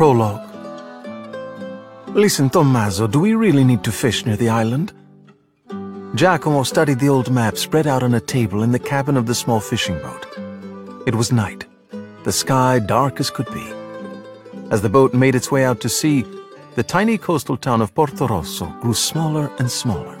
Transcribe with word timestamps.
Prologue 0.00 0.48
Listen, 2.14 2.48
Tommaso, 2.48 3.06
do 3.06 3.20
we 3.20 3.34
really 3.34 3.64
need 3.64 3.84
to 3.84 3.92
fish 3.92 4.24
near 4.24 4.34
the 4.34 4.48
island? 4.48 4.94
Giacomo 6.14 6.62
studied 6.62 7.00
the 7.00 7.10
old 7.10 7.30
map 7.30 7.58
spread 7.58 7.86
out 7.86 8.02
on 8.02 8.14
a 8.14 8.20
table 8.20 8.62
in 8.62 8.72
the 8.72 8.78
cabin 8.78 9.18
of 9.18 9.26
the 9.26 9.34
small 9.34 9.60
fishing 9.60 9.98
boat. 9.98 10.26
It 11.06 11.14
was 11.14 11.32
night, 11.32 11.66
the 12.24 12.32
sky 12.32 12.78
dark 12.78 13.20
as 13.20 13.28
could 13.28 13.52
be. 13.52 13.66
As 14.70 14.80
the 14.80 14.88
boat 14.88 15.12
made 15.12 15.34
its 15.34 15.50
way 15.50 15.66
out 15.66 15.82
to 15.82 15.90
sea, 15.90 16.24
the 16.76 16.82
tiny 16.82 17.18
coastal 17.18 17.58
town 17.58 17.82
of 17.82 17.94
Portorosso 17.94 18.80
grew 18.80 18.94
smaller 18.94 19.52
and 19.58 19.70
smaller. 19.70 20.16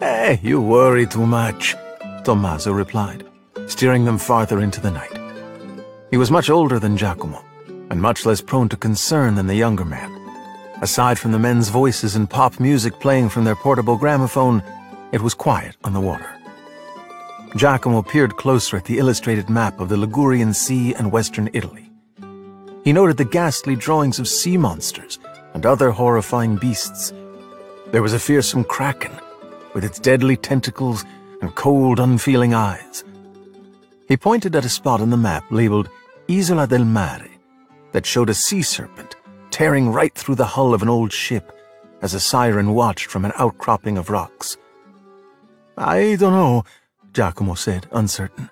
Hey, 0.00 0.40
you 0.42 0.60
worry 0.60 1.06
too 1.06 1.26
much, 1.26 1.76
Tommaso 2.24 2.72
replied, 2.72 3.24
steering 3.68 4.04
them 4.04 4.18
farther 4.18 4.58
into 4.58 4.80
the 4.80 4.90
night. 4.90 5.16
He 6.10 6.16
was 6.16 6.32
much 6.32 6.50
older 6.50 6.80
than 6.80 6.96
Giacomo, 6.96 7.44
and 7.92 8.00
much 8.00 8.24
less 8.24 8.40
prone 8.40 8.70
to 8.70 8.76
concern 8.76 9.34
than 9.34 9.46
the 9.46 9.54
younger 9.54 9.84
man. 9.84 10.10
Aside 10.80 11.18
from 11.18 11.30
the 11.30 11.38
men's 11.38 11.68
voices 11.68 12.16
and 12.16 12.28
pop 12.28 12.58
music 12.58 12.98
playing 13.00 13.28
from 13.28 13.44
their 13.44 13.54
portable 13.54 13.98
gramophone, 13.98 14.62
it 15.12 15.20
was 15.20 15.34
quiet 15.34 15.76
on 15.84 15.92
the 15.92 16.00
water. 16.00 16.30
Giacomo 17.54 18.00
peered 18.00 18.38
closer 18.38 18.78
at 18.78 18.86
the 18.86 18.98
illustrated 18.98 19.50
map 19.50 19.78
of 19.78 19.90
the 19.90 19.98
Ligurian 19.98 20.54
Sea 20.54 20.94
and 20.94 21.12
western 21.12 21.50
Italy. 21.52 21.90
He 22.82 22.94
noted 22.94 23.18
the 23.18 23.26
ghastly 23.26 23.76
drawings 23.76 24.18
of 24.18 24.26
sea 24.26 24.56
monsters 24.56 25.18
and 25.52 25.66
other 25.66 25.90
horrifying 25.90 26.56
beasts. 26.56 27.12
There 27.90 28.02
was 28.02 28.14
a 28.14 28.18
fearsome 28.18 28.64
kraken, 28.64 29.12
with 29.74 29.84
its 29.84 29.98
deadly 29.98 30.38
tentacles 30.38 31.04
and 31.42 31.54
cold, 31.56 32.00
unfeeling 32.00 32.54
eyes. 32.54 33.04
He 34.08 34.16
pointed 34.16 34.56
at 34.56 34.64
a 34.64 34.70
spot 34.70 35.02
on 35.02 35.10
the 35.10 35.18
map 35.18 35.44
labeled 35.50 35.90
Isola 36.30 36.66
del 36.66 36.86
Mare, 36.86 37.28
that 37.92 38.06
showed 38.06 38.30
a 38.30 38.34
sea 38.34 38.62
serpent 38.62 39.16
tearing 39.52 39.92
right 39.92 40.14
through 40.14 40.34
the 40.34 40.46
hull 40.46 40.74
of 40.74 40.82
an 40.82 40.88
old 40.88 41.12
ship 41.12 41.52
as 42.00 42.14
a 42.14 42.20
siren 42.20 42.74
watched 42.74 43.06
from 43.06 43.24
an 43.24 43.32
outcropping 43.36 43.96
of 43.98 44.10
rocks. 44.10 44.56
I 45.76 46.16
don't 46.18 46.32
know, 46.32 46.64
Giacomo 47.12 47.54
said, 47.54 47.86
uncertain. 47.92 48.50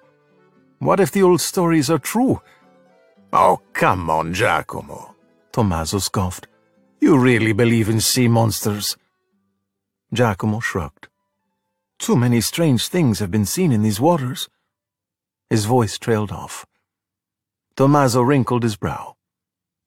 What 0.78 1.00
if 1.00 1.10
the 1.10 1.22
old 1.22 1.40
stories 1.40 1.90
are 1.90 1.98
true? 1.98 2.40
Oh, 3.32 3.60
come 3.72 4.10
on, 4.10 4.34
Giacomo, 4.34 5.14
Tommaso 5.52 5.98
scoffed. 5.98 6.46
You 7.00 7.18
really 7.18 7.52
believe 7.52 7.88
in 7.88 8.00
sea 8.00 8.28
monsters? 8.28 8.96
Giacomo 10.12 10.60
shrugged. 10.60 11.08
Too 11.98 12.16
many 12.16 12.40
strange 12.40 12.88
things 12.88 13.20
have 13.20 13.30
been 13.30 13.46
seen 13.46 13.72
in 13.72 13.82
these 13.82 14.00
waters. 14.00 14.48
His 15.48 15.64
voice 15.64 15.98
trailed 15.98 16.30
off. 16.30 16.66
Tommaso 17.76 18.20
wrinkled 18.20 18.62
his 18.62 18.76
brow. 18.76 19.16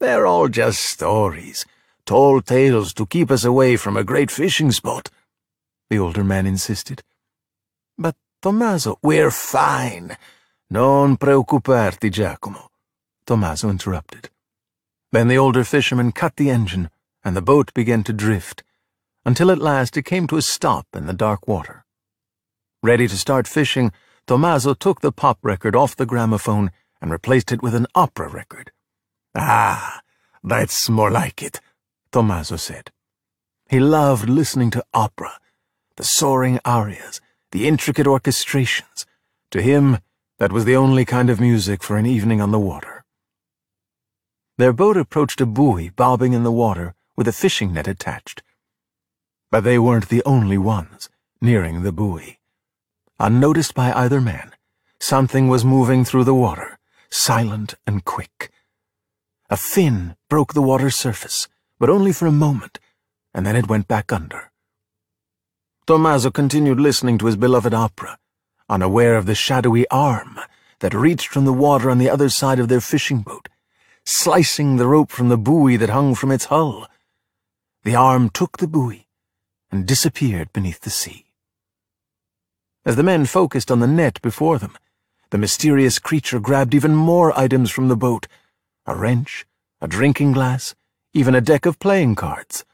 They're 0.03 0.27
all 0.27 0.49
just 0.49 0.81
stories, 0.81 1.65
tall 2.05 2.41
tales 2.41 2.93
to 2.95 3.05
keep 3.05 3.31
us 3.31 3.45
away 3.45 3.77
from 3.77 3.95
a 3.95 4.03
great 4.03 4.29
fishing 4.29 4.69
spot, 4.73 5.09
the 5.89 5.97
older 5.97 6.25
man 6.25 6.45
insisted. 6.45 7.03
But, 7.97 8.17
Tommaso, 8.41 8.99
we're 9.01 9.31
fine. 9.31 10.17
Non 10.69 11.15
preoccuparti, 11.15 12.11
Giacomo, 12.11 12.69
Tommaso 13.25 13.69
interrupted. 13.69 14.29
Then 15.13 15.29
the 15.29 15.37
older 15.37 15.63
fisherman 15.63 16.11
cut 16.11 16.35
the 16.35 16.49
engine, 16.49 16.89
and 17.23 17.33
the 17.33 17.41
boat 17.41 17.73
began 17.73 18.03
to 18.03 18.11
drift, 18.11 18.61
until 19.25 19.49
at 19.49 19.59
last 19.59 19.95
it 19.95 20.03
came 20.03 20.27
to 20.27 20.35
a 20.35 20.41
stop 20.41 20.85
in 20.93 21.05
the 21.05 21.13
dark 21.13 21.47
water. 21.47 21.85
Ready 22.83 23.07
to 23.07 23.17
start 23.17 23.47
fishing, 23.47 23.93
Tommaso 24.27 24.73
took 24.73 24.99
the 24.99 25.13
pop 25.13 25.39
record 25.41 25.77
off 25.77 25.95
the 25.95 26.05
gramophone 26.05 26.71
and 27.01 27.09
replaced 27.09 27.53
it 27.53 27.63
with 27.63 27.73
an 27.73 27.87
opera 27.95 28.27
record. 28.27 28.73
Ah, 29.35 30.01
that's 30.43 30.89
more 30.89 31.09
like 31.09 31.41
it, 31.41 31.59
Tommaso 32.11 32.55
said. 32.55 32.91
He 33.69 33.79
loved 33.79 34.29
listening 34.29 34.69
to 34.71 34.85
opera, 34.93 35.39
the 35.95 36.03
soaring 36.03 36.59
arias, 36.65 37.21
the 37.51 37.67
intricate 37.67 38.05
orchestrations. 38.05 39.05
To 39.51 39.61
him, 39.61 39.99
that 40.39 40.51
was 40.51 40.65
the 40.65 40.75
only 40.75 41.05
kind 41.05 41.29
of 41.29 41.39
music 41.39 41.83
for 41.83 41.97
an 41.97 42.05
evening 42.05 42.41
on 42.41 42.51
the 42.51 42.59
water. 42.59 43.03
Their 44.57 44.73
boat 44.73 44.97
approached 44.97 45.41
a 45.41 45.47
buoy 45.47 45.89
bobbing 45.89 46.33
in 46.33 46.43
the 46.43 46.51
water 46.51 46.93
with 47.15 47.27
a 47.27 47.33
fishing 47.33 47.73
net 47.73 47.87
attached. 47.87 48.43
But 49.49 49.63
they 49.63 49.79
weren't 49.79 50.09
the 50.09 50.23
only 50.25 50.57
ones 50.57 51.09
nearing 51.41 51.81
the 51.81 51.91
buoy. 51.91 52.39
Unnoticed 53.19 53.73
by 53.73 53.91
either 53.93 54.21
man, 54.21 54.51
something 54.99 55.47
was 55.47 55.65
moving 55.65 56.05
through 56.05 56.23
the 56.23 56.35
water, 56.35 56.77
silent 57.09 57.75
and 57.87 58.05
quick. 58.05 58.51
A 59.49 59.57
fin 59.57 60.15
broke 60.29 60.53
the 60.53 60.61
water's 60.61 60.95
surface, 60.95 61.47
but 61.79 61.89
only 61.89 62.13
for 62.13 62.25
a 62.25 62.31
moment, 62.31 62.79
and 63.33 63.45
then 63.45 63.55
it 63.55 63.67
went 63.67 63.87
back 63.87 64.11
under. 64.11 64.51
Tommaso 65.85 66.31
continued 66.31 66.79
listening 66.79 67.17
to 67.17 67.25
his 67.25 67.35
beloved 67.35 67.73
opera, 67.73 68.17
unaware 68.69 69.17
of 69.17 69.25
the 69.25 69.35
shadowy 69.35 69.87
arm 69.89 70.39
that 70.79 70.93
reached 70.93 71.27
from 71.27 71.45
the 71.45 71.53
water 71.53 71.89
on 71.89 71.97
the 71.97 72.09
other 72.09 72.29
side 72.29 72.59
of 72.59 72.69
their 72.69 72.79
fishing 72.79 73.19
boat, 73.19 73.49
slicing 74.05 74.77
the 74.77 74.87
rope 74.87 75.11
from 75.11 75.29
the 75.29 75.37
buoy 75.37 75.75
that 75.75 75.89
hung 75.89 76.15
from 76.15 76.31
its 76.31 76.45
hull. 76.45 76.87
The 77.83 77.95
arm 77.95 78.29
took 78.29 78.57
the 78.57 78.67
buoy 78.67 79.07
and 79.71 79.85
disappeared 79.85 80.53
beneath 80.53 80.81
the 80.81 80.89
sea. 80.89 81.25
As 82.85 82.95
the 82.95 83.03
men 83.03 83.25
focused 83.25 83.71
on 83.71 83.79
the 83.79 83.87
net 83.87 84.21
before 84.21 84.57
them, 84.57 84.77
the 85.31 85.37
mysterious 85.37 85.99
creature 85.99 86.39
grabbed 86.39 86.73
even 86.73 86.95
more 86.95 87.37
items 87.37 87.71
from 87.71 87.87
the 87.87 87.97
boat 87.97 88.27
a 88.85 88.95
wrench, 88.95 89.45
a 89.81 89.87
drinking 89.87 90.33
glass, 90.33 90.75
even 91.13 91.35
a 91.35 91.41
deck 91.41 91.65
of 91.65 91.79
playing 91.79 92.15
cards. 92.15 92.65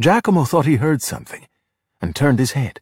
Giacomo 0.00 0.44
thought 0.44 0.66
he 0.66 0.76
heard 0.76 1.02
something, 1.02 1.46
and 2.00 2.14
turned 2.14 2.38
his 2.38 2.52
head. 2.52 2.80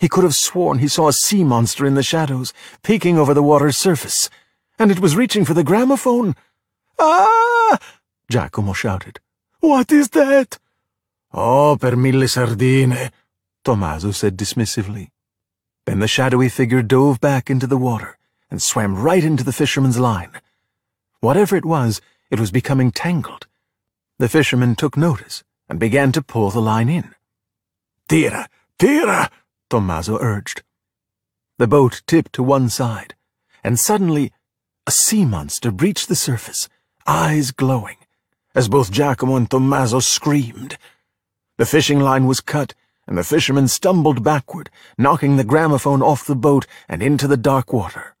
He 0.00 0.08
could 0.08 0.24
have 0.24 0.34
sworn 0.34 0.78
he 0.78 0.88
saw 0.88 1.08
a 1.08 1.12
sea 1.12 1.44
monster 1.44 1.86
in 1.86 1.94
the 1.94 2.02
shadows, 2.02 2.52
peeking 2.82 3.18
over 3.18 3.32
the 3.32 3.42
water's 3.42 3.76
surface, 3.76 4.28
and 4.78 4.90
it 4.90 5.00
was 5.00 5.16
reaching 5.16 5.44
for 5.44 5.54
the 5.54 5.64
gramophone. 5.64 6.34
Ah! 6.98 7.78
Giacomo 8.30 8.72
shouted. 8.72 9.20
What 9.60 9.92
is 9.92 10.10
that? 10.10 10.58
Oh, 11.32 11.76
per 11.80 11.96
mille 11.96 12.28
sardine, 12.28 13.10
Tommaso 13.64 14.10
said 14.10 14.36
dismissively. 14.36 15.10
Then 15.86 16.00
the 16.00 16.08
shadowy 16.08 16.48
figure 16.48 16.82
dove 16.82 17.20
back 17.20 17.50
into 17.50 17.66
the 17.66 17.76
water 17.76 18.18
and 18.50 18.60
swam 18.62 18.94
right 18.94 19.24
into 19.24 19.44
the 19.44 19.52
fisherman's 19.52 19.98
line. 19.98 20.30
Whatever 21.24 21.56
it 21.56 21.64
was, 21.64 22.02
it 22.30 22.38
was 22.38 22.50
becoming 22.50 22.90
tangled. 22.90 23.46
The 24.18 24.28
fisherman 24.28 24.74
took 24.74 24.94
notice 24.94 25.42
and 25.70 25.80
began 25.80 26.12
to 26.12 26.20
pull 26.20 26.50
the 26.50 26.60
line 26.60 26.90
in. 26.90 27.14
Tira! 28.10 28.46
Tira! 28.78 29.30
Tommaso 29.70 30.18
urged. 30.20 30.62
The 31.56 31.66
boat 31.66 32.02
tipped 32.06 32.34
to 32.34 32.42
one 32.42 32.68
side, 32.68 33.14
and 33.62 33.80
suddenly 33.80 34.32
a 34.86 34.90
sea 34.90 35.24
monster 35.24 35.70
breached 35.70 36.08
the 36.08 36.14
surface, 36.14 36.68
eyes 37.06 37.52
glowing, 37.52 37.96
as 38.54 38.68
both 38.68 38.92
Giacomo 38.92 39.36
and 39.36 39.50
Tommaso 39.50 40.00
screamed. 40.00 40.76
The 41.56 41.64
fishing 41.64 42.00
line 42.00 42.26
was 42.26 42.42
cut, 42.42 42.74
and 43.06 43.16
the 43.16 43.24
fisherman 43.24 43.68
stumbled 43.68 44.22
backward, 44.22 44.68
knocking 44.98 45.38
the 45.38 45.44
gramophone 45.44 46.02
off 46.02 46.26
the 46.26 46.36
boat 46.36 46.66
and 46.86 47.02
into 47.02 47.26
the 47.26 47.38
dark 47.38 47.72
water. 47.72 48.13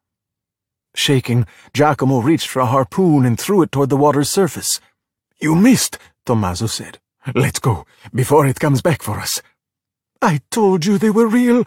Shaking, 0.94 1.46
Giacomo 1.72 2.20
reached 2.20 2.48
for 2.48 2.60
a 2.60 2.66
harpoon 2.66 3.26
and 3.26 3.38
threw 3.38 3.62
it 3.62 3.72
toward 3.72 3.90
the 3.90 3.96
water's 3.96 4.30
surface. 4.30 4.80
You 5.40 5.54
missed, 5.54 5.98
Tommaso 6.24 6.66
said. 6.66 6.98
Let's 7.34 7.58
go, 7.58 7.86
before 8.14 8.46
it 8.46 8.60
comes 8.60 8.82
back 8.82 9.02
for 9.02 9.18
us. 9.18 9.42
I 10.22 10.40
told 10.50 10.86
you 10.86 10.98
they 10.98 11.10
were 11.10 11.26
real, 11.26 11.64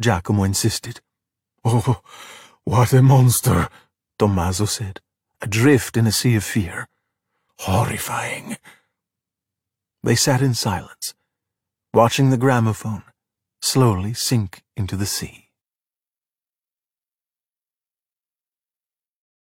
Giacomo 0.00 0.44
insisted. 0.44 1.00
Oh, 1.64 2.00
what 2.64 2.92
a 2.92 3.02
monster, 3.02 3.68
Tommaso 4.18 4.64
said, 4.64 5.00
adrift 5.40 5.96
in 5.96 6.06
a 6.06 6.12
sea 6.12 6.36
of 6.36 6.44
fear. 6.44 6.88
Horrifying. 7.60 8.56
They 10.02 10.16
sat 10.16 10.42
in 10.42 10.54
silence, 10.54 11.14
watching 11.92 12.30
the 12.30 12.36
gramophone 12.36 13.04
slowly 13.64 14.12
sink 14.12 14.62
into 14.76 14.96
the 14.96 15.06
sea. 15.06 15.43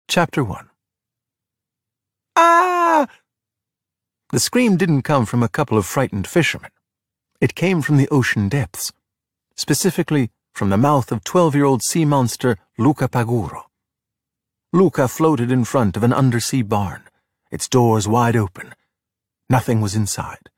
Chapter 0.10 0.42
1 0.42 0.70
Ah! 2.38 3.08
The 4.32 4.40
scream 4.40 4.78
didn't 4.78 5.02
come 5.02 5.26
from 5.26 5.44
a 5.44 5.50
couple 5.50 5.78
of 5.78 5.86
frightened 5.86 6.28
fishermen. 6.28 6.72
It 7.42 7.56
came 7.56 7.82
from 7.82 7.98
the 7.98 8.08
ocean 8.08 8.48
depths, 8.48 8.94
specifically 9.58 10.32
from 10.54 10.70
the 10.70 10.78
mouth 10.78 11.12
of 11.12 11.26
12-year-old 11.26 11.84
sea 11.84 12.06
monster 12.06 12.58
Luca 12.78 13.10
Paguro. 13.10 13.64
Luca 14.72 15.10
floated 15.10 15.52
in 15.52 15.66
front 15.66 15.98
of 15.98 16.04
an 16.04 16.14
undersea 16.14 16.62
barn, 16.62 17.04
its 17.52 17.68
doors 17.68 18.08
wide 18.08 18.38
open. 18.38 18.74
Nothing 19.50 19.82
was 19.82 19.94
inside. 19.94 20.50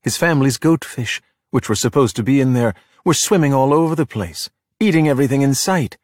His 0.00 0.16
family's 0.16 0.58
goatfish, 0.58 1.20
which 1.50 1.68
were 1.68 1.74
supposed 1.74 2.14
to 2.16 2.22
be 2.22 2.40
in 2.40 2.52
there, 2.52 2.74
were 3.04 3.14
swimming 3.14 3.52
all 3.52 3.74
over 3.74 3.96
the 3.96 4.06
place, 4.06 4.48
eating 4.78 5.08
everything 5.08 5.42
in 5.42 5.54
sight. 5.54 5.98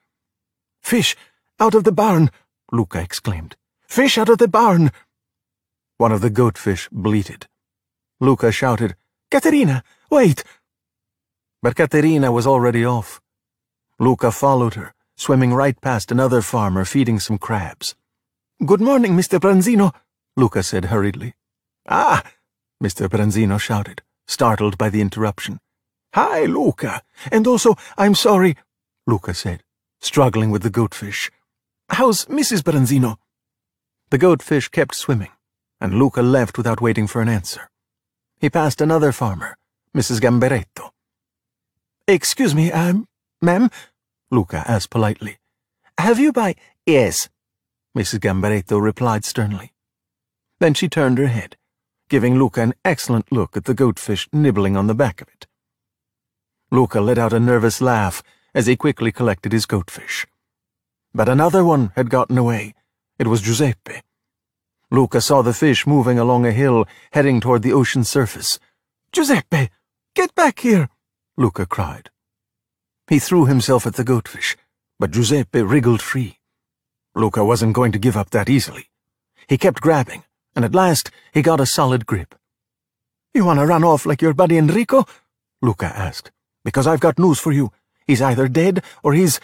Fish! 0.83 1.15
Out 1.61 1.77
of 1.77 1.85
the 1.85 1.93
barn! 1.93 2.31
Luca 2.73 3.01
exclaimed. 3.01 3.57
Fish 3.87 4.19
out 4.19 4.29
of 4.29 4.39
the 4.39 4.49
barn! 4.49 4.91
One 5.99 6.13
of 6.13 6.21
the 6.21 6.31
goatfish 6.31 6.89
bleated. 6.91 7.47
Luca 8.21 8.51
shouted, 8.53 8.97
Caterina, 9.31 9.83
wait! 10.11 10.45
But 11.63 11.77
Caterina 11.77 12.33
was 12.33 12.47
already 12.47 12.85
off. 12.85 13.21
Luca 13.99 14.31
followed 14.31 14.75
her, 14.75 14.95
swimming 15.17 15.55
right 15.55 15.81
past 15.81 16.13
another 16.13 16.43
farmer 16.43 16.85
feeding 16.85 17.19
some 17.19 17.39
crabs. 17.39 17.95
Good 18.65 18.81
morning, 18.81 19.17
Mr. 19.17 19.39
Branzino, 19.39 19.95
Luca 20.37 20.63
said 20.63 20.87
hurriedly. 20.87 21.35
Ah, 21.89 22.23
Mr. 22.83 23.09
Branzino 23.09 23.59
shouted, 23.59 24.03
startled 24.27 24.77
by 24.77 24.91
the 24.91 25.01
interruption. 25.01 25.61
Hi, 26.15 26.45
Luca. 26.45 27.03
And 27.31 27.47
also, 27.47 27.77
I'm 27.97 28.15
sorry, 28.15 28.57
Luca 29.07 29.35
said, 29.35 29.63
struggling 30.01 30.51
with 30.51 30.63
the 30.63 30.71
goatfish. 30.71 31.31
How's 31.89 32.27
Mrs. 32.27 32.63
Branzino? 32.63 33.17
The 34.11 34.19
goatfish 34.19 34.71
kept 34.71 34.95
swimming, 34.95 35.31
and 35.81 35.95
Luca 35.95 36.21
left 36.21 36.59
without 36.59 36.81
waiting 36.81 37.07
for 37.07 37.23
an 37.23 37.29
answer. 37.29 37.71
He 38.39 38.51
passed 38.51 38.81
another 38.81 39.13
farmer, 39.13 39.57
Mrs. 39.97 40.21
Gamberetto. 40.21 40.91
Excuse 42.09 42.55
me, 42.55 42.71
um, 42.73 43.07
ma'am, 43.41 43.71
Luca 44.31 44.65
asked 44.67 44.91
politely. 44.91 45.39
Have 45.99 46.19
you 46.19 46.33
by... 46.33 46.55
Yes, 46.85 47.29
Mrs. 47.97 48.21
Gamberetto 48.21 48.81
replied 48.81 49.25
sternly. 49.25 49.73
Then 50.61 50.75
she 50.75 50.89
turned 50.89 51.19
her 51.19 51.29
head, 51.29 51.57
giving 52.09 52.39
Luca 52.39 52.63
an 52.63 52.75
excellent 52.85 53.33
look 53.33 53.57
at 53.57 53.65
the 53.65 53.75
goatfish 53.75 54.29
nibbling 54.33 54.77
on 54.77 54.87
the 54.87 54.95
back 54.95 55.21
of 55.21 55.29
it. 55.29 55.47
Luca 56.71 57.01
let 57.01 57.17
out 57.17 57.33
a 57.33 57.41
nervous 57.41 57.81
laugh 57.81 58.23
as 58.55 58.67
he 58.67 58.77
quickly 58.77 59.13
collected 59.13 59.53
his 59.53 59.67
goatfish. 59.67 60.27
But 61.17 61.31
another 61.31 61.65
one 61.65 61.93
had 61.97 62.11
gotten 62.11 62.37
away. 62.37 62.75
It 63.19 63.27
was 63.27 63.41
Giuseppe. 63.41 64.03
Luca 64.91 65.23
saw 65.23 65.41
the 65.41 65.55
fish 65.55 65.87
moving 65.87 66.19
along 66.19 66.45
a 66.45 66.53
hill, 66.53 66.87
heading 67.13 67.41
toward 67.41 67.63
the 67.63 67.73
ocean's 67.73 68.11
surface. 68.11 68.59
Giuseppe, 69.13 69.71
get 70.15 70.35
back 70.35 70.59
here, 70.59 70.91
Luca 71.39 71.65
cried. 71.65 72.11
He 73.09 73.19
threw 73.19 73.47
himself 73.47 73.87
at 73.87 73.95
the 73.95 74.05
goatfish, 74.05 74.57
but 74.99 75.11
Giuseppe 75.11 75.63
wriggled 75.63 76.03
free. 76.03 76.39
Luca 77.15 77.43
wasn't 77.43 77.73
going 77.73 77.93
to 77.93 77.99
give 77.99 78.19
up 78.19 78.29
that 78.33 78.51
easily. 78.51 78.91
He 79.49 79.57
kept 79.57 79.81
grabbing, 79.81 80.23
and 80.55 80.67
at 80.67 80.75
last 80.75 81.11
he 81.33 81.41
got 81.41 81.61
a 81.63 81.67
solid 81.67 82.05
grip. 82.05 82.35
You 83.33 83.47
want 83.47 83.59
to 83.61 83.67
run 83.67 83.85
off 83.85 84.05
like 84.05 84.21
your 84.21 84.35
buddy 84.35 84.59
Enrico? 84.59 85.07
Luca 85.63 85.87
asked. 85.87 86.31
Because 86.63 86.87
I've 86.87 87.01
got 87.01 87.19
news 87.19 87.39
for 87.39 87.53
you. 87.53 87.73
He's 88.07 88.21
either 88.21 88.49
dead 88.49 88.85
or 89.03 89.15
he's 89.15 89.41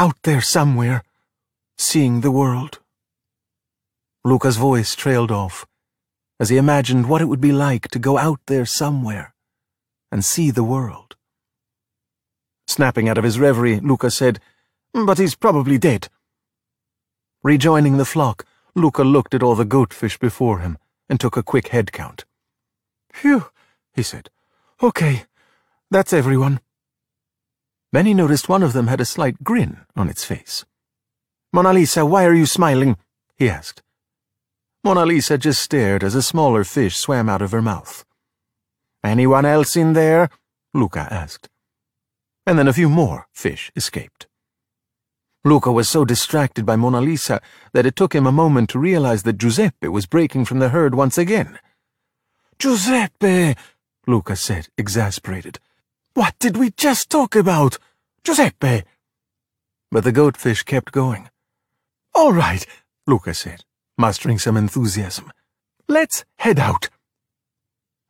out 0.00 0.22
there 0.22 0.40
somewhere, 0.40 1.04
seeing 1.76 2.22
the 2.22 2.30
world. 2.30 2.78
Luca's 4.24 4.56
voice 4.56 4.94
trailed 4.94 5.30
off 5.30 5.66
as 6.40 6.48
he 6.48 6.56
imagined 6.56 7.06
what 7.06 7.20
it 7.20 7.26
would 7.26 7.40
be 7.40 7.52
like 7.52 7.86
to 7.88 7.98
go 7.98 8.16
out 8.16 8.40
there 8.46 8.64
somewhere 8.64 9.34
and 10.10 10.24
see 10.24 10.50
the 10.50 10.64
world. 10.64 11.16
Snapping 12.66 13.10
out 13.10 13.18
of 13.18 13.24
his 13.24 13.38
reverie, 13.38 13.78
Luca 13.78 14.10
said, 14.10 14.40
But 14.94 15.18
he's 15.18 15.34
probably 15.34 15.76
dead. 15.76 16.08
Rejoining 17.42 17.98
the 17.98 18.06
flock, 18.06 18.46
Luca 18.74 19.04
looked 19.04 19.34
at 19.34 19.42
all 19.42 19.54
the 19.54 19.66
goatfish 19.66 20.18
before 20.18 20.60
him 20.60 20.78
and 21.10 21.20
took 21.20 21.36
a 21.36 21.42
quick 21.42 21.68
head 21.68 21.92
count. 21.92 22.24
Phew, 23.12 23.50
he 23.92 24.02
said. 24.02 24.30
Okay, 24.82 25.24
that's 25.90 26.14
everyone. 26.14 26.60
He 27.92 28.14
noticed 28.14 28.48
one 28.48 28.62
of 28.62 28.72
them 28.72 28.86
had 28.86 29.00
a 29.00 29.04
slight 29.04 29.42
grin 29.42 29.78
on 29.96 30.08
its 30.08 30.24
face. 30.24 30.64
Mona 31.52 31.72
Lisa, 31.72 32.06
why 32.06 32.24
are 32.24 32.34
you 32.34 32.46
smiling? 32.46 32.96
he 33.36 33.48
asked. 33.48 33.82
Mona 34.84 35.04
Lisa 35.04 35.36
just 35.36 35.62
stared 35.62 36.02
as 36.02 36.14
a 36.14 36.22
smaller 36.22 36.64
fish 36.64 36.96
swam 36.96 37.28
out 37.28 37.42
of 37.42 37.52
her 37.52 37.60
mouth. 37.60 38.04
Anyone 39.04 39.44
else 39.44 39.76
in 39.76 39.92
there? 39.94 40.30
Luca 40.72 41.08
asked. 41.10 41.48
And 42.46 42.58
then 42.58 42.68
a 42.68 42.72
few 42.72 42.88
more 42.88 43.26
fish 43.32 43.70
escaped. 43.74 44.26
Luca 45.44 45.72
was 45.72 45.88
so 45.88 46.04
distracted 46.04 46.66
by 46.66 46.76
Mona 46.76 47.00
Lisa 47.00 47.40
that 47.72 47.86
it 47.86 47.96
took 47.96 48.14
him 48.14 48.26
a 48.26 48.32
moment 48.32 48.70
to 48.70 48.78
realize 48.78 49.22
that 49.24 49.38
Giuseppe 49.38 49.88
was 49.88 50.06
breaking 50.06 50.44
from 50.44 50.58
the 50.58 50.68
herd 50.68 50.94
once 50.94 51.16
again. 51.18 51.58
Giuseppe, 52.58 53.54
Luca 54.06 54.36
said, 54.36 54.68
exasperated. 54.76 55.58
What 56.14 56.34
did 56.38 56.56
we 56.56 56.70
just 56.70 57.08
talk 57.08 57.36
about? 57.36 57.78
Giuseppe! 58.24 58.82
But 59.90 60.04
the 60.04 60.12
goatfish 60.12 60.64
kept 60.64 60.92
going. 60.92 61.30
All 62.14 62.32
right, 62.32 62.66
Luca 63.06 63.32
said, 63.32 63.64
mustering 63.96 64.38
some 64.38 64.56
enthusiasm. 64.56 65.32
Let's 65.88 66.24
head 66.36 66.58
out. 66.58 66.88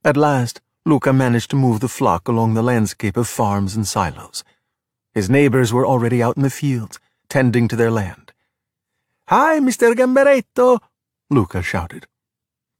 At 0.02 0.16
last, 0.16 0.60
Luca 0.86 1.12
managed 1.12 1.50
to 1.50 1.56
move 1.56 1.80
the 1.80 1.88
flock 1.88 2.26
along 2.26 2.54
the 2.54 2.62
landscape 2.62 3.18
of 3.18 3.28
farms 3.28 3.76
and 3.76 3.86
silos. 3.86 4.44
His 5.12 5.28
neighbors 5.28 5.72
were 5.72 5.86
already 5.86 6.22
out 6.22 6.36
in 6.36 6.42
the 6.42 6.50
fields, 6.50 6.98
tending 7.28 7.68
to 7.68 7.76
their 7.76 7.90
land. 7.90 8.32
Hi, 9.28 9.60
Mr. 9.60 9.94
Gamberetto, 9.94 10.80
Luca 11.28 11.62
shouted. 11.62 12.06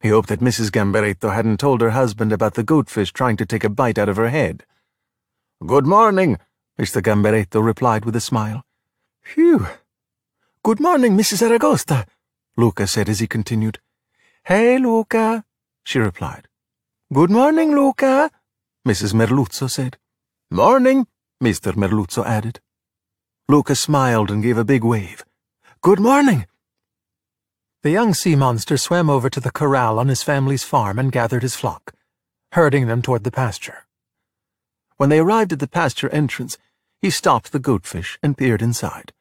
He 0.00 0.08
hoped 0.08 0.30
that 0.30 0.40
Mrs. 0.40 0.70
Gamberetto 0.70 1.34
hadn't 1.34 1.60
told 1.60 1.82
her 1.82 1.90
husband 1.90 2.32
about 2.32 2.54
the 2.54 2.64
goatfish 2.64 3.12
trying 3.12 3.36
to 3.36 3.46
take 3.46 3.64
a 3.64 3.68
bite 3.68 3.98
out 3.98 4.08
of 4.08 4.16
her 4.16 4.30
head. 4.30 4.64
Good 5.66 5.86
morning, 5.86 6.38
Mr. 6.80 7.02
Gamberetto 7.02 7.62
replied 7.62 8.06
with 8.06 8.16
a 8.16 8.20
smile. 8.20 8.64
Phew. 9.20 9.66
Good 10.64 10.80
morning, 10.80 11.18
Mrs. 11.18 11.46
Aragosta, 11.46 12.06
Luca 12.56 12.86
said 12.86 13.10
as 13.10 13.18
he 13.18 13.26
continued. 13.26 13.78
Hey, 14.44 14.78
Luca, 14.78 15.44
she 15.84 15.98
replied. 15.98 16.48
Good 17.12 17.30
morning, 17.30 17.72
Luca, 17.74 18.30
Mrs. 18.88 19.12
Merluzzo 19.12 19.68
said. 19.68 19.98
Morning, 20.50 21.06
Mr. 21.44 21.76
Merluzzo 21.76 22.24
added. 22.24 22.60
Luca 23.46 23.74
smiled 23.74 24.30
and 24.30 24.42
gave 24.42 24.56
a 24.56 24.64
big 24.64 24.82
wave. 24.82 25.26
Good 25.82 26.00
morning. 26.00 26.46
The 27.82 27.90
young 27.90 28.14
sea 28.14 28.34
monster 28.34 28.78
swam 28.78 29.10
over 29.10 29.28
to 29.28 29.40
the 29.40 29.52
corral 29.52 29.98
on 29.98 30.08
his 30.08 30.22
family's 30.22 30.64
farm 30.64 30.98
and 30.98 31.12
gathered 31.12 31.42
his 31.42 31.54
flock, 31.54 31.92
herding 32.52 32.86
them 32.86 33.02
toward 33.02 33.24
the 33.24 33.30
pasture. 33.30 33.84
When 35.00 35.08
they 35.08 35.20
arrived 35.20 35.50
at 35.54 35.60
the 35.60 35.66
pasture 35.66 36.10
entrance, 36.10 36.58
he 37.00 37.08
stopped 37.08 37.52
the 37.52 37.58
goatfish 37.58 38.18
and 38.22 38.36
peered 38.36 38.60
inside. 38.60 39.14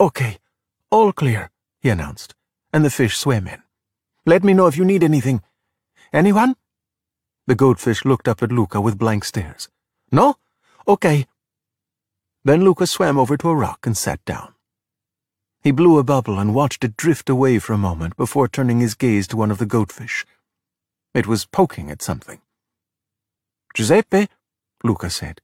Okay, 0.00 0.38
all 0.90 1.12
clear, 1.12 1.50
he 1.82 1.90
announced, 1.90 2.34
and 2.72 2.82
the 2.82 2.88
fish 2.88 3.18
swam 3.18 3.46
in. 3.46 3.62
Let 4.24 4.42
me 4.42 4.54
know 4.54 4.66
if 4.66 4.78
you 4.78 4.84
need 4.86 5.04
anything. 5.04 5.42
Anyone? 6.10 6.56
The 7.46 7.54
goatfish 7.54 8.06
looked 8.06 8.28
up 8.28 8.42
at 8.42 8.50
Luca 8.50 8.80
with 8.80 8.96
blank 8.96 9.26
stares. 9.26 9.68
No? 10.10 10.36
Okay, 10.88 11.26
then 12.42 12.64
Luca 12.64 12.86
swam 12.86 13.18
over 13.18 13.36
to 13.36 13.50
a 13.50 13.54
rock 13.54 13.86
and 13.86 13.94
sat 13.94 14.24
down. 14.24 14.54
He 15.60 15.70
blew 15.70 15.98
a 15.98 16.02
bubble 16.02 16.38
and 16.38 16.54
watched 16.54 16.82
it 16.82 16.96
drift 16.96 17.28
away 17.28 17.58
for 17.58 17.74
a 17.74 17.86
moment 17.88 18.16
before 18.16 18.48
turning 18.48 18.80
his 18.80 18.94
gaze 18.94 19.26
to 19.28 19.36
one 19.36 19.50
of 19.50 19.58
the 19.58 19.66
goatfish. 19.66 20.24
It 21.12 21.26
was 21.26 21.44
poking 21.44 21.90
at 21.90 22.00
something. 22.00 22.40
Giuseppe, 23.74 24.28
Luca 24.84 25.08
said, 25.10 25.40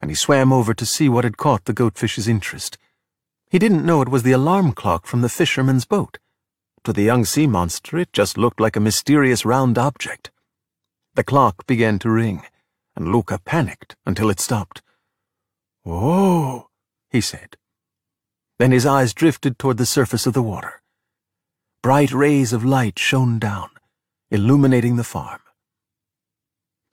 and 0.00 0.10
he 0.10 0.14
swam 0.14 0.52
over 0.52 0.72
to 0.72 0.86
see 0.86 1.08
what 1.08 1.24
had 1.24 1.36
caught 1.36 1.64
the 1.64 1.74
goatfish's 1.74 2.28
interest. 2.28 2.78
He 3.50 3.58
didn't 3.58 3.84
know 3.84 4.00
it 4.00 4.08
was 4.08 4.22
the 4.22 4.32
alarm 4.32 4.72
clock 4.72 5.06
from 5.06 5.20
the 5.20 5.28
fisherman's 5.28 5.84
boat. 5.84 6.18
To 6.84 6.92
the 6.92 7.02
young 7.02 7.24
sea 7.24 7.46
monster, 7.46 7.98
it 7.98 8.12
just 8.12 8.38
looked 8.38 8.60
like 8.60 8.76
a 8.76 8.80
mysterious 8.80 9.44
round 9.44 9.76
object. 9.76 10.30
The 11.14 11.24
clock 11.24 11.66
began 11.66 11.98
to 12.00 12.10
ring, 12.10 12.44
and 12.94 13.10
Luca 13.10 13.38
panicked 13.44 13.96
until 14.06 14.30
it 14.30 14.40
stopped. 14.40 14.82
Oh, 15.84 16.68
he 17.10 17.20
said. 17.20 17.56
Then 18.58 18.70
his 18.70 18.86
eyes 18.86 19.12
drifted 19.12 19.58
toward 19.58 19.76
the 19.76 19.86
surface 19.86 20.26
of 20.26 20.34
the 20.34 20.42
water. 20.42 20.82
Bright 21.82 22.12
rays 22.12 22.52
of 22.52 22.64
light 22.64 22.98
shone 22.98 23.38
down, 23.38 23.70
illuminating 24.30 24.96
the 24.96 25.04
farm. 25.04 25.40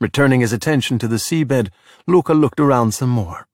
Returning 0.01 0.41
his 0.41 0.51
attention 0.51 0.98
to 0.98 1.08
the 1.08 1.17
seabed, 1.17 1.70
Luca 2.08 2.34
looked 2.34 2.60
around 2.60 2.96
some 2.96 3.12
more. 3.12 3.46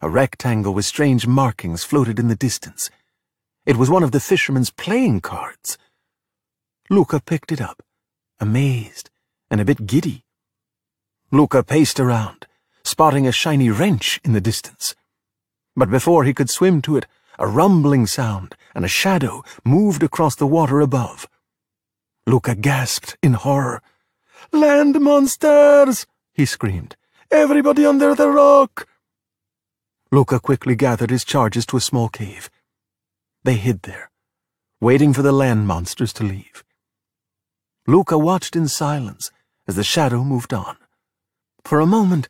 A 0.00 0.08
rectangle 0.08 0.72
with 0.72 0.84
strange 0.84 1.26
markings 1.26 1.82
floated 1.82 2.20
in 2.20 2.28
the 2.28 2.36
distance. 2.36 2.88
It 3.66 3.76
was 3.76 3.90
one 3.90 4.04
of 4.04 4.12
the 4.12 4.20
fisherman's 4.20 4.70
playing 4.70 5.22
cards. 5.22 5.78
Luca 6.88 7.20
picked 7.20 7.50
it 7.50 7.60
up, 7.60 7.82
amazed 8.38 9.10
and 9.50 9.60
a 9.60 9.64
bit 9.64 9.84
giddy. 9.84 10.22
Luca 11.32 11.64
paced 11.64 11.98
around, 11.98 12.46
spotting 12.84 13.26
a 13.26 13.32
shiny 13.32 13.68
wrench 13.68 14.20
in 14.22 14.34
the 14.34 14.40
distance. 14.40 14.94
But 15.74 15.90
before 15.90 16.22
he 16.22 16.32
could 16.32 16.48
swim 16.48 16.80
to 16.82 16.96
it, 16.96 17.06
a 17.40 17.48
rumbling 17.48 18.06
sound 18.06 18.54
and 18.72 18.84
a 18.84 18.88
shadow 19.02 19.42
moved 19.64 20.04
across 20.04 20.36
the 20.36 20.46
water 20.46 20.80
above. 20.80 21.26
Luca 22.24 22.54
gasped 22.54 23.16
in 23.20 23.32
horror. 23.32 23.82
Land 24.50 25.00
monsters! 25.00 26.06
he 26.32 26.44
screamed. 26.44 26.96
Everybody 27.30 27.86
under 27.86 28.14
the 28.14 28.28
rock! 28.28 28.88
Luca 30.10 30.40
quickly 30.40 30.74
gathered 30.74 31.10
his 31.10 31.24
charges 31.24 31.64
to 31.66 31.76
a 31.76 31.80
small 31.80 32.08
cave. 32.08 32.50
They 33.44 33.54
hid 33.54 33.82
there, 33.82 34.10
waiting 34.80 35.12
for 35.12 35.22
the 35.22 35.32
land 35.32 35.66
monsters 35.66 36.12
to 36.14 36.24
leave. 36.24 36.64
Luca 37.86 38.18
watched 38.18 38.54
in 38.54 38.68
silence 38.68 39.30
as 39.66 39.76
the 39.76 39.84
shadow 39.84 40.22
moved 40.22 40.52
on. 40.52 40.76
For 41.64 41.80
a 41.80 41.86
moment, 41.86 42.28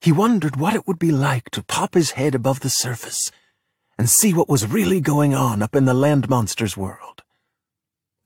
he 0.00 0.12
wondered 0.12 0.56
what 0.56 0.74
it 0.74 0.86
would 0.86 0.98
be 0.98 1.10
like 1.10 1.50
to 1.50 1.62
pop 1.62 1.94
his 1.94 2.12
head 2.12 2.34
above 2.34 2.60
the 2.60 2.70
surface 2.70 3.32
and 3.98 4.08
see 4.08 4.32
what 4.32 4.48
was 4.48 4.66
really 4.66 5.00
going 5.00 5.34
on 5.34 5.62
up 5.62 5.74
in 5.74 5.84
the 5.84 5.94
land 5.94 6.28
monster's 6.28 6.76
world. 6.76 7.22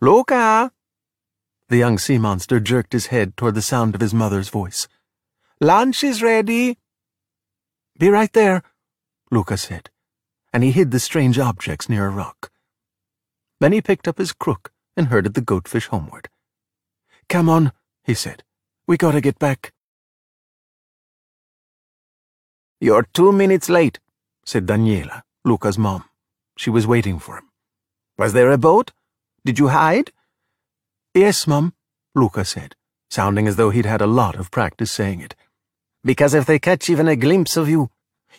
Luca! 0.01 0.73
The 1.69 1.77
young 1.77 1.99
sea 1.99 2.17
monster 2.17 2.61
jerked 2.61 2.95
his 2.95 3.07
head 3.07 3.37
toward 3.37 3.55
the 3.55 3.63
sound 3.63 3.95
of 3.95 4.01
his 4.01 4.15
mother's 4.15 4.49
voice. 4.49 4.89
Lunch 5.61 6.03
is 6.03 6.23
ready. 6.23 6.79
Be 7.99 8.09
right 8.09 8.33
there, 8.33 8.63
Luca 9.31 9.59
said, 9.59 9.91
and 10.53 10.65
he 10.65 10.71
hid 10.71 10.93
the 10.93 11.01
strange 11.01 11.39
objects 11.39 11.89
near 11.89 12.07
a 12.07 12.11
rock. 12.11 12.51
Then 13.61 13.73
he 13.73 13.83
picked 13.83 14.09
up 14.09 14.17
his 14.17 14.33
crook 14.33 14.73
and 14.97 15.09
herded 15.09 15.35
the 15.35 15.43
goatfish 15.43 15.89
homeward. 15.89 16.29
Come 17.29 17.51
on, 17.51 17.73
he 18.03 18.15
said. 18.15 18.45
We 18.87 18.97
gotta 18.97 19.21
get 19.21 19.39
back. 19.39 19.75
You're 22.81 23.07
two 23.13 23.33
minutes 23.33 23.69
late, 23.69 23.99
said 24.45 24.67
Daniela, 24.67 25.23
Luca's 25.45 25.77
mom. 25.77 26.05
She 26.57 26.71
was 26.71 26.87
waiting 26.87 27.19
for 27.19 27.37
him. 27.37 27.51
Was 28.17 28.33
there 28.33 28.53
a 28.53 28.59
boat? 28.59 28.93
Did 29.45 29.59
you 29.59 29.69
hide? 29.69 30.13
Yes, 31.19 31.49
Mum, 31.49 31.73
Luca 32.15 32.45
said, 32.45 32.77
sounding 33.11 33.49
as 33.49 33.57
though 33.57 33.71
he'd 33.71 33.87
had 33.87 34.01
a 34.01 34.07
lot 34.07 34.37
of 34.37 34.53
practice 34.53 34.93
saying 34.93 35.21
it. 35.21 35.35
Because 36.05 36.33
if 36.33 36.47
they 36.47 36.61
catch 36.61 36.89
even 36.89 37.09
a 37.09 37.17
glimpse 37.17 37.57
of 37.57 37.69
you, 37.69 37.91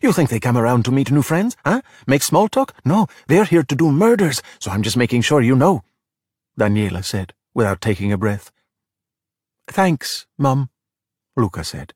you 0.02 0.14
think 0.14 0.30
they 0.30 0.40
come 0.40 0.58
around 0.58 0.86
to 0.86 0.92
meet 0.92 1.12
new 1.12 1.22
friends, 1.22 1.58
huh? 1.66 1.82
Make 2.08 2.24
small 2.24 2.48
talk? 2.48 2.74
No, 2.86 3.08
they're 3.28 3.44
here 3.44 3.64
to 3.64 3.76
do 3.76 3.92
murders, 3.92 4.42
so 4.60 4.72
I'm 4.72 4.82
just 4.82 4.96
making 4.96 5.24
sure 5.24 5.42
you 5.42 5.58
know, 5.58 5.84
Daniela 6.58 7.04
said, 7.04 7.34
without 7.54 7.82
taking 7.82 8.14
a 8.14 8.18
breath. 8.18 8.50
Thanks, 9.68 10.26
Mum, 10.38 10.70
Luca 11.36 11.66
said. 11.66 11.94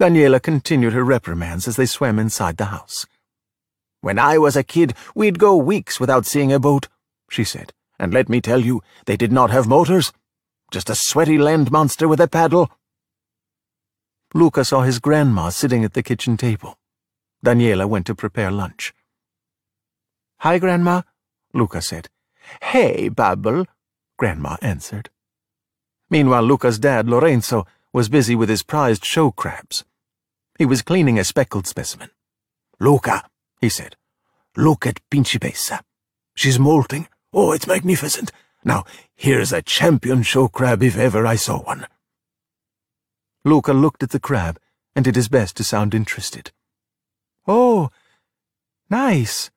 Daniela 0.00 0.40
continued 0.40 0.94
her 0.94 1.04
reprimands 1.04 1.68
as 1.68 1.76
they 1.76 1.84
swam 1.84 2.18
inside 2.18 2.56
the 2.56 2.72
house. 2.76 3.04
When 4.00 4.18
I 4.18 4.38
was 4.38 4.56
a 4.56 4.64
kid, 4.64 4.94
we'd 5.14 5.38
go 5.38 5.54
weeks 5.54 6.00
without 6.00 6.24
seeing 6.24 6.50
a 6.50 6.58
boat, 6.58 6.88
she 7.28 7.44
said, 7.44 7.74
and 7.98 8.12
let 8.12 8.28
me 8.28 8.40
tell 8.40 8.60
you, 8.60 8.82
they 9.06 9.16
did 9.16 9.32
not 9.32 9.50
have 9.50 9.66
motors. 9.66 10.12
Just 10.70 10.90
a 10.90 10.94
sweaty 10.94 11.38
land 11.38 11.70
monster 11.70 12.08
with 12.08 12.20
a 12.20 12.28
paddle. 12.28 12.70
Luca 14.34 14.64
saw 14.64 14.82
his 14.82 14.98
grandma 14.98 15.50
sitting 15.50 15.84
at 15.84 15.94
the 15.94 16.02
kitchen 16.02 16.36
table. 16.36 16.78
Daniela 17.44 17.88
went 17.88 18.06
to 18.06 18.14
prepare 18.14 18.50
lunch. 18.50 18.92
Hi, 20.38 20.58
Grandma, 20.58 21.02
Luca 21.54 21.80
said. 21.80 22.08
Hey, 22.62 23.08
Bubble, 23.08 23.66
Grandma 24.18 24.56
answered. 24.60 25.10
Meanwhile, 26.10 26.42
Luca's 26.42 26.78
dad, 26.78 27.08
Lorenzo, 27.08 27.66
was 27.92 28.08
busy 28.08 28.34
with 28.34 28.48
his 28.48 28.62
prized 28.62 29.04
show 29.04 29.30
crabs. 29.30 29.84
He 30.58 30.66
was 30.66 30.82
cleaning 30.82 31.18
a 31.18 31.24
speckled 31.24 31.66
specimen. 31.66 32.10
Luca, 32.78 33.28
he 33.60 33.68
said, 33.68 33.96
look 34.56 34.86
at 34.86 35.00
Principessa. 35.10 35.80
She's 36.34 36.58
molting. 36.58 37.08
Oh, 37.38 37.52
it's 37.52 37.66
magnificent. 37.66 38.32
Now, 38.64 38.84
here's 39.14 39.52
a 39.52 39.60
champion 39.60 40.22
show 40.22 40.48
crab 40.48 40.82
if 40.82 40.96
ever 40.96 41.26
I 41.26 41.36
saw 41.36 41.58
one. 41.58 41.86
Luca 43.44 43.74
looked 43.74 44.02
at 44.02 44.08
the 44.08 44.18
crab 44.18 44.58
and 44.94 45.04
did 45.04 45.16
his 45.16 45.28
best 45.28 45.54
to 45.58 45.62
sound 45.62 45.94
interested. 45.94 46.50
Oh, 47.46 47.90
nice. 48.88 49.50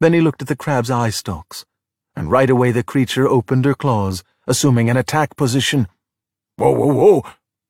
Then 0.00 0.12
he 0.12 0.20
looked 0.20 0.40
at 0.40 0.46
the 0.46 0.54
crab's 0.54 0.88
eye 0.88 1.10
stalks, 1.10 1.66
and 2.14 2.30
right 2.30 2.48
away 2.48 2.70
the 2.70 2.84
creature 2.84 3.26
opened 3.26 3.64
her 3.64 3.74
claws, 3.74 4.22
assuming 4.46 4.88
an 4.88 4.96
attack 4.96 5.34
position. 5.34 5.88
Whoa, 6.58 6.70
whoa, 6.70 6.94
whoa, 6.94 7.24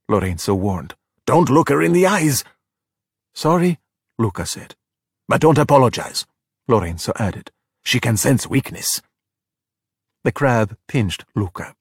Lorenzo 0.06 0.54
warned. 0.54 0.96
Don't 1.25 1.49
look 1.49 1.70
her 1.70 1.80
in 1.80 1.94
the 1.94 2.06
eyes. 2.06 2.44
Sorry, 3.32 3.78
Luca 4.18 4.44
said. 4.44 4.75
But 5.28 5.40
don't 5.40 5.56
apologize, 5.56 6.26
Lorenzo 6.68 7.14
added. 7.18 7.52
She 7.82 8.00
can 8.00 8.16
sense 8.16 8.48
weakness. 8.48 9.02
The 10.24 10.32
crab 10.32 10.76
pinched 10.88 11.24
Luca. 11.34 11.74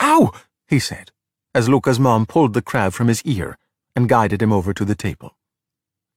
Ow! 0.00 0.32
he 0.68 0.78
said, 0.78 1.10
as 1.54 1.68
Luca's 1.68 2.00
mom 2.00 2.26
pulled 2.26 2.54
the 2.54 2.62
crab 2.62 2.92
from 2.92 3.08
his 3.08 3.22
ear 3.22 3.58
and 3.94 4.08
guided 4.08 4.42
him 4.42 4.52
over 4.52 4.72
to 4.72 4.84
the 4.84 4.94
table. 4.94 5.36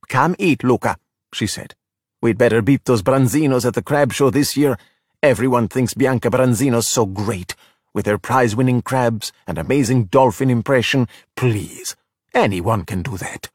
Come 0.08 0.36
eat, 0.40 0.64
Luca, 0.64 0.98
she 1.34 1.48
said. 1.48 1.76
We'd 2.22 2.38
better 2.38 2.62
beat 2.62 2.86
those 2.86 3.04
Branzinos 3.04 3.66
at 3.66 3.74
the 3.74 3.84
crab 3.84 4.14
show 4.14 4.30
this 4.30 4.56
year. 4.58 4.78
Everyone 5.22 5.68
thinks 5.68 5.94
Bianca 5.94 6.30
Branzino's 6.30 6.88
so 6.88 7.06
great 7.06 7.56
with 7.98 8.06
her 8.06 8.20
prize-winning 8.20 8.84
crabs 8.84 9.32
and 9.48 9.58
amazing 9.58 10.06
dolphin 10.06 10.52
impression, 10.52 11.08
please, 11.36 11.96
anyone 12.32 12.86
can 12.86 13.02
do 13.02 13.18
that. 13.18 13.50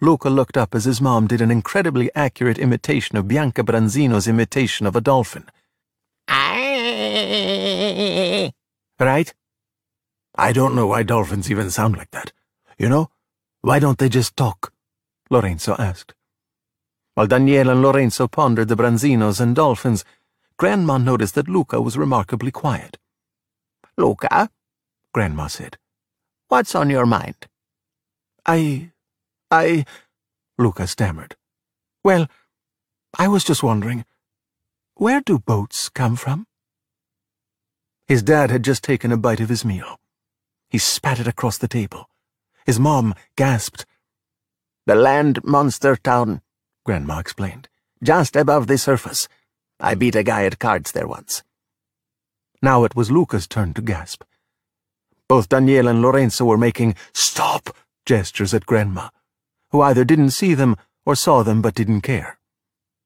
Luca 0.00 0.30
looked 0.30 0.56
up 0.56 0.74
as 0.74 0.84
his 0.84 1.00
mom 1.00 1.26
did 1.26 1.40
an 1.40 1.50
incredibly 1.50 2.10
accurate 2.14 2.58
imitation 2.58 3.16
of 3.16 3.28
Bianca 3.28 3.62
Branzino's 3.62 4.26
imitation 4.26 4.86
of 4.86 4.96
a 4.96 5.00
dolphin. 5.00 5.44
right? 8.98 9.34
I 10.34 10.52
don't 10.52 10.74
know 10.74 10.86
why 10.86 11.02
dolphins 11.02 11.50
even 11.50 11.70
sound 11.70 11.96
like 11.96 12.10
that. 12.12 12.32
You 12.78 12.88
know, 12.88 13.10
why 13.60 13.78
don't 13.78 13.98
they 13.98 14.08
just 14.08 14.36
talk? 14.36 14.72
Lorenzo 15.28 15.76
asked. 15.78 16.14
While 17.14 17.26
Daniela 17.28 17.72
and 17.72 17.82
Lorenzo 17.82 18.26
pondered 18.26 18.68
the 18.68 18.76
Branzinos 18.76 19.40
and 19.40 19.54
dolphins, 19.54 20.04
Grandma 20.56 20.96
noticed 20.98 21.34
that 21.34 21.48
Luca 21.48 21.80
was 21.80 21.98
remarkably 21.98 22.50
quiet. 22.50 22.96
Luca, 23.96 24.48
Grandma 25.12 25.48
said, 25.48 25.76
what's 26.48 26.74
on 26.74 26.88
your 26.88 27.06
mind? 27.06 27.46
I... 28.46 28.89
I... 29.50 29.84
Luca 30.58 30.86
stammered. 30.86 31.36
Well, 32.04 32.28
I 33.18 33.28
was 33.28 33.44
just 33.44 33.62
wondering, 33.62 34.04
where 34.94 35.20
do 35.20 35.38
boats 35.38 35.88
come 35.88 36.16
from? 36.16 36.46
His 38.06 38.22
dad 38.22 38.50
had 38.50 38.62
just 38.62 38.84
taken 38.84 39.12
a 39.12 39.16
bite 39.16 39.40
of 39.40 39.48
his 39.48 39.64
meal. 39.64 39.98
He 40.68 40.78
spat 40.78 41.18
it 41.18 41.26
across 41.26 41.58
the 41.58 41.68
table. 41.68 42.08
His 42.64 42.78
mom 42.78 43.14
gasped. 43.36 43.86
The 44.86 44.94
land 44.94 45.42
monster 45.44 45.96
town, 45.96 46.42
Grandma 46.84 47.18
explained, 47.18 47.68
just 48.02 48.36
above 48.36 48.66
the 48.66 48.78
surface. 48.78 49.28
I 49.78 49.94
beat 49.94 50.14
a 50.14 50.22
guy 50.22 50.44
at 50.44 50.58
cards 50.58 50.92
there 50.92 51.06
once. 51.06 51.42
Now 52.62 52.84
it 52.84 52.94
was 52.94 53.10
Luca's 53.10 53.46
turn 53.46 53.74
to 53.74 53.82
gasp. 53.82 54.22
Both 55.28 55.48
Daniela 55.48 55.90
and 55.90 56.02
Lorenzo 56.02 56.44
were 56.44 56.58
making 56.58 56.96
stop 57.12 57.70
gestures 58.04 58.52
at 58.52 58.66
Grandma, 58.66 59.08
who 59.70 59.80
either 59.80 60.04
didn't 60.04 60.30
see 60.30 60.54
them 60.54 60.76
or 61.06 61.14
saw 61.14 61.42
them 61.42 61.62
but 61.62 61.74
didn't 61.74 62.02
care. 62.02 62.38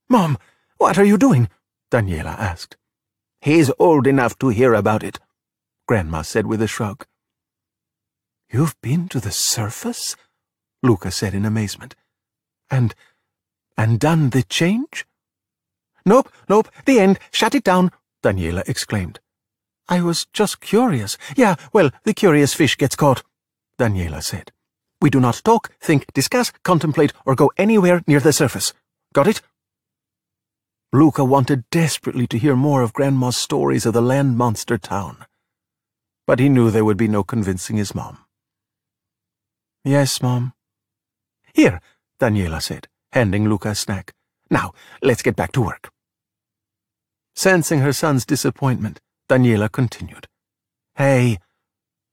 Mom, 0.09 0.39
what 0.79 0.99
are 0.99 1.05
you 1.05 1.17
doing? 1.17 1.49
Daniela 1.91 2.39
asked. 2.39 2.77
He's 3.41 3.71
old 3.79 4.07
enough 4.07 4.39
to 4.39 4.49
hear 4.49 4.75
about 4.75 5.03
it, 5.03 5.21
Grandma 5.87 6.23
said 6.23 6.47
with 6.47 6.63
a 6.63 6.67
shrug. 6.67 7.07
You've 8.51 8.81
been 8.81 9.09
to 9.09 9.21
the 9.21 9.31
surface? 9.31 10.17
Luca 10.83 11.11
said 11.11 11.35
in 11.35 11.45
amazement. 11.45 11.95
And, 12.71 12.95
and 13.77 14.01
done 14.01 14.31
the 14.31 14.43
change? 14.43 15.07
Nope, 16.07 16.31
nope, 16.49 16.69
the 16.85 17.01
end, 17.01 17.19
shut 17.31 17.55
it 17.55 17.65
down, 17.65 17.91
Daniela 18.23 18.67
exclaimed. 18.69 19.21
I 19.89 20.01
was 20.01 20.27
just 20.33 20.61
curious. 20.61 21.19
Yeah, 21.37 21.57
well, 21.73 21.91
the 22.05 22.15
curious 22.15 22.55
fish 22.55 22.77
gets 22.77 22.97
caught, 22.97 23.23
Daniela 23.79 24.23
said. 24.23 24.53
We 25.05 25.11
do 25.11 25.21
not 25.21 25.43
talk, 25.45 25.71
think, 25.83 26.11
discuss, 26.15 26.51
contemplate, 26.63 27.13
or 27.27 27.35
go 27.35 27.53
anywhere 27.59 28.03
near 28.07 28.21
the 28.21 28.33
surface. 28.33 28.73
Got 29.13 29.27
it? 29.27 29.43
Luca 30.95 31.23
wanted 31.23 31.69
desperately 31.69 32.27
to 32.29 32.39
hear 32.39 32.57
more 32.57 32.81
of 32.81 32.95
Grandma's 32.95 33.37
stories 33.37 33.85
of 33.85 33.93
the 33.93 34.01
land 34.01 34.39
monster 34.39 34.79
town. 34.79 35.27
But 36.27 36.39
he 36.39 36.49
knew 36.49 36.71
there 36.71 36.87
would 36.87 36.97
be 36.97 37.07
no 37.07 37.23
convincing 37.23 37.77
his 37.77 37.95
mom. 37.95 38.17
Yes, 39.85 40.23
Mom. 40.23 40.55
Here, 41.53 41.83
Daniela 42.19 42.63
said, 42.63 42.89
handing 43.13 43.47
Luca 43.47 43.73
a 43.73 43.75
snack. 43.75 44.15
Now, 44.49 44.73
let's 45.03 45.21
get 45.21 45.37
back 45.37 45.53
to 45.53 45.61
work. 45.61 45.91
Sensing 47.37 47.81
her 47.81 47.93
son's 47.93 48.25
disappointment, 48.25 49.03
Daniela 49.29 49.71
continued. 49.71 50.29
Hey, 50.95 51.41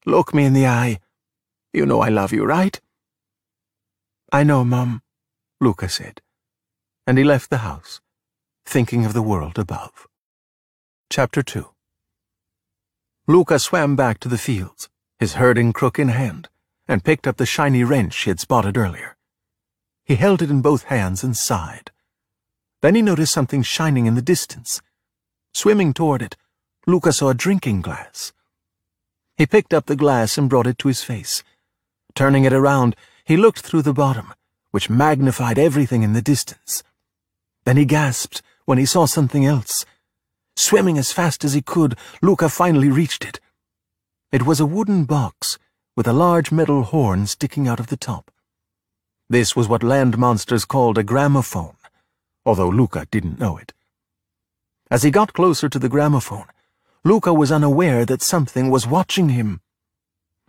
look 0.06 0.34
me 0.34 0.44
in 0.44 0.52
the 0.52 0.68
eye. 0.68 1.00
You 1.74 1.86
know 1.86 2.02
I 2.02 2.10
love 2.10 2.34
you, 2.34 2.44
right? 2.44 2.80
I 4.34 4.44
know, 4.44 4.66
Mum, 4.66 5.02
Luca 5.62 5.88
said, 5.88 6.22
and 7.08 7.18
he 7.18 7.24
left 7.24 7.50
the 7.50 7.60
house, 7.60 8.02
thinking 8.66 9.06
of 9.06 9.14
the 9.14 9.22
world 9.22 9.58
above. 9.58 10.08
Chapter 11.10 11.42
2 11.42 11.70
Luca 13.28 13.58
swam 13.58 13.96
back 13.96 14.20
to 14.20 14.28
the 14.28 14.38
fields, 14.38 14.90
his 15.18 15.36
herding 15.36 15.72
crook 15.72 15.98
in 15.98 16.10
hand, 16.10 16.50
and 16.90 17.06
picked 17.06 17.26
up 17.26 17.38
the 17.38 17.46
shiny 17.46 17.86
wrench 17.86 18.18
he 18.24 18.30
had 18.30 18.42
spotted 18.42 18.76
earlier. 18.76 19.16
He 20.04 20.16
held 20.16 20.42
it 20.42 20.50
in 20.50 20.62
both 20.62 20.84
hands 20.84 21.24
and 21.24 21.38
sighed. 21.38 21.92
Then 22.82 22.96
he 22.96 23.02
noticed 23.02 23.32
something 23.32 23.64
shining 23.64 24.08
in 24.08 24.16
the 24.16 24.22
distance. 24.22 24.82
Swimming 25.54 25.94
toward 25.94 26.22
it, 26.22 26.36
Luca 26.86 27.14
saw 27.14 27.30
a 27.30 27.34
drinking 27.34 27.82
glass, 27.82 28.34
He 29.38 29.46
picked 29.46 29.74
up 29.74 29.86
the 29.86 29.96
glass 29.96 30.38
and 30.38 30.50
brought 30.50 30.68
it 30.68 30.78
to 30.80 30.90
his 30.90 31.02
face. 31.02 31.44
Turning 32.16 32.44
it 32.44 32.54
around, 32.54 32.96
he 33.24 33.38
looked 33.38 33.62
through 33.62 33.82
the 33.82 33.94
bottom, 33.94 34.34
which 34.72 34.90
magnified 34.90 35.58
everything 35.58 36.04
in 36.04 36.14
the 36.14 36.22
distance. 36.22 36.84
Then 37.66 37.78
he 37.78 37.86
gasped 37.86 38.42
when 38.66 38.78
he 38.78 38.86
saw 38.86 39.06
something 39.06 39.46
else. 39.46 39.86
Swimming 40.56 40.98
as 40.98 41.12
fast 41.12 41.44
as 41.44 41.54
he 41.54 41.62
could, 41.62 41.98
Luca 42.22 42.50
finally 42.50 42.90
reached 42.90 43.24
it. 43.24 43.40
It 44.32 44.46
was 44.46 44.60
a 44.60 44.66
wooden 44.66 45.06
box 45.06 45.58
with 45.96 46.08
a 46.08 46.14
large 46.14 46.52
metal 46.52 46.84
horn 46.84 47.28
sticking 47.28 47.68
out 47.68 47.80
of 47.80 47.88
the 47.88 47.98
top. 47.98 48.32
This 49.30 49.56
was 49.56 49.68
what 49.68 49.84
land 49.84 50.18
monsters 50.18 50.66
called 50.66 50.98
a 50.98 51.04
gramophone, 51.04 51.76
although 52.46 52.70
Luca 52.70 53.08
didn't 53.12 53.40
know 53.40 53.58
it. 53.58 53.74
As 54.90 55.04
he 55.04 55.12
got 55.12 55.34
closer 55.34 55.70
to 55.70 55.80
the 55.80 55.90
gramophone, 55.90 56.48
Luca 57.04 57.34
was 57.34 57.52
unaware 57.52 58.06
that 58.06 58.22
something 58.22 58.70
was 58.70 58.86
watching 58.86 59.30
him. 59.30 59.62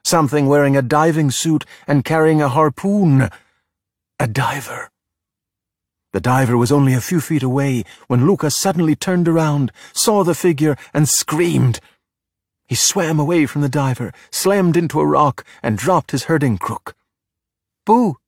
Something 0.05 0.47
wearing 0.47 0.77
a 0.77 0.83
diving 0.83 1.31
suit 1.31 1.65
and 1.87 2.05
carrying 2.05 2.43
a 2.43 2.49
harpoon. 2.49 3.31
A 4.19 4.27
diver. 4.27 4.91
The 6.13 6.21
diver 6.21 6.59
was 6.59 6.71
only 6.71 6.93
a 6.93 7.01
few 7.01 7.21
feet 7.21 7.43
away 7.43 7.85
when 8.07 8.27
Luca 8.27 8.51
suddenly 8.51 8.95
turned 8.95 9.29
around, 9.29 9.73
saw 9.95 10.25
the 10.25 10.35
figure, 10.35 10.77
and 10.93 11.09
screamed. 11.09 11.81
He 12.67 12.75
swam 12.75 13.19
away 13.19 13.47
from 13.47 13.63
the 13.63 13.69
diver, 13.69 14.13
slammed 14.31 14.77
into 14.77 15.01
a 15.01 15.07
rock, 15.07 15.45
and 15.63 15.79
dropped 15.79 16.11
his 16.11 16.25
herding 16.25 16.59
crook. 16.59 16.95
Boo, 17.87 18.19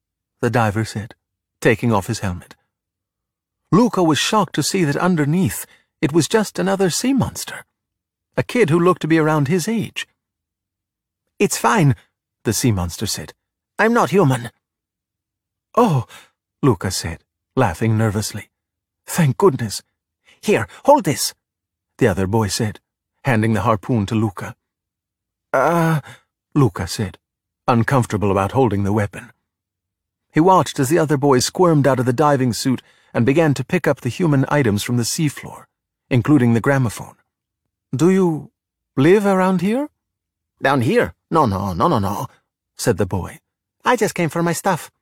the 0.40 0.50
diver 0.50 0.84
said, 0.84 1.14
taking 1.60 1.92
off 1.92 2.06
his 2.06 2.20
helmet. 2.20 2.56
Luca 3.70 4.02
was 4.02 4.18
shocked 4.18 4.54
to 4.54 4.62
see 4.62 4.84
that 4.84 4.96
underneath 4.96 5.66
it 6.00 6.12
was 6.12 6.28
just 6.28 6.58
another 6.58 6.90
sea 6.90 7.12
monster, 7.12 7.64
a 8.36 8.42
kid 8.42 8.70
who 8.70 8.78
looked 8.78 9.02
to 9.02 9.08
be 9.08 9.18
around 9.18 9.48
his 9.48 9.68
age. 9.68 10.06
It's 11.38 11.58
fine, 11.58 11.96
the 12.44 12.52
sea 12.52 12.70
monster 12.70 13.06
said. 13.06 13.32
I'm 13.78 13.92
not 13.92 14.10
human. 14.10 14.50
Oh, 15.76 16.06
Luca 16.62 16.90
said, 16.90 17.24
laughing 17.56 17.98
nervously. 17.98 18.50
Thank 19.06 19.36
goodness. 19.36 19.82
Here, 20.40 20.68
hold 20.84 21.04
this, 21.04 21.34
the 21.98 22.06
other 22.06 22.26
boy 22.26 22.48
said, 22.48 22.80
handing 23.24 23.54
the 23.54 23.62
harpoon 23.62 24.06
to 24.06 24.14
Luca. 24.14 24.54
Ah, 25.52 25.98
uh, 25.98 26.00
Luca 26.54 26.86
said, 26.86 27.18
uncomfortable 27.66 28.30
about 28.30 28.52
holding 28.52 28.84
the 28.84 28.92
weapon. 28.92 29.32
He 30.32 30.40
watched 30.40 30.78
as 30.78 30.88
the 30.88 30.98
other 30.98 31.16
boy 31.16 31.40
squirmed 31.40 31.86
out 31.86 31.98
of 31.98 32.06
the 32.06 32.12
diving 32.12 32.52
suit 32.52 32.82
and 33.12 33.26
began 33.26 33.54
to 33.54 33.64
pick 33.64 33.86
up 33.86 34.00
the 34.00 34.08
human 34.08 34.44
items 34.48 34.82
from 34.82 34.96
the 34.96 35.04
seafloor, 35.04 35.64
including 36.10 36.54
the 36.54 36.60
gramophone. 36.60 37.16
Do 37.94 38.10
you 38.10 38.50
live 38.96 39.26
around 39.26 39.60
here? 39.60 39.88
Down 40.62 40.80
here? 40.80 41.14
No, 41.34 41.46
no, 41.46 41.72
no, 41.72 41.88
no, 41.88 41.98
no, 41.98 42.28
said 42.76 42.96
the 42.96 43.06
boy. 43.06 43.40
I 43.84 43.96
just 43.96 44.14
came 44.14 44.28
for 44.28 44.40
my 44.40 44.52
stuff. 44.52 44.92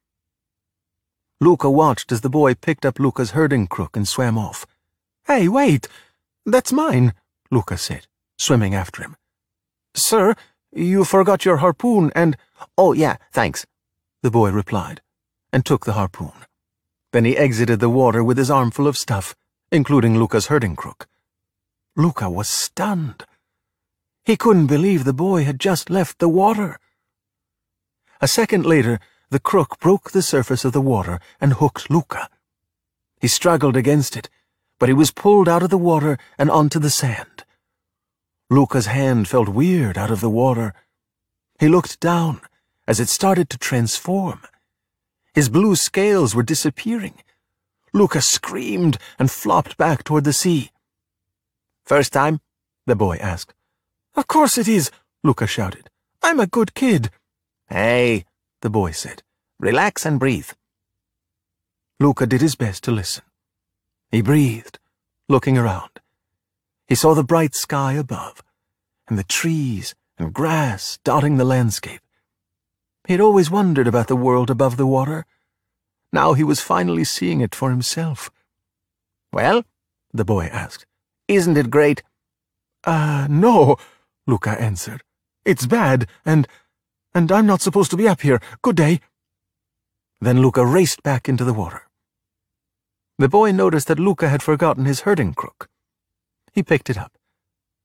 Luca 1.43 1.69
watched 1.71 2.11
as 2.11 2.23
the 2.23 2.31
boy 2.31 2.55
picked 2.55 2.87
up 2.87 2.99
Luca's 2.99 3.33
herding 3.33 3.67
crook 3.67 3.99
and 3.99 4.09
swam 4.09 4.39
off. 4.39 4.67
Hey, 5.27 5.47
wait! 5.47 5.89
That's 6.47 6.73
mine, 6.73 7.13
Luca 7.51 7.77
said, 7.77 8.07
swimming 8.39 8.75
after 8.75 9.03
him. 9.03 9.15
Sir, 9.95 10.35
you 10.73 11.05
forgot 11.05 11.45
your 11.45 11.59
harpoon 11.59 12.11
and— 12.15 12.39
Oh, 12.79 12.95
yeah, 12.95 13.19
thanks, 13.31 13.67
the 14.23 14.31
boy 14.31 14.53
replied, 14.53 15.03
and 15.53 15.67
took 15.67 15.85
the 15.85 15.93
harpoon. 15.93 16.33
Then 17.13 17.27
he 17.27 17.37
exited 17.37 17.79
the 17.79 17.91
water 17.91 18.25
with 18.25 18.39
his 18.39 18.51
armful 18.51 18.87
of 18.87 18.97
stuff, 18.97 19.35
including 19.71 20.19
Luca's 20.19 20.47
herding 20.47 20.77
crook. 20.77 21.07
Luca 21.95 22.31
was 22.31 22.49
stunned. 22.49 23.27
He 24.25 24.37
couldn't 24.37 24.69
believe 24.69 25.05
the 25.05 25.13
boy 25.13 25.45
had 25.45 25.59
just 25.59 25.91
left 25.91 26.19
the 26.19 26.29
water. 26.29 26.79
A 28.21 28.29
second 28.29 28.65
later, 28.65 29.01
the 29.31 29.41
crook 29.41 29.81
broke 29.81 30.13
the 30.13 30.23
surface 30.23 30.65
of 30.65 30.73
the 30.73 30.81
water 30.81 31.19
and 31.41 31.55
hooked 31.55 31.91
Luca. 31.91 32.29
He 33.21 33.27
struggled 33.27 33.77
against 33.77 34.17
it, 34.17 34.29
but 34.79 34.89
he 34.89 34.93
was 34.93 35.11
pulled 35.11 35.49
out 35.49 35.63
of 35.63 35.71
the 35.71 35.79
water 35.79 36.19
and 36.39 36.51
onto 36.51 36.79
the 36.79 36.91
sand. 36.91 37.45
Luca's 38.49 38.87
hand 38.87 39.27
felt 39.27 39.49
weird 39.49 39.97
out 39.99 40.11
of 40.11 40.21
the 40.21 40.31
water. 40.31 40.75
He 41.59 41.69
looked 41.69 41.99
down 41.99 42.43
as 42.87 43.01
it 43.01 43.09
started 43.09 43.49
to 43.51 43.59
transform. 43.59 44.43
His 45.35 45.49
blue 45.49 45.75
scales 45.75 46.35
were 46.35 46.43
disappearing. 46.43 47.23
Luca 47.93 48.21
screamed 48.21 48.99
and 49.19 49.31
flopped 49.31 49.77
back 49.77 50.05
toward 50.05 50.25
the 50.25 50.33
sea. 50.33 50.71
First 51.85 52.13
time? 52.13 52.41
the 52.87 52.95
boy 52.97 53.17
asked. 53.17 53.55
Of 54.15 54.27
course 54.27 54.59
it 54.59 54.69
is, 54.69 54.91
Luca 55.25 55.47
shouted. 55.47 55.89
I'm 56.23 56.39
a 56.39 56.47
good 56.47 56.75
kid. 56.75 57.11
Hey, 57.69 58.25
the 58.61 58.71
boy 58.71 58.91
said. 58.91 59.23
Relax 59.59 60.05
and 60.05 60.21
breathe. 60.21 60.51
Luca 61.99 62.27
did 62.27 62.41
his 62.41 62.55
best 62.55 62.85
to 62.85 62.91
listen. 62.91 63.25
He 64.11 64.21
breathed, 64.21 64.79
looking 65.29 65.57
around. 65.57 66.01
He 66.87 66.95
saw 66.95 67.15
the 67.15 67.25
bright 67.25 67.55
sky 67.55 67.95
above, 67.95 68.43
and 69.09 69.19
the 69.19 69.25
trees 69.25 69.95
and 70.19 70.35
grass 70.35 70.99
dotting 71.05 71.39
the 71.39 71.45
landscape. 71.45 72.03
He 73.07 73.15
had 73.15 73.21
always 73.21 73.51
wondered 73.51 73.87
about 73.87 74.09
the 74.09 74.17
world 74.17 74.51
above 74.51 74.77
the 74.77 74.87
water. 74.87 75.25
Now 76.13 76.35
he 76.35 76.45
was 76.45 76.61
finally 76.61 77.05
seeing 77.05 77.41
it 77.41 77.55
for 77.55 77.71
himself. 77.71 78.31
Well, 79.33 79.65
the 80.13 80.25
boy 80.25 80.47
asked, 80.47 80.85
isn't 81.29 81.57
it 81.57 81.71
great? 81.71 82.03
Uh, 82.85 83.27
no, 83.31 83.77
Luca 84.27 84.51
answered. 84.61 85.03
It's 85.45 85.67
bad, 85.67 86.07
and... 86.25 86.47
and 87.15 87.31
I'm 87.33 87.47
not 87.47 87.61
supposed 87.61 87.91
to 87.91 87.97
be 87.97 88.09
up 88.09 88.21
here. 88.21 88.41
Good 88.63 88.77
day. 88.77 89.01
Then 90.21 90.41
Luca 90.41 90.65
raced 90.65 91.03
back 91.03 91.29
into 91.29 91.45
the 91.45 91.53
water. 91.53 91.89
The 93.19 93.29
boy 93.29 93.53
noticed 93.53 93.89
that 93.89 93.99
Luca 93.99 94.29
had 94.29 94.43
forgotten 94.43 94.85
his 94.85 95.01
herding 95.01 95.35
crook. 95.35 95.69
He 96.53 96.63
picked 96.63 96.91
it 96.91 96.99
up. 96.99 97.13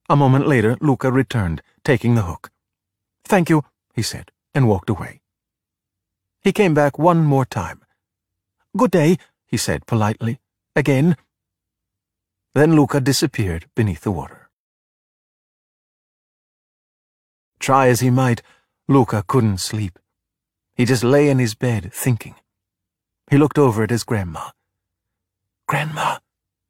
A 0.09 0.15
moment 0.15 0.47
later, 0.47 0.77
Luca 0.79 1.11
returned, 1.11 1.61
taking 1.83 2.15
the 2.15 2.23
hook. 2.23 2.49
Thank 3.23 3.49
you, 3.49 3.63
he 3.93 4.01
said, 4.01 4.31
and 4.53 4.67
walked 4.67 4.89
away. 4.89 5.21
He 6.41 6.53
came 6.53 6.73
back 6.73 6.97
one 6.97 7.25
more 7.25 7.45
time. 7.45 7.81
Good 8.75 8.91
day, 8.91 9.17
he 9.45 9.57
said 9.57 9.85
politely. 9.85 10.39
Again. 10.75 11.17
Then 12.53 12.75
Luca 12.75 13.01
disappeared 13.01 13.65
beneath 13.75 14.01
the 14.01 14.11
water. 14.11 14.46
Try 17.59 17.87
as 17.87 17.99
he 17.99 18.09
might, 18.09 18.41
Luca 18.87 19.23
couldn't 19.27 19.59
sleep. 19.59 19.99
He 20.75 20.85
just 20.85 21.03
lay 21.03 21.29
in 21.29 21.39
his 21.39 21.55
bed, 21.55 21.91
thinking. 21.93 22.35
He 23.29 23.37
looked 23.37 23.57
over 23.57 23.83
at 23.83 23.89
his 23.89 24.03
grandma. 24.03 24.51
Grandma, 25.67 26.19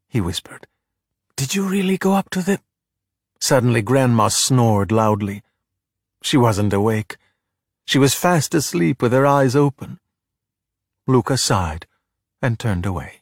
he 0.07 0.21
whispered, 0.21 0.65
did 1.35 1.53
you 1.53 1.67
really 1.67 1.97
go 1.97 2.13
up 2.13 2.29
to 2.31 2.41
the... 2.41 2.59
Suddenly 3.39 3.83
Grandma 3.83 4.29
snored 4.29 4.91
loudly. 4.91 5.43
She 6.23 6.35
wasn't 6.35 6.73
awake. 6.73 7.17
She 7.85 7.99
was 7.99 8.15
fast 8.15 8.55
asleep 8.55 9.01
with 9.01 9.11
her 9.11 9.25
eyes 9.25 9.55
open. 9.55 9.99
Luca 11.05 11.37
sighed 11.37 11.85
and 12.41 12.57
turned 12.57 12.85
away. 12.85 13.21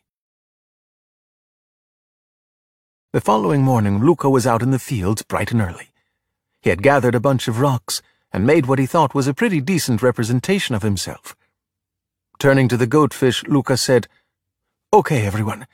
The 3.12 3.22
following 3.22 3.62
morning, 3.62 4.00
Luca 4.00 4.30
was 4.30 4.48
out 4.48 4.62
in 4.62 4.72
the 4.72 4.80
fields 4.80 5.22
bright 5.22 5.52
and 5.52 5.62
early. 5.62 5.90
He 6.66 6.72
had 6.72 6.82
gathered 6.82 7.14
a 7.14 7.20
bunch 7.20 7.48
of 7.48 7.60
rocks 7.60 8.02
and 8.34 8.44
made 8.44 8.66
what 8.66 8.80
he 8.80 8.88
thought 8.88 9.14
was 9.14 9.28
a 9.28 9.36
pretty 9.36 9.62
decent 9.62 10.02
representation 10.02 10.74
of 10.74 10.82
himself. 10.82 11.36
Turning 12.40 12.68
to 12.70 12.76
the 12.76 12.88
goatfish, 12.88 13.48
Luca 13.48 13.78
said, 13.78 14.08
Okay, 14.92 15.28
everyone. 15.28 15.68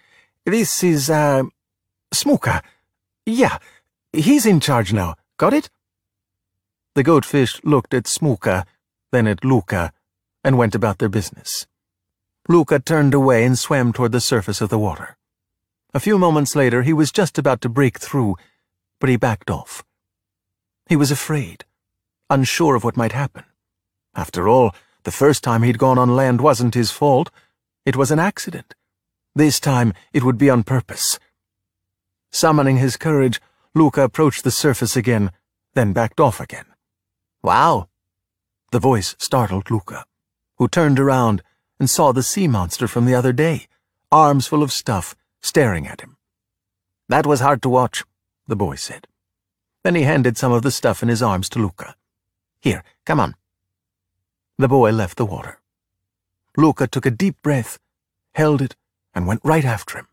This 0.46 0.84
is, 0.84 1.10
uh, 1.10 1.44
Smuka. 2.14 2.62
Yeah, 3.26 3.58
he's 4.12 4.46
in 4.46 4.60
charge 4.60 4.92
now. 4.92 5.16
Got 5.38 5.54
it? 5.54 5.70
The 6.96 7.06
goatfish 7.06 7.62
looked 7.64 7.94
at 7.94 8.04
Smuka, 8.04 8.66
then 9.14 9.28
at 9.28 9.46
Luca, 9.46 9.94
and 10.44 10.58
went 10.58 10.76
about 10.76 10.98
their 10.98 11.08
business. 11.08 11.68
Luca 12.50 12.80
turned 12.80 13.14
away 13.14 13.46
and 13.46 13.58
swam 13.58 13.94
toward 13.94 14.12
the 14.12 14.20
surface 14.20 14.60
of 14.60 14.68
the 14.68 14.78
water. 14.78 15.16
A 15.94 16.02
few 16.02 16.18
moments 16.18 16.54
later, 16.54 16.82
he 16.82 16.92
was 16.92 17.14
just 17.14 17.38
about 17.38 17.62
to 17.62 17.70
break 17.70 17.98
through, 17.98 18.36
but 19.00 19.10
he 19.10 19.16
backed 19.16 19.50
off. 19.50 19.86
He 20.92 20.98
was 20.98 21.10
afraid, 21.10 21.64
unsure 22.30 22.76
of 22.76 22.84
what 22.84 22.98
might 22.98 23.14
happen. 23.14 23.46
After 24.14 24.50
all, 24.50 24.76
the 25.04 25.18
first 25.22 25.42
time 25.42 25.64
he'd 25.64 25.78
gone 25.78 25.98
on 25.98 26.18
land 26.18 26.42
wasn't 26.42 26.74
his 26.74 26.92
fault. 26.92 27.30
It 27.86 27.96
was 27.96 28.12
an 28.12 28.20
accident. 28.20 28.76
This 29.34 29.62
time 29.62 29.94
it 30.12 30.26
would 30.26 30.38
be 30.38 30.50
on 30.50 30.64
purpose. 30.64 31.18
Summoning 32.30 32.76
his 32.76 32.98
courage, 32.98 33.40
Luca 33.74 34.02
approached 34.02 34.44
the 34.44 34.52
surface 34.52 34.98
again, 34.98 35.32
then 35.76 35.94
backed 35.94 36.20
off 36.20 36.42
again. 36.42 36.66
Wow! 37.42 37.88
The 38.74 38.80
voice 38.80 39.16
startled 39.18 39.72
Luca, 39.72 40.04
who 40.58 40.68
turned 40.68 41.00
around 41.00 41.42
and 41.80 41.90
saw 41.90 42.12
the 42.12 42.22
sea 42.22 42.50
monster 42.50 42.90
from 42.90 43.06
the 43.06 43.16
other 43.16 43.32
day, 43.32 43.68
arms 44.12 44.46
full 44.46 44.62
of 44.62 44.74
stuff, 44.74 45.16
staring 45.42 45.88
at 45.88 46.02
him. 46.02 46.18
That 47.08 47.26
was 47.26 47.40
hard 47.40 47.62
to 47.62 47.70
watch, 47.70 48.04
the 48.46 48.58
boy 48.58 48.76
said. 48.76 49.08
Then 49.84 49.96
he 49.96 50.04
handed 50.04 50.38
some 50.38 50.52
of 50.52 50.62
the 50.62 50.72
stuff 50.72 51.02
in 51.02 51.10
his 51.10 51.22
arms 51.22 51.50
to 51.50 51.60
Luca. 51.60 51.96
Here, 52.60 52.84
come 53.06 53.20
on. 53.20 53.36
The 54.58 54.68
boy 54.68 54.92
left 54.92 55.18
the 55.18 55.26
water. 55.26 55.60
Luca 56.56 56.88
took 56.88 57.06
a 57.06 57.12
deep 57.12 57.42
breath, 57.42 57.80
held 58.34 58.62
it, 58.62 58.76
and 59.16 59.26
went 59.26 59.42
right 59.44 59.66
after 59.66 59.98
him. 59.98 60.08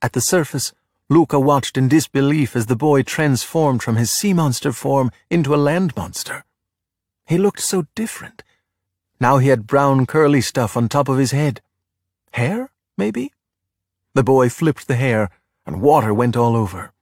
At 0.00 0.12
the 0.12 0.20
surface, 0.20 0.72
Luca 1.10 1.40
watched 1.40 1.76
in 1.76 1.88
disbelief 1.88 2.54
as 2.54 2.66
the 2.66 2.76
boy 2.76 3.02
transformed 3.02 3.82
from 3.82 3.96
his 3.96 4.10
sea 4.10 4.32
monster 4.32 4.72
form 4.72 5.10
into 5.30 5.54
a 5.54 5.56
land 5.56 5.96
monster. 5.96 6.44
He 7.26 7.36
looked 7.36 7.60
so 7.60 7.86
different. 7.94 8.42
Now 9.20 9.38
he 9.38 9.48
had 9.48 9.66
brown 9.66 10.06
curly 10.06 10.40
stuff 10.40 10.76
on 10.76 10.88
top 10.88 11.08
of 11.08 11.18
his 11.18 11.32
head. 11.32 11.60
Hair, 12.32 12.70
maybe? 12.96 13.32
The 14.14 14.22
boy 14.22 14.48
flipped 14.48 14.86
the 14.86 14.96
hair, 14.96 15.30
and 15.66 15.82
water 15.82 16.14
went 16.14 16.36
all 16.36 16.56
over. 16.56 16.92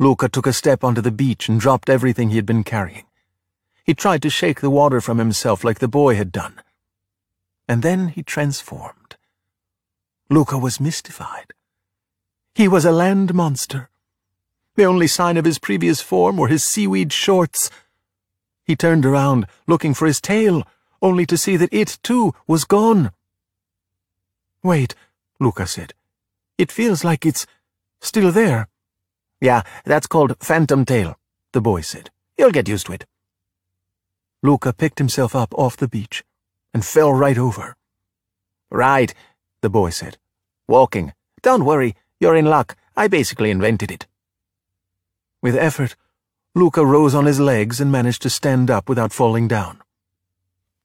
Luca 0.00 0.30
took 0.30 0.46
a 0.46 0.52
step 0.54 0.82
onto 0.82 1.02
the 1.02 1.10
beach 1.10 1.46
and 1.46 1.60
dropped 1.60 1.90
everything 1.90 2.30
he 2.30 2.36
had 2.36 2.46
been 2.46 2.64
carrying. 2.64 3.04
He 3.84 3.92
tried 3.92 4.22
to 4.22 4.30
shake 4.30 4.62
the 4.62 4.70
water 4.70 4.98
from 5.02 5.18
himself 5.18 5.62
like 5.62 5.78
the 5.78 5.88
boy 5.88 6.14
had 6.14 6.32
done. 6.32 6.62
And 7.68 7.82
then 7.82 8.08
he 8.08 8.22
transformed. 8.22 9.16
Luca 10.30 10.56
was 10.56 10.80
mystified. 10.80 11.52
He 12.54 12.66
was 12.66 12.86
a 12.86 12.92
land 12.92 13.34
monster. 13.34 13.90
The 14.74 14.86
only 14.86 15.06
sign 15.06 15.36
of 15.36 15.44
his 15.44 15.58
previous 15.58 16.00
form 16.00 16.38
were 16.38 16.48
his 16.48 16.64
seaweed 16.64 17.12
shorts. 17.12 17.70
He 18.64 18.76
turned 18.76 19.04
around, 19.04 19.46
looking 19.66 19.92
for 19.92 20.06
his 20.06 20.18
tail, 20.18 20.66
only 21.02 21.26
to 21.26 21.36
see 21.36 21.58
that 21.58 21.74
it, 21.74 21.98
too, 22.02 22.34
was 22.46 22.64
gone. 22.64 23.12
Wait, 24.62 24.94
Luca 25.38 25.66
said. 25.66 25.92
It 26.56 26.72
feels 26.72 27.04
like 27.04 27.26
it's 27.26 27.46
still 28.00 28.32
there. 28.32 28.69
Yeah, 29.40 29.62
that's 29.84 30.06
called 30.06 30.36
phantom 30.40 30.84
tail, 30.84 31.18
the 31.52 31.60
boy 31.60 31.80
said. 31.80 32.10
You'll 32.36 32.50
get 32.50 32.68
used 32.68 32.86
to 32.86 32.92
it. 32.92 33.06
Luca 34.42 34.72
picked 34.72 34.98
himself 34.98 35.34
up 35.34 35.54
off 35.54 35.76
the 35.76 35.88
beach 35.88 36.24
and 36.72 36.84
fell 36.84 37.12
right 37.12 37.38
over. 37.38 37.76
Right, 38.70 39.14
the 39.60 39.70
boy 39.70 39.90
said. 39.90 40.18
Walking. 40.68 41.12
Don't 41.42 41.64
worry, 41.64 41.96
you're 42.18 42.36
in 42.36 42.46
luck. 42.46 42.76
I 42.96 43.08
basically 43.08 43.50
invented 43.50 43.90
it. 43.90 44.06
With 45.42 45.56
effort, 45.56 45.96
Luca 46.54 46.84
rose 46.84 47.14
on 47.14 47.26
his 47.26 47.40
legs 47.40 47.80
and 47.80 47.90
managed 47.90 48.22
to 48.22 48.30
stand 48.30 48.70
up 48.70 48.88
without 48.88 49.12
falling 49.12 49.48
down. 49.48 49.80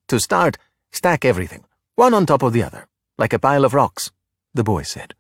To 0.08 0.20
start, 0.20 0.58
stack 0.92 1.26
everything, 1.26 1.66
one 1.96 2.14
on 2.14 2.26
top 2.26 2.44
of 2.44 2.54
the 2.54 2.64
other, 2.64 2.88
like 3.18 3.34
a 3.34 3.40
pile 3.40 3.66
of 3.66 3.74
rocks, 3.74 4.12
the 4.54 4.64
boy 4.64 4.84
said, 4.84 5.14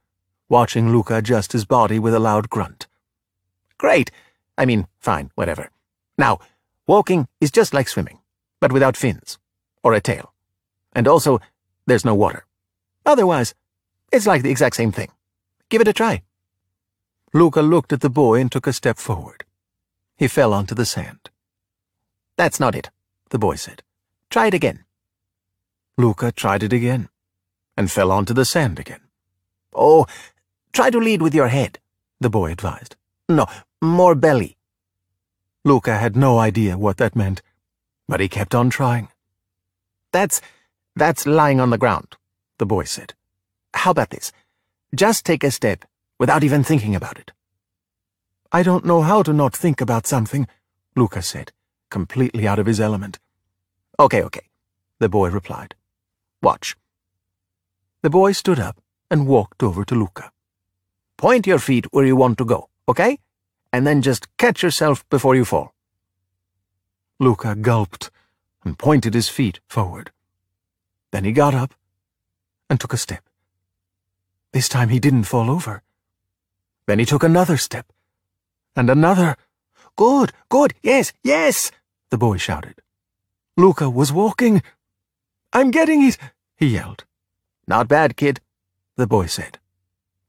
watching 0.47 0.91
Luca 0.91 1.17
adjust 1.17 1.51
his 1.51 1.65
body 1.65 1.99
with 1.99 2.13
a 2.13 2.19
loud 2.19 2.49
grunt. 2.49 2.87
Great! 3.77 4.11
I 4.57 4.65
mean, 4.65 4.87
fine, 4.99 5.31
whatever. 5.35 5.69
Now, 6.17 6.39
walking 6.87 7.27
is 7.41 7.51
just 7.51 7.73
like 7.73 7.89
swimming, 7.89 8.19
but 8.59 8.71
without 8.71 8.97
fins, 8.97 9.37
or 9.83 9.93
a 9.93 10.01
tail. 10.01 10.33
And 10.93 11.07
also, 11.07 11.39
there's 11.85 12.05
no 12.05 12.15
water. 12.15 12.45
Otherwise, 13.05 13.53
it's 14.11 14.25
like 14.25 14.43
the 14.43 14.51
exact 14.51 14.75
same 14.75 14.91
thing. 14.91 15.11
Give 15.69 15.81
it 15.81 15.87
a 15.87 15.93
try. 15.93 16.23
Luca 17.33 17.61
looked 17.61 17.91
at 17.91 18.01
the 18.01 18.09
boy 18.09 18.39
and 18.39 18.51
took 18.51 18.65
a 18.65 18.73
step 18.73 18.97
forward. 18.97 19.43
He 20.15 20.27
fell 20.27 20.53
onto 20.53 20.73
the 20.73 20.85
sand. 20.85 21.29
That's 22.37 22.59
not 22.59 22.75
it, 22.75 22.89
the 23.29 23.39
boy 23.39 23.55
said. 23.55 23.83
Try 24.29 24.47
it 24.47 24.53
again. 24.53 24.85
Luca 25.97 26.31
tried 26.31 26.63
it 26.63 26.73
again, 26.73 27.09
and 27.77 27.91
fell 27.91 28.11
onto 28.11 28.33
the 28.33 28.45
sand 28.45 28.79
again. 28.79 29.01
Oh, 29.73 30.05
try 30.71 30.89
to 30.89 30.99
lead 30.99 31.21
with 31.21 31.35
your 31.35 31.49
head, 31.49 31.79
the 32.19 32.29
boy 32.29 32.51
advised. 32.51 32.95
No, 33.27 33.47
more 33.81 34.15
belly. 34.15 34.57
Luca 35.63 35.97
had 35.97 36.15
no 36.15 36.37
idea 36.39 36.77
what 36.77 36.97
that 36.97 37.15
meant, 37.15 37.41
but 38.07 38.19
he 38.19 38.27
kept 38.27 38.53
on 38.53 38.69
trying. 38.69 39.07
That's, 40.11 40.41
that's 40.95 41.25
lying 41.25 41.59
on 41.59 41.71
the 41.71 41.77
ground, 41.77 42.15
the 42.57 42.65
boy 42.65 42.83
said. 42.83 43.13
How 43.73 43.91
about 43.91 44.11
this? 44.11 44.31
Just 44.93 45.25
take 45.25 45.43
a 45.43 45.51
step, 45.51 45.85
without 46.19 46.43
even 46.43 46.63
thinking 46.63 46.95
about 46.95 47.17
it. 47.17 47.31
I 48.51 48.63
don't 48.63 48.85
know 48.85 49.01
how 49.01 49.23
to 49.23 49.33
not 49.33 49.55
think 49.55 49.81
about 49.81 50.07
something, 50.07 50.47
Luca 50.95 51.21
said, 51.21 51.51
completely 51.89 52.47
out 52.47 52.59
of 52.59 52.67
his 52.67 52.79
element. 52.79 53.19
Okay, 53.99 54.21
okay, 54.23 54.47
the 54.99 55.09
boy 55.09 55.29
replied. 55.29 55.75
Watch. 56.41 56.77
The 58.01 58.09
boy 58.09 58.33
stood 58.33 58.59
up 58.59 58.79
and 59.09 59.27
walked 59.27 59.63
over 59.63 59.83
to 59.83 59.95
Luca. 59.95 60.31
Point 61.17 61.47
your 61.47 61.59
feet 61.59 61.87
where 61.91 62.05
you 62.05 62.15
want 62.15 62.37
to 62.37 62.45
go, 62.45 62.69
okay? 62.87 63.17
And 63.75 63.85
then 63.85 64.01
just 64.01 64.29
catch 64.37 64.63
yourself 64.63 65.03
before 65.09 65.35
you 65.35 65.43
fall. 65.43 65.73
Luca 67.19 67.55
gulped 67.55 68.09
and 68.63 68.79
pointed 68.79 69.13
his 69.13 69.27
feet 69.27 69.59
forward. 69.67 70.11
Then 71.11 71.25
he 71.25 71.33
got 71.33 71.53
up 71.53 71.73
and 72.69 72.79
took 72.79 72.93
a 72.93 72.97
step. 72.97 73.27
This 74.53 74.69
time 74.69 74.87
he 74.87 74.99
didn't 75.01 75.25
fall 75.25 75.51
over. 75.51 75.83
Then 76.85 76.99
he 76.99 77.05
took 77.05 77.21
another 77.21 77.57
step. 77.57 77.91
And 78.77 78.89
another. 78.89 79.35
Good, 79.97 80.31
good, 80.47 80.73
yes, 80.81 81.11
yes, 81.21 81.69
the 82.11 82.17
boy 82.17 82.37
shouted. 82.37 82.75
Luca 83.57 83.89
was 83.89 84.13
walking. 84.13 84.63
I'm 85.51 85.69
getting 85.69 86.01
it, 86.01 86.17
he 86.55 86.67
yelled. 86.67 87.03
Not 87.67 87.89
bad, 87.89 88.15
kid, 88.15 88.39
the 88.95 89.05
boy 89.05 89.25
said. 89.25 89.59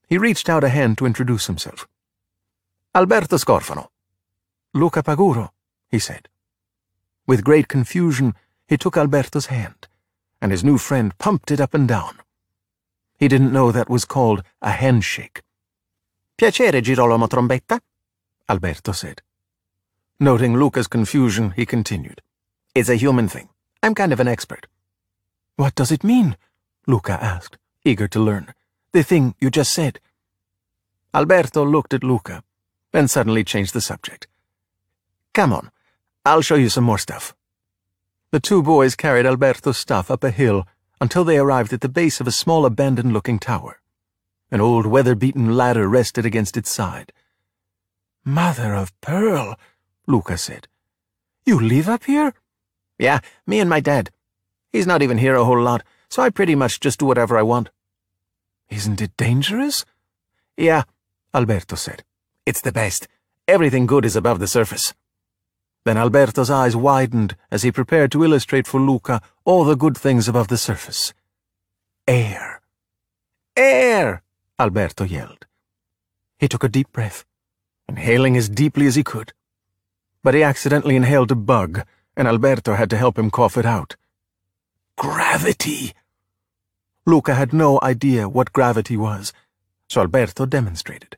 He 0.09 0.19
reached 0.19 0.49
out 0.49 0.65
a 0.65 0.69
hand 0.69 0.99
to 0.99 1.07
introduce 1.07 1.47
himself. 1.47 1.87
Alberto 2.97 3.37
Scorfano. 3.37 3.89
Luca 4.73 5.03
Paguro, 5.03 5.51
he 5.91 5.99
said. 5.99 6.31
With 7.27 7.45
great 7.45 7.69
confusion, 7.69 8.35
he 8.67 8.79
took 8.79 8.97
Alberto's 8.97 9.47
hand, 9.47 9.87
and 10.41 10.51
his 10.51 10.65
new 10.65 10.79
friend 10.79 11.13
pumped 11.19 11.51
it 11.51 11.61
up 11.61 11.75
and 11.75 11.87
down. 11.87 12.17
He 13.19 13.29
didn't 13.29 13.53
know 13.53 13.71
that 13.71 13.91
was 13.91 14.07
called 14.07 14.43
a 14.63 14.71
handshake. 14.71 15.43
Piacere, 16.39 16.81
Girolamo 16.81 17.27
Trombetta, 17.27 17.81
Alberto 18.49 18.93
said. 18.93 19.21
Noting 20.19 20.57
Luca's 20.57 20.89
confusion, 20.89 21.51
he 21.51 21.67
continued. 21.67 22.23
It's 22.75 22.89
a 22.89 22.97
human 22.97 23.29
thing. 23.29 23.51
I'm 23.83 23.95
kind 23.95 24.15
of 24.15 24.21
an 24.21 24.29
expert. 24.29 24.69
What 25.57 25.75
does 25.75 25.93
it 25.93 26.03
mean? 26.03 26.39
Luca 26.87 27.23
asked, 27.23 27.59
eager 27.85 28.09
to 28.09 28.21
learn. 28.21 28.55
The 28.93 29.03
thing 29.03 29.35
you 29.39 29.51
just 29.51 29.75
said. 29.75 30.01
Alberto 31.13 31.63
looked 31.63 31.93
at 31.93 32.03
Luca, 32.03 32.43
then 32.93 33.09
suddenly 33.09 33.45
changed 33.45 33.75
the 33.75 33.81
subject. 33.81 34.27
Come 35.35 35.53
on, 35.53 35.71
I'll 36.25 36.43
show 36.43 36.55
you 36.55 36.69
some 36.69 36.85
more 36.85 36.99
stuff. 36.99 37.35
The 38.31 38.41
two 38.41 38.63
boys 38.63 38.97
carried 38.97 39.27
Alberto's 39.27 39.77
stuff 39.77 40.11
up 40.11 40.25
a 40.25 40.31
hill 40.31 40.67
until 41.01 41.25
they 41.25 41.39
arrived 41.39 41.73
at 41.73 41.81
the 41.81 41.89
base 41.89 42.21
of 42.21 42.27
a 42.27 42.33
small 42.33 42.67
abandoned-looking 42.67 43.39
tower. 43.39 43.81
An 44.51 44.61
old 44.61 44.87
weather-beaten 44.87 45.57
ladder 45.57 45.89
rested 45.89 46.25
against 46.25 46.57
its 46.57 46.71
side. 46.71 47.13
Mother 48.25 48.75
of 48.75 48.99
pearl, 49.01 49.59
Luca 50.07 50.39
said. 50.39 50.69
You 51.45 51.61
live 51.61 51.89
up 51.89 52.05
here? 52.05 52.35
Yeah, 52.99 53.21
me 53.47 53.61
and 53.61 53.71
my 53.71 53.81
dad. 53.81 54.11
He's 54.73 54.87
not 54.87 55.03
even 55.03 55.19
here 55.19 55.35
a 55.35 55.45
whole 55.45 55.61
lot, 55.61 55.83
so 56.09 56.23
I 56.23 56.31
pretty 56.31 56.55
much 56.55 56.81
just 56.81 56.99
do 57.01 57.07
whatever 57.07 57.39
I 57.39 57.43
want. 57.43 57.71
Isn't 58.69 59.01
it 59.01 59.17
dangerous? 59.17 59.85
Yeah, 60.57 60.85
Alberto 61.33 61.77
said. 61.77 62.03
It's 62.47 62.61
the 62.61 62.73
best. 62.73 63.09
Everything 63.49 63.87
good 63.87 64.05
is 64.05 64.15
above 64.15 64.39
the 64.39 64.47
surface. 64.47 64.95
Then 65.85 65.97
Alberto's 65.97 66.49
eyes 66.49 66.77
widened 66.77 67.37
as 67.51 67.65
he 67.65 67.73
prepared 67.73 68.13
to 68.13 68.23
illustrate 68.23 68.69
for 68.69 68.81
Luca 68.81 69.21
all 69.45 69.65
the 69.65 69.77
good 69.77 69.99
things 69.99 70.29
above 70.29 70.47
the 70.47 70.57
surface. 70.57 71.13
Air. 72.07 72.61
Air! 73.57 74.23
Alberto 74.61 75.05
yelled. 75.05 75.47
He 76.39 76.47
took 76.47 76.63
a 76.63 76.69
deep 76.69 76.93
breath, 76.93 77.25
inhaling 77.89 78.37
as 78.37 78.49
deeply 78.49 78.87
as 78.87 78.95
he 78.95 79.03
could. 79.03 79.33
But 80.23 80.35
he 80.35 80.43
accidentally 80.43 80.95
inhaled 80.95 81.33
a 81.33 81.37
bug, 81.37 81.83
and 82.17 82.29
Alberto 82.29 82.75
had 82.75 82.91
to 82.91 82.97
help 82.97 83.19
him 83.19 83.31
cough 83.31 83.57
it 83.57 83.67
out. 83.67 83.97
Gravity! 84.97 85.95
Luca 87.05 87.35
had 87.35 87.53
no 87.53 87.81
idea 87.83 88.29
what 88.29 88.53
gravity 88.53 88.97
was, 88.97 89.33
so 89.89 90.01
Alberto 90.01 90.47
demonstrated. 90.47 91.17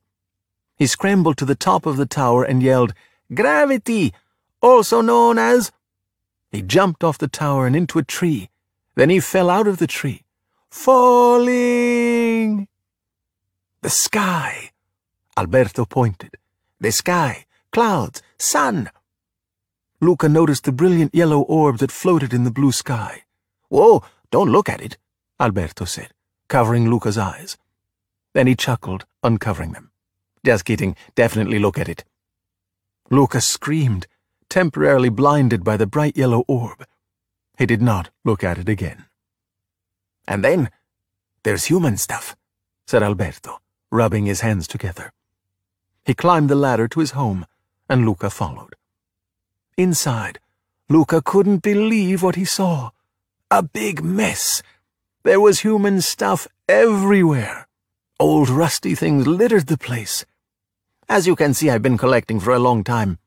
He 0.79 0.87
scrambled 0.87 1.37
to 1.39 1.45
the 1.45 1.57
top 1.57 1.87
of 1.87 1.97
the 1.97 2.07
tower 2.07 2.45
and 2.45 2.63
yelled, 2.63 2.95
Gravity! 3.35 4.15
also 4.63 5.01
known 5.01 5.39
as... 5.39 5.73
He 6.51 6.63
jumped 6.63 7.05
off 7.05 7.19
the 7.19 7.29
tower 7.29 7.67
and 7.67 7.77
into 7.77 7.99
a 7.99 8.05
tree. 8.05 8.49
Then 8.95 9.11
he 9.11 9.21
fell 9.21 9.51
out 9.51 9.67
of 9.67 9.79
the 9.79 9.87
tree. 9.87 10.23
Falling! 10.71 12.69
The 13.83 13.91
sky. 13.91 14.71
Alberto 15.37 15.85
pointed. 15.85 16.37
The 16.81 16.93
sky, 16.93 17.47
clouds, 17.73 18.23
sun. 18.39 18.91
Luca 20.01 20.29
noticed 20.29 20.65
the 20.65 20.73
brilliant 20.73 21.15
yellow 21.15 21.41
orb 21.41 21.79
that 21.79 21.91
floated 21.91 22.33
in 22.33 22.45
the 22.45 22.51
blue 22.51 22.73
sky. 22.73 23.25
Whoa, 23.69 24.03
don't 24.31 24.51
look 24.51 24.69
at 24.69 24.81
it, 24.81 24.97
Alberto 25.41 25.85
said, 25.85 26.13
covering 26.49 26.89
Luca's 26.89 27.19
eyes. 27.19 27.59
Then 28.33 28.47
he 28.47 28.55
chuckled, 28.55 29.07
uncovering 29.23 29.73
them. 29.73 29.88
Just 30.49 30.65
kidding, 30.65 30.97
definitely 31.15 31.59
look 31.59 31.79
at 31.79 31.91
it. 31.91 32.05
Luca 33.11 33.39
screamed 33.39 34.07
temporarily 34.49 35.11
blinded 35.11 35.63
by 35.63 35.77
the 35.77 35.87
bright 35.87 36.17
yellow 36.17 36.43
orb. 36.49 36.87
He 37.59 37.67
did 37.67 37.83
not 37.83 38.09
look 38.25 38.43
at 38.43 38.57
it 38.57 38.67
again. 38.67 39.05
And 40.27 40.43
then 40.43 40.71
there's 41.43 41.67
human 41.67 41.99
stuff, 41.99 42.35
said 42.87 43.03
Alberto, 43.03 43.61
rubbing 43.93 44.25
his 44.25 44.41
hands 44.41 44.67
together. 44.67 45.13
He 46.07 46.15
climbed 46.15 46.49
the 46.49 46.55
ladder 46.55 46.89
to 46.89 47.01
his 47.01 47.11
home, 47.11 47.45
and 47.87 48.07
Luca 48.07 48.31
followed. 48.31 48.75
Inside, 49.77 50.41
Luca 50.89 51.21
couldn't 51.21 51.59
believe 51.59 52.23
what 52.23 52.37
he 52.37 52.47
saw. 52.47 52.93
A 53.51 53.63
big 53.63 54.03
mess. 54.03 54.63
There 55.25 55.43
was 55.43 55.61
human 55.61 56.01
stuff 56.01 56.49
everywhere. 56.67 57.69
Old 58.19 58.49
rusty 58.49 58.95
things 58.95 59.27
littered 59.27 59.67
the 59.67 59.77
place. 59.77 60.25
As 61.09 61.27
you 61.27 61.35
can 61.35 61.55
see, 61.55 61.71
I've 61.71 61.83
been 61.83 61.97
collecting 61.97 62.39
for 62.39 62.53
a 62.53 62.59
long 62.59 62.85
time, 62.85 63.19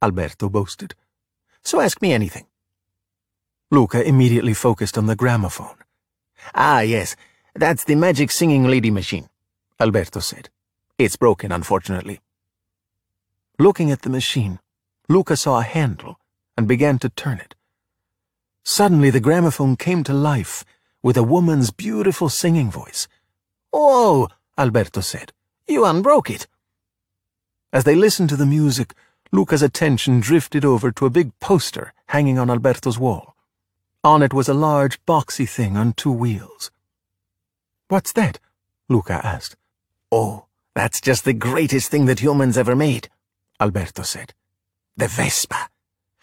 Alberto 0.00 0.48
boasted. 0.48 0.94
So 1.62 1.80
ask 1.80 2.00
me 2.00 2.12
anything. 2.12 2.46
Luca 3.70 4.02
immediately 4.02 4.54
focused 4.54 4.96
on 4.96 5.06
the 5.06 5.16
gramophone. 5.16 5.76
Ah, 6.54 6.80
yes, 6.80 7.14
that's 7.54 7.84
the 7.84 7.94
magic 7.94 8.30
singing 8.30 8.64
lady 8.64 8.90
machine, 8.90 9.28
Alberto 9.78 10.20
said. 10.20 10.48
It's 10.98 11.16
broken, 11.16 11.52
unfortunately. 11.52 12.20
Looking 13.58 13.90
at 13.90 14.02
the 14.02 14.10
machine, 14.10 14.60
Luca 15.08 15.36
saw 15.36 15.58
a 15.60 15.62
handle 15.62 16.18
and 16.56 16.66
began 16.66 16.98
to 17.00 17.10
turn 17.10 17.38
it. 17.38 17.54
Suddenly 18.64 19.10
the 19.10 19.20
gramophone 19.20 19.76
came 19.76 20.04
to 20.04 20.14
life 20.14 20.64
with 21.02 21.16
a 21.16 21.22
woman's 21.22 21.70
beautiful 21.70 22.28
singing 22.28 22.70
voice. 22.70 23.08
Oh, 23.72 24.28
Alberto 24.56 25.00
said. 25.00 25.32
You 25.68 25.84
unbroke 25.84 26.30
it. 26.30 26.46
As 27.72 27.84
they 27.84 27.94
listened 27.94 28.28
to 28.30 28.36
the 28.36 28.46
music, 28.46 28.94
Luca's 29.32 29.62
attention 29.62 30.20
drifted 30.20 30.64
over 30.64 30.90
to 30.92 31.06
a 31.06 31.10
big 31.10 31.38
poster 31.40 31.92
hanging 32.08 32.38
on 32.38 32.50
Alberto's 32.50 32.98
wall. 32.98 33.34
On 34.04 34.22
it 34.22 34.32
was 34.32 34.48
a 34.48 34.54
large, 34.54 35.04
boxy 35.04 35.48
thing 35.48 35.76
on 35.76 35.92
two 35.92 36.12
wheels. 36.12 36.70
What's 37.88 38.12
that? 38.12 38.38
Luca 38.88 39.20
asked. 39.24 39.56
Oh, 40.12 40.46
that's 40.74 41.00
just 41.00 41.24
the 41.24 41.32
greatest 41.32 41.90
thing 41.90 42.06
that 42.06 42.20
humans 42.20 42.56
ever 42.56 42.76
made, 42.76 43.08
Alberto 43.60 44.02
said. 44.02 44.32
The 44.96 45.08
Vespa. 45.08 45.68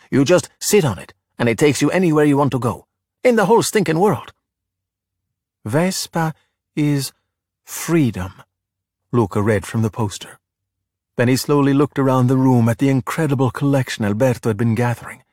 You 0.09 0.23
just 0.23 0.49
sit 0.59 0.85
on 0.85 0.97
it, 0.97 1.13
and 1.37 1.49
it 1.49 1.57
takes 1.57 1.81
you 1.81 1.91
anywhere 1.91 2.25
you 2.25 2.37
want 2.37 2.51
to 2.51 2.59
go, 2.59 2.87
in 3.23 3.35
the 3.35 3.45
whole 3.45 3.63
stinking 3.63 3.99
world. 3.99 4.31
Vespa 5.65 6.33
is 6.75 7.11
freedom, 7.63 8.41
Luca 9.11 9.41
read 9.41 9.65
from 9.65 9.81
the 9.81 9.89
poster. 9.89 10.39
Then 11.15 11.27
he 11.27 11.35
slowly 11.35 11.73
looked 11.73 11.99
around 11.99 12.27
the 12.27 12.37
room 12.37 12.67
at 12.67 12.79
the 12.79 12.89
incredible 12.89 13.51
collection 13.51 14.03
Alberto 14.03 14.49
had 14.49 14.57
been 14.57 14.75
gathering. 14.75 15.23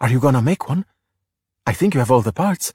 Are 0.00 0.10
you 0.10 0.18
gonna 0.18 0.42
make 0.42 0.68
one? 0.68 0.84
I 1.66 1.72
think 1.72 1.94
you 1.94 2.00
have 2.00 2.10
all 2.10 2.22
the 2.22 2.32
parts. 2.32 2.72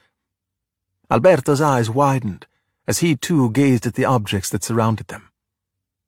Alberto's 1.09 1.61
eyes 1.61 1.89
widened 1.89 2.47
as 2.87 2.99
he 2.99 3.15
too 3.15 3.49
gazed 3.51 3.85
at 3.85 3.95
the 3.95 4.05
objects 4.05 4.49
that 4.49 4.63
surrounded 4.63 5.07
them. 5.07 5.29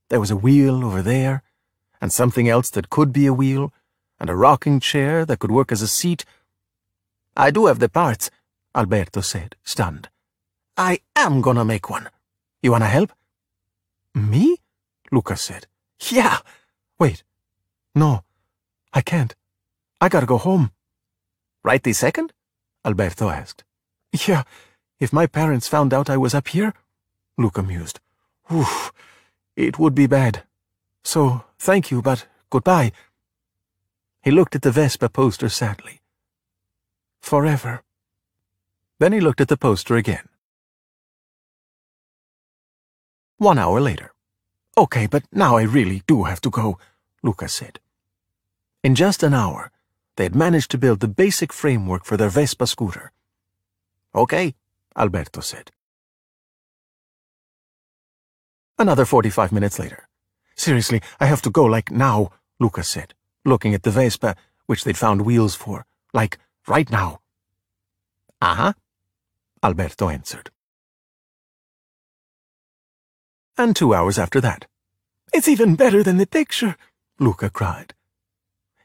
There 0.10 0.20
was 0.20 0.32
a 0.32 0.36
wheel 0.36 0.84
over 0.86 1.02
there, 1.02 1.44
and 2.02 2.12
something 2.12 2.48
else 2.48 2.70
that 2.72 2.90
could 2.90 3.12
be 3.12 3.26
a 3.26 3.34
wheel, 3.34 3.74
and 4.20 4.30
a 4.30 4.36
rocking 4.36 4.80
chair 4.80 5.26
that 5.26 5.40
could 5.40 5.52
work 5.52 5.72
as 5.72 5.82
a 5.82 5.88
seat. 5.88 6.26
I 7.36 7.52
do 7.52 7.66
have 7.66 7.80
the 7.80 7.90
parts, 7.90 8.30
Alberto 8.76 9.22
said, 9.22 9.56
stunned. 9.64 10.10
I 10.78 11.00
am 11.16 11.42
gonna 11.42 11.66
make 11.66 11.90
one. 11.90 12.10
You 12.62 12.72
wanna 12.72 12.88
help? 12.88 13.12
Me? 14.14 14.58
Luca 15.16 15.38
said. 15.38 15.68
Yeah. 16.12 16.40
Wait. 17.00 17.24
No, 17.96 18.24
I 18.94 19.00
can't. 19.02 19.34
I 20.02 20.10
gotta 20.10 20.26
go 20.26 20.38
home. 20.38 20.72
Right 21.64 21.82
this 21.82 22.00
second? 22.00 22.34
Alberto 22.84 23.30
asked. 23.30 23.64
Yeah, 24.28 24.44
if 25.00 25.14
my 25.14 25.26
parents 25.26 25.70
found 25.70 25.94
out 25.94 26.10
I 26.10 26.18
was 26.18 26.36
up 26.36 26.50
here, 26.50 26.74
Luca 27.38 27.64
mused. 27.64 28.02
Oof, 28.52 28.92
it 29.56 29.80
would 29.80 29.96
be 29.96 30.08
bad. 30.08 30.44
So, 31.04 31.46
thank 31.58 31.92
you, 31.92 32.02
but 32.02 32.28
goodbye. 32.50 32.92
He 34.22 34.32
looked 34.32 34.56
at 34.56 34.64
the 34.64 34.72
Vespa 34.72 35.08
poster 35.08 35.50
sadly. 35.50 36.02
Forever. 37.22 37.84
Then 39.00 39.14
he 39.14 39.22
looked 39.22 39.42
at 39.42 39.48
the 39.48 39.58
poster 39.58 39.96
again. 39.96 40.28
One 43.38 43.58
hour 43.58 43.80
later. 43.80 44.15
Okay, 44.78 45.08
but 45.08 45.24
now 45.32 45.56
I 45.56 45.64
really 45.64 46.02
do 46.06 46.24
have 46.24 46.42
to 46.42 46.50
go, 46.50 46.78
Luca 47.24 47.48
said. 47.48 47.80
In 48.84 48.94
just 48.94 49.24
an 49.24 49.34
hour, 49.34 49.72
they 50.18 50.24
had 50.24 50.36
managed 50.36 50.70
to 50.72 50.78
build 50.78 51.00
the 51.00 51.08
basic 51.08 51.54
framework 51.54 52.04
for 52.04 52.18
their 52.18 52.30
Vespa 52.30 52.68
scooter. 52.68 53.12
Okay, 54.14 54.56
Alberto 54.98 55.40
said. 55.40 55.72
Another 58.78 59.06
45 59.06 59.54
minutes 59.54 59.80
later. 59.80 60.10
Seriously, 60.56 61.02
I 61.20 61.26
have 61.26 61.42
to 61.44 61.50
go, 61.50 61.64
like 61.64 61.90
now, 61.90 62.32
Luca 62.60 62.84
said, 62.84 63.14
looking 63.46 63.74
at 63.74 63.84
the 63.84 63.92
Vespa, 63.92 64.36
which 64.66 64.84
they'd 64.84 64.98
found 64.98 65.26
wheels 65.26 65.56
for, 65.56 65.86
like 66.14 66.38
right 66.68 66.90
now. 66.90 67.22
Uh-huh, 68.42 68.74
Alberto 69.64 70.10
answered. 70.10 70.50
And 73.58 73.76
two 73.76 73.94
hours 73.94 74.20
after 74.20 74.42
that. 74.42 74.66
It's 75.34 75.48
even 75.48 75.76
better 75.76 76.04
than 76.04 76.18
the 76.18 76.28
picture, 76.28 76.76
Luca 77.20 77.50
cried. 77.50 77.94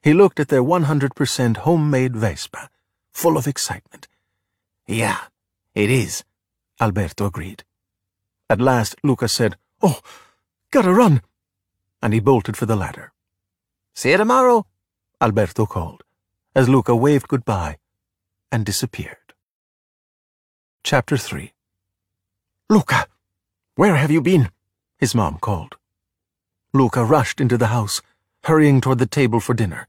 He 0.02 0.14
looked 0.14 0.40
at 0.40 0.48
their 0.48 0.62
100% 0.62 1.56
homemade 1.58 2.16
Vespa, 2.16 2.70
full 3.12 3.36
of 3.36 3.46
excitement. 3.46 4.08
Yeah, 4.86 5.18
it 5.74 5.90
is, 5.90 6.24
Alberto 6.80 7.26
agreed. 7.26 7.64
At 8.48 8.60
last, 8.60 8.96
Luca 9.02 9.28
said, 9.28 9.56
Oh, 9.82 10.00
gotta 10.70 10.92
run, 10.92 11.22
and 12.02 12.14
he 12.14 12.20
bolted 12.20 12.56
for 12.56 12.66
the 12.66 12.76
ladder. 12.76 13.12
See 13.94 14.10
you 14.10 14.16
tomorrow, 14.16 14.66
Alberto 15.20 15.66
called, 15.66 16.02
as 16.54 16.68
Luca 16.68 16.94
waved 16.96 17.28
goodbye 17.28 17.78
and 18.50 18.64
disappeared. 18.64 19.34
Chapter 20.82 21.16
3 21.16 21.52
Luca, 22.68 23.06
where 23.74 23.96
have 23.96 24.10
you 24.10 24.22
been? 24.22 24.48
His 25.00 25.14
mom 25.14 25.38
called. 25.38 25.76
Luca 26.74 27.02
rushed 27.02 27.40
into 27.40 27.56
the 27.56 27.68
house, 27.68 28.02
hurrying 28.44 28.82
toward 28.82 28.98
the 28.98 29.06
table 29.06 29.40
for 29.40 29.54
dinner. 29.54 29.88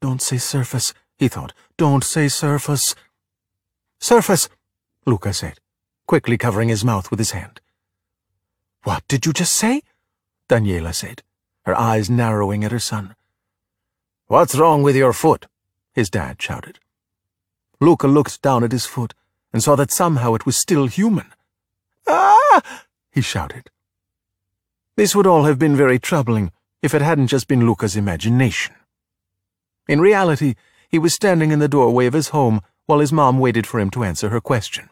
Don't 0.00 0.22
say 0.22 0.38
surface, 0.38 0.94
he 1.18 1.28
thought. 1.28 1.52
Don't 1.76 2.02
say 2.02 2.28
surface. 2.28 2.94
Surface, 4.00 4.48
Luca 5.04 5.34
said, 5.34 5.60
quickly 6.06 6.38
covering 6.38 6.70
his 6.70 6.86
mouth 6.86 7.10
with 7.10 7.18
his 7.18 7.32
hand. 7.32 7.60
What 8.84 9.06
did 9.08 9.26
you 9.26 9.34
just 9.34 9.54
say? 9.54 9.82
Daniela 10.48 10.94
said, 10.94 11.22
her 11.66 11.78
eyes 11.78 12.08
narrowing 12.08 12.64
at 12.64 12.72
her 12.72 12.78
son. 12.78 13.14
What's 14.26 14.54
wrong 14.54 14.82
with 14.82 14.96
your 14.96 15.12
foot? 15.12 15.46
his 15.92 16.08
dad 16.08 16.40
shouted. 16.40 16.78
Luca 17.78 18.06
looked 18.06 18.40
down 18.40 18.64
at 18.64 18.72
his 18.72 18.86
foot 18.86 19.12
and 19.52 19.62
saw 19.62 19.76
that 19.76 19.92
somehow 19.92 20.34
it 20.34 20.46
was 20.46 20.56
still 20.56 20.86
human. 20.86 21.26
Ah! 22.06 22.62
he 23.10 23.20
shouted. 23.20 23.70
This 24.96 25.14
would 25.14 25.26
all 25.26 25.44
have 25.44 25.58
been 25.58 25.76
very 25.76 25.98
troubling 25.98 26.52
if 26.82 26.94
it 26.94 27.02
hadn't 27.02 27.26
just 27.26 27.48
been 27.48 27.66
Luca's 27.66 27.96
imagination. 27.96 28.74
In 29.86 30.00
reality, 30.00 30.54
he 30.88 30.98
was 30.98 31.12
standing 31.12 31.50
in 31.50 31.58
the 31.58 31.68
doorway 31.68 32.06
of 32.06 32.14
his 32.14 32.30
home 32.30 32.62
while 32.86 33.00
his 33.00 33.12
mom 33.12 33.38
waited 33.38 33.66
for 33.66 33.78
him 33.78 33.90
to 33.90 34.04
answer 34.04 34.30
her 34.30 34.40
question. 34.40 34.88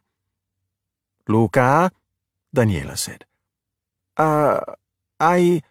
Luca? 1.27 1.90
Daniela 2.55 2.99
said. 2.99 3.25
Uh, 4.17 4.61
I... 5.19 5.62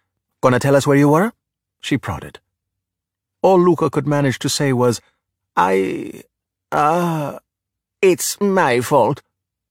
Gonna 0.42 0.58
tell 0.58 0.74
us 0.74 0.86
where 0.86 0.96
you 0.96 1.10
were? 1.10 1.32
She 1.80 1.96
prodded. 1.96 2.40
All 3.40 3.60
Luca 3.60 3.88
could 3.88 4.06
manage 4.06 4.40
to 4.40 4.48
say 4.48 4.72
was, 4.72 5.00
I... 5.56 6.22
Uh... 6.72 7.38
It's 8.02 8.38
my 8.40 8.80
fault, 8.80 9.22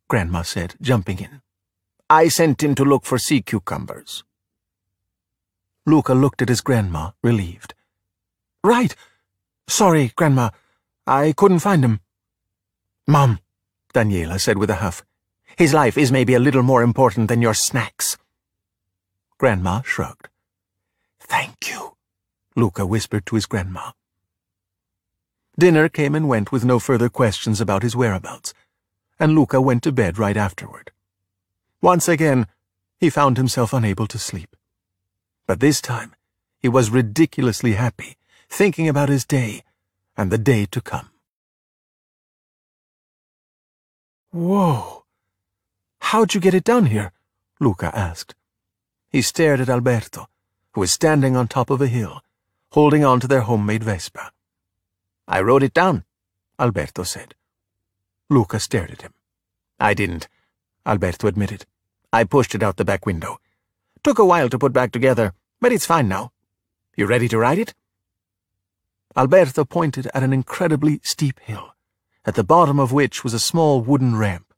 Grandma 0.07 0.41
said, 0.41 0.75
jumping 0.81 1.19
in. 1.19 1.41
I 2.09 2.29
sent 2.29 2.63
him 2.63 2.73
to 2.75 2.85
look 2.85 3.05
for 3.05 3.19
sea 3.19 3.41
cucumbers. 3.41 4.23
Luca 5.85 6.13
looked 6.13 6.41
at 6.41 6.49
his 6.49 6.61
grandma, 6.61 7.11
relieved. 7.21 7.73
Right. 8.63 8.95
Sorry, 9.67 10.13
Grandma. 10.15 10.49
I 11.05 11.33
couldn't 11.35 11.59
find 11.59 11.83
him. 11.83 11.99
Mom, 13.05 13.39
Daniela 13.93 14.39
said 14.39 14.57
with 14.57 14.69
a 14.69 14.75
huff, 14.75 15.03
his 15.57 15.73
life 15.73 15.97
is 15.97 16.11
maybe 16.11 16.33
a 16.33 16.39
little 16.39 16.63
more 16.63 16.81
important 16.81 17.27
than 17.27 17.41
your 17.41 17.53
snacks. 17.53 18.17
Grandma 19.37 19.81
shrugged. 19.81 20.29
Thank 21.19 21.69
you, 21.69 21.97
Luca 22.55 22.85
whispered 22.85 23.25
to 23.25 23.35
his 23.35 23.45
grandma. 23.45 23.91
Dinner 25.59 25.89
came 25.89 26.15
and 26.15 26.29
went 26.29 26.51
with 26.51 26.63
no 26.63 26.79
further 26.79 27.09
questions 27.09 27.59
about 27.59 27.83
his 27.83 27.95
whereabouts, 27.95 28.53
and 29.19 29.35
Luca 29.35 29.59
went 29.59 29.83
to 29.83 29.91
bed 29.91 30.17
right 30.17 30.37
afterward. 30.37 30.91
Once 31.81 32.07
again, 32.07 32.47
he 32.99 33.09
found 33.09 33.37
himself 33.37 33.73
unable 33.73 34.07
to 34.07 34.17
sleep. 34.17 34.55
But 35.45 35.59
this 35.59 35.81
time, 35.81 36.15
he 36.59 36.69
was 36.69 36.89
ridiculously 36.89 37.73
happy, 37.73 38.17
thinking 38.49 38.87
about 38.87 39.09
his 39.09 39.25
day 39.25 39.63
and 40.15 40.31
the 40.31 40.37
day 40.37 40.65
to 40.67 40.81
come. 40.81 41.09
Whoa! 44.31 45.03
How'd 45.99 46.33
you 46.33 46.39
get 46.39 46.53
it 46.53 46.63
down 46.63 46.87
here? 46.87 47.11
Luca 47.59 47.91
asked. 47.95 48.35
He 49.09 49.21
stared 49.21 49.59
at 49.59 49.69
Alberto, 49.69 50.27
who 50.73 50.81
was 50.81 50.91
standing 50.91 51.35
on 51.35 51.47
top 51.47 51.69
of 51.69 51.81
a 51.81 51.87
hill, 51.87 52.21
holding 52.71 53.03
on 53.03 53.19
to 53.19 53.27
their 53.27 53.41
homemade 53.41 53.83
Vespa. 53.83 54.31
I 55.27 55.41
wrote 55.41 55.63
it 55.63 55.73
down, 55.73 56.05
Alberto 56.59 57.03
said. 57.03 57.35
Luca 58.29 58.59
stared 58.59 58.91
at 58.91 59.01
him. 59.01 59.13
I 59.79 59.93
didn't, 59.93 60.27
Alberto 60.85 61.27
admitted. 61.27 61.65
I 62.11 62.23
pushed 62.23 62.55
it 62.55 62.63
out 62.63 62.77
the 62.77 62.85
back 62.85 63.05
window. 63.05 63.39
Took 64.03 64.19
a 64.19 64.25
while 64.25 64.49
to 64.49 64.59
put 64.59 64.73
back 64.73 64.91
together, 64.91 65.33
but 65.61 65.71
it's 65.71 65.85
fine 65.85 66.09
now. 66.09 66.33
You 66.97 67.05
ready 67.05 67.29
to 67.29 67.37
ride 67.37 67.57
it? 67.57 67.73
Alberto 69.15 69.63
pointed 69.63 70.07
at 70.13 70.23
an 70.23 70.33
incredibly 70.33 70.99
steep 71.03 71.39
hill, 71.39 71.73
at 72.25 72.35
the 72.35 72.43
bottom 72.43 72.79
of 72.79 72.91
which 72.91 73.23
was 73.23 73.33
a 73.33 73.39
small 73.39 73.79
wooden 73.79 74.17
ramp. 74.17 74.53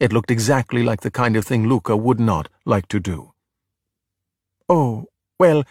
It 0.00 0.12
looked 0.12 0.30
exactly 0.30 0.82
like 0.82 1.02
the 1.02 1.10
kind 1.10 1.36
of 1.36 1.44
thing 1.44 1.68
Luca 1.68 1.96
would 1.96 2.18
not 2.18 2.48
like 2.64 2.88
to 2.88 2.98
do. 2.98 3.34
Oh, 4.70 5.04
well, 5.38 5.64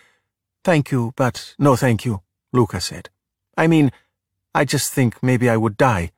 thank 0.63 0.91
you, 0.91 1.13
but 1.15 1.55
no 1.57 1.75
thank 1.75 2.05
you, 2.05 2.21
Luca 2.53 2.79
said. 2.79 3.09
I 3.57 3.65
mean, 3.65 3.91
I 4.53 4.63
just 4.63 4.93
think 4.93 5.23
maybe 5.23 5.49
I 5.49 5.57
would 5.57 5.75
die. 5.75 6.11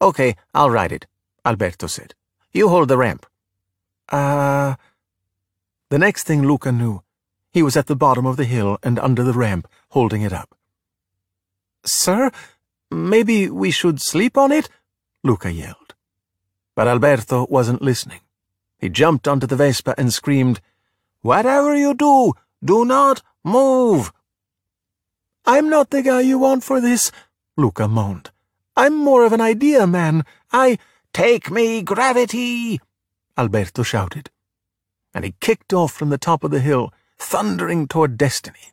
Okay, 0.00 0.34
I'll 0.54 0.70
ride 0.70 0.92
it, 0.92 1.06
Alberto 1.44 1.88
said. 1.88 2.14
You 2.52 2.68
hold 2.70 2.88
the 2.88 2.96
ramp. 2.96 3.26
Ah. 4.10 4.72
Uh... 4.72 4.76
The 5.90 5.98
next 5.98 6.22
thing 6.22 6.42
Luca 6.42 6.70
knew, 6.70 7.02
he 7.52 7.64
was 7.64 7.76
at 7.76 7.86
the 7.88 7.96
bottom 7.96 8.24
of 8.24 8.36
the 8.36 8.44
hill 8.44 8.78
and 8.82 8.96
under 8.98 9.24
the 9.24 9.32
ramp, 9.32 9.66
holding 9.90 10.22
it 10.22 10.32
up. 10.32 10.54
Sir, 11.84 12.30
maybe 12.90 13.50
we 13.50 13.72
should 13.72 14.00
sleep 14.00 14.38
on 14.38 14.52
it? 14.52 14.68
Luca 15.24 15.50
yelled. 15.50 15.94
But 16.76 16.86
Alberto 16.86 17.46
wasn't 17.50 17.82
listening. 17.82 18.20
He 18.78 18.88
jumped 18.88 19.26
onto 19.26 19.48
the 19.48 19.56
Vespa 19.56 19.94
and 19.98 20.12
screamed, 20.12 20.60
Whatever 21.22 21.76
you 21.76 21.94
do, 21.94 22.34
do 22.64 22.84
not 22.84 23.22
move. 23.42 24.12
I'm 25.44 25.68
not 25.68 25.90
the 25.90 26.02
guy 26.02 26.20
you 26.20 26.38
want 26.38 26.62
for 26.62 26.80
this, 26.80 27.10
Luca 27.56 27.88
moaned. 27.88 28.30
I'm 28.76 28.96
more 28.96 29.24
of 29.26 29.32
an 29.32 29.40
idea 29.40 29.86
man. 29.86 30.24
I... 30.52 30.78
Take 31.12 31.50
me, 31.50 31.82
gravity! 31.82 32.80
Alberto 33.36 33.82
shouted. 33.82 34.30
And 35.14 35.24
he 35.24 35.34
kicked 35.40 35.72
off 35.72 35.92
from 35.92 36.10
the 36.10 36.18
top 36.18 36.44
of 36.44 36.50
the 36.50 36.60
hill, 36.60 36.92
thundering 37.18 37.88
toward 37.88 38.16
destiny. 38.16 38.72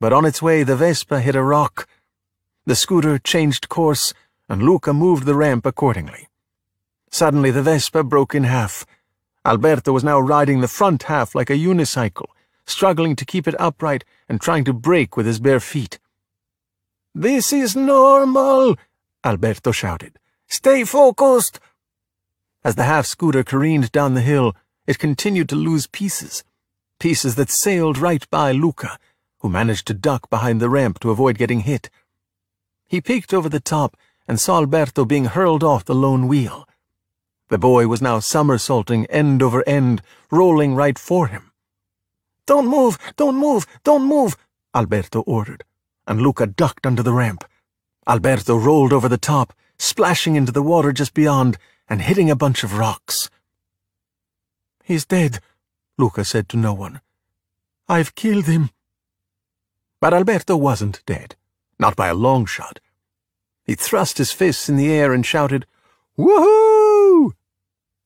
But 0.00 0.12
on 0.12 0.24
its 0.24 0.42
way, 0.42 0.62
the 0.62 0.76
Vespa 0.76 1.20
hit 1.20 1.34
a 1.34 1.42
rock. 1.42 1.88
The 2.66 2.74
scooter 2.74 3.18
changed 3.18 3.68
course, 3.68 4.12
and 4.48 4.62
Luca 4.62 4.92
moved 4.92 5.24
the 5.24 5.34
ramp 5.34 5.64
accordingly. 5.64 6.28
Suddenly, 7.10 7.50
the 7.50 7.62
Vespa 7.62 8.02
broke 8.02 8.34
in 8.34 8.44
half. 8.44 8.84
Alberto 9.46 9.92
was 9.92 10.04
now 10.04 10.18
riding 10.18 10.60
the 10.60 10.68
front 10.68 11.04
half 11.04 11.34
like 11.34 11.50
a 11.50 11.56
unicycle, 11.56 12.26
struggling 12.66 13.14
to 13.16 13.24
keep 13.24 13.46
it 13.46 13.60
upright 13.60 14.04
and 14.28 14.40
trying 14.40 14.64
to 14.64 14.72
brake 14.72 15.16
with 15.16 15.26
his 15.26 15.40
bare 15.40 15.60
feet. 15.60 15.98
This 17.14 17.52
is 17.52 17.76
normal, 17.76 18.76
Alberto 19.22 19.70
shouted. 19.70 20.18
Stay 20.48 20.84
focused. 20.84 21.60
As 22.64 22.74
the 22.74 22.84
half-scooter 22.84 23.44
careened 23.44 23.92
down 23.92 24.14
the 24.14 24.20
hill, 24.20 24.56
it 24.86 24.98
continued 24.98 25.48
to 25.48 25.56
lose 25.56 25.86
pieces, 25.86 26.44
pieces 26.98 27.34
that 27.36 27.50
sailed 27.50 27.98
right 27.98 28.28
by 28.30 28.52
Luca, 28.52 28.98
who 29.38 29.48
managed 29.48 29.86
to 29.86 29.94
duck 29.94 30.30
behind 30.30 30.60
the 30.60 30.70
ramp 30.70 30.98
to 31.00 31.10
avoid 31.10 31.38
getting 31.38 31.60
hit. 31.60 31.90
He 32.86 33.00
peeked 33.00 33.34
over 33.34 33.48
the 33.48 33.60
top 33.60 33.96
and 34.26 34.40
saw 34.40 34.58
Alberto 34.58 35.04
being 35.04 35.26
hurled 35.26 35.64
off 35.64 35.84
the 35.84 35.94
lone 35.94 36.28
wheel. 36.28 36.68
The 37.48 37.58
boy 37.58 37.86
was 37.86 38.00
now 38.00 38.20
somersaulting 38.20 39.06
end 39.06 39.42
over 39.42 39.62
end, 39.68 40.02
rolling 40.30 40.74
right 40.74 40.98
for 40.98 41.28
him. 41.28 41.52
Don't 42.46 42.66
move! 42.66 42.98
Don't 43.16 43.36
move! 43.36 43.66
Don't 43.84 44.04
move! 44.04 44.36
Alberto 44.74 45.20
ordered, 45.22 45.64
and 46.06 46.20
Luca 46.20 46.46
ducked 46.46 46.86
under 46.86 47.02
the 47.02 47.12
ramp. 47.12 47.44
Alberto 48.06 48.56
rolled 48.56 48.92
over 48.92 49.08
the 49.08 49.18
top, 49.18 49.52
splashing 49.78 50.36
into 50.36 50.52
the 50.52 50.62
water 50.62 50.92
just 50.92 51.14
beyond 51.14 51.58
and 51.88 52.02
hitting 52.02 52.30
a 52.30 52.36
bunch 52.36 52.64
of 52.64 52.78
rocks. 52.78 53.30
He's 54.84 55.06
dead, 55.06 55.40
Luca 55.96 56.24
said 56.26 56.48
to 56.50 56.58
no 56.58 56.74
one. 56.74 57.00
I've 57.88 58.14
killed 58.14 58.44
him. 58.44 58.68
But 59.98 60.12
Alberto 60.12 60.58
wasn't 60.58 61.02
dead, 61.06 61.36
not 61.78 61.96
by 61.96 62.08
a 62.08 62.14
long 62.14 62.44
shot. 62.44 62.80
He 63.64 63.74
thrust 63.74 64.18
his 64.18 64.30
fists 64.30 64.68
in 64.68 64.76
the 64.76 64.92
air 64.92 65.14
and 65.14 65.24
shouted, 65.24 65.64
Woohoo! 66.18 67.32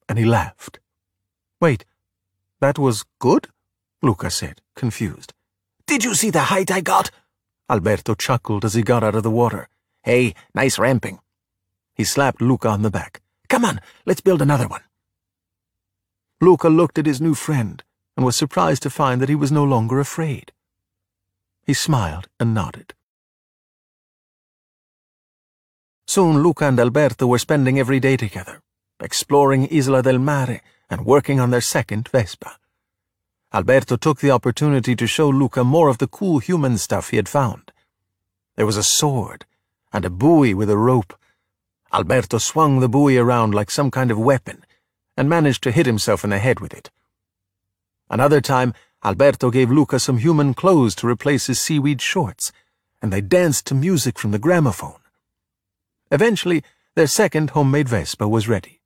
And 0.08 0.18
he 0.18 0.24
laughed. 0.24 0.78
Wait, 1.60 1.84
that 2.60 2.78
was 2.78 3.04
good? 3.18 3.48
Luca 4.00 4.30
said, 4.30 4.60
confused. 4.76 5.32
Did 5.86 6.04
you 6.04 6.14
see 6.14 6.30
the 6.30 6.42
height 6.42 6.70
I 6.70 6.80
got? 6.80 7.10
Alberto 7.68 8.14
chuckled 8.14 8.64
as 8.64 8.74
he 8.74 8.82
got 8.82 9.02
out 9.02 9.16
of 9.16 9.24
the 9.24 9.30
water. 9.30 9.68
Hey, 10.02 10.34
nice 10.54 10.78
ramping. 10.78 11.18
He 11.94 12.04
slapped 12.04 12.40
Luca 12.40 12.68
on 12.68 12.82
the 12.82 12.90
back. 12.90 13.20
Come 13.48 13.64
on, 13.64 13.80
let's 14.06 14.20
build 14.20 14.40
another 14.40 14.68
one. 14.68 14.82
Luca 16.40 16.68
looked 16.68 16.98
at 16.98 17.06
his 17.06 17.20
new 17.20 17.34
friend 17.34 17.82
and 18.16 18.24
was 18.24 18.36
surprised 18.36 18.82
to 18.84 18.90
find 18.90 19.20
that 19.20 19.28
he 19.28 19.34
was 19.34 19.50
no 19.50 19.64
longer 19.64 19.98
afraid. 19.98 20.52
He 21.66 21.74
smiled 21.74 22.28
and 22.38 22.54
nodded. 22.54 22.94
Soon 26.06 26.42
Luca 26.42 26.66
and 26.66 26.78
Alberto 26.78 27.26
were 27.26 27.38
spending 27.38 27.78
every 27.78 27.98
day 28.00 28.16
together, 28.16 28.62
exploring 29.00 29.68
Isola 29.72 30.02
del 30.02 30.18
Mare 30.18 30.62
and 30.88 31.04
working 31.04 31.40
on 31.40 31.50
their 31.50 31.60
second 31.60 32.08
Vespa. 32.08 32.56
Alberto 33.52 33.96
took 33.96 34.20
the 34.20 34.30
opportunity 34.30 34.94
to 34.94 35.06
show 35.06 35.28
Luca 35.28 35.64
more 35.64 35.88
of 35.88 35.98
the 35.98 36.06
cool 36.06 36.38
human 36.38 36.78
stuff 36.78 37.10
he 37.10 37.16
had 37.16 37.28
found. 37.28 37.72
There 38.56 38.66
was 38.66 38.76
a 38.76 38.82
sword 38.82 39.44
and 39.92 40.04
a 40.04 40.10
buoy 40.10 40.54
with 40.54 40.70
a 40.70 40.76
rope. 40.76 41.18
Alberto 41.92 42.38
swung 42.38 42.80
the 42.80 42.88
buoy 42.88 43.16
around 43.16 43.54
like 43.54 43.70
some 43.70 43.90
kind 43.90 44.10
of 44.10 44.18
weapon 44.18 44.64
and 45.18 45.28
managed 45.28 45.64
to 45.64 45.72
hit 45.72 45.84
himself 45.84 46.22
in 46.22 46.30
the 46.30 46.38
head 46.38 46.60
with 46.60 46.72
it. 46.72 46.90
Another 48.08 48.40
time, 48.40 48.72
Alberto 49.04 49.50
gave 49.50 49.68
Luca 49.68 49.98
some 49.98 50.18
human 50.18 50.54
clothes 50.54 50.94
to 50.94 51.08
replace 51.08 51.48
his 51.48 51.60
seaweed 51.60 52.00
shorts, 52.00 52.52
and 53.02 53.12
they 53.12 53.20
danced 53.20 53.66
to 53.66 53.74
music 53.74 54.16
from 54.16 54.30
the 54.30 54.38
gramophone. 54.38 55.00
Eventually, 56.12 56.62
their 56.94 57.08
second 57.08 57.50
homemade 57.50 57.88
Vespa 57.88 58.28
was 58.28 58.48
ready. 58.48 58.80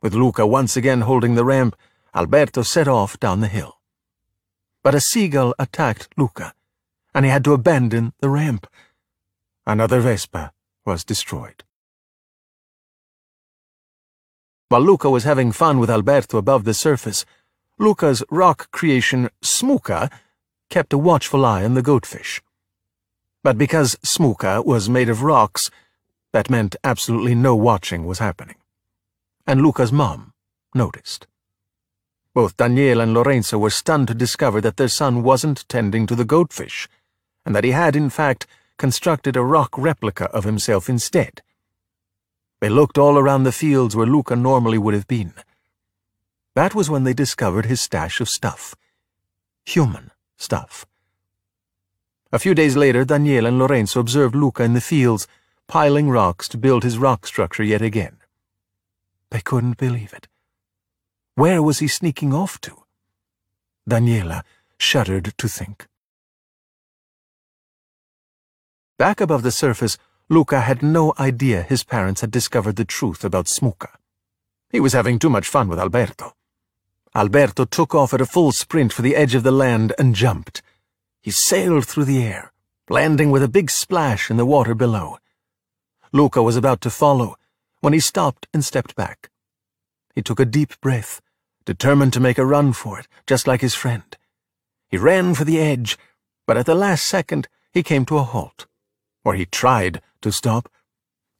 With 0.00 0.14
Luca 0.14 0.46
once 0.46 0.74
again 0.74 1.02
holding 1.02 1.34
the 1.34 1.44
ramp, 1.44 1.76
Alberto 2.14 2.62
set 2.62 2.88
off 2.88 3.20
down 3.20 3.40
the 3.40 3.46
hill. 3.46 3.78
But 4.82 4.94
a 4.94 5.00
seagull 5.00 5.54
attacked 5.58 6.08
Luca, 6.16 6.54
and 7.14 7.26
he 7.26 7.30
had 7.30 7.44
to 7.44 7.52
abandon 7.52 8.14
the 8.20 8.30
ramp. 8.30 8.66
Another 9.66 10.00
Vespa 10.00 10.52
was 10.86 11.04
destroyed. 11.04 11.62
While 14.70 14.82
Luca 14.82 15.08
was 15.08 15.24
having 15.24 15.50
fun 15.50 15.78
with 15.78 15.88
Alberto 15.88 16.36
above 16.36 16.64
the 16.64 16.74
surface, 16.74 17.24
Luca's 17.78 18.22
rock 18.30 18.70
creation, 18.70 19.30
Smuka, 19.42 20.10
kept 20.68 20.92
a 20.92 20.98
watchful 20.98 21.46
eye 21.46 21.64
on 21.64 21.72
the 21.72 21.82
goatfish. 21.82 22.42
But 23.42 23.56
because 23.56 23.96
Smuka 24.02 24.62
was 24.62 24.90
made 24.90 25.08
of 25.08 25.22
rocks, 25.22 25.70
that 26.34 26.50
meant 26.50 26.76
absolutely 26.84 27.34
no 27.34 27.56
watching 27.56 28.04
was 28.04 28.18
happening. 28.18 28.56
And 29.46 29.62
Luca's 29.62 29.90
mom 29.90 30.34
noticed. 30.74 31.26
Both 32.34 32.58
Daniela 32.58 33.04
and 33.04 33.14
Lorenzo 33.14 33.56
were 33.56 33.70
stunned 33.70 34.08
to 34.08 34.14
discover 34.14 34.60
that 34.60 34.76
their 34.76 34.88
son 34.88 35.22
wasn't 35.22 35.66
tending 35.70 36.06
to 36.06 36.14
the 36.14 36.26
goatfish, 36.26 36.88
and 37.46 37.56
that 37.56 37.64
he 37.64 37.70
had, 37.70 37.96
in 37.96 38.10
fact, 38.10 38.46
constructed 38.76 39.34
a 39.34 39.42
rock 39.42 39.78
replica 39.78 40.26
of 40.26 40.44
himself 40.44 40.90
instead. 40.90 41.40
They 42.60 42.68
looked 42.68 42.98
all 42.98 43.18
around 43.18 43.44
the 43.44 43.52
fields 43.52 43.94
where 43.94 44.06
Luca 44.06 44.34
normally 44.34 44.78
would 44.78 44.94
have 44.94 45.06
been. 45.06 45.34
That 46.54 46.74
was 46.74 46.90
when 46.90 47.04
they 47.04 47.14
discovered 47.14 47.66
his 47.66 47.80
stash 47.80 48.20
of 48.20 48.28
stuff. 48.28 48.74
Human 49.64 50.10
stuff. 50.36 50.86
A 52.32 52.38
few 52.38 52.54
days 52.54 52.76
later, 52.76 53.04
Daniela 53.04 53.48
and 53.48 53.58
Lorenzo 53.58 54.00
observed 54.00 54.34
Luca 54.34 54.64
in 54.64 54.74
the 54.74 54.80
fields, 54.80 55.26
piling 55.66 56.10
rocks 56.10 56.48
to 56.48 56.58
build 56.58 56.82
his 56.82 56.98
rock 56.98 57.26
structure 57.26 57.62
yet 57.62 57.80
again. 57.80 58.16
They 59.30 59.40
couldn't 59.40 59.78
believe 59.78 60.12
it. 60.12 60.26
Where 61.36 61.62
was 61.62 61.78
he 61.78 61.86
sneaking 61.86 62.34
off 62.34 62.60
to? 62.62 62.84
Daniela 63.88 64.42
shuddered 64.78 65.32
to 65.38 65.48
think. 65.48 65.86
Back 68.98 69.20
above 69.20 69.42
the 69.42 69.52
surface, 69.52 69.96
Luca 70.30 70.60
had 70.60 70.82
no 70.82 71.14
idea 71.18 71.62
his 71.62 71.84
parents 71.84 72.20
had 72.20 72.30
discovered 72.30 72.76
the 72.76 72.84
truth 72.84 73.24
about 73.24 73.46
Smuka. 73.46 73.88
He 74.70 74.78
was 74.78 74.92
having 74.92 75.18
too 75.18 75.30
much 75.30 75.48
fun 75.48 75.68
with 75.68 75.78
Alberto. 75.78 76.34
Alberto 77.14 77.64
took 77.64 77.94
off 77.94 78.12
at 78.12 78.20
a 78.20 78.26
full 78.26 78.52
sprint 78.52 78.92
for 78.92 79.00
the 79.00 79.16
edge 79.16 79.34
of 79.34 79.42
the 79.42 79.50
land 79.50 79.94
and 79.98 80.14
jumped. 80.14 80.60
He 81.22 81.30
sailed 81.30 81.86
through 81.86 82.04
the 82.04 82.22
air, 82.22 82.52
landing 82.90 83.30
with 83.30 83.42
a 83.42 83.48
big 83.48 83.70
splash 83.70 84.30
in 84.30 84.36
the 84.36 84.44
water 84.44 84.74
below. 84.74 85.16
Luca 86.12 86.42
was 86.42 86.56
about 86.56 86.82
to 86.82 86.90
follow 86.90 87.36
when 87.80 87.94
he 87.94 88.00
stopped 88.00 88.46
and 88.52 88.62
stepped 88.62 88.94
back. 88.94 89.30
He 90.14 90.22
took 90.22 90.38
a 90.38 90.44
deep 90.44 90.78
breath, 90.82 91.22
determined 91.64 92.12
to 92.12 92.20
make 92.20 92.38
a 92.38 92.44
run 92.44 92.74
for 92.74 92.98
it, 92.98 93.08
just 93.26 93.46
like 93.46 93.62
his 93.62 93.74
friend. 93.74 94.16
He 94.88 94.98
ran 94.98 95.34
for 95.34 95.44
the 95.44 95.58
edge, 95.58 95.96
but 96.46 96.58
at 96.58 96.66
the 96.66 96.74
last 96.74 97.06
second 97.06 97.48
he 97.72 97.82
came 97.82 98.04
to 98.06 98.18
a 98.18 98.22
halt. 98.22 98.66
Or 99.28 99.34
he 99.34 99.44
tried 99.44 100.00
to 100.22 100.32
stop. 100.32 100.70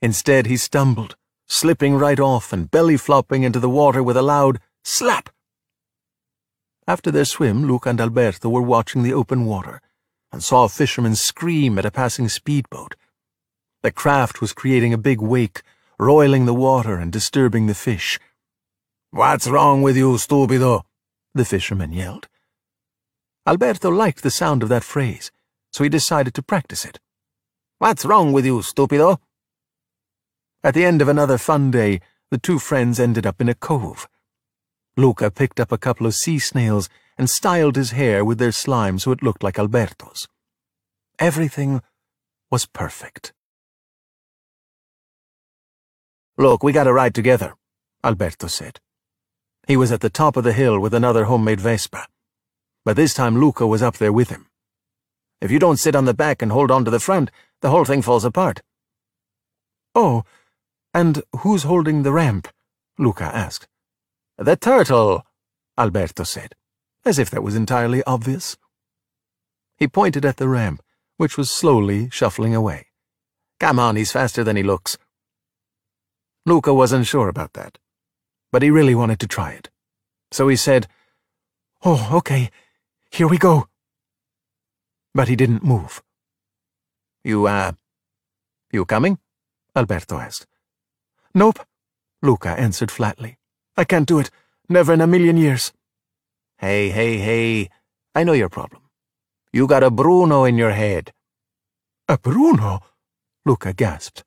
Instead, 0.02 0.44
he 0.44 0.58
stumbled, 0.58 1.16
slipping 1.46 1.94
right 1.94 2.20
off 2.20 2.52
and 2.52 2.70
belly 2.70 2.98
flopping 2.98 3.44
into 3.44 3.58
the 3.58 3.70
water 3.70 4.02
with 4.02 4.14
a 4.14 4.20
loud 4.20 4.60
slap. 4.84 5.30
After 6.86 7.10
their 7.10 7.24
swim, 7.24 7.64
Luca 7.64 7.88
and 7.88 7.98
Alberto 7.98 8.50
were 8.50 8.60
watching 8.60 9.04
the 9.04 9.14
open 9.14 9.46
water 9.46 9.80
and 10.30 10.44
saw 10.44 10.64
a 10.64 10.68
fisherman 10.68 11.16
scream 11.16 11.78
at 11.78 11.86
a 11.86 11.90
passing 11.90 12.28
speedboat. 12.28 12.94
The 13.80 13.90
craft 13.90 14.42
was 14.42 14.52
creating 14.52 14.92
a 14.92 14.98
big 14.98 15.22
wake, 15.22 15.62
roiling 15.98 16.44
the 16.44 16.52
water 16.52 16.98
and 16.98 17.10
disturbing 17.10 17.68
the 17.68 17.74
fish. 17.74 18.20
What's 19.12 19.48
wrong 19.48 19.80
with 19.80 19.96
you, 19.96 20.18
stupido? 20.18 20.82
the 21.34 21.46
fisherman 21.46 21.94
yelled. 21.94 22.28
Alberto 23.46 23.90
liked 23.90 24.22
the 24.22 24.30
sound 24.30 24.62
of 24.62 24.68
that 24.68 24.84
phrase, 24.84 25.30
so 25.72 25.84
he 25.84 25.88
decided 25.88 26.34
to 26.34 26.42
practice 26.42 26.84
it. 26.84 27.00
What's 27.80 28.04
wrong 28.04 28.32
with 28.32 28.44
you, 28.44 28.58
stupido? 28.58 29.18
At 30.64 30.74
the 30.74 30.84
end 30.84 31.00
of 31.00 31.06
another 31.06 31.38
fun 31.38 31.70
day, 31.70 32.00
the 32.28 32.36
two 32.36 32.58
friends 32.58 32.98
ended 32.98 33.24
up 33.24 33.40
in 33.40 33.48
a 33.48 33.54
cove. 33.54 34.08
Luca 34.96 35.30
picked 35.30 35.60
up 35.60 35.70
a 35.70 35.78
couple 35.78 36.04
of 36.04 36.16
sea 36.16 36.40
snails 36.40 36.88
and 37.16 37.30
styled 37.30 37.76
his 37.76 37.92
hair 37.92 38.24
with 38.24 38.38
their 38.38 38.50
slime 38.50 38.98
so 38.98 39.12
it 39.12 39.22
looked 39.22 39.44
like 39.44 39.60
Alberto's. 39.60 40.26
Everything 41.20 41.80
was 42.50 42.66
perfect. 42.66 43.32
Look, 46.36 46.64
we 46.64 46.72
gotta 46.72 46.92
ride 46.92 47.14
together, 47.14 47.54
Alberto 48.02 48.48
said. 48.48 48.80
He 49.68 49.76
was 49.76 49.92
at 49.92 50.00
the 50.00 50.10
top 50.10 50.36
of 50.36 50.42
the 50.42 50.52
hill 50.52 50.80
with 50.80 50.94
another 50.94 51.26
homemade 51.26 51.60
Vespa. 51.60 52.08
But 52.84 52.96
this 52.96 53.14
time 53.14 53.38
Luca 53.38 53.68
was 53.68 53.82
up 53.82 53.98
there 53.98 54.12
with 54.12 54.30
him. 54.30 54.47
If 55.40 55.50
you 55.50 55.58
don't 55.58 55.76
sit 55.78 55.94
on 55.94 56.04
the 56.04 56.14
back 56.14 56.42
and 56.42 56.50
hold 56.50 56.70
on 56.70 56.84
to 56.84 56.90
the 56.90 57.00
front, 57.00 57.30
the 57.60 57.70
whole 57.70 57.84
thing 57.84 58.02
falls 58.02 58.24
apart. 58.24 58.62
Oh, 59.94 60.24
and 60.92 61.22
who's 61.38 61.62
holding 61.62 62.02
the 62.02 62.12
ramp? 62.12 62.48
Luca 62.98 63.24
asked. 63.24 63.68
The 64.36 64.56
turtle, 64.56 65.24
Alberto 65.76 66.24
said, 66.24 66.54
as 67.04 67.18
if 67.18 67.30
that 67.30 67.42
was 67.42 67.54
entirely 67.54 68.02
obvious. 68.04 68.56
He 69.76 69.86
pointed 69.86 70.24
at 70.24 70.36
the 70.36 70.48
ramp, 70.48 70.82
which 71.16 71.36
was 71.36 71.50
slowly 71.50 72.08
shuffling 72.10 72.54
away. 72.54 72.86
Come 73.60 73.78
on, 73.78 73.96
he's 73.96 74.12
faster 74.12 74.42
than 74.42 74.56
he 74.56 74.62
looks. 74.62 74.98
Luca 76.46 76.72
wasn't 76.72 77.06
sure 77.06 77.28
about 77.28 77.52
that, 77.52 77.78
but 78.50 78.62
he 78.62 78.70
really 78.70 78.94
wanted 78.94 79.20
to 79.20 79.26
try 79.28 79.52
it. 79.52 79.70
So 80.32 80.48
he 80.48 80.56
said, 80.56 80.88
Oh, 81.84 82.10
okay, 82.12 82.50
here 83.10 83.28
we 83.28 83.38
go. 83.38 83.68
But 85.18 85.26
he 85.26 85.34
didn't 85.34 85.64
move. 85.64 86.00
You, 87.24 87.48
uh, 87.48 87.72
you 88.70 88.84
coming? 88.84 89.18
Alberto 89.74 90.16
asked. 90.16 90.46
Nope, 91.34 91.58
Luca 92.22 92.50
answered 92.50 92.92
flatly. 92.92 93.36
I 93.76 93.82
can't 93.82 94.06
do 94.06 94.20
it. 94.20 94.30
Never 94.68 94.92
in 94.92 95.00
a 95.00 95.08
million 95.08 95.36
years. 95.36 95.72
Hey, 96.58 96.90
hey, 96.90 97.18
hey. 97.18 97.68
I 98.14 98.22
know 98.22 98.32
your 98.32 98.48
problem. 98.48 98.82
You 99.52 99.66
got 99.66 99.82
a 99.82 99.90
Bruno 99.90 100.44
in 100.44 100.56
your 100.56 100.70
head. 100.70 101.12
A 102.08 102.16
Bruno? 102.16 102.82
Luca 103.44 103.72
gasped. 103.72 104.22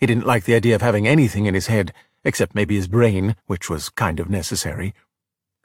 He 0.00 0.06
didn't 0.06 0.26
like 0.26 0.46
the 0.46 0.56
idea 0.56 0.74
of 0.74 0.82
having 0.82 1.06
anything 1.06 1.46
in 1.46 1.54
his 1.54 1.68
head, 1.68 1.92
except 2.24 2.56
maybe 2.56 2.74
his 2.74 2.88
brain, 2.88 3.36
which 3.46 3.70
was 3.70 3.88
kind 3.88 4.18
of 4.18 4.28
necessary. 4.28 4.94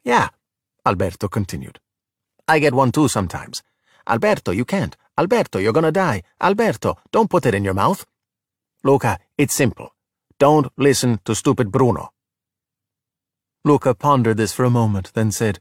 Yeah, 0.04 0.30
Alberto 0.86 1.28
continued. 1.28 1.80
I 2.48 2.60
get 2.60 2.76
one 2.76 2.92
too 2.92 3.08
sometimes. 3.08 3.64
Alberto, 4.10 4.52
you 4.52 4.66
can't. 4.66 4.98
Alberto, 5.18 5.60
you're 5.60 5.74
gonna 5.74 5.92
die. 5.92 6.24
Alberto, 6.42 6.98
don't 7.12 7.30
put 7.30 7.46
it 7.46 7.54
in 7.54 7.64
your 7.64 7.74
mouth. 7.74 8.06
Luca, 8.84 9.20
it's 9.38 9.54
simple. 9.54 9.94
Don't 10.40 10.68
listen 10.78 11.20
to 11.26 11.36
stupid 11.36 11.72
Bruno. 11.72 12.14
Luca 13.66 13.94
pondered 13.94 14.38
this 14.38 14.54
for 14.54 14.64
a 14.64 14.70
moment, 14.70 15.12
then 15.14 15.32
said, 15.32 15.60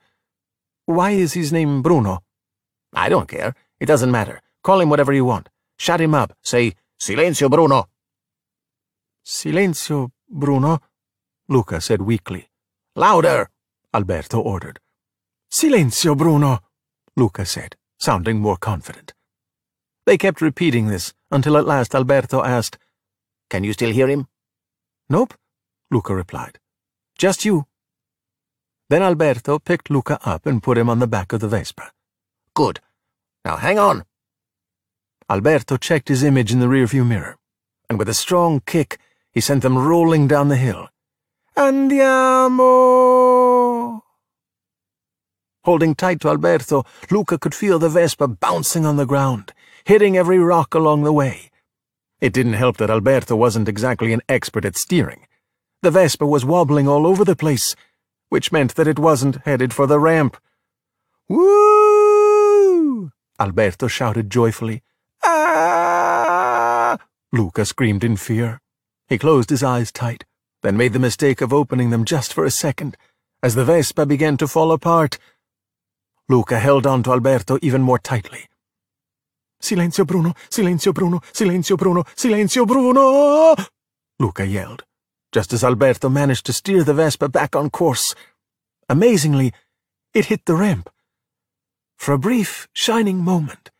Why 0.86 1.10
is 1.10 1.32
his 1.34 1.52
name 1.52 1.82
Bruno? 1.82 2.22
I 2.94 3.08
don't 3.08 3.28
care. 3.28 3.54
It 3.80 3.86
doesn't 3.86 4.10
matter. 4.10 4.40
Call 4.62 4.80
him 4.80 4.88
whatever 4.88 5.12
you 5.12 5.24
want. 5.24 5.48
Shut 5.76 6.00
him 6.00 6.14
up. 6.14 6.32
Say, 6.42 6.74
Silenzio 7.00 7.50
Bruno. 7.50 7.88
Silenzio 9.26 10.10
Bruno, 10.28 10.80
Luca 11.48 11.80
said 11.80 12.02
weakly. 12.02 12.48
Louder, 12.96 13.50
Alberto 13.92 14.40
ordered. 14.40 14.80
Silenzio 15.50 16.16
Bruno, 16.16 16.60
Luca 17.16 17.44
said, 17.44 17.76
sounding 17.98 18.38
more 18.40 18.56
confident. 18.56 19.12
They 20.06 20.16
kept 20.16 20.40
repeating 20.40 20.86
this 20.86 21.12
until 21.30 21.56
at 21.56 21.66
last 21.66 21.94
Alberto 21.94 22.42
asked, 22.42 22.78
Can 23.50 23.64
you 23.64 23.72
still 23.72 23.92
hear 23.92 24.08
him? 24.08 24.26
Nope, 25.10 25.34
Luca 25.90 26.14
replied. 26.14 26.58
Just 27.18 27.44
you. 27.44 27.66
Then 28.88 29.02
Alberto 29.02 29.58
picked 29.58 29.90
Luca 29.90 30.18
up 30.24 30.46
and 30.46 30.62
put 30.62 30.78
him 30.78 30.88
on 30.88 30.98
the 30.98 31.06
back 31.06 31.32
of 31.32 31.40
the 31.40 31.48
Vespa. 31.48 31.92
Good. 32.54 32.80
Now 33.44 33.56
hang 33.56 33.78
on. 33.78 34.04
Alberto 35.30 35.76
checked 35.76 36.08
his 36.08 36.22
image 36.22 36.52
in 36.52 36.60
the 36.60 36.66
rearview 36.66 37.06
mirror, 37.06 37.36
and 37.90 37.98
with 37.98 38.08
a 38.08 38.14
strong 38.14 38.60
kick, 38.64 38.98
he 39.30 39.42
sent 39.42 39.62
them 39.62 39.76
rolling 39.76 40.26
down 40.26 40.48
the 40.48 40.56
hill. 40.56 40.88
Andiamo! 41.54 42.88
Holding 45.68 45.94
tight 45.94 46.20
to 46.20 46.30
Alberto, 46.30 46.86
Luca 47.10 47.36
could 47.36 47.54
feel 47.54 47.78
the 47.78 47.90
Vespa 47.90 48.26
bouncing 48.26 48.86
on 48.86 48.96
the 48.96 49.04
ground, 49.04 49.52
hitting 49.84 50.16
every 50.16 50.38
rock 50.38 50.72
along 50.72 51.02
the 51.02 51.12
way. 51.12 51.50
It 52.22 52.32
didn't 52.32 52.54
help 52.54 52.78
that 52.78 52.88
Alberto 52.88 53.36
wasn't 53.36 53.68
exactly 53.68 54.14
an 54.14 54.22
expert 54.30 54.64
at 54.64 54.78
steering. 54.78 55.26
The 55.82 55.90
Vespa 55.90 56.24
was 56.24 56.42
wobbling 56.42 56.88
all 56.88 57.06
over 57.06 57.22
the 57.22 57.36
place, 57.36 57.76
which 58.30 58.50
meant 58.50 58.76
that 58.76 58.88
it 58.88 58.98
wasn't 58.98 59.44
headed 59.44 59.74
for 59.74 59.86
the 59.86 60.00
ramp. 60.00 60.38
Woo! 61.28 63.10
Alberto 63.38 63.88
shouted 63.88 64.30
joyfully. 64.30 64.82
Ah! 65.22 66.96
Luca 67.30 67.66
screamed 67.66 68.04
in 68.04 68.16
fear. 68.16 68.62
He 69.06 69.18
closed 69.18 69.50
his 69.50 69.62
eyes 69.62 69.92
tight, 69.92 70.24
then 70.62 70.78
made 70.78 70.94
the 70.94 70.98
mistake 70.98 71.42
of 71.42 71.52
opening 71.52 71.90
them 71.90 72.06
just 72.06 72.32
for 72.32 72.46
a 72.46 72.50
second, 72.50 72.96
as 73.42 73.54
the 73.54 73.66
Vespa 73.66 74.06
began 74.06 74.38
to 74.38 74.48
fall 74.48 74.72
apart. 74.72 75.18
Luca 76.28 76.58
held 76.58 76.86
on 76.86 77.02
to 77.02 77.12
Alberto 77.12 77.58
even 77.62 77.82
more 77.82 77.98
tightly. 77.98 78.46
Silenzio 79.60 80.06
Bruno, 80.06 80.34
silenzio 80.50 80.92
Bruno, 80.92 81.20
silenzio 81.32 81.76
Bruno, 81.76 82.04
silenzio 82.14 82.66
Bruno! 82.66 83.54
Luca 84.20 84.44
yelled 84.44 84.84
just 85.32 85.52
as 85.52 85.62
Alberto 85.62 86.08
managed 86.08 86.46
to 86.46 86.52
steer 86.52 86.82
the 86.84 86.94
Vespa 86.94 87.28
back 87.28 87.54
on 87.54 87.70
course. 87.70 88.14
Amazingly, 88.88 89.52
it 90.14 90.26
hit 90.26 90.46
the 90.46 90.54
ramp. 90.54 90.88
For 91.96 92.12
a 92.12 92.18
brief, 92.18 92.68
shining 92.72 93.18
moment, 93.18 93.70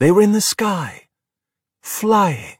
they 0.00 0.10
were 0.10 0.22
in 0.22 0.32
the 0.32 0.40
sky, 0.40 1.08
flying. 1.82 2.58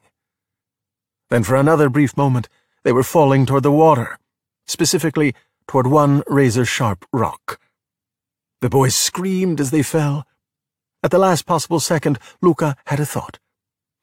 Then 1.30 1.42
for 1.42 1.56
another 1.56 1.88
brief 1.88 2.16
moment, 2.16 2.48
they 2.84 2.92
were 2.92 3.02
falling 3.02 3.44
toward 3.44 3.64
the 3.64 3.70
water, 3.70 4.18
specifically 4.66 5.34
toward 5.66 5.86
one 5.86 6.22
razor-sharp 6.26 7.04
rock. 7.12 7.58
The 8.64 8.70
boys 8.70 8.96
screamed 8.96 9.60
as 9.60 9.70
they 9.70 9.84
fell. 9.84 10.26
At 11.04 11.10
the 11.12 11.18
last 11.18 11.44
possible 11.44 11.80
second, 11.80 12.18
Luca 12.40 12.76
had 12.86 12.98
a 12.98 13.06
thought. 13.06 13.38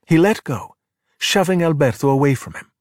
He 0.06 0.18
let 0.18 0.44
go, 0.44 0.76
shoving 1.18 1.64
Alberto 1.64 2.10
away 2.10 2.36
from 2.36 2.54
him 2.54 2.72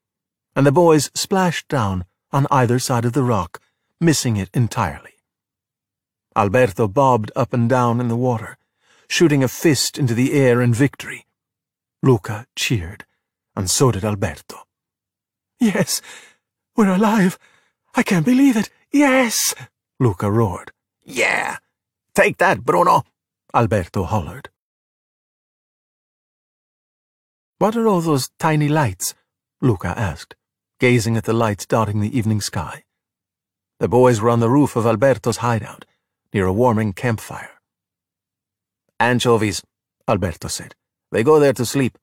and 0.54 0.66
the 0.66 0.72
boys 0.72 1.10
splashed 1.14 1.68
down 1.68 2.04
on 2.32 2.46
either 2.50 2.78
side 2.78 3.04
of 3.04 3.12
the 3.12 3.22
rock, 3.22 3.60
missing 4.00 4.36
it 4.36 4.50
entirely. 4.54 5.14
Alberto 6.36 6.86
bobbed 6.88 7.32
up 7.34 7.52
and 7.52 7.68
down 7.68 8.00
in 8.00 8.08
the 8.08 8.16
water, 8.16 8.56
shooting 9.08 9.42
a 9.42 9.48
fist 9.48 9.98
into 9.98 10.14
the 10.14 10.32
air 10.32 10.60
in 10.60 10.72
victory. 10.72 11.26
Luca 12.02 12.46
cheered, 12.54 13.04
and 13.56 13.70
so 13.70 13.90
did 13.90 14.04
Alberto. 14.04 14.64
Yes, 15.58 16.00
we're 16.76 16.94
alive. 16.94 17.38
I 17.94 18.02
can't 18.02 18.24
believe 18.24 18.56
it. 18.56 18.70
Yes, 18.92 19.54
Luca 19.98 20.30
roared. 20.30 20.72
Yeah, 21.02 21.56
take 22.14 22.38
that, 22.38 22.64
Bruno, 22.64 23.04
Alberto 23.54 24.04
hollered. 24.04 24.48
What 27.58 27.76
are 27.76 27.86
all 27.86 28.00
those 28.00 28.30
tiny 28.38 28.68
lights? 28.68 29.14
Luca 29.61 29.88
asked 29.88 30.34
gazing 30.80 31.14
at 31.14 31.24
the 31.24 31.34
lights 31.34 31.66
dotting 31.66 32.00
the 32.00 32.18
evening 32.18 32.40
sky. 32.40 32.82
The 33.78 33.88
boys 33.88 34.20
were 34.20 34.30
on 34.30 34.40
the 34.40 34.48
roof 34.48 34.76
of 34.76 34.86
Alberto's 34.86 35.36
hideout, 35.36 35.84
near 36.32 36.46
a 36.46 36.52
warming 36.52 36.94
campfire. 36.94 37.50
Anchovies, 38.98 39.62
Alberto 40.08 40.48
said. 40.48 40.74
They 41.12 41.22
go 41.22 41.38
there 41.38 41.52
to 41.52 41.66
sleep. 41.66 41.98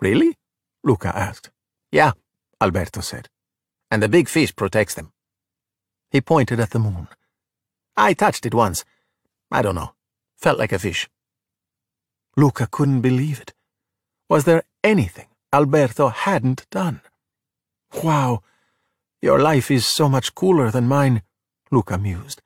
Really? 0.00 0.34
Luca 0.82 1.14
asked. 1.14 1.50
Yeah, 1.92 2.12
Alberto 2.60 3.02
said. 3.02 3.28
And 3.90 4.02
the 4.02 4.08
big 4.08 4.28
fish 4.28 4.56
protects 4.56 4.94
them. 4.94 5.12
He 6.10 6.22
pointed 6.22 6.60
at 6.60 6.70
the 6.70 6.78
moon. 6.78 7.08
I 7.96 8.14
touched 8.14 8.46
it 8.46 8.54
once. 8.54 8.84
I 9.50 9.62
don't 9.62 9.74
know. 9.74 9.94
Felt 10.36 10.58
like 10.58 10.72
a 10.72 10.78
fish. 10.78 11.08
Luca 12.36 12.66
couldn't 12.70 13.00
believe 13.00 13.40
it. 13.40 13.54
Was 14.28 14.44
there 14.44 14.64
anything 14.82 15.28
Alberto 15.52 16.08
hadn't 16.08 16.66
done? 16.70 17.00
Wow, 18.02 18.42
your 19.22 19.38
life 19.38 19.70
is 19.70 19.86
so 19.86 20.08
much 20.08 20.34
cooler 20.34 20.70
than 20.70 20.88
mine, 20.88 21.22
Luca 21.70 21.96
mused. 21.96 22.42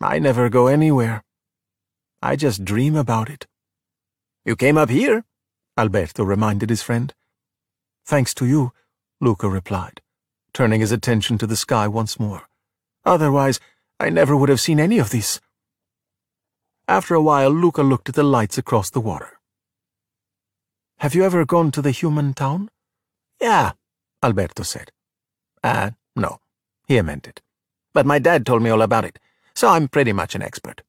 I 0.00 0.18
never 0.18 0.48
go 0.48 0.66
anywhere. 0.66 1.24
I 2.20 2.36
just 2.36 2.64
dream 2.64 2.96
about 2.96 3.30
it. 3.30 3.46
You 4.44 4.56
came 4.56 4.76
up 4.76 4.90
here, 4.90 5.24
Alberto 5.76 6.24
reminded 6.24 6.70
his 6.70 6.82
friend. 6.82 7.14
Thanks 8.04 8.34
to 8.34 8.46
you, 8.46 8.72
Luca 9.20 9.48
replied, 9.48 10.00
turning 10.52 10.80
his 10.80 10.92
attention 10.92 11.38
to 11.38 11.46
the 11.46 11.56
sky 11.56 11.86
once 11.86 12.18
more. 12.18 12.48
Otherwise, 13.04 13.60
I 14.00 14.10
never 14.10 14.36
would 14.36 14.48
have 14.48 14.60
seen 14.60 14.80
any 14.80 14.98
of 14.98 15.10
this. 15.10 15.40
After 16.88 17.14
a 17.14 17.20
while, 17.20 17.50
Luca 17.50 17.82
looked 17.82 18.08
at 18.08 18.14
the 18.14 18.22
lights 18.22 18.56
across 18.56 18.88
the 18.88 19.00
water. 19.00 19.38
Have 21.00 21.14
you 21.14 21.22
ever 21.22 21.44
gone 21.44 21.70
to 21.72 21.82
the 21.82 21.90
human 21.90 22.32
town? 22.32 22.70
Yeah, 23.38 23.72
Alberto 24.22 24.62
said. 24.62 24.90
Ah, 25.62 25.68
uh, 25.68 25.90
no, 26.16 26.40
he 26.86 26.96
amended. 26.96 27.42
But 27.92 28.06
my 28.06 28.18
dad 28.18 28.46
told 28.46 28.62
me 28.62 28.70
all 28.70 28.80
about 28.80 29.04
it, 29.04 29.18
so 29.54 29.68
I'm 29.68 29.88
pretty 29.88 30.14
much 30.14 30.34
an 30.34 30.40
expert. 30.40 30.82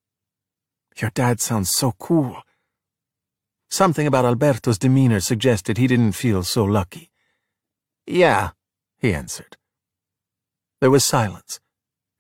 Your 0.98 1.12
dad 1.12 1.42
sounds 1.42 1.70
so 1.70 1.92
cool. 2.00 2.44
Something 3.70 4.08
about 4.08 4.26
Alberto's 4.26 4.80
demeanor 4.80 5.20
suggested 5.20 5.78
he 5.78 5.88
didn't 5.88 6.14
feel 6.14 6.44
so 6.44 6.64
lucky. 6.64 7.12
Yeah, 8.08 8.52
he 8.98 9.14
answered. 9.14 9.58
There 10.80 10.90
was 10.90 11.04
silence, 11.04 11.60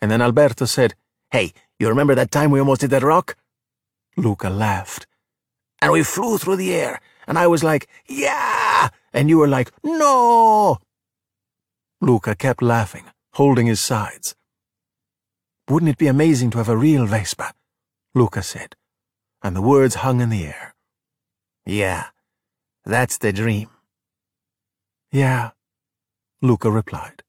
and 0.01 0.11
then 0.11 0.21
Alberto 0.21 0.65
said, 0.65 0.95
Hey, 1.31 1.53
you 1.79 1.87
remember 1.87 2.13
that 2.15 2.29
time 2.29 2.51
we 2.51 2.59
almost 2.59 2.81
hit 2.81 2.91
that 2.91 3.03
rock? 3.03 3.37
Luca 4.19 4.49
laughed. 4.49 5.07
And 5.81 5.91
we 5.91 6.03
flew 6.03 6.37
through 6.37 6.57
the 6.57 6.73
air, 6.73 6.99
and 7.27 7.39
I 7.39 7.47
was 7.47 7.63
like, 7.63 7.87
yeah! 8.07 8.89
And 9.13 9.29
you 9.29 9.37
were 9.37 9.47
like, 9.47 9.71
no! 9.83 10.77
Luca 12.01 12.35
kept 12.35 12.61
laughing, 12.61 13.05
holding 13.33 13.67
his 13.67 13.79
sides. 13.79 14.35
Wouldn't 15.69 15.89
it 15.89 15.97
be 15.97 16.07
amazing 16.07 16.49
to 16.51 16.57
have 16.57 16.69
a 16.69 16.77
real 16.77 17.05
Vespa? 17.05 17.53
Luca 18.13 18.43
said, 18.43 18.75
and 19.41 19.55
the 19.55 19.61
words 19.61 19.95
hung 19.95 20.19
in 20.19 20.29
the 20.29 20.45
air. 20.45 20.75
Yeah, 21.65 22.07
that's 22.85 23.17
the 23.17 23.31
dream. 23.31 23.69
Yeah, 25.11 25.51
Luca 26.41 26.69
replied, 26.69 27.23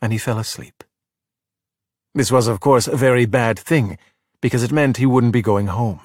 and 0.00 0.12
he 0.12 0.18
fell 0.18 0.38
asleep. 0.38 0.82
This 2.14 2.32
was, 2.32 2.48
of 2.48 2.60
course, 2.60 2.88
a 2.88 2.96
very 2.96 3.26
bad 3.26 3.58
thing, 3.58 3.98
because 4.40 4.62
it 4.62 4.72
meant 4.72 4.96
he 4.96 5.06
wouldn't 5.06 5.32
be 5.32 5.42
going 5.42 5.66
home, 5.66 6.00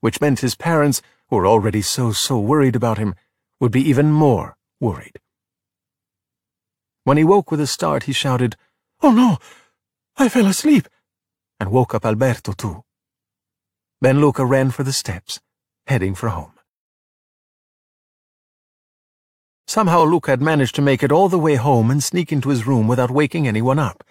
which 0.00 0.20
meant 0.20 0.40
his 0.40 0.54
parents, 0.54 1.02
who 1.28 1.36
were 1.36 1.46
already 1.46 1.82
so, 1.82 2.12
so 2.12 2.38
worried 2.38 2.76
about 2.76 2.98
him, 2.98 3.14
would 3.60 3.72
be 3.72 3.88
even 3.88 4.10
more 4.10 4.56
worried. 4.80 5.18
When 7.04 7.16
he 7.16 7.24
woke 7.24 7.50
with 7.50 7.60
a 7.60 7.66
start, 7.66 8.04
he 8.04 8.12
shouted, 8.12 8.56
Oh 9.00 9.12
no! 9.12 9.38
I 10.16 10.28
fell 10.28 10.46
asleep! 10.46 10.88
and 11.58 11.70
woke 11.70 11.94
up 11.94 12.04
Alberto 12.04 12.52
too. 12.52 12.84
Then 14.00 14.20
Luca 14.20 14.44
ran 14.44 14.70
for 14.70 14.82
the 14.82 14.92
steps, 14.92 15.40
heading 15.86 16.14
for 16.14 16.28
home. 16.28 16.52
Somehow 19.66 20.04
Luca 20.04 20.30
had 20.30 20.42
managed 20.42 20.74
to 20.76 20.82
make 20.82 21.02
it 21.02 21.10
all 21.10 21.28
the 21.28 21.38
way 21.38 21.56
home 21.56 21.90
and 21.90 22.02
sneak 22.02 22.30
into 22.30 22.50
his 22.50 22.66
room 22.66 22.86
without 22.86 23.10
waking 23.10 23.48
anyone 23.48 23.78
up. 23.78 24.04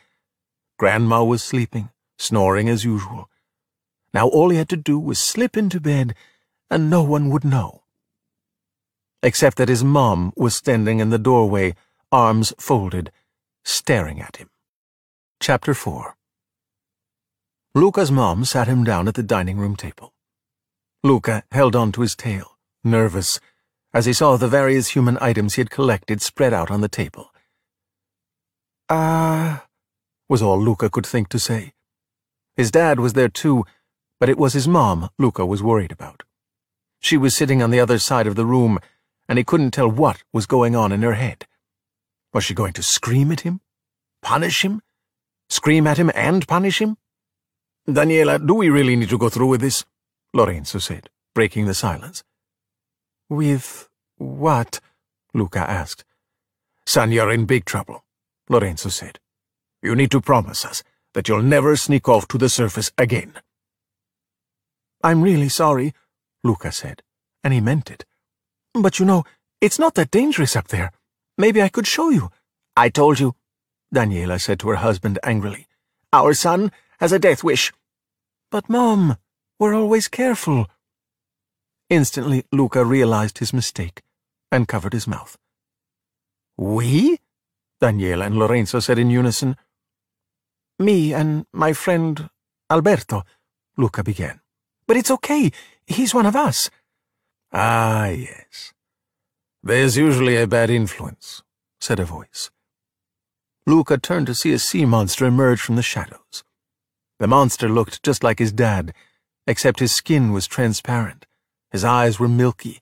Grandma 0.78 1.24
was 1.24 1.44
sleeping, 1.44 1.90
snoring 2.18 2.68
as 2.68 2.84
usual. 2.84 3.30
Now 4.16 4.30
all 4.30 4.50
he 4.50 4.58
had 4.58 4.70
to 4.70 4.78
do 4.78 4.98
was 4.98 5.20
slip 5.20 5.58
into 5.58 5.82
bed, 5.82 6.16
and 6.72 6.90
no 6.90 7.04
one 7.04 7.30
would 7.32 7.44
know. 7.44 7.84
Except 9.22 9.58
that 9.58 9.68
his 9.68 9.84
mom 9.84 10.32
was 10.38 10.56
standing 10.56 11.02
in 11.02 11.10
the 11.10 11.20
doorway, 11.20 11.76
arms 12.14 12.54
folded, 12.58 13.12
staring 13.66 14.22
at 14.22 14.38
him. 14.38 14.50
Chapter 15.42 15.74
4 15.74 16.16
Luca's 17.76 18.10
mom 18.10 18.46
sat 18.46 18.70
him 18.70 18.86
down 18.86 19.10
at 19.10 19.16
the 19.16 19.22
dining 19.22 19.58
room 19.58 19.76
table. 19.76 20.14
Luca 21.04 21.44
held 21.52 21.76
on 21.76 21.92
to 21.92 22.02
his 22.02 22.16
tail, 22.16 22.58
nervous, 22.86 23.42
as 23.94 24.06
he 24.06 24.14
saw 24.14 24.38
the 24.38 24.48
various 24.48 24.96
human 24.96 25.18
items 25.20 25.56
he 25.56 25.60
had 25.60 25.70
collected 25.70 26.22
spread 26.22 26.54
out 26.54 26.72
on 26.72 26.80
the 26.80 26.88
table. 26.88 27.34
Ah, 28.90 29.64
uh, 29.64 29.66
was 30.30 30.42
all 30.42 30.58
Luca 30.58 30.90
could 30.90 31.06
think 31.06 31.28
to 31.28 31.38
say. 31.38 31.74
His 32.56 32.72
dad 32.72 33.02
was 33.02 33.12
there 33.12 33.28
too, 33.28 33.66
but 34.26 34.32
it 34.32 34.40
was 34.40 34.54
his 34.54 34.68
mom 34.68 35.08
Luca 35.20 35.46
was 35.46 35.62
worried 35.62 35.92
about. 35.92 36.24
She 37.00 37.16
was 37.16 37.36
sitting 37.36 37.62
on 37.62 37.70
the 37.70 37.80
other 37.80 38.00
side 38.00 38.26
of 38.26 38.34
the 38.34 38.44
room, 38.44 38.80
and 39.30 39.38
he 39.38 39.44
couldn't 39.44 39.70
tell 39.70 39.88
what 39.88 40.24
was 40.34 40.48
going 40.48 40.76
on 40.76 40.92
in 40.92 41.04
her 41.04 41.14
head. 41.14 41.46
Was 42.34 42.44
she 42.44 42.56
going 42.56 42.74
to 42.74 42.82
scream 42.82 43.32
at 43.32 43.42
him? 43.42 43.62
Punish 44.24 44.66
him? 44.66 44.82
Scream 45.48 45.86
at 45.86 46.00
him 46.00 46.10
and 46.16 46.48
punish 46.48 46.82
him? 46.82 46.98
Daniela, 47.88 48.44
do 48.44 48.56
we 48.56 48.68
really 48.68 48.96
need 48.96 49.10
to 49.10 49.20
go 49.20 49.30
through 49.30 49.46
with 49.46 49.62
this? 49.62 49.86
Lorenzo 50.34 50.80
said, 50.80 51.12
breaking 51.36 51.68
the 51.68 51.76
silence. 51.76 52.24
With 53.30 53.88
what? 54.18 54.80
Luca 55.36 55.70
asked. 55.70 56.04
Son, 56.88 57.12
you're 57.12 57.30
in 57.30 57.46
big 57.46 57.66
trouble, 57.66 58.04
Lorenzo 58.50 58.90
said. 58.90 59.20
You 59.84 59.96
need 59.96 60.10
to 60.10 60.20
promise 60.20 60.66
us 60.66 60.82
that 61.14 61.28
you'll 61.28 61.44
never 61.44 61.76
sneak 61.76 62.10
off 62.10 62.28
to 62.30 62.40
the 62.40 62.50
surface 62.50 62.92
again. 62.98 63.36
I'm 65.06 65.22
really 65.22 65.50
sorry, 65.50 65.94
Luca 66.44 66.72
said, 66.72 67.04
and 67.44 67.54
he 67.54 67.62
meant 67.62 67.92
it. 67.92 68.06
But 68.74 68.98
you 68.98 69.06
know, 69.06 69.24
it's 69.62 69.78
not 69.78 69.94
that 69.94 70.10
dangerous 70.10 70.56
up 70.56 70.70
there. 70.70 70.92
Maybe 71.38 71.62
I 71.62 71.70
could 71.70 71.86
show 71.86 72.10
you. 72.10 72.32
I 72.76 72.90
told 72.90 73.20
you, 73.20 73.36
Daniela 73.94 74.42
said 74.42 74.60
to 74.62 74.70
her 74.70 74.78
husband 74.78 75.20
angrily. 75.22 75.68
Our 76.12 76.34
son 76.34 76.72
has 77.00 77.12
a 77.12 77.20
death 77.20 77.44
wish. 77.44 77.72
But, 78.50 78.68
Mom, 78.68 79.18
we're 79.60 79.76
always 79.76 80.08
careful. 80.08 80.66
Instantly, 81.88 82.44
Luca 82.52 82.84
realized 82.84 83.38
his 83.38 83.54
mistake 83.54 84.02
and 84.52 84.68
covered 84.68 84.94
his 84.94 85.08
mouth. 85.08 85.38
We? 86.58 87.20
Daniela 87.80 88.26
and 88.26 88.40
Lorenzo 88.40 88.80
said 88.80 88.98
in 88.98 89.12
unison. 89.12 89.56
Me 90.80 91.14
and 91.14 91.46
my 91.54 91.74
friend 91.74 92.28
Alberto, 92.72 93.24
Luca 93.78 94.04
began. 94.04 94.40
But 94.88 94.98
it's 94.98 95.12
okay. 95.12 95.52
He's 95.88 96.14
one 96.14 96.26
of 96.26 96.36
us. 96.36 96.70
Ah, 97.52 98.08
yes. 98.08 98.74
There's 99.64 99.98
usually 99.98 100.38
a 100.38 100.48
bad 100.48 100.70
influence, 100.70 101.42
said 101.80 102.00
a 102.00 102.06
voice. 102.06 102.52
Luca 103.66 103.98
turned 103.98 104.28
to 104.28 104.36
see 104.36 104.54
a 104.54 104.60
sea 104.60 104.86
monster 104.86 105.26
emerge 105.26 105.60
from 105.60 105.76
the 105.76 105.82
shadows. 105.82 106.44
The 107.18 107.28
monster 107.28 107.68
looked 107.68 108.04
just 108.04 108.24
like 108.24 108.38
his 108.38 108.52
dad, 108.52 108.94
except 109.48 109.80
his 109.80 109.96
skin 109.96 110.32
was 110.32 110.46
transparent, 110.46 111.26
his 111.72 111.84
eyes 111.84 112.20
were 112.20 112.28
milky, 112.28 112.80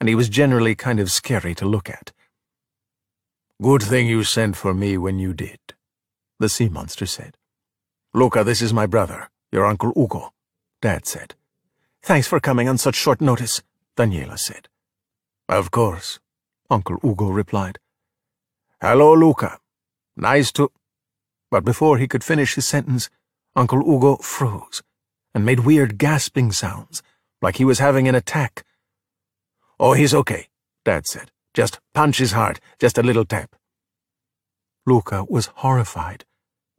and 0.00 0.08
he 0.08 0.14
was 0.14 0.28
generally 0.28 0.74
kind 0.74 1.00
of 1.00 1.10
scary 1.10 1.54
to 1.54 1.64
look 1.64 1.88
at. 1.88 2.12
Good 3.62 3.82
thing 3.82 4.06
you 4.06 4.22
sent 4.22 4.56
for 4.56 4.74
me 4.74 4.98
when 4.98 5.18
you 5.18 5.32
did, 5.32 5.60
the 6.38 6.48
sea 6.48 6.68
monster 6.68 7.06
said. 7.06 7.36
Luca, 8.12 8.44
this 8.44 8.60
is 8.60 8.72
my 8.72 8.86
brother, 8.86 9.30
your 9.50 9.64
Uncle 9.64 9.92
Ugo, 9.96 10.32
Dad 10.82 11.06
said. 11.06 11.34
Thanks 12.08 12.26
for 12.26 12.40
coming 12.40 12.70
on 12.70 12.78
such 12.78 12.94
short 12.94 13.20
notice, 13.20 13.60
Daniela 13.94 14.38
said. 14.38 14.68
Of 15.46 15.70
course, 15.70 16.18
Uncle 16.70 16.96
Ugo 17.04 17.28
replied. 17.28 17.80
Hello, 18.80 19.12
Luca. 19.12 19.58
Nice 20.16 20.50
to... 20.52 20.72
But 21.50 21.66
before 21.66 21.98
he 21.98 22.08
could 22.08 22.24
finish 22.24 22.54
his 22.54 22.66
sentence, 22.66 23.10
Uncle 23.54 23.80
Ugo 23.86 24.16
froze 24.22 24.82
and 25.34 25.44
made 25.44 25.66
weird 25.66 25.98
gasping 25.98 26.50
sounds, 26.50 27.02
like 27.42 27.56
he 27.56 27.66
was 27.66 27.78
having 27.78 28.08
an 28.08 28.14
attack. 28.14 28.64
Oh, 29.78 29.92
he's 29.92 30.14
okay, 30.14 30.48
Dad 30.86 31.06
said. 31.06 31.30
Just 31.52 31.78
punch 31.92 32.16
his 32.16 32.32
heart, 32.32 32.58
just 32.78 32.96
a 32.96 33.02
little 33.02 33.26
tap. 33.26 33.54
Luca 34.86 35.26
was 35.28 35.50
horrified, 35.56 36.24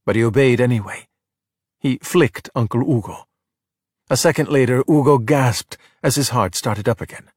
but 0.07 0.15
he 0.15 0.23
obeyed 0.23 0.59
anyway. 0.59 1.07
He 1.77 1.99
flicked 2.01 2.49
Uncle 2.55 2.81
Ugo. 2.81 3.28
A 4.09 4.17
second 4.17 4.49
later, 4.49 4.83
Ugo 4.89 5.19
gasped 5.19 5.77
as 6.01 6.15
his 6.15 6.29
heart 6.29 6.55
started 6.55 6.89
up 6.89 6.99
again. 6.99 7.29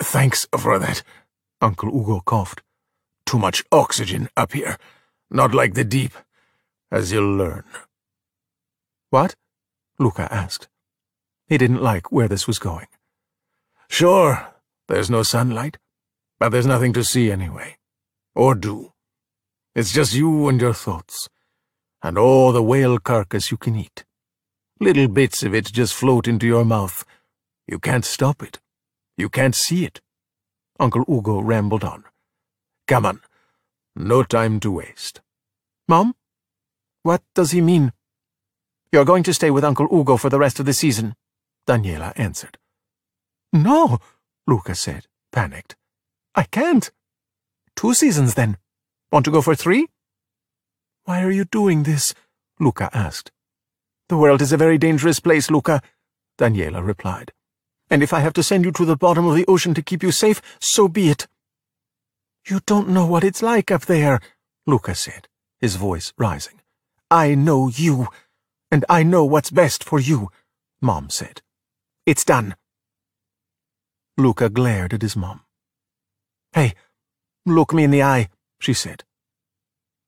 Thanks 0.00 0.46
for 0.58 0.78
that, 0.78 1.02
Uncle 1.60 1.90
Ugo 1.90 2.20
coughed. 2.24 2.62
Too 3.26 3.38
much 3.38 3.62
oxygen 3.70 4.30
up 4.36 4.52
here. 4.52 4.78
Not 5.30 5.52
like 5.52 5.74
the 5.74 5.84
deep, 5.84 6.12
as 6.90 7.12
you'll 7.12 7.36
learn. 7.36 7.64
What? 9.10 9.34
Luca 9.98 10.32
asked. 10.32 10.68
He 11.46 11.58
didn't 11.58 11.82
like 11.82 12.10
where 12.10 12.28
this 12.28 12.46
was 12.46 12.58
going. 12.58 12.86
Sure, 13.88 14.48
there's 14.88 15.10
no 15.10 15.22
sunlight, 15.22 15.78
but 16.38 16.50
there's 16.50 16.66
nothing 16.66 16.92
to 16.94 17.04
see 17.04 17.30
anyway. 17.30 17.76
Or 18.34 18.54
do. 18.54 18.92
It's 19.74 19.92
just 19.92 20.14
you 20.14 20.48
and 20.48 20.60
your 20.60 20.74
thoughts, 20.74 21.28
and 22.02 22.16
all 22.16 22.52
the 22.52 22.62
whale 22.62 22.98
carcass 22.98 23.50
you 23.50 23.56
can 23.56 23.76
eat. 23.76 24.04
Little 24.78 25.08
bits 25.08 25.42
of 25.42 25.54
it 25.54 25.72
just 25.72 25.94
float 25.94 26.28
into 26.28 26.46
your 26.46 26.64
mouth. 26.64 27.04
You 27.66 27.78
can't 27.78 28.04
stop 28.04 28.42
it. 28.42 28.60
You 29.16 29.28
can't 29.28 29.54
see 29.54 29.84
it. 29.84 30.00
Uncle 30.78 31.04
Ugo 31.08 31.40
rambled 31.40 31.82
on. 31.82 32.04
Come 32.86 33.06
on. 33.06 33.20
No 33.94 34.22
time 34.22 34.60
to 34.60 34.70
waste. 34.70 35.22
Mom? 35.88 36.14
What 37.02 37.22
does 37.34 37.52
he 37.52 37.60
mean? 37.62 37.92
You're 38.92 39.06
going 39.06 39.22
to 39.24 39.34
stay 39.34 39.50
with 39.50 39.64
Uncle 39.64 39.88
Ugo 39.90 40.16
for 40.16 40.28
the 40.28 40.38
rest 40.38 40.60
of 40.60 40.66
the 40.66 40.74
season, 40.74 41.16
Daniela 41.66 42.12
answered. 42.16 42.58
No, 43.52 43.98
Luca 44.46 44.74
said, 44.74 45.06
panicked. 45.32 45.76
I 46.34 46.42
can't. 46.42 46.90
Two 47.74 47.94
seasons, 47.94 48.34
then. 48.34 48.58
Want 49.10 49.24
to 49.24 49.30
go 49.30 49.40
for 49.40 49.54
three? 49.54 49.86
Why 51.04 51.22
are 51.22 51.30
you 51.30 51.44
doing 51.44 51.84
this? 51.84 52.14
Luca 52.60 52.90
asked. 52.92 53.30
The 54.08 54.16
world 54.16 54.40
is 54.40 54.52
a 54.52 54.56
very 54.56 54.78
dangerous 54.78 55.18
place, 55.18 55.50
Luca, 55.50 55.82
Daniela 56.38 56.84
replied. 56.84 57.32
And 57.90 58.02
if 58.02 58.12
I 58.12 58.20
have 58.20 58.34
to 58.34 58.42
send 58.42 58.64
you 58.64 58.72
to 58.72 58.84
the 58.84 58.96
bottom 58.96 59.26
of 59.26 59.34
the 59.34 59.46
ocean 59.46 59.74
to 59.74 59.82
keep 59.82 60.02
you 60.02 60.12
safe, 60.12 60.40
so 60.60 60.86
be 60.86 61.08
it. 61.08 61.26
You 62.46 62.60
don't 62.66 62.88
know 62.88 63.06
what 63.06 63.24
it's 63.24 63.42
like 63.42 63.70
up 63.70 63.86
there, 63.86 64.20
Luca 64.66 64.94
said, 64.94 65.28
his 65.60 65.76
voice 65.76 66.12
rising. 66.16 66.60
I 67.10 67.34
know 67.34 67.68
you, 67.68 68.08
and 68.70 68.84
I 68.88 69.02
know 69.02 69.24
what's 69.24 69.50
best 69.50 69.82
for 69.82 69.98
you, 69.98 70.30
Mom 70.80 71.10
said. 71.10 71.42
It's 72.04 72.24
done. 72.24 72.54
Luca 74.16 74.48
glared 74.48 74.94
at 74.94 75.02
his 75.02 75.16
mom. 75.16 75.42
Hey, 76.52 76.74
look 77.44 77.72
me 77.72 77.84
in 77.84 77.90
the 77.90 78.02
eye, 78.02 78.28
she 78.60 78.72
said. 78.72 79.04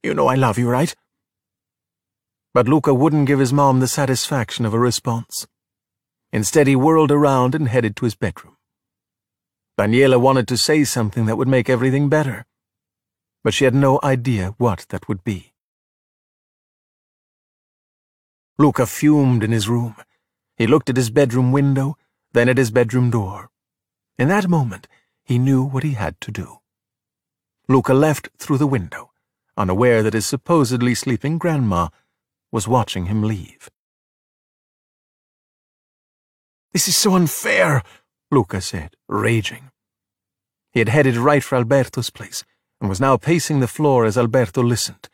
You 0.03 0.15
know 0.15 0.29
I 0.29 0.37
love 0.37 0.59
you, 0.59 0.69
right? 0.69 0.95
But 2.55 2.69
Luca 2.69 2.95
wouldn't 2.95 3.27
give 3.27 3.39
his 3.39 3.53
mom 3.53 3.81
the 3.81 3.89
satisfaction 3.89 4.65
of 4.65 4.75
a 4.75 4.79
response. 4.79 5.47
Instead, 6.33 6.67
he 6.67 6.77
whirled 6.77 7.13
around 7.13 7.55
and 7.55 7.69
headed 7.69 7.97
to 7.97 8.05
his 8.05 8.15
bedroom. 8.15 8.57
Daniela 9.79 10.21
wanted 10.21 10.49
to 10.49 10.57
say 10.57 10.85
something 10.85 11.27
that 11.27 11.37
would 11.37 11.49
make 11.49 11.71
everything 11.71 12.09
better, 12.09 12.47
but 13.45 13.55
she 13.55 13.65
had 13.65 13.75
no 13.75 14.01
idea 14.03 14.55
what 14.59 14.87
that 14.89 15.09
would 15.09 15.23
be. 15.23 15.53
Luca 18.59 18.87
fumed 18.87 19.45
in 19.45 19.53
his 19.53 19.69
room. 19.69 19.95
He 20.57 20.67
looked 20.67 20.91
at 20.91 20.97
his 20.97 21.11
bedroom 21.11 21.53
window, 21.53 21.97
then 22.33 22.49
at 22.49 22.59
his 22.59 22.73
bedroom 22.73 23.09
door. 23.09 23.51
In 24.19 24.27
that 24.29 24.49
moment, 24.49 24.89
he 25.23 25.39
knew 25.39 25.63
what 25.63 25.85
he 25.85 25.93
had 25.93 26.21
to 26.23 26.33
do. 26.33 26.59
Luca 27.69 27.95
left 27.95 28.31
through 28.37 28.59
the 28.59 28.67
window, 28.67 29.13
unaware 29.57 30.03
that 30.03 30.15
his 30.15 30.27
supposedly 30.27 30.95
sleeping 30.95 31.39
grandma 31.39 31.89
was 32.51 32.69
watching 32.69 33.07
him 33.07 33.23
leave. 33.23 33.69
This 36.73 36.89
is 36.89 36.97
so 36.97 37.15
unfair, 37.15 37.83
Luca 38.31 38.61
said, 38.61 38.95
raging. 39.09 39.71
He 40.73 40.81
had 40.81 40.89
headed 40.89 41.17
right 41.17 41.43
for 41.43 41.57
Alberto's 41.57 42.11
place, 42.11 42.45
and 42.81 42.89
was 42.89 43.01
now 43.01 43.17
pacing 43.17 43.61
the 43.61 43.67
floor 43.67 44.05
as 44.05 44.17
Alberto 44.17 44.63
listened. 44.63 45.09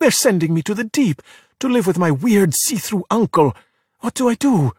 They're 0.00 0.10
sending 0.10 0.52
me 0.52 0.62
to 0.62 0.74
the 0.74 0.84
deep, 0.84 1.22
to 1.60 1.68
live 1.68 1.86
with 1.86 1.98
my 1.98 2.10
weird 2.10 2.54
see-through 2.54 3.04
uncle. 3.10 3.54
What 4.00 4.14
do 4.14 4.28
I 4.28 4.34
do? 4.34 4.72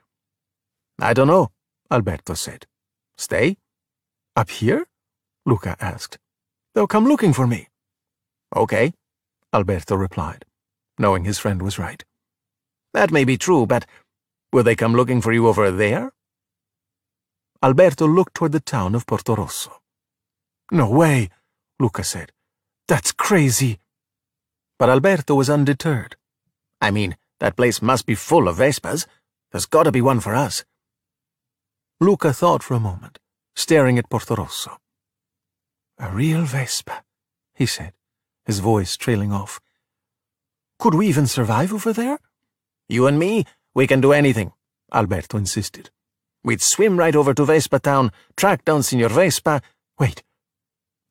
I 1.00 1.14
don't 1.14 1.28
know, 1.28 1.52
Alberto 1.90 2.34
said. 2.34 2.68
Stay? 3.18 3.58
Up 4.36 4.50
here? 4.50 4.86
Luca 5.46 5.76
asked. 5.80 6.18
They'll 6.76 6.88
come 6.88 7.06
looking 7.06 7.34
for 7.34 7.48
me. 7.48 7.70
Okay, 8.56 8.94
Alberto 9.54 9.96
replied 9.96 10.46
knowing 10.98 11.24
his 11.24 11.40
friend 11.40 11.62
was 11.62 11.80
right. 11.80 12.04
That 12.94 13.12
may 13.12 13.24
be 13.24 13.38
true, 13.38 13.66
but 13.66 13.86
will 14.52 14.64
they 14.64 14.76
come 14.76 14.94
looking 14.94 15.22
for 15.22 15.34
you 15.34 15.48
over 15.48 15.72
there? 15.72 16.12
Alberto 17.64 18.08
looked 18.08 18.36
toward 18.36 18.52
the 18.52 18.60
town 18.60 18.94
of 18.94 19.06
Portorosso. 19.06 19.72
No 20.72 20.90
way, 20.90 21.30
Luca 21.80 22.04
said. 22.04 22.32
That's 22.88 23.12
crazy. 23.12 23.80
But 24.78 24.90
Alberto 24.90 25.36
was 25.36 25.50
undeterred. 25.50 26.16
I 26.82 26.92
mean, 26.92 27.16
that 27.40 27.56
place 27.56 27.82
must 27.82 28.06
be 28.06 28.16
full 28.16 28.48
of 28.48 28.58
Vespas. 28.58 29.08
There's 29.52 29.66
got 29.66 29.84
to 29.84 29.92
be 29.92 30.02
one 30.02 30.20
for 30.20 30.36
us. 30.36 30.66
Luca 32.00 32.34
thought 32.34 32.64
for 32.64 32.74
a 32.74 32.80
moment, 32.80 33.20
staring 33.56 33.98
at 33.98 34.10
Portorosso. 34.10 34.78
A 35.98 36.10
real 36.10 36.44
Vespa, 36.44 37.04
he 37.54 37.66
said, 37.66 37.94
his 38.46 38.60
voice 38.60 38.98
trailing 38.98 39.32
off. 39.32 39.62
Could 40.84 40.96
we 40.96 41.08
even 41.08 41.28
survive 41.28 41.74
over 41.74 41.94
there? 41.94 42.20
You 42.90 43.08
and 43.08 43.18
me, 43.18 43.46
we 43.74 43.88
can 43.88 44.02
do 44.02 44.12
anything, 44.12 44.52
Alberto 44.94 45.38
insisted. 45.38 45.92
We'd 46.44 46.62
swim 46.62 47.00
right 47.00 47.16
over 47.16 47.34
to 47.36 47.46
Vespa 47.46 47.80
Town, 47.80 48.12
track 48.36 48.66
down 48.66 48.84
Signor 48.84 49.08
Vespa. 49.08 49.62
Wait, 49.98 50.24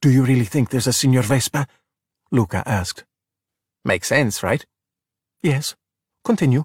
do 0.03 0.11
you 0.11 0.25
really 0.25 0.45
think 0.45 0.69
there's 0.69 0.87
a 0.87 0.93
Signor 0.93 1.23
Vespa? 1.23 1.67
Luca 2.31 2.63
asked. 2.67 3.07
Makes 3.83 4.09
sense, 4.09 4.43
right? 4.43 4.67
Yes. 5.43 5.75
Continue. 6.23 6.65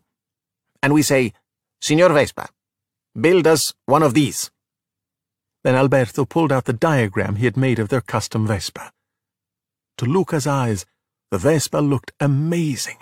And 0.83 0.93
we 0.93 1.01
say, 1.01 1.31
Signor 1.79 2.09
Vespa, 2.09 2.49
build 3.17 3.47
us 3.47 3.73
one 3.85 4.03
of 4.03 4.15
these. 4.15 4.51
Then 5.63 5.75
Alberto 5.75 6.25
pulled 6.25 6.51
out 6.51 6.65
the 6.65 6.73
diagram 6.73 7.37
he 7.37 7.45
had 7.45 7.55
made 7.55 7.79
of 7.79 7.87
their 7.87 8.01
custom 8.01 8.45
Vespa. 8.45 8.91
To 9.99 10.05
Luca's 10.05 10.45
eyes, 10.45 10.85
the 11.31 11.37
Vespa 11.37 11.77
looked 11.77 12.11
amazing. 12.19 12.97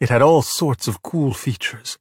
It 0.00 0.10
had 0.10 0.22
all 0.22 0.42
sorts 0.42 0.88
of 0.88 1.02
cool 1.02 1.32
features. 1.32 1.98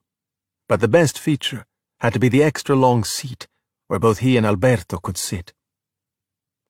But 0.67 0.81
the 0.81 0.87
best 0.87 1.17
feature 1.17 1.65
had 1.99 2.13
to 2.13 2.19
be 2.19 2.29
the 2.29 2.43
extra 2.43 2.75
long 2.75 3.03
seat 3.03 3.47
where 3.87 3.99
both 3.99 4.19
he 4.19 4.35
and 4.37 4.45
Alberto 4.45 4.97
could 4.97 5.17
sit. 5.17 5.53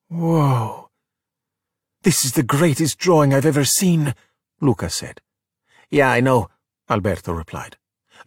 Whoa. 0.09 0.89
This 2.03 2.25
is 2.25 2.33
the 2.33 2.43
greatest 2.43 2.99
drawing 2.99 3.33
I've 3.33 3.45
ever 3.45 3.65
seen, 3.65 4.13
Luca 4.61 4.89
said. 4.89 5.21
Yeah, 5.89 6.11
I 6.11 6.19
know, 6.19 6.49
Alberto 6.89 7.33
replied. 7.33 7.77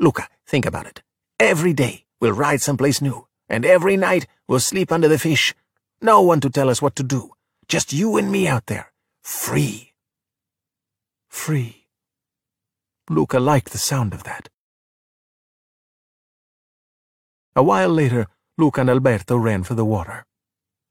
Luca, 0.00 0.28
think 0.46 0.66
about 0.66 0.86
it. 0.86 1.02
Every 1.38 1.72
day 1.72 2.04
we'll 2.20 2.32
ride 2.32 2.60
someplace 2.60 3.00
new, 3.00 3.28
and 3.48 3.64
every 3.64 3.96
night 3.96 4.26
we'll 4.48 4.60
sleep 4.60 4.90
under 4.90 5.08
the 5.08 5.18
fish. 5.18 5.54
No 6.00 6.20
one 6.22 6.40
to 6.40 6.50
tell 6.50 6.68
us 6.68 6.82
what 6.82 6.96
to 6.96 7.02
do. 7.02 7.32
Just 7.68 7.92
you 7.92 8.16
and 8.16 8.32
me 8.32 8.48
out 8.48 8.66
there. 8.66 8.92
Free. 9.22 9.87
Free. 11.28 11.86
Luca 13.08 13.38
liked 13.38 13.72
the 13.72 13.78
sound 13.78 14.12
of 14.12 14.24
that. 14.24 14.48
A 17.56 17.62
while 17.62 17.88
later, 17.88 18.26
Luca 18.56 18.80
and 18.80 18.90
Alberto 18.90 19.36
ran 19.36 19.62
for 19.62 19.74
the 19.74 19.84
water. 19.84 20.24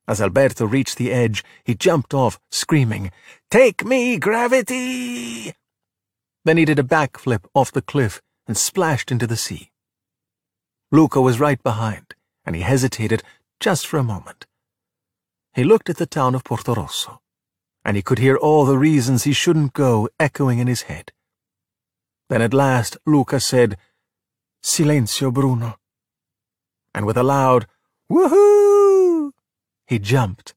As 0.07 0.21
Alberto 0.21 0.65
reached 0.65 0.97
the 0.97 1.11
edge, 1.11 1.43
he 1.63 1.75
jumped 1.75 2.13
off, 2.13 2.39
screaming, 2.49 3.11
Take 3.51 3.83
me, 3.83 4.17
gravity! 4.17 5.53
Then 6.45 6.57
he 6.57 6.65
did 6.65 6.79
a 6.79 6.83
backflip 6.83 7.45
off 7.53 7.71
the 7.71 7.81
cliff 7.81 8.21
and 8.47 8.57
splashed 8.57 9.11
into 9.11 9.27
the 9.27 9.35
sea. 9.35 9.71
Luca 10.91 11.19
was 11.19 11.39
right 11.39 11.61
behind, 11.61 12.15
and 12.45 12.55
he 12.55 12.61
hesitated 12.61 13.21
just 13.59 13.85
for 13.85 13.97
a 13.97 14.03
moment. 14.03 14.45
He 15.53 15.63
looked 15.63 15.89
at 15.89 15.97
the 15.97 16.05
town 16.05 16.35
of 16.35 16.43
Portorosso 16.43 17.19
and 17.87 17.95
he 17.95 18.03
could 18.03 18.19
hear 18.19 18.35
all 18.35 18.65
the 18.65 18.77
reasons 18.77 19.23
he 19.23 19.31
shouldn't 19.31 19.71
go 19.71 20.09
echoing 20.19 20.59
in 20.59 20.67
his 20.67 20.83
head. 20.83 21.13
Then 22.27 22.41
at 22.41 22.53
last 22.53 22.97
Luca 23.05 23.39
said, 23.39 23.77
Silenzio, 24.61 25.33
Bruno. 25.33 25.77
And 26.93 27.05
with 27.05 27.15
a 27.15 27.23
loud, 27.23 27.65
Woohoo! 28.11 29.31
he 29.85 29.99
jumped, 29.99 30.53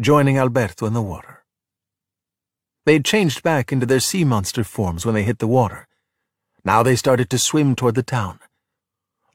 joining 0.00 0.36
Alberto 0.36 0.84
in 0.86 0.92
the 0.92 1.00
water. 1.00 1.44
They'd 2.84 3.04
changed 3.04 3.44
back 3.44 3.70
into 3.70 3.86
their 3.86 4.00
sea 4.00 4.24
monster 4.24 4.64
forms 4.64 5.06
when 5.06 5.14
they 5.14 5.22
hit 5.22 5.38
the 5.38 5.46
water. 5.46 5.86
Now 6.64 6.82
they 6.82 6.96
started 6.96 7.30
to 7.30 7.38
swim 7.38 7.76
toward 7.76 7.94
the 7.94 8.02
town. 8.02 8.40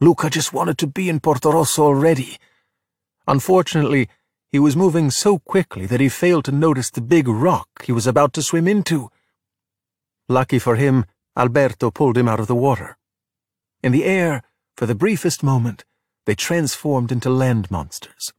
Luca 0.02 0.30
just 0.30 0.52
wanted 0.52 0.78
to 0.80 0.88
be 0.88 1.08
in 1.08 1.22
Portorosso 1.22 1.80
already. 1.80 2.40
Unfortunately, 3.26 4.10
he 4.52 4.60
was 4.60 4.76
moving 4.76 5.12
so 5.12 5.40
quickly 5.40 5.86
that 5.86 6.00
he 6.00 6.10
failed 6.10 6.46
to 6.46 6.52
notice 6.52 6.90
the 6.90 7.02
big 7.02 7.28
rock 7.28 7.68
he 7.84 7.92
was 7.92 8.08
about 8.08 8.34
to 8.34 8.42
swim 8.42 8.68
into. 8.68 9.10
Lucky 10.30 10.60
for 10.60 10.76
him, 10.76 11.06
Alberto 11.38 11.92
pulled 11.92 12.18
him 12.18 12.28
out 12.28 12.40
of 12.40 12.48
the 12.48 12.56
water. 12.56 12.98
In 13.84 13.92
the 13.92 14.06
air, 14.06 14.42
for 14.76 14.86
the 14.86 14.96
briefest 14.96 15.44
moment, 15.44 15.86
they 16.26 16.36
transformed 16.36 17.12
into 17.12 17.30
land 17.30 17.70
monsters. 17.70 18.34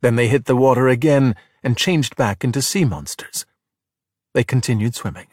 Then 0.00 0.16
they 0.16 0.28
hit 0.28 0.46
the 0.46 0.56
water 0.56 0.88
again 0.88 1.34
and 1.62 1.76
changed 1.76 2.16
back 2.16 2.44
into 2.44 2.62
sea 2.62 2.84
monsters. 2.84 3.44
They 4.34 4.44
continued 4.44 4.94
swimming. 4.94 5.28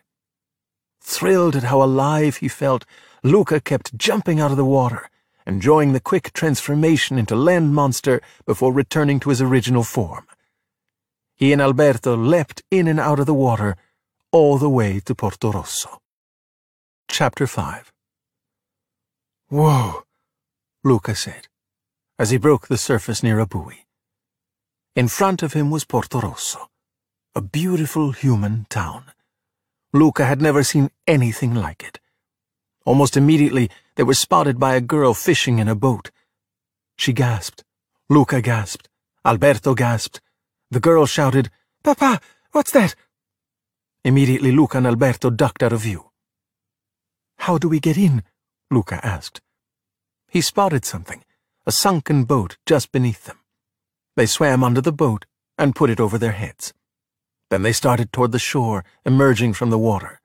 Thrilled 1.02 1.56
at 1.56 1.64
how 1.64 1.84
alive 1.84 2.38
he 2.38 2.48
felt, 2.48 2.86
Luca 3.24 3.60
kept 3.60 3.98
jumping 3.98 4.39
out 4.39 4.52
of 4.52 4.58
the 4.58 4.66
water, 4.66 5.10
enjoying 5.46 5.93
the 5.93 6.00
quick 6.00 6.34
transformation 6.34 7.18
into 7.18 7.36
land 7.36 7.74
monster 7.74 8.22
before 8.46 8.74
returning 8.74 9.20
to 9.20 9.30
his 9.30 9.41
original 9.41 9.84
form. 9.84 10.26
He 11.36 11.52
and 11.52 11.62
Alberto 11.62 12.16
leapt 12.16 12.64
in 12.72 12.88
and 12.88 13.00
out 13.00 13.20
of 13.20 13.26
the 13.26 13.34
water 13.34 13.76
all 14.32 14.58
the 14.58 14.70
way 14.70 15.00
to 15.02 15.14
Portorosso. 15.16 15.98
Chapter 17.08 17.46
5 17.46 17.91
Whoa, 19.50 20.04
Luca 20.84 21.14
said, 21.14 21.48
as 22.18 22.32
he 22.32 22.38
broke 22.38 22.68
the 22.68 22.78
surface 22.78 23.22
near 23.22 23.39
a 23.39 23.46
buoy. 23.46 23.86
In 24.96 25.08
front 25.08 25.43
of 25.43 25.54
him 25.54 25.70
was 25.70 25.86
Portorosso, 25.86 26.68
a 27.36 27.41
beautiful 27.41 28.12
human 28.12 28.66
town. 28.70 29.06
Luca 29.93 30.26
had 30.26 30.41
never 30.41 30.64
seen 30.64 30.89
anything 31.06 31.54
like 31.54 31.84
it. 31.84 32.00
Almost 32.86 33.18
immediately, 33.18 33.70
they 33.96 34.04
were 34.04 34.14
spotted 34.14 34.60
by 34.60 34.76
a 34.76 34.82
girl 34.82 35.14
fishing 35.14 35.60
in 35.60 35.68
a 35.68 35.76
boat. 35.76 36.12
She 36.98 37.14
gasped. 37.14 37.64
Luca 38.10 38.41
gasped. 38.41 38.89
Alberto 39.26 39.74
gasped. 39.74 40.22
The 40.70 40.80
girl 40.80 41.06
shouted, 41.06 41.50
Papa, 41.84 42.20
what's 42.52 42.72
that? 42.72 42.96
Immediately, 44.04 44.52
Luca 44.52 44.78
and 44.78 44.88
Alberto 44.88 45.30
ducked 45.30 45.64
out 45.64 45.74
of 45.74 45.82
view. 45.82 46.12
How 47.39 47.58
do 47.58 47.68
we 47.70 47.80
get 47.80 47.98
in? 47.98 48.24
Luca 48.70 49.00
asked. 49.04 49.41
He 50.28 50.41
spotted 50.41 50.86
something, 50.86 51.24
a 51.66 51.72
sunken 51.72 52.26
boat 52.26 52.58
just 52.66 52.91
beneath 52.91 53.26
them. 53.26 53.39
They 54.16 54.26
swam 54.26 54.64
under 54.64 54.82
the 54.82 54.91
boat 54.91 55.26
and 55.58 55.76
put 55.76 55.89
it 55.89 56.00
over 56.00 56.18
their 56.18 56.34
heads. 56.34 56.74
Then 57.50 57.62
they 57.62 57.74
started 57.74 58.12
toward 58.12 58.32
the 58.32 58.39
shore, 58.39 58.84
emerging 59.06 59.54
from 59.54 59.70
the 59.70 59.78
water. 59.78 60.22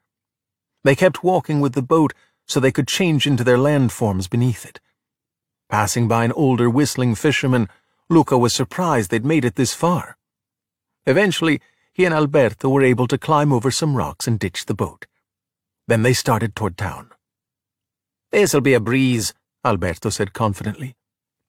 They 0.82 0.96
kept 0.96 1.22
walking 1.22 1.60
with 1.60 1.74
the 1.74 1.82
boat 1.82 2.12
so 2.50 2.58
they 2.58 2.72
could 2.72 2.88
change 2.88 3.28
into 3.28 3.44
their 3.44 3.56
landforms 3.56 4.28
beneath 4.28 4.64
it. 4.64 4.80
Passing 5.68 6.08
by 6.08 6.24
an 6.24 6.32
older 6.32 6.68
whistling 6.68 7.14
fisherman, 7.14 7.68
Luca 8.08 8.36
was 8.36 8.52
surprised 8.52 9.12
they'd 9.12 9.24
made 9.24 9.44
it 9.44 9.54
this 9.54 9.72
far. 9.72 10.16
Eventually, 11.06 11.60
he 11.92 12.04
and 12.04 12.12
Alberto 12.12 12.68
were 12.68 12.82
able 12.82 13.06
to 13.06 13.16
climb 13.16 13.52
over 13.52 13.70
some 13.70 13.96
rocks 13.96 14.26
and 14.26 14.36
ditch 14.36 14.66
the 14.66 14.74
boat. 14.74 15.06
Then 15.86 16.02
they 16.02 16.12
started 16.12 16.56
toward 16.56 16.76
town. 16.76 17.12
This'll 18.32 18.60
be 18.60 18.74
a 18.74 18.80
breeze, 18.80 19.32
Alberto 19.64 20.10
said 20.10 20.32
confidently. 20.32 20.96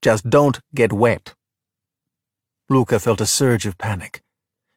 Just 0.04 0.30
don't 0.30 0.60
get 0.76 0.94
wet. 0.94 1.34
Luca 2.70 3.00
felt 3.00 3.22
a 3.22 3.26
surge 3.26 3.66
of 3.66 3.80
panic. 3.80 4.22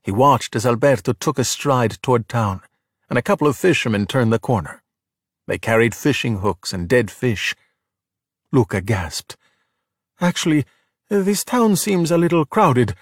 He 0.02 0.10
watched 0.10 0.56
as 0.56 0.64
Alberto 0.64 1.12
took 1.12 1.38
a 1.38 1.44
stride 1.44 1.98
toward 2.00 2.30
town, 2.30 2.62
and 3.10 3.18
a 3.18 3.22
couple 3.22 3.46
of 3.46 3.58
fishermen 3.58 4.06
turned 4.06 4.32
the 4.32 4.38
corner. 4.38 4.83
They 5.46 5.58
carried 5.58 5.94
fishing 5.94 6.38
hooks 6.38 6.72
and 6.72 6.88
dead 6.88 7.10
fish. 7.10 7.54
Luca 8.52 8.80
gasped. 8.80 9.36
Actually, 10.20 10.64
this 11.08 11.44
town 11.44 11.76
seems 11.76 12.10
a 12.10 12.18
little 12.18 12.44
crowded. 12.46 12.94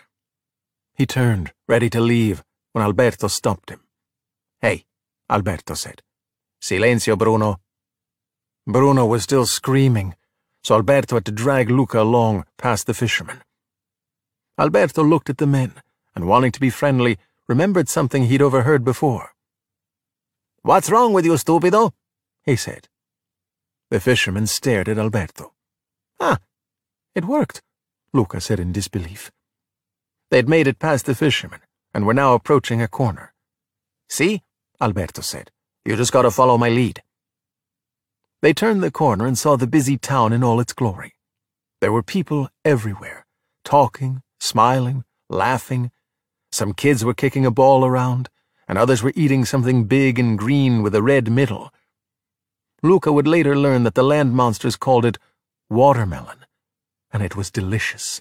He 0.95 1.07
turned, 1.07 1.53
ready 1.69 1.89
to 1.91 2.01
leave, 2.01 2.43
when 2.73 2.85
Alberto 2.85 3.29
stopped 3.29 3.71
him. 3.71 3.81
Hey, 4.61 4.85
Alberto 5.31 5.75
said. 5.75 6.03
Silenzio, 6.61 7.17
Bruno. 7.17 7.61
Bruno 8.67 9.07
was 9.07 9.23
still 9.23 9.47
screaming, 9.47 10.15
so 10.63 10.75
Alberto 10.75 11.17
had 11.17 11.25
to 11.27 11.33
drag 11.33 11.71
Luca 11.71 12.01
along 12.01 12.45
past 12.57 12.87
the 12.87 12.95
fishermen. 12.95 13.43
Alberto 14.59 15.03
looked 15.03 15.31
at 15.31 15.39
the 15.39 15.47
men, 15.47 15.75
and 16.15 16.27
wanting 16.27 16.53
to 16.53 16.61
be 16.61 16.71
friendly, 16.71 17.19
remembered 17.49 17.89
something 17.89 18.25
he'd 18.25 18.43
overheard 18.43 18.85
before. 18.85 19.31
What's 20.63 20.91
wrong 20.91 21.13
with 21.13 21.25
you, 21.25 21.33
stupido? 21.33 21.93
He 22.45 22.57
said. 22.57 22.89
The 23.91 24.01
fisherman 24.01 24.47
stared 24.47 24.89
at 24.89 24.99
Alberto. 24.99 25.53
Ah, 26.19 26.39
it 27.15 27.25
worked, 27.25 27.63
Luca 28.13 28.41
said 28.41 28.59
in 28.59 28.73
disbelief. 28.73 29.31
They'd 30.31 30.49
made 30.49 30.67
it 30.67 30.79
past 30.79 31.07
the 31.07 31.15
fisherman 31.15 31.61
and 31.93 32.07
were 32.07 32.15
now 32.15 32.35
approaching 32.35 32.81
a 32.81 32.89
corner. 32.89 33.35
See, 34.09 34.43
Alberto 34.81 35.21
said, 35.21 35.51
you 35.85 35.97
just 35.97 36.13
gotta 36.13 36.31
follow 36.31 36.57
my 36.57 36.69
lead. 36.69 37.03
They 38.41 38.53
turned 38.53 38.83
the 38.83 38.91
corner 38.91 39.27
and 39.27 39.37
saw 39.37 39.57
the 39.57 39.67
busy 39.67 39.99
town 39.99 40.33
in 40.33 40.43
all 40.43 40.59
its 40.59 40.73
glory. 40.73 41.15
There 41.81 41.93
were 41.93 42.03
people 42.03 42.49
everywhere, 42.65 43.27
talking, 43.65 44.23
smiling, 44.41 45.05
laughing. 45.29 45.91
Some 46.51 46.73
kids 46.73 47.05
were 47.05 47.15
kicking 47.15 47.45
a 47.45 47.51
ball 47.51 47.85
around, 47.85 48.29
and 48.67 48.79
others 48.79 49.03
were 49.03 49.13
eating 49.15 49.45
something 49.45 49.85
big 49.85 50.19
and 50.19 50.39
green 50.39 50.83
with 50.83 50.95
a 50.95 51.03
red 51.03 51.31
middle 51.31 51.71
Luca 52.83 53.13
would 53.13 53.29
later 53.29 53.57
learn 53.57 53.85
that 53.85 53.95
the 53.95 54.03
land 54.03 54.35
monsters 54.35 54.77
called 54.77 55.05
it 55.05 55.19
watermelon, 55.71 56.45
and 57.13 57.23
it 57.23 57.37
was 57.37 57.51
delicious. 57.51 58.21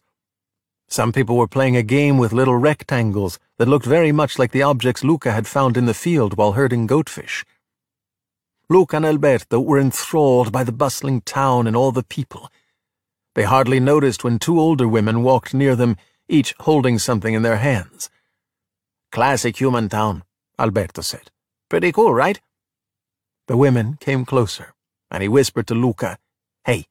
Some 0.87 1.11
people 1.11 1.37
were 1.37 1.47
playing 1.47 1.75
a 1.75 1.83
game 1.83 2.17
with 2.17 2.33
little 2.33 2.57
rectangles 2.57 3.39
that 3.57 3.67
looked 3.67 3.85
very 3.85 4.11
much 4.11 4.37
like 4.37 4.51
the 4.51 4.61
objects 4.61 5.03
Luca 5.03 5.31
had 5.31 5.47
found 5.47 5.77
in 5.77 5.85
the 5.85 5.93
field 5.93 6.37
while 6.37 6.51
herding 6.51 6.85
goatfish. 6.85 7.43
Luca 8.69 8.97
and 8.97 9.05
Alberto 9.05 9.59
were 9.59 9.79
enthralled 9.79 10.51
by 10.51 10.63
the 10.63 10.71
bustling 10.71 11.21
town 11.21 11.65
and 11.65 11.75
all 11.75 11.91
the 11.91 12.03
people. 12.03 12.49
They 13.33 13.43
hardly 13.43 13.79
noticed 13.79 14.23
when 14.23 14.37
two 14.37 14.59
older 14.59 14.87
women 14.87 15.23
walked 15.23 15.53
near 15.53 15.75
them, 15.75 15.95
each 16.27 16.53
holding 16.59 16.99
something 16.99 17.33
in 17.33 17.41
their 17.41 17.57
hands. 17.57 18.09
Classic 19.11 19.59
human 19.59 19.89
town, 19.89 20.23
Alberto 20.59 21.01
said. 21.01 21.31
Pretty 21.69 21.91
cool, 21.91 22.13
right? 22.13 22.39
The 23.51 23.57
women 23.57 23.97
came 23.99 24.23
closer, 24.23 24.73
and 25.11 25.21
he 25.21 25.27
whispered 25.27 25.67
to 25.67 25.75
Luca, 25.75 26.17
Hey, 26.63 26.85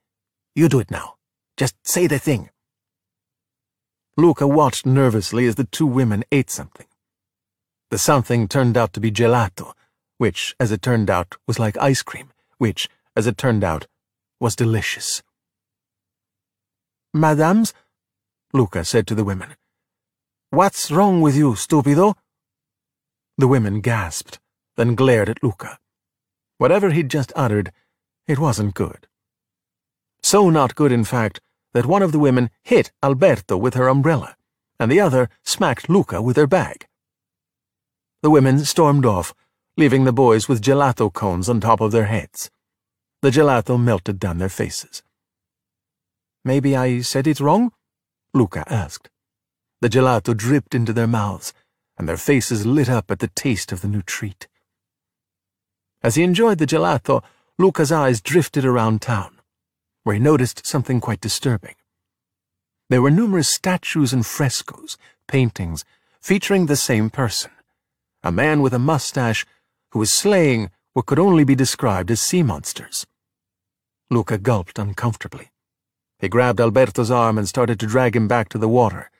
you 0.54 0.68
do 0.68 0.78
it 0.78 0.90
now. 0.90 1.14
Just 1.56 1.74
say 1.84 2.06
the 2.06 2.18
thing. 2.18 2.50
Luca 4.18 4.46
watched 4.46 4.84
nervously 4.84 5.46
as 5.46 5.54
the 5.54 5.64
two 5.64 5.86
women 5.86 6.22
ate 6.30 6.50
something. 6.50 6.86
The 7.90 7.96
something 7.96 8.46
turned 8.46 8.76
out 8.76 8.92
to 8.92 9.00
be 9.00 9.10
gelato, 9.10 9.72
which, 10.18 10.54
as 10.60 10.70
it 10.70 10.82
turned 10.82 11.08
out, 11.08 11.38
was 11.46 11.58
like 11.58 11.78
ice 11.78 12.02
cream, 12.02 12.28
which, 12.58 12.90
as 13.16 13.26
it 13.26 13.38
turned 13.38 13.64
out, 13.64 13.86
was 14.38 14.54
delicious. 14.54 15.22
Madams, 17.14 17.72
Luca 18.52 18.84
said 18.84 19.06
to 19.06 19.14
the 19.14 19.24
women, 19.24 19.56
What's 20.50 20.90
wrong 20.90 21.22
with 21.22 21.34
you, 21.34 21.52
stupido? 21.52 22.16
The 23.38 23.48
women 23.48 23.80
gasped, 23.80 24.38
then 24.76 24.94
glared 24.94 25.30
at 25.30 25.42
Luca. 25.42 25.78
Whatever 26.60 26.90
he'd 26.90 27.08
just 27.08 27.32
uttered, 27.34 27.72
it 28.28 28.38
wasn't 28.38 28.74
good. 28.74 29.06
So 30.22 30.50
not 30.50 30.74
good, 30.74 30.92
in 30.92 31.04
fact, 31.04 31.40
that 31.72 31.86
one 31.86 32.02
of 32.02 32.12
the 32.12 32.18
women 32.18 32.50
hit 32.62 32.92
Alberto 33.02 33.56
with 33.56 33.72
her 33.72 33.88
umbrella, 33.88 34.36
and 34.78 34.92
the 34.92 35.00
other 35.00 35.30
smacked 35.42 35.88
Luca 35.88 36.20
with 36.20 36.36
her 36.36 36.46
bag. 36.46 36.86
The 38.22 38.28
women 38.28 38.58
stormed 38.66 39.06
off, 39.06 39.32
leaving 39.78 40.04
the 40.04 40.12
boys 40.12 40.48
with 40.48 40.60
gelato 40.60 41.10
cones 41.10 41.48
on 41.48 41.62
top 41.62 41.80
of 41.80 41.92
their 41.92 42.04
heads. 42.04 42.50
The 43.22 43.30
gelato 43.30 43.82
melted 43.82 44.18
down 44.18 44.36
their 44.36 44.50
faces. 44.50 45.02
Maybe 46.44 46.76
I 46.76 47.00
said 47.00 47.26
it 47.26 47.40
wrong? 47.40 47.72
Luca 48.34 48.70
asked. 48.70 49.08
The 49.80 49.88
gelato 49.88 50.36
dripped 50.36 50.74
into 50.74 50.92
their 50.92 51.06
mouths, 51.06 51.54
and 51.96 52.06
their 52.06 52.18
faces 52.18 52.66
lit 52.66 52.90
up 52.90 53.10
at 53.10 53.20
the 53.20 53.28
taste 53.28 53.72
of 53.72 53.80
the 53.80 53.88
new 53.88 54.02
treat. 54.02 54.46
As 56.02 56.14
he 56.14 56.22
enjoyed 56.22 56.58
the 56.58 56.66
gelato, 56.66 57.22
Luca's 57.58 57.92
eyes 57.92 58.20
drifted 58.22 58.64
around 58.64 59.02
town, 59.02 59.38
where 60.02 60.14
he 60.14 60.20
noticed 60.20 60.66
something 60.66 61.00
quite 61.00 61.20
disturbing. 61.20 61.74
There 62.88 63.02
were 63.02 63.10
numerous 63.10 63.48
statues 63.48 64.12
and 64.12 64.24
frescoes, 64.24 64.96
paintings, 65.28 65.84
featuring 66.20 66.66
the 66.66 66.76
same 66.76 67.10
person, 67.10 67.50
a 68.22 68.32
man 68.32 68.62
with 68.62 68.72
a 68.72 68.78
mustache 68.78 69.44
who 69.90 69.98
was 69.98 70.12
slaying 70.12 70.70
what 70.92 71.06
could 71.06 71.18
only 71.18 71.44
be 71.44 71.54
described 71.54 72.10
as 72.10 72.20
sea 72.20 72.42
monsters. 72.42 73.06
Luca 74.10 74.38
gulped 74.38 74.78
uncomfortably. 74.78 75.50
He 76.18 76.28
grabbed 76.28 76.60
Alberto's 76.60 77.10
arm 77.10 77.38
and 77.38 77.48
started 77.48 77.78
to 77.80 77.86
drag 77.86 78.16
him 78.16 78.26
back 78.26 78.48
to 78.50 78.58
the 78.58 78.68
water. 78.68 79.10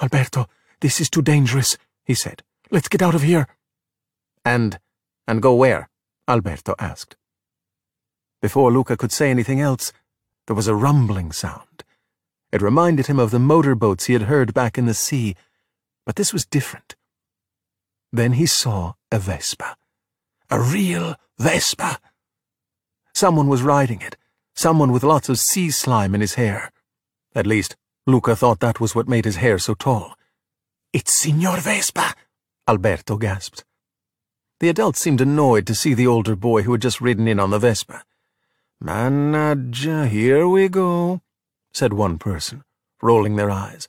Alberto, 0.00 0.46
this 0.80 1.00
is 1.00 1.08
too 1.08 1.22
dangerous, 1.22 1.76
he 2.04 2.14
said. 2.14 2.42
Let's 2.70 2.88
get 2.88 3.02
out 3.02 3.14
of 3.14 3.22
here. 3.22 3.48
And 4.44 4.78
and 5.28 5.42
go 5.42 5.54
where? 5.54 5.88
Alberto 6.26 6.74
asked. 6.78 7.16
Before 8.40 8.72
Luca 8.72 8.96
could 8.96 9.12
say 9.12 9.30
anything 9.30 9.60
else, 9.60 9.92
there 10.46 10.56
was 10.56 10.66
a 10.66 10.74
rumbling 10.74 11.30
sound. 11.30 11.84
It 12.50 12.62
reminded 12.62 13.06
him 13.06 13.18
of 13.18 13.30
the 13.30 13.38
motorboats 13.38 14.06
he 14.06 14.14
had 14.14 14.22
heard 14.22 14.54
back 14.54 14.78
in 14.78 14.86
the 14.86 14.94
sea, 14.94 15.36
but 16.06 16.16
this 16.16 16.32
was 16.32 16.46
different. 16.46 16.96
Then 18.10 18.32
he 18.32 18.46
saw 18.46 18.94
a 19.12 19.18
Vespa. 19.18 19.76
A 20.50 20.58
real 20.58 21.16
Vespa. 21.38 21.98
Someone 23.14 23.48
was 23.48 23.62
riding 23.62 24.00
it, 24.00 24.16
someone 24.54 24.92
with 24.92 25.02
lots 25.02 25.28
of 25.28 25.38
sea 25.38 25.70
slime 25.70 26.14
in 26.14 26.22
his 26.22 26.34
hair. 26.34 26.72
At 27.34 27.46
least, 27.46 27.76
Luca 28.06 28.34
thought 28.34 28.60
that 28.60 28.80
was 28.80 28.94
what 28.94 29.08
made 29.08 29.26
his 29.26 29.36
hair 29.36 29.58
so 29.58 29.74
tall. 29.74 30.14
It's 30.94 31.20
Signor 31.20 31.58
Vespa, 31.58 32.14
Alberto 32.66 33.18
gasped. 33.18 33.64
The 34.60 34.68
adults 34.68 34.98
seemed 34.98 35.20
annoyed 35.20 35.66
to 35.68 35.74
see 35.74 35.94
the 35.94 36.06
older 36.06 36.34
boy 36.34 36.62
who 36.62 36.72
had 36.72 36.82
just 36.82 37.00
ridden 37.00 37.28
in 37.28 37.38
on 37.38 37.50
the 37.50 37.60
Vespa. 37.60 38.02
Mannaggia, 38.82 40.08
here 40.08 40.48
we 40.48 40.68
go, 40.68 41.20
said 41.72 41.92
one 41.92 42.18
person, 42.18 42.64
rolling 43.00 43.36
their 43.36 43.50
eyes. 43.50 43.88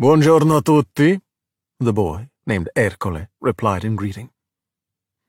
Buongiorno 0.00 0.64
tutti, 0.64 1.20
the 1.78 1.92
boy, 1.92 2.30
named 2.46 2.70
Ercole, 2.74 3.28
replied 3.40 3.84
in 3.84 3.96
greeting. 3.96 4.30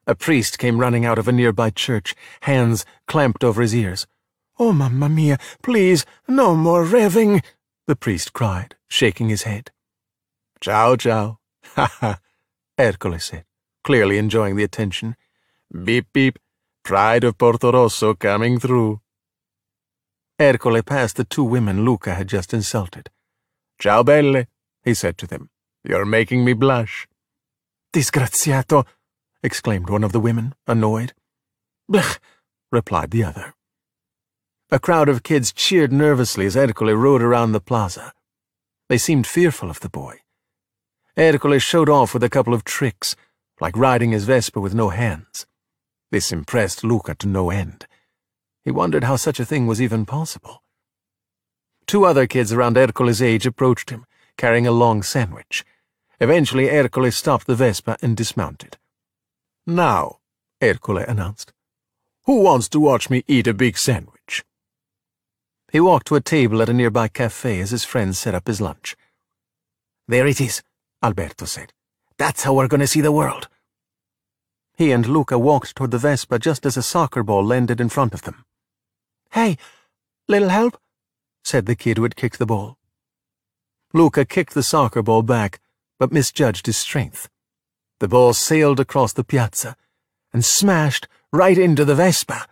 A 0.07 0.15
priest 0.15 0.57
came 0.57 0.79
running 0.79 1.05
out 1.05 1.19
of 1.19 1.27
a 1.27 1.31
nearby 1.31 1.69
church, 1.69 2.15
hands 2.41 2.85
clamped 3.07 3.43
over 3.43 3.61
his 3.61 3.75
ears. 3.75 4.07
Oh, 4.57 4.71
mamma 4.71 5.09
mia, 5.09 5.37
please, 5.61 6.05
no 6.27 6.55
more 6.55 6.85
revving, 6.85 7.43
the 7.85 7.95
priest 7.95 8.31
cried, 8.31 8.75
shaking 8.87 9.29
his 9.29 9.43
head. 9.43 9.71
Ciao, 10.61 10.95
ciao. 10.95 11.39
Ha 11.75 11.87
ha, 11.99 12.19
Ercole 12.79 13.19
said, 13.19 13.45
clearly 13.83 14.17
enjoying 14.17 14.55
the 14.55 14.63
attention. 14.63 15.15
Beep, 15.83 16.07
beep. 16.13 16.39
Pride 16.83 17.23
of 17.23 17.37
Portorosso 17.37 18.17
coming 18.17 18.59
through. 18.59 19.01
Ercole 20.39 20.83
passed 20.83 21.17
the 21.17 21.23
two 21.23 21.43
women 21.43 21.85
Luca 21.85 22.15
had 22.15 22.27
just 22.27 22.53
insulted. 22.53 23.09
Ciao, 23.79 24.01
belle, 24.01 24.45
he 24.83 24.93
said 24.93 25.17
to 25.19 25.27
them. 25.27 25.49
You're 25.83 26.05
making 26.05 26.43
me 26.43 26.53
blush. 26.53 27.07
Disgraziato, 27.93 28.85
exclaimed 29.43 29.89
one 29.89 30.03
of 30.03 30.11
the 30.11 30.19
women, 30.19 30.55
annoyed. 30.65 31.13
Blech, 31.91 32.19
replied 32.71 33.11
the 33.11 33.23
other. 33.23 33.53
A 34.71 34.79
crowd 34.79 35.09
of 35.09 35.23
kids 35.23 35.51
cheered 35.51 35.91
nervously 35.91 36.45
as 36.45 36.55
Ercole 36.55 36.95
rode 36.95 37.21
around 37.21 37.51
the 37.51 37.59
plaza. 37.59 38.13
They 38.89 38.97
seemed 38.97 39.27
fearful 39.27 39.69
of 39.69 39.81
the 39.81 39.89
boy. 39.89 40.21
Ercole 41.17 41.59
showed 41.59 41.89
off 41.89 42.13
with 42.13 42.23
a 42.23 42.29
couple 42.29 42.53
of 42.53 42.63
tricks, 42.63 43.15
like 43.61 43.77
riding 43.77 44.11
his 44.11 44.25
Vespa 44.25 44.59
with 44.59 44.73
no 44.73 44.89
hands. 44.89 45.45
This 46.09 46.31
impressed 46.31 46.83
Luca 46.83 47.15
to 47.15 47.27
no 47.27 47.51
end. 47.51 47.85
He 48.65 48.71
wondered 48.71 49.03
how 49.05 49.15
such 49.15 49.39
a 49.39 49.45
thing 49.45 49.67
was 49.67 49.81
even 49.81 50.05
possible. 50.05 50.63
Two 51.85 52.03
other 52.03 52.25
kids 52.25 52.51
around 52.51 52.75
Ercole's 52.75 53.21
age 53.21 53.45
approached 53.45 53.91
him, 53.91 54.05
carrying 54.35 54.65
a 54.65 54.71
long 54.71 55.03
sandwich. 55.03 55.63
Eventually, 56.19 56.69
Ercole 56.69 57.11
stopped 57.11 57.47
the 57.47 57.55
Vespa 57.55 57.97
and 58.01 58.17
dismounted. 58.17 58.77
Now, 59.67 60.17
Ercole 60.61 61.07
announced, 61.07 61.53
who 62.25 62.41
wants 62.41 62.67
to 62.69 62.79
watch 62.79 63.09
me 63.09 63.23
eat 63.27 63.47
a 63.47 63.53
big 63.53 63.77
sandwich? 63.77 64.43
He 65.71 65.79
walked 65.79 66.07
to 66.07 66.15
a 66.15 66.21
table 66.21 66.61
at 66.61 66.69
a 66.69 66.73
nearby 66.73 67.07
cafe 67.07 67.59
as 67.61 67.71
his 67.71 67.83
friends 67.83 68.19
set 68.19 68.35
up 68.35 68.47
his 68.47 68.61
lunch. 68.61 68.95
There 70.07 70.27
it 70.27 70.41
is, 70.41 70.61
Alberto 71.03 71.45
said. 71.45 71.73
That's 72.21 72.43
how 72.43 72.53
we're 72.53 72.67
going 72.67 72.81
to 72.81 72.85
see 72.85 73.01
the 73.01 73.11
world. 73.11 73.47
He 74.77 74.91
and 74.91 75.07
Luca 75.07 75.39
walked 75.39 75.75
toward 75.75 75.89
the 75.89 75.97
Vespa 75.97 76.37
just 76.37 76.67
as 76.67 76.77
a 76.77 76.83
soccer 76.83 77.23
ball 77.23 77.43
landed 77.43 77.81
in 77.81 77.89
front 77.89 78.13
of 78.13 78.21
them. 78.21 78.45
Hey, 79.31 79.57
little 80.27 80.49
help? 80.49 80.79
said 81.43 81.65
the 81.65 81.75
kid 81.75 81.97
who 81.97 82.03
had 82.03 82.15
kicked 82.15 82.37
the 82.37 82.45
ball. 82.45 82.77
Luca 83.91 84.23
kicked 84.23 84.53
the 84.53 84.61
soccer 84.61 85.01
ball 85.01 85.23
back, 85.23 85.59
but 85.97 86.11
misjudged 86.11 86.67
his 86.67 86.77
strength. 86.77 87.27
The 87.99 88.07
ball 88.07 88.33
sailed 88.33 88.79
across 88.79 89.13
the 89.13 89.23
piazza 89.23 89.75
and 90.31 90.45
smashed 90.45 91.07
right 91.33 91.57
into 91.57 91.85
the 91.85 91.95
Vespa. 91.95 92.45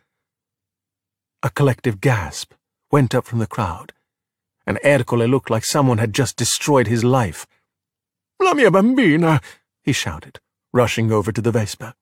A 1.43 1.51
collective 1.51 2.01
gasp 2.01 2.53
went 2.91 3.13
up 3.13 3.28
from 3.28 3.38
the 3.38 3.45
crowd, 3.45 3.93
and 4.65 4.80
Ercole 4.84 5.30
looked 5.30 5.51
like 5.51 5.63
someone 5.63 5.99
had 5.99 6.11
just 6.11 6.38
destroyed 6.38 6.88
his 6.88 7.03
life. 7.03 7.45
La 8.41 8.53
mia 8.53 8.72
bambina, 8.72 9.41
he 9.84 9.94
shouted, 9.94 10.40
rushing 10.74 11.12
over 11.12 11.32
to 11.32 11.42
the 11.42 11.52
Vespa. 11.52 11.96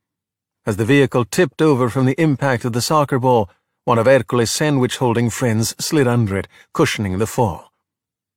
As 0.66 0.78
the 0.78 0.86
vehicle 0.86 1.26
tipped 1.26 1.62
over 1.62 1.90
from 1.90 2.06
the 2.06 2.20
impact 2.22 2.66
of 2.66 2.74
the 2.74 2.82
soccer 2.82 3.20
ball, 3.20 3.50
one 3.86 3.98
of 3.98 4.08
Ercole's 4.08 4.52
sandwich-holding 4.52 5.30
friends 5.30 5.74
slid 5.80 6.08
under 6.08 6.36
it, 6.36 6.48
cushioning 6.74 7.18
the 7.20 7.28
fall. 7.28 7.72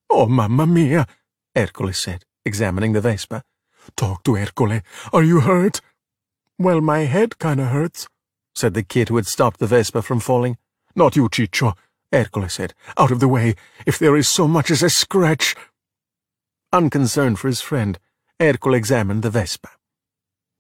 Oh, 0.09 0.27
mamma 0.27 0.67
mia, 0.67 1.07
Ercole 1.57 1.93
said, 1.93 2.25
examining 2.45 2.93
the 2.93 3.01
Vespa. 3.01 3.43
Talk 3.97 4.23
to 4.25 4.37
Ercole. 4.37 4.83
Are 5.13 5.25
you 5.25 5.41
hurt? 5.41 5.81
Well, 6.59 6.81
my 6.81 7.01
head 7.01 7.39
kinda 7.39 7.65
hurts, 7.65 8.07
said 8.55 8.75
the 8.75 8.83
kid 8.83 9.09
who 9.09 9.17
had 9.17 9.27
stopped 9.27 9.59
the 9.59 9.67
Vespa 9.67 10.03
from 10.03 10.21
falling. 10.21 10.57
Not 10.95 11.17
you, 11.17 11.29
Ciccio, 11.29 11.75
Ercole 12.13 12.49
said. 12.49 12.75
Out 12.97 13.11
of 13.11 13.19
the 13.19 13.29
way, 13.29 13.55
if 13.87 13.99
there 13.99 14.17
is 14.17 14.29
so 14.29 14.47
much 14.47 14.71
as 14.71 14.83
a 14.83 14.91
scratch. 14.91 15.57
Unconcerned 16.73 17.39
for 17.39 17.49
his 17.49 17.61
friend, 17.61 17.99
Ercole 18.41 18.75
examined 18.75 19.23
the 19.23 19.29
Vespa. 19.29 19.69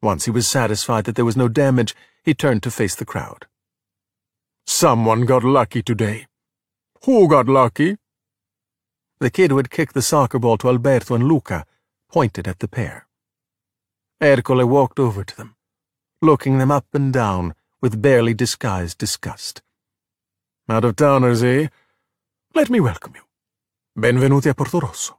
Once 0.03 0.26
he 0.26 0.31
was 0.31 0.47
satisfied 0.47 1.05
that 1.05 1.16
there 1.16 1.24
was 1.24 1.37
no 1.37 1.49
damage, 1.49 1.95
he 2.22 2.35
turned 2.35 2.62
to 2.62 2.70
face 2.70 2.95
the 2.95 3.07
crowd. 3.07 3.47
Someone 4.66 5.22
got 5.22 5.43
lucky 5.43 5.83
today. 5.83 6.26
Who 7.05 7.26
got 7.26 7.49
lucky? 7.49 7.97
The 9.18 9.31
kid 9.31 9.51
who 9.51 9.57
had 9.57 9.70
kicked 9.70 9.95
the 9.95 10.03
soccer 10.03 10.39
ball 10.39 10.59
to 10.59 10.68
Alberto 10.68 11.14
and 11.14 11.24
Luca 11.26 11.64
pointed 12.11 12.47
at 12.47 12.59
the 12.59 12.68
pair. 12.68 13.07
Ercole 14.20 14.68
walked 14.68 14.99
over 14.99 15.24
to 15.24 15.37
them, 15.37 15.57
looking 16.20 16.59
them 16.59 16.70
up 16.70 16.87
and 16.93 17.11
down 17.11 17.55
with 17.81 18.03
barely 18.03 18.35
disguised 18.35 18.99
disgust. 18.99 19.62
Out 20.68 20.85
of 20.85 20.97
towners, 20.97 21.43
eh? 21.43 21.68
Let 22.55 22.68
me 22.68 22.78
welcome 22.78 23.14
you. 23.14 23.22
Benvenuti 23.99 24.51
a 24.51 24.55
Portorosso. 24.55 25.14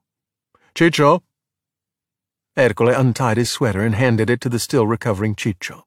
Ciccio? 0.76 1.24
Ercole 2.58 2.98
untied 2.98 3.38
his 3.38 3.50
sweater 3.50 3.82
and 3.82 3.96
handed 3.96 4.30
it 4.30 4.42
to 4.42 4.50
the 4.50 4.60
still 4.60 4.86
recovering 4.86 5.36
Ciccio. 5.36 5.84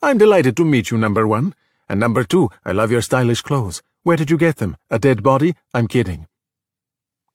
I'm 0.00 0.18
delighted 0.18 0.56
to 0.56 0.64
meet 0.64 0.90
you, 0.90 0.98
number 0.98 1.26
one. 1.26 1.54
And 1.88 1.98
number 1.98 2.22
two, 2.22 2.50
I 2.64 2.72
love 2.72 2.90
your 2.90 3.02
stylish 3.02 3.42
clothes. 3.42 3.82
Where 4.02 4.16
did 4.16 4.30
you 4.30 4.38
get 4.38 4.56
them? 4.56 4.76
A 4.90 4.98
dead 4.98 5.22
body? 5.22 5.54
I'm 5.74 5.88
kidding. 5.88 6.28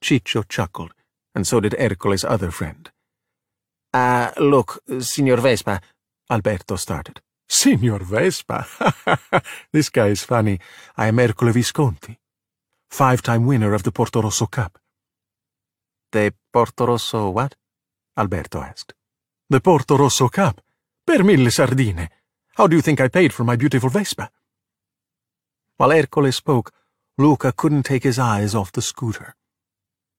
Ciccio 0.02 0.48
chuckled, 0.48 0.94
and 1.36 1.46
so 1.46 1.60
did 1.60 1.76
Ercole's 1.78 2.24
other 2.24 2.52
friend. 2.52 2.90
Ah, 3.94 4.32
uh, 4.36 4.42
look, 4.42 4.82
Signor 5.00 5.38
Vespa, 5.38 5.82
Alberto 6.30 6.76
started. 6.78 7.22
Signor 7.48 8.00
Vespa? 8.00 8.66
this 9.72 9.90
guy 9.90 10.08
is 10.08 10.24
funny. 10.24 10.60
I 10.98 11.08
am 11.08 11.20
Ercole 11.20 11.52
Visconti, 11.52 12.18
five-time 12.90 13.46
winner 13.46 13.74
of 13.74 13.84
the 13.84 13.92
Portorosso 13.92 14.50
Cup. 14.50 14.80
The 16.12 16.34
Portorosso 16.54 17.32
what? 17.32 17.56
Alberto 18.18 18.62
asked. 18.62 18.94
The 19.50 19.60
Portorosso 19.60 20.32
Cup. 20.32 20.62
Per 21.06 21.24
mille 21.24 21.50
sardine. 21.50 22.10
How 22.56 22.68
do 22.68 22.76
you 22.76 22.82
think 22.82 23.02
I 23.02 23.08
paid 23.08 23.34
for 23.34 23.44
my 23.44 23.56
beautiful 23.56 23.90
Vespa? 23.90 24.30
While 25.78 25.92
Ercole 25.92 26.32
spoke, 26.32 26.72
Luca 27.18 27.52
couldn't 27.52 27.84
take 27.84 28.04
his 28.04 28.20
eyes 28.20 28.54
off 28.54 28.72
the 28.72 28.82
scooter. 28.82 29.36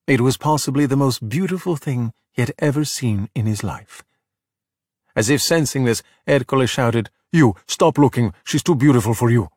It 0.07 0.21
was 0.21 0.37
possibly 0.37 0.87
the 0.87 0.97
most 0.97 1.29
beautiful 1.29 1.77
thing 1.77 2.13
he 2.33 2.43
had 2.43 2.53
ever 2.59 2.85
seen 2.85 3.29
in 3.35 3.47
his 3.47 3.63
life. 3.63 4.03
As 5.15 5.31
if 5.31 5.41
sensing 5.41 5.85
this, 5.85 6.03
Ercole 6.27 6.67
shouted, 6.67 7.11
You, 7.33 7.55
stop 7.69 7.99
looking, 7.99 8.35
she's 8.45 8.65
too 8.65 8.75
beautiful 8.75 9.15
for 9.15 9.31
you. 9.31 9.49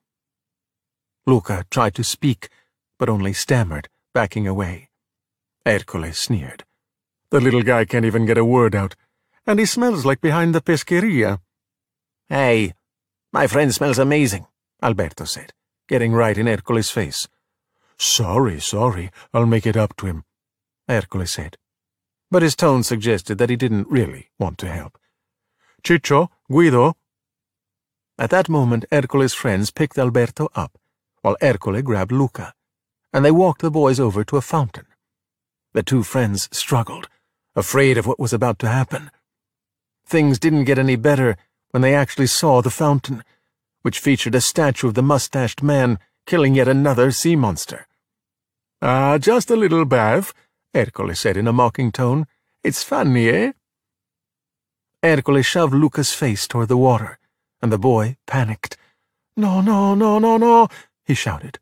Luca 1.26 1.66
tried 1.72 1.96
to 1.96 2.04
speak, 2.04 2.50
but 3.00 3.10
only 3.10 3.34
stammered, 3.34 3.90
backing 4.14 4.48
away. 4.48 4.90
Ercole 5.66 6.14
sneered. 6.14 6.64
The 7.30 7.42
little 7.42 7.64
guy 7.64 7.84
can't 7.86 8.06
even 8.06 8.26
get 8.26 8.38
a 8.38 8.46
word 8.46 8.74
out, 8.74 8.96
and 9.46 9.60
he 9.60 9.66
smells 9.66 10.06
like 10.06 10.22
behind 10.22 10.56
the 10.56 10.62
pescheria. 10.62 11.40
Hey, 12.30 12.74
my 13.34 13.48
friend 13.48 13.74
smells 13.74 14.00
amazing, 14.00 14.48
Alberto 14.82 15.26
said, 15.26 15.54
getting 15.90 16.14
right 16.14 16.38
in 16.38 16.48
Ercole's 16.48 16.90
face. 16.90 17.28
Sorry, 17.98 18.60
sorry, 18.60 19.12
I'll 19.34 19.46
make 19.46 19.66
it 19.66 19.76
up 19.76 19.96
to 19.98 20.06
him, 20.06 20.24
Ercole 20.88 21.28
said. 21.28 21.58
But 22.32 22.44
his 22.44 22.56
tone 22.56 22.84
suggested 22.84 23.38
that 23.38 23.50
he 23.50 23.56
didn't 23.56 23.90
really 23.90 24.30
want 24.40 24.58
to 24.60 24.68
help. 24.68 24.98
Ciccio, 25.84 26.30
Guido. 26.50 26.96
At 28.18 28.30
that 28.30 28.50
moment, 28.50 28.86
Ercole's 28.92 29.34
friends 29.34 29.72
picked 29.72 29.98
Alberto 29.98 30.50
up, 30.56 30.78
while 31.22 31.38
Ercole 31.42 31.82
grabbed 31.82 32.12
Luca, 32.12 32.54
and 33.12 33.26
they 33.26 33.32
walked 33.32 33.62
the 33.62 33.72
boys 33.72 34.00
over 34.00 34.24
to 34.24 34.38
a 34.38 34.42
fountain. 34.42 34.86
The 35.74 35.84
two 35.84 36.04
friends 36.04 36.50
struggled, 36.52 37.10
afraid 37.58 37.98
of 37.98 38.06
what 38.06 38.20
was 38.20 38.32
about 38.32 38.60
to 38.60 38.68
happen. 38.68 39.10
Things 40.06 40.38
didn't 40.38 40.66
get 40.66 40.78
any 40.78 40.96
better 40.96 41.36
when 41.72 41.82
they 41.82 41.96
actually 41.96 42.28
saw 42.28 42.62
the 42.62 42.70
fountain, 42.70 43.24
which 43.82 44.00
featured 44.00 44.36
a 44.36 44.42
statue 44.42 44.88
of 44.88 44.94
the 44.94 45.02
mustached 45.02 45.64
man 45.64 45.98
killing 46.28 46.54
yet 46.54 46.68
another 46.68 47.10
sea 47.10 47.36
monster. 47.36 47.88
Ah, 48.82 49.18
just 49.18 49.50
a 49.50 49.56
little 49.56 49.86
bath, 49.86 50.34
Ercole 50.76 51.16
said 51.16 51.36
in 51.36 51.48
a 51.48 51.54
mocking 51.54 51.92
tone. 51.92 52.28
It's 52.64 52.84
funny, 52.84 53.28
eh? 53.28 53.52
Ercole 55.04 55.42
shoved 55.44 55.74
Luca's 55.74 56.14
face 56.14 56.48
toward 56.48 56.68
the 56.68 56.78
water, 56.78 57.18
and 57.60 57.72
the 57.72 57.80
boy 57.80 58.18
panicked. 58.28 58.78
No, 59.36 59.62
no, 59.62 59.96
no, 59.96 60.20
no, 60.20 60.38
no, 60.38 60.68
he 61.06 61.16
shouted. 61.16 61.58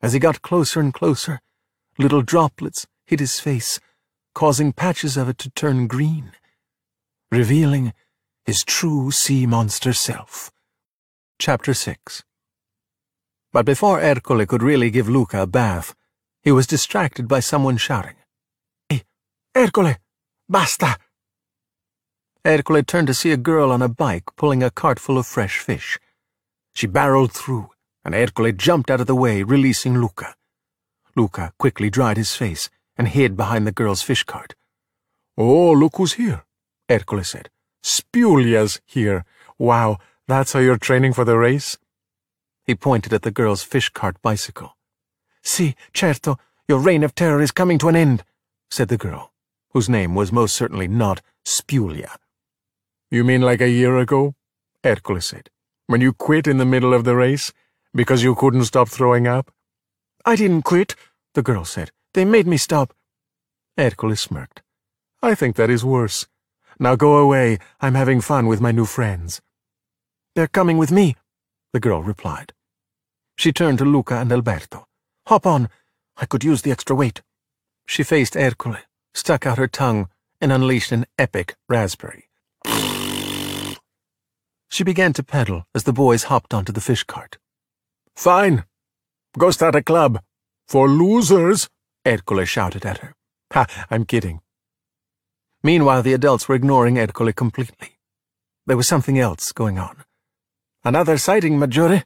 As 0.00 0.12
he 0.12 0.20
got 0.20 0.42
closer 0.42 0.78
and 0.78 0.94
closer, 0.94 1.40
little 1.98 2.22
droplets 2.22 2.86
hit 3.04 3.18
his 3.18 3.40
face, 3.40 3.80
causing 4.38 4.72
patches 4.72 5.16
of 5.16 5.28
it 5.28 5.36
to 5.36 5.50
turn 5.50 5.88
green, 5.88 6.30
revealing 7.32 7.92
his 8.46 8.62
true 8.62 9.10
sea 9.10 9.46
monster 9.46 9.92
self. 9.92 10.52
Chapter 11.40 11.74
6 11.74 12.22
But 13.52 13.66
before 13.66 13.98
Ercole 14.00 14.46
could 14.46 14.62
really 14.62 14.92
give 14.92 15.08
Luca 15.08 15.42
a 15.42 15.46
bath, 15.48 15.92
he 16.40 16.52
was 16.52 16.68
distracted 16.68 17.26
by 17.26 17.40
someone 17.40 17.78
shouting. 17.78 18.14
Hey, 18.88 19.02
Ercole! 19.56 19.96
Basta! 20.48 20.98
Ercole 22.44 22.86
turned 22.86 23.08
to 23.08 23.14
see 23.14 23.32
a 23.32 23.36
girl 23.36 23.72
on 23.72 23.82
a 23.82 23.88
bike 23.88 24.36
pulling 24.36 24.62
a 24.62 24.70
cart 24.70 25.00
full 25.00 25.18
of 25.18 25.26
fresh 25.26 25.58
fish. 25.58 25.98
She 26.72 26.86
barreled 26.86 27.32
through, 27.32 27.70
and 28.04 28.14
Ercole 28.14 28.52
jumped 28.52 28.88
out 28.88 29.00
of 29.00 29.08
the 29.08 29.16
way, 29.16 29.42
releasing 29.42 30.00
Luca. 30.00 30.36
Luca 31.16 31.52
quickly 31.58 31.90
dried 31.90 32.16
his 32.16 32.36
face 32.36 32.70
and 32.98 33.08
hid 33.08 33.36
behind 33.36 33.66
the 33.66 33.72
girl's 33.72 34.02
fish 34.02 34.24
cart. 34.24 34.54
Oh, 35.36 35.72
look 35.72 35.96
who's 35.96 36.14
here, 36.14 36.44
Ercole 36.90 37.24
said. 37.24 37.48
Spulia's 37.82 38.80
here. 38.84 39.24
Wow, 39.56 39.98
that's 40.26 40.52
how 40.52 40.58
you're 40.58 40.76
training 40.76 41.12
for 41.12 41.24
the 41.24 41.38
race? 41.38 41.78
He 42.64 42.74
pointed 42.74 43.14
at 43.14 43.22
the 43.22 43.30
girl's 43.30 43.62
fish 43.62 43.88
cart 43.88 44.20
bicycle. 44.20 44.76
Si, 45.42 45.76
certo, 45.94 46.36
your 46.68 46.80
reign 46.80 47.04
of 47.04 47.14
terror 47.14 47.40
is 47.40 47.52
coming 47.52 47.78
to 47.78 47.88
an 47.88 47.96
end, 47.96 48.24
said 48.70 48.88
the 48.88 48.98
girl, 48.98 49.32
whose 49.70 49.88
name 49.88 50.14
was 50.14 50.32
most 50.32 50.54
certainly 50.54 50.88
not 50.88 51.22
Spulia. 51.44 52.16
You 53.10 53.24
mean 53.24 53.40
like 53.40 53.62
a 53.62 53.70
year 53.70 53.96
ago? 53.96 54.34
Ercole 54.84 55.22
said. 55.22 55.48
When 55.86 56.02
you 56.02 56.12
quit 56.12 56.46
in 56.46 56.58
the 56.58 56.66
middle 56.66 56.92
of 56.92 57.04
the 57.04 57.16
race? 57.16 57.52
Because 57.94 58.22
you 58.22 58.34
couldn't 58.34 58.66
stop 58.66 58.88
throwing 58.88 59.26
up? 59.26 59.50
I 60.26 60.36
didn't 60.36 60.62
quit, 60.62 60.94
the 61.32 61.42
girl 61.42 61.64
said. 61.64 61.90
They 62.14 62.24
made 62.24 62.46
me 62.46 62.56
stop. 62.56 62.94
Ercole 63.76 64.16
smirked. 64.16 64.62
I 65.22 65.34
think 65.34 65.56
that 65.56 65.70
is 65.70 65.84
worse. 65.84 66.26
Now 66.78 66.96
go 66.96 67.16
away. 67.18 67.58
I'm 67.80 67.94
having 67.94 68.20
fun 68.20 68.46
with 68.46 68.60
my 68.60 68.72
new 68.72 68.86
friends. 68.86 69.40
They're 70.34 70.46
coming 70.46 70.78
with 70.78 70.92
me, 70.92 71.16
the 71.72 71.80
girl 71.80 72.02
replied. 72.02 72.52
She 73.36 73.52
turned 73.52 73.78
to 73.78 73.84
Luca 73.84 74.16
and 74.16 74.32
Alberto. 74.32 74.86
Hop 75.26 75.46
on. 75.46 75.68
I 76.16 76.26
could 76.26 76.44
use 76.44 76.62
the 76.62 76.72
extra 76.72 76.96
weight. 76.96 77.22
She 77.86 78.02
faced 78.02 78.34
Ercole, 78.34 78.78
stuck 79.14 79.46
out 79.46 79.58
her 79.58 79.68
tongue, 79.68 80.08
and 80.40 80.52
unleashed 80.52 80.92
an 80.92 81.06
epic 81.18 81.56
raspberry. 81.68 82.28
She 84.68 84.84
began 84.84 85.12
to 85.14 85.22
pedal 85.22 85.64
as 85.74 85.84
the 85.84 85.92
boys 85.92 86.24
hopped 86.24 86.54
onto 86.54 86.72
the 86.72 86.80
fish 86.80 87.04
cart. 87.04 87.38
Fine. 88.14 88.64
Go 89.36 89.50
start 89.50 89.74
a 89.74 89.82
club. 89.82 90.20
For 90.66 90.88
losers, 90.88 91.68
Ercole 92.08 92.46
shouted 92.46 92.86
at 92.86 92.98
her. 92.98 93.14
Ha, 93.52 93.66
I'm 93.90 94.06
kidding. 94.06 94.40
Meanwhile, 95.62 96.02
the 96.02 96.14
adults 96.14 96.48
were 96.48 96.54
ignoring 96.54 96.96
Ercole 96.96 97.34
completely. 97.34 97.98
There 98.66 98.76
was 98.76 98.88
something 98.88 99.18
else 99.18 99.52
going 99.52 99.78
on. 99.78 100.04
Another 100.84 101.18
sighting, 101.18 101.58
Maggiore, 101.58 102.04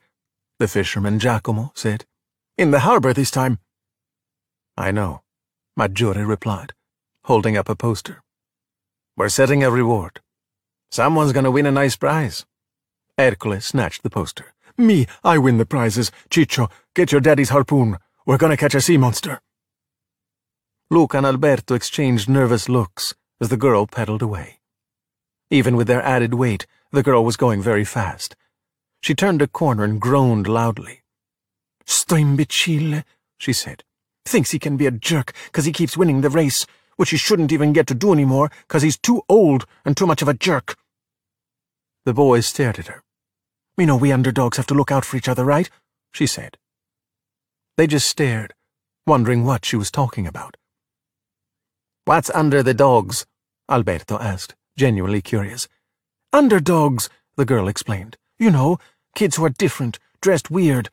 the 0.59 0.67
fisherman 0.67 1.21
Giacomo 1.21 1.71
said. 1.75 2.05
In 2.59 2.73
the 2.73 2.81
harbor 2.81 3.13
this 3.13 3.31
time. 3.31 3.59
I 4.77 4.91
know, 4.91 5.23
Maggiore 5.79 6.27
replied, 6.27 6.73
holding 7.25 7.57
up 7.57 7.69
a 7.69 7.77
poster. 7.77 8.23
We're 9.17 9.29
setting 9.29 9.63
a 9.63 9.71
reward. 9.71 10.21
Someone's 10.91 11.33
gonna 11.33 11.51
win 11.51 11.67
a 11.67 11.71
nice 11.71 11.97
prize. 11.97 12.45
Ercole 13.19 13.61
snatched 13.63 14.03
the 14.03 14.11
poster. 14.11 14.55
Me, 14.77 15.07
I 15.23 15.39
win 15.39 15.59
the 15.59 15.67
prizes. 15.67 16.11
Ciccio, 16.29 16.71
get 16.95 17.13
your 17.13 17.21
daddy's 17.21 17.51
harpoon. 17.51 17.99
We're 18.27 18.39
gonna 18.39 18.57
catch 18.57 18.75
a 18.75 18.81
sea 18.81 18.97
monster. 18.97 19.41
Luca 20.93 21.17
and 21.17 21.25
Alberto 21.25 21.75
exchanged 21.75 22.29
nervous 22.29 22.69
looks 22.69 23.15
as 23.41 23.49
the 23.49 23.57
girl 23.57 23.87
pedaled 23.87 24.21
away. 24.21 24.61
Even 25.49 25.75
with 25.75 25.87
their 25.87 26.03
added 26.03 26.35
weight, 26.35 26.67
the 26.91 27.03
girl 27.03 27.25
was 27.25 27.39
going 27.39 27.63
very 27.63 27.83
fast. 27.83 28.37
She 29.01 29.15
turned 29.15 29.41
a 29.41 29.47
corner 29.47 29.85
and 29.85 29.99
groaned 29.99 30.47
loudly. 30.47 31.03
Sto 31.87 32.17
imbecille, 32.17 33.05
she 33.39 33.55
said. 33.55 33.85
Thinks 34.27 34.51
he 34.51 34.59
can 34.59 34.77
be 34.77 34.85
a 34.85 34.91
jerk 34.91 35.33
because 35.47 35.65
he 35.65 35.73
keeps 35.73 35.97
winning 35.97 36.21
the 36.21 36.29
race, 36.29 36.67
which 36.97 37.09
he 37.09 37.17
shouldn't 37.17 37.53
even 37.53 37.73
get 37.73 37.87
to 37.87 37.95
do 37.95 38.13
anymore 38.13 38.51
because 38.69 38.83
he's 38.83 38.99
too 38.99 39.23
old 39.31 39.65
and 39.87 39.97
too 39.97 40.07
much 40.07 40.21
of 40.21 40.29
a 40.29 40.35
jerk. 40.35 40.77
The 42.05 42.13
boys 42.13 42.47
stared 42.47 42.79
at 42.79 42.89
her. 42.89 43.03
We 43.79 43.87
know 43.87 43.97
we 43.97 44.13
underdogs 44.13 44.59
have 44.59 44.67
to 44.67 44.75
look 44.75 44.93
out 44.93 45.07
for 45.07 45.17
each 45.17 45.29
other, 45.29 45.47
right? 45.47 45.71
she 46.13 46.27
said. 46.27 46.59
They 47.79 47.87
just 47.87 48.11
stared, 48.11 48.53
wondering 49.07 49.47
what 49.47 49.65
she 49.65 49.77
was 49.77 49.91
talking 49.91 50.27
about. 50.27 50.59
What's 52.05 52.31
under 52.31 52.65
the 52.65 52.75
dogs? 52.75 53.27
Alberto 53.71 54.19
asked, 54.19 54.57
genuinely 54.77 55.23
curious. 55.23 55.69
Underdogs, 56.33 57.09
the 57.37 57.45
girl 57.45 57.69
explained. 57.69 58.17
You 58.41 58.51
know, 58.51 58.79
kids 59.15 59.37
who 59.37 59.45
are 59.45 59.51
different, 59.51 60.01
dressed 60.21 60.51
weird. 60.51 60.91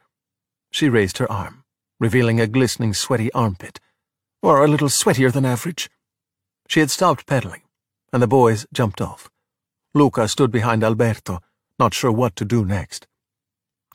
She 0.70 0.88
raised 0.88 1.18
her 1.18 1.32
arm, 1.32 1.64
revealing 2.00 2.40
a 2.40 2.46
glistening, 2.46 2.94
sweaty 2.94 3.32
armpit. 3.34 3.80
Or 4.44 4.64
a 4.64 4.68
little 4.68 4.88
sweatier 4.88 5.32
than 5.34 5.46
average. 5.46 5.90
She 6.68 6.80
had 6.80 6.92
stopped 6.92 7.26
pedaling, 7.26 7.64
and 8.14 8.22
the 8.22 8.28
boys 8.28 8.68
jumped 8.72 9.02
off. 9.02 9.32
Luca 9.96 10.28
stood 10.28 10.52
behind 10.52 10.84
Alberto, 10.84 11.40
not 11.80 11.96
sure 11.96 12.12
what 12.12 12.36
to 12.36 12.46
do 12.46 12.64
next. 12.64 13.08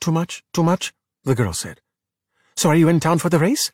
Too 0.01 0.11
much, 0.11 0.43
too 0.53 0.65
much, 0.65 0.93
the 1.23 1.37
girl 1.37 1.53
said. 1.53 1.81
So 2.57 2.71
are 2.71 2.77
you 2.77 2.89
in 2.89 2.99
town 2.99 3.21
for 3.21 3.29
the 3.29 3.39
race? 3.39 3.71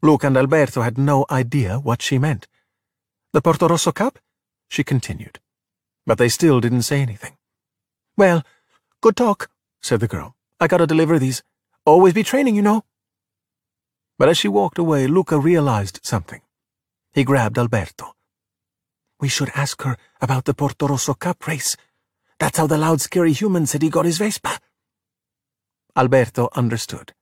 Luca 0.00 0.28
and 0.28 0.36
Alberto 0.36 0.82
had 0.82 0.96
no 0.96 1.26
idea 1.30 1.78
what 1.78 2.02
she 2.02 2.18
meant. 2.18 2.46
The 3.32 3.42
Portorosso 3.42 3.92
Cup? 3.92 4.18
She 4.68 4.84
continued. 4.84 5.40
But 6.06 6.18
they 6.18 6.28
still 6.28 6.60
didn't 6.60 6.82
say 6.82 7.00
anything. 7.00 7.36
Well, 8.16 8.42
good 9.00 9.16
talk, 9.16 9.50
said 9.82 10.00
the 10.00 10.08
girl. 10.08 10.36
I 10.60 10.66
gotta 10.66 10.86
deliver 10.86 11.18
these. 11.18 11.42
Always 11.84 12.14
be 12.14 12.22
training, 12.22 12.54
you 12.54 12.62
know. 12.62 12.84
But 14.18 14.28
as 14.28 14.38
she 14.38 14.48
walked 14.48 14.78
away, 14.78 15.06
Luca 15.06 15.38
realized 15.38 16.00
something. 16.02 16.42
He 17.12 17.24
grabbed 17.24 17.58
Alberto. 17.58 18.14
We 19.20 19.28
should 19.28 19.50
ask 19.54 19.82
her 19.82 19.96
about 20.20 20.44
the 20.44 20.54
Portorosso 20.54 21.18
Cup 21.18 21.46
race. 21.46 21.76
That's 22.38 22.58
how 22.58 22.66
the 22.66 22.78
loud, 22.78 23.00
scary 23.00 23.32
human 23.32 23.66
said 23.66 23.82
he 23.82 23.90
got 23.90 24.04
his 24.04 24.18
Vespa. 24.18 24.58
Alberto 25.96 26.48
understood. 26.54 27.14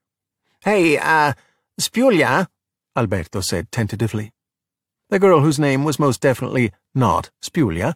Hey, 0.63 0.99
uh, 0.99 1.33
Spulia, 1.79 2.49
Alberto 2.97 3.41
said 3.41 3.71
tentatively. 3.71 4.33
The 5.11 5.19
girl 5.19 5.41
whose 5.41 5.59
name 5.59 5.85
was 5.85 5.99
most 5.99 6.21
definitely 6.21 6.73
not 6.95 7.31
Spulia 7.41 7.95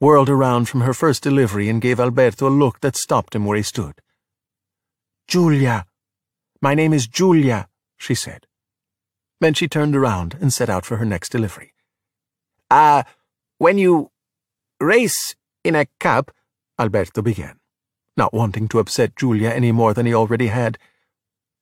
whirled 0.00 0.30
around 0.30 0.66
from 0.68 0.80
her 0.80 0.94
first 0.94 1.22
delivery 1.22 1.68
and 1.68 1.82
gave 1.82 2.00
Alberto 2.00 2.48
a 2.48 2.50
look 2.50 2.80
that 2.80 2.96
stopped 2.96 3.34
him 3.34 3.44
where 3.44 3.56
he 3.56 3.62
stood. 3.62 4.00
Giulia. 5.28 5.84
My 6.62 6.74
name 6.74 6.92
is 6.92 7.06
Giulia, 7.06 7.68
she 7.98 8.14
said. 8.14 8.46
Then 9.40 9.54
she 9.54 9.68
turned 9.68 9.94
around 9.94 10.36
and 10.40 10.52
set 10.52 10.68
out 10.70 10.84
for 10.84 10.96
her 10.96 11.04
next 11.04 11.28
delivery. 11.28 11.74
Ah, 12.70 13.00
uh, 13.00 13.02
when 13.58 13.78
you 13.78 14.10
race 14.80 15.34
in 15.62 15.74
a 15.74 15.86
cup, 15.98 16.30
Alberto 16.78 17.20
began, 17.20 17.58
not 18.16 18.32
wanting 18.32 18.68
to 18.68 18.78
upset 18.78 19.16
Giulia 19.16 19.50
any 19.50 19.70
more 19.70 19.92
than 19.92 20.06
he 20.06 20.14
already 20.14 20.48
had. 20.48 20.78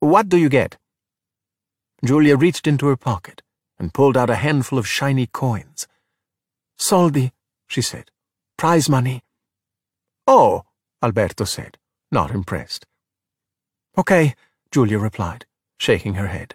What 0.01 0.29
do 0.29 0.37
you 0.37 0.49
get? 0.49 0.77
Giulia 2.05 2.37
reached 2.37 2.67
into 2.67 2.87
her 2.87 2.97
pocket 2.97 3.43
and 3.79 3.95
pulled 3.95 4.17
out 4.17 4.31
a 4.31 4.37
handful 4.37 4.79
of 4.79 4.87
shiny 4.87 5.27
coins. 5.27 5.87
Soldi, 6.79 7.33
she 7.67 7.83
said. 7.83 8.11
Prize 8.57 8.89
money. 8.89 9.23
Oh, 10.27 10.65
Alberto 11.03 11.45
said, 11.45 11.79
not 12.11 12.31
impressed. 12.31 12.87
Okay, 13.97 14.35
Giulia 14.71 14.99
replied, 14.99 15.47
shaking 15.79 16.15
her 16.15 16.29
head. 16.29 16.55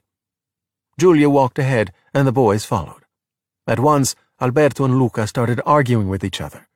Giulia 0.99 1.29
walked 1.29 1.59
ahead, 1.59 1.91
and 2.13 2.27
the 2.27 2.31
boys 2.31 2.65
followed. 2.65 3.05
At 3.67 3.79
once, 3.79 4.15
Alberto 4.39 4.85
and 4.85 4.99
Luca 4.99 5.27
started 5.27 5.61
arguing 5.65 6.07
with 6.07 6.23
each 6.23 6.41
other. 6.41 6.67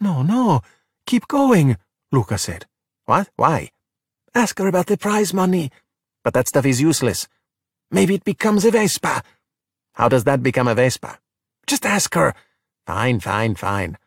No, 0.00 0.22
no, 0.22 0.62
keep 1.06 1.28
going, 1.28 1.76
Luca 2.10 2.38
said. 2.38 2.66
What? 3.04 3.28
Why? 3.36 3.70
Ask 4.34 4.58
her 4.58 4.66
about 4.66 4.86
the 4.86 4.96
prize 4.96 5.34
money. 5.34 5.70
But 6.22 6.34
that 6.34 6.48
stuff 6.48 6.64
is 6.66 6.80
useless. 6.80 7.28
Maybe 7.94 8.16
it 8.16 8.24
becomes 8.24 8.64
a 8.64 8.72
Vespa. 8.72 9.22
How 9.92 10.08
does 10.08 10.24
that 10.24 10.42
become 10.42 10.66
a 10.66 10.74
Vespa? 10.74 11.20
Just 11.64 11.86
ask 11.86 12.12
her. 12.14 12.34
Fine, 12.88 13.20
fine, 13.20 13.54
fine. 13.54 13.98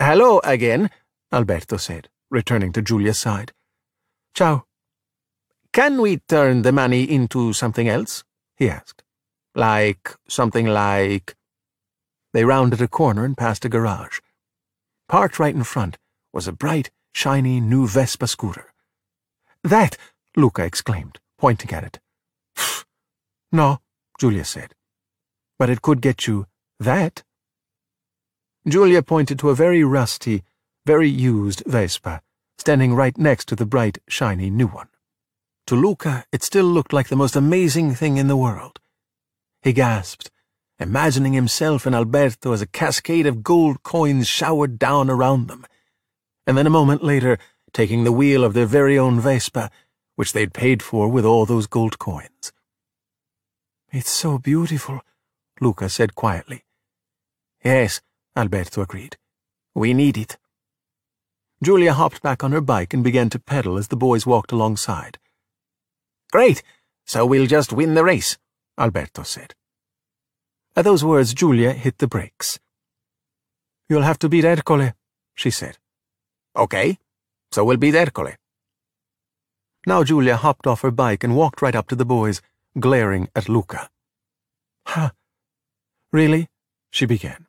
Hello 0.00 0.40
again, 0.42 0.90
Alberto 1.32 1.76
said, 1.76 2.08
returning 2.32 2.72
to 2.72 2.82
Giulia's 2.82 3.16
side. 3.16 3.52
Ciao. 4.34 4.64
Can 5.72 6.00
we 6.00 6.16
turn 6.28 6.62
the 6.62 6.72
money 6.72 7.04
into 7.04 7.52
something 7.52 7.88
else? 7.88 8.24
he 8.56 8.68
asked. 8.68 9.04
Like 9.54 10.16
something 10.28 10.66
like... 10.66 11.36
They 12.32 12.44
rounded 12.44 12.82
a 12.82 12.88
corner 12.88 13.24
and 13.24 13.36
passed 13.36 13.64
a 13.64 13.68
garage. 13.68 14.18
Parked 15.08 15.38
right 15.38 15.54
in 15.54 15.62
front 15.62 15.96
was 16.32 16.48
a 16.48 16.52
bright, 16.52 16.90
shiny 17.12 17.60
new 17.60 17.86
Vespa 17.86 18.26
scooter. 18.26 18.72
That, 19.62 19.96
Luca 20.34 20.64
exclaimed, 20.64 21.20
pointing 21.38 21.72
at 21.72 21.84
it. 21.84 22.00
no, 23.52 23.78
Giulia 24.18 24.44
said. 24.44 24.74
But 25.58 25.70
it 25.70 25.82
could 25.82 26.00
get 26.00 26.26
you 26.26 26.46
that. 26.78 27.22
Giulia 28.68 29.02
pointed 29.02 29.38
to 29.38 29.50
a 29.50 29.54
very 29.54 29.82
rusty, 29.84 30.44
very 30.86 31.08
used 31.08 31.62
Vespa, 31.66 32.22
standing 32.58 32.94
right 32.94 33.16
next 33.16 33.46
to 33.48 33.56
the 33.56 33.66
bright, 33.66 33.98
shiny 34.08 34.50
new 34.50 34.66
one. 34.66 34.88
to 35.66 35.76
Luca 35.76 36.24
it 36.32 36.42
still 36.42 36.64
looked 36.66 36.92
like 36.92 37.08
the 37.08 37.16
most 37.16 37.36
amazing 37.36 37.94
thing 37.94 38.16
in 38.16 38.28
the 38.28 38.36
world. 38.36 38.80
He 39.62 39.72
gasped, 39.72 40.30
imagining 40.78 41.34
himself 41.34 41.86
and 41.86 41.94
Alberto 41.94 42.52
as 42.52 42.62
a 42.62 42.66
cascade 42.66 43.26
of 43.26 43.42
gold 43.42 43.82
coins 43.82 44.26
showered 44.26 44.78
down 44.78 45.08
around 45.08 45.48
them, 45.48 45.64
and 46.46 46.56
then 46.56 46.66
a 46.66 46.70
moment 46.70 47.04
later 47.04 47.38
taking 47.72 48.04
the 48.04 48.12
wheel 48.12 48.42
of 48.42 48.52
their 48.52 48.66
very 48.66 48.98
own 48.98 49.20
Vespa, 49.20 49.70
which 50.20 50.34
they'd 50.34 50.52
paid 50.52 50.82
for 50.82 51.08
with 51.08 51.24
all 51.24 51.46
those 51.46 51.66
gold 51.66 51.98
coins. 51.98 52.52
It's 53.90 54.10
so 54.10 54.36
beautiful, 54.36 55.00
Luca 55.62 55.88
said 55.88 56.14
quietly. 56.14 56.62
Yes, 57.64 58.02
Alberto 58.36 58.82
agreed. 58.82 59.16
We 59.74 59.94
need 59.94 60.18
it. 60.18 60.36
Giulia 61.64 61.94
hopped 61.94 62.20
back 62.20 62.44
on 62.44 62.52
her 62.52 62.60
bike 62.60 62.92
and 62.92 63.02
began 63.02 63.30
to 63.30 63.38
pedal 63.38 63.78
as 63.78 63.88
the 63.88 63.96
boys 63.96 64.26
walked 64.26 64.52
alongside. 64.52 65.16
Great, 66.30 66.62
so 67.06 67.24
we'll 67.24 67.46
just 67.46 67.72
win 67.72 67.94
the 67.94 68.04
race, 68.04 68.36
Alberto 68.78 69.22
said. 69.22 69.54
At 70.76 70.84
those 70.84 71.02
words, 71.02 71.32
Giulia 71.32 71.72
hit 71.72 71.96
the 71.96 72.06
brakes. 72.06 72.60
You'll 73.88 74.02
have 74.02 74.18
to 74.18 74.28
beat 74.28 74.44
Ercole, 74.44 74.92
she 75.34 75.50
said. 75.50 75.78
Okay, 76.54 76.98
so 77.52 77.64
we'll 77.64 77.78
beat 77.78 77.94
Ercole. 77.94 78.34
Now 79.86 80.04
Giulia 80.04 80.36
hopped 80.36 80.66
off 80.66 80.82
her 80.82 80.90
bike 80.90 81.24
and 81.24 81.36
walked 81.36 81.62
right 81.62 81.74
up 81.74 81.88
to 81.88 81.96
the 81.96 82.04
boys, 82.04 82.42
glaring 82.78 83.28
at 83.34 83.48
Luca. 83.48 83.88
Huh. 84.86 85.10
Really? 86.12 86.48
she 86.90 87.06
began. 87.06 87.46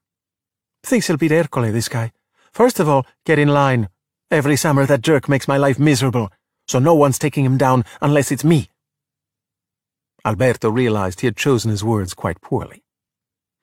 Thinks 0.84 1.08
he'll 1.08 1.18
beat 1.18 1.32
Ercole, 1.32 1.72
this 1.72 1.90
guy. 1.90 2.12
First 2.52 2.80
of 2.80 2.88
all, 2.88 3.06
get 3.26 3.40
in 3.40 3.50
line. 3.50 3.90
Every 4.30 4.56
summer 4.56 4.86
that 4.86 5.02
jerk 5.02 5.28
makes 5.28 5.48
my 5.48 5.58
life 5.58 5.80
miserable, 5.80 6.32
so 6.68 6.80
no 6.80 6.96
one's 6.96 7.20
taking 7.20 7.46
him 7.46 7.58
down 7.58 7.84
unless 8.02 8.32
it's 8.32 8.44
me. 8.44 8.70
Alberto 10.24 10.70
realized 10.70 11.22
he 11.22 11.28
had 11.28 11.36
chosen 11.36 11.72
his 11.72 11.84
words 11.84 12.14
quite 12.14 12.42
poorly. 12.42 12.84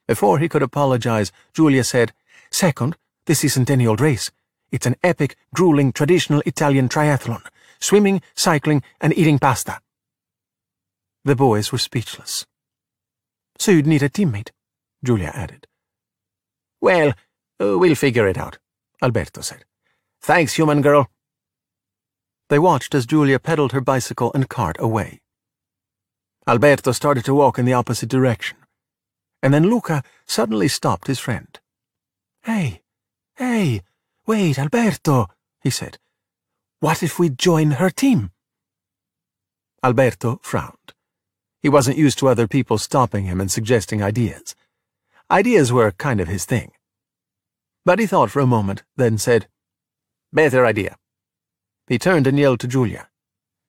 Before 0.07 0.39
he 0.39 0.49
could 0.49 0.63
apologize, 0.63 1.33
Giulia 1.55 1.85
said, 1.85 2.13
Second, 2.51 2.97
this 3.27 3.45
isn't 3.45 3.71
any 3.71 3.87
old 3.87 4.01
race. 4.01 4.31
It's 4.73 4.87
an 4.87 4.97
epic, 5.03 5.37
grueling, 5.55 5.93
traditional 5.93 6.43
Italian 6.45 6.89
triathlon. 6.89 7.43
Swimming, 7.81 8.23
cycling, 8.35 8.83
and 9.01 9.17
eating 9.17 9.39
pasta. 9.39 9.81
The 11.25 11.37
boys 11.37 11.73
were 11.73 11.79
speechless. 11.79 12.47
So 13.59 13.73
you'd 13.73 13.87
need 13.87 14.03
a 14.03 14.09
teammate, 14.09 14.51
Giulia 15.05 15.31
added. 15.35 15.67
Well, 16.81 17.13
uh, 17.61 17.79
we'll 17.79 17.95
figure 17.95 18.29
it 18.29 18.39
out, 18.39 18.59
Alberto 19.03 19.41
said. 19.41 19.65
Thanks, 20.21 20.55
human 20.55 20.81
girl. 20.81 21.11
They 22.49 22.59
watched 22.59 22.95
as 22.95 23.07
Giulia 23.07 23.39
pedaled 23.39 23.73
her 23.73 23.81
bicycle 23.81 24.31
and 24.35 24.49
cart 24.49 24.77
away. 24.81 25.21
Alberto 26.47 26.93
started 26.93 27.25
to 27.27 27.35
walk 27.35 27.59
in 27.59 27.67
the 27.67 27.75
opposite 27.75 28.09
direction, 28.09 28.57
and 29.43 29.53
then 29.53 29.69
Luca 29.69 30.03
suddenly 30.27 30.69
stopped 30.69 31.09
his 31.09 31.19
friend. 31.19 31.59
Hey, 32.43 32.81
hey, 33.37 33.83
wait, 34.27 34.59
Alberto, 34.59 35.27
he 35.61 35.71
said. 35.71 35.99
What 36.81 37.03
if 37.03 37.19
we 37.19 37.29
join 37.29 37.73
her 37.73 37.91
team? 37.91 38.31
Alberto 39.83 40.39
frowned. 40.43 40.95
He 41.61 41.69
wasn't 41.69 41.99
used 41.99 42.19
to 42.19 42.29
other 42.29 42.47
people 42.47 42.79
stopping 42.79 43.25
him 43.25 43.41
and 43.41 43.51
suggesting 43.51 44.03
ideas. 44.03 44.55
Ideas 45.29 45.73
were 45.73 45.91
kind 45.91 46.21
of 46.21 46.29
his 46.29 46.45
thing. 46.45 46.71
But 47.85 47.99
he 47.99 48.07
thought 48.07 48.31
for 48.31 48.41
a 48.41 48.47
moment, 48.47 48.85
then 48.97 49.19
said, 49.19 49.49
Better 50.33 50.65
idea. 50.65 50.97
He 51.89 51.99
turned 51.99 52.27
and 52.29 52.39
yelled 52.39 52.61
to 52.61 52.69
Giulia. 52.69 53.09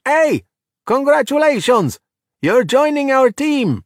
Hey! 0.05 0.43
Congratulations! 0.85 1.99
You're 2.41 2.63
joining 2.63 3.11
our 3.11 3.31
team! 3.31 3.85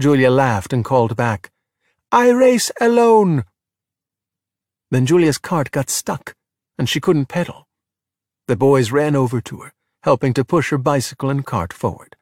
Giulia 0.00 0.30
laughed 0.30 0.72
and 0.72 0.84
called 0.84 1.14
back, 1.14 1.50
I 2.10 2.30
race 2.30 2.72
alone. 2.80 3.44
Then 4.90 5.04
Giulia's 5.04 5.36
cart 5.36 5.70
got 5.70 5.90
stuck, 5.90 6.34
and 6.78 6.88
she 6.88 7.00
couldn't 7.00 7.26
pedal. 7.26 7.67
The 8.48 8.56
boys 8.56 8.90
ran 8.90 9.14
over 9.14 9.42
to 9.42 9.58
her, 9.58 9.74
helping 10.04 10.32
to 10.32 10.42
push 10.42 10.70
her 10.70 10.78
bicycle 10.78 11.28
and 11.28 11.44
cart 11.44 11.70
forward. 11.70 12.16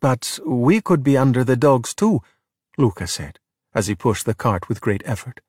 But 0.00 0.38
we 0.46 0.80
could 0.80 1.02
be 1.02 1.18
under 1.18 1.44
the 1.44 1.54
dogs 1.54 1.94
too, 1.94 2.22
Luca 2.78 3.06
said, 3.06 3.38
as 3.74 3.88
he 3.88 3.94
pushed 3.94 4.24
the 4.24 4.34
cart 4.34 4.70
with 4.70 4.80
great 4.80 5.02
effort. 5.04 5.42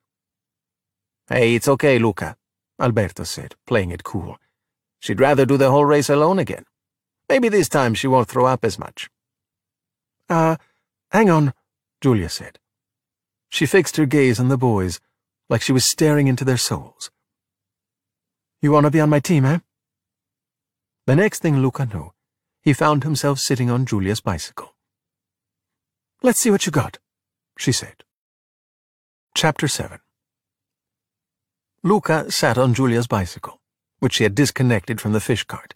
Hey, 1.30 1.56
it's 1.56 1.70
okay, 1.70 1.98
Luca, 1.98 2.36
Alberto 2.78 3.24
said, 3.24 3.56
playing 3.66 3.92
it 3.92 4.04
cool. 4.04 4.38
She'd 5.00 5.22
rather 5.22 5.46
do 5.46 5.56
the 5.56 5.72
whole 5.72 5.86
race 5.86 6.10
alone 6.10 6.40
again. 6.40 6.66
Maybe 7.30 7.48
this 7.48 7.70
time 7.70 7.94
she 7.94 8.08
won't 8.08 8.28
throw 8.28 8.48
up 8.48 8.66
as 8.66 8.78
much. 8.78 9.10
Uh, 10.30 10.58
hang 11.12 11.30
on, 11.30 11.54
Giulia 12.02 12.28
said. 12.28 12.60
She 13.48 13.66
fixed 13.66 13.96
her 13.96 14.06
gaze 14.06 14.42
on 14.42 14.50
the 14.50 14.58
boys, 14.58 15.00
like 15.50 15.62
she 15.62 15.72
was 15.72 15.86
staring 15.86 16.28
into 16.28 16.44
their 16.44 16.58
souls. 16.58 17.12
You 18.60 18.72
want 18.72 18.86
to 18.86 18.92
be 18.92 19.00
on 19.00 19.10
my 19.10 19.20
team, 19.20 19.46
eh? 19.46 19.60
The 21.06 21.16
next 21.16 21.44
thing 21.44 21.60
Luca 21.60 21.86
knew, 21.86 22.12
he 22.62 22.74
found 22.74 23.04
himself 23.04 23.40
sitting 23.40 23.70
on 23.70 23.86
Giulia's 23.86 24.20
bicycle. 24.20 24.74
Let's 26.24 26.40
see 26.40 26.50
what 26.50 26.66
you 26.66 26.72
got, 26.72 26.98
she 27.60 27.72
said. 27.72 28.04
Chapter 29.36 29.68
7 29.68 30.00
Luca 31.84 32.32
sat 32.32 32.58
on 32.58 32.74
Giulia's 32.74 33.06
bicycle, 33.06 33.62
which 34.00 34.14
she 34.14 34.24
had 34.24 34.34
disconnected 34.34 35.00
from 35.00 35.14
the 35.14 35.20
fish 35.20 35.44
cart. 35.44 35.76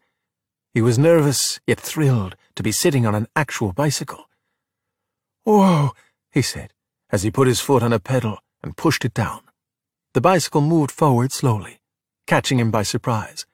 He 0.73 0.81
was 0.81 0.97
nervous, 0.97 1.59
yet 1.67 1.79
thrilled, 1.79 2.35
to 2.55 2.63
be 2.63 2.71
sitting 2.71 3.05
on 3.05 3.13
an 3.13 3.27
actual 3.35 3.73
bicycle. 3.73 4.25
Whoa, 5.43 5.91
he 6.31 6.41
said, 6.41 6.73
as 7.11 7.21
he 7.21 7.29
put 7.29 7.47
his 7.47 7.59
foot 7.59 7.83
on 7.83 7.93
a 7.93 7.99
pedal 7.99 8.39
and 8.63 8.75
pushed 8.75 9.05
it 9.05 9.13
down. 9.13 9.41
The 10.13 10.21
bicycle 10.21 10.61
moved 10.61 10.91
forward 10.91 11.31
slowly, 11.31 11.80
catching 12.27 12.59
him 12.59 12.71
by 12.71 12.83
surprise. 12.83 13.45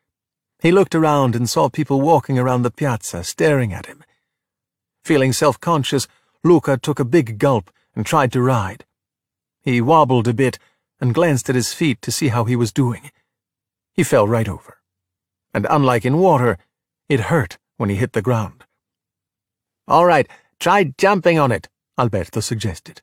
He 0.59 0.71
looked 0.71 0.95
around 0.95 1.35
and 1.35 1.49
saw 1.49 1.69
people 1.69 2.01
walking 2.01 2.39
around 2.39 2.63
the 2.63 2.71
piazza, 2.71 3.23
staring 3.23 3.73
at 3.73 3.85
him. 3.85 4.03
Feeling 5.03 5.33
self-conscious, 5.33 6.07
Luca 6.43 6.77
took 6.77 6.99
a 6.99 7.05
big 7.05 7.37
gulp 7.37 7.71
and 7.95 8.05
tried 8.05 8.31
to 8.31 8.41
ride. 8.41 8.85
He 9.61 9.81
wobbled 9.81 10.27
a 10.27 10.33
bit 10.33 10.59
and 10.99 11.13
glanced 11.13 11.49
at 11.49 11.55
his 11.55 11.73
feet 11.73 12.01
to 12.01 12.11
see 12.11 12.29
how 12.29 12.45
he 12.45 12.55
was 12.55 12.71
doing. 12.71 13.11
He 13.93 14.03
fell 14.03 14.27
right 14.27 14.47
over. 14.47 14.77
And 15.53 15.67
unlike 15.69 16.05
in 16.05 16.17
water, 16.17 16.57
it 17.09 17.31
hurt 17.31 17.57
when 17.77 17.89
he 17.89 17.95
hit 17.95 18.13
the 18.13 18.21
ground. 18.21 18.63
All 19.87 20.05
right, 20.05 20.27
try 20.59 20.93
jumping 20.97 21.39
on 21.39 21.51
it, 21.51 21.69
Alberto 21.97 22.39
suggested. 22.39 23.01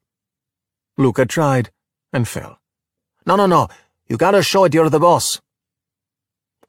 Luca 0.97 1.25
tried 1.27 1.71
and 2.13 2.29
fell. 2.29 2.61
No, 3.27 3.37
no, 3.37 3.47
no, 3.47 3.69
you 4.07 4.17
gotta 4.17 4.43
show 4.43 4.65
it 4.65 4.75
you're 4.75 4.91
the 4.91 5.01
boss. 5.01 5.41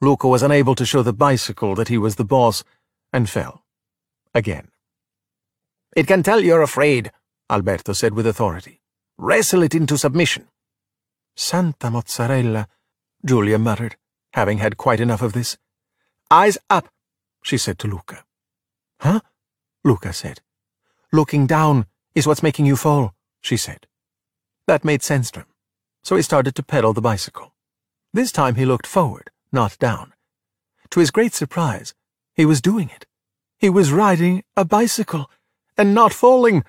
Luca 0.06 0.28
was 0.28 0.44
unable 0.44 0.76
to 0.76 0.86
show 0.86 1.02
the 1.02 1.14
bicycle 1.14 1.74
that 1.74 1.88
he 1.88 1.98
was 1.98 2.16
the 2.16 2.24
boss 2.24 2.64
and 3.12 3.28
fell. 3.28 3.64
Again. 4.36 4.70
It 5.96 6.06
can 6.06 6.22
tell 6.22 6.42
you're 6.42 6.62
afraid, 6.62 7.12
Alberto 7.50 7.92
said 7.94 8.14
with 8.14 8.28
authority. 8.28 8.82
Wrestle 9.18 9.64
it 9.64 9.74
into 9.74 9.98
submission. 9.98 10.48
Santa 11.36 11.90
mozzarella, 11.90 12.68
Giulia 13.26 13.58
muttered, 13.58 13.96
having 14.34 14.60
had 14.60 14.78
quite 14.78 15.00
enough 15.00 15.24
of 15.24 15.34
this. 15.34 15.58
Eyes 16.30 16.60
up, 16.70 16.88
she 17.42 17.58
said 17.58 17.80
to 17.80 17.88
Luca. 17.88 18.24
Huh? 19.00 19.22
Luca 19.84 20.14
said. 20.14 20.42
Looking 21.12 21.48
down 21.48 21.88
is 22.14 22.28
what's 22.28 22.44
making 22.44 22.68
you 22.68 22.76
fall, 22.76 23.16
she 23.42 23.58
said. 23.58 23.88
That 24.68 24.86
made 24.86 25.02
sense 25.02 25.32
to 25.32 25.40
him, 25.42 25.48
so 26.04 26.16
he 26.16 26.22
started 26.22 26.54
to 26.56 26.64
pedal 26.64 26.94
the 26.94 27.02
bicycle. 27.02 27.54
This 28.14 28.32
time 28.32 28.56
he 28.56 28.66
looked 28.66 28.86
forward, 28.86 29.32
not 29.56 29.80
down. 29.80 30.14
To 30.92 31.00
his 31.00 31.10
great 31.10 31.34
surprise, 31.34 31.96
he 32.36 32.46
was 32.46 32.62
doing 32.62 32.92
it. 32.94 33.08
He 33.58 33.70
was 33.70 33.92
riding 33.92 34.44
a 34.56 34.66
bicycle, 34.66 35.32
and 35.78 35.96
not 35.96 36.14
falling. 36.14 36.64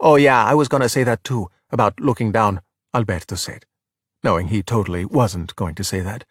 Oh 0.00 0.16
yeah, 0.16 0.44
I 0.44 0.54
was 0.54 0.68
going 0.68 0.82
to 0.82 0.88
say 0.88 1.04
that 1.04 1.22
too, 1.22 1.48
about 1.70 2.00
looking 2.00 2.32
down, 2.32 2.62
Alberto 2.92 3.36
said, 3.36 3.66
knowing 4.24 4.48
he 4.48 4.62
totally 4.62 5.04
wasn't 5.04 5.54
going 5.54 5.74
to 5.76 5.84
say 5.84 6.00
that. 6.00 6.24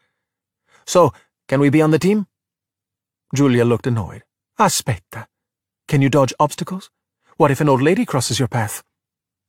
So, 0.85 1.13
can 1.47 1.59
we 1.59 1.69
be 1.69 1.81
on 1.81 1.91
the 1.91 1.99
team? 1.99 2.27
Giulia 3.33 3.63
looked 3.63 3.87
annoyed. 3.87 4.23
Aspetta. 4.59 5.27
Can 5.87 6.01
you 6.01 6.09
dodge 6.09 6.33
obstacles? 6.39 6.89
What 7.37 7.51
if 7.51 7.61
an 7.61 7.69
old 7.69 7.81
lady 7.81 8.05
crosses 8.05 8.39
your 8.39 8.47
path? 8.47 8.83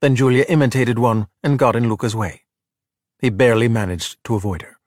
Then 0.01 0.15
Giulia 0.17 0.45
imitated 0.49 0.99
one 0.99 1.27
and 1.43 1.59
got 1.59 1.77
in 1.77 1.89
Luca's 1.89 2.15
way. 2.15 2.43
He 3.19 3.31
barely 3.31 3.69
managed 3.69 4.23
to 4.25 4.35
avoid 4.35 4.63
her. 4.63 4.80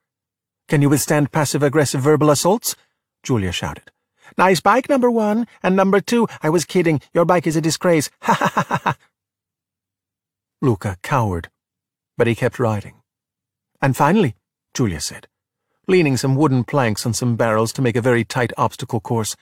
Can 0.74 0.82
you 0.82 0.88
withstand 0.88 1.30
passive-aggressive 1.30 2.00
verbal 2.00 2.30
assaults? 2.30 2.74
Giulia 3.22 3.52
shouted. 3.52 3.92
Nice 4.36 4.60
bike, 4.60 4.88
number 4.88 5.08
one, 5.08 5.46
and 5.62 5.76
number 5.76 6.00
two, 6.00 6.26
I 6.42 6.50
was 6.50 6.64
kidding, 6.64 7.00
your 7.12 7.24
bike 7.24 7.46
is 7.46 7.54
a 7.54 7.60
disgrace, 7.60 8.10
ha 8.22 8.34
ha 8.34 8.64
ha 8.66 8.80
ha. 8.82 8.96
Luca 10.60 10.96
cowered, 11.00 11.48
but 12.18 12.26
he 12.26 12.34
kept 12.34 12.58
riding. 12.58 12.94
And 13.80 13.96
finally, 13.96 14.34
Giulia 14.74 14.98
said, 14.98 15.28
leaning 15.86 16.16
some 16.16 16.34
wooden 16.34 16.64
planks 16.64 17.06
on 17.06 17.14
some 17.14 17.36
barrels 17.36 17.72
to 17.74 17.80
make 17.80 17.94
a 17.94 18.02
very 18.02 18.24
tight 18.24 18.52
obstacle 18.56 18.98
course. 18.98 19.36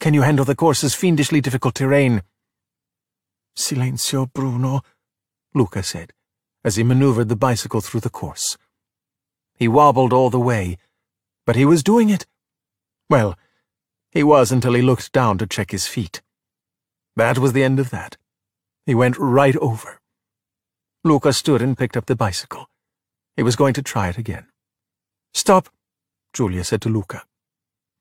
Can 0.00 0.12
you 0.12 0.20
handle 0.20 0.44
the 0.44 0.54
course's 0.54 0.94
fiendishly 0.94 1.40
difficult 1.40 1.76
terrain? 1.76 2.22
Silenzio, 3.56 4.30
Bruno, 4.30 4.82
Luca 5.54 5.82
said, 5.82 6.12
as 6.62 6.76
he 6.76 6.84
maneuvered 6.84 7.30
the 7.30 7.36
bicycle 7.36 7.80
through 7.80 8.00
the 8.00 8.10
course. 8.10 8.58
He 9.58 9.66
wobbled 9.66 10.12
all 10.12 10.30
the 10.30 10.38
way, 10.38 10.78
but 11.44 11.56
he 11.56 11.64
was 11.64 11.82
doing 11.82 12.10
it. 12.10 12.26
Well, 13.10 13.36
he 14.12 14.22
was 14.22 14.52
until 14.52 14.74
he 14.74 14.82
looked 14.82 15.12
down 15.12 15.36
to 15.38 15.46
check 15.46 15.72
his 15.72 15.86
feet. 15.86 16.22
That 17.16 17.38
was 17.38 17.52
the 17.52 17.64
end 17.64 17.80
of 17.80 17.90
that. 17.90 18.16
He 18.86 18.94
went 18.94 19.18
right 19.18 19.56
over. 19.56 20.00
Luca 21.02 21.32
stood 21.32 21.60
and 21.60 21.76
picked 21.76 21.96
up 21.96 22.06
the 22.06 22.14
bicycle. 22.14 22.68
He 23.36 23.42
was 23.42 23.56
going 23.56 23.74
to 23.74 23.82
try 23.82 24.08
it 24.08 24.18
again. 24.18 24.46
Stop, 25.34 25.68
Giulia 26.32 26.64
said 26.64 26.80
to 26.82 26.88
Luca. 26.88 27.24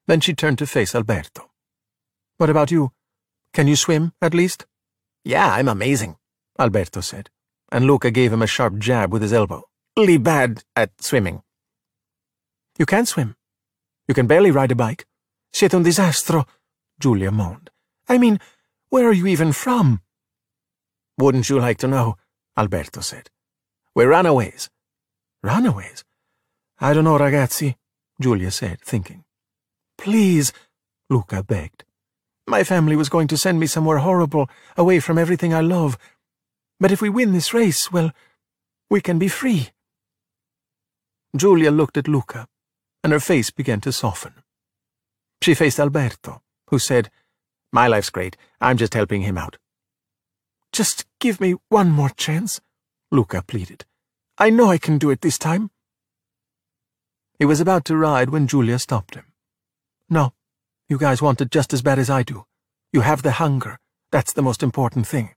Then 0.08 0.20
she 0.20 0.34
turned 0.34 0.60
to 0.60 0.68
face 0.68 0.94
Alberto. 0.94 1.50
What 2.38 2.50
about 2.50 2.72
you? 2.72 2.92
Can 3.54 3.68
you 3.68 3.76
swim, 3.76 4.14
at 4.22 4.34
least? 4.34 4.66
Yeah, 5.26 5.54
I'm 5.54 5.68
amazing, 5.68 6.18
Alberto 6.60 7.02
said, 7.02 7.30
and 7.72 7.86
Luca 7.86 8.12
gave 8.12 8.32
him 8.32 8.42
a 8.42 8.48
sharp 8.48 8.78
jab 8.78 9.12
with 9.12 9.22
his 9.22 9.34
elbow. 9.34 9.64
Really 9.98 10.18
bad 10.18 10.64
at 10.76 10.92
swimming. 11.02 11.42
You 12.78 12.86
can 12.86 13.06
swim. 13.06 13.36
You 14.08 14.14
can 14.14 14.28
barely 14.28 14.52
ride 14.52 14.72
a 14.72 14.76
bike. 14.76 15.06
Siete 15.52 15.76
un 15.76 15.84
disastro, 15.84 16.46
Giulia 17.00 17.32
moaned. 17.32 17.70
I 18.08 18.18
mean, 18.18 18.40
where 18.90 19.08
are 19.08 19.14
you 19.14 19.28
even 19.28 19.52
from? 19.52 20.02
Wouldn't 21.18 21.50
you 21.50 21.60
like 21.60 21.78
to 21.80 21.88
know? 21.88 22.18
Alberto 22.58 23.02
said. 23.02 23.30
We're 23.96 24.10
runaways. 24.10 24.70
Runaways? 25.44 26.04
I 26.80 26.94
don't 26.94 27.06
know, 27.06 27.18
ragazzi, 27.18 27.76
Giulia 28.22 28.52
said, 28.52 28.82
thinking. 28.82 29.24
Please, 29.98 30.54
Luca 31.10 31.44
begged. 31.44 31.84
My 32.48 32.64
family 32.64 32.96
was 32.96 33.10
going 33.10 33.28
to 33.30 33.38
send 33.38 33.60
me 33.60 33.68
somewhere 33.68 33.98
horrible, 33.98 34.50
away 34.78 35.00
from 35.00 35.18
everything 35.18 35.54
I 35.54 35.62
love. 35.62 35.98
But 36.80 36.92
if 36.92 37.02
we 37.02 37.10
win 37.10 37.34
this 37.34 37.54
race, 37.54 37.92
well, 37.92 38.12
we 38.90 39.02
can 39.02 39.18
be 39.18 39.28
free. 39.28 39.70
Giulia 41.36 41.72
looked 41.72 41.98
at 41.98 42.08
Luca, 42.08 42.48
and 43.04 43.14
her 43.14 43.20
face 43.20 43.52
began 43.52 43.82
to 43.82 43.92
soften. 43.92 44.34
She 45.42 45.54
faced 45.54 45.80
Alberto, 45.80 46.42
who 46.70 46.80
said, 46.80 47.10
My 47.72 47.88
life's 47.88 48.10
great. 48.10 48.38
I'm 48.60 48.78
just 48.78 48.94
helping 48.94 49.22
him 49.22 49.38
out. 49.38 49.58
Just 50.72 51.06
give 51.20 51.40
me 51.40 51.56
one 51.70 51.90
more 51.92 52.10
chance, 52.10 52.60
Luca 53.12 53.42
pleaded. 53.42 53.86
I 54.38 54.50
know 54.50 54.70
I 54.70 54.78
can 54.78 54.98
do 54.98 55.10
it 55.10 55.22
this 55.22 55.38
time. 55.38 55.72
He 57.40 57.46
was 57.46 57.60
about 57.60 57.86
to 57.86 57.96
ride 57.98 58.30
when 58.30 58.48
Giulia 58.48 58.80
stopped 58.80 59.16
him. 59.16 59.26
No, 60.10 60.34
you 60.90 60.98
guys 60.98 61.22
want 61.22 61.42
it 61.42 61.52
just 61.52 61.74
as 61.74 61.82
bad 61.82 62.00
as 62.00 62.10
I 62.10 62.24
do. 62.24 62.46
You 62.92 63.02
have 63.02 63.22
the 63.22 63.34
hunger. 63.34 63.80
That's 64.12 64.34
the 64.34 64.42
most 64.42 64.64
important 64.64 65.06
thing. 65.06 65.36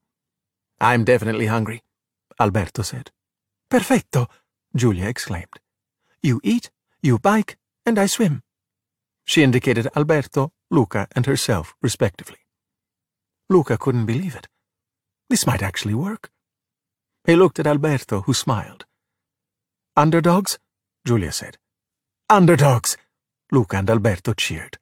I'm 0.80 1.04
definitely 1.04 1.46
hungry, 1.46 1.82
Alberto 2.38 2.82
said. 2.82 3.10
Perfetto, 3.70 4.28
Giulia 4.74 5.06
exclaimed. 5.08 5.60
You 6.22 6.40
eat, 6.42 6.70
you 7.02 7.18
bike, 7.18 7.56
and 7.86 7.98
I 7.98 8.06
swim. 8.06 8.43
She 9.24 9.43
indicated 9.43 9.89
Alberto, 9.97 10.52
Luca, 10.70 11.09
and 11.16 11.27
herself, 11.27 11.74
respectively. 11.82 12.39
Luca 13.48 13.78
couldn't 13.78 14.06
believe 14.06 14.35
it. 14.35 14.48
This 15.28 15.47
might 15.47 15.62
actually 15.62 15.94
work. 15.94 16.31
He 17.24 17.36
looked 17.36 17.59
at 17.59 17.66
Alberto, 17.66 18.22
who 18.22 18.35
smiled. 18.35 18.85
Underdogs? 19.97 20.59
Giulia 21.06 21.32
said. 21.32 21.59
Underdogs! 22.28 22.97
Luca 23.52 23.77
and 23.77 23.90
Alberto 23.90 24.32
cheered. 24.35 24.78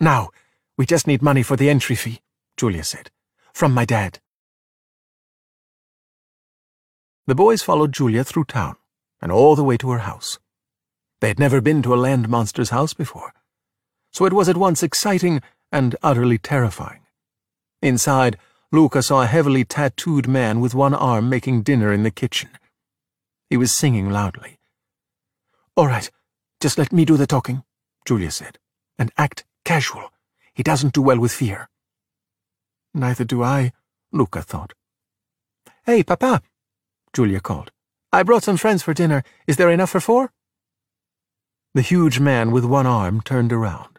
Now, 0.00 0.30
we 0.76 0.86
just 0.86 1.06
need 1.06 1.22
money 1.22 1.42
for 1.42 1.56
the 1.56 1.70
entry 1.70 1.96
fee, 1.96 2.20
Giulia 2.56 2.84
said. 2.84 3.10
From 3.52 3.72
my 3.72 3.84
dad. 3.84 4.20
The 7.26 7.34
boys 7.36 7.62
followed 7.62 7.92
Giulia 7.92 8.24
through 8.24 8.44
town 8.44 8.76
and 9.20 9.30
all 9.30 9.54
the 9.54 9.62
way 9.62 9.76
to 9.76 9.90
her 9.90 10.00
house. 10.00 10.38
They 11.22 11.28
had 11.28 11.38
never 11.38 11.60
been 11.60 11.82
to 11.82 11.94
a 11.94 12.02
land 12.04 12.28
monster's 12.28 12.70
house 12.70 12.94
before, 12.94 13.32
so 14.10 14.24
it 14.24 14.32
was 14.32 14.48
at 14.48 14.56
once 14.56 14.82
exciting 14.82 15.40
and 15.70 15.94
utterly 16.02 16.36
terrifying. 16.36 17.06
Inside, 17.80 18.36
Luca 18.72 19.04
saw 19.04 19.22
a 19.22 19.26
heavily 19.26 19.64
tattooed 19.64 20.26
man 20.26 20.60
with 20.60 20.74
one 20.74 20.94
arm 20.94 21.28
making 21.28 21.62
dinner 21.62 21.92
in 21.92 22.02
the 22.02 22.10
kitchen. 22.10 22.50
He 23.48 23.56
was 23.56 23.72
singing 23.72 24.10
loudly. 24.10 24.58
All 25.76 25.86
right, 25.86 26.10
just 26.60 26.76
let 26.76 26.92
me 26.92 27.04
do 27.04 27.16
the 27.16 27.28
talking, 27.28 27.62
Giulia 28.04 28.32
said, 28.32 28.58
and 28.98 29.12
act 29.16 29.44
casual. 29.64 30.10
He 30.52 30.64
doesn't 30.64 30.92
do 30.92 31.02
well 31.02 31.20
with 31.20 31.30
fear. 31.30 31.68
Neither 32.94 33.22
do 33.22 33.44
I, 33.44 33.70
Luca 34.10 34.42
thought. 34.42 34.74
Hey, 35.86 36.02
Papa, 36.02 36.42
Giulia 37.12 37.38
called. 37.38 37.70
I 38.12 38.24
brought 38.24 38.42
some 38.42 38.56
friends 38.56 38.82
for 38.82 38.92
dinner. 38.92 39.22
Is 39.46 39.56
there 39.56 39.70
enough 39.70 39.90
for 39.90 40.00
four? 40.00 40.32
The 41.74 41.82
huge 41.82 42.20
man 42.20 42.50
with 42.50 42.66
one 42.66 42.86
arm 42.86 43.22
turned 43.22 43.50
around, 43.50 43.98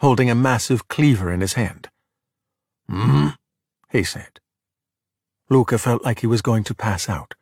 holding 0.00 0.28
a 0.28 0.34
massive 0.34 0.86
cleaver 0.88 1.32
in 1.32 1.40
his 1.40 1.54
hand. 1.54 1.88
Hmm, 2.90 3.28
he 3.90 4.04
said. 4.04 4.38
Luca 5.48 5.78
felt 5.78 6.04
like 6.04 6.20
he 6.20 6.26
was 6.26 6.42
going 6.42 6.62
to 6.64 6.74
pass 6.74 7.08
out. 7.08 7.32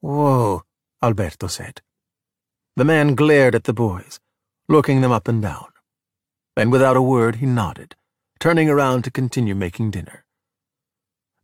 Whoa, 0.00 0.64
Alberto 1.00 1.46
said. 1.46 1.82
The 2.74 2.84
man 2.84 3.14
glared 3.14 3.54
at 3.54 3.64
the 3.64 3.72
boys, 3.72 4.18
looking 4.68 5.02
them 5.02 5.12
up 5.12 5.28
and 5.28 5.40
down. 5.40 5.66
Then 6.56 6.70
without 6.70 6.96
a 6.96 7.02
word 7.02 7.36
he 7.36 7.46
nodded, 7.46 7.94
turning 8.40 8.68
around 8.68 9.04
to 9.04 9.10
continue 9.12 9.54
making 9.54 9.92
dinner. 9.92 10.24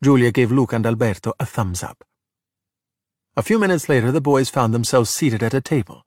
Giulia 0.03 0.33
gave 0.33 0.51
Luca 0.51 0.75
and 0.75 0.87
Alberto 0.87 1.33
a 1.39 1.47
thumbs 1.47 1.85
up. 1.85 2.03
A 3.37 3.43
few 3.43 3.61
minutes 3.61 3.89
later 3.89 4.11
the 4.11 4.21
boys 4.21 4.51
found 4.51 4.75
themselves 4.75 5.11
seated 5.11 5.45
at 5.45 5.55
a 5.55 5.61
table. 5.61 6.05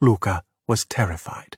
Luca 0.00 0.42
was 0.66 0.84
terrified. 0.84 1.56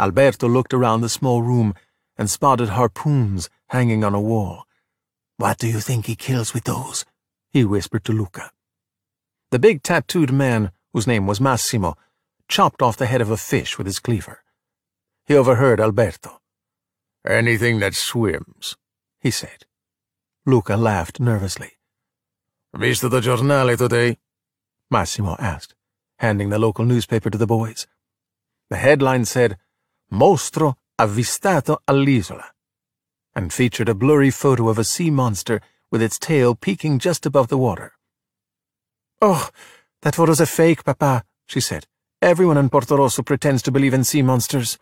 Alberto 0.00 0.48
looked 0.48 0.74
around 0.74 1.00
the 1.00 1.08
small 1.08 1.42
room 1.42 1.74
and 2.16 2.30
spotted 2.30 2.70
harpoons 2.70 3.48
hanging 3.68 4.04
on 4.04 4.14
a 4.14 4.20
wall. 4.20 4.64
What 5.36 5.58
do 5.58 5.66
you 5.66 5.80
think 5.80 6.06
he 6.06 6.16
kills 6.16 6.54
with 6.54 6.64
those? 6.64 7.04
he 7.50 7.64
whispered 7.64 8.04
to 8.04 8.12
Luca. 8.12 8.50
The 9.50 9.58
big 9.58 9.82
tattooed 9.82 10.32
man, 10.32 10.72
whose 10.92 11.06
name 11.06 11.26
was 11.26 11.40
Massimo, 11.40 11.96
chopped 12.48 12.80
off 12.82 12.96
the 12.96 13.06
head 13.06 13.20
of 13.20 13.30
a 13.30 13.36
fish 13.36 13.76
with 13.76 13.86
his 13.86 13.98
cleaver. 13.98 14.42
He 15.26 15.34
overheard 15.34 15.80
Alberto. 15.80 16.40
Anything 17.26 17.78
that 17.80 17.94
swims, 17.94 18.76
he 19.20 19.30
said. 19.30 19.66
Luca 20.44 20.76
laughed 20.76 21.20
nervously. 21.20 21.72
Visto 22.74 23.08
the 23.08 23.20
giornale 23.20 23.76
today? 23.76 24.18
Massimo 24.90 25.36
asked, 25.38 25.74
handing 26.18 26.48
the 26.48 26.58
local 26.58 26.84
newspaper 26.84 27.30
to 27.30 27.38
the 27.38 27.46
boys. 27.46 27.86
The 28.72 28.78
headline 28.78 29.26
said, 29.26 29.58
Mostro 30.10 30.78
avvistato 30.98 31.76
all'isola, 31.86 32.52
and 33.34 33.52
featured 33.52 33.90
a 33.90 33.94
blurry 33.94 34.30
photo 34.30 34.70
of 34.70 34.78
a 34.78 34.84
sea 34.84 35.10
monster 35.10 35.60
with 35.90 36.00
its 36.00 36.18
tail 36.18 36.54
peeking 36.54 36.98
just 36.98 37.26
above 37.26 37.48
the 37.48 37.58
water. 37.58 37.92
Oh, 39.20 39.50
that 40.00 40.14
photo's 40.14 40.40
a 40.40 40.46
fake, 40.46 40.84
Papa, 40.84 41.22
she 41.46 41.60
said. 41.60 41.86
Everyone 42.22 42.56
in 42.56 42.70
Portorosso 42.70 43.22
pretends 43.22 43.60
to 43.64 43.70
believe 43.70 43.92
in 43.92 44.04
sea 44.04 44.22
monsters. 44.22 44.78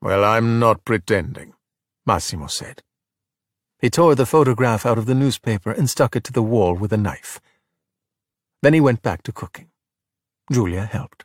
Well, 0.00 0.24
I'm 0.24 0.60
not 0.60 0.84
pretending, 0.84 1.54
Massimo 2.06 2.46
said. 2.46 2.84
He 3.80 3.90
tore 3.90 4.14
the 4.14 4.26
photograph 4.26 4.86
out 4.86 4.96
of 4.96 5.06
the 5.06 5.16
newspaper 5.16 5.72
and 5.72 5.90
stuck 5.90 6.14
it 6.14 6.22
to 6.22 6.32
the 6.32 6.40
wall 6.40 6.74
with 6.74 6.92
a 6.92 6.96
knife. 6.96 7.40
Then 8.62 8.74
he 8.74 8.80
went 8.80 9.02
back 9.02 9.24
to 9.24 9.32
cooking. 9.32 9.70
Giulia 10.52 10.84
helped. 10.84 11.24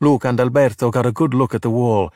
Luca 0.00 0.28
and 0.28 0.40
Alberto 0.40 0.90
got 0.90 1.04
a 1.04 1.12
good 1.12 1.34
look 1.34 1.54
at 1.54 1.62
the 1.62 1.70
wall 1.70 2.12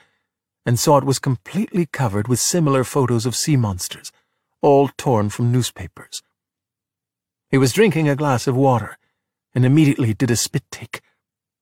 and 0.65 0.79
saw 0.79 0.97
it 0.97 1.05
was 1.05 1.19
completely 1.19 1.85
covered 1.85 2.29
with 2.29 2.41
similar 2.41 2.83
photos 2.83 3.27
of 3.27 3.37
sea 3.37 3.57
monsters, 3.57 4.11
all 4.63 4.89
torn 4.97 5.29
from 5.29 5.53
newspapers. 5.53 6.23
He 7.51 7.59
was 7.59 7.75
drinking 7.75 8.09
a 8.09 8.17
glass 8.17 8.47
of 8.47 8.57
water 8.57 8.97
and 9.55 9.67
immediately 9.67 10.15
did 10.15 10.31
a 10.31 10.37
spit 10.37 10.65
take. 10.71 11.03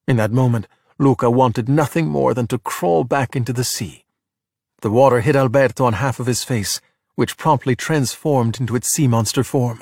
In 0.07 0.17
that 0.17 0.31
moment, 0.31 0.69
Luca 0.99 1.29
wanted 1.29 1.69
nothing 1.69 2.07
more 2.07 2.35
than 2.35 2.47
to 2.47 2.59
crawl 2.59 3.03
back 3.03 3.35
into 3.35 3.53
the 3.53 3.65
sea. 3.65 4.05
The 4.81 4.91
water 4.91 5.21
hit 5.21 5.35
Alberto 5.35 5.85
on 5.85 5.95
half 5.95 6.21
of 6.21 6.27
his 6.27 6.45
face, 6.45 6.81
which 7.17 7.37
promptly 7.37 7.75
transformed 7.75 8.61
into 8.61 8.77
its 8.77 8.89
sea 8.89 9.09
monster 9.09 9.43
form. 9.43 9.81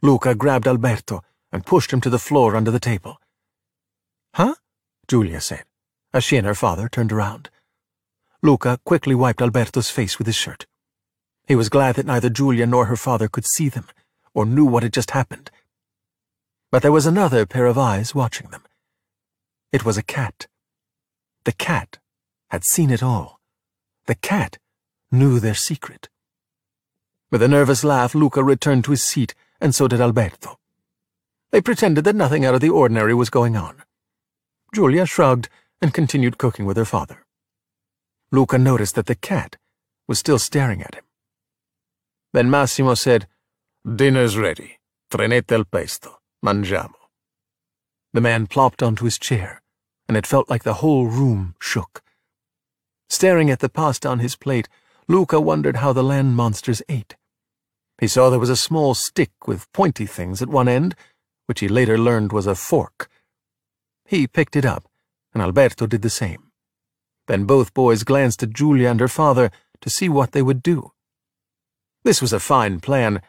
Luca 0.00 0.34
grabbed 0.34 0.68
Alberto 0.68 1.22
and 1.50 1.66
pushed 1.66 1.92
him 1.92 2.00
to 2.02 2.10
the 2.10 2.18
floor 2.18 2.54
under 2.54 2.70
the 2.70 2.80
table. 2.80 3.20
Huh? 4.34 4.54
Giulia 5.08 5.40
said, 5.40 5.64
as 6.12 6.22
she 6.22 6.36
and 6.36 6.46
her 6.46 6.54
father 6.54 6.88
turned 6.88 7.12
around. 7.12 7.50
Luca 8.42 8.78
quickly 8.84 9.14
wiped 9.14 9.40
Alberto's 9.40 9.90
face 9.90 10.18
with 10.18 10.26
his 10.26 10.36
shirt. 10.36 10.66
He 11.46 11.56
was 11.56 11.70
glad 11.70 11.96
that 11.96 12.06
neither 12.06 12.28
Giulia 12.28 12.66
nor 12.66 12.84
her 12.86 12.96
father 12.96 13.26
could 13.26 13.46
see 13.46 13.70
them, 13.70 13.86
or 14.34 14.44
knew 14.44 14.66
what 14.66 14.82
had 14.82 14.92
just 14.92 15.12
happened. 15.12 15.50
But 16.70 16.82
there 16.82 16.92
was 16.92 17.06
another 17.06 17.46
pair 17.46 17.64
of 17.64 17.78
eyes 17.78 18.14
watching 18.14 18.50
them. 18.50 18.64
It 19.72 19.84
was 19.84 19.96
a 19.96 20.02
cat. 20.02 20.46
The 21.44 21.52
cat 21.52 21.98
had 22.50 22.64
seen 22.64 22.90
it 22.90 23.02
all. 23.02 23.40
The 24.06 24.14
cat 24.14 24.58
knew 25.10 25.40
their 25.40 25.54
secret. 25.54 26.10
With 27.30 27.42
a 27.42 27.48
nervous 27.48 27.82
laugh, 27.82 28.14
Luca 28.14 28.44
returned 28.44 28.84
to 28.84 28.90
his 28.90 29.02
seat, 29.02 29.34
and 29.60 29.74
so 29.74 29.88
did 29.88 30.00
Alberto. 30.00 30.58
They 31.50 31.62
pretended 31.62 32.04
that 32.04 32.16
nothing 32.16 32.44
out 32.44 32.54
of 32.54 32.60
the 32.60 32.70
ordinary 32.70 33.14
was 33.14 33.30
going 33.30 33.56
on. 33.56 33.82
Giulia 34.74 35.06
shrugged 35.06 35.48
and 35.80 35.94
continued 35.94 36.38
cooking 36.38 36.66
with 36.66 36.76
her 36.76 36.84
father. 36.84 37.24
Luca 38.30 38.58
noticed 38.58 38.94
that 38.94 39.06
the 39.06 39.14
cat 39.14 39.56
was 40.06 40.18
still 40.18 40.38
staring 40.38 40.82
at 40.82 40.94
him. 40.94 41.04
Then 42.32 42.50
Massimo 42.50 42.94
said, 42.94 43.26
Dinner's 43.84 44.36
ready. 44.36 44.78
Trenette 45.10 45.52
al 45.52 45.64
pesto. 45.64 46.18
Mangiamo. 46.44 46.94
The 48.12 48.20
man 48.20 48.46
plopped 48.46 48.82
onto 48.82 49.04
his 49.04 49.18
chair, 49.18 49.62
and 50.06 50.16
it 50.16 50.26
felt 50.26 50.50
like 50.50 50.62
the 50.62 50.74
whole 50.74 51.06
room 51.06 51.54
shook. 51.60 52.02
Staring 53.08 53.50
at 53.50 53.60
the 53.60 53.68
pasta 53.68 54.08
on 54.08 54.18
his 54.18 54.36
plate, 54.36 54.68
Luca 55.08 55.40
wondered 55.40 55.76
how 55.76 55.92
the 55.92 56.02
land 56.02 56.36
monsters 56.36 56.82
ate. 56.88 57.16
He 57.98 58.06
saw 58.06 58.28
there 58.28 58.38
was 58.38 58.50
a 58.50 58.56
small 58.56 58.94
stick 58.94 59.48
with 59.48 59.72
pointy 59.72 60.06
things 60.06 60.42
at 60.42 60.48
one 60.48 60.68
end, 60.68 60.94
which 61.46 61.60
he 61.60 61.68
later 61.68 61.96
learned 61.96 62.32
was 62.32 62.46
a 62.46 62.54
fork. 62.54 63.08
He 64.08 64.26
picked 64.26 64.56
it 64.56 64.64
up, 64.64 64.88
and 65.34 65.42
Alberto 65.42 65.86
did 65.86 66.00
the 66.00 66.08
same. 66.08 66.50
Then 67.26 67.44
both 67.44 67.74
boys 67.74 68.04
glanced 68.04 68.42
at 68.42 68.54
Giulia 68.54 68.90
and 68.90 69.00
her 69.00 69.06
father 69.06 69.50
to 69.82 69.90
see 69.90 70.08
what 70.08 70.32
they 70.32 70.40
would 70.40 70.62
do. 70.62 70.92
This 72.04 72.22
was 72.22 72.32
a 72.32 72.40
fine 72.40 72.80
plan, 72.80 73.20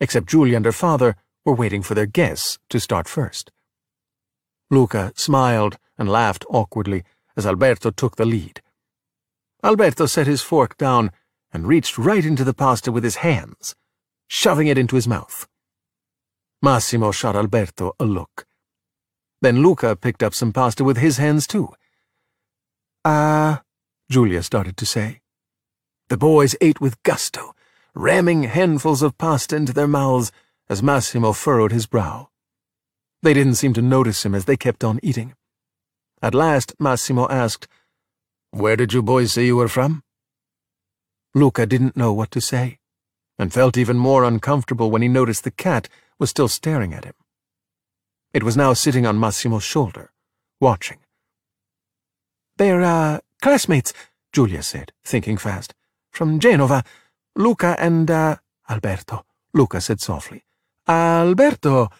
except 0.00 0.26
Giulia 0.28 0.56
and 0.56 0.64
her 0.64 0.72
father 0.72 1.14
were 1.44 1.54
waiting 1.54 1.82
for 1.82 1.94
their 1.94 2.06
guests 2.06 2.58
to 2.70 2.80
start 2.80 3.06
first. 3.06 3.52
Luca 4.72 5.12
smiled 5.14 5.78
and 5.96 6.08
laughed 6.08 6.44
awkwardly 6.50 7.04
as 7.36 7.46
Alberto 7.46 7.92
took 7.92 8.16
the 8.16 8.24
lead. 8.24 8.60
Alberto 9.62 10.06
set 10.06 10.26
his 10.26 10.42
fork 10.42 10.76
down 10.76 11.12
and 11.52 11.68
reached 11.68 11.96
right 11.96 12.24
into 12.24 12.42
the 12.42 12.54
pasta 12.54 12.90
with 12.90 13.04
his 13.04 13.22
hands, 13.22 13.76
shoving 14.26 14.66
it 14.66 14.78
into 14.78 14.96
his 14.96 15.06
mouth. 15.06 15.46
Massimo 16.60 17.12
shot 17.12 17.36
Alberto 17.36 17.92
a 18.00 18.04
look. 18.04 18.48
Then 19.44 19.62
Luca 19.62 19.94
picked 19.94 20.22
up 20.22 20.32
some 20.32 20.54
pasta 20.54 20.82
with 20.82 20.96
his 20.96 21.18
hands 21.18 21.46
too. 21.46 21.68
Ah, 23.04 23.58
uh, 23.58 23.62
Giulia 24.10 24.42
started 24.42 24.74
to 24.78 24.86
say. 24.86 25.20
The 26.08 26.16
boys 26.16 26.56
ate 26.62 26.80
with 26.80 27.02
gusto, 27.02 27.54
ramming 27.94 28.44
handfuls 28.44 29.02
of 29.02 29.18
pasta 29.18 29.54
into 29.54 29.74
their 29.74 29.86
mouths 29.86 30.32
as 30.70 30.82
Massimo 30.82 31.34
furrowed 31.34 31.72
his 31.72 31.84
brow. 31.84 32.30
They 33.22 33.34
didn't 33.34 33.56
seem 33.56 33.74
to 33.74 33.82
notice 33.82 34.24
him 34.24 34.34
as 34.34 34.46
they 34.46 34.56
kept 34.56 34.82
on 34.82 34.98
eating. 35.02 35.34
At 36.22 36.34
last, 36.34 36.72
Massimo 36.80 37.28
asked, 37.28 37.68
Where 38.50 38.76
did 38.76 38.94
you 38.94 39.02
boys 39.02 39.32
say 39.32 39.44
you 39.44 39.56
were 39.56 39.68
from? 39.68 40.04
Luca 41.34 41.66
didn't 41.66 41.98
know 41.98 42.14
what 42.14 42.30
to 42.30 42.40
say, 42.40 42.78
and 43.38 43.52
felt 43.52 43.76
even 43.76 43.98
more 43.98 44.24
uncomfortable 44.24 44.90
when 44.90 45.02
he 45.02 45.08
noticed 45.08 45.44
the 45.44 45.50
cat 45.50 45.90
was 46.18 46.30
still 46.30 46.48
staring 46.48 46.94
at 46.94 47.04
him. 47.04 47.14
It 48.34 48.42
was 48.42 48.56
now 48.56 48.72
sitting 48.72 49.06
on 49.06 49.20
Massimo's 49.20 49.62
shoulder, 49.62 50.10
watching. 50.60 50.98
They're, 52.58 52.82
uh, 52.82 53.20
classmates, 53.40 53.92
Giulia 54.32 54.62
said, 54.62 54.92
thinking 55.04 55.36
fast. 55.38 55.72
From 56.10 56.40
Genova. 56.40 56.82
Luca 57.36 57.76
and, 57.78 58.10
uh, 58.10 58.36
Alberto, 58.68 59.24
Luca 59.54 59.80
said 59.80 60.00
softly. 60.00 60.44
Alberto. 60.88 61.90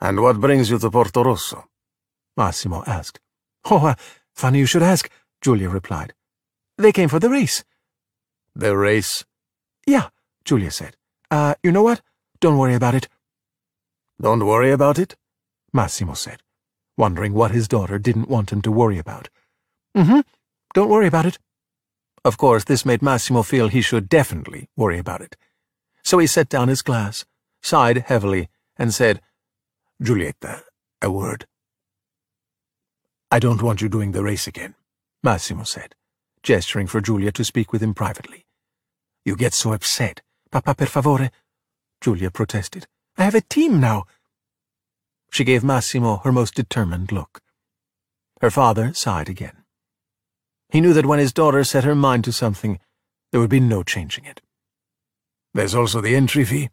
And 0.00 0.20
what 0.20 0.40
brings 0.40 0.70
you 0.70 0.78
to 0.78 0.90
Portorosso? 0.90 1.64
Massimo 2.36 2.84
asked. 2.86 3.18
Oh, 3.64 3.86
uh, 3.88 3.94
funny 4.32 4.60
you 4.60 4.66
should 4.66 4.82
ask, 4.82 5.10
Giulia 5.42 5.68
replied. 5.68 6.14
They 6.78 6.92
came 6.92 7.08
for 7.08 7.18
the 7.18 7.30
race. 7.30 7.64
The 8.54 8.76
race? 8.76 9.24
Yeah, 9.86 10.10
Giulia 10.44 10.70
said. 10.70 10.96
Uh, 11.32 11.54
you 11.64 11.72
know 11.72 11.82
what? 11.82 12.00
Don't 12.40 12.58
worry 12.58 12.74
about 12.74 12.94
it. 12.94 13.08
Don't 14.20 14.44
worry 14.44 14.70
about 14.70 14.98
it? 14.98 15.16
Massimo 15.72 16.12
said, 16.12 16.42
wondering 16.98 17.32
what 17.32 17.52
his 17.52 17.66
daughter 17.66 17.98
didn't 17.98 18.28
want 18.28 18.52
him 18.52 18.60
to 18.62 18.70
worry 18.70 18.98
about. 18.98 19.30
Mm-hmm. 19.96 20.20
Don't 20.74 20.90
worry 20.90 21.06
about 21.06 21.24
it. 21.24 21.38
Of 22.22 22.36
course, 22.36 22.64
this 22.64 22.84
made 22.84 23.00
Massimo 23.00 23.42
feel 23.42 23.68
he 23.68 23.80
should 23.80 24.08
definitely 24.08 24.68
worry 24.76 24.98
about 24.98 25.22
it. 25.22 25.36
So 26.02 26.18
he 26.18 26.26
set 26.26 26.50
down 26.50 26.68
his 26.68 26.82
glass, 26.82 27.24
sighed 27.62 27.96
heavily, 28.08 28.48
and 28.76 28.92
said, 28.92 29.22
Giulietta, 30.02 30.64
a 31.00 31.10
word. 31.10 31.46
I 33.30 33.38
don't 33.38 33.62
want 33.62 33.80
you 33.80 33.88
doing 33.88 34.12
the 34.12 34.22
race 34.22 34.46
again, 34.46 34.74
Massimo 35.22 35.62
said, 35.62 35.94
gesturing 36.42 36.88
for 36.88 37.00
Giulia 37.00 37.32
to 37.32 37.44
speak 37.44 37.72
with 37.72 37.82
him 37.82 37.94
privately. 37.94 38.44
You 39.24 39.36
get 39.36 39.54
so 39.54 39.72
upset. 39.72 40.20
Papa, 40.50 40.74
per 40.74 40.86
favore. 40.86 41.30
Giulia 42.02 42.30
protested. 42.30 42.86
I 43.16 43.24
have 43.24 43.34
a 43.34 43.40
team 43.40 43.80
now. 43.80 44.06
She 45.30 45.44
gave 45.44 45.62
Massimo 45.62 46.18
her 46.18 46.32
most 46.32 46.54
determined 46.54 47.12
look. 47.12 47.40
Her 48.40 48.50
father 48.50 48.94
sighed 48.94 49.28
again. 49.28 49.64
He 50.70 50.80
knew 50.80 50.92
that 50.92 51.06
when 51.06 51.18
his 51.18 51.32
daughter 51.32 51.62
set 51.64 51.84
her 51.84 51.94
mind 51.94 52.24
to 52.24 52.32
something, 52.32 52.78
there 53.30 53.40
would 53.40 53.50
be 53.50 53.60
no 53.60 53.82
changing 53.82 54.24
it. 54.24 54.40
There's 55.52 55.74
also 55.74 56.00
the 56.00 56.16
entry 56.16 56.44
fee, 56.44 56.70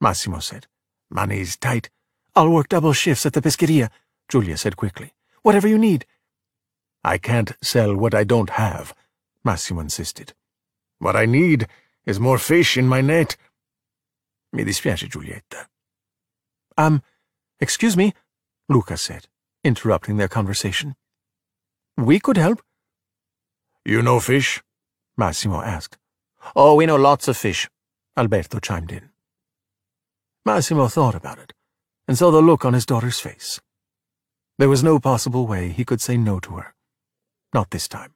Massimo 0.00 0.38
said. 0.38 0.66
Money's 1.10 1.56
tight. 1.56 1.90
I'll 2.36 2.50
work 2.50 2.68
double 2.68 2.92
shifts 2.92 3.26
at 3.26 3.32
the 3.32 3.40
Pescheria, 3.40 3.90
Giulia 4.28 4.56
said 4.56 4.76
quickly. 4.76 5.12
Whatever 5.42 5.66
you 5.66 5.78
need. 5.78 6.06
I 7.02 7.18
can't 7.18 7.52
sell 7.62 7.96
what 7.96 8.14
I 8.14 8.24
don't 8.24 8.50
have, 8.50 8.94
Massimo 9.44 9.80
insisted. 9.80 10.34
What 10.98 11.16
I 11.16 11.26
need 11.26 11.66
is 12.04 12.20
more 12.20 12.38
fish 12.38 12.76
in 12.76 12.86
my 12.86 13.00
net. 13.00 13.36
Mi 14.52 14.64
dispiace, 14.64 15.08
Giulietta. 15.08 15.68
Um, 16.78 17.02
excuse 17.58 17.96
me, 17.96 18.14
Luca 18.68 18.96
said, 18.96 19.26
interrupting 19.64 20.16
their 20.16 20.28
conversation. 20.28 20.94
We 21.96 22.20
could 22.20 22.36
help. 22.36 22.62
You 23.84 24.00
know 24.00 24.20
fish? 24.20 24.62
Massimo 25.16 25.60
asked. 25.60 25.98
Oh, 26.54 26.76
we 26.76 26.86
know 26.86 26.94
lots 26.94 27.26
of 27.26 27.36
fish, 27.36 27.68
Alberto 28.16 28.60
chimed 28.60 28.92
in. 28.92 29.10
Massimo 30.46 30.86
thought 30.86 31.16
about 31.16 31.40
it, 31.40 31.52
and 32.06 32.16
saw 32.16 32.30
the 32.30 32.40
look 32.40 32.64
on 32.64 32.74
his 32.74 32.86
daughter's 32.86 33.18
face. 33.18 33.60
There 34.56 34.68
was 34.68 34.84
no 34.84 35.00
possible 35.00 35.48
way 35.48 35.70
he 35.70 35.84
could 35.84 36.00
say 36.00 36.16
no 36.16 36.38
to 36.38 36.58
her. 36.58 36.74
Not 37.52 37.70
this 37.70 37.88
time. 37.88 38.14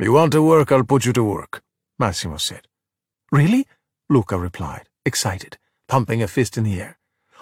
You 0.00 0.12
want 0.12 0.32
to 0.32 0.42
work, 0.42 0.72
I'll 0.72 0.82
put 0.82 1.04
you 1.04 1.12
to 1.12 1.22
work, 1.22 1.62
Massimo 2.00 2.36
said. 2.36 2.66
Really? 3.30 3.64
Luca 4.10 4.36
replied, 4.36 4.88
excited 5.04 5.56
pumping 5.88 6.22
a 6.22 6.28
fist 6.28 6.56
in 6.56 6.64
the 6.64 6.80
air. 6.80 6.98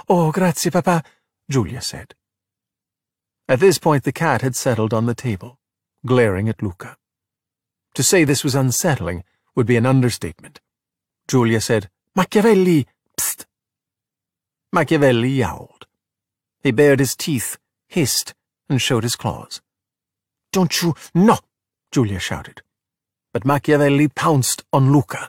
Oh, 0.09 0.33
grazie, 0.33 0.71
papa, 0.71 1.03
Giulia 1.51 1.81
said. 1.81 2.15
At 3.49 3.61
this 3.61 3.79
point 3.79 4.05
the 4.05 4.13
cat 4.13 4.43
had 4.43 4.57
settled 4.57 4.95
on 4.95 5.07
the 5.07 5.15
table, 5.15 5.59
glaring 6.07 6.49
at 6.49 6.63
Luca. 6.63 6.97
To 7.95 8.03
say 8.03 8.25
this 8.25 8.43
was 8.43 8.55
unsettling 8.55 9.25
would 9.55 9.67
be 9.67 9.77
an 9.77 9.87
understatement. 9.87 10.61
Giulia 11.29 11.61
said, 11.61 11.91
Machiavelli, 12.17 12.87
psst. 13.19 13.45
Machiavelli 14.73 15.29
yowled. 15.29 15.87
He 16.63 16.73
bared 16.73 17.01
his 17.01 17.15
teeth, 17.15 17.59
hissed, 17.87 18.35
and 18.69 18.81
showed 18.81 19.03
his 19.05 19.17
claws. 19.17 19.61
Don't 20.53 20.83
you, 20.83 20.95
no, 21.15 21.39
Giulia 21.93 22.19
shouted. 22.19 22.63
But 23.33 23.45
Machiavelli 23.45 24.09
pounced 24.09 24.65
on 24.73 24.93
Luca. 24.93 25.29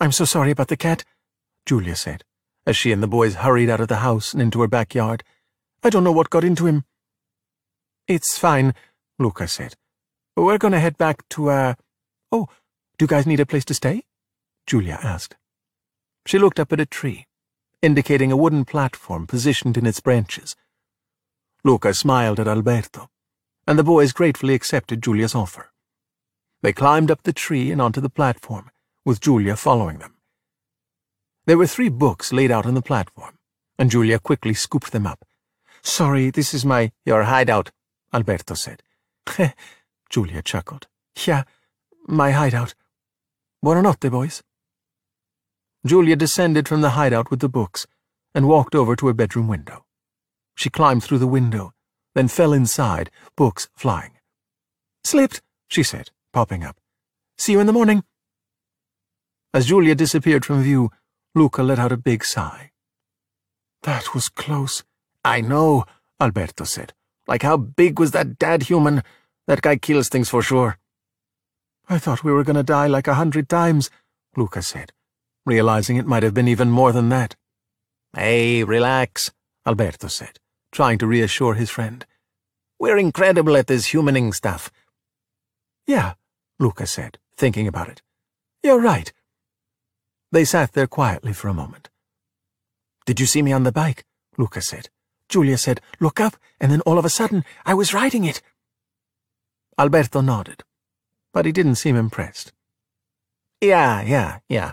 I'm 0.00 0.12
so 0.12 0.24
sorry 0.24 0.50
about 0.50 0.68
the 0.68 0.76
cat, 0.76 1.04
Giulia 1.66 1.96
said, 1.96 2.24
as 2.66 2.76
she 2.76 2.92
and 2.92 3.02
the 3.02 3.08
boys 3.08 3.36
hurried 3.36 3.70
out 3.70 3.80
of 3.80 3.88
the 3.88 3.96
house 3.96 4.32
and 4.32 4.42
into 4.42 4.60
her 4.60 4.68
backyard. 4.68 5.22
I 5.82 5.90
don't 5.90 6.04
know 6.04 6.12
what 6.12 6.30
got 6.30 6.44
into 6.44 6.66
him. 6.66 6.84
It's 8.08 8.36
fine, 8.36 8.74
Luca 9.18 9.48
said. 9.48 9.76
We're 10.36 10.58
going 10.58 10.72
to 10.72 10.80
head 10.80 10.98
back 10.98 11.26
to, 11.30 11.50
uh... 11.50 11.74
Oh, 12.32 12.48
do 12.98 13.04
you 13.04 13.06
guys 13.06 13.26
need 13.26 13.40
a 13.40 13.46
place 13.46 13.64
to 13.66 13.74
stay? 13.74 14.02
Giulia 14.66 14.98
asked. 15.02 15.36
She 16.26 16.38
looked 16.38 16.58
up 16.58 16.72
at 16.72 16.80
a 16.80 16.86
tree, 16.86 17.26
indicating 17.82 18.32
a 18.32 18.36
wooden 18.36 18.64
platform 18.64 19.26
positioned 19.26 19.76
in 19.76 19.86
its 19.86 20.00
branches. 20.00 20.56
Luca 21.62 21.94
smiled 21.94 22.40
at 22.40 22.48
Alberto, 22.48 23.08
and 23.66 23.78
the 23.78 23.84
boys 23.84 24.12
gratefully 24.12 24.54
accepted 24.54 25.02
Giulia's 25.02 25.34
offer. 25.34 25.70
They 26.62 26.72
climbed 26.72 27.10
up 27.10 27.22
the 27.22 27.32
tree 27.32 27.70
and 27.70 27.80
onto 27.80 28.00
the 28.00 28.10
platform, 28.10 28.70
with 29.04 29.20
Giulia 29.20 29.56
following 29.56 29.98
them. 29.98 30.14
There 31.46 31.58
were 31.58 31.66
three 31.66 31.90
books 31.90 32.32
laid 32.32 32.50
out 32.50 32.66
on 32.66 32.74
the 32.74 32.82
platform, 32.82 33.38
and 33.78 33.90
Giulia 33.90 34.18
quickly 34.18 34.54
scooped 34.54 34.92
them 34.92 35.06
up. 35.06 35.24
Sorry, 35.82 36.30
this 36.30 36.54
is 36.54 36.64
my... 36.64 36.90
Your 37.04 37.24
hideout, 37.24 37.70
Alberto 38.12 38.54
said. 38.54 38.82
Giulia 40.10 40.42
chuckled. 40.42 40.86
Yeah, 41.26 41.44
my 42.06 42.30
hideout. 42.30 42.74
Buonanotte, 43.64 44.10
boys. 44.10 44.42
Giulia 45.86 46.16
descended 46.16 46.66
from 46.66 46.80
the 46.80 46.90
hideout 46.90 47.30
with 47.30 47.40
the 47.40 47.48
books 47.48 47.86
and 48.34 48.48
walked 48.48 48.74
over 48.74 48.96
to 48.96 49.06
her 49.06 49.12
bedroom 49.12 49.48
window. 49.48 49.84
She 50.54 50.70
climbed 50.70 51.04
through 51.04 51.18
the 51.18 51.26
window, 51.26 51.74
then 52.14 52.28
fell 52.28 52.52
inside, 52.52 53.10
books 53.36 53.68
flying. 53.74 54.12
Slipped, 55.02 55.42
she 55.68 55.82
said, 55.82 56.10
popping 56.32 56.64
up. 56.64 56.78
See 57.36 57.52
you 57.52 57.60
in 57.60 57.66
the 57.66 57.72
morning. 57.72 58.04
As 59.54 59.66
Giulia 59.66 59.94
disappeared 59.94 60.44
from 60.44 60.64
view, 60.64 60.90
Luca 61.32 61.62
let 61.62 61.78
out 61.78 61.92
a 61.92 61.96
big 61.96 62.24
sigh. 62.24 62.72
That 63.84 64.12
was 64.12 64.28
close. 64.28 64.82
I 65.24 65.42
know, 65.42 65.84
Alberto 66.20 66.64
said. 66.64 66.92
Like 67.28 67.42
how 67.42 67.56
big 67.56 68.00
was 68.00 68.10
that 68.10 68.36
dad 68.36 68.64
human? 68.64 69.04
That 69.46 69.62
guy 69.62 69.76
kills 69.76 70.08
things 70.08 70.28
for 70.28 70.42
sure. 70.42 70.78
I 71.88 71.98
thought 71.98 72.24
we 72.24 72.32
were 72.32 72.42
going 72.42 72.56
to 72.56 72.64
die 72.64 72.88
like 72.88 73.06
a 73.06 73.14
hundred 73.14 73.48
times, 73.48 73.90
Luca 74.36 74.60
said, 74.60 74.90
realizing 75.46 75.98
it 75.98 76.06
might 76.06 76.24
have 76.24 76.34
been 76.34 76.48
even 76.48 76.70
more 76.70 76.90
than 76.90 77.08
that. 77.10 77.36
Hey, 78.12 78.64
relax, 78.64 79.30
Alberto 79.64 80.08
said, 80.08 80.40
trying 80.72 80.98
to 80.98 81.06
reassure 81.06 81.54
his 81.54 81.70
friend. 81.70 82.04
We're 82.80 82.98
incredible 82.98 83.56
at 83.56 83.68
this 83.68 83.92
humaning 83.92 84.34
stuff. 84.34 84.72
Yeah, 85.86 86.14
Luca 86.58 86.88
said, 86.88 87.18
thinking 87.36 87.68
about 87.68 87.88
it. 87.88 88.02
You're 88.64 88.80
right. 88.80 89.12
They 90.34 90.44
sat 90.44 90.72
there 90.72 90.88
quietly 90.88 91.32
for 91.32 91.46
a 91.46 91.54
moment. 91.54 91.90
Did 93.06 93.20
you 93.20 93.26
see 93.26 93.40
me 93.40 93.52
on 93.52 93.62
the 93.62 93.70
bike? 93.70 94.04
Luca 94.36 94.60
said. 94.60 94.88
Giulia 95.28 95.56
said, 95.56 95.80
look 96.00 96.18
up, 96.18 96.34
and 96.60 96.72
then 96.72 96.80
all 96.80 96.98
of 96.98 97.04
a 97.04 97.08
sudden, 97.08 97.44
I 97.64 97.74
was 97.74 97.94
riding 97.94 98.24
it. 98.24 98.42
Alberto 99.78 100.22
nodded, 100.22 100.64
but 101.32 101.46
he 101.46 101.52
didn't 101.52 101.76
seem 101.76 101.94
impressed. 101.94 102.52
Yeah, 103.60 104.02
yeah, 104.02 104.40
yeah. 104.48 104.72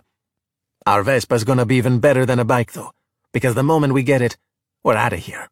Our 0.87 1.03
Vespa's 1.03 1.43
gonna 1.43 1.67
be 1.67 1.75
even 1.75 1.99
better 1.99 2.25
than 2.25 2.39
a 2.39 2.43
bike, 2.43 2.71
though, 2.71 2.93
because 3.31 3.53
the 3.53 3.61
moment 3.61 3.93
we 3.93 4.01
get 4.01 4.23
it, 4.23 4.37
we're 4.83 4.95
out 4.95 5.13
of 5.13 5.19
here. 5.19 5.47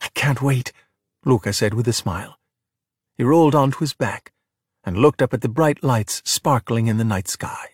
I 0.00 0.06
can't 0.14 0.40
wait, 0.40 0.72
Luca 1.24 1.52
said 1.52 1.74
with 1.74 1.88
a 1.88 1.92
smile. 1.92 2.38
He 3.18 3.24
rolled 3.24 3.56
onto 3.56 3.80
his 3.80 3.92
back 3.92 4.30
and 4.84 4.96
looked 4.96 5.20
up 5.20 5.34
at 5.34 5.40
the 5.40 5.48
bright 5.48 5.82
lights 5.82 6.22
sparkling 6.24 6.86
in 6.86 6.96
the 6.96 7.04
night 7.04 7.26
sky. 7.26 7.69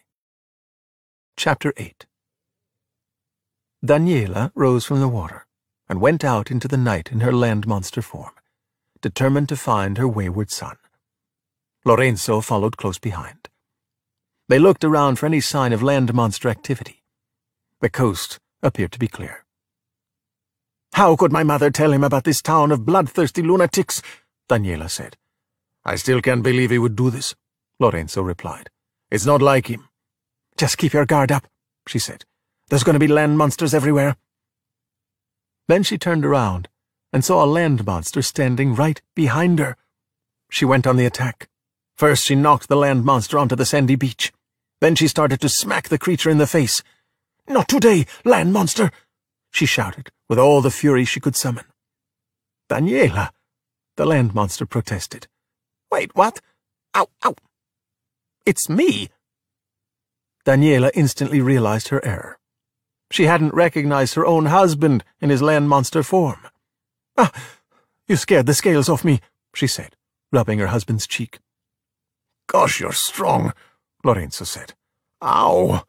Chapter 1.38 1.74
8 1.76 2.06
Daniela 3.84 4.50
rose 4.54 4.86
from 4.86 5.00
the 5.00 5.08
water 5.08 5.46
and 5.86 6.00
went 6.00 6.24
out 6.24 6.50
into 6.50 6.66
the 6.66 6.78
night 6.78 7.12
in 7.12 7.20
her 7.20 7.32
land 7.32 7.66
monster 7.66 8.00
form, 8.00 8.32
determined 9.02 9.50
to 9.50 9.56
find 9.56 9.98
her 9.98 10.08
wayward 10.08 10.50
son. 10.50 10.78
Lorenzo 11.84 12.40
followed 12.40 12.78
close 12.78 12.98
behind. 12.98 13.50
They 14.48 14.58
looked 14.58 14.82
around 14.82 15.18
for 15.18 15.26
any 15.26 15.42
sign 15.42 15.74
of 15.74 15.82
land 15.82 16.14
monster 16.14 16.48
activity. 16.48 17.02
The 17.82 17.90
coast 17.90 18.38
appeared 18.62 18.92
to 18.92 18.98
be 18.98 19.06
clear. 19.06 19.44
How 20.94 21.16
could 21.16 21.32
my 21.32 21.42
mother 21.44 21.70
tell 21.70 21.92
him 21.92 22.02
about 22.02 22.24
this 22.24 22.40
town 22.40 22.72
of 22.72 22.86
bloodthirsty 22.86 23.42
lunatics? 23.42 24.00
Daniela 24.48 24.88
said. 24.88 25.18
I 25.84 25.96
still 25.96 26.22
can't 26.22 26.42
believe 26.42 26.70
he 26.70 26.78
would 26.78 26.96
do 26.96 27.10
this, 27.10 27.34
Lorenzo 27.78 28.22
replied. 28.22 28.70
It's 29.10 29.26
not 29.26 29.42
like 29.42 29.66
him. 29.66 29.86
Just 30.56 30.78
keep 30.78 30.92
your 30.92 31.06
guard 31.06 31.30
up, 31.30 31.46
she 31.86 31.98
said. 31.98 32.24
There's 32.68 32.84
going 32.84 32.94
to 32.94 33.00
be 33.00 33.08
land 33.08 33.38
monsters 33.38 33.74
everywhere. 33.74 34.16
Then 35.68 35.82
she 35.82 35.98
turned 35.98 36.24
around 36.24 36.68
and 37.12 37.24
saw 37.24 37.44
a 37.44 37.46
land 37.46 37.84
monster 37.86 38.22
standing 38.22 38.74
right 38.74 39.00
behind 39.14 39.58
her. 39.58 39.76
She 40.50 40.64
went 40.64 40.86
on 40.86 40.96
the 40.96 41.06
attack. 41.06 41.48
First, 41.96 42.24
she 42.24 42.34
knocked 42.34 42.68
the 42.68 42.76
land 42.76 43.04
monster 43.04 43.38
onto 43.38 43.56
the 43.56 43.64
sandy 43.66 43.96
beach. 43.96 44.32
Then 44.80 44.94
she 44.94 45.08
started 45.08 45.40
to 45.40 45.48
smack 45.48 45.88
the 45.88 45.98
creature 45.98 46.30
in 46.30 46.38
the 46.38 46.46
face. 46.46 46.82
Not 47.48 47.68
today, 47.68 48.06
land 48.24 48.52
monster! 48.52 48.90
she 49.50 49.66
shouted 49.66 50.10
with 50.28 50.38
all 50.38 50.60
the 50.60 50.70
fury 50.70 51.04
she 51.04 51.20
could 51.20 51.36
summon. 51.36 51.64
Daniela, 52.68 53.30
the 53.96 54.04
land 54.04 54.34
monster 54.34 54.66
protested. 54.66 55.28
Wait, 55.90 56.14
what? 56.14 56.40
Ow, 56.94 57.08
ow. 57.24 57.34
It's 58.44 58.68
me. 58.68 59.08
Daniela 60.46 60.90
instantly 60.94 61.40
realized 61.40 61.88
her 61.88 62.02
error. 62.04 62.38
She 63.10 63.24
hadn't 63.24 63.52
recognized 63.52 64.14
her 64.14 64.24
own 64.24 64.46
husband 64.46 65.04
in 65.20 65.28
his 65.28 65.42
land 65.42 65.68
monster 65.68 66.04
form. 66.04 66.46
Ah, 67.18 67.32
you 68.06 68.14
scared 68.14 68.46
the 68.46 68.54
scales 68.54 68.88
off 68.88 69.04
me, 69.04 69.20
she 69.54 69.66
said, 69.66 69.96
rubbing 70.30 70.60
her 70.60 70.68
husband's 70.68 71.06
cheek. 71.06 71.40
Gosh, 72.46 72.78
you're 72.78 72.92
strong, 72.92 73.52
Lorenzo 74.04 74.44
said. 74.44 74.74
Ow. 75.22 75.82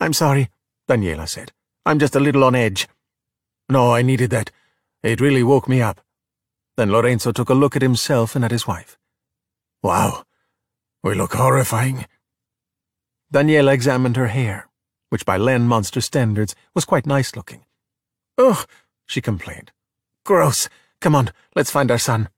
I'm 0.00 0.12
sorry, 0.12 0.50
Daniela 0.88 1.28
said. 1.28 1.52
I'm 1.84 1.98
just 1.98 2.14
a 2.14 2.20
little 2.20 2.44
on 2.44 2.54
edge. 2.54 2.86
No, 3.68 3.92
I 3.92 4.02
needed 4.02 4.30
that. 4.30 4.52
It 5.02 5.20
really 5.20 5.42
woke 5.42 5.68
me 5.68 5.82
up. 5.82 6.00
Then 6.76 6.92
Lorenzo 6.92 7.32
took 7.32 7.48
a 7.48 7.54
look 7.54 7.74
at 7.74 7.82
himself 7.82 8.36
and 8.36 8.44
at 8.44 8.52
his 8.52 8.66
wife. 8.66 8.96
Wow, 9.82 10.24
we 11.02 11.14
look 11.14 11.34
horrifying. 11.34 12.06
Daniela 13.32 13.72
examined 13.72 14.16
her 14.16 14.26
hair, 14.26 14.68
which 15.08 15.24
by 15.24 15.36
land 15.36 15.68
monster 15.68 16.00
standards 16.00 16.56
was 16.74 16.84
quite 16.84 17.06
nice 17.06 17.36
looking. 17.36 17.64
Ugh, 18.36 18.66
she 19.06 19.20
complained. 19.20 19.70
Gross. 20.24 20.68
Come 21.00 21.14
on, 21.14 21.30
let's 21.54 21.70
find 21.70 21.90
our 21.90 21.98
son. 21.98 22.28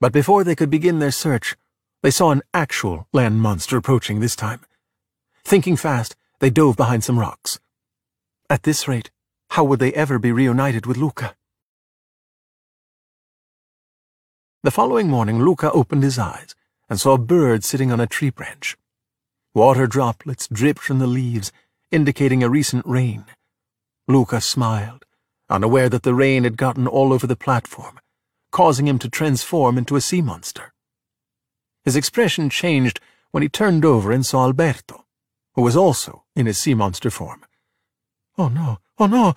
But 0.00 0.12
before 0.12 0.44
they 0.44 0.54
could 0.54 0.70
begin 0.70 0.98
their 0.98 1.10
search, 1.10 1.56
they 2.02 2.10
saw 2.10 2.30
an 2.30 2.42
actual 2.52 3.08
land 3.12 3.40
monster 3.40 3.78
approaching 3.78 4.20
this 4.20 4.36
time. 4.36 4.60
Thinking 5.44 5.76
fast, 5.76 6.14
they 6.40 6.50
dove 6.50 6.76
behind 6.76 7.02
some 7.02 7.18
rocks. 7.18 7.58
At 8.50 8.64
this 8.64 8.86
rate, 8.86 9.10
how 9.50 9.64
would 9.64 9.78
they 9.78 9.94
ever 9.94 10.18
be 10.18 10.30
reunited 10.30 10.84
with 10.84 10.98
Luca? 10.98 11.36
The 14.62 14.70
following 14.70 15.08
morning, 15.08 15.42
Luca 15.42 15.70
opened 15.72 16.02
his 16.02 16.18
eyes 16.18 16.54
and 16.88 17.00
saw 17.00 17.14
a 17.14 17.18
bird 17.18 17.64
sitting 17.64 17.90
on 17.90 18.00
a 18.00 18.06
tree 18.06 18.30
branch. 18.30 18.76
Water 19.54 19.86
droplets 19.86 20.48
dripped 20.48 20.82
from 20.82 20.98
the 20.98 21.06
leaves, 21.06 21.52
indicating 21.92 22.42
a 22.42 22.50
recent 22.50 22.84
rain. 22.84 23.24
Luca 24.08 24.40
smiled, 24.40 25.04
unaware 25.48 25.88
that 25.88 26.02
the 26.02 26.12
rain 26.12 26.42
had 26.42 26.56
gotten 26.56 26.88
all 26.88 27.12
over 27.12 27.28
the 27.28 27.36
platform, 27.36 28.00
causing 28.50 28.88
him 28.88 28.98
to 28.98 29.08
transform 29.08 29.78
into 29.78 29.94
a 29.94 30.00
sea 30.00 30.20
monster. 30.20 30.72
His 31.84 31.94
expression 31.94 32.50
changed 32.50 32.98
when 33.30 33.42
he 33.42 33.48
turned 33.48 33.84
over 33.84 34.10
and 34.10 34.26
saw 34.26 34.44
Alberto, 34.44 35.04
who 35.54 35.62
was 35.62 35.76
also 35.76 36.24
in 36.34 36.46
his 36.46 36.58
sea 36.58 36.74
monster 36.74 37.10
form. 37.10 37.44
Oh 38.36 38.48
no, 38.48 38.78
oh 38.98 39.06
no! 39.06 39.34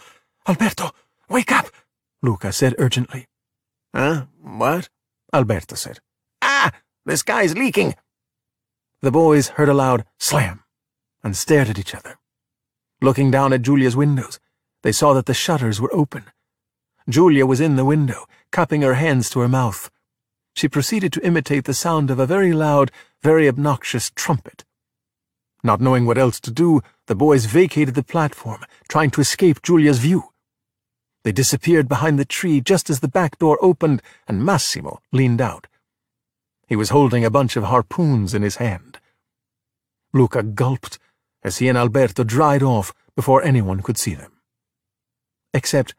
Alberto, 0.47 0.91
wake 1.29 1.51
up! 1.51 1.67
Luca 2.23 2.51
said 2.51 2.73
urgently. 2.79 3.27
Huh? 3.93 4.25
What? 4.41 4.89
Alberto 5.31 5.75
said. 5.75 5.99
Ah! 6.41 6.71
The 7.05 7.17
sky's 7.17 7.55
leaking! 7.55 7.93
The 9.01 9.11
boys 9.11 9.49
heard 9.49 9.69
a 9.69 9.75
loud 9.75 10.05
slam 10.17 10.63
and 11.23 11.37
stared 11.37 11.69
at 11.69 11.77
each 11.77 11.93
other. 11.93 12.17
Looking 12.99 13.29
down 13.29 13.53
at 13.53 13.61
Giulia's 13.61 13.95
windows, 13.95 14.39
they 14.81 14.91
saw 14.91 15.13
that 15.13 15.27
the 15.27 15.35
shutters 15.35 15.79
were 15.79 15.93
open. 15.93 16.25
Giulia 17.07 17.45
was 17.45 17.61
in 17.61 17.75
the 17.75 17.85
window, 17.85 18.25
cupping 18.51 18.81
her 18.81 18.95
hands 18.95 19.29
to 19.29 19.39
her 19.41 19.47
mouth. 19.47 19.91
She 20.55 20.67
proceeded 20.67 21.13
to 21.13 21.23
imitate 21.23 21.65
the 21.65 21.75
sound 21.75 22.09
of 22.09 22.17
a 22.17 22.25
very 22.25 22.53
loud, 22.53 22.91
very 23.21 23.47
obnoxious 23.47 24.09
trumpet. 24.15 24.65
Not 25.63 25.79
knowing 25.79 26.07
what 26.07 26.17
else 26.17 26.39
to 26.39 26.51
do, 26.51 26.81
the 27.05 27.15
boys 27.15 27.45
vacated 27.45 27.93
the 27.93 28.03
platform, 28.03 28.65
trying 28.89 29.11
to 29.11 29.21
escape 29.21 29.61
Giulia's 29.61 29.99
view. 29.99 30.31
They 31.23 31.31
disappeared 31.31 31.87
behind 31.87 32.17
the 32.17 32.25
tree 32.25 32.61
just 32.61 32.89
as 32.89 33.01
the 33.01 33.07
back 33.07 33.37
door 33.37 33.59
opened 33.61 34.01
and 34.27 34.43
Massimo 34.43 35.01
leaned 35.11 35.41
out. 35.41 35.67
He 36.67 36.75
was 36.75 36.89
holding 36.89 37.23
a 37.23 37.31
bunch 37.31 37.55
of 37.55 37.63
harpoons 37.63 38.33
in 38.33 38.41
his 38.41 38.57
hand. 38.57 38.99
Luca 40.13 40.43
gulped 40.43 40.99
as 41.43 41.57
he 41.57 41.69
and 41.69 41.77
Alberto 41.77 42.23
dried 42.23 42.61
off 42.61 42.93
before 43.15 43.41
anyone 43.41 43.81
could 43.81 43.97
see 43.97 44.13
them. 44.13 44.33
Except 45.53 45.95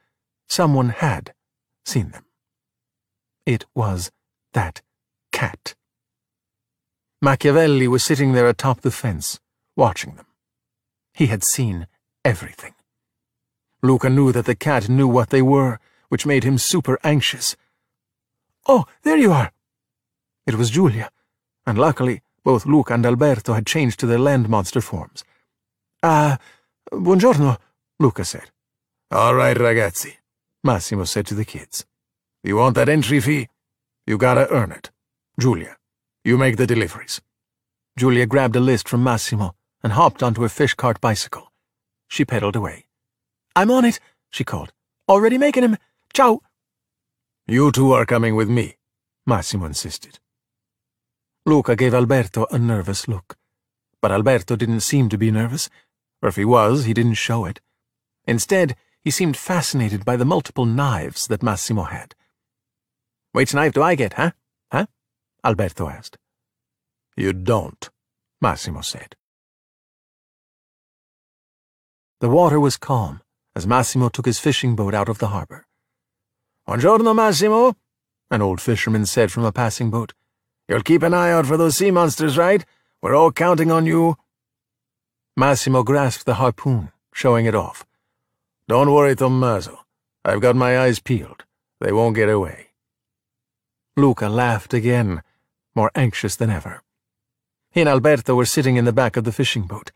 someone 0.47 0.90
had 0.90 1.32
seen 1.86 2.11
them. 2.11 2.27
It 3.47 3.65
was 3.74 4.11
that 4.53 4.82
cat. 5.32 5.74
Machiavelli 7.23 7.89
was 7.89 8.05
sitting 8.05 8.32
there 8.32 8.47
atop 8.47 8.82
the 8.82 8.90
fence, 8.90 9.40
watching 9.74 10.16
them. 10.16 10.27
He 11.15 11.27
had 11.27 11.43
seen 11.43 11.86
everything. 12.24 12.74
Luca 13.82 14.11
knew 14.11 14.32
that 14.32 14.45
the 14.45 14.55
cat 14.55 14.89
knew 14.89 15.09
what 15.09 15.31
they 15.31 15.43
were, 15.43 15.81
which 16.11 16.27
made 16.27 16.45
him 16.45 16.59
super 16.59 16.99
anxious. 17.03 17.57
Oh, 18.66 18.85
there 19.03 19.16
you 19.16 19.32
are! 19.32 19.53
It 20.49 20.55
was 20.55 20.70
Giulia, 20.70 21.11
and 21.66 21.77
luckily 21.77 22.23
both 22.43 22.65
Luca 22.65 22.95
and 22.95 23.05
Alberto 23.05 23.53
had 23.53 23.66
changed 23.66 24.01
to 24.01 24.07
their 24.07 24.19
land 24.19 24.49
monster 24.49 24.81
forms. 24.81 25.23
Ah, 26.03 26.39
uh, 26.91 26.97
buongiorno, 26.97 27.59
Luca 28.01 28.25
said. 28.25 28.51
All 29.11 29.35
right, 29.35 29.55
ragazzi, 29.55 30.16
Massimo 30.65 31.05
said 31.05 31.27
to 31.27 31.35
the 31.35 31.45
kids. 31.45 31.85
You 32.43 32.57
want 32.57 32.77
that 32.77 32.89
entry 32.89 33.20
fee? 33.20 33.49
You 34.07 34.16
gotta 34.16 34.51
earn 34.51 34.73
it. 34.73 34.91
Giulia, 35.39 35.77
you 36.25 36.39
make 36.39 36.57
the 36.57 36.66
deliveries. 36.66 37.20
Giulia 37.99 38.25
grabbed 38.25 38.57
a 38.57 38.61
list 38.61 38.89
from 38.89 39.05
Massimo 39.05 39.55
and 39.83 39.93
hopped 39.93 40.23
onto 40.23 40.45
a 40.45 40.49
fish 40.49 40.73
cart 40.73 40.99
bicycle. 40.99 41.53
She 42.09 42.25
pedaled 42.25 42.57
away. 42.57 42.87
I'm 43.55 43.70
on 43.70 43.85
it, 43.85 44.01
she 44.31 44.45
called. 44.45 44.73
Already 45.11 45.37
making 45.37 45.65
him. 45.65 45.77
Ciao. 46.15 46.41
You 47.47 47.70
two 47.70 47.93
are 47.93 48.07
coming 48.07 48.35
with 48.35 48.49
me, 48.49 48.77
Massimo 49.27 49.66
insisted. 49.66 50.19
Luca 51.49 51.75
gave 51.75 51.95
Alberto 51.95 52.47
a 52.51 52.59
nervous 52.59 53.09
look. 53.09 53.37
But 54.03 54.12
Alberto 54.12 54.55
didn't 54.55 54.81
seem 54.81 55.09
to 55.09 55.19
be 55.19 55.31
nervous, 55.31 55.70
or 56.23 56.29
if 56.29 56.37
he 56.37 56.45
was, 56.45 56.85
he 56.85 56.95
didn't 56.95 57.15
show 57.15 57.47
it. 57.47 57.61
Instead, 58.27 58.77
he 59.03 59.11
seemed 59.11 59.37
fascinated 59.37 60.05
by 60.05 60.16
the 60.16 60.27
multiple 60.27 60.66
knives 60.66 61.27
that 61.29 61.43
Massimo 61.43 61.85
had. 61.85 62.15
Which 63.33 63.55
knife 63.55 63.73
do 63.73 63.83
I 63.83 63.95
get, 63.95 64.12
huh? 64.12 64.33
Huh? 64.70 64.87
Alberto 65.43 65.89
asked. 65.89 66.19
You 67.16 67.33
don't, 67.33 67.89
Massimo 68.41 68.83
said. 68.83 69.16
The 72.20 72.29
water 72.29 72.61
was 72.61 72.77
calm 72.77 73.23
as 73.57 73.66
Massimo 73.66 74.09
took 74.09 74.27
his 74.27 74.39
fishing 74.39 74.77
boat 74.77 74.95
out 74.95 75.09
of 75.09 75.19
the 75.19 75.29
harbor. 75.29 75.66
Buongiorno, 76.69 77.15
Massimo, 77.15 77.75
an 78.31 78.43
old 78.43 78.61
fisherman 78.61 79.07
said 79.07 79.33
from 79.33 79.45
a 79.45 79.53
passing 79.53 79.91
boat. 79.91 80.12
You'll 80.69 80.82
keep 80.82 81.03
an 81.03 81.15
eye 81.15 81.32
out 81.32 81.47
for 81.47 81.57
those 81.57 81.77
sea 81.77 81.90
monsters, 81.90 82.36
right? 82.36 82.65
We're 83.01 83.15
all 83.15 83.32
counting 83.32 83.70
on 83.70 83.86
you. 83.86 84.16
Massimo 85.36 85.82
grasped 85.82 86.27
the 86.27 86.35
harpoon, 86.35 86.93
showing 87.12 87.47
it 87.47 87.55
off. 87.55 87.86
Don't 88.69 88.93
worry, 88.93 89.16
Tommaso. 89.16 89.85
I've 90.24 90.43
got 90.43 90.57
my 90.57 90.78
eyes 90.78 90.99
peeled. 90.99 91.45
They 91.81 91.93
won't 91.93 92.16
get 92.16 92.28
away. 92.28 92.69
Luca 93.97 94.28
laughed 94.28 94.74
again, 94.74 95.23
more 95.74 95.90
anxious 95.95 96.36
than 96.36 96.51
ever. 96.51 96.82
He 97.70 97.81
and 97.81 97.89
Alberto 97.89 98.35
were 98.35 98.45
sitting 98.45 98.77
in 98.77 98.85
the 98.85 98.93
back 98.93 99.16
of 99.16 99.24
the 99.24 99.32
fishing 99.32 99.66
boat. 99.66 99.90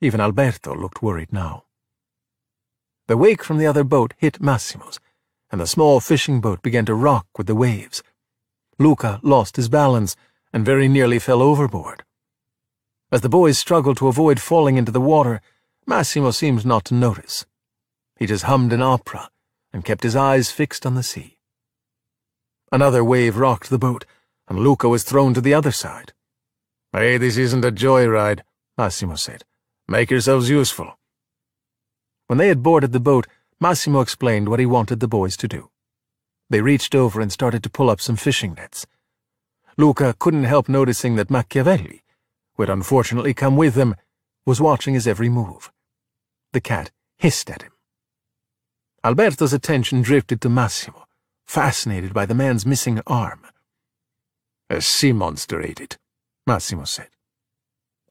Even 0.00 0.20
Alberto 0.20 0.74
looked 0.74 1.02
worried 1.02 1.32
now. 1.32 1.64
The 3.06 3.16
wake 3.16 3.42
from 3.42 3.58
the 3.58 3.66
other 3.66 3.84
boat 3.84 4.12
hit 4.18 4.40
Massimo's, 4.40 5.00
and 5.50 5.60
the 5.60 5.66
small 5.66 6.00
fishing 6.00 6.40
boat 6.40 6.62
began 6.62 6.84
to 6.86 6.94
rock 6.94 7.26
with 7.38 7.46
the 7.46 7.54
waves. 7.54 8.02
Luca 8.78 9.20
lost 9.22 9.56
his 9.56 9.68
balance 9.68 10.16
and 10.52 10.64
very 10.64 10.88
nearly 10.88 11.18
fell 11.18 11.42
overboard. 11.42 12.04
As 13.10 13.20
the 13.20 13.28
boys 13.28 13.58
struggled 13.58 13.96
to 13.98 14.08
avoid 14.08 14.40
falling 14.40 14.76
into 14.76 14.92
the 14.92 15.00
water, 15.00 15.40
Massimo 15.86 16.30
seemed 16.30 16.64
not 16.64 16.84
to 16.86 16.94
notice. 16.94 17.46
He 18.18 18.26
just 18.26 18.44
hummed 18.44 18.72
an 18.72 18.82
opera 18.82 19.30
and 19.72 19.84
kept 19.84 20.02
his 20.02 20.16
eyes 20.16 20.50
fixed 20.50 20.86
on 20.86 20.94
the 20.94 21.02
sea. 21.02 21.38
Another 22.72 23.04
wave 23.04 23.36
rocked 23.36 23.70
the 23.70 23.78
boat, 23.78 24.04
and 24.48 24.58
Luca 24.58 24.88
was 24.88 25.04
thrown 25.04 25.34
to 25.34 25.40
the 25.40 25.54
other 25.54 25.72
side. 25.72 26.12
Hey, 26.92 27.18
this 27.18 27.36
isn't 27.36 27.64
a 27.64 27.72
joyride, 27.72 28.42
Massimo 28.78 29.16
said. 29.16 29.44
Make 29.86 30.10
yourselves 30.10 30.48
useful. 30.48 30.98
When 32.26 32.38
they 32.38 32.48
had 32.48 32.62
boarded 32.62 32.92
the 32.92 33.00
boat, 33.00 33.26
Massimo 33.60 34.00
explained 34.00 34.48
what 34.48 34.60
he 34.60 34.66
wanted 34.66 35.00
the 35.00 35.08
boys 35.08 35.36
to 35.38 35.48
do. 35.48 35.70
They 36.50 36.60
reached 36.60 36.94
over 36.94 37.20
and 37.20 37.32
started 37.32 37.62
to 37.62 37.70
pull 37.70 37.90
up 37.90 38.00
some 38.00 38.16
fishing 38.16 38.54
nets. 38.54 38.86
Luca 39.76 40.14
couldn't 40.18 40.44
help 40.44 40.68
noticing 40.68 41.16
that 41.16 41.30
Machiavelli, 41.30 42.02
who 42.54 42.62
had 42.62 42.70
unfortunately 42.70 43.34
come 43.34 43.56
with 43.56 43.74
them, 43.74 43.96
was 44.46 44.60
watching 44.60 44.94
his 44.94 45.08
every 45.08 45.28
move. 45.28 45.72
The 46.52 46.60
cat 46.60 46.90
hissed 47.18 47.50
at 47.50 47.62
him. 47.62 47.72
Alberto's 49.02 49.52
attention 49.52 50.02
drifted 50.02 50.40
to 50.40 50.48
Massimo, 50.48 51.06
fascinated 51.46 52.14
by 52.14 52.26
the 52.26 52.34
man's 52.34 52.64
missing 52.64 53.00
arm. 53.06 53.46
A 54.70 54.80
sea 54.80 55.12
monster 55.12 55.60
ate 55.60 55.80
it, 55.80 55.98
Massimo 56.46 56.84
said. 56.84 57.08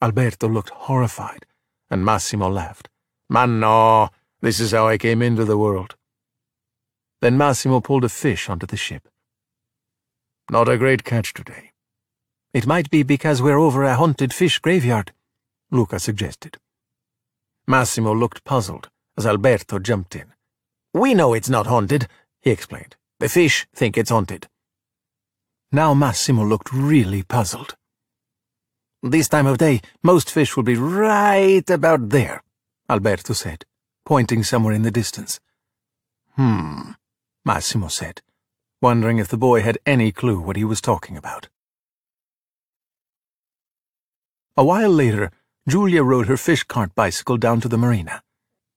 Alberto 0.01 0.47
looked 0.47 0.69
horrified, 0.69 1.45
and 1.89 2.03
Massimo 2.03 2.49
laughed. 2.49 2.89
Man, 3.29 3.59
no, 3.59 4.09
this 4.41 4.59
is 4.59 4.71
how 4.71 4.87
I 4.87 4.97
came 4.97 5.21
into 5.21 5.45
the 5.45 5.57
world. 5.57 5.95
Then 7.23 7.37
Massimo 7.37 7.79
pulled 7.79 8.03
a 8.03 8.09
fish 8.09 8.49
onto 8.49 8.65
the 8.65 8.75
ship. 8.75 9.07
Not 10.51 10.67
a 10.67 10.77
great 10.77 11.05
catch 11.05 11.33
today. 11.33 11.71
It 12.53 12.67
might 12.67 12.89
be 12.89 13.01
because 13.01 13.41
we're 13.41 13.57
over 13.57 13.85
a 13.85 13.95
haunted 13.95 14.33
fish 14.33 14.59
graveyard, 14.59 15.13
Luca 15.71 16.01
suggested. 16.01 16.57
Massimo 17.65 18.13
looked 18.13 18.43
puzzled 18.43 18.89
as 19.17 19.25
Alberto 19.25 19.79
jumped 19.79 20.17
in. 20.17 20.33
We 20.93 21.13
know 21.13 21.33
it's 21.33 21.47
not 21.47 21.65
haunted, 21.65 22.09
he 22.41 22.51
explained. 22.51 22.97
The 23.21 23.29
fish 23.29 23.67
think 23.73 23.97
it's 23.97 24.09
haunted. 24.09 24.49
Now 25.71 25.93
Massimo 25.93 26.43
looked 26.43 26.73
really 26.73 27.23
puzzled. 27.23 27.77
This 29.01 29.29
time 29.29 29.47
of 29.47 29.59
day, 29.59 29.79
most 30.03 30.29
fish 30.29 30.57
will 30.57 30.63
be 30.63 30.75
right 30.75 31.69
about 31.69 32.09
there, 32.09 32.43
Alberto 32.89 33.31
said, 33.31 33.63
pointing 34.05 34.43
somewhere 34.43 34.73
in 34.73 34.81
the 34.81 34.91
distance. 34.91 35.39
Hmm, 36.35 36.91
Massimo 37.45 37.87
said, 37.87 38.21
wondering 38.81 39.17
if 39.17 39.27
the 39.27 39.37
boy 39.37 39.61
had 39.61 39.77
any 39.85 40.11
clue 40.11 40.39
what 40.39 40.55
he 40.55 40.63
was 40.63 40.81
talking 40.81 41.17
about. 41.17 41.49
A 44.55 44.63
while 44.63 44.89
later, 44.89 45.31
Giulia 45.67 46.03
rode 46.03 46.27
her 46.27 46.37
fish 46.37 46.63
cart 46.63 46.93
bicycle 46.93 47.37
down 47.37 47.59
to 47.61 47.67
the 47.67 47.77
marina. 47.77 48.21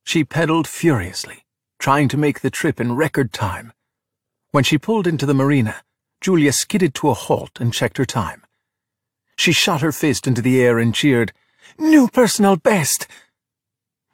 She 0.04 0.24
pedaled 0.24 0.66
furiously, 0.66 1.44
trying 1.78 2.08
to 2.08 2.16
make 2.16 2.40
the 2.40 2.50
trip 2.50 2.80
in 2.80 2.96
record 2.96 3.32
time. 3.32 3.72
When 4.52 4.64
she 4.64 4.78
pulled 4.78 5.06
into 5.06 5.26
the 5.26 5.34
marina, 5.34 5.82
Giulia 6.20 6.52
skidded 6.52 6.94
to 6.94 7.10
a 7.10 7.14
halt 7.14 7.60
and 7.60 7.74
checked 7.74 7.98
her 7.98 8.04
time. 8.04 8.44
She 9.36 9.52
shot 9.52 9.82
her 9.82 9.92
fist 9.92 10.26
into 10.26 10.40
the 10.40 10.60
air 10.60 10.78
and 10.78 10.94
cheered, 10.94 11.32
New 11.78 12.08
personal 12.08 12.56
best! 12.56 13.06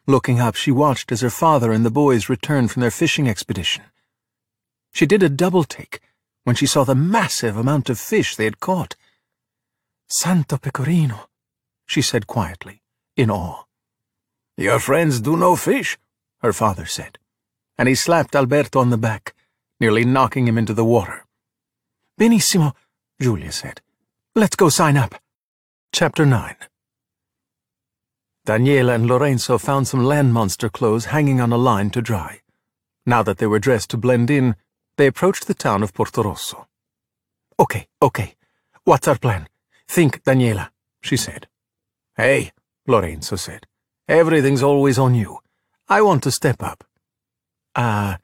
Looking 0.07 0.41
up, 0.41 0.57
she 0.57 0.73
watched 0.73 1.13
as 1.13 1.21
her 1.21 1.31
father 1.31 1.71
and 1.71 1.87
the 1.87 1.91
boys 1.91 2.29
returned 2.29 2.71
from 2.71 2.81
their 2.81 2.91
fishing 2.91 3.29
expedition. 3.29 3.85
She 4.93 5.07
did 5.07 5.23
a 5.23 5.29
double 5.29 5.65
take 5.65 6.01
when 6.45 6.55
she 6.55 6.67
saw 6.67 6.85
the 6.85 6.95
massive 6.95 7.57
amount 7.57 7.89
of 7.89 7.99
fish 7.99 8.37
they 8.37 8.45
had 8.45 8.61
caught. 8.61 8.95
Santo 10.09 10.59
Pecorino, 10.59 11.29
she 11.87 12.03
said 12.03 12.27
quietly, 12.27 12.83
in 13.17 13.31
awe. 13.31 13.65
Your 14.57 14.79
friends 14.79 15.21
do 15.21 15.37
know 15.37 15.57
fish, 15.57 15.99
her 16.43 16.53
father 16.53 16.85
said, 16.85 17.19
and 17.79 17.89
he 17.89 17.95
slapped 17.95 18.37
Alberto 18.37 18.81
on 18.81 18.91
the 18.91 18.99
back, 18.99 19.35
nearly 19.81 20.05
knocking 20.05 20.47
him 20.47 20.59
into 20.59 20.75
the 20.75 20.85
water. 20.85 21.25
Benissimo, 22.19 22.75
Giulia 23.21 23.51
said. 23.51 23.81
Let's 24.35 24.57
go 24.57 24.69
sign 24.69 24.97
up. 24.97 25.15
Chapter 25.93 26.27
9 26.27 26.57
Daniela 28.47 28.95
and 28.95 29.07
Lorenzo 29.07 29.57
found 29.57 29.89
some 29.89 30.05
land 30.05 30.35
monster 30.35 30.69
clothes 30.69 31.07
hanging 31.07 31.41
on 31.41 31.53
a 31.53 31.57
line 31.57 31.91
to 31.91 32.03
dry. 32.03 32.41
Now 33.07 33.23
that 33.23 33.39
they 33.39 33.47
were 33.47 33.59
dressed 33.59 33.91
to 33.91 33.97
blend 33.97 34.31
in, 34.31 34.57
they 35.03 35.09
approached 35.09 35.49
the 35.49 35.63
town 35.67 35.83
of 35.83 35.93
Portorosso. 35.93 36.67
Okay, 37.59 37.89
okay. 38.01 38.37
What's 38.85 39.09
our 39.09 39.19
plan? 39.19 39.49
Think, 39.89 40.23
Daniela, 40.23 40.69
she 41.01 41.17
said. 41.17 41.49
Hey, 42.17 42.53
Lorenzo 42.87 43.35
said. 43.35 43.67
Everything's 44.07 44.63
always 44.63 45.01
on 45.01 45.17
you. 45.17 45.41
I 45.89 46.03
want 46.03 46.23
to 46.23 46.31
step 46.31 46.63
up. 46.63 46.85
Ah, 47.75 48.15
uh, 48.15 48.19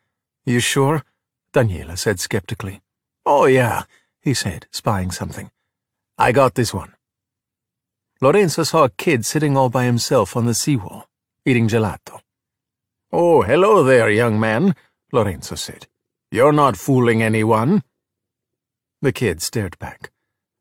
you 0.47 0.61
sure? 0.61 1.03
Daniela 1.53 1.99
said 1.99 2.21
skeptically. 2.21 2.81
Oh, 3.27 3.47
yeah, 3.47 3.83
he 4.21 4.33
said, 4.33 4.69
spying 4.71 5.11
something. 5.11 5.51
I 6.17 6.31
got 6.31 6.55
this 6.55 6.73
one. 6.73 6.95
Lorenzo 8.21 8.63
saw 8.63 8.85
a 8.85 8.91
kid 8.91 9.27
sitting 9.27 9.57
all 9.57 9.69
by 9.69 9.85
himself 9.85 10.37
on 10.37 10.47
the 10.47 10.55
seawall, 10.55 11.09
eating 11.45 11.67
gelato. 11.67 12.21
Oh, 13.11 13.43
hello 13.43 13.83
there, 13.83 14.09
young 14.09 14.39
man, 14.39 14.77
Lorenzo 15.11 15.57
said. 15.57 15.89
You're 16.31 16.53
not 16.53 16.77
fooling 16.77 17.23
anyone. 17.23 17.83
The 19.01 19.13
kid 19.13 19.41
stared 19.41 19.79
back. 19.79 20.11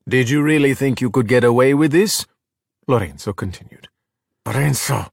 Did 0.07 0.29
you 0.29 0.41
really 0.41 0.73
think 0.73 1.01
you 1.01 1.09
could 1.09 1.27
get 1.27 1.43
away 1.43 1.73
with 1.73 1.91
this? 1.91 2.25
Lorenzo 2.87 3.33
continued. 3.33 3.89
Lorenzo, 4.45 5.07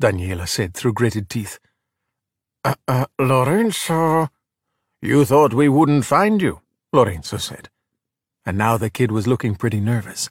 Daniela 0.00 0.46
said 0.46 0.74
through 0.74 0.92
gritted 0.92 1.28
teeth. 1.28 1.58
Uh, 2.64 2.74
uh, 2.86 3.06
Lorenzo. 3.18 4.28
You 5.02 5.24
thought 5.24 5.52
we 5.52 5.68
wouldn't 5.68 6.04
find 6.04 6.40
you, 6.40 6.60
Lorenzo 6.92 7.38
said. 7.38 7.68
And 8.44 8.56
now 8.56 8.76
the 8.76 8.90
kid 8.90 9.10
was 9.10 9.26
looking 9.26 9.56
pretty 9.56 9.80
nervous. 9.80 10.30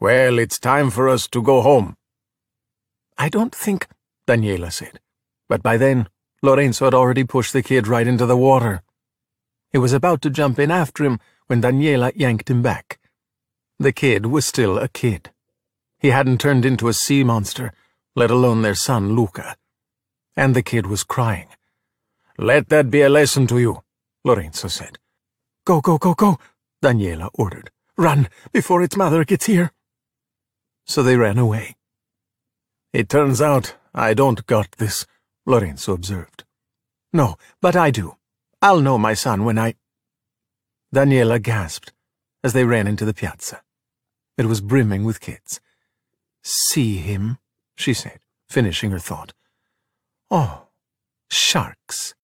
Well, 0.00 0.40
it's 0.40 0.58
time 0.58 0.90
for 0.90 1.08
us 1.08 1.28
to 1.28 1.40
go 1.40 1.62
home. 1.62 1.94
I 3.16 3.28
don't 3.28 3.54
think, 3.54 3.86
Daniela 4.26 4.72
said. 4.72 4.98
But 5.48 5.62
by 5.62 5.76
then, 5.76 6.08
Lorenzo 6.42 6.86
had 6.86 6.94
already 6.94 7.22
pushed 7.22 7.52
the 7.52 7.62
kid 7.62 7.86
right 7.86 8.06
into 8.06 8.26
the 8.26 8.36
water. 8.36 8.82
He 9.72 9.78
was 9.78 9.92
about 9.92 10.22
to 10.22 10.30
jump 10.30 10.58
in 10.58 10.70
after 10.70 11.04
him 11.04 11.18
when 11.46 11.62
Daniela 11.62 12.12
yanked 12.14 12.50
him 12.50 12.62
back. 12.62 12.98
The 13.78 13.92
kid 13.92 14.26
was 14.26 14.46
still 14.46 14.78
a 14.78 14.88
kid. 14.88 15.30
He 15.98 16.10
hadn't 16.10 16.40
turned 16.40 16.64
into 16.64 16.88
a 16.88 16.92
sea 16.92 17.24
monster, 17.24 17.72
let 18.14 18.30
alone 18.30 18.62
their 18.62 18.74
son, 18.74 19.14
Luca. 19.14 19.56
And 20.36 20.54
the 20.54 20.62
kid 20.62 20.86
was 20.86 21.04
crying. 21.04 21.48
Let 22.38 22.68
that 22.68 22.90
be 22.90 23.02
a 23.02 23.08
lesson 23.08 23.46
to 23.48 23.58
you, 23.58 23.82
Lorenzo 24.24 24.68
said. 24.68 24.98
Go, 25.64 25.80
go, 25.80 25.98
go, 25.98 26.14
go, 26.14 26.38
Daniela 26.82 27.30
ordered. 27.34 27.70
Run, 27.96 28.28
before 28.52 28.82
its 28.82 28.96
mother 28.96 29.24
gets 29.24 29.46
here 29.46 29.72
so 30.86 31.02
they 31.02 31.16
ran 31.16 31.36
away. 31.36 31.76
It 32.92 33.08
turns 33.08 33.42
out 33.42 33.74
I 33.94 34.14
don't 34.14 34.46
got 34.46 34.72
this, 34.78 35.04
Lorenzo 35.44 35.92
observed. 35.92 36.44
No, 37.12 37.36
but 37.60 37.76
I 37.76 37.90
do. 37.90 38.16
I'll 38.62 38.80
know, 38.80 38.98
my 38.98 39.14
son, 39.14 39.44
when 39.44 39.58
I... 39.58 39.74
Daniela 40.94 41.42
gasped 41.42 41.92
as 42.42 42.52
they 42.52 42.64
ran 42.64 42.86
into 42.86 43.04
the 43.04 43.14
piazza. 43.14 43.62
It 44.38 44.46
was 44.46 44.60
brimming 44.60 45.04
with 45.04 45.20
kids. 45.20 45.60
See 46.42 46.98
him, 46.98 47.38
she 47.74 47.92
said, 47.92 48.20
finishing 48.48 48.90
her 48.90 48.98
thought. 48.98 49.32
Oh, 50.30 50.68
sharks. 51.30 52.14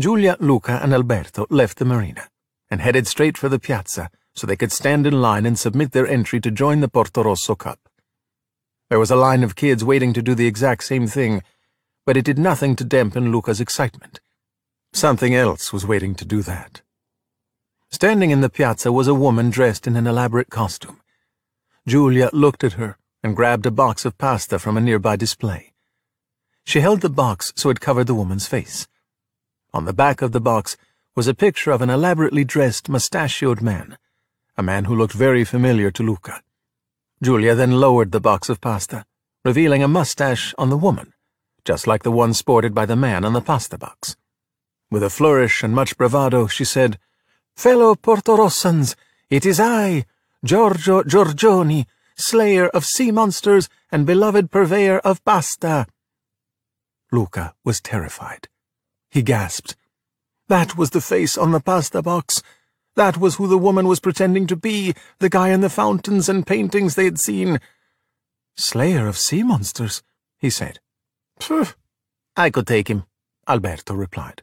Giulia, 0.00 0.36
Luca, 0.40 0.80
and 0.82 0.92
Alberto 0.92 1.46
left 1.50 1.78
the 1.78 1.84
marina 1.84 2.28
and 2.70 2.80
headed 2.80 3.06
straight 3.06 3.36
for 3.36 3.48
the 3.48 3.58
piazza 3.58 4.10
so 4.34 4.46
they 4.46 4.56
could 4.56 4.72
stand 4.72 5.06
in 5.06 5.20
line 5.20 5.44
and 5.44 5.58
submit 5.58 5.92
their 5.92 6.06
entry 6.06 6.40
to 6.40 6.50
join 6.50 6.80
the 6.80 6.88
Portorosso 6.88 7.56
Cup. 7.56 7.78
There 8.88 8.98
was 8.98 9.10
a 9.10 9.16
line 9.16 9.42
of 9.42 9.56
kids 9.56 9.84
waiting 9.84 10.12
to 10.14 10.22
do 10.22 10.34
the 10.34 10.46
exact 10.46 10.84
same 10.84 11.06
thing, 11.06 11.42
but 12.04 12.16
it 12.16 12.24
did 12.24 12.38
nothing 12.38 12.76
to 12.76 12.84
dampen 12.84 13.30
Luca's 13.30 13.60
excitement. 13.60 14.20
Something 14.92 15.34
else 15.34 15.72
was 15.72 15.86
waiting 15.86 16.14
to 16.16 16.24
do 16.24 16.42
that. 16.42 16.82
Standing 17.90 18.30
in 18.30 18.40
the 18.40 18.50
piazza 18.50 18.90
was 18.90 19.08
a 19.08 19.14
woman 19.14 19.50
dressed 19.50 19.86
in 19.86 19.96
an 19.96 20.06
elaborate 20.06 20.50
costume. 20.50 21.00
Giulia 21.86 22.30
looked 22.32 22.64
at 22.64 22.74
her 22.74 22.96
and 23.22 23.36
grabbed 23.36 23.66
a 23.66 23.70
box 23.70 24.04
of 24.04 24.18
pasta 24.18 24.58
from 24.58 24.76
a 24.76 24.80
nearby 24.80 25.16
display. 25.16 25.72
She 26.64 26.80
held 26.80 27.00
the 27.00 27.10
box 27.10 27.52
so 27.56 27.70
it 27.70 27.80
covered 27.80 28.06
the 28.06 28.14
woman's 28.14 28.46
face. 28.46 28.86
On 29.72 29.84
the 29.84 29.92
back 29.92 30.22
of 30.22 30.32
the 30.32 30.40
box 30.40 30.76
was 31.14 31.28
a 31.28 31.34
picture 31.34 31.70
of 31.70 31.82
an 31.82 31.90
elaborately 31.90 32.44
dressed, 32.44 32.88
mustachioed 32.88 33.60
man, 33.60 33.98
a 34.56 34.62
man 34.62 34.84
who 34.84 34.96
looked 34.96 35.14
very 35.14 35.44
familiar 35.44 35.90
to 35.90 36.02
Luca. 36.02 36.42
Giulia 37.22 37.54
then 37.54 37.72
lowered 37.72 38.12
the 38.12 38.20
box 38.20 38.48
of 38.48 38.60
pasta, 38.60 39.04
revealing 39.44 39.82
a 39.82 39.88
mustache 39.88 40.54
on 40.58 40.70
the 40.70 40.76
woman, 40.76 41.12
just 41.64 41.86
like 41.86 42.02
the 42.02 42.10
one 42.10 42.34
sported 42.34 42.74
by 42.74 42.86
the 42.86 42.96
man 42.96 43.24
on 43.24 43.32
the 43.32 43.40
pasta 43.40 43.78
box. 43.78 44.16
With 44.90 45.02
a 45.02 45.10
flourish 45.10 45.62
and 45.62 45.74
much 45.74 45.96
bravado, 45.96 46.46
she 46.46 46.64
said, 46.64 46.98
Fellow 47.56 47.94
Portorossans, 47.94 48.94
it 49.30 49.46
is 49.46 49.60
I, 49.60 50.04
Giorgio 50.44 51.02
Giorgioni, 51.02 51.86
slayer 52.16 52.68
of 52.68 52.84
sea 52.84 53.10
monsters 53.10 53.68
and 53.90 54.06
beloved 54.06 54.50
purveyor 54.50 54.98
of 54.98 55.24
pasta. 55.24 55.86
Luca 57.10 57.54
was 57.64 57.80
terrified. 57.80 58.48
He 59.10 59.22
gasped. 59.22 59.76
That 60.48 60.76
was 60.76 60.90
the 60.90 61.00
face 61.00 61.38
on 61.38 61.52
the 61.52 61.60
pasta 61.60 62.02
box. 62.02 62.42
That 62.94 63.16
was 63.16 63.36
who 63.36 63.46
the 63.46 63.58
woman 63.58 63.86
was 63.86 64.00
pretending 64.00 64.46
to 64.48 64.56
be, 64.56 64.94
the 65.18 65.30
guy 65.30 65.48
in 65.48 65.60
the 65.60 65.70
fountains 65.70 66.28
and 66.28 66.46
paintings 66.46 66.94
they 66.94 67.04
had 67.04 67.20
seen. 67.20 67.60
Slayer 68.56 69.06
of 69.06 69.16
sea 69.16 69.42
monsters, 69.42 70.02
he 70.38 70.50
said. 70.50 70.80
I 72.36 72.50
could 72.50 72.66
take 72.66 72.88
him, 72.88 73.04
Alberto 73.48 73.94
replied. 73.94 74.42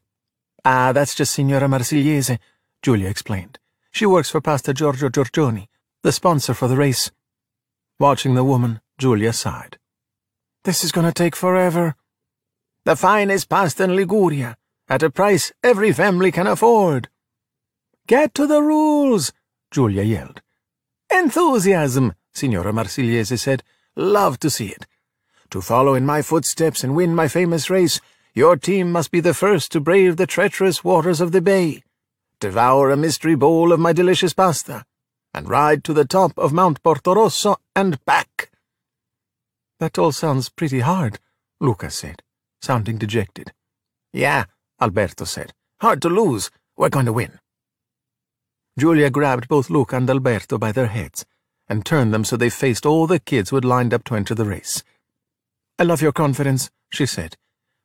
Ah, 0.65 0.91
that's 0.91 1.15
just 1.15 1.33
Signora 1.33 1.67
Marsigliese, 1.67 2.37
Giulia 2.81 3.09
explained. 3.09 3.59
She 3.91 4.05
works 4.05 4.29
for 4.29 4.41
Pasta 4.41 4.73
Giorgio 4.73 5.09
Giorgioni, 5.09 5.67
the 6.03 6.11
sponsor 6.11 6.53
for 6.53 6.67
the 6.67 6.75
race. 6.75 7.11
Watching 7.99 8.35
the 8.35 8.43
woman, 8.43 8.81
Giulia 8.97 9.33
sighed. 9.33 9.77
This 10.63 10.83
is 10.83 10.91
going 10.91 11.07
to 11.07 11.13
take 11.13 11.35
forever. 11.35 11.95
The 12.85 12.95
finest 12.95 13.49
pasta 13.49 13.83
in 13.83 13.95
Liguria, 13.95 14.57
at 14.87 15.03
a 15.03 15.09
price 15.09 15.51
every 15.63 15.93
family 15.93 16.31
can 16.31 16.47
afford. 16.47 17.09
Get 18.07 18.33
to 18.35 18.47
the 18.47 18.61
rules, 18.61 19.31
Giulia 19.71 20.03
yelled. 20.03 20.41
Enthusiasm, 21.11 22.13
Signora 22.33 22.71
Marsigliese 22.71 23.39
said. 23.39 23.63
Love 23.95 24.39
to 24.39 24.49
see 24.49 24.67
it. 24.67 24.85
To 25.51 25.61
follow 25.61 25.95
in 25.95 26.05
my 26.05 26.21
footsteps 26.21 26.83
and 26.83 26.95
win 26.95 27.15
my 27.15 27.27
famous 27.27 27.71
race, 27.71 27.99
your 28.35 28.55
team 28.55 28.91
must 28.91 29.09
be 29.09 29.19
the 29.19 29.33
first 29.33 29.71
to 29.71 29.79
brave 29.79 30.17
the 30.17 30.27
treacherous 30.27 30.83
waters 30.83 31.19
of 31.19 31.31
the 31.31 31.41
bay, 31.41 31.81
devour 32.39 32.91
a 32.91 32.97
mystery 32.97 33.33
bowl 33.33 33.71
of 33.71 33.79
my 33.79 33.91
delicious 33.91 34.33
pasta, 34.33 34.85
and 35.33 35.49
ride 35.49 35.83
to 35.83 35.93
the 35.93 36.05
top 36.05 36.37
of 36.37 36.53
Mount 36.53 36.83
Portorosso 36.83 37.55
and 37.75 38.03
back. 38.05 38.51
That 39.79 39.97
all 39.97 40.11
sounds 40.11 40.49
pretty 40.49 40.81
hard, 40.81 41.17
Luca 41.59 41.89
said, 41.89 42.21
sounding 42.61 42.99
dejected. 42.99 43.51
Yeah, 44.13 44.45
Alberto 44.79 45.25
said. 45.25 45.53
Hard 45.81 46.01
to 46.03 46.09
lose. 46.09 46.51
We're 46.77 46.89
going 46.89 47.07
to 47.07 47.13
win. 47.13 47.39
Giulia 48.77 49.09
grabbed 49.09 49.47
both 49.47 49.71
Luca 49.71 49.97
and 49.97 50.09
Alberto 50.09 50.59
by 50.59 50.71
their 50.71 50.87
heads 50.87 51.25
and 51.67 51.85
turned 51.85 52.13
them 52.13 52.23
so 52.23 52.37
they 52.37 52.49
faced 52.49 52.85
all 52.85 53.07
the 53.07 53.19
kids 53.19 53.49
who 53.49 53.55
had 53.55 53.65
lined 53.65 53.93
up 53.93 54.03
to 54.05 54.15
enter 54.15 54.35
the 54.35 54.45
race. 54.45 54.83
I 55.79 55.83
love 55.83 56.01
your 56.01 56.11
confidence, 56.11 56.69
she 56.91 57.05
said, 57.05 57.37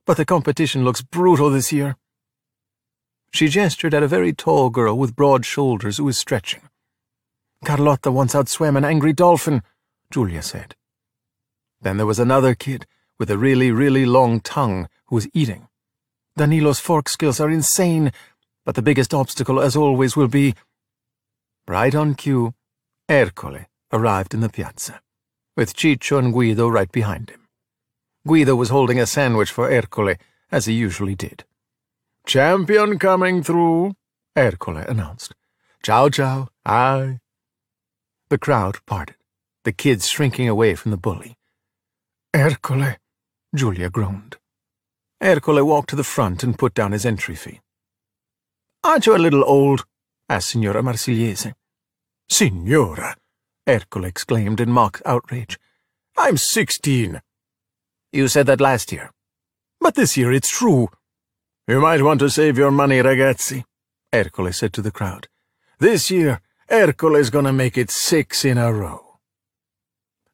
but 0.04 0.16
the 0.16 0.24
competition 0.24 0.82
looks 0.82 1.00
brutal 1.00 1.48
this 1.48 1.72
year. 1.72 1.94
She 3.32 3.46
gestured 3.46 3.94
at 3.94 4.02
a 4.02 4.08
very 4.08 4.32
tall 4.32 4.68
girl 4.68 4.98
with 4.98 5.14
broad 5.14 5.46
shoulders 5.46 5.98
who 5.98 6.04
was 6.04 6.18
stretching. 6.18 6.62
Carlotta 7.64 8.10
once 8.10 8.34
outswam 8.34 8.76
an 8.76 8.84
angry 8.84 9.12
dolphin, 9.12 9.62
Giulia 10.10 10.42
said. 10.42 10.74
Then 11.82 11.96
there 11.96 12.04
was 12.04 12.18
another 12.18 12.56
kid 12.56 12.84
with 13.16 13.30
a 13.30 13.38
really, 13.38 13.70
really 13.70 14.06
long 14.06 14.40
tongue 14.40 14.88
who 15.06 15.14
was 15.14 15.28
eating. 15.32 15.68
Danilo's 16.36 16.80
fork 16.80 17.08
skills 17.08 17.38
are 17.38 17.48
insane, 17.48 18.10
but 18.64 18.74
the 18.74 18.82
biggest 18.82 19.14
obstacle, 19.14 19.60
as 19.60 19.76
always, 19.76 20.16
will 20.16 20.26
be... 20.26 20.56
Right 21.68 21.94
on 21.94 22.16
cue, 22.16 22.54
Ercole 23.08 23.66
arrived 23.92 24.34
in 24.34 24.40
the 24.40 24.48
piazza, 24.48 25.00
with 25.56 25.76
Ciccio 25.76 26.18
and 26.18 26.32
Guido 26.32 26.68
right 26.68 26.90
behind 26.90 27.30
him. 27.30 27.43
Guido 28.26 28.54
was 28.56 28.70
holding 28.70 28.98
a 28.98 29.06
sandwich 29.06 29.50
for 29.50 29.70
Ercole, 29.70 30.16
as 30.50 30.66
he 30.66 30.72
usually 30.72 31.14
did. 31.14 31.44
Champion 32.26 32.98
coming 32.98 33.42
through, 33.42 33.94
Ercole 34.36 34.88
announced. 34.88 35.34
Ciao, 35.82 36.08
ciao, 36.08 36.48
aye. 36.64 37.20
The 38.30 38.38
crowd 38.38 38.78
parted, 38.86 39.16
the 39.64 39.72
kids 39.72 40.08
shrinking 40.08 40.48
away 40.48 40.74
from 40.74 40.90
the 40.90 40.96
bully. 40.96 41.36
Ercole, 42.34 42.96
Giulia 43.54 43.90
groaned. 43.90 44.38
Ercole 45.22 45.64
walked 45.64 45.90
to 45.90 45.96
the 45.96 46.02
front 46.04 46.42
and 46.42 46.58
put 46.58 46.74
down 46.74 46.92
his 46.92 47.04
entry 47.04 47.34
fee. 47.34 47.60
Aren't 48.82 49.06
you 49.06 49.14
a 49.14 49.18
little 49.18 49.44
old? 49.44 49.84
asked 50.28 50.48
Signora 50.48 50.82
Marsigliese. 50.82 51.52
Signora, 52.28 53.16
Ercole 53.66 54.06
exclaimed 54.06 54.60
in 54.60 54.70
mock 54.70 55.02
outrage. 55.04 55.58
I'm 56.16 56.38
sixteen. 56.38 57.20
You 58.14 58.28
said 58.28 58.46
that 58.46 58.60
last 58.60 58.92
year. 58.92 59.10
But 59.80 59.96
this 59.96 60.16
year 60.16 60.32
it's 60.32 60.48
true. 60.48 60.88
You 61.66 61.80
might 61.80 62.00
want 62.00 62.20
to 62.20 62.30
save 62.30 62.56
your 62.56 62.70
money, 62.70 63.02
ragazzi, 63.02 63.64
Ercole 64.12 64.54
said 64.54 64.72
to 64.74 64.82
the 64.82 64.92
crowd. 64.92 65.26
This 65.80 66.12
year, 66.12 66.40
Ercole's 66.70 67.30
gonna 67.30 67.52
make 67.52 67.76
it 67.76 67.90
six 67.90 68.44
in 68.44 68.56
a 68.56 68.72
row. 68.72 69.18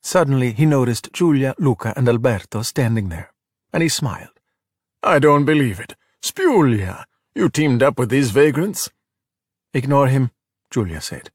Suddenly 0.03 0.53
he 0.53 0.67
noticed 0.67 1.11
Giulia, 1.15 1.55
Luca, 1.59 1.95
and 1.97 2.07
Alberto 2.07 2.61
standing 2.61 3.09
there, 3.09 3.33
and 3.73 3.83
he 3.83 3.89
smiled. 3.89 4.39
I 5.03 5.19
don't 5.19 5.47
believe 5.47 5.81
it. 5.81 5.97
Spulia, 6.21 7.07
you 7.35 7.49
teamed 7.49 7.83
up 7.83 7.99
with 7.99 8.11
these 8.11 8.31
vagrants? 8.31 8.91
Ignore 9.73 10.09
him, 10.09 10.33
Giulia 10.71 11.01
said. 11.01 11.31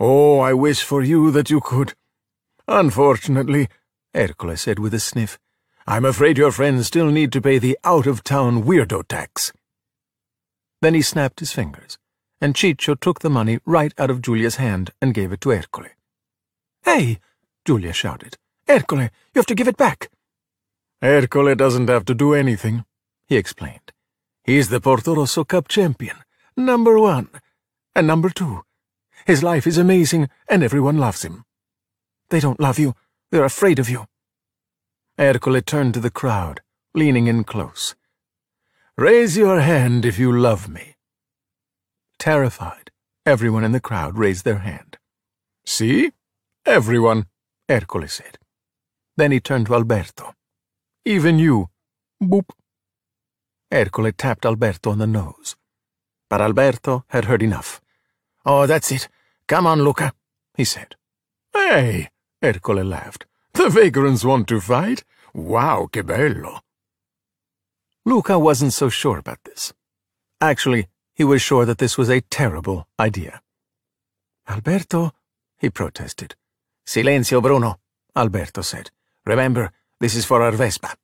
Oh, 0.00 0.40
I 0.40 0.52
wish 0.52 0.82
for 0.82 1.02
you 1.02 1.30
that 1.30 1.48
you 1.48 1.60
could. 1.60 1.94
Unfortunately, 2.66 3.68
Ercole 4.12 4.58
said 4.58 4.80
with 4.80 4.92
a 4.92 4.98
sniff, 4.98 5.38
I'm 5.88 6.04
afraid 6.04 6.36
your 6.36 6.50
friends 6.50 6.88
still 6.88 7.12
need 7.12 7.30
to 7.30 7.40
pay 7.40 7.58
the 7.58 7.78
out-of-town 7.84 8.64
weirdo 8.64 9.06
tax. 9.06 9.52
Then 10.82 10.94
he 10.94 11.02
snapped 11.02 11.38
his 11.38 11.52
fingers, 11.52 11.96
and 12.40 12.56
Ciccio 12.56 12.98
took 12.98 13.20
the 13.20 13.30
money 13.30 13.60
right 13.64 13.94
out 13.96 14.10
of 14.10 14.20
Giulia's 14.20 14.56
hand 14.56 14.90
and 15.00 15.14
gave 15.14 15.30
it 15.30 15.40
to 15.42 15.50
Ercole. 15.50 15.90
Hey! 16.84 17.20
Giulia 17.64 17.92
shouted. 17.92 18.36
Ercole, 18.68 19.10
you 19.32 19.36
have 19.36 19.46
to 19.46 19.54
give 19.54 19.68
it 19.68 19.76
back. 19.76 20.10
Ercole 21.00 21.56
doesn't 21.56 21.88
have 21.88 22.04
to 22.06 22.14
do 22.14 22.34
anything, 22.34 22.84
he 23.28 23.36
explained. 23.36 23.92
He's 24.42 24.70
the 24.70 24.80
Portorosso 24.80 25.46
Cup 25.46 25.68
champion, 25.68 26.16
number 26.56 26.98
one, 26.98 27.28
and 27.94 28.08
number 28.08 28.30
two. 28.30 28.64
His 29.24 29.44
life 29.44 29.68
is 29.68 29.78
amazing, 29.78 30.30
and 30.48 30.64
everyone 30.64 30.98
loves 30.98 31.24
him. 31.24 31.44
They 32.30 32.40
don't 32.40 32.58
love 32.58 32.80
you, 32.80 32.94
they're 33.30 33.44
afraid 33.44 33.78
of 33.78 33.88
you. 33.88 34.06
Ercole 35.18 35.64
turned 35.64 35.94
to 35.94 36.00
the 36.00 36.10
crowd, 36.10 36.60
leaning 36.94 37.26
in 37.26 37.42
close. 37.42 37.94
Raise 38.98 39.36
your 39.36 39.60
hand 39.60 40.04
if 40.04 40.18
you 40.18 40.30
love 40.30 40.68
me. 40.68 40.96
Terrified, 42.18 42.90
everyone 43.24 43.64
in 43.64 43.72
the 43.72 43.80
crowd 43.80 44.18
raised 44.18 44.44
their 44.44 44.58
hand. 44.58 44.98
See? 45.64 46.12
Everyone, 46.66 47.26
Ercole 47.68 48.08
said. 48.08 48.38
Then 49.16 49.32
he 49.32 49.40
turned 49.40 49.66
to 49.66 49.74
Alberto. 49.74 50.34
Even 51.06 51.38
you. 51.38 51.70
Boop. 52.22 52.50
Ercole 53.72 54.12
tapped 54.16 54.44
Alberto 54.44 54.90
on 54.90 54.98
the 54.98 55.06
nose. 55.06 55.56
But 56.28 56.42
Alberto 56.42 57.04
had 57.08 57.24
heard 57.24 57.42
enough. 57.42 57.80
Oh, 58.44 58.66
that's 58.66 58.92
it. 58.92 59.08
Come 59.48 59.66
on, 59.66 59.82
Luca, 59.82 60.12
he 60.56 60.64
said. 60.64 60.94
Hey, 61.54 62.10
Ercole 62.42 62.84
laughed. 62.84 63.24
The 63.56 63.70
vagrants 63.70 64.22
want 64.22 64.48
to 64.48 64.60
fight? 64.60 65.02
Wow, 65.32 65.88
che 65.90 66.02
bello. 66.02 66.60
Luca 68.04 68.38
wasn't 68.38 68.74
so 68.74 68.90
sure 68.90 69.16
about 69.16 69.38
this. 69.44 69.72
Actually, 70.42 70.88
he 71.14 71.24
was 71.24 71.40
sure 71.40 71.64
that 71.64 71.78
this 71.78 71.96
was 71.96 72.10
a 72.10 72.20
terrible 72.20 72.86
idea. 73.00 73.40
Alberto, 74.46 75.12
he 75.56 75.70
protested. 75.70 76.34
Silenzio, 76.86 77.40
Bruno, 77.40 77.80
Alberto 78.14 78.60
said. 78.60 78.90
Remember, 79.24 79.72
this 80.00 80.14
is 80.14 80.26
for 80.26 80.42
our 80.42 80.52
Vespa. 80.52 80.94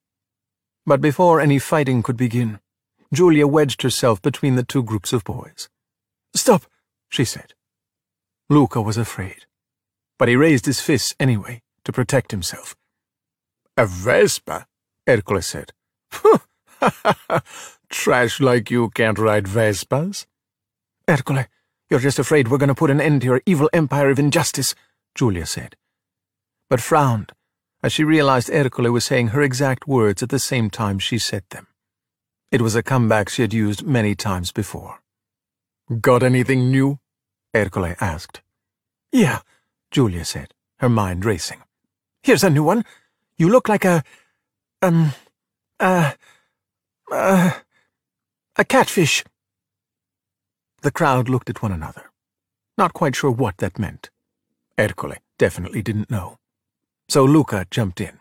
But 0.85 1.01
before 1.01 1.41
any 1.41 1.59
fighting 1.59 2.03
could 2.03 2.19
begin, 2.19 2.61
Giulia 3.15 3.47
wedged 3.47 3.81
herself 3.81 4.21
between 4.21 4.57
the 4.57 4.63
two 4.63 4.83
groups 4.83 5.15
of 5.15 5.25
boys. 5.25 5.71
Stop, 6.35 6.67
she 7.09 7.25
said. 7.25 7.55
Luca 8.51 8.83
was 8.83 8.99
afraid, 8.99 9.47
but 10.19 10.29
he 10.29 10.37
raised 10.37 10.67
his 10.67 10.83
fists 10.83 11.15
anyway 11.19 11.62
to 11.85 11.93
protect 11.93 12.31
himself. 12.31 12.77
A 13.77 13.87
Vespa? 13.87 14.67
Ercole 15.09 15.43
said. 15.43 15.73
Trash 17.91 18.41
like 18.41 18.71
you 18.71 18.91
can't 18.91 19.19
ride 19.19 19.47
Vespas? 19.47 20.27
Ercole, 21.09 21.47
you're 21.91 22.01
just 22.01 22.19
afraid 22.19 22.49
we're 22.49 22.59
going 22.59 22.69
to 22.69 22.75
put 22.75 22.91
an 22.91 23.01
end 23.01 23.23
to 23.23 23.27
your 23.27 23.43
evil 23.47 23.69
empire 23.73 24.11
of 24.11 24.19
injustice, 24.19 24.75
Giulia 25.15 25.47
said, 25.47 25.77
but 26.71 26.81
frowned 26.81 27.33
as 27.83 27.93
she 27.93 28.05
realized 28.05 28.49
Ercole 28.49 28.93
was 28.93 29.05
saying 29.05 29.29
her 29.29 29.43
exact 29.43 29.89
words 29.89 30.23
at 30.23 30.29
the 30.29 30.39
same 30.39 30.71
time 30.71 30.99
she 30.99 31.19
said 31.19 31.43
them. 31.51 31.67
It 32.51 32.63
was 32.63 32.77
a 32.77 32.83
comeback 32.83 33.29
she 33.29 33.43
had 33.43 33.53
used 33.53 33.85
many 33.85 34.15
times 34.15 34.53
before. 34.53 35.01
Got 36.01 36.23
anything 36.23 36.71
new? 36.71 37.01
Ercole 37.55 37.97
asked. 38.01 38.41
Yeah, 39.11 39.41
Giulia 39.91 40.25
said, 40.25 40.55
her 40.79 40.89
mind 40.89 41.25
racing. 41.25 41.63
Here's 42.23 42.45
a 42.45 42.51
new 42.51 42.63
one. 42.63 42.85
You 43.37 43.49
look 43.49 43.69
like 43.69 43.85
a... 43.85 44.05
um... 44.81 45.13
a... 45.81 46.15
a... 47.11 47.55
a 48.57 48.65
catfish. 48.65 49.25
The 50.83 50.91
crowd 50.91 51.29
looked 51.29 51.51
at 51.51 51.63
one 51.63 51.73
another, 51.73 52.11
not 52.77 52.93
quite 52.93 53.15
sure 53.15 53.31
what 53.31 53.59
that 53.59 53.79
meant. 53.79 54.11
Ercole 54.77 55.17
definitely 55.39 55.83
didn't 55.83 56.11
know. 56.11 56.39
So 57.09 57.25
Luca 57.25 57.67
jumped 57.71 58.01
in. 58.01 58.19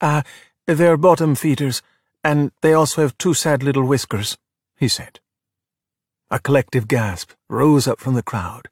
Ah, 0.00 0.18
uh, 0.18 0.22
they're 0.66 0.96
bottom 0.96 1.34
feeders, 1.34 1.82
and 2.24 2.52
they 2.62 2.72
also 2.72 3.02
have 3.02 3.18
two 3.18 3.34
sad 3.34 3.62
little 3.62 3.84
whiskers, 3.84 4.38
he 4.76 4.88
said. 4.88 5.20
A 6.30 6.38
collective 6.38 6.88
gasp 6.88 7.32
rose 7.48 7.86
up 7.86 8.00
from 8.00 8.14
the 8.14 8.22
crowd. 8.22 8.68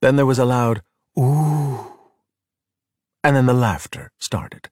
Then 0.00 0.16
there 0.16 0.26
was 0.26 0.38
a 0.38 0.44
loud, 0.44 0.82
ooh. 1.18 1.99
And 3.22 3.36
then 3.36 3.46
the 3.46 3.54
laughter 3.54 4.12
started. 4.18 4.68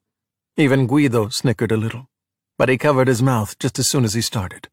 Even 0.56 0.86
Guido 0.86 1.28
snickered 1.28 1.70
a 1.70 1.76
little, 1.76 2.08
but 2.56 2.68
he 2.68 2.78
covered 2.78 3.08
his 3.08 3.22
mouth 3.22 3.58
just 3.58 3.78
as 3.78 3.88
soon 3.88 4.04
as 4.04 4.14
he 4.14 4.20
started. 4.20 4.68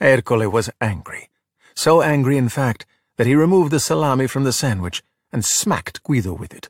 Ercole 0.00 0.50
was 0.50 0.70
angry. 0.80 1.28
So 1.74 2.02
angry, 2.02 2.36
in 2.36 2.48
fact, 2.48 2.84
that 3.16 3.26
he 3.26 3.34
removed 3.34 3.70
the 3.70 3.80
salami 3.80 4.26
from 4.26 4.44
the 4.44 4.52
sandwich 4.52 5.02
and 5.32 5.44
smacked 5.44 6.02
Guido 6.02 6.32
with 6.32 6.52
it. 6.52 6.68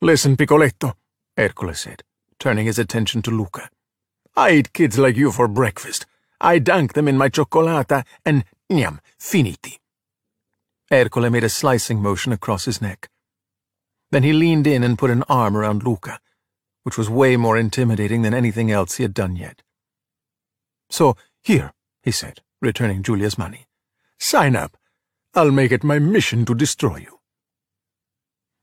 Listen, 0.00 0.36
Piccoletto, 0.36 0.94
Ercole 1.36 1.74
said, 1.74 2.02
turning 2.38 2.66
his 2.66 2.78
attention 2.78 3.20
to 3.22 3.30
Luca. 3.30 3.68
I 4.36 4.52
eat 4.52 4.72
kids 4.72 4.98
like 4.98 5.16
you 5.16 5.30
for 5.30 5.48
breakfast. 5.48 6.06
I 6.40 6.58
dunk 6.58 6.94
them 6.94 7.08
in 7.08 7.18
my 7.18 7.28
cioccolata 7.28 8.04
and 8.24 8.44
nyam, 8.70 9.00
finiti. 9.18 9.78
Ercole 10.90 11.30
made 11.30 11.44
a 11.44 11.48
slicing 11.48 12.00
motion 12.00 12.32
across 12.32 12.64
his 12.64 12.80
neck. 12.80 13.08
Then 14.10 14.22
he 14.22 14.32
leaned 14.32 14.66
in 14.66 14.82
and 14.82 14.98
put 14.98 15.10
an 15.10 15.24
arm 15.28 15.56
around 15.56 15.84
Luca, 15.84 16.20
which 16.82 16.98
was 16.98 17.08
way 17.08 17.36
more 17.36 17.56
intimidating 17.56 18.22
than 18.22 18.34
anything 18.34 18.70
else 18.70 18.96
he 18.96 19.04
had 19.04 19.14
done 19.14 19.36
yet. 19.36 19.62
So, 20.90 21.16
here, 21.42 21.72
he 22.02 22.10
said, 22.10 22.40
returning 22.60 23.02
Giulia's 23.02 23.38
money. 23.38 23.66
Sign 24.18 24.56
up. 24.56 24.76
I'll 25.34 25.52
make 25.52 25.70
it 25.70 25.84
my 25.84 25.98
mission 25.98 26.44
to 26.46 26.54
destroy 26.54 26.96
you. 26.96 27.20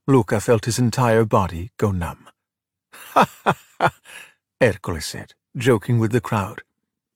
Luca 0.05 0.39
felt 0.39 0.65
his 0.65 0.79
entire 0.79 1.25
body 1.25 1.71
go 1.77 1.91
numb. 1.91 2.29
Ha 3.13 3.29
ha 3.43 3.57
ha, 3.79 3.93
Ercole 4.61 5.01
said, 5.01 5.33
joking 5.55 5.97
with 5.99 6.11
the 6.11 6.21
crowd. 6.21 6.61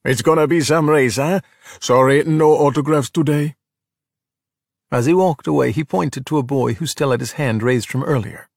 It's 0.03 0.21
gonna 0.21 0.47
be 0.47 0.61
some 0.61 0.89
race, 0.89 1.17
eh? 1.17 1.41
Sorry, 1.79 2.23
no 2.23 2.51
autographs 2.53 3.09
today. 3.09 3.55
As 4.91 5.05
he 5.05 5.13
walked 5.13 5.47
away, 5.47 5.71
he 5.71 5.85
pointed 5.85 6.25
to 6.25 6.37
a 6.37 6.43
boy 6.43 6.73
who 6.73 6.85
still 6.85 7.11
had 7.11 7.21
his 7.21 7.33
hand 7.33 7.63
raised 7.63 7.87
from 7.87 8.03
earlier. 8.03 8.49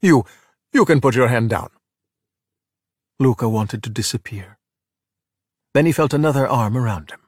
You, 0.00 0.24
you 0.72 0.84
can 0.84 1.00
put 1.00 1.14
your 1.14 1.28
hand 1.28 1.50
down. 1.50 1.70
Luca 3.20 3.48
wanted 3.48 3.82
to 3.84 3.90
disappear. 3.90 4.58
Then 5.74 5.86
he 5.86 5.92
felt 5.92 6.14
another 6.14 6.48
arm 6.48 6.76
around 6.76 7.10
him. 7.10 7.20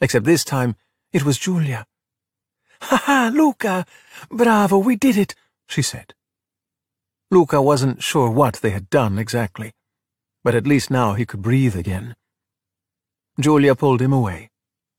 Except 0.00 0.26
this 0.26 0.44
time, 0.44 0.76
it 1.12 1.24
was 1.24 1.38
Giulia. 1.38 1.86
Ha 2.82 2.96
ha, 2.96 3.30
Luca! 3.32 3.86
Bravo, 4.30 4.78
we 4.78 4.96
did 4.96 5.16
it! 5.16 5.34
she 5.66 5.80
said. 5.80 6.14
Luca 7.30 7.62
wasn't 7.62 8.02
sure 8.02 8.28
what 8.28 8.56
they 8.56 8.70
had 8.70 8.90
done 8.90 9.18
exactly, 9.18 9.72
but 10.44 10.54
at 10.54 10.66
least 10.66 10.90
now 10.90 11.14
he 11.14 11.24
could 11.24 11.40
breathe 11.40 11.76
again. 11.76 12.14
Giulia 13.40 13.74
pulled 13.74 14.02
him 14.02 14.12
away, 14.12 14.50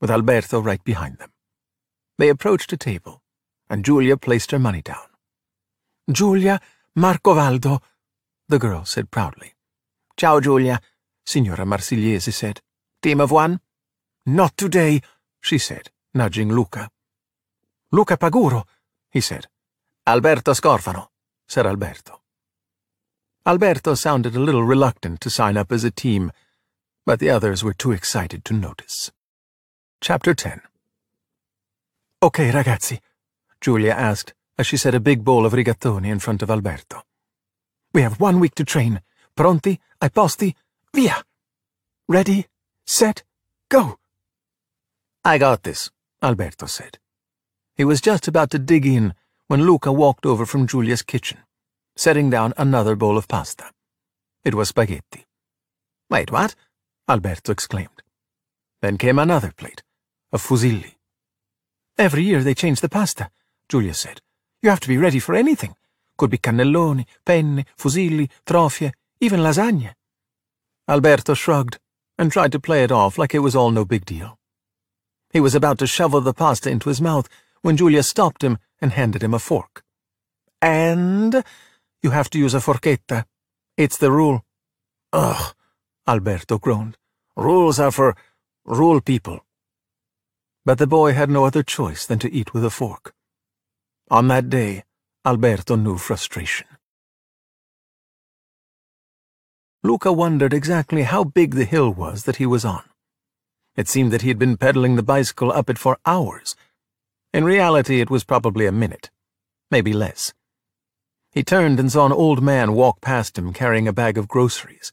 with 0.02 0.10
Alberto 0.10 0.60
right 0.60 0.84
behind 0.84 1.18
them. 1.18 1.33
They 2.18 2.30
approached 2.30 2.72
a 2.73 2.77
table, 2.77 3.22
and 3.69 3.84
Giulia 3.84 4.18
placed 4.18 4.52
her 4.52 4.60
money 4.60 4.81
down. 4.81 5.07
Giulia 6.11 6.61
Marcovaldo, 6.98 7.81
the 8.48 8.60
girl 8.60 8.85
said 8.85 9.10
proudly. 9.10 9.53
Ciao, 10.18 10.40
Giulia, 10.40 10.80
Signora 11.26 11.65
Marsigliese 11.65 12.31
said. 12.31 12.61
Team 13.02 13.19
of 13.19 13.31
one? 13.31 13.60
Not 14.26 14.56
today, 14.57 15.02
she 15.41 15.57
said, 15.57 15.90
nudging 16.14 16.49
Luca. 16.49 16.90
Luca 17.91 18.18
Paguro, 18.18 18.65
he 19.10 19.22
said. 19.22 19.48
Alberto 20.06 20.53
Scorfano, 20.53 21.07
said 21.48 21.65
Alberto. 21.65 22.22
Alberto 23.45 23.95
sounded 23.95 24.35
a 24.35 24.40
little 24.40 24.64
reluctant 24.64 25.19
to 25.22 25.30
sign 25.30 25.57
up 25.57 25.72
as 25.72 25.84
a 25.84 25.91
team, 25.91 26.31
but 27.06 27.19
the 27.19 27.30
others 27.30 27.64
were 27.64 27.73
too 27.73 27.91
excited 27.91 28.45
to 28.45 28.53
notice. 28.53 29.11
Chapter 29.99 30.34
10 30.34 30.61
Okay, 32.24 32.52
ragazzi, 32.52 33.02
Giulia 33.60 33.94
asked 33.94 34.34
as 34.58 34.66
she 34.66 34.78
set 34.78 34.95
a 34.95 35.02
big 35.02 35.26
bowl 35.26 35.45
of 35.45 35.52
rigatoni 35.52 36.10
in 36.10 36.20
front 36.20 36.41
of 36.41 36.50
Alberto. 36.50 37.02
We 37.94 38.02
have 38.02 38.18
one 38.18 38.40
week 38.40 38.56
to 38.56 38.64
train. 38.64 39.02
Pronti, 39.36 39.78
ai 40.02 40.08
posti, 40.08 40.56
via! 40.94 41.22
Ready, 42.08 42.45
set, 42.86 43.24
go! 43.68 44.00
I 45.26 45.38
got 45.38 45.64
this, 45.64 45.91
Alberto 46.22 46.66
said. 46.66 46.98
He 47.76 47.84
was 47.84 48.00
just 48.00 48.30
about 48.30 48.52
to 48.52 48.58
dig 48.58 48.86
in 48.86 49.16
when 49.48 49.66
Luca 49.66 49.91
walked 49.91 50.26
over 50.26 50.45
from 50.45 50.66
Giulia's 50.66 51.02
kitchen, 51.02 51.40
setting 51.98 52.30
down 52.30 52.54
another 52.56 52.95
bowl 52.95 53.18
of 53.18 53.28
pasta. 53.28 53.66
It 54.45 54.54
was 54.56 54.70
spaghetti. 54.70 55.26
Wait, 56.10 56.32
what? 56.32 56.56
Alberto 57.10 57.52
exclaimed. 57.52 58.02
Then 58.82 58.98
came 58.98 59.20
another 59.20 59.52
plate, 59.52 59.84
of 60.32 60.41
fusilli. 60.41 60.95
Every 61.98 62.24
year 62.24 62.44
they 62.44 62.56
change 62.56 62.82
the 62.82 62.90
pasta, 62.90 63.30
Giulia 63.70 63.94
said. 63.94 64.22
You 64.61 64.70
have 64.70 64.80
to 64.82 64.88
be 64.88 64.98
ready 64.98 65.20
for 65.20 65.36
anything. 65.36 65.76
Could 66.18 66.32
be 66.32 66.38
cannelloni, 66.38 67.06
penne, 67.26 67.65
fusilli, 67.78 68.30
trofie, 68.45 68.91
even 69.20 69.41
lasagna. 69.41 69.94
Alberto 70.88 71.34
shrugged 71.34 71.80
and 72.18 72.32
tried 72.32 72.52
to 72.52 72.60
play 72.60 72.84
it 72.84 72.91
off 72.91 73.18
like 73.18 73.36
it 73.36 73.40
was 73.40 73.56
all 73.56 73.72
no 73.72 73.86
big 73.86 74.06
deal. 74.06 74.40
He 75.32 75.40
was 75.40 75.56
about 75.56 75.80
to 75.80 75.88
shovel 75.88 76.22
the 76.22 76.34
pasta 76.34 76.70
into 76.70 76.90
his 76.90 77.02
mouth 77.02 77.28
when 77.61 77.78
Giulia 77.78 78.03
stopped 78.03 78.44
him 78.44 78.57
and 78.82 78.91
handed 78.91 79.24
him 79.24 79.34
a 79.34 79.40
fork. 79.40 79.84
And 80.61 81.44
you 82.02 82.11
have 82.11 82.30
to 82.32 82.40
use 82.40 82.53
a 82.53 82.60
forchetta. 82.60 83.26
It's 83.78 83.98
the 83.98 84.11
rule. 84.11 84.44
Ugh, 85.11 85.56
Alberto 86.07 86.57
groaned. 86.57 86.98
Rules 87.36 87.80
are 87.80 87.91
for 87.91 88.15
rule 88.65 89.02
people. 89.02 89.45
But 90.65 90.77
the 90.77 90.88
boy 90.88 91.14
had 91.14 91.30
no 91.30 91.45
other 91.45 91.64
choice 91.64 92.06
than 92.06 92.19
to 92.19 92.31
eat 92.31 92.53
with 92.53 92.64
a 92.64 92.69
fork. 92.69 93.14
On 94.10 94.27
that 94.30 94.49
day, 94.49 94.84
Alberto 95.26 95.76
knew 95.76 95.98
frustration. 95.98 96.68
Luca 99.84 100.14
wondered 100.14 100.53
exactly 100.53 101.03
how 101.03 101.23
big 101.23 101.56
the 101.56 101.65
hill 101.65 101.94
was 101.94 102.23
that 102.23 102.38
he 102.38 102.45
was 102.45 102.64
on. 102.64 102.84
It 103.76 103.90
seemed 103.90 104.11
that 104.11 104.22
he 104.22 104.30
had 104.30 104.40
been 104.40 104.57
pedaling 104.57 104.95
the 104.95 105.03
bicycle 105.03 105.52
up 105.52 105.69
it 105.69 105.77
for 105.77 105.98
hours, 106.06 106.56
in 107.34 107.45
reality, 107.45 107.99
it 107.99 108.11
was 108.11 108.23
probably 108.23 108.68
a 108.68 108.72
minute, 108.72 109.10
maybe 109.72 109.91
less. 109.91 110.35
He 111.31 111.41
turned 111.44 111.80
and 111.80 111.91
saw 111.91 112.06
an 112.06 112.11
old 112.11 112.44
man 112.44 112.73
walk 112.73 113.02
past 113.02 113.40
him 113.40 113.53
carrying 113.53 113.88
a 113.88 113.94
bag 113.94 114.19
of 114.19 114.27
groceries. 114.27 114.91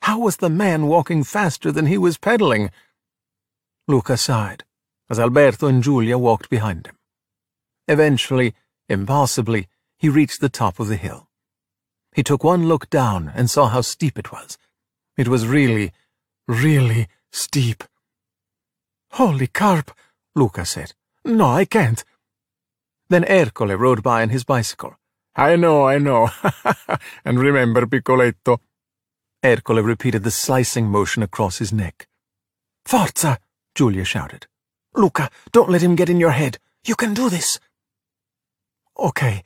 How 0.00 0.18
was 0.18 0.38
the 0.38 0.48
man 0.48 0.86
walking 0.86 1.24
faster 1.24 1.70
than 1.70 1.86
he 1.86 1.98
was 1.98 2.16
pedaling? 2.16 2.70
Luca 3.88 4.16
sighed 4.16 4.64
as 5.08 5.20
Alberto 5.20 5.66
and 5.66 5.82
Giulia 5.82 6.18
walked 6.18 6.50
behind 6.50 6.86
him. 6.86 6.96
Eventually, 7.86 8.54
impossibly, 8.88 9.68
he 9.98 10.08
reached 10.08 10.40
the 10.40 10.48
top 10.48 10.80
of 10.80 10.88
the 10.88 10.96
hill. 10.96 11.28
He 12.14 12.22
took 12.22 12.42
one 12.42 12.66
look 12.66 12.90
down 12.90 13.32
and 13.34 13.48
saw 13.48 13.68
how 13.68 13.82
steep 13.82 14.18
it 14.18 14.32
was. 14.32 14.58
It 15.16 15.28
was 15.28 15.46
really, 15.46 15.92
really 16.48 17.08
steep. 17.30 17.84
Holy 19.12 19.46
carp, 19.46 19.92
Luca 20.34 20.64
said. 20.64 20.92
No, 21.24 21.46
I 21.46 21.64
can't. 21.64 22.04
Then 23.08 23.24
Ercole 23.24 23.78
rode 23.78 24.02
by 24.02 24.22
on 24.22 24.30
his 24.30 24.44
bicycle. 24.44 24.96
I 25.36 25.56
know, 25.56 25.86
I 25.86 25.98
know. 25.98 26.30
and 27.24 27.38
remember, 27.38 27.86
Piccoletto. 27.86 28.58
Ercole 29.44 29.84
repeated 29.84 30.24
the 30.24 30.30
slicing 30.30 30.86
motion 30.86 31.22
across 31.22 31.58
his 31.58 31.72
neck. 31.72 32.08
Forza, 32.84 33.38
Giulia 33.76 34.04
shouted. 34.04 34.46
Luca, 34.94 35.30
don't 35.52 35.68
let 35.70 35.82
him 35.82 35.96
get 35.96 36.08
in 36.08 36.18
your 36.18 36.30
head. 36.30 36.58
You 36.86 36.96
can 36.96 37.12
do 37.12 37.28
this. 37.28 37.60
Okay, 38.98 39.44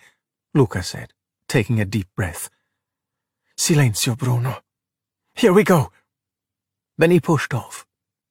Luca 0.55 0.85
said, 0.85 1.13
taking 1.49 1.81
a 1.81 1.85
deep 1.85 2.07
breath. 2.15 2.49
Silenzio, 3.59 4.17
Bruno. 4.17 4.63
Here 5.35 5.53
we 5.53 5.65
go. 5.65 5.91
Then 6.97 7.11
he 7.11 7.19
pushed 7.19 7.53
off, 7.53 7.85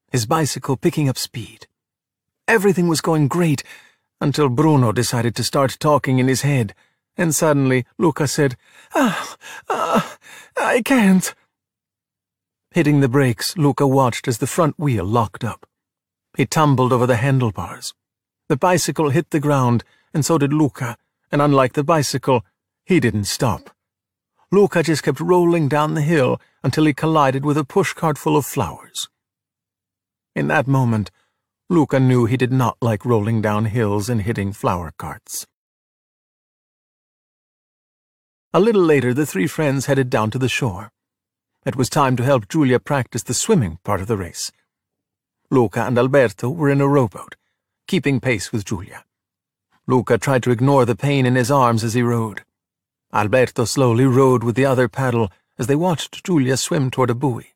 his 0.09 0.25
bicycle 0.25 0.77
picking 0.77 1.09
up 1.09 1.17
speed. 1.17 1.67
Everything 2.47 2.87
was 2.87 3.01
going 3.01 3.27
great 3.27 3.63
until 4.21 4.47
Bruno 4.47 4.93
decided 4.93 5.35
to 5.35 5.43
start 5.43 5.77
talking 5.79 6.17
in 6.17 6.29
his 6.29 6.43
head, 6.43 6.73
and 7.17 7.35
suddenly 7.35 7.85
Luca 7.97 8.25
said, 8.27 8.55
Ah, 8.95 9.35
ah, 9.67 10.17
I 10.55 10.81
can't. 10.81 11.35
Hitting 12.71 13.01
the 13.01 13.09
brakes, 13.09 13.57
Luca 13.57 13.85
watched 13.85 14.29
as 14.29 14.37
the 14.37 14.47
front 14.47 14.79
wheel 14.79 15.03
locked 15.03 15.43
up. 15.43 15.65
He 16.39 16.45
tumbled 16.45 16.93
over 16.93 17.05
the 17.05 17.17
handlebars. 17.17 17.93
The 18.47 18.55
bicycle 18.55 19.09
hit 19.09 19.31
the 19.31 19.41
ground, 19.41 19.83
and 20.13 20.23
so 20.23 20.37
did 20.37 20.53
Luca, 20.53 20.95
and 21.33 21.41
unlike 21.41 21.73
the 21.73 21.83
bicycle, 21.83 22.45
he 22.85 23.01
didn't 23.01 23.25
stop. 23.25 23.71
Luca 24.49 24.81
just 24.81 25.03
kept 25.03 25.19
rolling 25.19 25.67
down 25.67 25.95
the 25.95 26.01
hill 26.01 26.39
until 26.63 26.85
he 26.85 26.93
collided 26.93 27.43
with 27.43 27.57
a 27.57 27.65
pushcart 27.65 28.17
full 28.17 28.37
of 28.37 28.45
flowers. 28.45 29.09
In 30.33 30.47
that 30.47 30.65
moment, 30.65 31.11
Luca 31.69 31.99
knew 31.99 32.23
he 32.23 32.37
did 32.37 32.53
not 32.53 32.77
like 32.81 33.03
rolling 33.03 33.41
down 33.41 33.65
hills 33.65 34.07
and 34.07 34.21
hitting 34.21 34.53
flower 34.53 34.93
carts. 34.97 35.45
A 38.53 38.61
little 38.61 38.81
later, 38.81 39.13
the 39.13 39.25
three 39.25 39.47
friends 39.47 39.87
headed 39.87 40.09
down 40.09 40.31
to 40.31 40.39
the 40.39 40.47
shore. 40.47 40.93
It 41.65 41.75
was 41.75 41.89
time 41.89 42.15
to 42.15 42.23
help 42.23 42.47
Giulia 42.47 42.79
practice 42.79 43.23
the 43.23 43.33
swimming 43.33 43.79
part 43.83 43.99
of 43.99 44.07
the 44.07 44.15
race. 44.15 44.53
Luca 45.51 45.85
and 45.85 45.97
Alberto 45.97 46.49
were 46.49 46.69
in 46.69 46.81
a 46.81 46.87
rowboat, 46.87 47.35
keeping 47.87 48.19
pace 48.19 48.51
with 48.51 48.65
Giulia. 48.65 49.03
Luca 49.87 50.17
tried 50.17 50.43
to 50.43 50.51
ignore 50.51 50.85
the 50.85 50.95
pain 50.95 51.25
in 51.25 51.35
his 51.35 51.49
arms 51.49 51.83
as 51.83 51.95
he 51.95 52.03
rowed. 52.03 52.43
Alberto 53.11 53.65
slowly 53.65 54.05
rowed 54.05 54.43
with 54.43 54.55
the 54.55 54.65
other 54.65 54.87
paddle 54.87 55.31
as 55.57 55.65
they 55.65 55.75
watched 55.75 56.23
Giulia 56.23 56.55
swim 56.57 56.91
toward 56.91 57.09
a 57.09 57.15
buoy. 57.15 57.55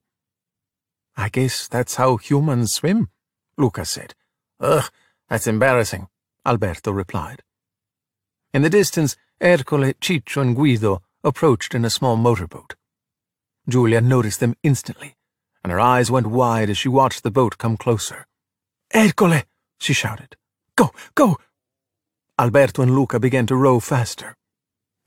I 1.16 1.30
guess 1.30 1.68
that's 1.68 1.96
how 1.96 2.18
humans 2.18 2.74
swim, 2.74 3.10
Luca 3.58 3.86
said. 3.86 4.16
Ugh, 4.60 4.90
that's 5.30 5.46
embarrassing, 5.46 6.08
Alberto 6.46 6.92
replied. 6.92 7.44
In 8.54 8.64
the 8.64 8.70
distance, 8.70 9.16
Ercole, 9.40 9.94
Ciccio, 10.02 10.42
and 10.42 10.56
Guido 10.56 11.02
approached 11.24 11.76
in 11.76 11.86
a 11.86 11.90
small 11.92 12.16
motorboat. 12.16 12.76
Giulia 13.70 14.02
noticed 14.02 14.40
them 14.40 14.56
instantly, 14.64 15.16
and 15.64 15.72
her 15.72 15.80
eyes 15.80 16.12
went 16.12 16.28
wide 16.28 16.70
as 16.70 16.78
she 16.78 16.90
watched 16.90 17.24
the 17.24 17.32
boat 17.32 17.58
come 17.58 17.78
closer. 17.78 18.26
Ercole! 18.94 19.44
she 19.80 19.94
shouted. 19.94 20.36
Go, 20.76 20.92
go! 21.16 21.38
Alberto 22.40 22.82
and 22.82 22.96
Luca 22.96 23.20
began 23.20 23.46
to 23.48 23.56
row 23.56 23.80
faster. 23.80 24.36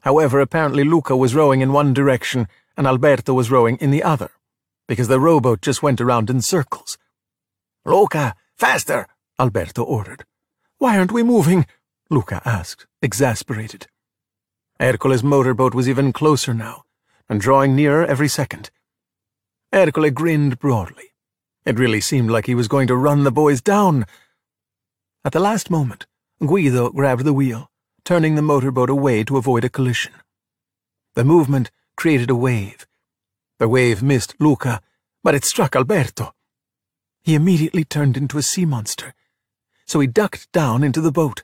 However, 0.02 0.40
apparently 0.40 0.84
Luca 0.84 1.16
was 1.16 1.34
rowing 1.34 1.60
in 1.60 1.72
one 1.72 1.92
direction 1.92 2.46
and 2.76 2.86
Alberto 2.86 3.34
was 3.34 3.50
rowing 3.50 3.76
in 3.78 3.90
the 3.90 4.02
other, 4.02 4.30
because 4.86 5.08
the 5.08 5.20
rowboat 5.20 5.62
just 5.62 5.82
went 5.82 6.00
around 6.00 6.30
in 6.30 6.42
circles. 6.42 6.98
Luca, 7.84 8.34
faster, 8.56 9.06
Alberto 9.38 9.82
ordered. 9.82 10.24
Why 10.78 10.98
aren't 10.98 11.12
we 11.12 11.22
moving? 11.22 11.66
Luca 12.10 12.42
asked, 12.44 12.86
exasperated. 13.02 13.86
Ercole's 14.78 15.22
motorboat 15.22 15.74
was 15.74 15.88
even 15.88 16.12
closer 16.12 16.52
now, 16.52 16.84
and 17.28 17.40
drawing 17.40 17.74
nearer 17.74 18.04
every 18.04 18.28
second. 18.28 18.70
Ercole 19.72 20.10
grinned 20.10 20.58
broadly. 20.58 21.12
It 21.64 21.78
really 21.78 22.00
seemed 22.00 22.30
like 22.30 22.46
he 22.46 22.54
was 22.54 22.68
going 22.68 22.86
to 22.88 22.96
run 22.96 23.24
the 23.24 23.32
boys 23.32 23.60
down. 23.60 24.06
At 25.24 25.32
the 25.32 25.40
last 25.40 25.70
moment, 25.70 26.06
Guido 26.40 26.90
grabbed 26.90 27.24
the 27.24 27.32
wheel 27.32 27.70
turning 28.06 28.36
the 28.36 28.42
motorboat 28.42 28.88
away 28.88 29.24
to 29.24 29.36
avoid 29.36 29.64
a 29.64 29.68
collision. 29.68 30.12
The 31.16 31.24
movement 31.24 31.72
created 31.96 32.30
a 32.30 32.36
wave. 32.36 32.86
The 33.58 33.68
wave 33.68 34.00
missed 34.00 34.36
Luca, 34.38 34.80
but 35.24 35.34
it 35.34 35.44
struck 35.44 35.74
Alberto. 35.74 36.32
He 37.24 37.34
immediately 37.34 37.84
turned 37.84 38.16
into 38.16 38.38
a 38.38 38.42
sea 38.42 38.64
monster, 38.64 39.12
so 39.86 39.98
he 39.98 40.06
ducked 40.06 40.52
down 40.52 40.84
into 40.84 41.00
the 41.00 41.10
boat. 41.10 41.42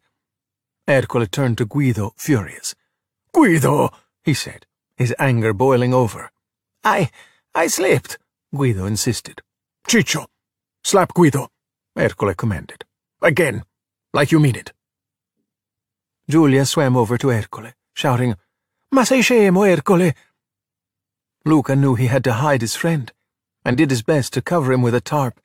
Ercole 0.86 1.26
turned 1.26 1.58
to 1.58 1.66
Guido, 1.66 2.14
furious. 2.16 2.76
Guido, 3.34 3.90
he 4.22 4.32
said, 4.32 4.64
his 4.96 5.12
anger 5.18 5.52
boiling 5.52 5.92
over. 5.92 6.30
I, 6.84 7.10
I 7.54 7.66
slipped, 7.66 8.18
Guido 8.54 8.86
insisted. 8.86 9.42
Ciccio, 9.86 10.26
slap 10.82 11.12
Guido, 11.12 11.48
Ercole 11.96 12.34
commanded. 12.34 12.84
Again, 13.20 13.64
like 14.14 14.32
you 14.32 14.40
mean 14.40 14.56
it. 14.56 14.72
Giulia 16.30 16.64
swam 16.64 16.96
over 16.96 17.18
to 17.18 17.30
Ercole, 17.30 17.74
shouting, 17.94 18.36
Ma 18.90 19.04
sei 19.04 19.20
scemo, 19.20 19.66
Ercole! 19.66 20.14
Luca 21.44 21.76
knew 21.76 21.94
he 21.94 22.06
had 22.06 22.24
to 22.24 22.34
hide 22.34 22.62
his 22.62 22.74
friend, 22.74 23.12
and 23.66 23.76
did 23.76 23.90
his 23.90 24.02
best 24.02 24.32
to 24.32 24.40
cover 24.40 24.72
him 24.72 24.80
with 24.80 24.94
a 24.94 25.00
tarp, 25.02 25.38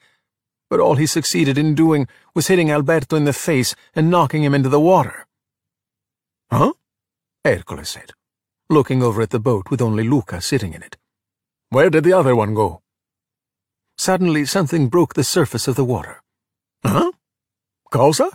but 0.69 0.79
all 0.79 0.95
he 0.95 1.05
succeeded 1.05 1.57
in 1.57 1.75
doing 1.75 2.07
was 2.33 2.47
hitting 2.47 2.71
Alberto 2.71 3.17
in 3.17 3.25
the 3.25 3.33
face 3.33 3.75
and 3.95 4.09
knocking 4.09 4.43
him 4.43 4.53
into 4.53 4.69
the 4.69 4.79
water. 4.79 5.27
Huh? 6.49 6.71
Ercole 7.43 7.85
said, 7.85 8.11
looking 8.69 9.03
over 9.03 9.21
at 9.21 9.31
the 9.31 9.39
boat 9.39 9.69
with 9.69 9.81
only 9.81 10.07
Luca 10.07 10.39
sitting 10.39 10.73
in 10.73 10.83
it. 10.83 10.95
Where 11.69 11.89
did 11.89 12.03
the 12.03 12.13
other 12.13 12.35
one 12.35 12.53
go? 12.53 12.81
Suddenly 13.97 14.45
something 14.45 14.89
broke 14.89 15.13
the 15.13 15.23
surface 15.23 15.67
of 15.67 15.75
the 15.75 15.85
water. 15.85 16.21
Huh? 16.85 17.11
Cosa? 17.91 18.29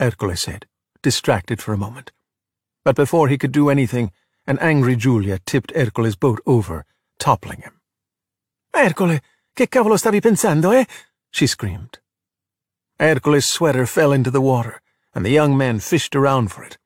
Ercole 0.00 0.36
said 0.36 0.66
distracted 1.04 1.60
for 1.62 1.72
a 1.72 1.84
moment. 1.86 2.10
But 2.82 2.96
before 2.96 3.28
he 3.28 3.38
could 3.38 3.52
do 3.52 3.68
anything, 3.68 4.10
an 4.46 4.58
angry 4.58 4.96
Giulia 4.96 5.38
tipped 5.46 5.72
Ercole's 5.76 6.16
boat 6.16 6.40
over, 6.46 6.86
toppling 7.18 7.60
him. 7.60 7.80
Ercole, 8.74 9.20
che 9.54 9.68
cavolo 9.68 9.96
stavi 9.96 10.20
pensando, 10.20 10.72
eh? 10.72 10.86
she 11.30 11.46
screamed. 11.46 12.00
Ercole's 12.98 13.44
sweater 13.44 13.86
fell 13.86 14.12
into 14.12 14.30
the 14.30 14.40
water, 14.40 14.80
and 15.14 15.24
the 15.24 15.30
young 15.30 15.56
man 15.56 15.78
fished 15.78 16.16
around 16.16 16.50
for 16.50 16.64
it. 16.64 16.78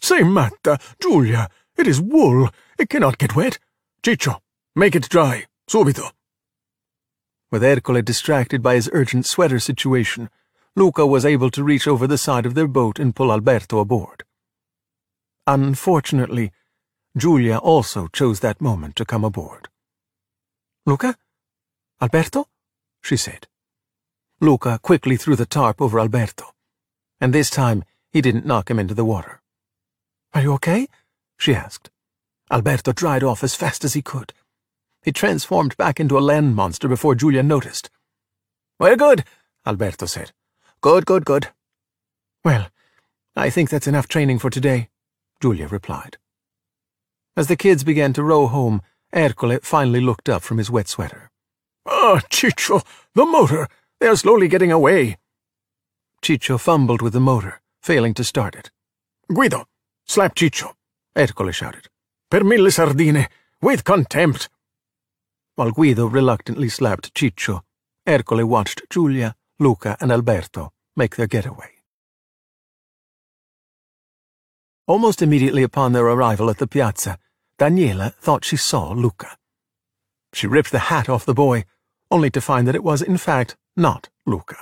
Sei 0.00 0.22
matta, 0.22 0.78
Giulia! 1.00 1.48
It 1.76 1.86
is 1.86 2.00
wool! 2.00 2.48
It 2.78 2.88
cannot 2.88 3.18
get 3.18 3.36
wet! 3.36 3.58
Ciccio, 4.02 4.40
make 4.78 4.94
it 4.94 5.08
dry, 5.08 5.44
subito! 5.68 6.12
With 7.50 7.64
Ercole 7.64 8.00
distracted 8.00 8.62
by 8.62 8.76
his 8.76 8.88
urgent 8.92 9.26
sweater 9.26 9.58
situation, 9.58 10.30
Luca 10.76 11.04
was 11.04 11.24
able 11.26 11.50
to 11.50 11.64
reach 11.64 11.88
over 11.88 12.06
the 12.06 12.16
side 12.16 12.46
of 12.46 12.54
their 12.54 12.68
boat 12.68 13.00
and 13.00 13.16
pull 13.16 13.32
Alberto 13.32 13.80
aboard. 13.80 14.22
Unfortunately, 15.48 16.52
Giulia 17.16 17.58
also 17.58 18.06
chose 18.12 18.38
that 18.40 18.60
moment 18.60 18.94
to 18.96 19.04
come 19.04 19.24
aboard. 19.24 19.68
Luca? 20.86 21.16
Alberto? 22.00 22.46
she 23.02 23.16
said. 23.16 23.48
Luca 24.40 24.78
quickly 24.80 25.16
threw 25.16 25.34
the 25.34 25.46
tarp 25.46 25.82
over 25.82 25.98
Alberto, 25.98 26.54
and 27.20 27.34
this 27.34 27.50
time 27.50 27.82
he 28.12 28.20
didn't 28.20 28.46
knock 28.46 28.70
him 28.70 28.78
into 28.78 28.94
the 28.94 29.04
water. 29.04 29.42
Are 30.34 30.42
you 30.42 30.52
okay? 30.52 30.86
she 31.36 31.52
asked. 31.52 31.90
Alberto 32.48 32.92
dried 32.92 33.24
off 33.24 33.42
as 33.42 33.56
fast 33.56 33.84
as 33.84 33.94
he 33.94 34.02
could. 34.02 34.32
He 35.02 35.12
transformed 35.12 35.76
back 35.76 36.00
into 36.00 36.18
a 36.18 36.20
land 36.20 36.54
monster 36.54 36.88
before 36.88 37.14
Giulia 37.14 37.42
noticed. 37.42 37.90
We're 38.78 38.96
good, 38.96 39.24
Alberto 39.66 40.06
said. 40.06 40.32
Good, 40.80 41.06
good, 41.06 41.24
good. 41.24 41.48
Well, 42.44 42.68
I 43.36 43.50
think 43.50 43.70
that's 43.70 43.86
enough 43.86 44.08
training 44.08 44.38
for 44.38 44.50
today, 44.50 44.88
Giulia 45.40 45.66
replied. 45.68 46.16
As 47.36 47.46
the 47.46 47.56
kids 47.56 47.84
began 47.84 48.12
to 48.14 48.22
row 48.22 48.46
home, 48.46 48.82
Ercole 49.14 49.60
finally 49.62 50.00
looked 50.00 50.28
up 50.28 50.42
from 50.42 50.58
his 50.58 50.70
wet 50.70 50.88
sweater. 50.88 51.30
Ah, 51.86 52.20
Ciccio, 52.30 52.84
the 53.14 53.24
motor! 53.24 53.68
They 54.00 54.06
are 54.06 54.16
slowly 54.16 54.48
getting 54.48 54.70
away. 54.70 55.18
Ciccio 56.22 56.58
fumbled 56.58 57.02
with 57.02 57.12
the 57.12 57.20
motor, 57.20 57.60
failing 57.80 58.14
to 58.14 58.24
start 58.24 58.54
it. 58.54 58.70
Guido, 59.32 59.66
slap 60.04 60.34
Ciccio, 60.34 60.74
Ercole 61.16 61.52
shouted. 61.52 61.88
Per 62.30 62.44
mille 62.44 62.70
sardine, 62.70 63.28
with 63.62 63.84
contempt. 63.84 64.48
While 65.58 65.72
Guido 65.72 66.06
reluctantly 66.06 66.68
slapped 66.68 67.12
Ciccio, 67.14 67.62
Ercole 68.06 68.44
watched 68.44 68.82
Giulia 68.90 69.34
Luca 69.58 69.96
and 69.98 70.12
Alberto 70.12 70.72
make 70.94 71.16
their 71.16 71.26
getaway. 71.26 71.82
Almost 74.86 75.20
immediately 75.20 75.64
upon 75.64 75.94
their 75.94 76.06
arrival 76.06 76.48
at 76.48 76.58
the 76.58 76.68
piazza, 76.68 77.18
Daniela 77.58 78.14
thought 78.20 78.44
she 78.44 78.56
saw 78.56 78.92
Luca. 78.92 79.36
She 80.32 80.46
ripped 80.46 80.70
the 80.70 80.90
hat 80.94 81.08
off 81.08 81.24
the 81.26 81.34
boy, 81.34 81.64
only 82.08 82.30
to 82.30 82.40
find 82.40 82.68
that 82.68 82.76
it 82.76 82.84
was, 82.84 83.02
in 83.02 83.16
fact, 83.16 83.56
not 83.76 84.10
Luca. 84.26 84.58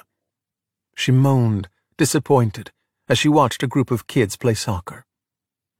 She 0.95 1.13
moaned, 1.13 1.69
disappointed, 1.99 2.73
as 3.07 3.19
she 3.19 3.29
watched 3.29 3.63
a 3.63 3.69
group 3.69 3.91
of 3.91 4.07
kids 4.07 4.39
play 4.39 4.55
soccer. 4.55 5.05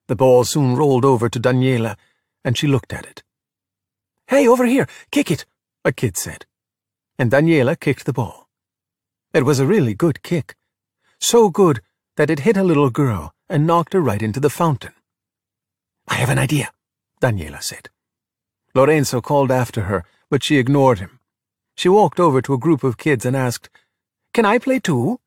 The 0.09 0.15
ball 0.15 0.45
soon 0.45 0.77
rolled 0.77 1.07
over 1.07 1.31
to 1.31 1.41
Daniela, 1.41 1.97
and 2.45 2.59
she 2.59 2.67
looked 2.67 2.93
at 2.93 3.07
it. 3.07 3.23
Hey, 4.29 4.49
over 4.49 4.67
here, 4.67 4.89
kick 5.13 5.31
it, 5.31 5.47
a 5.85 5.93
kid 5.93 6.17
said. 6.17 6.47
And 7.17 7.31
Daniela 7.31 7.79
kicked 7.79 8.07
the 8.07 8.13
ball. 8.13 8.49
It 9.33 9.45
was 9.45 9.61
a 9.61 9.67
really 9.67 9.95
good 9.95 10.23
kick. 10.23 10.57
So 11.21 11.49
good 11.49 11.81
that 12.17 12.29
it 12.29 12.41
hit 12.41 12.57
a 12.57 12.65
little 12.65 12.91
girl 12.91 13.33
and 13.49 13.67
knocked 13.67 13.93
her 13.93 14.01
right 14.01 14.21
into 14.21 14.41
the 14.41 14.51
fountain. 14.51 14.93
I 16.09 16.15
have 16.15 16.29
an 16.29 16.39
idea, 16.39 16.71
Daniela 17.23 17.63
said. 17.63 17.89
Lorenzo 18.75 19.21
called 19.21 19.53
after 19.53 19.83
her, 19.83 20.05
but 20.29 20.43
she 20.43 20.59
ignored 20.59 20.99
him. 20.99 21.21
She 21.77 21.89
walked 21.89 22.19
over 22.19 22.43
to 22.43 22.55
a 22.55 22.59
group 22.59 22.83
of 22.83 22.99
kids 22.99 23.25
and 23.25 23.37
asked, 23.37 23.71
Can 24.35 24.45
I 24.45 24.59
play 24.59 24.81
too? 24.81 25.21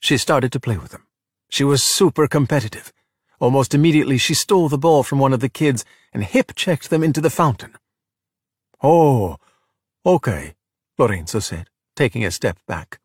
She 0.00 0.16
started 0.16 0.52
to 0.52 0.60
play 0.60 0.78
with 0.78 0.92
them. 0.92 1.06
She 1.50 1.64
was 1.64 1.82
super 1.82 2.26
competitive. 2.26 2.92
Almost 3.40 3.74
immediately 3.74 4.16
she 4.16 4.32
stole 4.32 4.70
the 4.70 4.78
ball 4.78 5.02
from 5.02 5.18
one 5.18 5.34
of 5.34 5.40
the 5.40 5.50
kids 5.50 5.84
and 6.14 6.24
hip-checked 6.24 6.88
them 6.88 7.02
into 7.02 7.20
the 7.20 7.30
fountain. 7.30 7.74
Oh, 8.82 9.36
okay, 10.04 10.54
Lorenzo 10.98 11.38
said, 11.38 11.68
taking 11.94 12.24
a 12.24 12.30
step 12.30 12.58
back. 12.66 13.00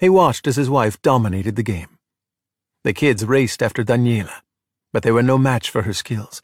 He 0.00 0.08
watched 0.08 0.46
as 0.46 0.56
his 0.56 0.70
wife 0.70 1.00
dominated 1.02 1.56
the 1.56 1.62
game. 1.62 1.98
The 2.84 2.92
kids 2.92 3.24
raced 3.24 3.62
after 3.62 3.82
Daniela, 3.82 4.42
but 4.92 5.02
they 5.02 5.10
were 5.10 5.22
no 5.22 5.38
match 5.38 5.70
for 5.70 5.82
her 5.82 5.92
skills. 5.92 6.42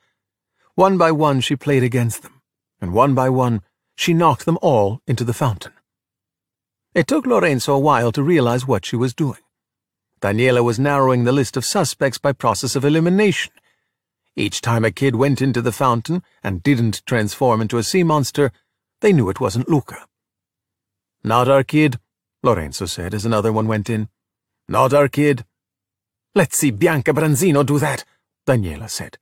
One 0.74 0.96
by 0.96 1.12
one 1.12 1.40
she 1.40 1.56
played 1.56 1.82
against 1.82 2.22
them, 2.22 2.40
and 2.80 2.92
one 2.92 3.14
by 3.14 3.28
one 3.28 3.62
she 3.96 4.14
knocked 4.14 4.46
them 4.46 4.58
all 4.62 5.02
into 5.06 5.24
the 5.24 5.34
fountain. 5.34 5.72
It 6.94 7.06
took 7.06 7.26
Lorenzo 7.26 7.74
a 7.74 7.78
while 7.78 8.10
to 8.12 8.22
realize 8.22 8.66
what 8.66 8.84
she 8.84 8.96
was 8.96 9.14
doing. 9.14 9.40
Daniela 10.20 10.64
was 10.64 10.78
narrowing 10.78 11.24
the 11.24 11.32
list 11.32 11.56
of 11.56 11.64
suspects 11.64 12.18
by 12.18 12.32
process 12.32 12.74
of 12.74 12.84
elimination. 12.84 13.52
Each 14.36 14.60
time 14.60 14.84
a 14.84 14.90
kid 14.90 15.16
went 15.16 15.42
into 15.42 15.60
the 15.60 15.72
fountain 15.72 16.22
and 16.42 16.62
didn't 16.62 17.04
transform 17.06 17.60
into 17.60 17.78
a 17.78 17.82
sea 17.82 18.02
monster, 18.02 18.52
they 19.00 19.12
knew 19.12 19.28
it 19.28 19.40
wasn't 19.40 19.68
Luca. 19.68 20.06
Not 21.22 21.48
our 21.48 21.64
kid, 21.64 21.98
Lorenzo 22.42 22.86
said 22.86 23.12
as 23.12 23.26
another 23.26 23.52
one 23.52 23.66
went 23.66 23.90
in. 23.90 24.08
Not 24.68 24.94
our 24.94 25.08
kid. 25.08 25.44
Let's 26.34 26.56
see 26.56 26.70
Bianca 26.70 27.12
Branzino 27.12 27.66
do 27.66 27.78
that, 27.78 28.04
Daniela 28.46 28.88
said. 28.88 29.18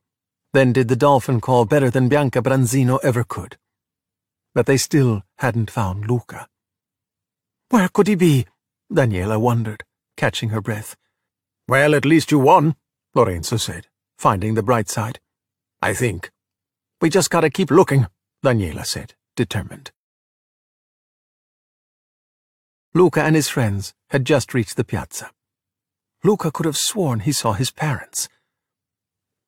Then 0.52 0.72
did 0.72 0.88
the 0.88 0.96
dolphin 0.96 1.40
call 1.40 1.64
better 1.64 1.90
than 1.90 2.08
Bianca 2.08 2.42
Branzino 2.42 2.98
ever 3.02 3.24
could. 3.24 3.56
But 4.54 4.66
they 4.66 4.76
still 4.76 5.22
hadn't 5.38 5.70
found 5.70 6.08
Luca. 6.08 6.48
Where 7.70 7.88
could 7.88 8.06
he 8.06 8.14
be? 8.14 8.46
Daniela 8.92 9.40
wondered 9.40 9.84
catching 10.18 10.50
her 10.50 10.60
breath. 10.60 10.96
Well, 11.66 11.94
at 11.94 12.04
least 12.04 12.30
you 12.30 12.38
won, 12.38 12.74
Lorenzo 13.14 13.56
said, 13.56 13.86
finding 14.18 14.54
the 14.54 14.62
bright 14.62 14.88
side. 14.88 15.20
I 15.80 15.94
think. 15.94 16.30
We 17.00 17.08
just 17.08 17.30
gotta 17.30 17.50
keep 17.50 17.70
looking, 17.70 18.08
Daniela 18.44 18.84
said, 18.84 19.14
determined. 19.36 19.92
Luca 22.92 23.22
and 23.22 23.36
his 23.36 23.48
friends 23.48 23.94
had 24.10 24.24
just 24.24 24.52
reached 24.52 24.76
the 24.76 24.84
piazza. 24.84 25.30
Luca 26.24 26.50
could 26.50 26.66
have 26.66 26.76
sworn 26.76 27.20
he 27.20 27.30
saw 27.30 27.52
his 27.52 27.70
parents. 27.70 28.28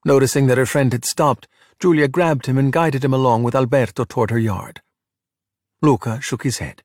Noticing 0.05 0.47
that 0.47 0.59
her 0.59 0.67
friend 0.67 0.93
had 0.93 1.05
stopped, 1.05 1.49
Giulia 1.81 2.07
grabbed 2.07 2.47
him 2.47 2.57
and 2.57 2.73
guided 2.73 3.05
him 3.05 3.13
along 3.13 3.43
with 3.43 3.57
Alberto 3.57 4.05
toward 4.05 4.31
her 4.31 4.39
yard. 4.39 4.81
Luca 5.83 6.21
shook 6.21 6.45
his 6.45 6.59
head, 6.59 6.83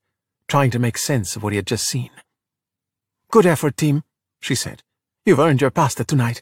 trying 0.48 0.72
to 0.72 0.80
make 0.80 0.98
sense 0.98 1.36
of 1.36 1.44
what 1.44 1.54
he 1.54 1.58
had 1.58 1.68
just 1.68 1.88
seen. 1.88 2.10
Good 3.30 3.46
effort, 3.46 3.78
team, 3.78 4.04
she 4.40 4.56
said. 4.56 4.82
You've 5.26 5.40
earned 5.40 5.62
your 5.62 5.72
pasta 5.72 6.04
tonight. 6.04 6.42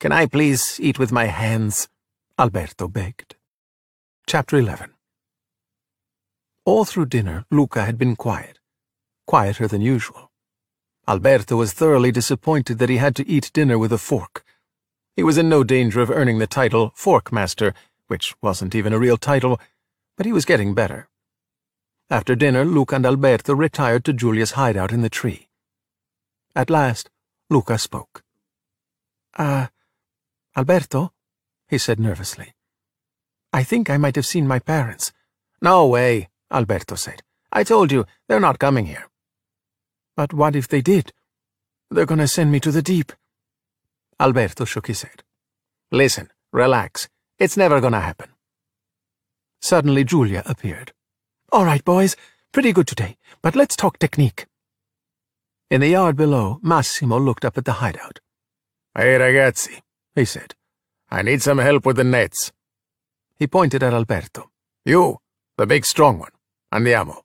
Can 0.00 0.12
I 0.12 0.26
please 0.26 0.78
eat 0.80 0.98
with 0.98 1.12
my 1.12 1.26
hands? 1.26 1.88
Alberto 2.38 2.88
begged. 2.88 3.36
Chapter 4.26 4.58
11 4.58 4.90
All 6.64 6.84
through 6.84 7.06
dinner, 7.06 7.44
Luca 7.50 7.84
had 7.84 7.96
been 7.96 8.16
quiet, 8.16 8.58
quieter 9.26 9.68
than 9.68 9.80
usual. 9.80 10.30
Alberto 11.06 11.56
was 11.56 11.72
thoroughly 11.72 12.10
disappointed 12.10 12.78
that 12.78 12.88
he 12.88 12.96
had 12.96 13.14
to 13.16 13.28
eat 13.28 13.50
dinner 13.52 13.78
with 13.78 13.92
a 13.92 13.98
fork. 13.98 14.44
He 15.16 15.22
was 15.22 15.38
in 15.38 15.48
no 15.48 15.62
danger 15.62 16.00
of 16.00 16.10
earning 16.10 16.38
the 16.38 16.46
title 16.46 16.92
Fork 16.94 17.30
Master, 17.32 17.72
which 18.08 18.34
wasn't 18.42 18.74
even 18.74 18.92
a 18.92 18.98
real 18.98 19.16
title, 19.16 19.60
but 20.16 20.26
he 20.26 20.32
was 20.32 20.44
getting 20.44 20.74
better. 20.74 21.08
After 22.10 22.34
dinner, 22.34 22.64
Luca 22.64 22.96
and 22.96 23.06
Alberto 23.06 23.54
retired 23.54 24.04
to 24.04 24.12
Giulia's 24.12 24.52
hideout 24.52 24.92
in 24.92 25.02
the 25.02 25.08
tree. 25.08 25.48
At 26.54 26.68
last, 26.70 27.10
Luca 27.48 27.78
spoke. 27.78 28.22
Ah, 29.38 29.64
uh, 29.64 29.66
Alberto, 30.56 31.12
he 31.68 31.78
said 31.78 31.98
nervously. 31.98 32.54
I 33.52 33.64
think 33.64 33.90
I 33.90 33.96
might 33.96 34.16
have 34.16 34.26
seen 34.26 34.46
my 34.46 34.58
parents. 34.58 35.12
No 35.60 35.86
way, 35.86 36.28
Alberto 36.52 36.94
said. 36.94 37.22
I 37.52 37.64
told 37.64 37.90
you, 37.90 38.04
they're 38.28 38.40
not 38.40 38.58
coming 38.58 38.86
here. 38.86 39.08
But 40.16 40.32
what 40.32 40.54
if 40.54 40.68
they 40.68 40.80
did? 40.80 41.12
They're 41.90 42.06
gonna 42.06 42.28
send 42.28 42.52
me 42.52 42.60
to 42.60 42.70
the 42.70 42.82
deep. 42.82 43.12
Alberto 44.20 44.64
shook 44.64 44.86
his 44.86 45.02
head. 45.02 45.22
Listen, 45.90 46.30
relax. 46.52 47.08
It's 47.38 47.56
never 47.56 47.80
gonna 47.80 48.00
happen. 48.00 48.30
Suddenly 49.60 50.04
Giulia 50.04 50.42
appeared. 50.46 50.92
All 51.50 51.64
right, 51.64 51.84
boys, 51.84 52.16
pretty 52.52 52.72
good 52.72 52.86
today, 52.86 53.16
but 53.42 53.56
let's 53.56 53.76
talk 53.76 53.98
technique. 53.98 54.46
In 55.70 55.80
the 55.80 55.88
yard 55.88 56.16
below, 56.16 56.60
Massimo 56.62 57.18
looked 57.18 57.44
up 57.44 57.58
at 57.58 57.64
the 57.64 57.72
hideout. 57.72 58.20
Hey, 58.94 59.18
ragazzi, 59.18 59.80
he 60.14 60.24
said. 60.24 60.54
I 61.10 61.22
need 61.22 61.42
some 61.42 61.58
help 61.58 61.86
with 61.86 61.96
the 61.96 62.04
nets. 62.04 62.52
He 63.36 63.46
pointed 63.46 63.82
at 63.82 63.92
Alberto. 63.92 64.50
You, 64.84 65.18
the 65.56 65.66
big 65.66 65.84
strong 65.84 66.18
one. 66.18 66.32
Andiamo. 66.72 67.22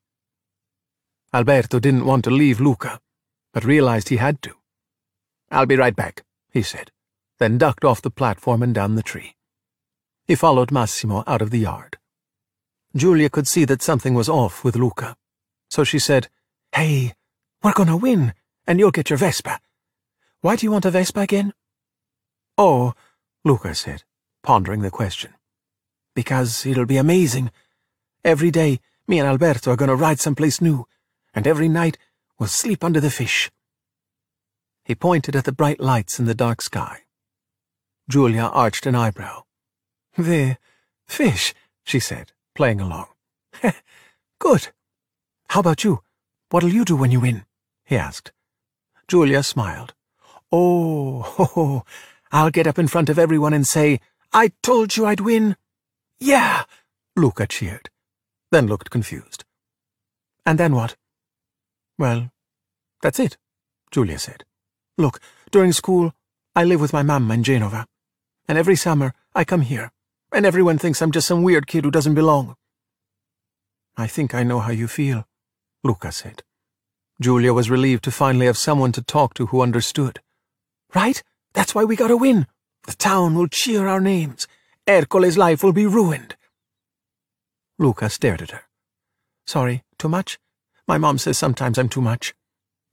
Alberto 1.33 1.79
didn't 1.79 2.05
want 2.05 2.23
to 2.23 2.31
leave 2.31 2.59
Luca, 2.59 2.99
but 3.53 3.63
realized 3.63 4.09
he 4.09 4.17
had 4.17 4.41
to. 4.41 4.53
I'll 5.51 5.65
be 5.65 5.75
right 5.75 5.95
back, 5.95 6.23
he 6.51 6.61
said, 6.61 6.91
then 7.37 7.57
ducked 7.57 7.85
off 7.85 8.01
the 8.01 8.11
platform 8.11 8.63
and 8.63 8.73
down 8.73 8.95
the 8.95 9.03
tree. 9.03 9.35
He 10.25 10.35
followed 10.35 10.71
Massimo 10.71 11.23
out 11.25 11.41
of 11.41 11.49
the 11.49 11.59
yard. 11.59 11.97
Giulia 12.95 13.29
could 13.29 13.47
see 13.47 13.65
that 13.65 13.81
something 13.81 14.13
was 14.13 14.29
off 14.29 14.63
with 14.63 14.75
Luca, 14.75 15.15
so 15.69 15.83
she 15.83 15.99
said, 15.99 16.29
Hey, 16.73 17.13
we're 17.63 17.73
gonna 17.73 17.97
win, 17.97 18.33
and 18.65 18.79
you'll 18.79 18.91
get 18.91 19.09
your 19.09 19.17
Vespa. 19.17 19.59
Why 20.41 20.55
do 20.55 20.65
you 20.65 20.71
want 20.71 20.85
a 20.85 20.91
Vespa 20.91 21.21
again? 21.21 21.53
Oh, 22.61 22.93
Luca 23.45 23.73
said, 23.73 24.03
pondering 24.43 24.81
the 24.81 24.91
question. 24.91 25.33
Because 26.13 26.65
it'll 26.65 26.85
be 26.85 26.97
amazing. 26.97 27.51
Every 28.25 28.51
day, 28.51 28.81
me 29.07 29.17
and 29.17 29.25
Alberto 29.29 29.71
are 29.71 29.77
gonna 29.77 29.95
ride 29.95 30.19
someplace 30.19 30.59
new, 30.59 30.85
and 31.33 31.47
every 31.47 31.69
night 31.69 31.97
we'll 32.37 32.49
sleep 32.49 32.83
under 32.83 32.99
the 32.99 33.09
fish. 33.09 33.49
He 34.83 34.93
pointed 34.93 35.37
at 35.37 35.45
the 35.45 35.53
bright 35.53 35.79
lights 35.79 36.19
in 36.19 36.25
the 36.25 36.35
dark 36.35 36.61
sky. 36.61 37.03
Giulia 38.09 38.47
arched 38.51 38.85
an 38.85 38.93
eyebrow. 38.93 39.43
The 40.17 40.57
fish, 41.07 41.53
she 41.85 42.01
said, 42.01 42.33
playing 42.55 42.81
along. 42.81 43.07
Good. 44.39 44.67
How 45.51 45.61
about 45.61 45.85
you? 45.85 46.03
What'll 46.49 46.73
you 46.73 46.83
do 46.83 46.97
when 46.97 47.11
you 47.11 47.21
win? 47.21 47.45
he 47.85 47.95
asked. 47.95 48.33
Giulia 49.07 49.43
smiled. 49.43 49.93
Oh, 50.51 51.21
ho, 51.25 51.45
ho, 51.45 51.85
I'll 52.31 52.51
get 52.51 52.67
up 52.67 52.77
in 52.77 52.87
front 52.87 53.09
of 53.09 53.17
everyone 53.17 53.53
and 53.53 53.65
say, 53.65 53.99
I 54.31 54.51
told 54.61 54.95
you 54.95 55.05
I'd 55.05 55.21
win. 55.21 55.55
Yeah, 56.19 56.63
Luca 57.15 57.47
cheered, 57.47 57.89
then 58.51 58.67
looked 58.67 58.89
confused. 58.89 59.45
And 60.45 60.59
then 60.59 60.75
what? 60.75 60.95
Well, 61.97 62.31
that's 63.01 63.19
it, 63.19 63.37
Giulia 63.91 64.19
said. 64.19 64.43
Look, 64.97 65.19
during 65.51 65.71
school, 65.71 66.13
I 66.55 66.63
live 66.63 66.81
with 66.81 66.93
my 66.93 67.03
mum 67.03 67.31
in 67.31 67.43
Genova, 67.43 67.85
and 68.47 68.57
every 68.57 68.75
summer 68.75 69.13
I 69.33 69.43
come 69.43 69.61
here, 69.61 69.91
and 70.31 70.45
everyone 70.45 70.77
thinks 70.77 71.01
I'm 71.01 71.11
just 71.11 71.27
some 71.27 71.43
weird 71.43 71.67
kid 71.67 71.83
who 71.85 71.91
doesn't 71.91 72.15
belong. 72.15 72.55
I 73.97 74.07
think 74.07 74.35
I 74.35 74.43
know 74.43 74.59
how 74.59 74.71
you 74.71 74.87
feel, 74.87 75.25
Luca 75.83 76.11
said. 76.11 76.43
Giulia 77.21 77.53
was 77.53 77.69
relieved 77.69 78.03
to 78.05 78.11
finally 78.11 78.45
have 78.45 78.57
someone 78.57 78.91
to 78.93 79.01
talk 79.01 79.33
to 79.33 79.47
who 79.47 79.61
understood. 79.61 80.21
Right? 80.95 81.21
That's 81.53 81.73
why 81.73 81.83
we 81.83 81.95
gotta 81.95 82.17
win. 82.17 82.47
The 82.85 82.93
town 82.93 83.35
will 83.35 83.47
cheer 83.47 83.87
our 83.87 83.99
names. 83.99 84.47
Ercole's 84.87 85.37
life 85.37 85.63
will 85.63 85.73
be 85.73 85.85
ruined. 85.85 86.35
Luca 87.77 88.09
stared 88.09 88.41
at 88.41 88.51
her. 88.51 88.63
Sorry, 89.45 89.83
too 89.97 90.09
much? 90.09 90.39
My 90.87 90.97
mom 90.97 91.17
says 91.17 91.37
sometimes 91.37 91.77
I'm 91.77 91.89
too 91.89 92.01
much. 92.01 92.33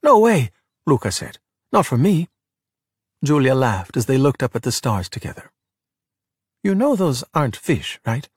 No 0.03 0.19
way, 0.19 0.51
Luca 0.87 1.11
said. 1.11 1.39
Not 1.73 1.87
for 1.87 1.99
me. 1.99 2.29
Giulia 3.25 3.55
laughed 3.55 3.97
as 3.97 4.07
they 4.07 4.19
looked 4.19 4.43
up 4.43 4.55
at 4.55 4.63
the 4.63 4.73
stars 4.73 5.09
together. 5.09 5.51
You 6.63 6.75
know 6.75 6.97
those 6.97 7.25
aren't 7.35 7.57
fish, 7.57 7.99
right? 8.07 8.29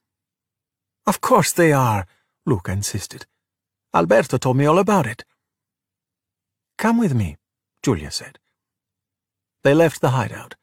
Of 1.06 1.22
course 1.22 1.52
they 1.52 1.74
are, 1.74 2.08
Luca 2.46 2.72
insisted. 2.72 3.26
Alberto 3.94 4.38
told 4.38 4.58
me 4.58 4.66
all 4.66 4.80
about 4.80 5.08
it. 5.08 5.26
Come 6.78 6.98
with 6.98 7.14
me, 7.14 7.38
Giulia 7.84 8.12
said. 8.12 8.40
They 9.64 9.73
left 9.73 9.99
the 9.99 10.11
hideout, 10.11 10.56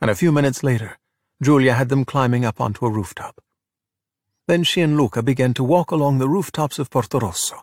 and 0.00 0.10
a 0.10 0.14
few 0.14 0.32
minutes 0.32 0.62
later, 0.62 0.98
Giulia 1.42 1.74
had 1.74 1.90
them 1.90 2.04
climbing 2.04 2.44
up 2.44 2.60
onto 2.60 2.86
a 2.86 2.90
rooftop. 2.90 3.42
Then 4.46 4.64
she 4.64 4.80
and 4.80 4.96
Luca 4.96 5.22
began 5.22 5.52
to 5.54 5.64
walk 5.64 5.90
along 5.90 6.18
the 6.18 6.28
rooftops 6.28 6.78
of 6.78 6.88
Portorosso. 6.88 7.60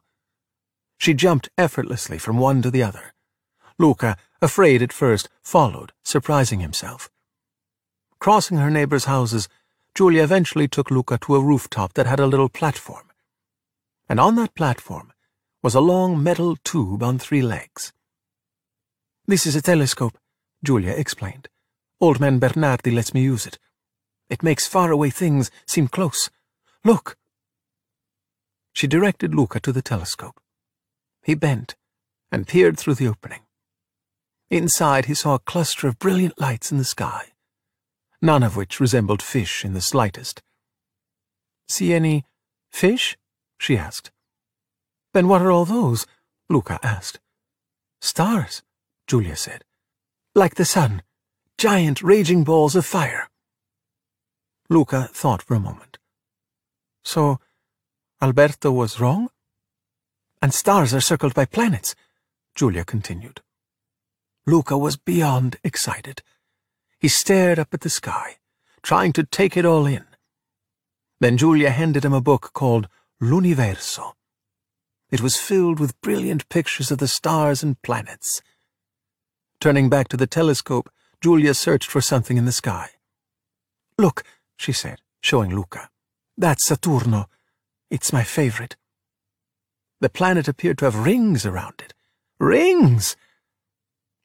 She 0.99 1.15
jumped 1.15 1.49
effortlessly 1.57 2.19
from 2.19 2.37
one 2.37 2.61
to 2.61 2.69
the 2.69 2.83
other. 2.83 3.13
Luca, 3.79 4.15
afraid 4.41 4.83
at 4.83 4.93
first, 4.93 5.27
followed, 5.41 5.91
surprising 6.03 6.59
himself. 6.59 7.09
Crossing 8.19 8.57
her 8.57 8.69
neighbors' 8.69 9.05
houses, 9.05 9.49
Giulia 9.95 10.23
eventually 10.23 10.67
took 10.67 10.91
Luca 10.91 11.17
to 11.21 11.35
a 11.35 11.41
rooftop 11.41 11.93
that 11.93 12.05
had 12.05 12.19
a 12.19 12.27
little 12.27 12.49
platform. 12.49 13.11
And 14.07 14.19
on 14.19 14.35
that 14.35 14.53
platform 14.53 15.11
was 15.63 15.73
a 15.73 15.81
long 15.81 16.21
metal 16.21 16.57
tube 16.63 17.01
on 17.01 17.17
three 17.17 17.41
legs. 17.41 17.91
This 19.25 19.47
is 19.47 19.55
a 19.55 19.61
telescope, 19.61 20.17
Giulia 20.63 20.93
explained. 20.93 21.47
Old 22.01 22.19
man 22.19 22.39
Bernardi 22.39 22.91
lets 22.91 23.13
me 23.13 23.21
use 23.21 23.45
it. 23.45 23.57
It 24.29 24.43
makes 24.43 24.67
faraway 24.67 25.09
things 25.09 25.51
seem 25.65 25.87
close. 25.87 26.29
Look! 26.83 27.17
She 28.73 28.87
directed 28.87 29.33
Luca 29.33 29.59
to 29.61 29.71
the 29.71 29.81
telescope. 29.81 30.39
He 31.23 31.35
bent 31.35 31.75
and 32.31 32.47
peered 32.47 32.77
through 32.77 32.95
the 32.95 33.07
opening. 33.07 33.41
Inside 34.49 35.05
he 35.05 35.13
saw 35.13 35.35
a 35.35 35.39
cluster 35.39 35.87
of 35.87 35.99
brilliant 35.99 36.39
lights 36.39 36.71
in 36.71 36.77
the 36.77 36.83
sky, 36.83 37.33
none 38.21 38.43
of 38.43 38.55
which 38.55 38.79
resembled 38.79 39.21
fish 39.21 39.65
in 39.65 39.73
the 39.73 39.81
slightest. 39.81 40.41
See 41.67 41.93
any 41.93 42.25
fish? 42.71 43.17
she 43.57 43.77
asked. 43.77 44.11
Then 45.13 45.27
what 45.27 45.41
are 45.41 45.51
all 45.51 45.65
those? 45.65 46.05
Luca 46.49 46.79
asked. 46.83 47.19
Stars, 48.01 48.61
Giulia 49.07 49.35
said. 49.35 49.63
Like 50.37 50.55
the 50.55 50.65
sun, 50.65 51.01
giant 51.57 52.03
raging 52.03 52.43
balls 52.43 52.75
of 52.75 52.85
fire. 52.85 53.29
Luca 54.69 55.09
thought 55.13 55.41
for 55.41 55.55
a 55.55 55.61
moment. 55.61 55.97
So, 57.05 57.39
Alberto 58.21 58.69
was 58.69 58.99
wrong? 58.99 59.29
And 60.41 60.53
stars 60.53 60.93
are 60.93 60.99
circled 60.99 61.33
by 61.33 61.45
planets, 61.45 61.95
Giulia 62.53 62.83
continued. 62.83 63.39
Luca 64.45 64.77
was 64.77 64.97
beyond 64.97 65.55
excited. 65.63 66.21
He 66.99 67.07
stared 67.07 67.57
up 67.57 67.73
at 67.73 67.79
the 67.79 67.89
sky, 67.89 68.35
trying 68.83 69.13
to 69.13 69.23
take 69.23 69.55
it 69.55 69.65
all 69.65 69.85
in. 69.85 70.03
Then 71.21 71.37
Giulia 71.37 71.69
handed 71.69 72.03
him 72.03 72.13
a 72.13 72.19
book 72.19 72.51
called 72.51 72.89
L'Universo. 73.21 74.15
It 75.09 75.21
was 75.21 75.37
filled 75.37 75.79
with 75.79 76.01
brilliant 76.01 76.49
pictures 76.49 76.91
of 76.91 76.97
the 76.97 77.07
stars 77.07 77.63
and 77.63 77.81
planets. 77.81 78.41
Turning 79.65 79.89
back 79.89 80.07
to 80.09 80.15
the 80.15 80.27
telescope, 80.27 80.91
Giulia 81.21 81.55
searched 81.55 81.89
for 81.89 81.99
something 81.99 82.37
in 82.37 82.45
the 82.45 82.51
sky. 82.51 82.89
Look, 83.97 84.21
she 84.57 84.71
said, 84.71 85.01
showing 85.21 85.55
Luca. 85.55 85.89
That's 86.37 86.69
Saturno. 86.69 87.25
It's 87.89 88.13
my 88.13 88.23
favorite. 88.23 88.75
The 90.01 90.09
planet 90.09 90.47
appeared 90.47 90.77
to 90.77 90.85
have 90.85 91.03
rings 91.03 91.47
around 91.47 91.81
it. 91.83 91.95
Rings! 92.39 93.15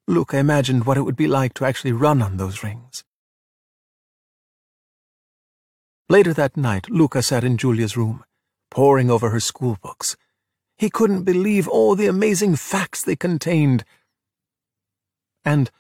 Luca 0.07 0.37
imagined 0.37 0.85
what 0.85 0.99
it 0.99 1.05
would 1.05 1.17
be 1.17 1.27
like 1.27 1.55
to 1.55 1.65
actually 1.65 1.93
run 1.93 2.21
on 2.21 2.37
those 2.37 2.63
rings. 2.63 3.03
Later 6.11 6.35
that 6.35 6.55
night, 6.55 6.91
Luca 6.91 7.23
sat 7.23 7.45
in 7.45 7.57
Giulia's 7.57 7.97
room, 7.97 8.25
poring 8.71 9.11
over 9.11 9.31
her 9.31 9.41
school 9.41 9.79
books. 9.83 10.19
He 10.77 10.91
couldn't 10.91 11.23
believe 11.23 11.67
all 11.67 11.97
the 11.97 12.09
amazing 12.09 12.57
facts 12.57 13.03
they 13.03 13.17
contained. 13.17 13.87
And 15.45 15.71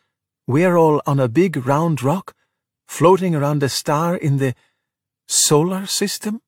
we're 0.46 0.76
all 0.76 1.02
on 1.06 1.20
a 1.20 1.28
big 1.28 1.66
round 1.66 2.02
rock, 2.02 2.34
floating 2.88 3.34
around 3.34 3.62
a 3.62 3.68
star 3.68 4.16
in 4.16 4.38
the 4.38 4.54
solar 5.28 5.86
system? 5.86 6.42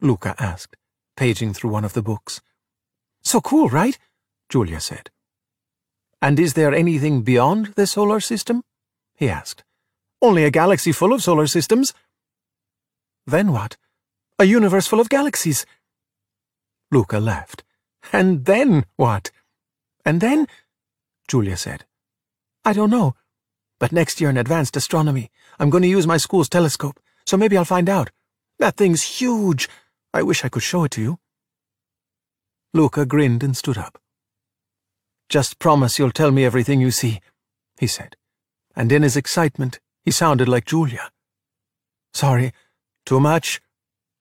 Luca 0.00 0.34
asked, 0.38 0.76
paging 1.16 1.54
through 1.54 1.70
one 1.70 1.84
of 1.84 1.94
the 1.94 2.02
books. 2.02 2.40
So 3.22 3.40
cool, 3.40 3.68
right? 3.68 3.98
Giulia 4.48 4.80
said. 4.80 5.10
And 6.20 6.38
is 6.38 6.54
there 6.54 6.74
anything 6.74 7.22
beyond 7.22 7.74
the 7.74 7.86
solar 7.86 8.20
system? 8.20 8.64
he 9.14 9.28
asked. 9.28 9.64
Only 10.20 10.44
a 10.44 10.50
galaxy 10.50 10.92
full 10.92 11.12
of 11.12 11.22
solar 11.22 11.46
systems. 11.46 11.94
Then 13.26 13.52
what? 13.52 13.76
A 14.38 14.44
universe 14.44 14.86
full 14.86 15.00
of 15.00 15.08
galaxies. 15.08 15.64
Luca 16.90 17.18
laughed. 17.18 17.64
And 18.12 18.44
then 18.44 18.84
what? 18.96 19.30
And 20.04 20.20
then? 20.20 20.46
Giulia 21.28 21.56
said. 21.56 21.84
I 22.64 22.72
don't 22.72 22.90
know. 22.90 23.14
But 23.78 23.92
next 23.92 24.20
year 24.20 24.30
in 24.30 24.36
advanced 24.36 24.76
astronomy, 24.76 25.30
I'm 25.58 25.70
going 25.70 25.82
to 25.82 25.88
use 25.88 26.06
my 26.06 26.16
school's 26.16 26.48
telescope, 26.48 27.00
so 27.26 27.36
maybe 27.36 27.56
I'll 27.56 27.64
find 27.64 27.88
out. 27.88 28.10
That 28.58 28.76
thing's 28.76 29.02
huge. 29.02 29.68
I 30.12 30.22
wish 30.22 30.44
I 30.44 30.48
could 30.48 30.62
show 30.62 30.84
it 30.84 30.90
to 30.92 31.02
you. 31.02 31.18
Luca 32.74 33.06
grinned 33.06 33.42
and 33.42 33.56
stood 33.56 33.78
up. 33.78 33.98
Just 35.28 35.58
promise 35.58 35.98
you'll 35.98 36.10
tell 36.10 36.30
me 36.30 36.44
everything 36.44 36.80
you 36.80 36.90
see, 36.90 37.20
he 37.78 37.86
said, 37.86 38.16
and 38.74 38.90
in 38.90 39.02
his 39.02 39.16
excitement 39.16 39.78
he 40.04 40.10
sounded 40.10 40.48
like 40.48 40.64
Giulia. 40.64 41.10
Sorry, 42.14 42.52
too 43.04 43.20
much? 43.20 43.60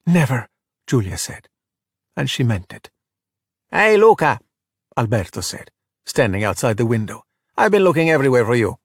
Never, 0.06 0.50
Giulia 0.86 1.18
said, 1.18 1.48
and 2.16 2.30
she 2.30 2.44
meant 2.44 2.74
it. 2.74 2.90
Hey, 3.72 3.98
Luca, 3.98 4.40
Alberto 4.98 5.42
said, 5.42 5.72
standing 6.06 6.44
outside 6.44 6.78
the 6.78 6.86
window. 6.86 7.24
I've 7.60 7.72
been 7.72 7.84
looking 7.84 8.10
everywhere 8.10 8.46
for 8.46 8.54
you. 8.56 8.78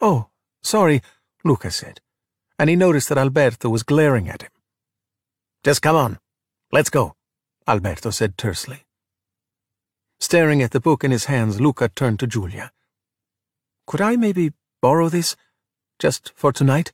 Oh, 0.00 0.28
sorry, 0.62 1.02
Luca 1.44 1.70
said, 1.70 2.00
and 2.58 2.70
he 2.70 2.76
noticed 2.76 3.10
that 3.10 3.18
Alberto 3.18 3.68
was 3.68 3.82
glaring 3.82 4.26
at 4.26 4.40
him. 4.40 4.50
Just 5.62 5.82
come 5.82 5.96
on. 5.96 6.18
Let's 6.72 6.88
go. 6.88 7.14
Alberto 7.68 8.08
said 8.08 8.38
tersely. 8.38 8.84
Staring 10.18 10.62
at 10.62 10.70
the 10.70 10.80
book 10.80 11.04
in 11.04 11.10
his 11.10 11.26
hands, 11.26 11.60
Luca 11.60 11.90
turned 11.90 12.18
to 12.20 12.26
Giulia. 12.26 12.72
Could 13.86 14.00
I 14.00 14.16
maybe 14.16 14.52
borrow 14.80 15.10
this? 15.10 15.36
Just 15.98 16.32
for 16.34 16.52
tonight? 16.52 16.92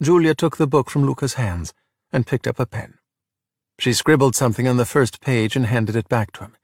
Giulia 0.00 0.36
took 0.36 0.58
the 0.58 0.68
book 0.68 0.90
from 0.90 1.04
Luca's 1.04 1.34
hands 1.34 1.74
and 2.12 2.26
picked 2.26 2.46
up 2.46 2.60
a 2.60 2.66
pen. 2.66 2.98
She 3.80 3.92
scribbled 3.92 4.36
something 4.36 4.68
on 4.68 4.76
the 4.76 4.84
first 4.84 5.20
page 5.20 5.56
and 5.56 5.66
handed 5.66 5.96
it 5.96 6.08
back 6.08 6.30
to 6.32 6.44
him. 6.44 6.56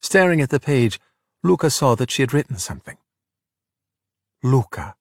Staring 0.00 0.40
at 0.40 0.50
the 0.50 0.60
page, 0.60 1.00
Luca 1.44 1.68
saw 1.68 1.94
that 1.94 2.10
she 2.10 2.22
had 2.22 2.32
written 2.32 2.56
something. 2.56 2.96
Luca. 4.42 4.94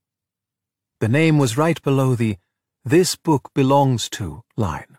The 1.00 1.08
name 1.08 1.38
was 1.38 1.58
right 1.58 1.82
below 1.82 2.16
the 2.16 2.38
This 2.84 3.16
book 3.16 3.50
belongs 3.54 4.10
to 4.10 4.44
line. 4.58 4.98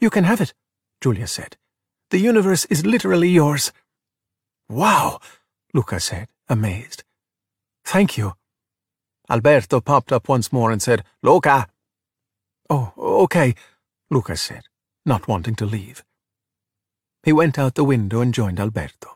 You 0.00 0.08
can 0.08 0.24
have 0.24 0.40
it, 0.40 0.54
Giulia 1.02 1.26
said. 1.26 1.58
The 2.08 2.18
universe 2.18 2.64
is 2.66 2.86
literally 2.86 3.28
yours. 3.28 3.72
Wow, 4.70 5.20
Luca 5.74 6.00
said, 6.00 6.28
amazed. 6.48 7.04
Thank 7.84 8.16
you. 8.16 8.36
Alberto 9.28 9.82
popped 9.82 10.12
up 10.12 10.30
once 10.30 10.50
more 10.50 10.70
and 10.70 10.80
said, 10.80 11.04
Luca. 11.22 11.68
Oh, 12.70 12.94
okay, 12.96 13.54
Luca 14.10 14.36
said, 14.38 14.64
not 15.04 15.28
wanting 15.28 15.56
to 15.56 15.66
leave. 15.66 16.02
He 17.22 17.34
went 17.34 17.58
out 17.58 17.74
the 17.74 17.84
window 17.84 18.22
and 18.22 18.32
joined 18.32 18.58
Alberto. 18.58 19.15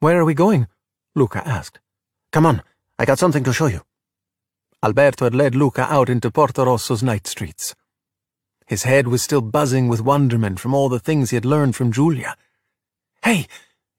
Where 0.00 0.20
are 0.20 0.24
we 0.24 0.34
going? 0.34 0.66
Luca 1.14 1.46
asked. 1.46 1.80
Come 2.32 2.44
on, 2.44 2.62
I 2.98 3.04
got 3.04 3.18
something 3.18 3.44
to 3.44 3.52
show 3.52 3.66
you. 3.66 3.82
Alberto 4.82 5.24
had 5.24 5.34
led 5.34 5.54
Luca 5.54 5.90
out 5.90 6.10
into 6.10 6.30
Portorosso's 6.30 7.02
night 7.02 7.26
streets. 7.26 7.74
His 8.66 8.82
head 8.82 9.08
was 9.08 9.22
still 9.22 9.40
buzzing 9.40 9.88
with 9.88 10.00
wonderment 10.02 10.60
from 10.60 10.74
all 10.74 10.88
the 10.88 10.98
things 10.98 11.30
he 11.30 11.36
had 11.36 11.44
learned 11.44 11.76
from 11.76 11.92
Giulia. 11.92 12.36
Hey, 13.22 13.46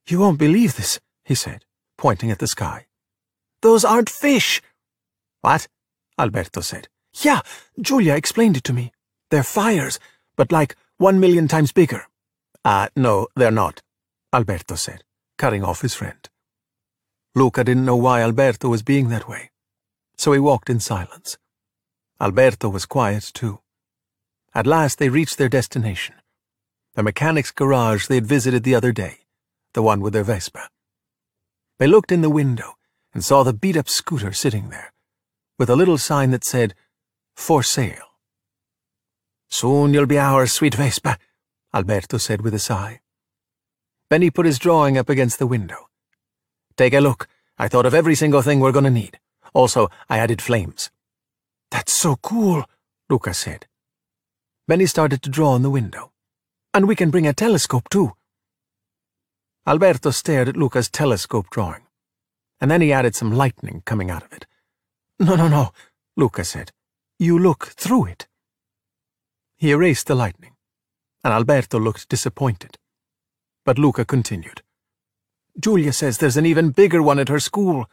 you 0.07 0.19
won't 0.19 0.37
believe 0.37 0.75
this, 0.75 0.99
he 1.25 1.35
said, 1.35 1.65
pointing 1.97 2.31
at 2.31 2.39
the 2.39 2.47
sky. 2.47 2.85
Those 3.61 3.83
aren't 3.83 4.09
fish. 4.09 4.61
What? 5.41 5.67
Alberto 6.19 6.61
said. 6.61 6.89
Yeah, 7.21 7.41
Giulia 7.81 8.15
explained 8.15 8.57
it 8.57 8.63
to 8.65 8.73
me. 8.73 8.91
They're 9.31 9.43
fires, 9.43 9.99
but 10.35 10.51
like 10.51 10.75
one 10.97 11.19
million 11.19 11.47
times 11.47 11.71
bigger. 11.71 12.05
Ah, 12.63 12.83
uh, 12.83 12.89
no, 12.95 13.27
they're 13.35 13.51
not, 13.51 13.81
Alberto 14.33 14.75
said, 14.75 15.03
cutting 15.37 15.63
off 15.63 15.81
his 15.81 15.93
friend. 15.93 16.29
Luca 17.35 17.63
didn't 17.63 17.85
know 17.85 17.95
why 17.95 18.21
Alberto 18.21 18.69
was 18.69 18.83
being 18.83 19.09
that 19.09 19.29
way 19.29 19.51
so 20.17 20.33
he 20.33 20.39
walked 20.39 20.69
in 20.69 20.79
silence. 20.79 21.37
Alberto 22.19 22.69
was 22.69 22.85
quiet, 22.85 23.31
too. 23.33 23.59
At 24.53 24.65
last 24.65 24.97
they 24.97 25.09
reached 25.09 25.37
their 25.37 25.49
destination, 25.49 26.15
the 26.95 27.03
mechanic's 27.03 27.51
garage 27.51 28.07
they 28.07 28.15
had 28.15 28.25
visited 28.25 28.63
the 28.63 28.73
other 28.73 28.91
day, 28.91 29.19
the 29.73 29.83
one 29.83 30.01
with 30.01 30.13
their 30.13 30.23
Vespa. 30.23 30.69
They 31.77 31.85
looked 31.85 32.11
in 32.11 32.21
the 32.21 32.29
window 32.29 32.73
and 33.13 33.23
saw 33.23 33.43
the 33.43 33.53
beat-up 33.53 33.87
scooter 33.87 34.33
sitting 34.33 34.69
there, 34.69 34.91
with 35.59 35.69
a 35.69 35.75
little 35.75 35.99
sign 35.99 36.31
that 36.31 36.43
said, 36.43 36.73
For 37.35 37.61
sale. 37.61 38.15
Soon 39.49 39.93
you'll 39.93 40.07
be 40.07 40.17
ours, 40.17 40.51
sweet 40.51 40.73
Vespa, 40.73 41.19
Alberto 41.73 42.17
said 42.17 42.41
with 42.41 42.55
a 42.55 42.59
sigh. 42.59 43.01
Benny 44.09 44.29
put 44.29 44.45
his 44.45 44.59
drawing 44.59 44.97
up 44.97 45.09
against 45.09 45.39
the 45.39 45.47
window. 45.47 45.89
Take 46.77 46.93
a 46.93 46.99
look. 46.99 47.27
I 47.57 47.67
thought 47.67 47.85
of 47.85 47.93
every 47.93 48.15
single 48.15 48.41
thing 48.41 48.59
we're 48.59 48.71
going 48.71 48.85
to 48.85 48.91
need. 48.91 49.19
Also, 49.53 49.89
I 50.09 50.19
added 50.19 50.41
flames. 50.41 50.91
That's 51.71 51.91
so 51.91 52.15
cool, 52.17 52.63
Luca 53.09 53.33
said. 53.33 53.65
Benny 54.67 54.85
started 54.85 55.21
to 55.23 55.29
draw 55.29 55.51
on 55.51 55.63
the 55.63 55.69
window. 55.69 56.11
And 56.73 56.87
we 56.87 56.95
can 56.95 57.09
bring 57.09 57.25
a 57.25 57.33
telescope, 57.33 57.89
too. 57.89 58.13
Alberto 59.65 60.11
stared 60.11 60.47
at 60.47 60.55
Luca's 60.55 60.89
telescope 60.89 61.49
drawing, 61.49 61.81
and 62.61 62.71
then 62.71 62.79
he 62.79 62.93
added 62.93 63.15
some 63.15 63.33
lightning 63.33 63.81
coming 63.85 64.09
out 64.09 64.23
of 64.23 64.31
it. 64.31 64.45
No, 65.19 65.35
no, 65.35 65.49
no, 65.49 65.71
Luca 66.15 66.45
said. 66.45 66.71
You 67.19 67.37
look 67.37 67.65
through 67.75 68.05
it. 68.05 68.27
He 69.57 69.71
erased 69.71 70.07
the 70.07 70.15
lightning, 70.15 70.53
and 71.23 71.33
Alberto 71.33 71.79
looked 71.79 72.07
disappointed. 72.07 72.77
But 73.67 73.77
Luca 73.77 74.05
continued. 74.05 74.61
Giulia 75.59 75.91
says 75.91 76.19
there's 76.19 76.37
an 76.37 76.45
even 76.45 76.69
bigger 76.69 77.03
one 77.03 77.19
at 77.19 77.27
her 77.27 77.41
school. 77.41 77.89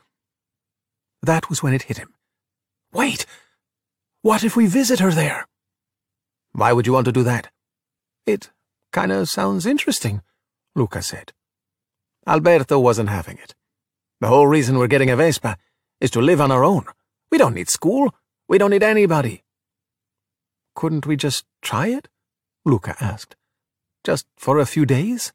That 1.21 1.51
was 1.51 1.65
when 1.65 1.75
it 1.75 1.91
hit 1.91 1.99
him. 1.99 2.15
Wait! 2.93 3.27
What 4.23 4.45
if 4.45 4.55
we 4.55 4.69
visit 4.69 5.01
her 5.01 5.11
there? 5.11 5.49
Why 6.53 6.73
would 6.73 6.87
you 6.87 6.93
want 6.93 7.07
to 7.07 7.13
do 7.19 7.25
that? 7.25 7.51
It 8.25 8.53
kinda 8.93 9.27
sounds 9.27 9.67
interesting, 9.67 10.23
Luca 10.77 11.03
said. 11.03 11.33
Alberto 12.25 12.79
wasn't 12.79 13.09
having 13.09 13.39
it. 13.39 13.57
The 14.21 14.29
whole 14.29 14.47
reason 14.47 14.79
we're 14.79 14.87
getting 14.87 15.11
a 15.11 15.17
Vespa 15.17 15.57
is 16.01 16.13
to 16.13 16.21
live 16.21 16.41
on 16.41 16.53
our 16.53 16.63
own. 16.63 16.85
We 17.33 17.39
don't 17.39 17.55
need 17.55 17.69
school. 17.69 18.15
We 18.47 18.59
don't 18.59 18.71
need 18.71 18.85
anybody. 18.85 19.43
Couldn't 20.77 21.05
we 21.05 21.17
just 21.17 21.45
try 21.63 21.89
it? 21.89 22.07
Luca 22.65 22.95
asked. 23.01 23.35
Just 24.05 24.27
for 24.37 24.61
a 24.61 24.67
few 24.67 24.87
days? 24.87 25.33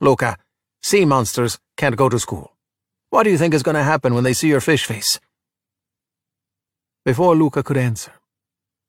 Luca, 0.00 0.36
sea 0.82 1.04
monsters 1.04 1.58
can't 1.76 1.96
go 1.96 2.08
to 2.08 2.18
school. 2.18 2.52
What 3.10 3.22
do 3.22 3.30
you 3.30 3.38
think 3.38 3.54
is 3.54 3.62
going 3.62 3.76
to 3.76 3.82
happen 3.82 4.14
when 4.14 4.24
they 4.24 4.34
see 4.34 4.48
your 4.48 4.60
fish 4.60 4.84
face? 4.84 5.18
Before 7.04 7.34
Luca 7.34 7.62
could 7.62 7.76
answer, 7.76 8.12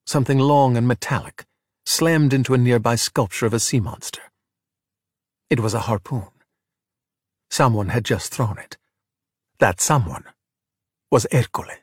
something 0.06 0.40
long 0.40 0.76
and 0.76 0.88
metallic 0.88 1.46
slammed 1.86 2.34
into 2.34 2.54
a 2.54 2.58
nearby 2.58 2.96
sculpture 2.96 3.46
of 3.46 3.54
a 3.54 3.60
sea 3.60 3.80
monster. 3.80 4.22
It 5.50 5.62
was 5.62 5.74
a 5.74 5.82
harpoon. 5.82 6.28
Someone 7.50 7.90
had 7.90 8.04
just 8.04 8.34
thrown 8.34 8.58
it. 8.58 8.76
That 9.60 9.80
someone 9.80 10.26
was 11.10 11.26
Ercole. 11.32 11.78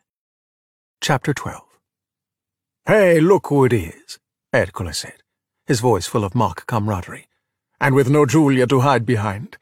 Chapter 1.01 1.33
12 1.33 1.63
Hey, 2.87 3.21
look 3.21 3.47
who 3.47 3.65
it 3.65 3.73
is, 3.73 4.19
Ercole 4.53 4.93
said, 4.93 5.23
his 5.67 5.81
voice 5.81 6.07
full 6.07 6.25
of 6.25 6.35
mock 6.35 6.67
camaraderie, 6.67 7.29
and 7.81 7.95
with 7.95 8.09
no 8.09 8.27
Giulia 8.27 8.67
to 8.67 8.81
hide 8.81 9.05
behind. 9.05 9.59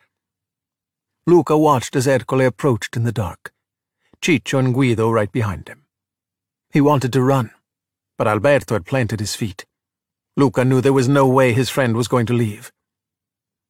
Luca 1.27 1.57
watched 1.57 1.95
as 1.97 2.07
Ercole 2.07 2.47
approached 2.47 2.97
in 2.97 3.05
the 3.05 3.13
dark, 3.13 3.53
Ciccio 4.21 4.59
and 4.59 4.75
Guido 4.75 5.11
right 5.11 5.31
behind 5.31 5.69
him. 5.69 5.85
He 6.71 6.81
wanted 6.81 7.13
to 7.13 7.23
run, 7.23 7.51
but 8.19 8.27
Alberto 8.27 8.75
had 8.75 8.87
planted 8.87 9.21
his 9.21 9.35
feet. 9.35 9.67
Luca 10.37 10.65
knew 10.65 10.81
there 10.81 10.93
was 10.93 11.09
no 11.09 11.29
way 11.29 11.53
his 11.53 11.71
friend 11.71 11.97
was 11.97 12.09
going 12.09 12.27
to 12.27 12.33
leave. 12.33 12.73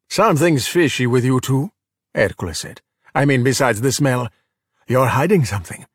Something's 0.09 0.69
fishy 0.69 1.07
with 1.07 1.25
you 1.25 1.41
two, 1.41 1.73
Ercole 2.15 2.55
said. 2.55 2.81
I 3.15 3.25
mean, 3.25 3.43
besides 3.43 3.81
the 3.81 3.93
smell, 3.93 4.29
you're 4.87 5.09
hiding 5.09 5.45
something. 5.45 5.87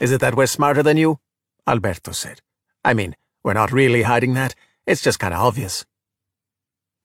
Is 0.00 0.12
it 0.12 0.20
that 0.20 0.34
we're 0.34 0.46
smarter 0.46 0.82
than 0.82 0.96
you? 0.96 1.18
Alberto 1.66 2.12
said. 2.12 2.40
I 2.84 2.94
mean, 2.94 3.16
we're 3.42 3.54
not 3.54 3.72
really 3.72 4.02
hiding 4.02 4.34
that. 4.34 4.54
It's 4.86 5.02
just 5.02 5.18
kind 5.18 5.34
of 5.34 5.40
obvious. 5.40 5.84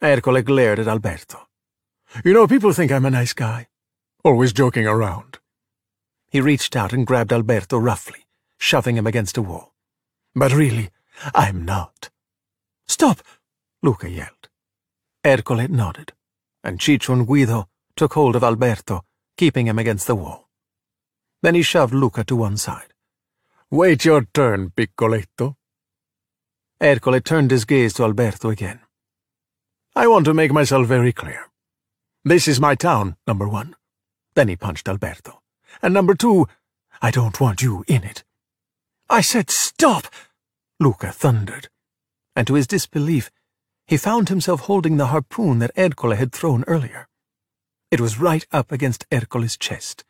Ercole 0.04 0.44
glared 0.44 0.80
at 0.80 0.88
Alberto. 0.88 1.48
You 2.26 2.34
know, 2.34 2.46
people 2.46 2.74
think 2.74 2.92
I'm 2.92 3.06
a 3.06 3.10
nice 3.10 3.32
guy. 3.32 3.68
Always 4.22 4.52
joking 4.52 4.86
around. 4.86 5.40
He 6.30 6.42
reached 6.42 6.76
out 6.76 6.92
and 6.92 7.08
grabbed 7.08 7.32
Alberto 7.32 7.78
roughly, 7.78 8.26
shoving 8.58 8.98
him 8.98 9.08
against 9.08 9.38
a 9.38 9.42
wall. 9.42 9.74
But 10.36 10.52
really, 10.52 10.90
I'm 11.34 11.64
not. 11.64 12.10
Stop! 12.86 13.22
Luca 13.82 14.10
yelled. 14.10 14.50
Ercole 15.24 15.70
nodded, 15.70 16.12
and 16.66 16.80
Ciccio 16.80 17.14
and 17.14 17.26
Guido 17.26 17.70
took 17.96 18.14
hold 18.14 18.36
of 18.36 18.44
Alberto, 18.44 19.06
keeping 19.38 19.68
him 19.68 19.80
against 19.80 20.08
the 20.08 20.16
wall. 20.16 20.50
Then 21.42 21.56
he 21.56 21.62
shoved 21.62 21.94
Luca 21.94 22.26
to 22.26 22.36
one 22.36 22.58
side. 22.58 22.94
Wait 23.72 24.04
your 24.04 24.28
turn, 24.34 24.72
Piccoletto. 24.72 25.56
Ercole 26.82 27.24
turned 27.24 27.52
his 27.52 27.64
gaze 27.64 27.94
to 27.94 28.04
Alberto 28.04 28.50
again. 28.50 28.83
I 29.96 30.08
want 30.08 30.26
to 30.26 30.34
make 30.34 30.52
myself 30.52 30.88
very 30.88 31.14
clear. 31.14 31.52
This 32.26 32.48
is 32.48 32.60
my 32.60 32.74
town, 32.74 33.16
number 33.28 33.48
one. 33.48 33.76
Then 34.34 34.48
he 34.48 34.56
punched 34.56 34.90
Alberto. 34.90 35.42
And 35.84 35.94
number 35.94 36.16
two, 36.16 36.48
I 37.00 37.12
don't 37.12 37.40
want 37.40 37.62
you 37.62 37.84
in 37.88 38.04
it. 38.04 38.24
I 39.08 39.22
said 39.22 39.52
stop! 39.52 40.08
Luca 40.80 41.12
thundered. 41.12 41.70
And 42.36 42.48
to 42.48 42.56
his 42.56 42.66
disbelief, 42.66 43.30
he 43.86 43.98
found 43.98 44.30
himself 44.30 44.62
holding 44.62 44.98
the 44.98 45.08
harpoon 45.08 45.60
that 45.60 45.76
Ercole 45.78 46.16
had 46.16 46.32
thrown 46.32 46.64
earlier. 46.66 47.08
It 47.92 48.02
was 48.02 48.20
right 48.20 48.48
up 48.52 48.72
against 48.72 49.06
Ercole's 49.12 49.58
chest. 49.58 50.04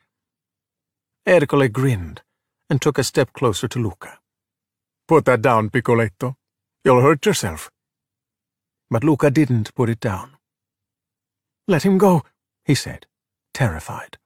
Ercole 1.26 1.68
grinned 1.70 2.22
and 2.70 2.80
took 2.80 2.96
a 2.96 3.04
step 3.04 3.34
closer 3.34 3.68
to 3.68 3.78
Luca. 3.78 4.18
Put 5.06 5.26
that 5.26 5.42
down, 5.42 5.68
Piccoletto. 5.68 6.36
You'll 6.84 7.02
hurt 7.02 7.26
yourself. 7.26 7.70
But 8.94 9.02
Luca 9.02 9.28
didn't 9.28 9.74
put 9.74 9.90
it 9.90 9.98
down. 9.98 10.36
Let 11.66 11.82
him 11.82 11.98
go, 11.98 12.22
he 12.64 12.76
said, 12.76 13.06
terrified. 13.52 14.18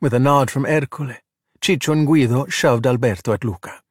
With 0.00 0.14
a 0.14 0.20
nod 0.20 0.52
from 0.52 0.66
Ercole, 0.66 1.16
Ciccio 1.60 1.92
and 1.92 2.06
Guido 2.06 2.46
shoved 2.46 2.86
Alberto 2.86 3.32
at 3.32 3.42
Luca. 3.42 3.82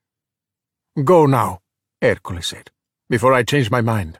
Go 1.03 1.25
now, 1.25 1.59
Ercole 2.01 2.41
said, 2.41 2.71
before 3.09 3.33
I 3.33 3.43
change 3.43 3.69
my 3.69 3.81
mind. 3.81 4.17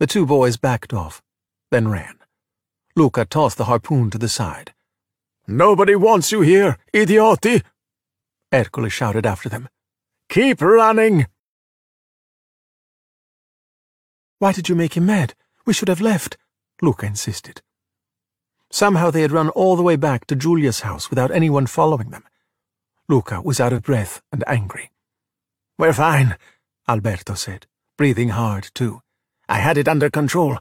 The 0.00 0.08
two 0.08 0.26
boys 0.26 0.56
backed 0.56 0.92
off, 0.92 1.22
then 1.70 1.86
ran. 1.86 2.16
Luca 2.96 3.24
tossed 3.24 3.56
the 3.56 3.66
harpoon 3.66 4.10
to 4.10 4.18
the 4.18 4.28
side. 4.28 4.74
Nobody 5.46 5.94
wants 5.94 6.32
you 6.32 6.40
here, 6.40 6.76
idioti! 6.92 7.62
Ercole 8.52 8.90
shouted 8.90 9.26
after 9.26 9.48
them. 9.48 9.68
Keep 10.28 10.60
running! 10.60 11.28
Why 14.38 14.52
did 14.52 14.68
you 14.68 14.74
make 14.74 14.96
him 14.96 15.06
mad? 15.06 15.34
We 15.64 15.72
should 15.72 15.88
have 15.88 16.00
left, 16.00 16.36
Luca 16.82 17.06
insisted. 17.06 17.62
Somehow 18.70 19.10
they 19.10 19.22
had 19.22 19.32
run 19.32 19.48
all 19.50 19.76
the 19.76 19.82
way 19.82 19.96
back 19.96 20.26
to 20.26 20.36
Giulia's 20.36 20.80
house 20.80 21.08
without 21.08 21.30
anyone 21.30 21.66
following 21.66 22.10
them. 22.10 22.24
Luca 23.08 23.40
was 23.40 23.60
out 23.60 23.72
of 23.72 23.82
breath 23.82 24.20
and 24.32 24.42
angry. 24.46 24.90
We're 25.78 25.92
fine, 25.92 26.36
Alberto 26.88 27.34
said, 27.34 27.66
breathing 27.96 28.30
hard, 28.30 28.70
too. 28.74 29.02
I 29.48 29.58
had 29.58 29.78
it 29.78 29.88
under 29.88 30.10
control. 30.10 30.58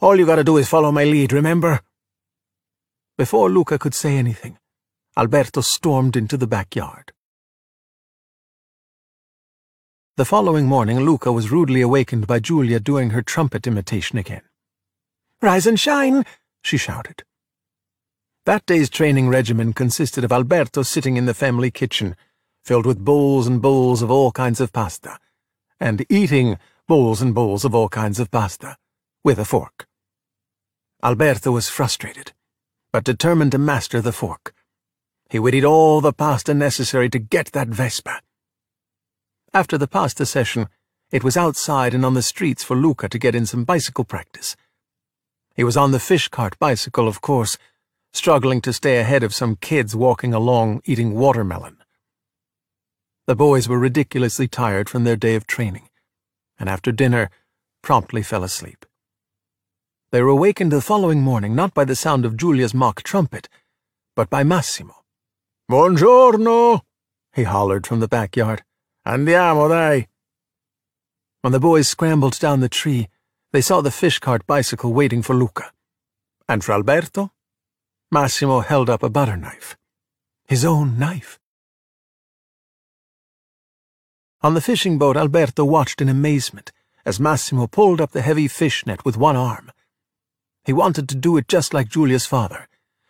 All 0.00 0.16
you 0.16 0.26
gotta 0.26 0.44
do 0.44 0.56
is 0.56 0.68
follow 0.68 0.92
my 0.92 1.04
lead, 1.04 1.32
remember? 1.32 1.80
Before 3.16 3.48
Luca 3.48 3.78
could 3.78 3.94
say 3.94 4.16
anything, 4.16 4.58
Alberto 5.16 5.60
stormed 5.60 6.16
into 6.16 6.36
the 6.36 6.46
backyard. 6.46 7.12
The 10.16 10.24
following 10.24 10.66
morning, 10.66 11.00
Luca 11.00 11.32
was 11.32 11.50
rudely 11.50 11.80
awakened 11.80 12.28
by 12.28 12.38
Giulia 12.38 12.78
doing 12.78 13.10
her 13.10 13.20
trumpet 13.20 13.66
imitation 13.66 14.16
again. 14.16 14.42
Rise 15.42 15.66
and 15.66 15.78
shine, 15.78 16.24
she 16.62 16.76
shouted. 16.76 17.24
That 18.46 18.64
day's 18.64 18.88
training 18.88 19.28
regimen 19.28 19.72
consisted 19.72 20.22
of 20.22 20.30
Alberto 20.30 20.84
sitting 20.84 21.16
in 21.16 21.26
the 21.26 21.34
family 21.34 21.72
kitchen, 21.72 22.14
filled 22.62 22.86
with 22.86 23.04
bowls 23.04 23.48
and 23.48 23.60
bowls 23.60 24.02
of 24.02 24.10
all 24.12 24.30
kinds 24.30 24.60
of 24.60 24.72
pasta, 24.72 25.18
and 25.80 26.06
eating 26.08 26.58
bowls 26.86 27.20
and 27.20 27.34
bowls 27.34 27.64
of 27.64 27.74
all 27.74 27.88
kinds 27.88 28.20
of 28.20 28.30
pasta, 28.30 28.76
with 29.24 29.40
a 29.40 29.44
fork. 29.44 29.88
Alberto 31.02 31.50
was 31.50 31.68
frustrated, 31.68 32.32
but 32.92 33.02
determined 33.02 33.50
to 33.50 33.58
master 33.58 34.00
the 34.00 34.12
fork. 34.12 34.54
He 35.28 35.40
would 35.40 35.56
eat 35.56 35.64
all 35.64 36.00
the 36.00 36.12
pasta 36.12 36.54
necessary 36.54 37.10
to 37.10 37.18
get 37.18 37.46
that 37.46 37.66
Vespa. 37.66 38.20
After 39.54 39.78
the 39.78 39.86
pasta 39.86 40.26
session, 40.26 40.68
it 41.12 41.22
was 41.22 41.36
outside 41.36 41.94
and 41.94 42.04
on 42.04 42.14
the 42.14 42.22
streets 42.22 42.64
for 42.64 42.74
Luca 42.74 43.08
to 43.08 43.20
get 43.20 43.36
in 43.36 43.46
some 43.46 43.62
bicycle 43.62 44.02
practice. 44.02 44.56
He 45.54 45.62
was 45.62 45.76
on 45.76 45.92
the 45.92 46.00
fish 46.00 46.26
cart 46.26 46.58
bicycle, 46.58 47.06
of 47.06 47.20
course, 47.20 47.56
struggling 48.12 48.60
to 48.62 48.72
stay 48.72 48.98
ahead 48.98 49.22
of 49.22 49.32
some 49.32 49.54
kids 49.54 49.94
walking 49.94 50.34
along 50.34 50.82
eating 50.86 51.14
watermelon. 51.14 51.76
The 53.28 53.36
boys 53.36 53.68
were 53.68 53.78
ridiculously 53.78 54.48
tired 54.48 54.88
from 54.88 55.04
their 55.04 55.14
day 55.14 55.36
of 55.36 55.46
training, 55.46 55.88
and 56.58 56.68
after 56.68 56.90
dinner, 56.90 57.30
promptly 57.80 58.24
fell 58.24 58.42
asleep. 58.42 58.84
They 60.10 60.20
were 60.20 60.30
awakened 60.30 60.72
the 60.72 60.80
following 60.80 61.20
morning 61.20 61.54
not 61.54 61.74
by 61.74 61.84
the 61.84 61.94
sound 61.94 62.24
of 62.24 62.36
Giulia's 62.36 62.74
mock 62.74 63.04
trumpet, 63.04 63.48
but 64.16 64.28
by 64.28 64.42
Massimo. 64.42 65.04
Buongiorno, 65.70 66.80
he 67.32 67.44
hollered 67.44 67.86
from 67.86 68.00
the 68.00 68.08
backyard. 68.08 68.64
Andiamo, 69.06 69.68
dai. 69.68 70.08
When 71.42 71.52
the 71.52 71.60
boys 71.60 71.88
scrambled 71.88 72.38
down 72.38 72.60
the 72.60 72.70
tree, 72.70 73.08
they 73.52 73.60
saw 73.60 73.82
the 73.82 73.90
fish 73.90 74.18
cart 74.18 74.46
bicycle 74.46 74.94
waiting 74.94 75.20
for 75.20 75.34
Luca. 75.34 75.72
And 76.48 76.64
for 76.64 76.72
Alberto, 76.72 77.30
Massimo 78.10 78.60
held 78.60 78.88
up 78.88 79.02
a 79.02 79.10
butter 79.10 79.36
knife. 79.36 79.76
His 80.46 80.64
own 80.64 80.98
knife. 80.98 81.38
On 84.42 84.54
the 84.54 84.62
fishing 84.62 84.98
boat, 84.98 85.18
Alberto 85.18 85.64
watched 85.66 86.00
in 86.00 86.08
amazement 86.08 86.72
as 87.04 87.20
Massimo 87.20 87.66
pulled 87.66 88.00
up 88.00 88.12
the 88.12 88.22
heavy 88.22 88.48
fish 88.48 88.86
net 88.86 89.04
with 89.04 89.18
one 89.18 89.36
arm. 89.36 89.70
He 90.64 90.72
wanted 90.72 91.10
to 91.10 91.14
do 91.14 91.36
it 91.36 91.46
just 91.46 91.74
like 91.74 91.90
Giulia's 91.90 92.24
father, 92.24 92.68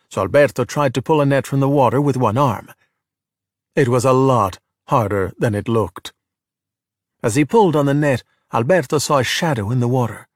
so 0.09 0.21
Alberto 0.21 0.65
tried 0.65 0.93
to 0.95 1.01
pull 1.01 1.21
a 1.21 1.25
net 1.25 1.47
from 1.47 1.61
the 1.61 1.69
water 1.69 2.01
with 2.01 2.17
one 2.17 2.37
arm. 2.37 2.73
It 3.75 3.87
was 3.87 4.03
a 4.03 4.11
lot 4.11 4.59
harder 4.87 5.33
than 5.37 5.55
it 5.55 5.67
looked. 5.67 6.13
As 7.23 7.35
he 7.35 7.45
pulled 7.45 7.75
on 7.75 7.85
the 7.85 7.93
net, 7.93 8.23
Alberto 8.53 8.99
saw 8.99 9.17
a 9.17 9.23
shadow 9.23 9.71
in 9.71 9.79
the 9.79 9.87
water. 9.87 10.27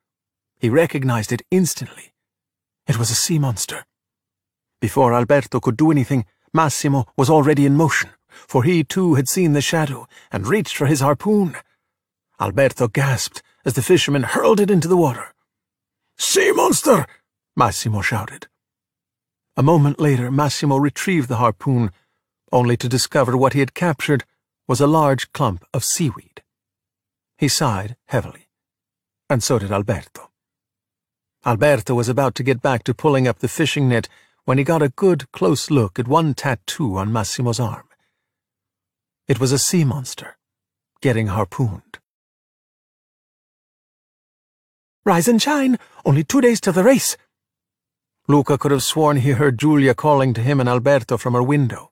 He 0.59 0.69
recognized 0.69 1.31
it 1.31 1.43
instantly. 1.51 2.13
It 2.88 2.97
was 2.97 3.11
a 3.11 3.15
sea 3.15 3.39
monster. 3.39 3.85
Before 4.81 5.13
Alberto 5.13 5.59
could 5.59 5.77
do 5.77 5.91
anything, 5.91 6.26
Massimo 6.53 7.05
was 7.15 7.30
already 7.30 7.65
in 7.65 7.76
motion, 7.76 8.09
for 8.47 8.63
he 8.63 8.84
too 8.84 9.15
had 9.15 9.27
seen 9.27 9.53
the 9.53 9.61
shadow 9.61 10.07
and 10.31 10.47
reached 10.47 10.76
for 10.76 10.88
his 10.88 11.01
harpoon. 11.01 11.55
Alberto 12.39 12.88
gasped 12.88 13.43
as 13.65 13.73
the 13.73 13.81
fisherman 13.81 14.23
hurled 14.23 14.59
it 14.59 14.71
into 14.71 14.88
the 14.88 14.97
water. 14.97 15.34
Sea 16.17 16.51
monster! 16.51 17.05
Massimo 17.55 18.01
shouted. 18.01 18.47
A 19.55 19.63
moment 19.63 19.99
later, 19.99 20.31
Massimo 20.31 20.77
retrieved 20.77 21.27
the 21.27 21.38
harpoon, 21.38 21.91
only 22.51 22.77
to 22.77 22.89
discover 22.89 23.38
what 23.38 23.53
he 23.53 23.59
had 23.59 23.73
captured 23.73 24.23
was 24.70 24.80
a 24.80 24.86
large 24.86 25.32
clump 25.32 25.66
of 25.74 25.84
seaweed. 25.84 26.44
He 27.40 27.48
sighed 27.48 27.96
heavily, 28.06 28.48
and 29.28 29.41
so 29.41 29.58
did 29.58 29.72
Alberto. 29.72 30.30
Alberto 31.44 31.96
was 31.96 32.08
about 32.08 32.36
to 32.36 32.44
get 32.44 32.62
back 32.62 32.84
to 32.84 32.94
pulling 32.94 33.28
up 33.28 33.40
the 33.40 33.48
fishing 33.48 33.90
net 33.90 34.08
when 34.46 34.60
he 34.60 34.64
got 34.64 34.84
a 34.84 34.90
good, 34.90 35.32
close 35.32 35.72
look 35.72 35.98
at 35.98 36.08
one 36.08 36.36
tattoo 36.36 36.98
on 36.98 37.12
Massimo's 37.12 37.60
arm. 37.60 37.88
It 39.28 39.40
was 39.40 39.52
a 39.52 39.58
sea 39.58 39.84
monster, 39.84 40.38
getting 41.02 41.28
harpooned. 41.28 41.98
Rise 45.04 45.28
and 45.28 45.41
shine! 45.41 45.80
Only 46.06 46.24
two 46.24 46.41
days 46.41 46.62
to 46.62 46.72
the 46.72 46.84
race! 46.84 47.18
Luca 48.28 48.60
could 48.60 48.70
have 48.70 48.84
sworn 48.84 49.18
he 49.18 49.32
heard 49.32 49.58
Giulia 49.58 49.96
calling 49.96 50.36
to 50.36 50.41
him 50.41 50.60
and 50.60 50.70
Alberto 50.70 51.18
from 51.18 51.34
her 51.34 51.41
window. 51.41 51.91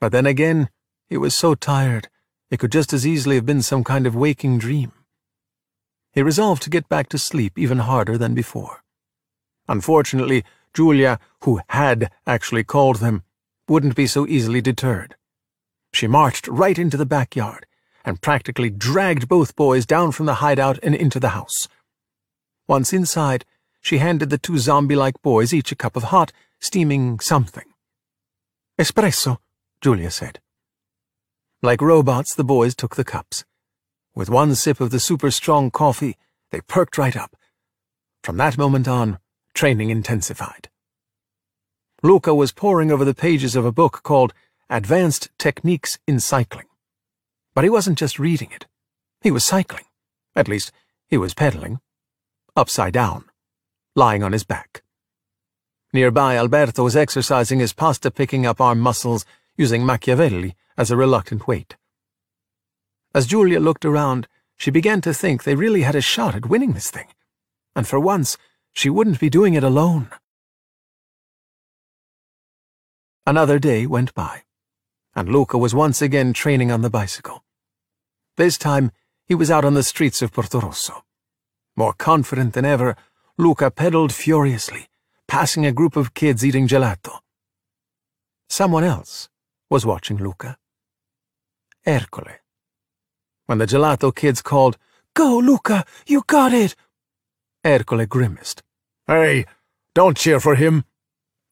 But 0.00 0.10
then 0.10 0.26
again, 0.26 0.68
he 1.08 1.16
was 1.16 1.34
so 1.34 1.54
tired, 1.54 2.08
it 2.50 2.58
could 2.58 2.72
just 2.72 2.92
as 2.92 3.06
easily 3.06 3.36
have 3.36 3.46
been 3.46 3.62
some 3.62 3.84
kind 3.84 4.06
of 4.06 4.14
waking 4.14 4.58
dream. 4.58 4.92
He 6.12 6.22
resolved 6.22 6.62
to 6.62 6.70
get 6.70 6.88
back 6.88 7.08
to 7.10 7.18
sleep 7.18 7.58
even 7.58 7.78
harder 7.78 8.18
than 8.18 8.34
before. 8.34 8.82
Unfortunately, 9.68 10.44
Giulia, 10.74 11.18
who 11.42 11.60
had 11.68 12.10
actually 12.26 12.64
called 12.64 12.96
them, 12.96 13.22
wouldn't 13.68 13.96
be 13.96 14.06
so 14.06 14.26
easily 14.26 14.60
deterred. 14.60 15.16
She 15.92 16.06
marched 16.06 16.48
right 16.48 16.78
into 16.78 16.96
the 16.96 17.06
backyard 17.06 17.66
and 18.04 18.22
practically 18.22 18.70
dragged 18.70 19.28
both 19.28 19.56
boys 19.56 19.84
down 19.84 20.12
from 20.12 20.26
the 20.26 20.36
hideout 20.36 20.78
and 20.82 20.94
into 20.94 21.20
the 21.20 21.30
house. 21.30 21.68
Once 22.66 22.92
inside, 22.92 23.44
she 23.80 23.98
handed 23.98 24.30
the 24.30 24.38
two 24.38 24.58
zombie-like 24.58 25.20
boys 25.22 25.52
each 25.52 25.72
a 25.72 25.76
cup 25.76 25.96
of 25.96 26.04
hot, 26.04 26.32
steaming 26.60 27.20
something. 27.20 27.64
Espresso, 28.78 29.38
Giulia 29.80 30.10
said. 30.10 30.40
Like 31.60 31.80
robots, 31.80 32.36
the 32.36 32.44
boys 32.44 32.76
took 32.76 32.94
the 32.94 33.04
cups. 33.04 33.44
With 34.14 34.30
one 34.30 34.54
sip 34.54 34.80
of 34.80 34.90
the 34.90 35.00
super-strong 35.00 35.72
coffee, 35.72 36.16
they 36.52 36.60
perked 36.60 36.96
right 36.96 37.16
up. 37.16 37.34
From 38.22 38.36
that 38.36 38.56
moment 38.56 38.86
on, 38.86 39.18
training 39.54 39.90
intensified. 39.90 40.68
Luca 42.00 42.32
was 42.32 42.52
poring 42.52 42.92
over 42.92 43.04
the 43.04 43.12
pages 43.12 43.56
of 43.56 43.64
a 43.64 43.72
book 43.72 44.04
called 44.04 44.32
Advanced 44.70 45.30
Techniques 45.36 45.98
in 46.06 46.20
Cycling. 46.20 46.66
But 47.54 47.64
he 47.64 47.70
wasn't 47.70 47.98
just 47.98 48.20
reading 48.20 48.52
it. 48.52 48.66
He 49.20 49.32
was 49.32 49.42
cycling. 49.42 49.86
At 50.36 50.46
least, 50.46 50.70
he 51.08 51.18
was 51.18 51.34
pedaling. 51.34 51.80
Upside 52.54 52.92
down. 52.92 53.24
Lying 53.96 54.22
on 54.22 54.32
his 54.32 54.44
back. 54.44 54.84
Nearby, 55.92 56.36
Alberto 56.36 56.84
was 56.84 56.94
exercising 56.94 57.58
his 57.58 57.72
pasta-picking 57.72 58.46
up 58.46 58.60
arm 58.60 58.78
muscles 58.78 59.24
using 59.56 59.84
Machiavelli 59.84 60.54
as 60.78 60.90
a 60.90 60.96
reluctant 60.96 61.48
weight. 61.48 61.76
As 63.14 63.26
Giulia 63.26 63.58
looked 63.58 63.84
around, 63.84 64.28
she 64.56 64.70
began 64.70 65.00
to 65.00 65.12
think 65.12 65.42
they 65.42 65.56
really 65.56 65.82
had 65.82 65.96
a 65.96 66.00
shot 66.00 66.34
at 66.36 66.46
winning 66.46 66.72
this 66.72 66.90
thing. 66.90 67.08
And 67.74 67.86
for 67.86 67.98
once, 67.98 68.38
she 68.72 68.88
wouldn't 68.88 69.20
be 69.20 69.28
doing 69.28 69.54
it 69.54 69.64
alone. 69.64 70.08
Another 73.26 73.58
day 73.58 73.86
went 73.86 74.14
by, 74.14 74.44
and 75.14 75.28
Luca 75.28 75.58
was 75.58 75.74
once 75.74 76.00
again 76.00 76.32
training 76.32 76.70
on 76.70 76.82
the 76.82 76.90
bicycle. 76.90 77.44
This 78.36 78.56
time, 78.56 78.92
he 79.26 79.34
was 79.34 79.50
out 79.50 79.64
on 79.64 79.74
the 79.74 79.82
streets 79.82 80.22
of 80.22 80.32
Portorosso. 80.32 81.02
More 81.76 81.92
confident 81.92 82.54
than 82.54 82.64
ever, 82.64 82.96
Luca 83.36 83.70
pedaled 83.70 84.12
furiously, 84.12 84.88
passing 85.26 85.66
a 85.66 85.72
group 85.72 85.96
of 85.96 86.14
kids 86.14 86.44
eating 86.44 86.68
gelato. 86.68 87.18
Someone 88.48 88.84
else 88.84 89.28
was 89.68 89.84
watching 89.84 90.16
Luca. 90.16 90.56
Ercole. 91.86 92.40
When 93.46 93.58
the 93.58 93.66
gelato 93.66 94.14
kids 94.14 94.42
called, 94.42 94.76
Go, 95.14 95.38
Luca, 95.38 95.84
you 96.06 96.22
got 96.26 96.52
it! 96.52 96.76
Ercole 97.64 98.06
grimaced. 98.06 98.62
Hey, 99.06 99.46
don't 99.94 100.16
cheer 100.16 100.38
for 100.38 100.54
him, 100.54 100.84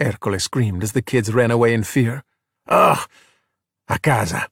Ercole 0.01 0.41
screamed 0.41 0.83
as 0.83 0.93
the 0.93 1.03
kids 1.03 1.33
ran 1.33 1.51
away 1.51 1.73
in 1.73 1.83
fear. 1.83 2.23
Ugh, 2.69 3.09
a 3.89 3.99
casa. 3.99 4.49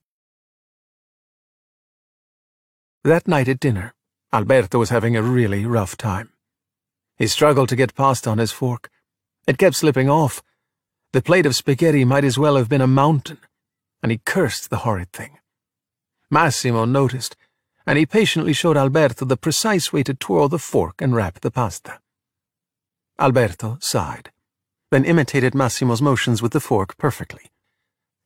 That 3.05 3.29
night 3.29 3.49
at 3.49 3.61
dinner, 3.61 3.93
Alberto 4.33 4.79
was 4.79 4.89
having 4.89 5.17
a 5.17 5.23
really 5.23 5.67
rough 5.67 5.97
time. 5.97 6.31
He 7.19 7.27
struggled 7.27 7.69
to 7.69 7.77
get 7.77 7.95
pasta 7.95 8.31
on 8.31 8.39
his 8.39 8.51
fork. 8.51 8.91
It 9.47 9.59
kept 9.59 9.77
slipping 9.77 10.09
off. 10.09 10.43
The 11.13 11.23
plate 11.23 11.47
of 11.47 11.55
spaghetti 11.55 12.05
might 12.05 12.25
as 12.25 12.39
well 12.39 12.57
have 12.57 12.69
been 12.69 12.81
a 12.81 12.87
mountain, 12.87 13.39
and 14.03 14.11
he 14.11 14.21
cursed 14.25 14.71
the 14.71 14.79
horrid 14.79 15.13
thing. 15.13 15.39
Massimo 16.31 16.85
noticed, 16.85 17.37
and 17.87 17.99
he 17.99 18.07
patiently 18.07 18.53
showed 18.53 18.77
Alberto 18.77 19.25
the 19.25 19.37
precise 19.37 19.93
way 19.93 20.03
to 20.03 20.15
twirl 20.15 20.49
the 20.49 20.59
fork 20.59 21.03
and 21.03 21.15
wrap 21.15 21.41
the 21.41 21.51
pasta. 21.51 22.01
Alberto 23.19 23.79
sighed, 23.81 24.33
then 24.91 25.05
imitated 25.05 25.55
Massimo's 25.55 26.03
motions 26.03 26.41
with 26.41 26.53
the 26.53 26.61
fork 26.61 26.97
perfectly. 26.97 27.51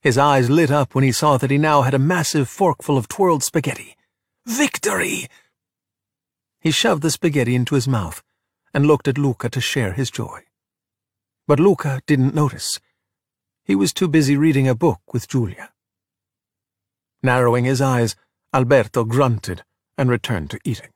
His 0.01 0.17
eyes 0.17 0.49
lit 0.49 0.71
up 0.71 0.95
when 0.95 1.05
he 1.05 1.13
saw 1.13 1.37
that 1.39 1.51
he 1.51 1.59
now 1.59 1.83
had 1.83 1.95
a 1.95 1.99
massive 1.99 2.49
forkful 2.49 2.97
of 2.97 3.09
twirled 3.09 3.43
spaghetti. 3.43 3.97
Victory! 4.47 5.29
He 6.61 6.71
shoved 6.71 7.03
the 7.03 7.11
spaghetti 7.11 7.55
into 7.55 7.75
his 7.75 7.89
mouth 7.89 8.23
and 8.73 8.87
looked 8.87 9.09
at 9.09 9.19
Luca 9.19 9.49
to 9.51 9.61
share 9.61 9.93
his 9.93 10.11
joy. 10.11 10.43
But 11.47 11.59
Luca 11.59 12.01
didn't 12.07 12.35
notice. 12.35 12.81
He 13.65 13.75
was 13.75 13.93
too 13.93 14.09
busy 14.09 14.37
reading 14.37 14.69
a 14.69 14.75
book 14.75 15.01
with 15.13 15.29
Giulia. 15.29 15.71
Narrowing 17.23 17.65
his 17.65 17.81
eyes, 17.81 18.17
Alberto 18.55 19.05
grunted 19.05 19.63
and 19.97 20.09
returned 20.09 20.51
to 20.51 20.61
eating. 20.65 20.91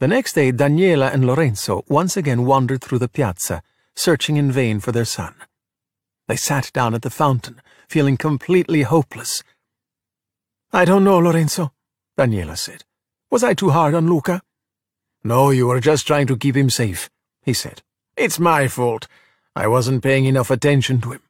The 0.00 0.08
next 0.08 0.32
day, 0.34 0.52
Daniela 0.52 1.12
and 1.14 1.26
Lorenzo 1.26 1.84
once 1.88 2.16
again 2.16 2.44
wandered 2.44 2.82
through 2.82 2.98
the 2.98 3.08
piazza, 3.08 3.62
searching 3.94 4.36
in 4.36 4.50
vain 4.50 4.80
for 4.80 4.92
their 4.92 5.04
son. 5.04 5.34
They 6.26 6.36
sat 6.36 6.72
down 6.72 6.94
at 6.94 7.02
the 7.02 7.10
fountain, 7.10 7.62
feeling 7.88 8.16
completely 8.16 8.82
hopeless. 8.82 9.42
I 10.72 10.84
don't 10.84 11.04
know, 11.04 11.18
Lorenzo, 11.18 11.72
Daniela 12.18 12.58
said. 12.58 12.84
Was 13.30 13.44
I 13.44 13.54
too 13.54 13.70
hard 13.70 13.94
on 13.94 14.08
Luca? 14.08 14.42
No, 15.22 15.50
you 15.50 15.68
were 15.68 15.80
just 15.80 16.06
trying 16.06 16.26
to 16.26 16.36
keep 16.36 16.56
him 16.56 16.70
safe, 16.70 17.08
he 17.42 17.54
said. 17.54 17.82
It's 18.16 18.38
my 18.38 18.68
fault. 18.68 19.06
I 19.54 19.68
wasn't 19.68 20.02
paying 20.02 20.24
enough 20.24 20.50
attention 20.50 21.00
to 21.02 21.12
him. 21.12 21.22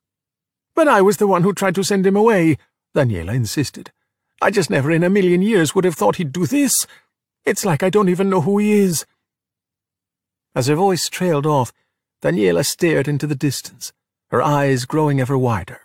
But 0.75 0.89
I 0.89 1.03
was 1.03 1.19
the 1.19 1.29
one 1.29 1.43
who 1.43 1.53
tried 1.53 1.77
to 1.77 1.85
send 1.85 2.07
him 2.07 2.17
away, 2.17 2.59
Daniela 2.95 3.35
insisted. 3.35 3.93
I 4.43 4.51
just 4.51 4.71
never 4.71 4.91
in 4.91 5.05
a 5.05 5.11
million 5.11 5.41
years 5.41 5.75
would 5.75 5.85
have 5.85 5.95
thought 5.95 6.17
he'd 6.17 6.33
do 6.33 6.47
this. 6.47 6.87
It's 7.45 7.65
like 7.65 7.83
I 7.83 7.91
don't 7.91 8.09
even 8.09 8.29
know 8.29 8.41
who 8.41 8.59
he 8.59 8.73
is. 8.73 9.07
As 10.55 10.67
her 10.67 10.75
voice 10.75 11.09
trailed 11.09 11.47
off, 11.47 11.73
Daniela 12.23 12.65
stared 12.65 13.07
into 13.07 13.27
the 13.27 13.37
distance, 13.37 13.93
her 14.31 14.43
eyes 14.43 14.85
growing 14.85 15.21
ever 15.21 15.39
wider. 15.39 15.83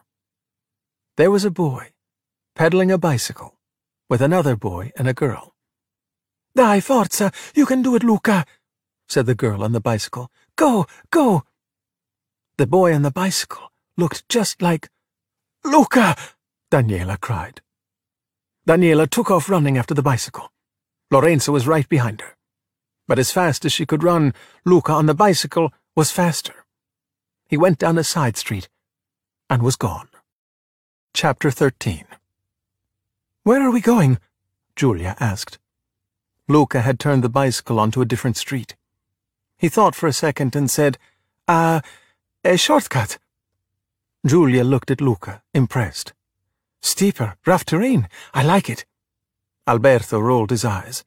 There 1.17 1.31
was 1.31 1.45
a 1.45 1.51
boy, 1.51 1.89
pedaling 2.55 2.91
a 2.91 2.97
bicycle, 2.97 3.59
with 4.09 4.21
another 4.21 4.55
boy 4.55 4.91
and 4.97 5.07
a 5.07 5.13
girl. 5.13 5.53
Dai, 6.55 6.81
forza! 6.81 7.31
You 7.53 7.65
can 7.65 7.81
do 7.81 7.95
it, 7.95 8.03
Luca! 8.03 8.45
said 9.07 9.25
the 9.25 9.35
girl 9.35 9.63
on 9.63 9.71
the 9.71 9.81
bicycle. 9.81 10.31
Go, 10.55 10.87
go! 11.11 11.43
The 12.57 12.67
boy 12.67 12.93
on 12.93 13.03
the 13.03 13.11
bicycle 13.11 13.68
looked 13.99 14.27
just 14.29 14.61
like... 14.61 14.89
Luca! 15.63 16.15
Daniela 16.71 17.19
cried. 17.19 17.61
Daniela 18.67 19.09
took 19.09 19.29
off 19.29 19.49
running 19.49 19.77
after 19.77 19.93
the 19.93 20.01
bicycle. 20.01 20.51
Lorenzo 21.11 21.51
was 21.51 21.67
right 21.67 21.87
behind 21.89 22.21
her. 22.21 22.35
But 23.07 23.19
as 23.19 23.31
fast 23.31 23.65
as 23.65 23.73
she 23.73 23.85
could 23.85 24.03
run, 24.03 24.33
Luca 24.65 24.93
on 24.93 25.05
the 25.05 25.13
bicycle 25.13 25.73
was 25.95 26.11
faster. 26.11 26.65
He 27.47 27.57
went 27.57 27.79
down 27.79 27.97
a 27.97 28.03
side 28.03 28.37
street 28.37 28.69
and 29.49 29.63
was 29.63 29.75
gone. 29.75 30.09
Chapter 31.13 31.49
13 31.49 32.05
Where 33.43 33.61
are 33.61 33.71
we 33.71 33.81
going? 33.81 34.19
Giulia 34.75 35.15
asked. 35.19 35.57
Luca 36.47 36.81
had 36.81 36.99
turned 36.99 37.23
the 37.23 37.29
bicycle 37.29 37.79
onto 37.79 38.01
a 38.01 38.05
different 38.05 38.37
street. 38.37 38.75
He 39.57 39.67
thought 39.67 39.95
for 39.95 40.07
a 40.07 40.13
second 40.13 40.55
and 40.55 40.69
said, 40.69 40.97
Ah, 41.47 41.77
uh, 41.77 41.81
a 42.45 42.57
shortcut. 42.57 43.17
Giulia 44.25 44.65
looked 44.65 44.91
at 44.91 44.99
Luca, 44.99 45.41
impressed. 45.53 46.13
Steeper, 46.81 47.35
rough 47.45 47.63
terrain. 47.63 48.09
I 48.33 48.43
like 48.43 48.69
it. 48.69 48.85
Alberto 49.65 50.19
rolled 50.19 50.49
his 50.49 50.65
eyes. 50.65 51.05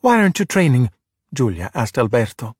Why 0.00 0.18
aren't 0.20 0.38
you 0.38 0.44
training? 0.44 0.90
Giulia 1.34 1.70
asked 1.74 1.98
Alberto. 1.98 2.54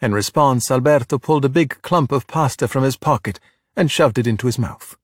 In 0.00 0.14
response, 0.14 0.70
Alberto 0.70 1.18
pulled 1.18 1.44
a 1.44 1.50
big 1.50 1.82
clump 1.82 2.12
of 2.12 2.26
pasta 2.26 2.66
from 2.66 2.82
his 2.82 2.96
pocket 2.96 3.38
and 3.76 3.90
shoved 3.90 4.16
it 4.16 4.26
into 4.26 4.46
his 4.46 4.58
mouth. 4.58 4.96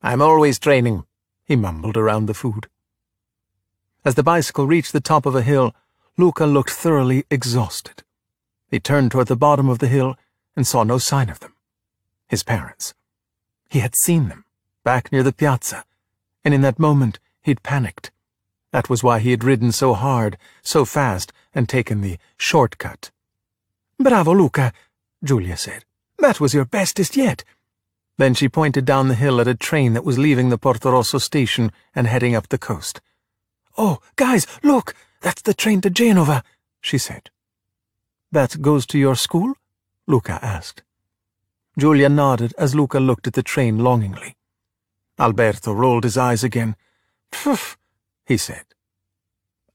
I'm 0.00 0.22
always 0.22 0.60
training, 0.60 1.04
he 1.44 1.56
mumbled 1.56 1.96
around 1.96 2.26
the 2.26 2.34
food. 2.34 2.68
As 4.04 4.14
the 4.14 4.22
bicycle 4.22 4.68
reached 4.68 4.92
the 4.92 5.00
top 5.00 5.26
of 5.26 5.34
a 5.34 5.42
hill, 5.42 5.74
Luca 6.16 6.46
looked 6.46 6.70
thoroughly 6.70 7.24
exhausted. 7.30 8.04
He 8.70 8.78
turned 8.78 9.10
toward 9.10 9.26
the 9.26 9.36
bottom 9.36 9.68
of 9.68 9.80
the 9.80 9.88
hill 9.88 10.16
and 10.54 10.64
saw 10.64 10.84
no 10.84 10.98
sign 10.98 11.28
of 11.28 11.40
them. 11.40 11.54
His 12.28 12.44
parents. 12.44 12.94
He 13.68 13.80
had 13.80 13.94
seen 13.94 14.28
them, 14.28 14.44
back 14.84 15.12
near 15.12 15.22
the 15.22 15.32
piazza, 15.32 15.84
and 16.44 16.54
in 16.54 16.62
that 16.62 16.78
moment 16.78 17.18
he'd 17.42 17.62
panicked. 17.62 18.10
That 18.72 18.88
was 18.88 19.02
why 19.02 19.18
he 19.18 19.30
had 19.30 19.44
ridden 19.44 19.72
so 19.72 19.94
hard, 19.94 20.36
so 20.62 20.84
fast, 20.84 21.32
and 21.54 21.68
taken 21.68 22.00
the 22.00 22.18
shortcut. 22.36 23.10
Bravo, 23.98 24.34
Luca, 24.34 24.72
Giulia 25.24 25.56
said. 25.56 25.84
That 26.18 26.40
was 26.40 26.54
your 26.54 26.64
bestest 26.64 27.16
yet. 27.16 27.44
Then 28.16 28.34
she 28.34 28.48
pointed 28.48 28.84
down 28.84 29.08
the 29.08 29.14
hill 29.14 29.40
at 29.40 29.48
a 29.48 29.54
train 29.54 29.92
that 29.94 30.04
was 30.04 30.18
leaving 30.18 30.48
the 30.48 30.58
Portorosso 30.58 31.20
station 31.20 31.70
and 31.94 32.06
heading 32.06 32.34
up 32.34 32.48
the 32.48 32.58
coast. 32.58 33.00
Oh, 33.76 33.98
guys, 34.16 34.46
look! 34.62 34.94
That's 35.20 35.42
the 35.42 35.54
train 35.54 35.80
to 35.82 35.90
Genova, 35.90 36.42
she 36.80 36.98
said. 36.98 37.30
That 38.30 38.60
goes 38.60 38.86
to 38.86 38.98
your 38.98 39.16
school? 39.16 39.54
Luca 40.06 40.38
asked. 40.42 40.82
Giulia 41.78 42.08
nodded 42.08 42.54
as 42.58 42.74
Luca 42.74 42.98
looked 42.98 43.28
at 43.28 43.34
the 43.34 43.42
train 43.42 43.78
longingly. 43.78 44.34
Alberto 45.16 45.72
rolled 45.72 46.02
his 46.02 46.18
eyes 46.18 46.42
again. 46.42 46.74
Pfff, 47.30 47.76
he 48.26 48.36
said. 48.36 48.64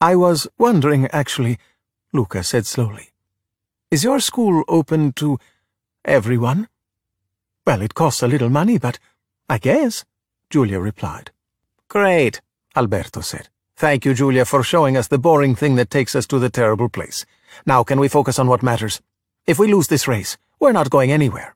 I 0.02 0.18
was 0.18 0.48
wondering, 0.58 1.08
actually, 1.14 1.58
Luca 2.12 2.44
said 2.44 2.66
slowly. 2.66 3.12
Is 3.90 4.04
your 4.04 4.20
school 4.20 4.66
open 4.68 5.14
to 5.14 5.40
everyone? 6.04 6.68
Well, 7.66 7.82
it 7.82 7.94
costs 7.94 8.22
a 8.22 8.28
little 8.28 8.50
money, 8.50 8.78
but 8.78 9.00
I 9.48 9.58
guess, 9.58 10.04
Giulia 10.50 10.82
replied. 10.82 11.32
Great, 11.88 12.42
Alberto 12.76 13.22
said. 13.22 13.48
Thank 13.78 14.04
you, 14.04 14.14
Giulia, 14.14 14.44
for 14.44 14.62
showing 14.62 14.98
us 14.98 15.08
the 15.08 15.18
boring 15.18 15.56
thing 15.56 15.76
that 15.76 15.90
takes 15.90 16.16
us 16.16 16.28
to 16.28 16.40
the 16.40 16.50
terrible 16.50 16.90
place. 16.90 17.26
Now 17.66 17.84
can 17.84 18.00
we 18.00 18.10
focus 18.10 18.40
on 18.40 18.48
what 18.48 18.62
matters? 18.62 19.02
If 19.48 19.58
we 19.58 19.72
lose 19.72 19.88
this 19.88 20.08
race, 20.08 20.38
we're 20.60 20.74
not 20.74 20.90
going 20.90 21.10
anywhere. 21.10 21.56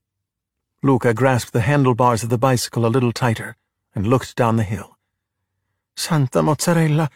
Luca 0.88 1.14
grasped 1.14 1.52
the 1.52 1.68
handlebars 1.68 2.24
of 2.24 2.30
the 2.30 2.38
bicycle 2.38 2.86
a 2.86 2.88
little 2.88 3.12
tighter 3.12 3.58
and 3.94 4.08
looked 4.08 4.38
down 4.38 4.56
the 4.56 4.64
hill. 4.64 4.98
Santa 5.98 6.42
Mozzarella, 6.42 7.10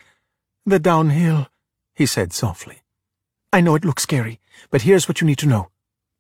the 0.65 0.77
downhill, 0.77 1.48
he 1.95 2.06
said 2.06 2.34
softly. 2.34 2.81
I 3.53 3.61
know 3.61 3.76
it 3.76 3.85
looks 3.85 4.03
scary, 4.03 4.41
but 4.72 4.81
here's 4.81 5.07
what 5.07 5.22
you 5.22 5.26
need 5.26 5.38
to 5.38 5.48
know, 5.48 5.69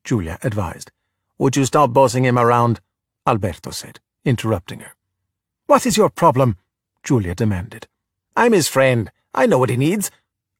Giulia 0.05 0.39
advised. 0.43 0.91
Would 1.39 1.57
you 1.57 1.65
stop 1.65 1.91
bossing 1.91 2.23
him 2.23 2.39
around? 2.39 2.79
Alberto 3.27 3.71
said, 3.71 3.99
interrupting 4.23 4.79
her. 4.79 4.95
What 5.65 5.85
is 5.85 5.97
your 5.97 6.09
problem? 6.09 6.55
Giulia 7.03 7.35
demanded. 7.35 7.85
I'm 8.33 8.53
his 8.53 8.69
friend. 8.69 9.11
I 9.33 9.45
know 9.45 9.57
what 9.57 9.69
he 9.69 9.75
needs, 9.75 10.09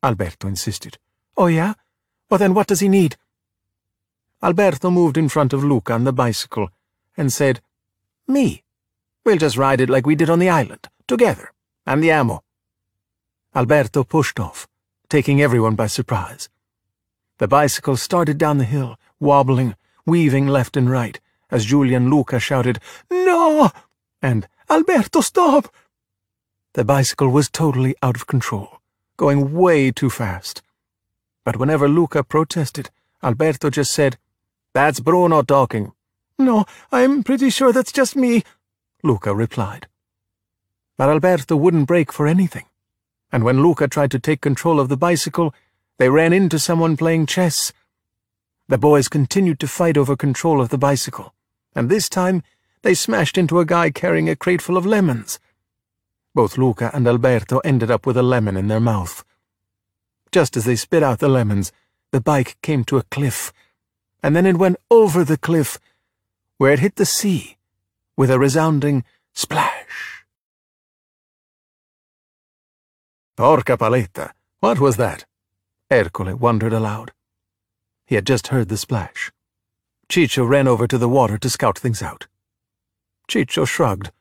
Alberto 0.04 0.46
insisted. 0.46 0.98
Oh, 1.38 1.48
yeah? 1.48 1.76
Well, 2.30 2.38
then 2.38 2.54
what 2.54 2.68
does 2.68 2.82
he 2.82 2.90
need? 2.90 3.16
Alberto 4.44 4.92
moved 4.92 5.18
in 5.18 5.30
front 5.30 5.54
of 5.54 5.64
Luca 5.64 5.94
on 5.94 6.04
the 6.04 6.12
bicycle 6.12 6.70
and 7.22 7.31
said, 7.31 7.61
Me. 8.27 8.64
We'll 9.23 9.38
just 9.38 9.56
ride 9.56 9.80
it 9.80 9.91
like 9.91 10.07
we 10.07 10.15
did 10.15 10.30
on 10.30 10.39
the 10.39 10.49
island, 10.49 10.89
together. 11.07 11.53
I'm 11.85 12.02
the 12.02 12.10
ammo. 12.10 12.43
Alberto 13.56 14.03
pushed 14.03 14.39
off, 14.39 14.68
taking 15.07 15.39
everyone 15.39 15.76
by 15.76 15.85
surprise. 15.85 16.49
The 17.38 17.48
bicycle 17.48 17.95
started 17.95 18.39
down 18.39 18.57
the 18.57 18.64
hill, 18.64 18.98
wobbling, 19.19 19.76
weaving 20.03 20.48
left 20.48 20.76
and 20.76 20.89
right, 20.89 21.19
as 21.52 21.65
Julian 21.65 22.10
Luca 22.10 22.39
shouted, 22.39 22.80
No! 23.11 23.69
and 24.22 24.48
Alberto, 24.68 25.22
stop! 25.22 25.72
The 26.73 26.84
bicycle 26.84 27.30
was 27.30 27.52
totally 27.52 27.95
out 28.02 28.15
of 28.15 28.26
control, 28.26 28.80
going 29.18 29.53
way 29.53 29.91
too 29.91 30.10
fast. 30.10 30.64
But 31.45 31.57
whenever 31.57 31.88
Luca 31.88 32.23
protested, 32.23 32.89
Alberto 33.22 33.69
just 33.69 33.91
said, 33.91 34.18
That's 34.73 34.99
Bruno 34.99 35.43
talking. 35.43 35.91
No, 36.42 36.66
I'm 36.92 37.24
pretty 37.24 37.52
sure 37.52 37.72
that's 37.72 37.92
just 37.92 38.16
me, 38.16 38.44
Luca 39.04 39.36
replied. 39.36 39.88
But 40.98 41.10
Alberto 41.10 41.56
wouldn't 41.56 41.88
break 41.88 42.12
for 42.12 42.26
anything. 42.26 42.66
And 43.32 43.44
when 43.44 43.62
Luca 43.62 43.88
tried 43.88 44.10
to 44.12 44.20
take 44.20 44.42
control 44.42 44.80
of 44.80 44.90
the 44.90 44.98
bicycle, 44.98 45.54
they 46.00 46.10
ran 46.10 46.34
into 46.34 46.58
someone 46.58 46.98
playing 46.98 47.28
chess. 47.28 47.72
The 48.68 48.80
boys 48.80 49.08
continued 49.08 49.60
to 49.60 49.68
fight 49.68 49.98
over 49.98 50.16
control 50.16 50.60
of 50.60 50.70
the 50.70 50.80
bicycle, 50.80 51.36
and 51.76 51.90
this 51.90 52.10
time 52.10 52.42
they 52.82 52.96
smashed 52.96 53.38
into 53.38 53.60
a 53.60 53.66
guy 53.66 53.92
carrying 53.92 54.28
a 54.28 54.36
crate 54.36 54.64
full 54.64 54.78
of 54.78 54.86
lemons. 54.86 55.40
Both 56.34 56.58
Luca 56.58 56.90
and 56.92 57.08
Alberto 57.08 57.60
ended 57.60 57.92
up 57.92 58.08
with 58.08 58.18
a 58.18 58.24
lemon 58.24 58.58
in 58.58 58.68
their 58.68 58.80
mouth. 58.80 59.24
Just 60.32 60.58
as 60.58 60.66
they 60.66 60.76
spit 60.76 61.04
out 61.04 61.20
the 61.20 61.30
lemons, 61.30 61.72
the 62.12 62.22
bike 62.22 62.58
came 62.64 62.84
to 62.86 62.98
a 62.98 63.04
cliff, 63.04 63.54
and 64.24 64.36
then 64.36 64.48
it 64.48 64.58
went 64.58 64.78
over 64.90 65.24
the 65.24 65.38
cliff, 65.38 65.80
where 66.62 66.74
it 66.74 66.80
hit 66.80 66.96
the 66.96 67.08
sea, 67.08 67.58
with 68.16 68.30
a 68.30 68.38
resounding 68.38 69.04
splash. 69.34 70.24
Porca 73.36 73.76
paletta, 73.76 74.34
what 74.60 74.80
was 74.80 74.96
that? 74.98 75.26
Ercole 75.90 76.36
wondered 76.36 76.72
aloud. 76.72 77.14
He 78.06 78.14
had 78.14 78.28
just 78.28 78.50
heard 78.50 78.70
the 78.70 78.78
splash. 78.78 79.32
Ciccio 80.08 80.48
ran 80.48 80.68
over 80.68 80.86
to 80.86 81.00
the 81.00 81.10
water 81.10 81.40
to 81.40 81.50
scout 81.50 81.80
things 81.80 82.04
out. 82.04 82.28
Ciccio 83.28 83.66
shrugged, 83.68 84.12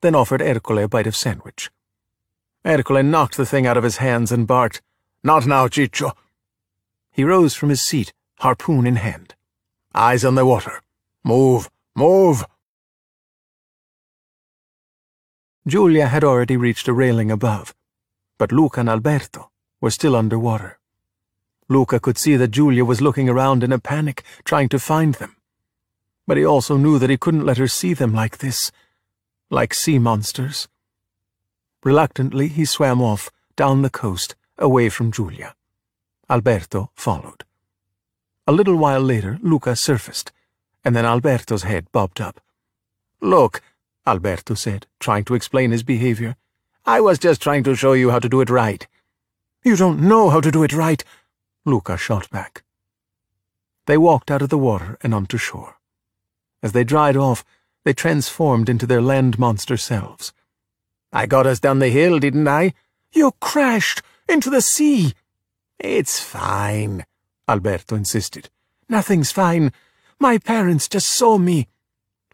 then 0.00 0.14
offered 0.14 0.40
Ercole 0.40 0.84
a 0.84 0.88
bite 0.88 1.06
of 1.06 1.14
sandwich. 1.14 1.70
Ercole 2.64 3.04
knocked 3.04 3.36
the 3.36 3.44
thing 3.44 3.66
out 3.66 3.76
of 3.76 3.84
his 3.84 3.98
hands 3.98 4.32
and 4.32 4.46
barked, 4.46 4.80
Not 5.22 5.46
now, 5.46 5.68
Ciccio. 5.68 6.12
He 7.12 7.24
rose 7.24 7.54
from 7.54 7.68
his 7.68 7.82
seat, 7.82 8.14
harpoon 8.38 8.86
in 8.86 8.96
hand. 8.96 9.34
Eyes 9.94 10.24
on 10.24 10.34
the 10.34 10.46
water. 10.46 10.80
Move, 11.22 11.68
move. 12.00 12.44
Giulia 15.66 16.06
had 16.08 16.24
already 16.24 16.56
reached 16.56 16.88
a 16.88 16.92
railing 16.92 17.30
above 17.30 17.74
but 18.40 18.52
Luca 18.52 18.80
and 18.80 18.88
Alberto 18.88 19.50
were 19.82 19.90
still 19.90 20.16
under 20.16 20.38
water. 20.38 20.78
Luca 21.68 22.00
could 22.00 22.16
see 22.16 22.36
that 22.36 22.52
Giulia 22.52 22.86
was 22.86 23.02
looking 23.02 23.28
around 23.28 23.62
in 23.62 23.70
a 23.70 23.78
panic, 23.78 24.22
trying 24.46 24.70
to 24.70 24.78
find 24.78 25.12
them. 25.16 25.36
But 26.26 26.38
he 26.38 26.44
also 26.46 26.78
knew 26.78 26.98
that 26.98 27.10
he 27.10 27.18
couldn't 27.18 27.44
let 27.44 27.58
her 27.58 27.68
see 27.68 27.92
them 27.92 28.14
like 28.14 28.38
this, 28.38 28.72
like 29.50 29.74
sea 29.74 29.98
monsters. 29.98 30.68
Reluctantly, 31.84 32.48
he 32.48 32.64
swam 32.64 33.02
off, 33.02 33.30
down 33.56 33.82
the 33.82 33.90
coast, 33.90 34.36
away 34.56 34.88
from 34.88 35.12
Giulia. 35.12 35.54
Alberto 36.30 36.90
followed. 36.94 37.44
A 38.46 38.52
little 38.52 38.76
while 38.76 39.02
later, 39.02 39.38
Luca 39.42 39.76
surfaced, 39.76 40.32
and 40.84 40.96
then 40.96 41.04
Alberto's 41.04 41.62
head 41.62 41.90
bobbed 41.92 42.20
up. 42.20 42.40
Look, 43.20 43.60
Alberto 44.06 44.54
said, 44.54 44.86
trying 44.98 45.24
to 45.24 45.34
explain 45.34 45.70
his 45.70 45.82
behavior. 45.82 46.36
I 46.86 47.00
was 47.00 47.18
just 47.18 47.42
trying 47.42 47.64
to 47.64 47.76
show 47.76 47.92
you 47.92 48.10
how 48.10 48.18
to 48.18 48.28
do 48.28 48.40
it 48.40 48.50
right. 48.50 48.86
You 49.62 49.76
don't 49.76 50.00
know 50.00 50.30
how 50.30 50.40
to 50.40 50.50
do 50.50 50.62
it 50.62 50.72
right, 50.72 51.04
Luca 51.64 51.96
shot 51.96 52.30
back. 52.30 52.64
They 53.86 53.98
walked 53.98 54.30
out 54.30 54.42
of 54.42 54.48
the 54.48 54.58
water 54.58 54.96
and 55.02 55.14
onto 55.14 55.36
shore. 55.36 55.76
As 56.62 56.72
they 56.72 56.84
dried 56.84 57.16
off, 57.16 57.44
they 57.84 57.92
transformed 57.92 58.68
into 58.68 58.86
their 58.86 59.02
land 59.02 59.38
monster 59.38 59.76
selves. 59.76 60.32
I 61.12 61.26
got 61.26 61.46
us 61.46 61.60
down 61.60 61.78
the 61.78 61.88
hill, 61.88 62.18
didn't 62.18 62.48
I? 62.48 62.72
You 63.12 63.32
crashed 63.40 64.02
into 64.28 64.48
the 64.48 64.62
sea. 64.62 65.14
It's 65.78 66.20
fine, 66.20 67.04
Alberto 67.48 67.96
insisted. 67.96 68.48
Nothing's 68.88 69.32
fine. 69.32 69.72
My 70.22 70.36
parents 70.36 70.86
just 70.86 71.08
saw 71.08 71.38
me. 71.38 71.66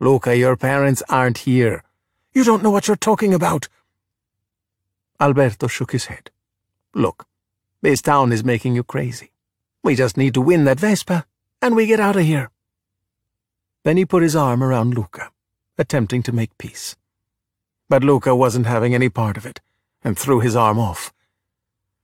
Luca, 0.00 0.36
your 0.36 0.56
parents 0.56 1.04
aren't 1.08 1.38
here. 1.38 1.84
You 2.34 2.42
don't 2.42 2.64
know 2.64 2.72
what 2.72 2.88
you're 2.88 2.96
talking 2.96 3.32
about. 3.32 3.68
Alberto 5.20 5.68
shook 5.68 5.92
his 5.92 6.06
head. 6.06 6.32
Look, 6.94 7.26
this 7.82 8.02
town 8.02 8.32
is 8.32 8.42
making 8.42 8.74
you 8.74 8.82
crazy. 8.82 9.30
We 9.84 9.94
just 9.94 10.16
need 10.16 10.34
to 10.34 10.40
win 10.40 10.64
that 10.64 10.80
Vespa, 10.80 11.26
and 11.62 11.76
we 11.76 11.86
get 11.86 12.00
out 12.00 12.16
of 12.16 12.24
here. 12.24 12.50
Then 13.84 13.96
he 13.96 14.04
put 14.04 14.24
his 14.24 14.34
arm 14.34 14.64
around 14.64 14.94
Luca, 14.94 15.30
attempting 15.78 16.24
to 16.24 16.32
make 16.32 16.58
peace. 16.58 16.96
But 17.88 18.02
Luca 18.02 18.34
wasn't 18.34 18.66
having 18.66 18.96
any 18.96 19.08
part 19.08 19.36
of 19.36 19.46
it, 19.46 19.60
and 20.02 20.18
threw 20.18 20.40
his 20.40 20.56
arm 20.56 20.80
off. 20.80 21.12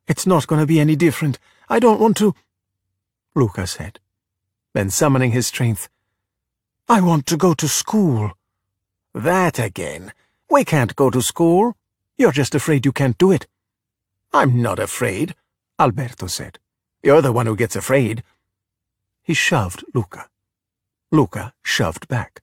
It's 0.06 0.28
not 0.28 0.46
going 0.46 0.60
to 0.60 0.66
be 0.66 0.78
any 0.78 0.94
different. 0.94 1.40
I 1.68 1.80
don't 1.80 2.00
want 2.00 2.16
to... 2.18 2.36
Luca 3.34 3.66
said. 3.66 3.98
Then 4.74 4.90
summoning 4.90 5.32
his 5.32 5.46
strength, 5.46 5.88
I 6.88 7.00
want 7.00 7.26
to 7.26 7.36
go 7.36 7.54
to 7.54 7.68
school. 7.68 8.32
That 9.14 9.58
again. 9.58 10.12
We 10.50 10.64
can't 10.64 10.96
go 10.96 11.10
to 11.10 11.22
school. 11.22 11.76
You're 12.18 12.32
just 12.32 12.54
afraid 12.54 12.84
you 12.84 12.92
can't 12.92 13.16
do 13.18 13.30
it. 13.32 13.46
I'm 14.32 14.62
not 14.62 14.78
afraid, 14.78 15.34
Alberto 15.78 16.26
said. 16.26 16.58
You're 17.02 17.22
the 17.22 17.32
one 17.32 17.46
who 17.46 17.56
gets 17.56 17.76
afraid. 17.76 18.22
He 19.22 19.34
shoved 19.34 19.84
Luca. 19.94 20.28
Luca 21.10 21.52
shoved 21.62 22.08
back. 22.08 22.42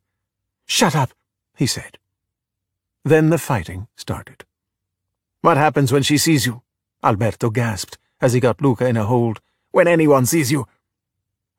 Shut 0.65 0.95
up, 0.95 1.11
he 1.55 1.65
said. 1.65 1.97
Then 3.03 3.29
the 3.29 3.37
fighting 3.37 3.87
started. 3.95 4.45
What 5.41 5.57
happens 5.57 5.91
when 5.91 6.03
she 6.03 6.17
sees 6.17 6.45
you? 6.45 6.61
Alberto 7.03 7.49
gasped 7.49 7.97
as 8.21 8.33
he 8.33 8.39
got 8.39 8.61
Luca 8.61 8.85
in 8.85 8.97
a 8.97 9.05
hold. 9.05 9.39
When 9.71 9.87
anyone 9.87 10.25
sees 10.25 10.51
you. 10.51 10.67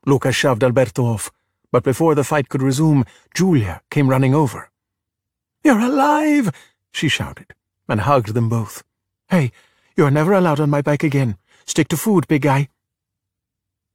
Luca 0.06 0.32
shoved 0.32 0.64
Alberto 0.64 1.05
off, 1.05 1.31
but 1.70 1.85
before 1.85 2.14
the 2.14 2.24
fight 2.24 2.48
could 2.48 2.62
resume, 2.62 3.05
Giulia 3.35 3.82
came 3.90 4.09
running 4.09 4.35
over. 4.35 4.70
You're 5.62 5.78
alive, 5.78 6.51
she 6.93 7.09
shouted, 7.09 7.55
and 7.89 8.01
hugged 8.01 8.35
them 8.35 8.48
both. 8.48 8.82
Hey, 9.28 9.52
you're 9.97 10.10
never 10.10 10.32
allowed 10.32 10.60
on 10.60 10.70
my 10.70 10.82
bike 10.82 11.02
again. 11.02 11.36
Stick 11.66 11.89
to 11.89 11.97
food, 11.97 12.27
big 12.27 12.43
guy. 12.43 12.68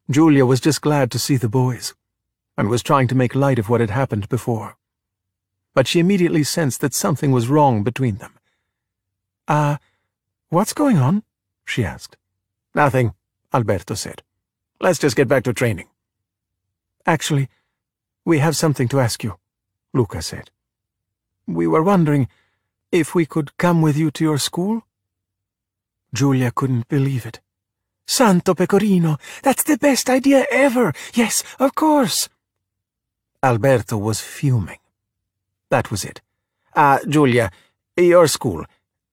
Giulia 0.10 0.46
was 0.46 0.62
just 0.62 0.82
glad 0.82 1.10
to 1.12 1.20
see 1.20 1.36
the 1.36 1.50
boys, 1.50 1.96
and 2.56 2.70
was 2.70 2.84
trying 2.84 3.08
to 3.08 3.16
make 3.16 3.34
light 3.34 3.58
of 3.58 3.70
what 3.70 3.82
had 3.82 3.90
happened 3.90 4.30
before. 4.30 4.78
But 5.74 5.88
she 5.88 6.00
immediately 6.00 6.44
sensed 6.44 6.82
that 6.82 6.94
something 6.94 7.32
was 7.32 7.50
wrong 7.50 7.84
between 7.84 8.18
them. 8.18 8.36
Ah, 9.48 9.74
uh, 9.74 9.78
what's 10.50 10.74
going 10.74 10.98
on? 10.98 11.24
she 11.66 11.84
asked. 11.84 12.16
Nothing, 12.76 13.16
Alberto 13.54 13.96
said. 13.96 14.22
Let's 14.80 15.00
just 15.00 15.16
get 15.16 15.28
back 15.28 15.44
to 15.46 15.54
training. 15.54 15.88
Actually, 17.06 17.50
we 18.26 18.40
have 18.40 18.56
something 18.56 18.88
to 18.88 19.00
ask 19.00 19.24
you, 19.24 19.38
Luca 19.94 20.22
said. 20.22 20.50
We 21.48 21.68
were 21.68 21.84
wondering 21.84 22.28
if 22.92 23.14
we 23.14 23.26
could 23.26 23.58
come 23.58 23.82
with 23.82 23.98
you 23.98 24.10
to 24.12 24.24
your 24.24 24.38
school? 24.38 24.84
Giulia 26.14 26.52
couldn't 26.52 26.88
believe 26.88 27.26
it. 27.26 27.42
Santo 28.08 28.54
Pecorino, 28.54 29.18
that's 29.44 29.64
the 29.64 29.78
best 29.78 30.10
idea 30.10 30.46
ever. 30.52 30.94
Yes, 31.14 31.44
of 31.60 31.76
course. 31.76 32.30
Alberto 33.44 33.98
was 33.98 34.22
fuming. 34.22 34.80
That 35.70 35.92
was 35.92 36.04
it. 36.06 36.22
Ah, 36.76 36.96
uh, 36.96 37.00
Giulia, 37.08 37.52
your 37.98 38.28
school, 38.28 38.66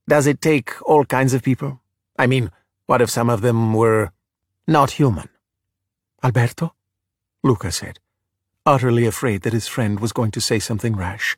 does 0.08 0.26
it 0.26 0.40
take 0.40 0.70
all 0.82 1.04
kinds 1.04 1.34
of 1.34 1.42
people? 1.42 1.80
I 2.18 2.26
mean, 2.26 2.50
what 2.86 3.02
if 3.02 3.10
some 3.10 3.30
of 3.30 3.40
them 3.40 3.74
were 3.74 4.12
not 4.66 4.92
human? 4.92 5.28
Alberto? 6.22 6.74
Luca 7.44 7.72
said, 7.72 7.98
utterly 8.64 9.04
afraid 9.04 9.42
that 9.42 9.52
his 9.52 9.66
friend 9.66 9.98
was 9.98 10.12
going 10.12 10.30
to 10.30 10.40
say 10.40 10.58
something 10.60 10.94
rash. 10.94 11.36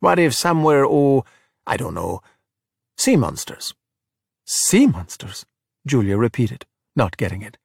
What 0.00 0.18
if 0.18 0.34
some 0.34 0.64
were, 0.64 0.84
oh, 0.84 1.24
I 1.66 1.76
don't 1.76 1.94
know, 1.94 2.20
sea 2.96 3.16
monsters? 3.16 3.74
Sea 4.44 4.86
monsters? 4.86 5.46
Giulia 5.86 6.16
repeated, 6.16 6.66
not 6.96 7.16
getting 7.16 7.42
it. 7.42 7.58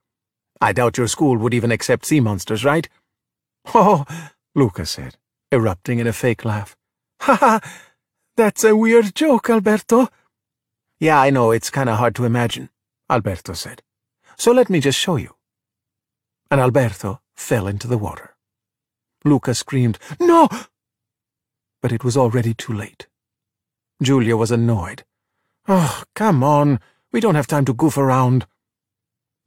I 0.62 0.74
doubt 0.74 0.98
your 0.98 1.08
school 1.08 1.38
would 1.38 1.54
even 1.54 1.72
accept 1.72 2.06
sea 2.06 2.20
monsters, 2.20 2.64
right? 2.64 2.88
Oh, 3.74 4.06
Luca 4.54 4.86
said, 4.86 5.18
erupting 5.52 6.00
in 6.00 6.08
a 6.08 6.14
fake 6.14 6.46
laugh. 6.46 6.76
Ha 7.22 7.36
ha! 7.36 7.60
That's 8.36 8.64
a 8.64 8.76
weird 8.76 9.16
joke, 9.16 9.50
Alberto. 9.50 10.10
Yeah, 11.00 11.20
I 11.20 11.30
know, 11.30 11.52
it's 11.52 11.70
kind 11.70 11.90
of 11.90 11.98
hard 11.98 12.14
to 12.16 12.26
imagine, 12.26 12.70
Alberto 13.10 13.54
said. 13.54 13.82
So 14.38 14.52
let 14.52 14.70
me 14.70 14.80
just 14.80 15.00
show 15.00 15.16
you. 15.16 15.36
And 16.52 16.60
Alberto 16.60 17.22
fell 17.36 17.68
into 17.68 17.88
the 17.88 17.98
water. 17.98 18.36
Luca 19.26 19.54
screamed, 19.56 20.00
No! 20.20 20.48
But 21.82 21.92
it 21.92 22.04
was 22.04 22.18
already 22.18 22.54
too 22.54 22.74
late. 22.74 23.08
Giulia 24.02 24.36
was 24.36 24.52
annoyed. 24.52 25.04
Oh, 25.68 26.04
come 26.16 26.44
on. 26.44 26.80
We 27.12 27.20
don't 27.20 27.36
have 27.36 27.48
time 27.48 27.66
to 27.66 27.74
goof 27.74 27.98
around. 27.98 28.46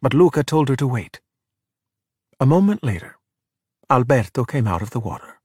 But 0.00 0.14
Luca 0.14 0.42
told 0.44 0.68
her 0.68 0.76
to 0.76 0.86
wait. 0.86 1.20
A 2.38 2.46
moment 2.46 2.84
later, 2.84 3.16
Alberto 3.90 4.44
came 4.44 4.66
out 4.66 4.82
of 4.82 4.90
the 4.90 5.00
water. 5.00 5.40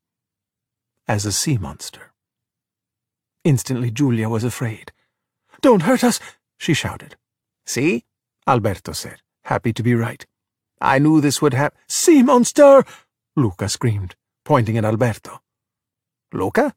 As 1.08 1.26
a 1.26 1.32
sea 1.32 1.58
monster. 1.58 2.14
Instantly 3.44 3.92
Giulia 3.92 4.30
was 4.30 4.44
afraid. 4.44 4.92
Don't 5.62 5.84
hurt 5.84 6.04
us, 6.04 6.20
she 6.58 6.74
shouted. 6.74 7.16
See? 7.66 8.06
Alberto 8.48 8.92
said, 8.92 9.22
happy 9.46 9.74
to 9.74 9.84
be 9.84 9.96
right. 9.96 10.26
I 10.82 10.98
knew 10.98 11.22
this 11.22 11.42
would 11.42 11.54
happen. 11.54 11.78
Sea 11.88 12.24
monster! 12.24 12.84
Luca 13.36 13.70
screamed, 13.70 14.16
pointing 14.44 14.78
at 14.78 14.86
Alberto. 14.86 15.42
Luca? 16.34 16.74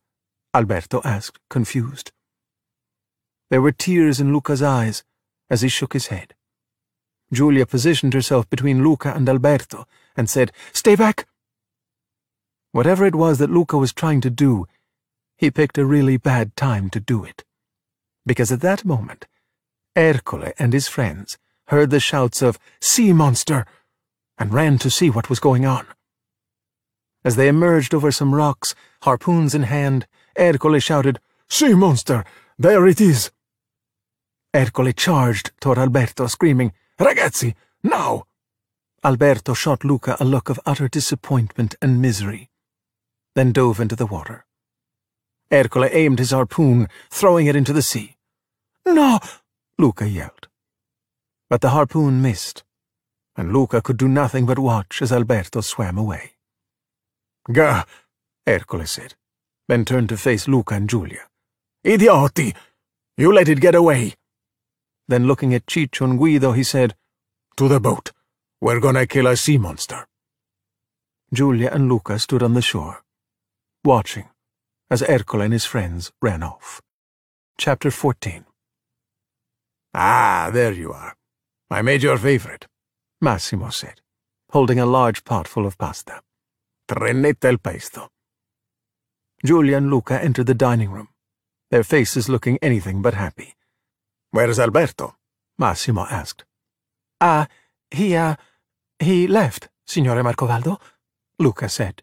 Alberto 0.55 1.01
asked, 1.05 1.39
confused. 1.49 2.13
There 3.51 3.63
were 3.63 3.73
tears 3.73 4.21
in 4.21 4.33
Luca's 4.33 4.63
eyes 4.63 5.05
as 5.49 5.63
he 5.63 5.69
shook 5.69 5.95
his 5.95 6.09
head. 6.09 6.35
Giulia 7.33 7.67
positioned 7.67 8.15
herself 8.15 8.49
between 8.51 8.85
Luca 8.85 9.13
and 9.15 9.29
Alberto 9.29 9.87
and 10.17 10.29
said, 10.29 10.53
Stay 10.73 10.95
back! 10.95 11.27
Whatever 12.73 13.07
it 13.07 13.15
was 13.15 13.39
that 13.39 13.51
Luca 13.51 13.79
was 13.79 13.93
trying 13.93 14.21
to 14.21 14.31
do, 14.31 14.67
he 15.37 15.51
picked 15.51 15.79
a 15.79 15.87
really 15.87 16.17
bad 16.17 16.55
time 16.57 16.91
to 16.91 17.01
do 17.01 17.25
it. 17.25 17.45
Because 18.27 18.53
at 18.53 18.61
that 18.61 18.85
moment, 18.85 19.27
Ercole 19.97 20.53
and 20.59 20.73
his 20.73 20.89
friends 20.89 21.39
heard 21.69 21.91
the 21.91 22.01
shouts 22.01 22.43
of, 22.43 22.59
Sea 22.81 23.13
monster! 23.13 23.67
And 24.39 24.53
ran 24.53 24.79
to 24.79 24.91
see 24.91 25.11
what 25.11 25.31
was 25.31 25.41
going 25.41 25.65
on. 25.65 25.87
As 27.25 27.37
they 27.37 27.49
emerged 27.49 27.95
over 27.95 28.13
some 28.13 28.35
rocks, 28.35 28.75
harpoons 29.03 29.55
in 29.55 29.65
hand, 29.65 30.07
Ercole 30.37 30.81
shouted, 30.81 31.21
Sea 31.49 31.75
monster! 31.75 32.25
There 32.59 32.87
it 32.87 33.01
is! 33.01 33.31
Ercole 34.55 34.93
charged 34.93 35.53
toward 35.61 35.79
Alberto, 35.79 36.27
screaming, 36.27 36.73
Ragazzi, 36.99 37.55
now! 37.83 38.25
Alberto 39.05 39.55
shot 39.55 39.85
Luca 39.85 40.17
a 40.19 40.25
look 40.25 40.49
of 40.49 40.59
utter 40.65 40.89
disappointment 40.89 41.75
and 41.83 42.01
misery, 42.01 42.51
then 43.35 43.53
dove 43.53 43.79
into 43.79 43.95
the 43.95 44.07
water. 44.07 44.47
Ercole 45.51 45.89
aimed 45.93 46.19
his 46.19 46.31
harpoon, 46.31 46.89
throwing 47.11 47.47
it 47.47 47.55
into 47.55 47.73
the 47.73 47.83
sea. 47.83 48.17
No! 48.87 49.19
Luca 49.79 50.09
yelled. 50.09 50.49
But 51.49 51.61
the 51.61 51.71
harpoon 51.71 52.23
missed, 52.23 52.64
and 53.37 53.53
Luca 53.53 53.81
could 53.83 53.97
do 53.97 54.09
nothing 54.09 54.47
but 54.47 54.59
watch 54.59 55.03
as 55.03 55.13
Alberto 55.13 55.61
swam 55.61 55.99
away. 55.99 56.33
Gah, 57.53 57.85
Ercole 58.47 58.87
said, 58.87 59.15
then 59.69 59.85
turned 59.85 60.09
to 60.11 60.17
face 60.17 60.49
Luca 60.49 60.75
and 60.75 60.89
Giulia. 60.89 61.29
Idioti! 61.85 62.55
You 63.17 63.33
let 63.33 63.49
it 63.49 63.61
get 63.61 63.75
away! 63.75 64.15
Then 65.09 65.27
looking 65.27 65.55
at 65.55 65.67
Ciccio 65.67 66.05
and 66.05 66.19
Guido, 66.19 66.53
he 66.53 66.63
said, 66.63 66.95
To 67.57 67.69
the 67.69 67.81
boat. 67.81 68.13
We're 68.61 68.81
gonna 68.81 69.07
kill 69.07 69.27
a 69.27 69.37
sea 69.37 69.59
monster. 69.59 70.07
Giulia 71.33 71.71
and 71.71 71.89
Luca 71.89 72.19
stood 72.19 72.43
on 72.43 72.55
the 72.55 72.63
shore, 72.63 73.03
watching 73.85 74.29
as 74.91 75.03
Ercole 75.03 75.43
and 75.43 75.53
his 75.53 75.65
friends 75.65 76.13
ran 76.23 76.43
off. 76.43 76.81
Chapter 77.59 77.91
14 77.91 78.45
Ah, 79.95 80.51
there 80.53 80.73
you 80.73 80.93
are. 80.93 81.15
I 81.71 81.83
made 81.83 82.03
your 82.03 82.19
favorite. 82.19 82.67
Massimo 83.25 83.71
said, 83.71 84.03
holding 84.51 84.79
a 84.79 84.85
large 84.85 85.25
pot 85.25 85.49
full 85.49 85.67
of 85.67 85.79
pasta. 85.79 86.21
Trenette 86.87 87.47
al 87.47 87.57
pesto. 87.57 88.11
Giulia 89.43 89.79
and 89.79 89.89
Luca 89.89 90.23
entered 90.23 90.47
the 90.47 90.53
dining 90.55 90.91
room, 90.91 91.09
their 91.71 91.85
faces 91.85 92.29
looking 92.29 92.59
anything 92.61 93.01
but 93.01 93.15
happy. 93.15 93.55
Where's 94.31 94.59
Alberto? 94.59 95.17
Massimo 95.57 96.03
asked. 96.11 96.45
Ah, 97.19 97.43
uh, 97.43 97.47
he, 97.91 98.15
uh, 98.15 98.37
he 98.99 99.27
left, 99.27 99.71
Signore 99.87 100.23
Marcovaldo, 100.23 100.79
Luca 101.39 101.71
said. 101.71 102.03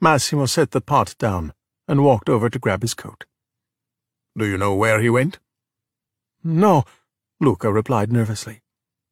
Massimo 0.00 0.46
set 0.46 0.72
the 0.72 0.80
pot 0.80 1.14
down 1.20 1.52
and 1.86 2.02
walked 2.02 2.28
over 2.28 2.50
to 2.50 2.58
grab 2.58 2.82
his 2.82 2.94
coat. 2.94 3.26
Do 4.36 4.44
you 4.44 4.58
know 4.58 4.74
where 4.74 5.00
he 5.00 5.08
went? 5.08 5.38
No, 6.42 6.84
Luca 7.40 7.70
replied 7.70 8.10
nervously 8.10 8.62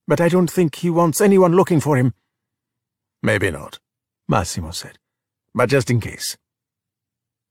but 0.09 0.23
I 0.23 0.31
don't 0.31 0.51
think 0.51 0.77
he 0.77 0.89
wants 0.89 1.21
anyone 1.21 1.55
looking 1.55 1.81
for 1.81 1.99
him. 1.99 2.15
Maybe 3.23 3.51
not, 3.51 3.79
Massimo 4.27 4.71
said, 4.71 4.99
but 5.55 5.69
just 5.69 5.91
in 5.91 6.01
case. 6.01 6.39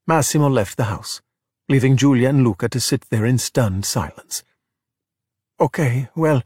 Massimo 0.08 0.50
left 0.50 0.76
the 0.76 0.86
house, 0.86 1.22
leaving 1.70 1.96
Giulia 1.96 2.30
and 2.30 2.44
Luca 2.44 2.68
to 2.70 2.80
sit 2.80 3.10
there 3.12 3.26
in 3.26 3.38
stunned 3.38 3.86
silence. 3.86 4.44
Okay, 5.60 6.10
well, 6.16 6.42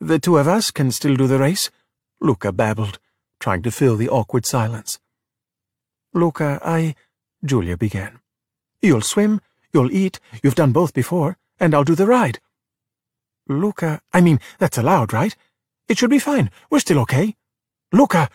the 0.00 0.18
two 0.18 0.38
of 0.38 0.48
us 0.48 0.70
can 0.70 0.90
still 0.90 1.16
do 1.16 1.26
the 1.26 1.38
race, 1.38 1.70
Luca 2.18 2.50
babbled, 2.50 2.98
trying 3.38 3.62
to 3.62 3.70
fill 3.70 3.96
the 3.96 4.08
awkward 4.08 4.46
silence. 4.46 4.98
Luca, 6.14 6.58
I... 6.64 6.94
Giulia 7.44 7.76
began. 7.76 8.20
You'll 8.80 9.02
swim, 9.02 9.42
you'll 9.72 9.92
eat, 9.92 10.18
you've 10.42 10.54
done 10.54 10.72
both 10.72 10.94
before, 10.94 11.36
and 11.60 11.74
I'll 11.74 11.84
do 11.84 11.94
the 11.94 12.06
ride. 12.06 12.40
Luca, 13.48 14.00
I 14.12 14.20
mean, 14.20 14.40
that's 14.58 14.78
allowed, 14.78 15.12
right? 15.12 15.36
It 15.88 15.98
should 15.98 16.10
be 16.10 16.18
fine. 16.18 16.50
We're 16.70 16.80
still 16.80 16.98
okay. 17.00 17.36
Luca! 17.92 18.28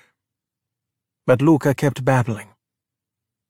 But 1.28 1.42
Luca 1.42 1.74
kept 1.74 2.06
babbling. 2.06 2.48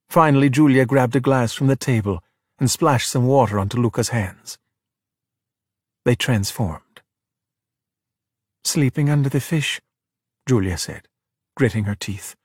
Finally, 0.08 0.50
Giulia 0.50 0.84
grabbed 0.84 1.16
a 1.16 1.20
glass 1.20 1.52
from 1.52 1.68
the 1.68 1.76
table 1.76 2.22
and 2.58 2.70
splashed 2.70 3.08
some 3.08 3.26
water 3.26 3.58
onto 3.58 3.80
Luca's 3.80 4.10
hands. 4.10 4.58
They 6.04 6.14
transformed. 6.14 7.00
Sleeping 8.64 9.08
under 9.08 9.28
the 9.28 9.40
fish, 9.40 9.80
Giulia 10.46 10.76
said, 10.76 11.08
gritting 11.56 11.84
her 11.84 11.94
teeth. 11.94 12.36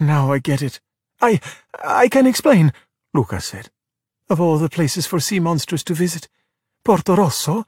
Now 0.00 0.32
I 0.32 0.38
get 0.38 0.62
it. 0.62 0.80
I... 1.20 1.40
I 1.84 2.08
can 2.08 2.26
explain, 2.26 2.72
Luca 3.14 3.40
said. 3.40 3.70
Of 4.28 4.40
all 4.40 4.58
the 4.58 4.68
places 4.68 5.06
for 5.06 5.20
sea 5.20 5.38
monsters 5.38 5.84
to 5.84 5.94
visit, 5.94 6.28
Portorosso? 6.84 7.64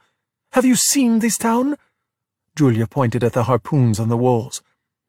Have 0.52 0.64
you 0.64 0.76
seen 0.76 1.18
this 1.18 1.38
town? 1.38 1.76
Giulia 2.56 2.86
pointed 2.86 3.22
at 3.22 3.34
the 3.34 3.44
harpoons 3.44 4.00
on 4.00 4.08
the 4.08 4.16
walls. 4.16 4.62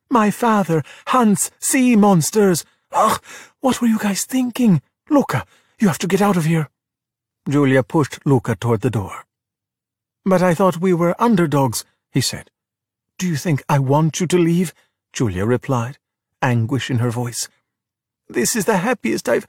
My 0.09 0.31
father 0.31 0.83
hunts 1.07 1.49
sea 1.59 1.95
monsters. 1.95 2.65
Ugh, 2.91 3.21
what 3.59 3.81
were 3.81 3.87
you 3.87 3.99
guys 3.99 4.25
thinking? 4.25 4.81
Luca, 5.09 5.45
you 5.79 5.87
have 5.87 5.99
to 5.99 6.07
get 6.07 6.21
out 6.21 6.37
of 6.37 6.45
here. 6.45 6.69
Giulia 7.47 7.83
pushed 7.83 8.19
Luca 8.25 8.55
toward 8.55 8.81
the 8.81 8.89
door. 8.89 9.25
But 10.25 10.41
I 10.41 10.53
thought 10.53 10.77
we 10.77 10.93
were 10.93 11.19
underdogs, 11.19 11.85
he 12.11 12.21
said. 12.21 12.51
Do 13.17 13.27
you 13.27 13.35
think 13.35 13.63
I 13.69 13.79
want 13.79 14.19
you 14.19 14.27
to 14.27 14.37
leave? 14.37 14.73
Julia 15.13 15.45
replied, 15.45 15.97
anguish 16.41 16.91
in 16.91 16.99
her 16.99 17.09
voice. 17.09 17.47
This 18.27 18.55
is 18.55 18.65
the 18.65 18.77
happiest 18.77 19.27
I've... 19.27 19.47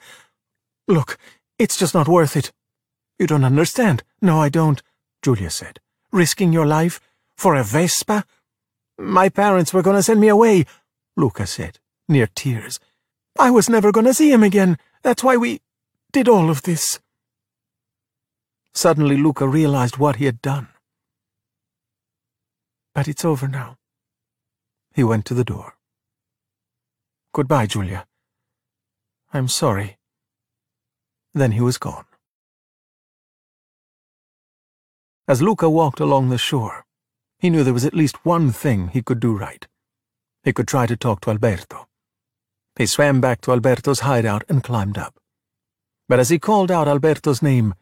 Look, 0.88 1.18
it's 1.58 1.76
just 1.76 1.94
not 1.94 2.08
worth 2.08 2.36
it. 2.36 2.52
You 3.18 3.26
don't 3.26 3.44
understand. 3.44 4.02
No, 4.22 4.40
I 4.40 4.48
don't, 4.48 4.82
Giulia 5.22 5.50
said. 5.50 5.80
Risking 6.12 6.52
your 6.52 6.66
life 6.66 7.00
for 7.36 7.54
a 7.54 7.62
Vespa? 7.62 8.24
My 8.98 9.28
parents 9.28 9.72
were 9.72 9.82
going 9.82 9.96
to 9.96 10.02
send 10.02 10.20
me 10.20 10.28
away, 10.28 10.66
Luca 11.16 11.46
said, 11.46 11.78
near 12.08 12.26
tears. 12.26 12.80
I 13.38 13.50
was 13.50 13.68
never 13.68 13.92
going 13.92 14.06
to 14.06 14.14
see 14.14 14.30
him 14.32 14.42
again. 14.42 14.76
That's 15.02 15.24
why 15.24 15.36
we 15.36 15.60
did 16.12 16.28
all 16.28 16.50
of 16.50 16.62
this. 16.62 17.00
Suddenly 18.74 19.16
Luca 19.16 19.48
realized 19.48 19.96
what 19.96 20.16
he 20.16 20.26
had 20.26 20.42
done. 20.42 20.68
But 22.94 23.08
it's 23.08 23.24
over 23.24 23.48
now. 23.48 23.76
He 24.94 25.04
went 25.04 25.24
to 25.26 25.34
the 25.34 25.44
door. 25.44 25.74
Goodbye, 27.32 27.66
Giulia. 27.66 28.06
I'm 29.32 29.48
sorry. 29.48 29.98
Then 31.32 31.52
he 31.52 31.60
was 31.60 31.78
gone. 31.78 32.04
As 35.30 35.40
Luca 35.40 35.70
walked 35.70 36.00
along 36.00 36.28
the 36.28 36.38
shore, 36.38 36.84
he 37.38 37.50
knew 37.50 37.62
there 37.62 37.72
was 37.72 37.84
at 37.84 37.94
least 37.94 38.24
one 38.26 38.50
thing 38.50 38.88
he 38.88 39.00
could 39.00 39.20
do 39.20 39.32
right. 39.32 39.64
He 40.42 40.52
could 40.52 40.66
try 40.66 40.86
to 40.86 40.96
talk 40.96 41.20
to 41.20 41.30
Alberto. 41.30 41.86
He 42.76 42.84
swam 42.86 43.20
back 43.20 43.40
to 43.42 43.52
Alberto's 43.52 44.00
hideout 44.00 44.42
and 44.48 44.64
climbed 44.64 44.98
up. 44.98 45.20
But 46.08 46.18
as 46.18 46.30
he 46.30 46.40
called 46.40 46.72
out 46.72 46.88
Alberto's 46.88 47.42
name, 47.42 47.74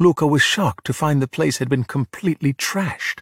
Luca 0.00 0.26
was 0.26 0.42
shocked 0.42 0.86
to 0.86 0.92
find 0.92 1.22
the 1.22 1.28
place 1.28 1.58
had 1.58 1.68
been 1.68 1.84
completely 1.84 2.52
trashed. 2.52 3.20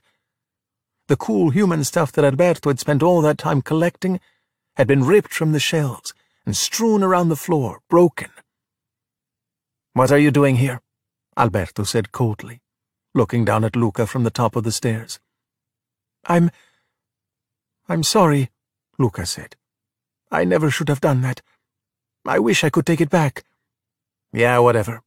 The 1.08 1.16
cool 1.18 1.50
human 1.50 1.84
stuff 1.84 2.12
that 2.12 2.24
Alberto 2.24 2.70
had 2.70 2.80
spent 2.80 3.02
all 3.02 3.20
that 3.20 3.36
time 3.36 3.60
collecting 3.60 4.20
had 4.76 4.86
been 4.86 5.04
ripped 5.04 5.34
from 5.34 5.52
the 5.52 5.60
shelves 5.60 6.14
and 6.46 6.56
strewn 6.56 7.02
around 7.02 7.28
the 7.28 7.36
floor, 7.36 7.80
broken. 7.90 8.30
What 9.92 10.10
are 10.10 10.18
you 10.18 10.30
doing 10.30 10.56
here? 10.56 10.80
Alberto 11.36 11.82
said 11.82 12.10
coldly, 12.10 12.62
looking 13.16 13.44
down 13.44 13.64
at 13.64 13.74
Luca 13.74 14.06
from 14.06 14.24
the 14.24 14.30
top 14.30 14.54
of 14.54 14.64
the 14.64 14.72
stairs. 14.72 15.18
I'm... 16.26 16.50
I'm 17.88 18.02
sorry, 18.02 18.50
Luca 18.98 19.26
said. 19.26 19.56
I 20.30 20.44
never 20.44 20.70
should 20.70 20.88
have 20.88 21.00
done 21.00 21.22
that. 21.22 21.40
I 22.26 22.38
wish 22.38 22.62
I 22.62 22.70
could 22.70 22.86
take 22.86 23.00
it 23.00 23.10
back. 23.10 23.44
Yeah, 24.32 24.58
whatever, 24.58 25.02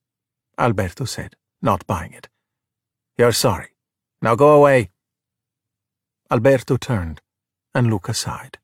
Alberto 0.57 1.05
said, 1.05 1.35
not 1.61 1.85
buying 1.85 2.13
it. 2.13 2.29
You're 3.17 3.33
sorry. 3.33 3.75
Now 4.21 4.35
go 4.35 4.53
away. 4.53 4.89
Alberto 6.31 6.77
turned, 6.77 7.21
and 7.73 7.89
Luca 7.89 8.13
sighed. 8.13 8.57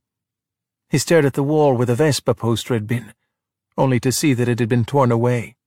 He 0.90 0.98
stared 0.98 1.26
at 1.26 1.34
the 1.34 1.44
wall 1.44 1.76
where 1.76 1.86
the 1.86 1.96
Vespa 1.96 2.34
poster 2.34 2.74
had 2.74 2.88
been, 2.88 3.14
only 3.78 4.00
to 4.00 4.12
see 4.12 4.34
that 4.34 4.48
it 4.48 4.60
had 4.60 4.70
been 4.70 4.86
torn 4.86 5.12
away. 5.12 5.58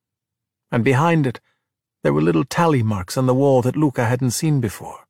And 0.71 0.85
behind 0.85 1.27
it, 1.27 1.41
there 2.03 2.13
were 2.13 2.23
little 2.23 2.45
tally 2.45 2.83
marks 2.83 3.17
on 3.17 3.27
the 3.27 3.35
wall 3.35 3.63
that 3.63 3.77
Luca 3.77 4.05
hadn't 4.05 4.31
seen 4.31 4.61
before. 4.61 5.07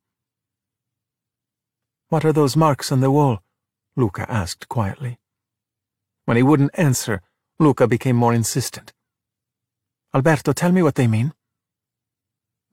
What 2.09 2.25
are 2.25 2.33
those 2.33 2.57
marks 2.57 2.91
on 2.91 3.01
the 3.01 3.11
wall? 3.11 3.43
Luca 3.97 4.25
asked 4.31 4.69
quietly. 4.69 5.19
When 6.25 6.37
he 6.37 6.43
wouldn't 6.43 6.71
answer, 6.75 7.21
Luca 7.59 7.87
became 7.87 8.17
more 8.17 8.33
insistent. 8.33 8.93
Alberto, 10.15 10.53
tell 10.53 10.73
me 10.73 10.83
what 10.83 10.95
they 10.95 11.07
mean. 11.07 11.35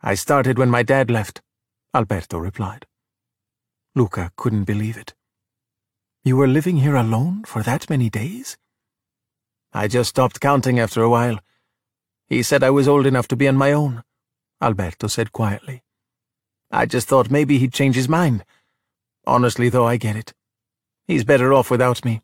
I 0.02 0.16
started 0.16 0.58
when 0.58 0.70
my 0.70 0.84
dad 0.84 1.10
left, 1.10 1.42
Alberto 1.94 2.38
replied. 2.38 2.86
Luca 3.96 4.32
couldn't 4.38 4.66
believe 4.66 4.98
it. 4.98 5.14
You 6.24 6.38
were 6.38 6.48
living 6.48 6.78
here 6.78 6.96
alone 6.96 7.44
for 7.44 7.64
that 7.64 7.90
many 7.90 8.10
days? 8.10 8.58
I 9.74 9.88
just 9.88 10.12
stopped 10.12 10.40
counting 10.40 10.80
after 10.80 11.02
a 11.02 11.10
while. 11.10 11.40
He 12.28 12.42
said 12.42 12.64
I 12.64 12.70
was 12.72 12.88
old 12.88 13.06
enough 13.06 13.28
to 13.30 13.36
be 13.36 13.48
on 13.48 13.56
my 13.56 13.72
own, 13.72 14.04
Alberto 14.62 15.08
said 15.08 15.32
quietly. 15.32 15.84
I 16.72 16.86
just 16.86 17.08
thought 17.08 17.30
maybe 17.30 17.60
he'd 17.60 17.74
change 17.74 17.96
his 17.96 18.10
mind. 18.10 18.44
Honestly, 19.28 19.70
though, 19.70 19.86
I 19.86 19.98
get 19.98 20.16
it. 20.16 20.34
He's 21.08 21.24
better 21.24 21.54
off 21.54 21.70
without 21.70 22.04
me. 22.04 22.22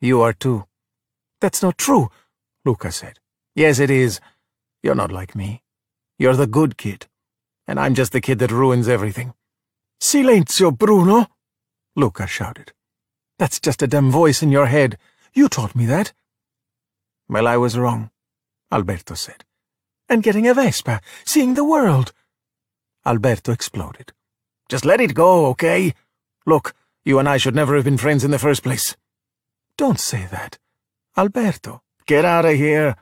You 0.00 0.22
are 0.22 0.32
too. 0.32 0.64
That's 1.40 1.62
not 1.62 1.78
true, 1.78 2.10
Luca 2.64 2.90
said. 2.90 3.18
Yes, 3.54 3.78
it 3.78 3.90
is. 3.90 4.20
You're 4.82 4.94
not 4.94 5.12
like 5.12 5.34
me. 5.34 5.62
You're 6.18 6.36
the 6.36 6.46
good 6.46 6.76
kid. 6.76 7.06
And 7.66 7.78
I'm 7.78 7.94
just 7.94 8.12
the 8.12 8.20
kid 8.20 8.38
that 8.38 8.50
ruins 8.50 8.88
everything. 8.88 9.34
Silenzio, 10.00 10.76
Bruno! 10.76 11.26
Luca 11.94 12.26
shouted. 12.26 12.72
That's 13.38 13.60
just 13.60 13.82
a 13.82 13.86
dumb 13.86 14.10
voice 14.10 14.42
in 14.42 14.50
your 14.50 14.66
head. 14.66 14.98
You 15.34 15.48
taught 15.48 15.74
me 15.74 15.86
that. 15.86 16.12
Well, 17.28 17.46
I 17.46 17.56
was 17.56 17.78
wrong, 17.78 18.10
Alberto 18.72 19.14
said. 19.14 19.44
And 20.08 20.22
getting 20.22 20.48
a 20.48 20.54
Vespa, 20.54 21.00
seeing 21.24 21.54
the 21.54 21.64
world. 21.64 22.12
Alberto 23.04 23.52
exploded. 23.52 24.12
Just 24.68 24.84
let 24.84 25.00
it 25.00 25.14
go, 25.14 25.46
okay? 25.46 25.94
Look, 26.46 26.74
you 27.04 27.18
and 27.18 27.28
I 27.28 27.36
should 27.36 27.54
never 27.54 27.76
have 27.76 27.84
been 27.84 27.98
friends 27.98 28.24
in 28.24 28.30
the 28.30 28.38
first 28.38 28.62
place. 28.62 28.96
Don't 29.76 30.00
say 30.00 30.26
that. 30.30 30.58
Alberto. 31.16 31.82
Get 32.06 32.24
out 32.24 32.44
of 32.44 32.54
here, 32.54 32.96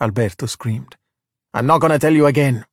Alberto 0.00 0.46
screamed. 0.46 0.96
I'm 1.52 1.66
not 1.66 1.80
going 1.80 1.92
to 1.92 1.98
tell 1.98 2.12
you 2.12 2.26
again. 2.26 2.64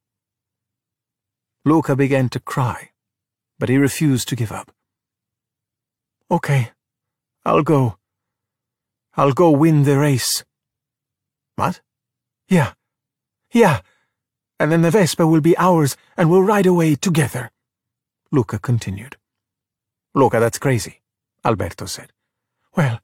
Luca 1.66 1.96
began 1.96 2.30
to 2.30 2.40
cry, 2.40 2.92
but 3.60 3.70
he 3.70 3.78
refused 3.78 4.28
to 4.30 4.36
give 4.36 4.52
up. 4.52 4.72
Okay, 6.30 6.72
I'll 7.46 7.64
go. 7.64 7.98
I'll 9.16 9.34
go 9.34 9.52
win 9.52 9.84
the 9.84 10.00
race. 10.00 10.46
What? 11.56 11.82
Yeah. 12.52 12.74
Yeah. 13.54 13.80
And 14.60 14.72
then 14.72 14.82
the 14.82 14.92
Vespa 14.92 15.26
will 15.26 15.40
be 15.40 15.58
ours, 15.58 15.96
and 16.18 16.30
we'll 16.30 16.44
ride 16.44 16.66
away 16.66 16.96
together. 16.96 17.50
Luca 18.30 18.60
continued. 18.60 19.16
Luca, 20.14 20.42
that's 20.42 20.60
crazy, 20.60 21.02
Alberto 21.46 21.86
said. 21.86 22.12
Well, 22.76 23.00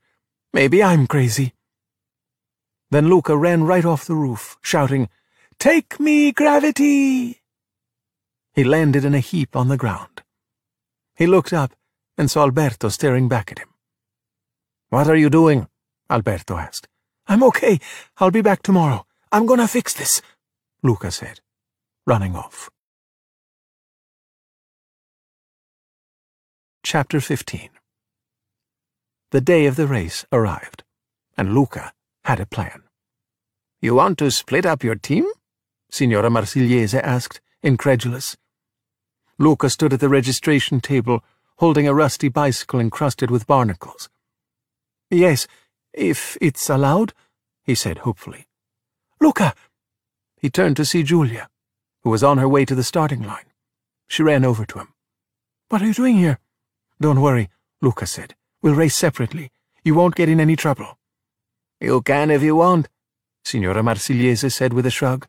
maybe 0.52 0.84
I'm 0.84 1.08
crazy. 1.08 1.54
Then 2.92 3.08
Luca 3.10 3.38
ran 3.38 3.64
right 3.64 3.86
off 3.86 4.06
the 4.06 4.16
roof, 4.16 4.58
shouting, 4.62 5.08
Take 5.60 5.98
me, 5.98 6.34
gravity! 6.34 7.42
He 8.54 8.64
landed 8.66 9.06
in 9.06 9.16
a 9.16 9.20
heap 9.20 9.56
on 9.56 9.70
the 9.70 9.78
ground. 9.78 10.24
He 11.16 11.26
looked 11.26 11.54
up 11.54 11.74
and 12.18 12.30
saw 12.30 12.42
Alberto 12.42 12.90
staring 12.90 13.30
back 13.30 13.52
at 13.52 13.60
him. 13.60 13.70
What 14.90 15.08
are 15.08 15.16
you 15.16 15.30
doing? 15.30 15.68
Alberto 16.10 16.58
asked. 16.58 16.90
I'm 17.28 17.44
okay. 17.44 17.80
I'll 18.18 18.32
be 18.32 18.42
back 18.42 18.62
tomorrow. 18.62 19.07
I'm 19.30 19.46
gonna 19.46 19.68
fix 19.68 19.94
this, 19.94 20.22
Luca 20.84 21.12
said, 21.12 21.42
running 22.06 22.36
off. 22.36 22.70
Chapter 26.82 27.20
15 27.20 27.70
The 29.32 29.42
day 29.42 29.66
of 29.66 29.76
the 29.76 29.86
race 29.86 30.26
arrived, 30.32 30.84
and 31.38 31.54
Luca 31.54 31.92
had 32.24 32.40
a 32.40 32.46
plan. 32.46 32.84
You 33.82 33.96
want 33.96 34.18
to 34.20 34.32
split 34.32 34.66
up 34.66 34.84
your 34.84 34.96
team? 34.96 35.26
Signora 35.92 36.30
Marsigliese 36.30 37.00
asked, 37.02 37.42
incredulous. 37.62 38.38
Luca 39.38 39.70
stood 39.70 39.92
at 39.92 40.00
the 40.00 40.10
registration 40.10 40.80
table, 40.80 41.22
holding 41.58 41.86
a 41.86 41.94
rusty 41.94 42.30
bicycle 42.30 42.80
encrusted 42.80 43.30
with 43.30 43.46
barnacles. 43.46 44.10
Yes, 45.12 45.48
if 45.94 46.38
it's 46.40 46.70
allowed, 46.70 47.14
he 47.64 47.76
said 47.76 48.00
hopefully. 48.00 48.47
Luca! 49.20 49.54
He 50.38 50.50
turned 50.50 50.78
to 50.78 50.86
see 50.86 51.04
Giulia, 51.04 51.50
who 52.04 52.10
was 52.10 52.24
on 52.24 52.38
her 52.38 52.48
way 52.48 52.66
to 52.66 52.76
the 52.76 52.84
starting 52.84 53.24
line. 53.24 53.52
She 54.08 54.24
ran 54.24 54.46
over 54.46 54.66
to 54.66 54.80
him. 54.80 54.94
What 55.70 55.82
are 55.82 55.86
you 55.86 55.94
doing 55.94 56.18
here? 56.18 56.40
Don't 57.02 57.22
worry, 57.22 57.50
Luca 57.82 58.06
said. 58.06 58.36
We'll 58.62 58.76
race 58.76 58.96
separately. 58.96 59.52
You 59.84 59.96
won't 59.96 60.16
get 60.16 60.30
in 60.30 60.40
any 60.40 60.56
trouble. 60.56 60.98
You 61.80 62.02
can 62.02 62.32
if 62.32 62.42
you 62.42 62.56
want, 62.56 62.90
Signora 63.44 63.82
Marsigliese 63.82 64.52
said 64.52 64.74
with 64.74 64.86
a 64.86 64.90
shrug. 64.92 65.28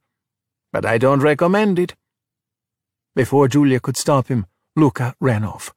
But 0.72 0.84
I 0.84 0.98
don't 0.98 1.20
recommend 1.20 1.78
it. 1.78 1.94
Before 3.14 3.48
Giulia 3.48 3.80
could 3.80 3.96
stop 3.96 4.28
him, 4.28 4.46
Luca 4.76 5.14
ran 5.20 5.44
off. 5.44 5.74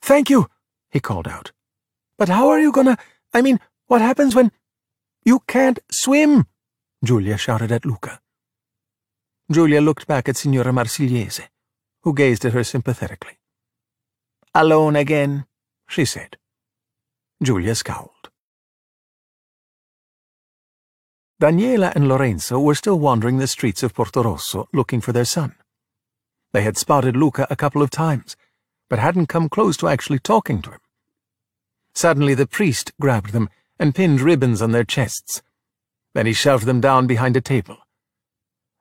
Thank 0.00 0.30
you, 0.30 0.48
he 0.90 1.00
called 1.00 1.28
out. 1.28 1.52
But 2.16 2.28
how 2.28 2.48
are 2.48 2.60
you 2.60 2.72
gonna... 2.72 2.98
I 3.32 3.42
mean, 3.42 3.60
what 3.86 4.00
happens 4.00 4.34
when... 4.34 4.52
You 5.24 5.40
can't 5.46 5.78
swim, 5.90 6.46
Giulia 7.04 7.36
shouted 7.36 7.72
at 7.72 7.84
Luca. 7.84 8.20
Giulia 9.50 9.80
looked 9.80 10.06
back 10.06 10.28
at 10.28 10.36
Signora 10.36 10.72
Marsigliese, 10.72 11.48
who 12.02 12.14
gazed 12.14 12.44
at 12.44 12.52
her 12.52 12.64
sympathetically. 12.64 13.38
Alone 14.54 14.96
again, 14.96 15.46
she 15.88 16.04
said. 16.04 16.36
Giulia 17.42 17.74
scowled. 17.74 18.30
Daniela 21.40 21.92
and 21.96 22.06
Lorenzo 22.06 22.60
were 22.60 22.76
still 22.76 23.00
wandering 23.00 23.38
the 23.38 23.48
streets 23.48 23.82
of 23.82 23.94
Portorosso 23.94 24.68
looking 24.72 25.00
for 25.00 25.10
their 25.10 25.24
son. 25.24 25.56
They 26.52 26.62
had 26.62 26.76
spotted 26.78 27.16
Luca 27.16 27.48
a 27.50 27.56
couple 27.56 27.82
of 27.82 27.90
times, 27.90 28.36
but 28.88 29.00
hadn't 29.00 29.26
come 29.26 29.48
close 29.48 29.76
to 29.78 29.88
actually 29.88 30.20
talking 30.20 30.62
to 30.62 30.70
him. 30.70 30.80
Suddenly 31.94 32.34
the 32.34 32.46
priest 32.46 32.92
grabbed 33.00 33.32
them 33.32 33.48
and 33.78 33.92
pinned 33.94 34.20
ribbons 34.20 34.62
on 34.62 34.70
their 34.70 34.84
chests. 34.84 35.42
Then 36.14 36.26
he 36.26 36.32
shoved 36.32 36.66
them 36.66 36.80
down 36.80 37.06
behind 37.06 37.36
a 37.36 37.40
table. 37.40 37.78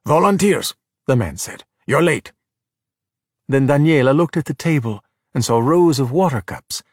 Volunteers, 0.05 0.75
the 1.07 1.15
man 1.15 1.37
said. 1.37 1.63
You're 1.85 2.01
late. 2.01 2.31
Then 3.47 3.67
Daniela 3.67 4.15
looked 4.15 4.37
at 4.37 4.45
the 4.45 4.53
table 4.53 5.03
and 5.33 5.43
saw 5.43 5.59
rows 5.59 5.99
of 5.99 6.11
water 6.11 6.41
cups. 6.41 6.83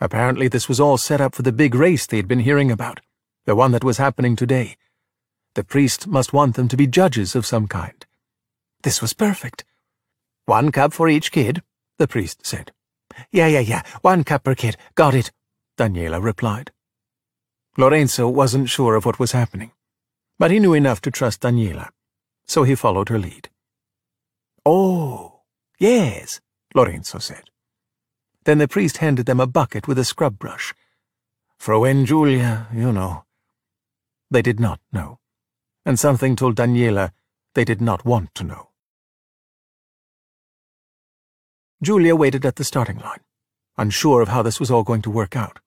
Apparently 0.00 0.48
this 0.48 0.68
was 0.68 0.80
all 0.80 0.98
set 0.98 1.20
up 1.20 1.34
for 1.34 1.42
the 1.42 1.52
big 1.52 1.74
race 1.74 2.06
they 2.06 2.16
had 2.16 2.28
been 2.28 2.40
hearing 2.40 2.70
about, 2.70 3.00
the 3.44 3.54
one 3.54 3.72
that 3.72 3.84
was 3.84 3.98
happening 3.98 4.36
today. 4.36 4.76
The 5.54 5.64
priest 5.64 6.06
must 6.06 6.32
want 6.32 6.56
them 6.56 6.68
to 6.68 6.76
be 6.76 6.86
judges 6.86 7.34
of 7.34 7.46
some 7.46 7.68
kind. 7.68 8.04
This 8.82 9.00
was 9.00 9.12
perfect. 9.12 9.64
One 10.46 10.72
cup 10.72 10.92
for 10.92 11.08
each 11.08 11.30
kid, 11.30 11.62
the 11.98 12.08
priest 12.08 12.44
said. 12.44 12.72
Yeah, 13.30 13.46
yeah, 13.46 13.60
yeah, 13.60 13.82
one 14.00 14.24
cup 14.24 14.44
per 14.44 14.54
kid. 14.54 14.76
Got 14.94 15.14
it, 15.14 15.30
Daniela 15.78 16.22
replied. 16.22 16.72
Lorenzo 17.76 18.28
wasn't 18.28 18.68
sure 18.68 18.96
of 18.96 19.04
what 19.04 19.18
was 19.18 19.32
happening, 19.32 19.72
but 20.38 20.50
he 20.50 20.58
knew 20.58 20.74
enough 20.74 21.00
to 21.02 21.10
trust 21.10 21.40
Daniela, 21.40 21.88
so 22.46 22.64
he 22.64 22.74
followed 22.74 23.08
her 23.08 23.18
lead. 23.18 23.48
Oh, 24.66 25.40
yes, 25.78 26.40
Lorenzo 26.74 27.18
said. 27.18 27.44
Then 28.44 28.58
the 28.58 28.68
priest 28.68 28.98
handed 28.98 29.26
them 29.26 29.40
a 29.40 29.46
bucket 29.46 29.88
with 29.88 29.98
a 29.98 30.04
scrub 30.04 30.38
brush. 30.38 30.74
For 31.58 31.78
when 31.78 32.06
Giulia, 32.06 32.68
you 32.74 32.92
know. 32.92 33.24
They 34.30 34.42
did 34.42 34.58
not 34.58 34.80
know 34.92 35.18
and 35.84 35.98
something 35.98 36.36
told 36.36 36.56
Daniela 36.56 37.12
they 37.54 37.64
did 37.64 37.80
not 37.80 38.04
want 38.04 38.34
to 38.34 38.44
know. 38.44 38.68
Giulia 41.82 42.14
waited 42.14 42.46
at 42.46 42.56
the 42.56 42.64
starting 42.64 42.98
line, 42.98 43.20
unsure 43.76 44.22
of 44.22 44.28
how 44.28 44.42
this 44.42 44.60
was 44.60 44.70
all 44.70 44.84
going 44.84 45.02
to 45.02 45.10
work 45.10 45.34
out. 45.34 45.58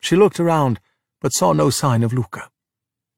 She 0.00 0.16
looked 0.16 0.40
around, 0.40 0.80
but 1.20 1.32
saw 1.32 1.52
no 1.52 1.70
sign 1.70 2.02
of 2.02 2.12
Luca. 2.12 2.50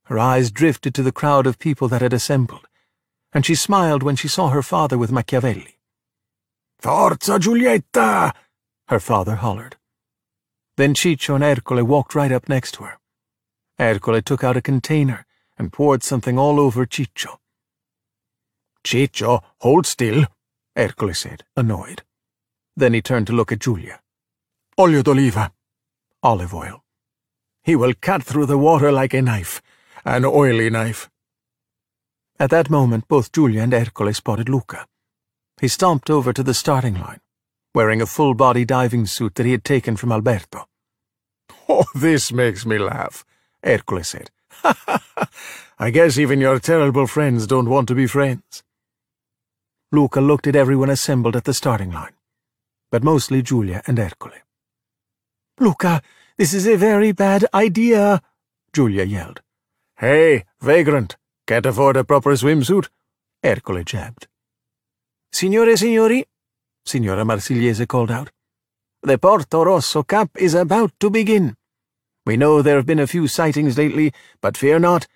Her 0.04 0.18
eyes 0.18 0.50
drifted 0.50 0.94
to 0.94 1.02
the 1.02 1.12
crowd 1.12 1.46
of 1.46 1.58
people 1.58 1.88
that 1.88 2.02
had 2.02 2.12
assembled, 2.12 2.66
and 3.32 3.46
she 3.46 3.54
smiled 3.54 4.02
when 4.02 4.16
she 4.16 4.28
saw 4.28 4.48
her 4.48 4.62
father 4.62 4.98
with 4.98 5.12
Machiavelli. 5.12 5.78
Forza, 6.78 7.38
Giulietta! 7.38 8.34
her 8.88 9.00
father 9.00 9.36
hollered. 9.36 9.76
Then 10.76 10.94
Ciccio 10.94 11.34
and 11.34 11.44
Ercole 11.44 11.82
walked 11.82 12.14
right 12.14 12.32
up 12.32 12.48
next 12.48 12.72
to 12.72 12.84
her. 12.84 12.98
Ercole 13.78 14.20
took 14.22 14.42
out 14.42 14.56
a 14.56 14.62
container 14.62 15.24
and 15.56 15.72
poured 15.72 16.02
something 16.02 16.38
all 16.38 16.58
over 16.58 16.84
Ciccio. 16.86 17.38
Ciccio, 18.84 19.42
hold 19.60 19.86
still, 19.86 20.26
Ercole 20.76 21.14
said, 21.14 21.44
annoyed. 21.56 22.02
Then 22.76 22.94
he 22.94 23.02
turned 23.02 23.26
to 23.28 23.32
look 23.32 23.52
at 23.52 23.60
Giulia. 23.60 24.00
Olio 24.78 25.02
d'oliva. 25.02 25.52
Olive 26.22 26.54
oil. 26.54 26.81
He 27.62 27.76
will 27.76 27.94
cut 28.00 28.24
through 28.24 28.46
the 28.46 28.58
water 28.58 28.90
like 28.90 29.14
a 29.14 29.22
knife, 29.22 29.62
an 30.04 30.24
oily 30.24 30.68
knife. 30.68 31.08
At 32.38 32.50
that 32.50 32.70
moment, 32.70 33.06
both 33.06 33.30
Giulia 33.30 33.62
and 33.62 33.72
Ercole 33.72 34.12
spotted 34.12 34.48
Luca. 34.48 34.86
He 35.60 35.68
stomped 35.68 36.10
over 36.10 36.32
to 36.32 36.42
the 36.42 36.54
starting 36.54 36.94
line, 36.94 37.20
wearing 37.72 38.02
a 38.02 38.06
full-body 38.06 38.64
diving 38.64 39.06
suit 39.06 39.36
that 39.36 39.46
he 39.46 39.52
had 39.52 39.64
taken 39.64 39.96
from 39.96 40.12
Alberto. 40.12 40.66
Oh, 41.68 41.84
this 41.94 42.32
makes 42.32 42.66
me 42.66 42.76
laugh, 42.76 43.24
Ercole 43.64 44.04
said. 44.04 44.30
I 45.78 45.90
guess 45.90 46.18
even 46.18 46.40
your 46.40 46.58
terrible 46.58 47.06
friends 47.06 47.46
don't 47.46 47.70
want 47.70 47.86
to 47.88 47.94
be 47.94 48.08
friends. 48.08 48.64
Luca 49.92 50.20
looked 50.20 50.48
at 50.48 50.56
everyone 50.56 50.90
assembled 50.90 51.36
at 51.36 51.44
the 51.44 51.54
starting 51.54 51.92
line, 51.92 52.14
but 52.90 53.04
mostly 53.04 53.42
Giulia 53.42 53.82
and 53.86 53.98
Ercole. 53.98 54.42
Luca, 55.60 56.02
this 56.42 56.54
is 56.54 56.66
a 56.66 56.74
very 56.74 57.12
bad 57.12 57.46
idea, 57.54 58.20
Giulia 58.72 59.04
yelled. 59.04 59.42
Hey, 59.96 60.44
vagrant, 60.60 61.16
can't 61.46 61.64
afford 61.64 61.96
a 61.96 62.02
proper 62.02 62.32
swimsuit? 62.32 62.88
Ercole 63.44 63.84
jabbed. 63.84 64.26
Signore 65.32 65.76
signori, 65.76 66.24
Signora 66.84 67.22
Marsigliese 67.22 67.86
called 67.86 68.10
out. 68.10 68.32
The 69.04 69.18
Portorosso 69.18 70.04
Cup 70.04 70.30
is 70.36 70.54
about 70.54 70.90
to 70.98 71.10
begin. 71.10 71.54
We 72.26 72.36
know 72.36 72.60
there 72.60 72.74
have 72.74 72.86
been 72.86 72.98
a 72.98 73.06
few 73.06 73.28
sightings 73.28 73.78
lately, 73.78 74.12
but 74.40 74.56
fear 74.56 74.80
not. 74.80 75.06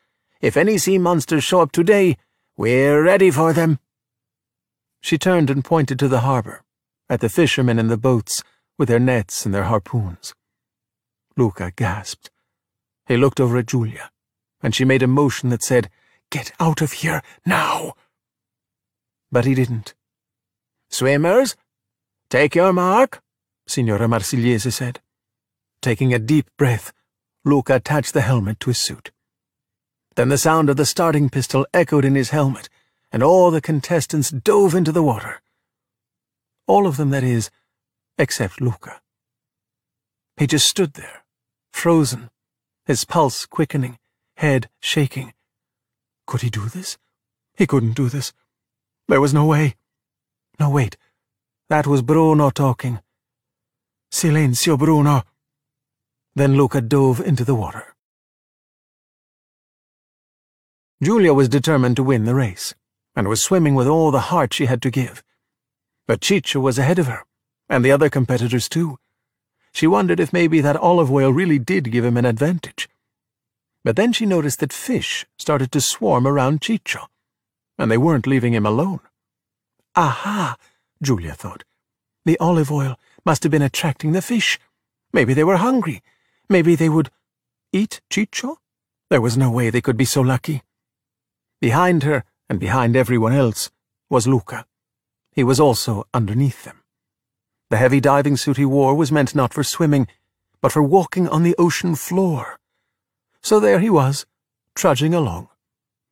If 0.41 0.57
any 0.57 0.79
sea 0.79 0.99
monsters 0.99 1.43
show 1.43 1.61
up 1.61 1.73
today, 1.73 2.19
we're 2.57 3.03
ready 3.03 3.33
for 3.33 3.53
them. 3.53 3.81
She 5.01 5.19
turned 5.19 5.51
and 5.51 5.65
pointed 5.65 5.99
to 5.99 6.07
the 6.07 6.21
harbour, 6.21 6.63
at 7.09 7.21
the 7.21 7.29
fishermen 7.29 7.81
in 7.81 7.89
the 7.89 7.97
boats, 7.97 8.45
with 8.79 8.89
their 8.89 9.01
nets 9.01 9.45
and 9.45 9.53
their 9.53 9.65
harpoons. 9.65 10.33
Luca 11.37 11.73
gasped. 11.77 12.31
He 13.07 13.17
looked 13.17 13.41
over 13.41 13.59
at 13.59 13.67
Giulia, 13.67 14.11
and 14.63 14.75
she 14.75 14.85
made 14.85 15.03
a 15.03 15.07
motion 15.07 15.51
that 15.51 15.63
said, 15.63 15.91
Get 16.31 16.53
out 16.59 16.81
of 16.81 16.93
here, 16.93 17.23
now! 17.45 17.95
But 19.31 19.45
he 19.45 19.55
didn't. 19.55 19.95
Swimmers, 20.89 21.57
take 22.31 22.55
your 22.55 22.73
mark, 22.73 23.23
Signora 23.67 24.09
Marsigliese 24.09 24.73
said. 24.73 25.01
Taking 25.83 26.15
a 26.15 26.19
deep 26.19 26.49
breath, 26.57 26.93
Luca 27.45 27.77
attached 27.77 28.15
the 28.15 28.23
helmet 28.23 28.59
to 28.61 28.71
his 28.71 28.79
suit. 28.79 29.11
Then 30.17 30.31
the 30.31 30.39
sound 30.39 30.71
of 30.71 30.77
the 30.77 30.87
starting 30.87 31.29
pistol 31.29 31.67
echoed 31.75 32.05
in 32.05 32.15
his 32.15 32.31
helmet, 32.31 32.69
and 33.13 33.23
all 33.23 33.51
the 33.51 33.61
contestants 33.61 34.31
dove 34.31 34.75
into 34.75 34.91
the 34.91 35.03
water. 35.03 35.43
All 36.67 36.87
of 36.87 36.97
them, 36.97 37.11
that 37.11 37.23
is, 37.23 37.51
except 38.19 38.61
Luca. 38.61 39.01
He 40.37 40.47
just 40.47 40.69
stood 40.69 40.95
there, 40.95 41.25
frozen, 41.77 42.31
his 42.87 43.05
pulse 43.05 43.45
quickening, 43.45 43.99
head 44.39 44.69
shaking. 44.81 45.35
Could 46.27 46.41
he 46.41 46.49
do 46.49 46.67
this? 46.69 46.97
He 47.55 47.67
couldn't 47.67 47.95
do 47.95 48.09
this. 48.09 48.33
There 49.09 49.21
was 49.21 49.35
no 49.35 49.45
way. 49.45 49.77
No, 50.59 50.71
wait. 50.71 50.97
That 51.69 51.87
was 51.87 52.01
Bruno 52.01 52.49
talking. 52.51 53.01
Silenzio, 54.11 54.79
Bruno. 54.79 55.23
Then 56.35 56.57
Luca 56.57 56.81
dove 56.81 57.21
into 57.21 57.45
the 57.45 57.55
water. 57.55 57.95
Giulia 61.03 61.35
was 61.35 61.49
determined 61.49 61.97
to 61.97 62.03
win 62.03 62.25
the 62.25 62.35
race, 62.35 62.75
and 63.15 63.29
was 63.29 63.43
swimming 63.43 63.75
with 63.75 63.87
all 63.87 64.11
the 64.11 64.31
heart 64.33 64.55
she 64.55 64.65
had 64.65 64.81
to 64.81 64.91
give. 64.91 65.23
But 66.07 66.23
Ciccio 66.23 66.61
was 66.61 66.79
ahead 66.79 66.99
of 66.99 67.07
her, 67.07 67.25
and 67.69 67.85
the 67.85 67.93
other 67.93 68.09
competitors 68.09 68.67
too. 68.67 68.99
She 69.77 69.87
wondered 69.87 70.21
if 70.21 70.33
maybe 70.33 70.63
that 70.63 70.79
olive 70.79 71.13
oil 71.13 71.31
really 71.31 71.59
did 71.59 71.93
give 71.93 72.03
him 72.03 72.17
an 72.17 72.25
advantage. 72.25 72.89
But 73.85 73.97
then 73.97 74.15
she 74.15 74.25
noticed 74.25 74.61
that 74.61 74.73
fish 74.73 75.27
started 75.39 75.71
to 75.73 75.83
swarm 75.83 76.27
around 76.27 76.63
Ciccio, 76.63 77.09
and 77.79 77.91
they 77.91 77.99
weren't 77.99 78.27
leaving 78.27 78.55
him 78.55 78.65
alone. 78.65 79.01
Aha, 79.95 80.57
Giulia 81.03 81.35
thought. 81.35 81.65
The 82.25 82.39
olive 82.39 82.73
oil 82.73 82.99
must 83.27 83.43
have 83.43 83.53
been 83.53 83.69
attracting 83.69 84.13
the 84.13 84.23
fish. 84.23 84.59
Maybe 85.13 85.35
they 85.35 85.45
were 85.45 85.59
hungry, 85.59 86.03
Maybe 86.49 86.77
they 86.77 86.89
would 86.89 87.11
eat 87.73 88.01
Ciccio? 88.09 88.57
There 89.11 89.21
was 89.21 89.37
no 89.37 89.51
way 89.51 89.71
they 89.71 89.81
could 89.81 89.97
be 89.97 90.05
so 90.05 90.21
lucky. 90.21 90.63
Behind 91.61 92.05
her, 92.05 92.25
and 92.49 92.61
behind 92.61 92.97
everyone 92.97 93.33
else 93.33 93.71
was 94.09 94.29
Luca. 94.29 94.65
He 95.33 95.43
was 95.43 95.59
also 95.59 96.07
underneath 96.15 96.65
them. 96.65 96.83
The 97.69 97.78
heavy 97.78 98.01
diving 98.01 98.36
suit 98.36 98.59
he 98.59 98.65
wore 98.65 98.95
was 98.95 99.11
meant 99.11 99.35
not 99.35 99.53
for 99.53 99.65
swimming, 99.65 100.07
but 100.61 100.70
for 100.70 100.83
walking 100.83 101.28
on 101.28 101.43
the 101.43 101.57
ocean 101.59 101.97
floor. 101.97 102.59
So 103.43 103.59
there 103.59 103.81
he 103.81 103.91
was, 103.91 104.25
trudging 104.75 105.15
along. 105.15 105.49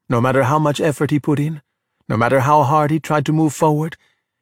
No 0.09 0.21
matter 0.21 0.45
how 0.45 0.59
much 0.59 0.81
effort 0.81 1.11
he 1.11 1.21
put 1.21 1.39
in, 1.39 1.63
no 2.09 2.17
matter 2.17 2.41
how 2.41 2.65
hard 2.65 2.91
he 2.91 2.99
tried 2.99 3.25
to 3.27 3.33
move 3.33 3.55
forward, 3.55 3.97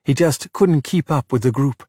he 0.05 0.15
just 0.15 0.53
couldn't 0.53 0.83
keep 0.85 1.11
up 1.11 1.33
with 1.33 1.43
the 1.43 1.53
group. 1.53 1.87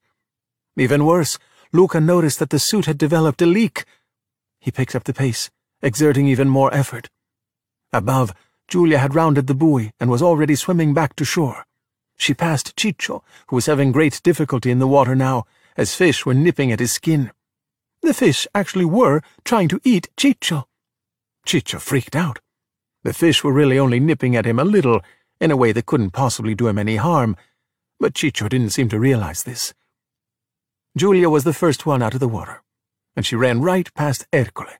Even 0.76 1.06
worse, 1.06 1.40
Luca 1.72 2.00
noticed 2.00 2.40
that 2.40 2.50
the 2.50 2.60
suit 2.60 2.85
had 2.85 2.98
developed 2.98 3.42
a 3.42 3.45
leak. 3.45 3.85
He 4.60 4.72
picked 4.72 4.93
up 4.93 5.06
the 5.06 5.14
pace, 5.14 5.50
exerting 5.82 6.27
even 6.27 6.50
more 6.50 6.74
effort. 6.74 7.10
Above, 7.92 8.34
Giulia 8.68 8.98
had 8.98 9.16
rounded 9.16 9.48
the 9.48 9.56
buoy 9.56 9.92
and 10.00 10.10
was 10.10 10.22
already 10.22 10.56
swimming 10.56 10.93
back 10.93 11.16
to 11.16 11.26
shore. 11.26 11.66
She 12.24 12.34
passed 12.34 12.77
Ciccio, 12.77 13.22
who 13.48 13.58
was 13.58 13.66
having 13.66 13.92
great 13.92 14.22
difficulty 14.24 14.72
in 14.72 14.80
the 14.80 14.88
water 14.88 15.14
now, 15.14 15.43
as 15.76 15.93
fish 15.93 16.26
were 16.26 16.34
nipping 16.34 16.72
at 16.72 16.80
his 16.80 16.93
skin. 16.93 17.32
The 18.02 18.14
fish 18.14 18.48
actually 18.56 18.85
were 18.85 19.19
trying 19.43 19.68
to 19.68 19.82
eat 19.84 20.08
Ciccio. 20.16 20.64
Ciccio 21.45 21.82
freaked 21.82 22.16
out. 22.16 22.40
The 23.03 23.11
fish 23.11 23.43
were 23.43 23.52
really 23.52 23.77
only 23.77 24.00
nipping 24.00 24.38
at 24.38 24.45
him 24.45 24.58
a 24.58 24.64
little, 24.64 25.02
in 25.42 25.52
a 25.52 25.58
way 25.58 25.74
that 25.74 25.85
couldn't 25.85 26.11
possibly 26.11 26.56
do 26.56 26.69
him 26.69 26.80
any 26.80 26.95
harm, 26.95 27.35
but 28.00 28.14
Ciccio 28.14 28.48
didn't 28.48 28.69
seem 28.69 28.88
to 28.88 29.00
realize 29.02 29.43
this. 29.43 29.74
Giulia 30.95 31.30
was 31.30 31.43
the 31.43 31.52
first 31.52 31.85
one 31.85 32.02
out 32.02 32.14
of 32.14 32.22
the 32.22 32.30
water, 32.30 32.64
and 33.18 33.26
she 33.26 33.35
ran 33.35 33.60
right 33.60 33.93
past 33.95 34.27
Ercole. 34.32 34.77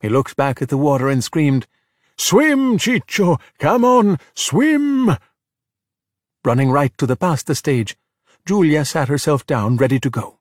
He 0.00 0.08
looked 0.08 0.34
back 0.34 0.60
at 0.60 0.70
the 0.70 0.76
water 0.76 1.08
and 1.08 1.22
screamed, 1.22 1.68
Swim, 2.16 2.78
Ciccio! 2.78 3.38
Come 3.60 3.84
on, 3.84 4.18
swim! 4.34 5.16
Running 6.44 6.70
right 6.70 6.96
to 6.98 7.06
the 7.06 7.16
pasta 7.16 7.54
stage, 7.54 7.96
Giulia 8.44 8.84
sat 8.84 9.08
herself 9.08 9.46
down 9.46 9.78
ready 9.78 9.98
to 9.98 10.10
go. 10.10 10.40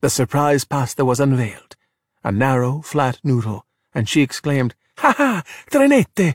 The 0.00 0.08
surprise 0.08 0.64
pasta 0.64 1.04
was 1.04 1.20
unveiled, 1.20 1.76
a 2.24 2.32
narrow, 2.32 2.80
flat 2.80 3.18
noodle, 3.22 3.66
and 3.94 4.08
she 4.08 4.22
exclaimed, 4.22 4.74
Ha 4.96 5.12
ha! 5.12 5.42
Trenette! 5.70 6.34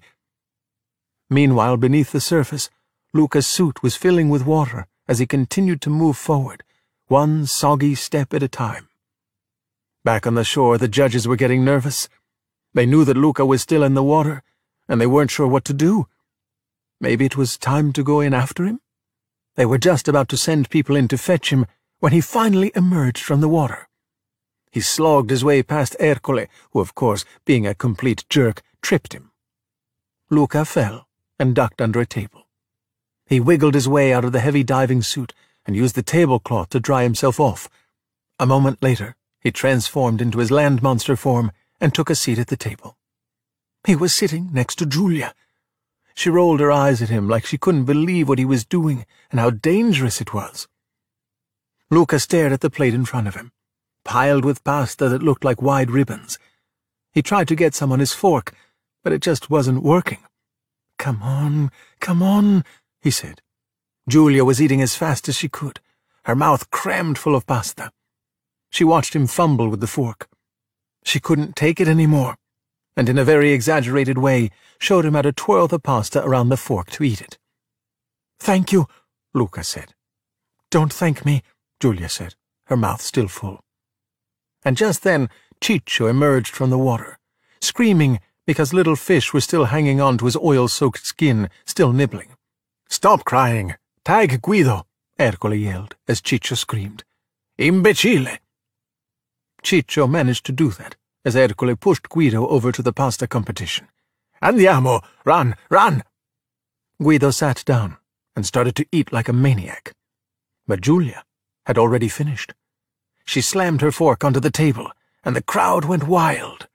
Meanwhile, 1.31 1.77
beneath 1.77 2.11
the 2.11 2.21
surface, 2.21 2.69
Luca's 3.11 3.47
suit 3.47 3.81
was 3.81 3.95
filling 3.95 4.29
with 4.29 4.45
water 4.45 4.85
as 5.07 5.17
he 5.17 5.25
continued 5.25 5.81
to 5.81 5.89
move 5.89 6.15
forward, 6.15 6.63
one 7.07 7.47
soggy 7.47 7.95
step 7.95 8.35
at 8.35 8.43
a 8.43 8.47
time. 8.47 8.87
Back 10.03 10.27
on 10.27 10.35
the 10.35 10.43
shore, 10.43 10.77
the 10.77 10.87
judges 10.87 11.27
were 11.27 11.35
getting 11.35 11.65
nervous. 11.65 12.07
They 12.75 12.85
knew 12.85 13.03
that 13.05 13.17
Luca 13.17 13.47
was 13.47 13.63
still 13.63 13.83
in 13.83 13.95
the 13.95 14.03
water, 14.03 14.43
and 14.87 15.01
they 15.01 15.07
weren't 15.07 15.31
sure 15.31 15.47
what 15.47 15.65
to 15.65 15.73
do. 15.73 16.07
Maybe 16.99 17.25
it 17.25 17.37
was 17.37 17.57
time 17.57 17.93
to 17.93 18.03
go 18.03 18.21
in 18.21 18.33
after 18.33 18.65
him? 18.65 18.79
They 19.55 19.65
were 19.65 19.77
just 19.77 20.07
about 20.07 20.29
to 20.29 20.37
send 20.37 20.69
people 20.69 20.95
in 20.95 21.07
to 21.09 21.17
fetch 21.17 21.51
him 21.51 21.65
when 21.99 22.13
he 22.13 22.21
finally 22.21 22.71
emerged 22.75 23.23
from 23.23 23.41
the 23.41 23.49
water. 23.49 23.87
He 24.71 24.81
slogged 24.81 25.29
his 25.29 25.43
way 25.43 25.63
past 25.63 25.95
Ercole, 25.99 26.47
who, 26.71 26.79
of 26.79 26.95
course, 26.95 27.23
being 27.45 27.65
a 27.65 27.73
complete 27.73 28.25
jerk, 28.29 28.61
tripped 28.81 29.13
him. 29.13 29.31
Luca 30.29 30.65
fell 30.65 31.07
and 31.39 31.55
ducked 31.55 31.81
under 31.81 31.99
a 31.99 32.05
table. 32.05 32.47
He 33.25 33.39
wiggled 33.39 33.73
his 33.73 33.87
way 33.87 34.13
out 34.13 34.25
of 34.25 34.31
the 34.31 34.39
heavy 34.39 34.63
diving 34.63 35.01
suit 35.01 35.33
and 35.65 35.75
used 35.75 35.95
the 35.95 36.03
tablecloth 36.03 36.69
to 36.69 36.79
dry 36.79 37.03
himself 37.03 37.39
off. 37.39 37.69
A 38.39 38.45
moment 38.45 38.83
later, 38.83 39.15
he 39.39 39.51
transformed 39.51 40.21
into 40.21 40.39
his 40.39 40.51
land 40.51 40.83
monster 40.83 41.15
form 41.15 41.51
and 41.79 41.93
took 41.93 42.09
a 42.09 42.15
seat 42.15 42.39
at 42.39 42.47
the 42.47 42.57
table. 42.57 42.97
He 43.85 43.95
was 43.95 44.13
sitting 44.13 44.49
next 44.51 44.75
to 44.75 44.85
Giulia. 44.85 45.33
She 46.15 46.29
rolled 46.29 46.61
her 46.61 46.71
eyes 46.71 47.01
at 47.01 47.09
him 47.09 47.27
like 47.27 47.45
she 47.45 47.57
couldn't 47.57 47.85
believe 47.85 48.29
what 48.29 48.39
he 48.39 48.45
was 48.45 48.65
doing 48.65 49.05
and 49.29 49.39
how 49.39 49.49
dangerous 49.49 50.21
it 50.21 50.33
was. 50.33 50.67
Luca 51.91 52.19
stared 52.19 52.51
at 52.51 52.61
the 52.61 52.69
plate 52.69 52.93
in 52.93 53.05
front 53.05 53.27
of 53.27 53.35
him, 53.35 53.51
piled 54.03 54.45
with 54.45 54.63
pasta 54.63 55.09
that 55.09 55.21
looked 55.21 55.43
like 55.43 55.61
wide 55.61 55.91
ribbons. 55.91 56.39
He 57.11 57.21
tried 57.21 57.47
to 57.49 57.55
get 57.55 57.75
some 57.75 57.91
on 57.91 57.99
his 57.99 58.13
fork, 58.13 58.53
but 59.03 59.13
it 59.13 59.21
just 59.21 59.49
wasn't 59.49 59.83
working. 59.83 60.19
Come 60.97 61.21
on, 61.21 61.69
come 61.99 62.23
on, 62.23 62.63
he 63.01 63.11
said. 63.11 63.41
Giulia 64.07 64.45
was 64.45 64.61
eating 64.61 64.81
as 64.81 64.95
fast 64.95 65.27
as 65.27 65.35
she 65.35 65.49
could, 65.49 65.79
her 66.23 66.35
mouth 66.35 66.71
crammed 66.71 67.17
full 67.17 67.35
of 67.35 67.45
pasta. 67.45 67.91
She 68.69 68.83
watched 68.83 69.15
him 69.15 69.27
fumble 69.27 69.69
with 69.69 69.79
the 69.79 69.87
fork. 69.87 70.27
She 71.03 71.19
couldn't 71.19 71.55
take 71.55 71.79
it 71.79 71.87
any 71.87 72.07
more, 72.07 72.35
and 72.95 73.09
in 73.09 73.17
a 73.17 73.23
very 73.23 73.51
exaggerated 73.51 74.17
way 74.17 74.49
showed 74.79 75.05
him 75.05 75.13
how 75.13 75.21
to 75.21 75.31
twirl 75.31 75.67
the 75.67 75.79
pasta 75.79 76.23
around 76.23 76.49
the 76.49 76.57
fork 76.57 76.89
to 76.91 77.03
eat 77.03 77.21
it. 77.21 77.37
Thank 78.39 78.71
you, 78.71 78.87
Luca 79.33 79.63
said. 79.63 79.93
Don't 80.71 80.93
thank 80.93 81.25
me, 81.25 81.43
Giulia 81.79 82.09
said, 82.09 82.35
her 82.65 82.77
mouth 82.77 83.01
still 83.01 83.27
full. 83.27 83.61
And 84.63 84.77
just 84.77 85.03
then 85.03 85.29
Ciccio 85.61 86.09
emerged 86.09 86.53
from 86.53 86.69
the 86.69 86.77
water, 86.77 87.17
screaming 87.61 88.19
because 88.45 88.73
little 88.73 88.95
fish 88.95 89.33
were 89.33 89.41
still 89.41 89.65
hanging 89.65 89.99
on 89.99 90.17
to 90.17 90.25
his 90.25 90.37
oil-soaked 90.37 91.05
skin, 91.05 91.49
still 91.65 91.91
nibbling. 91.91 92.35
Stop 92.89 93.25
crying! 93.25 93.75
Tag 94.03 94.41
Guido! 94.41 94.85
Ercole 95.19 95.59
yelled, 95.59 95.95
as 96.07 96.21
Ciccio 96.21 96.55
screamed. 96.55 97.03
Imbecile! 97.57 98.37
Ciccio 99.63 100.07
managed 100.07 100.45
to 100.45 100.51
do 100.51 100.69
that, 100.71 100.95
as 101.25 101.35
Ercole 101.35 101.75
pushed 101.75 102.07
Guido 102.07 102.47
over 102.47 102.71
to 102.71 102.83
the 102.83 102.93
pasta 102.93 103.27
competition. 103.27 103.87
Andiamo! 104.41 105.03
Run! 105.25 105.55
Run! 105.69 106.03
Guido 107.01 107.31
sat 107.31 107.63
down 107.65 107.97
and 108.35 108.45
started 108.45 108.75
to 108.75 108.85
eat 108.91 109.11
like 109.11 109.27
a 109.27 109.33
maniac. 109.33 109.93
But 110.67 110.81
Giulia 110.81 111.25
had 111.65 111.77
already 111.77 112.07
finished. 112.07 112.53
She 113.25 113.41
slammed 113.41 113.81
her 113.81 113.91
fork 113.91 114.23
onto 114.23 114.39
the 114.39 114.51
table, 114.51 114.91
and 115.23 115.35
the 115.35 115.41
crowd 115.41 115.85
went 115.85 116.07
wild. 116.07 116.67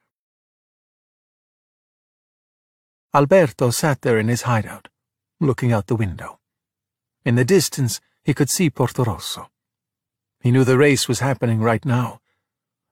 Alberto 3.15 3.71
sat 3.71 4.03
there 4.03 4.19
in 4.19 4.29
his 4.29 4.43
hideout, 4.43 4.89
looking 5.41 5.73
out 5.73 5.87
the 5.87 5.97
window. 5.97 6.39
In 7.25 7.37
the 7.37 7.45
distance, 7.45 8.01
he 8.25 8.35
could 8.35 8.51
see 8.51 8.71
Portorosso. 8.71 9.49
He 10.41 10.51
knew 10.51 10.65
the 10.65 10.79
race 10.79 11.07
was 11.07 11.21
happening 11.21 11.61
right 11.61 11.85
now, 11.85 12.21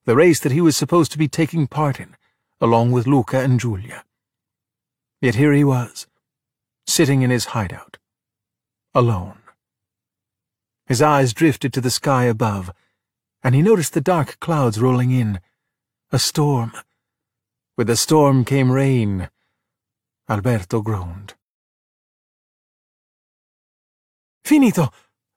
the 0.09 0.17
race 0.17 0.41
that 0.41 0.53
he 0.53 0.63
was 0.63 0.75
supposed 0.75 1.13
to 1.13 1.19
be 1.19 1.29
taking 1.29 1.67
part 1.67 2.01
in, 2.01 2.17
along 2.63 2.91
with 2.93 3.07
Luca 3.07 3.41
and 3.41 3.61
Giulia. 3.61 4.05
Yet 5.21 5.35
here 5.35 5.53
he 5.53 5.65
was, 5.65 6.07
sitting 6.87 7.21
in 7.21 7.29
his 7.29 7.53
hideout, 7.53 7.99
alone. 8.95 9.41
His 10.87 11.03
eyes 11.03 11.35
drifted 11.35 11.75
to 11.75 11.83
the 11.83 11.91
sky 11.91 12.25
above, 12.25 12.71
and 13.43 13.55
he 13.55 13.61
noticed 13.61 13.93
the 13.93 14.01
dark 14.01 14.41
clouds 14.41 14.81
rolling 14.81 15.11
in. 15.11 15.41
A 16.11 16.19
storm. 16.19 16.73
With 17.77 17.89
the 17.89 17.95
storm 17.95 18.47
came 18.47 18.73
rain. 18.73 19.29
Alberto 20.27 20.81
groaned. 20.81 21.35
Finito! 24.43 24.91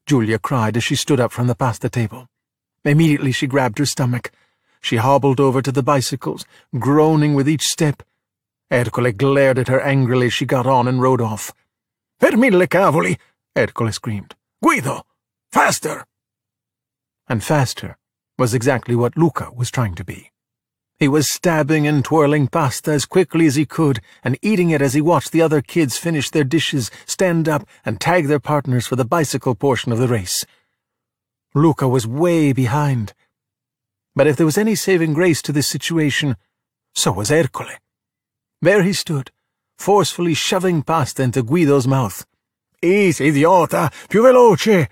Giulia 0.06 0.40
cried 0.40 0.77
as 0.77 0.85
she 0.85 0.95
stood 0.95 1.19
up 1.19 1.33
from 1.33 1.48
the 1.48 1.56
pasta 1.56 1.90
table. 1.90 2.27
Immediately 2.85 3.33
she 3.33 3.48
grabbed 3.48 3.77
her 3.77 3.85
stomach. 3.85 4.32
She 4.82 4.98
hobbled 4.98 5.40
over 5.40 5.61
to 5.61 5.72
the 5.72 5.84
bicycles, 5.84 6.45
groaning 6.77 7.35
with 7.35 7.48
each 7.48 7.64
step. 7.64 8.03
Ercole 8.72 9.16
glared 9.16 9.60
at 9.60 9.68
her 9.68 9.82
angrily 9.82 10.27
as 10.27 10.34
she 10.34 10.45
got 10.45 10.66
on 10.66 10.88
and 10.88 11.01
rode 11.01 11.22
off. 11.22 11.53
Per 12.19 12.35
mille 12.35 12.68
cavoli! 12.68 13.18
Ercole 13.56 13.92
screamed. 13.92 14.35
Guido! 14.64 15.03
Faster! 15.51 16.06
And 17.27 17.43
faster 17.43 17.98
was 18.38 18.53
exactly 18.53 18.95
what 18.95 19.18
Luca 19.18 19.51
was 19.53 19.69
trying 19.69 19.95
to 19.95 20.03
be. 20.03 20.32
He 20.98 21.08
was 21.08 21.27
stabbing 21.27 21.88
and 21.88 22.06
twirling 22.06 22.48
pasta 22.48 22.92
as 22.92 23.06
quickly 23.06 23.48
as 23.48 23.56
he 23.56 23.66
could 23.66 24.01
and 24.24 24.38
eating 24.42 24.69
it 24.69 24.82
as 24.82 24.93
he 24.93 25.01
watched 25.01 25.32
the 25.32 25.42
other 25.42 25.61
kids 25.61 25.98
finish 25.98 26.30
their 26.30 26.43
dishes, 26.43 26.92
stand 27.06 27.50
up, 27.50 27.68
and 27.84 28.00
tag 28.00 28.27
their 28.27 28.40
partners 28.40 28.85
for 28.85 28.95
the 28.95 29.06
bicycle 29.06 29.56
portion 29.56 29.92
of 29.92 29.98
the 29.98 30.08
race. 30.08 30.45
Luca 31.56 31.88
was 31.88 32.06
way 32.06 32.53
behind. 32.53 33.14
But 34.15 34.27
if 34.27 34.35
there 34.35 34.45
was 34.45 34.57
any 34.57 34.75
saving 34.75 35.14
grace 35.14 35.41
to 35.43 35.51
this 35.51 35.67
situation, 35.67 36.35
so 36.93 37.11
was 37.11 37.31
Ercole. 37.31 37.77
There 38.61 38.83
he 38.83 38.93
stood, 38.93 39.31
forcefully 39.77 40.33
shoving 40.33 40.83
pasta 40.83 41.23
into 41.23 41.43
Guido's 41.43 41.88
mouth. 41.88 42.25
Easy, 42.81 43.31
idiota! 43.31 43.91
Più 44.09 44.22
veloce! 44.23 44.88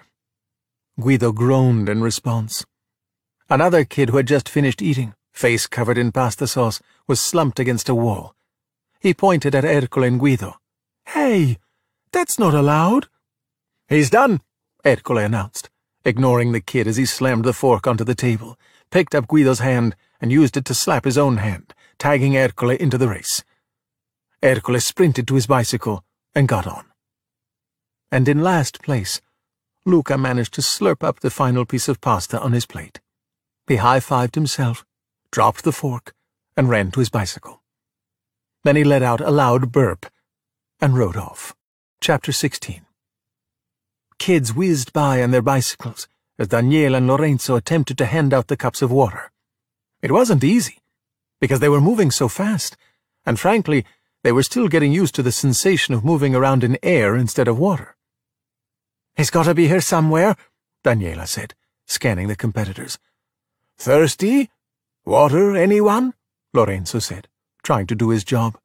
Guido 0.99 1.31
groaned 1.31 1.89
in 1.89 2.01
response. 2.01 2.65
Another 3.49 3.83
kid 3.83 4.09
who 4.09 4.17
had 4.17 4.27
just 4.27 4.47
finished 4.47 4.81
eating, 4.81 5.13
face 5.33 5.67
covered 5.67 5.97
in 5.97 6.11
pasta 6.11 6.47
sauce, 6.47 6.81
was 7.07 7.19
slumped 7.19 7.59
against 7.59 7.89
a 7.89 7.95
wall. 7.95 8.35
He 8.99 9.13
pointed 9.13 9.55
at 9.55 9.65
Ercole 9.65 10.03
and 10.03 10.19
Guido. 10.19 10.57
Hey, 11.07 11.57
that's 12.11 12.37
not 12.37 12.53
allowed. 12.53 13.07
He's 13.87 14.09
done, 14.09 14.41
Ercole 14.85 15.25
announced, 15.25 15.69
ignoring 16.05 16.51
the 16.51 16.61
kid 16.61 16.87
as 16.87 16.97
he 16.97 17.05
slammed 17.05 17.45
the 17.45 17.53
fork 17.53 17.87
onto 17.87 18.03
the 18.03 18.15
table, 18.15 18.57
picked 18.91 19.15
up 19.15 19.27
Guido's 19.27 19.59
hand, 19.59 19.95
and 20.21 20.31
used 20.31 20.57
it 20.57 20.65
to 20.65 20.73
slap 20.73 21.05
his 21.05 21.17
own 21.17 21.37
hand, 21.37 21.73
tagging 21.97 22.35
Ercole 22.35 22.77
into 22.77 22.97
the 22.97 23.07
race. 23.07 23.43
Ercole 24.43 24.79
sprinted 24.79 25.27
to 25.27 25.35
his 25.35 25.47
bicycle 25.47 26.03
and 26.35 26.47
got 26.47 26.67
on. 26.67 26.85
And 28.11 28.27
in 28.27 28.41
last 28.41 28.81
place, 28.81 29.21
Luca 29.85 30.17
managed 30.17 30.53
to 30.55 30.61
slurp 30.61 31.03
up 31.03 31.19
the 31.19 31.29
final 31.29 31.65
piece 31.65 31.87
of 31.87 32.01
pasta 32.01 32.39
on 32.39 32.53
his 32.53 32.65
plate. 32.65 32.99
He 33.67 33.77
high-fived 33.77 34.35
himself, 34.35 34.85
dropped 35.31 35.63
the 35.63 35.71
fork, 35.71 36.13
and 36.57 36.69
ran 36.69 36.91
to 36.91 36.99
his 36.99 37.09
bicycle. 37.09 37.61
Then 38.63 38.75
he 38.75 38.83
let 38.83 39.03
out 39.03 39.21
a 39.21 39.31
loud 39.31 39.71
burp 39.71 40.07
and 40.81 40.97
rode 40.97 41.17
off. 41.17 41.55
Chapter 42.01 42.31
16 42.31 42.85
Kids 44.17 44.53
whizzed 44.53 44.91
by 44.91 45.23
on 45.23 45.31
their 45.31 45.41
bicycles 45.41 46.07
as 46.39 46.47
Daniela 46.47 46.97
and 46.97 47.07
Lorenzo 47.07 47.55
attempted 47.55 47.97
to 47.99 48.05
hand 48.05 48.33
out 48.33 48.47
the 48.47 48.57
cups 48.57 48.81
of 48.81 48.91
water. 48.91 49.31
It 50.01 50.11
wasn't 50.11 50.43
easy, 50.43 50.77
because 51.39 51.59
they 51.59 51.69
were 51.69 51.81
moving 51.81 52.09
so 52.09 52.27
fast, 52.27 52.77
and 53.25 53.39
frankly, 53.39 53.85
they 54.23 54.31
were 54.31 54.43
still 54.43 54.67
getting 54.67 54.91
used 54.91 55.13
to 55.15 55.23
the 55.23 55.31
sensation 55.31 55.93
of 55.93 56.03
moving 56.03 56.33
around 56.33 56.63
in 56.63 56.79
air 56.81 57.15
instead 57.15 57.47
of 57.47 57.59
water. 57.59 57.95
He's 59.15 59.29
got 59.29 59.43
to 59.43 59.53
be 59.53 59.67
here 59.67 59.81
somewhere, 59.81 60.35
Daniela 60.83 61.27
said, 61.27 61.53
scanning 61.85 62.27
the 62.27 62.35
competitors. 62.35 62.97
Thirsty? 63.77 64.49
Water, 65.05 65.55
anyone? 65.55 66.13
Lorenzo 66.53 66.99
said, 66.99 67.27
trying 67.63 67.87
to 67.87 67.95
do 67.95 68.09
his 68.09 68.23
job. 68.23 68.57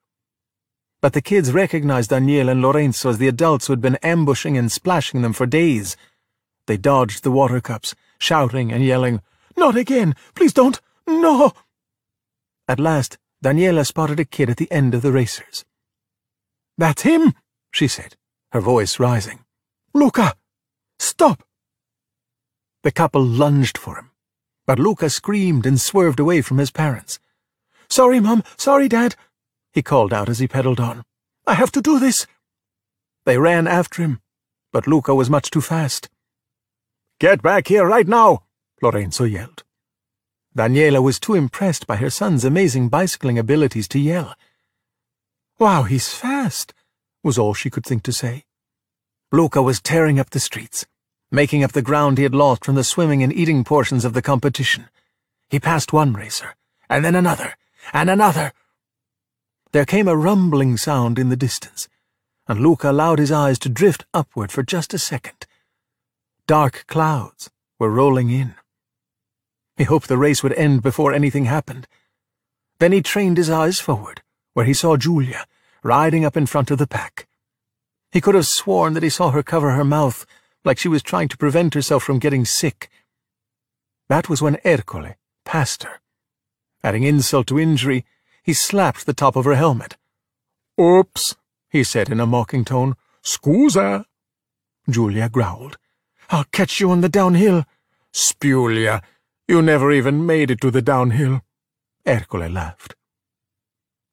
But 1.01 1.12
the 1.12 1.20
kids 1.20 1.53
recognized 1.53 2.11
Daniela 2.11 2.53
and 2.53 2.62
Lorenzo 2.62 3.11
as 3.11 3.19
the 3.19 3.28
adults 3.28 3.67
who 3.67 3.73
had 3.73 3.81
been 3.81 3.97
ambushing 3.97 4.57
and 4.57 4.73
splashing 4.73 5.23
them 5.23 5.33
for 5.33 5.44
days. 5.44 5.97
They 6.67 6.76
dodged 6.76 7.23
the 7.23 7.31
water 7.31 7.60
cups, 7.60 7.94
shouting 8.18 8.73
and 8.73 8.84
yelling, 8.84 9.20
Not 9.57 9.76
again! 9.76 10.15
Please 10.34 10.52
don't! 10.52 10.81
No! 11.07 11.52
At 12.67 12.81
last, 12.81 13.18
Daniela 13.44 13.86
spotted 13.86 14.18
a 14.18 14.25
kid 14.25 14.49
at 14.49 14.57
the 14.57 14.70
end 14.73 14.94
of 14.94 15.02
the 15.02 15.12
racers. 15.12 15.65
That's 16.78 17.02
him, 17.02 17.34
she 17.70 17.86
said, 17.86 18.17
her 18.52 18.60
voice 18.60 18.99
rising. 18.99 19.44
Luca! 19.93 20.34
Stop! 20.99 21.44
The 22.83 22.91
couple 22.93 23.23
lunged 23.23 23.76
for 23.76 23.97
him, 23.97 24.10
but 24.67 24.78
Luca 24.78 25.10
screamed 25.10 25.67
and 25.67 25.81
swerved 25.81 26.18
away 26.18 26.41
from 26.41 26.59
his 26.59 26.70
parents. 26.70 27.18
Sorry, 27.91 28.20
Mum, 28.20 28.43
sorry, 28.57 28.89
Dad, 28.89 29.15
he 29.73 29.83
called 29.83 30.12
out 30.12 30.28
as 30.28 30.39
he 30.39 30.49
pedaled 30.49 30.81
on. 30.81 31.05
I 31.47 31.55
have 31.55 31.73
to 31.73 31.83
do 31.83 31.99
this. 31.99 32.26
They 33.26 33.39
ran 33.39 33.67
after 33.67 34.02
him, 34.02 34.20
but 34.73 34.86
Luca 34.86 35.15
was 35.15 35.28
much 35.28 35.51
too 35.51 35.60
fast. 35.60 36.09
Get 37.20 37.43
back 37.43 37.68
here 37.68 37.86
right 37.86 38.09
now, 38.09 38.43
Lorenzo 38.83 39.23
yelled. 39.23 39.62
Daniela 40.57 41.01
was 41.01 41.20
too 41.20 41.34
impressed 41.34 41.86
by 41.86 41.97
her 41.97 42.10
son's 42.10 42.44
amazing 42.44 42.89
bicycling 42.89 43.39
abilities 43.39 43.86
to 43.89 44.01
yell. 44.01 44.34
Wow, 45.59 45.84
he's 45.84 46.12
fast, 46.12 46.75
was 47.23 47.39
all 47.39 47.55
she 47.55 47.70
could 47.70 47.84
think 47.84 48.02
to 48.05 48.12
say. 48.12 48.44
Luca 49.31 49.62
was 49.62 49.81
tearing 49.81 50.18
up 50.18 50.31
the 50.31 50.41
streets, 50.41 50.86
making 51.31 51.62
up 51.62 51.73
the 51.73 51.83
ground 51.83 52.18
he 52.18 52.25
had 52.25 52.34
lost 52.34 52.65
from 52.65 52.75
the 52.75 52.84
swimming 52.84 53.23
and 53.23 53.33
eating 53.33 53.62
portions 53.62 54.05
of 54.05 54.12
the 54.12 54.23
competition. 54.23 54.89
He 55.49 55.60
passed 55.60 55.93
one 55.93 56.15
racer, 56.15 56.57
and 56.89 57.05
then 57.05 57.15
another, 57.15 57.57
and 57.93 58.10
another. 58.10 58.52
There 59.70 59.84
came 59.84 60.09
a 60.09 60.17
rumbling 60.17 60.76
sound 60.76 61.18
in 61.18 61.28
the 61.28 61.36
distance, 61.36 61.89
and 62.49 62.60
Luca 62.60 62.91
allowed 62.91 63.20
his 63.20 63.31
eyes 63.31 63.59
to 63.60 63.68
drift 63.68 64.05
upward 64.12 64.51
for 64.51 64.65
just 64.65 64.93
a 64.94 64.99
second. 64.99 65.47
Dark 66.47 66.84
clouds 66.86 67.50
were 67.78 67.89
rolling 67.89 68.28
in. 68.28 68.55
He 69.76 69.84
hoped 69.84 70.08
the 70.08 70.18
race 70.18 70.42
would 70.42 70.52
end 70.52 70.82
before 70.82 71.12
anything 71.12 71.47
happened. 71.47 71.89
Then 72.78 72.92
he 72.92 73.00
trained 73.00 73.39
his 73.39 73.48
eyes 73.48 73.81
forward, 73.81 74.20
where 74.52 74.66
he 74.66 74.74
saw 74.74 74.98
Giulia, 74.98 75.47
riding 75.82 76.23
up 76.23 76.36
in 76.36 76.44
front 76.44 76.70
of 76.70 76.76
the 76.76 76.86
pack. 76.86 77.26
He 78.12 78.20
could 78.20 78.34
have 78.34 78.47
sworn 78.47 78.92
that 78.92 79.02
he 79.02 79.08
saw 79.08 79.31
her 79.31 79.42
cover 79.42 79.70
her 79.70 79.84
mouth, 79.84 80.26
like 80.64 80.78
she 80.78 80.89
was 80.89 81.02
trying 81.02 81.28
to 81.28 81.39
prevent 81.39 81.73
herself 81.73 82.02
from 82.02 82.18
getting 82.18 82.44
sick. 82.44 82.90
That 84.08 84.28
was 84.28 84.42
when 84.42 84.58
Ercole 84.66 85.14
passed 85.47 85.84
her. 85.84 86.00
Adding 86.82 87.05
insult 87.05 87.47
to 87.47 87.58
injury, 87.58 88.05
he 88.42 88.52
slapped 88.52 89.06
the 89.06 89.14
top 89.14 89.34
of 89.34 89.47
her 89.47 89.55
helmet. 89.55 89.97
Oops, 90.78 91.36
he 91.70 91.82
said 91.82 92.10
in 92.10 92.20
a 92.20 92.26
mocking 92.26 92.66
tone. 92.66 92.97
Scusa. 93.23 94.05
Giulia 94.90 95.31
growled. 95.31 95.78
I'll 96.31 96.44
catch 96.44 96.81
you 96.81 96.91
on 96.91 97.01
the 97.01 97.09
downhill. 97.09 97.65
Spulia, 98.12 99.03
you 99.47 99.61
never 99.61 99.93
even 99.93 100.25
made 100.25 100.51
it 100.51 100.61
to 100.61 100.70
the 100.70 100.83
downhill. 100.83 101.43
Ercole 102.07 102.49
laughed. 102.49 102.94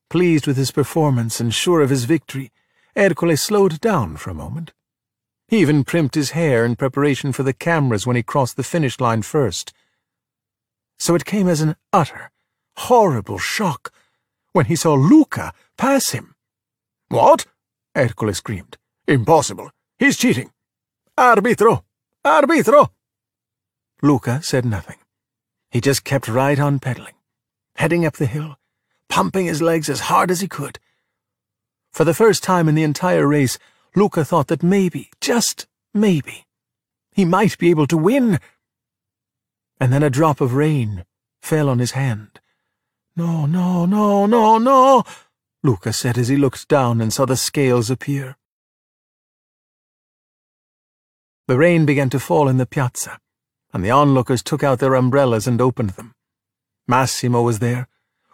Pleased 0.10 0.48
with 0.48 0.58
his 0.58 0.72
performance 0.72 1.40
and 1.40 1.54
sure 1.54 1.82
of 1.82 1.90
his 1.90 2.06
victory, 2.06 2.52
Ercole 2.96 3.38
slowed 3.38 3.80
down 3.80 4.18
for 4.18 4.30
a 4.30 4.36
moment. 4.36 4.74
He 5.48 5.60
even 5.60 5.84
primped 5.84 6.16
his 6.16 6.32
hair 6.32 6.66
in 6.66 6.76
preparation 6.76 7.32
for 7.32 7.44
the 7.44 7.54
cameras 7.54 8.08
when 8.08 8.16
he 8.16 8.24
crossed 8.24 8.58
the 8.58 8.64
finish 8.64 9.00
line 9.00 9.22
first. 9.22 9.74
So 11.00 11.16
it 11.16 11.26
came 11.26 11.48
as 11.48 11.62
an 11.62 11.76
utter, 11.92 12.32
horrible 12.78 13.38
shock 13.38 13.92
when 14.54 14.66
he 14.66 14.76
saw 14.76 14.94
Luca 14.94 15.54
pass 15.78 16.12
him. 16.12 16.36
What? 17.10 17.46
Ercole 17.96 18.34
screamed. 18.34 18.78
Impossible. 19.08 19.72
He's 20.00 20.18
cheating. 20.18 20.52
Arbitro! 21.18 21.84
Arbitro! 22.25 22.90
Luca 24.01 24.41
said 24.43 24.66
nothing. 24.66 24.98
He 25.72 25.82
just 25.82 26.03
kept 26.03 26.27
right 26.27 26.59
on 26.59 26.80
pedaling, 26.80 27.16
heading 27.75 28.06
up 28.06 28.17
the 28.17 28.25
hill, 28.25 28.58
pumping 29.09 29.45
his 29.45 29.61
legs 29.61 29.90
as 29.90 30.01
hard 30.01 30.30
as 30.30 30.41
he 30.41 30.48
could. 30.48 30.80
For 31.91 32.03
the 32.03 32.14
first 32.14 32.43
time 32.43 32.69
in 32.69 32.75
the 32.75 32.83
entire 32.83 33.27
race, 33.27 33.58
Luca 33.95 34.24
thought 34.24 34.48
that 34.48 34.64
maybe, 34.64 35.09
just 35.19 35.67
maybe, 35.93 36.45
he 37.11 37.25
might 37.25 37.58
be 37.58 37.69
able 37.69 37.88
to 37.88 37.98
win. 37.98 38.40
And 39.80 39.91
then 39.91 40.03
a 40.03 40.09
drop 40.09 40.41
of 40.41 40.53
rain 40.53 41.06
fell 41.41 41.69
on 41.69 41.80
his 41.80 41.91
hand. 41.91 42.40
No, 43.16 43.45
no, 43.45 43.85
no, 43.85 44.25
no, 44.25 44.58
no, 44.58 45.03
Luca 45.64 45.91
said 45.91 46.17
as 46.17 46.27
he 46.27 46.38
looked 46.38 46.67
down 46.67 47.01
and 47.01 47.11
saw 47.11 47.25
the 47.25 47.35
scales 47.35 47.90
appear. 47.90 48.38
The 51.52 51.58
rain 51.58 51.86
began 51.86 52.10
to 52.12 52.18
fall 52.18 52.48
in 52.48 52.56
the 52.56 52.66
piazza, 52.66 53.20
and 53.74 53.84
the 53.84 53.92
onlookers 53.92 54.42
took 54.42 54.64
out 54.64 54.80
their 54.80 54.96
umbrellas 54.96 55.48
and 55.48 55.60
opened 55.60 55.90
them. 55.90 56.14
Massimo 56.88 57.42
was 57.42 57.60
there, 57.60 57.90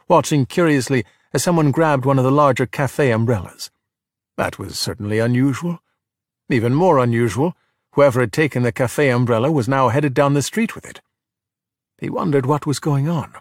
watching 0.07 0.45
curiously 0.45 1.03
as 1.33 1.41
someone 1.41 1.71
grabbed 1.71 2.05
one 2.05 2.19
of 2.19 2.23
the 2.23 2.31
larger 2.31 2.67
cafe 2.67 3.11
umbrellas. 3.11 3.71
That 4.35 4.59
was 4.59 4.77
certainly 4.77 5.17
unusual. 5.17 5.79
Even 6.47 6.75
more 6.75 6.99
unusual, 6.99 7.57
whoever 7.93 8.19
had 8.19 8.31
taken 8.31 8.61
the 8.61 8.71
cafe 8.71 9.09
umbrella 9.09 9.51
was 9.51 9.67
now 9.67 9.89
headed 9.89 10.13
down 10.13 10.35
the 10.35 10.43
street 10.43 10.75
with 10.75 10.85
it. 10.85 11.01
He 11.97 12.11
wondered 12.11 12.45
what 12.45 12.67
was 12.67 12.77
going 12.77 13.09
on. 13.09 13.33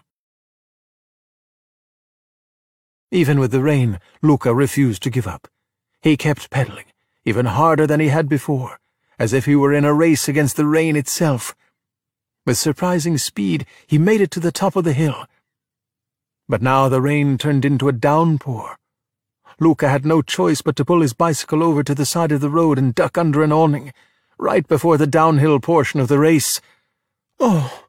Even 3.11 3.39
with 3.39 3.51
the 3.51 3.61
rain, 3.61 3.99
Luca 4.23 4.55
refused 4.55 5.03
to 5.03 5.11
give 5.11 5.27
up. 5.27 5.47
He 6.01 6.17
kept 6.17 6.49
pedaling, 6.49 6.85
even 7.25 7.45
harder 7.45 7.85
than 7.85 7.99
he 7.99 8.07
had 8.07 8.27
before, 8.27 8.79
as 9.19 9.33
if 9.33 9.45
he 9.45 9.55
were 9.55 9.73
in 9.73 9.85
a 9.85 9.93
race 9.93 10.27
against 10.27 10.55
the 10.55 10.65
rain 10.65 10.95
itself. 10.95 11.55
With 12.45 12.57
surprising 12.57 13.17
speed, 13.17 13.65
he 13.85 13.97
made 13.97 14.21
it 14.21 14.31
to 14.31 14.39
the 14.39 14.51
top 14.51 14.75
of 14.75 14.83
the 14.83 14.93
hill, 14.93 15.25
but 16.49 16.61
now 16.61 16.87
the 16.87 17.01
rain 17.01 17.37
turned 17.37 17.65
into 17.65 17.89
a 17.89 17.93
downpour. 17.93 18.77
Luca 19.59 19.89
had 19.89 20.05
no 20.05 20.21
choice 20.21 20.61
but 20.61 20.75
to 20.77 20.85
pull 20.85 21.01
his 21.01 21.13
bicycle 21.13 21.61
over 21.61 21.83
to 21.83 21.95
the 21.95 22.05
side 22.05 22.31
of 22.31 22.41
the 22.41 22.49
road 22.49 22.77
and 22.77 22.95
duck 22.95 23.17
under 23.17 23.43
an 23.43 23.51
awning, 23.51 23.91
right 24.37 24.67
before 24.67 24.97
the 24.97 25.07
downhill 25.07 25.59
portion 25.59 25.99
of 25.99 26.07
the 26.07 26.19
race. 26.19 26.61
Oh, 27.39 27.85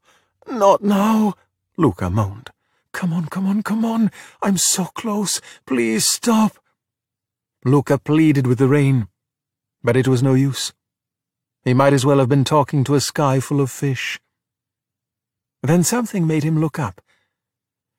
not 0.51 0.83
now, 0.83 1.35
Luca 1.77 2.11
moaned. 2.11 2.51
Come 2.93 3.13
on, 3.13 3.27
come 3.27 3.47
on, 3.47 3.63
come 3.63 3.85
on. 3.85 4.11
I'm 4.43 4.57
so 4.57 4.87
close. 4.87 5.41
Please 5.67 6.05
stop. 6.05 6.59
Luca 7.65 7.99
pleaded 7.99 8.47
with 8.47 8.59
the 8.59 8.67
rain, 8.67 9.09
but 9.85 9.97
it 9.97 10.09
was 10.09 10.23
no 10.23 10.35
use. 10.35 10.73
He 11.65 11.75
might 11.75 11.93
as 11.93 12.07
well 12.07 12.19
have 12.19 12.29
been 12.29 12.45
talking 12.45 12.85
to 12.85 12.95
a 12.95 13.01
sky 13.01 13.41
full 13.41 13.61
of 13.61 13.71
fish. 13.71 14.21
Then 15.63 15.83
something 15.83 16.27
made 16.27 16.45
him 16.45 16.61
look 16.61 16.79
up 16.79 17.01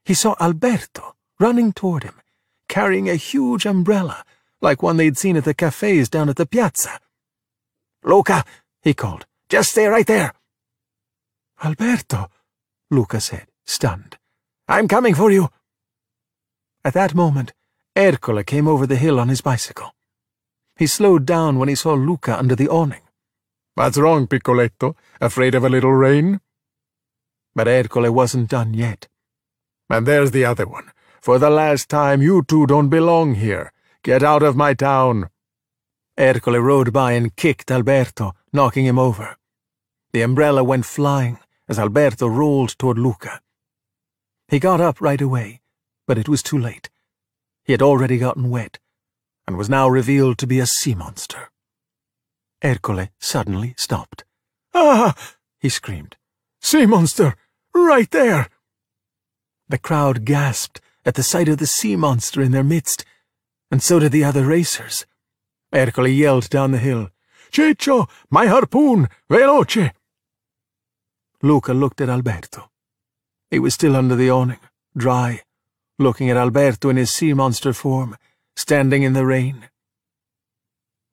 he 0.09 0.15
saw 0.15 0.35
Alberto 0.39 1.15
running 1.39 1.71
toward 1.71 2.03
him, 2.03 2.15
carrying 2.67 3.07
a 3.07 3.15
huge 3.15 3.67
umbrella, 3.67 4.25
like 4.59 4.81
one 4.81 4.97
they'd 4.97 5.19
seen 5.19 5.37
at 5.37 5.43
the 5.43 5.53
cafes 5.53 6.09
down 6.09 6.29
at 6.29 6.35
the 6.35 6.47
piazza. 6.47 6.99
Luca, 8.03 8.43
he 8.81 8.95
called, 8.95 9.27
just 9.49 9.69
stay 9.69 9.85
right 9.85 10.07
there. 10.07 10.33
Alberto, 11.63 12.31
Luca 12.89 13.21
said, 13.21 13.45
stunned. 13.67 14.17
I'm 14.67 14.87
coming 14.87 15.13
for 15.13 15.29
you. 15.29 15.49
At 16.83 16.95
that 16.95 17.13
moment, 17.13 17.53
Ercole 17.95 18.43
came 18.43 18.67
over 18.67 18.87
the 18.87 18.95
hill 18.95 19.19
on 19.19 19.29
his 19.29 19.41
bicycle. 19.41 19.93
He 20.75 20.87
slowed 20.87 21.27
down 21.27 21.59
when 21.59 21.69
he 21.69 21.75
saw 21.75 21.93
Luca 21.93 22.35
under 22.35 22.55
the 22.55 22.69
awning. 22.69 23.01
What's 23.79 23.97
wrong, 23.97 24.27
Piccoletto? 24.27 24.97
Afraid 25.21 25.55
of 25.55 25.63
a 25.63 25.69
little 25.69 25.93
rain? 25.93 26.41
But 27.55 27.69
Ercole 27.69 28.09
wasn't 28.09 28.49
done 28.49 28.73
yet. 28.73 29.07
And 29.89 30.05
there's 30.05 30.31
the 30.31 30.43
other 30.43 30.67
one. 30.67 30.91
For 31.21 31.39
the 31.39 31.49
last 31.49 31.87
time, 31.87 32.21
you 32.21 32.43
two 32.43 32.67
don't 32.67 32.89
belong 32.89 33.35
here. 33.35 33.71
Get 34.03 34.21
out 34.21 34.43
of 34.43 34.57
my 34.57 34.73
town. 34.73 35.29
Ercole 36.17 36.61
rode 36.61 36.91
by 36.91 37.13
and 37.13 37.33
kicked 37.37 37.71
Alberto, 37.71 38.33
knocking 38.51 38.85
him 38.85 38.99
over. 38.99 39.37
The 40.11 40.23
umbrella 40.23 40.61
went 40.61 40.83
flying 40.83 41.39
as 41.69 41.79
Alberto 41.79 42.27
rolled 42.27 42.77
toward 42.77 42.99
Luca. 42.99 43.39
He 44.49 44.59
got 44.59 44.81
up 44.81 44.99
right 44.99 45.21
away, 45.21 45.61
but 46.05 46.17
it 46.17 46.27
was 46.27 46.43
too 46.43 46.57
late. 46.57 46.89
He 47.63 47.71
had 47.71 47.81
already 47.81 48.17
gotten 48.17 48.49
wet, 48.49 48.77
and 49.47 49.55
was 49.55 49.69
now 49.69 49.87
revealed 49.87 50.37
to 50.39 50.47
be 50.47 50.59
a 50.59 50.65
sea 50.65 50.95
monster. 50.95 51.49
Ercole 52.63 53.09
suddenly 53.19 53.73
stopped. 53.77 54.23
Ah! 54.73 55.15
he 55.59 55.69
screamed. 55.69 56.15
Sea 56.61 56.85
monster! 56.85 57.35
Right 57.73 58.09
there! 58.11 58.49
The 59.67 59.77
crowd 59.77 60.25
gasped 60.25 60.81
at 61.05 61.15
the 61.15 61.23
sight 61.23 61.47
of 61.47 61.57
the 61.57 61.67
sea 61.67 61.95
monster 61.95 62.41
in 62.41 62.51
their 62.51 62.63
midst, 62.63 63.05
and 63.71 63.81
so 63.81 63.99
did 63.99 64.11
the 64.11 64.23
other 64.23 64.45
racers. 64.45 65.05
Ercole 65.73 66.07
yelled 66.07 66.49
down 66.49 66.71
the 66.71 66.77
hill, 66.79 67.09
Ciccio, 67.51 68.07
my 68.29 68.47
harpoon, 68.47 69.07
veloce! 69.29 69.91
Luca 71.41 71.73
looked 71.73 72.01
at 72.01 72.09
Alberto. 72.09 72.69
He 73.49 73.59
was 73.59 73.73
still 73.73 73.95
under 73.95 74.15
the 74.15 74.29
awning, 74.29 74.59
dry, 74.95 75.41
looking 75.97 76.29
at 76.29 76.37
Alberto 76.37 76.89
in 76.89 76.97
his 76.97 77.11
sea 77.11 77.33
monster 77.33 77.73
form, 77.73 78.17
standing 78.55 79.03
in 79.03 79.13
the 79.13 79.25
rain. 79.25 79.69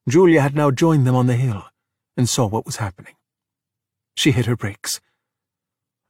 Giulia 0.07 0.41
had 0.41 0.55
now 0.55 0.71
joined 0.71 1.05
them 1.05 1.15
on 1.15 1.27
the 1.27 1.35
hill, 1.35 1.65
and 2.15 2.29
saw 2.29 2.47
what 2.47 2.65
was 2.65 2.77
happening. 2.77 3.15
She 4.15 4.31
hit 4.31 4.45
her 4.45 4.55
brakes. 4.55 5.01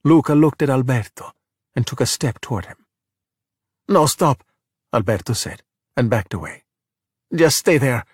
Luca 0.03 0.33
looked 0.33 0.61
at 0.61 0.69
Alberto, 0.69 1.31
and 1.75 1.85
took 1.85 1.99
a 1.99 2.05
step 2.05 2.39
toward 2.39 2.65
him. 2.65 2.77
No, 3.87 4.05
stop, 4.05 4.43
Alberto 4.93 5.33
said, 5.33 5.63
and 5.95 6.09
backed 6.09 6.33
away. 6.33 6.63
Just 7.33 7.57
stay 7.57 7.77
there. 7.77 8.05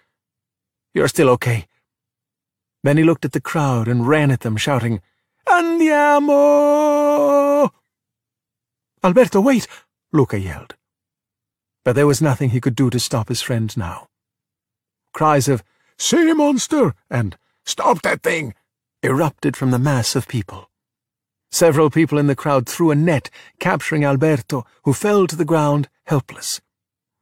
You're 0.94 1.08
still 1.08 1.30
okay. 1.32 1.68
Then 2.84 2.98
he 2.98 3.04
looked 3.04 3.26
at 3.26 3.32
the 3.32 3.42
crowd 3.42 3.88
and 3.88 4.08
ran 4.08 4.32
at 4.32 4.42
them, 4.42 4.58
shouting, 4.58 5.02
Andiamo! 5.48 6.84
Alberto, 9.04 9.42
wait! 9.42 9.68
Luca 10.12 10.40
yelled. 10.40 10.76
But 11.84 11.96
there 11.96 12.08
was 12.08 12.22
nothing 12.22 12.52
he 12.52 12.62
could 12.62 12.76
do 12.76 12.90
to 12.90 13.00
stop 13.00 13.30
his 13.30 13.42
friend 13.42 13.76
now. 13.76 14.08
Cries 15.14 15.48
of, 15.48 15.64
Sea 15.98 16.34
monster! 16.34 16.94
and 17.10 17.38
Stop 17.66 18.02
that 18.02 18.24
thing! 18.24 18.54
erupted 19.02 19.56
from 19.56 19.72
the 19.72 19.80
mass 19.80 20.16
of 20.16 20.28
people. 20.28 20.70
Several 21.52 21.90
people 21.90 22.18
in 22.18 22.28
the 22.28 22.36
crowd 22.36 22.68
threw 22.68 22.92
a 22.92 22.96
net, 22.96 23.30
capturing 23.60 24.04
Alberto, 24.04 24.66
who 24.84 24.94
fell 24.94 25.28
to 25.28 25.36
the 25.36 25.46
ground, 25.46 25.90
helpless. 26.06 26.62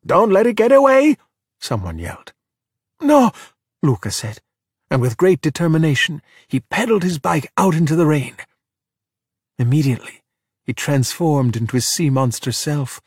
Don't 0.05 0.31
let 0.31 0.47
it 0.47 0.55
get 0.55 0.71
away! 0.71 1.17
someone 1.59 1.99
yelled. 1.99 2.33
No, 3.01 3.31
Luca 3.83 4.09
said, 4.09 4.39
and 4.89 5.01
with 5.01 5.17
great 5.17 5.41
determination 5.41 6.21
he 6.47 6.59
pedaled 6.59 7.03
his 7.03 7.19
bike 7.19 7.51
out 7.57 7.75
into 7.75 7.95
the 7.95 8.05
rain. 8.05 8.35
Immediately, 9.59 10.23
he 10.63 10.73
transformed 10.73 11.55
into 11.55 11.77
his 11.77 11.85
sea 11.85 12.09
monster 12.09 12.51
self. 12.51 13.01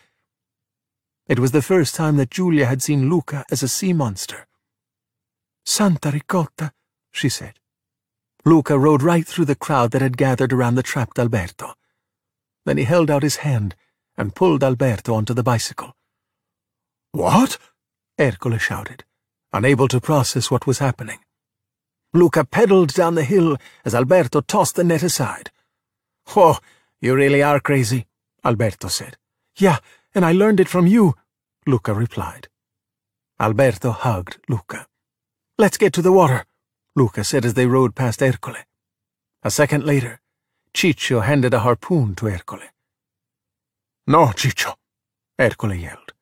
It 1.27 1.39
was 1.39 1.53
the 1.53 1.63
first 1.63 1.95
time 1.95 2.17
that 2.17 2.31
Giulia 2.31 2.67
had 2.67 2.83
seen 2.83 3.09
Luca 3.09 3.45
as 3.51 3.63
a 3.63 3.69
sea 3.69 3.93
monster. 3.93 4.47
Santa 5.65 6.11
Ricotta, 6.11 6.73
she 7.11 7.29
said. 7.29 7.59
Luca 8.45 8.79
rode 8.79 9.03
right 9.03 9.27
through 9.27 9.47
the 9.47 9.55
crowd 9.55 9.91
that 9.93 10.03
had 10.03 10.19
gathered 10.19 10.53
around 10.53 10.75
the 10.75 10.83
trapped 10.83 11.19
Alberto. 11.19 11.75
Then 12.67 12.77
he 12.77 12.85
held 12.85 13.11
out 13.11 13.23
his 13.23 13.37
hand 13.37 13.75
and 14.17 14.35
pulled 14.35 14.63
Alberto 14.63 15.15
onto 15.15 15.35
the 15.35 15.43
bicycle. 15.43 15.97
What? 17.13 17.59
Ercole 18.19 18.59
shouted, 18.59 19.05
unable 19.53 19.89
to 19.89 20.01
process 20.01 20.51
what 20.51 20.67
was 20.67 20.79
happening. 20.79 21.21
Luca 22.13 22.45
pedaled 22.45 22.93
down 22.95 23.15
the 23.15 23.25
hill 23.25 23.57
as 23.85 23.95
Alberto 23.95 24.41
tossed 24.41 24.77
the 24.77 24.85
net 24.85 25.03
aside. 25.03 25.51
Oh, 26.37 26.59
you 27.01 27.15
really 27.15 27.43
are 27.43 27.59
crazy, 27.59 28.07
Alberto 28.45 28.89
said. 28.89 29.17
Yeah, 29.57 29.79
and 30.15 30.25
I 30.25 30.33
learned 30.33 30.61
it 30.61 30.69
from 30.69 30.87
you, 30.87 31.15
Luca 31.67 31.93
replied. 31.93 32.49
Alberto 33.41 33.91
hugged 33.91 34.39
Luca. 34.49 34.87
Let's 35.57 35.79
get 35.79 35.93
to 35.93 36.03
the 36.03 36.11
water. 36.11 36.45
Luca 36.97 37.23
said 37.23 37.45
as 37.45 37.55
they 37.55 37.67
rode 37.67 37.95
past 37.95 38.21
Ercole. 38.21 38.65
A 39.45 39.51
second 39.53 39.85
later, 39.85 40.21
Ciccio 40.75 41.23
handed 41.23 41.55
a 41.55 41.61
harpoon 41.61 42.17
to 42.17 42.27
Ercole. 42.27 42.71
No, 44.05 44.27
Ciccio, 44.37 44.75
Ercole 45.39 45.81
yelled, 45.81 46.13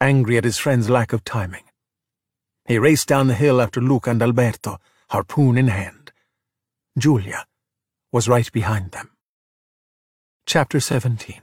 angry 0.00 0.36
at 0.36 0.42
his 0.42 0.58
friend's 0.58 0.90
lack 0.90 1.12
of 1.12 1.22
timing. 1.22 1.62
He 2.66 2.76
raced 2.76 3.06
down 3.06 3.28
the 3.28 3.34
hill 3.34 3.60
after 3.60 3.80
Luca 3.80 4.10
and 4.10 4.20
Alberto, 4.20 4.80
harpoon 5.10 5.56
in 5.56 5.68
hand. 5.68 6.10
Giulia 6.98 7.46
was 8.10 8.28
right 8.28 8.50
behind 8.50 8.90
them. 8.90 9.10
Chapter 10.44 10.80
17 10.80 11.40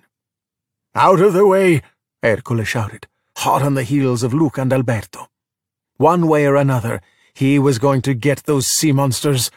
Out 0.93 1.22
of 1.22 1.32
the 1.32 1.48
way, 1.48 1.84
Ercole 2.22 2.66
shouted, 2.66 3.08
hot 3.38 3.61
on 3.61 3.76
the 3.76 3.84
heels 3.84 4.24
of 4.24 4.34
Luca 4.34 4.61
and 4.61 4.74
Alberto. 4.74 5.27
One 5.95 6.27
way 6.27 6.45
or 6.45 6.58
another, 6.58 7.01
he 7.40 7.58
was 7.58 7.80
going 7.80 8.01
to 8.01 8.14
get 8.14 8.43
those 8.43 8.68
sea 8.68 8.92
monsters. 8.92 9.50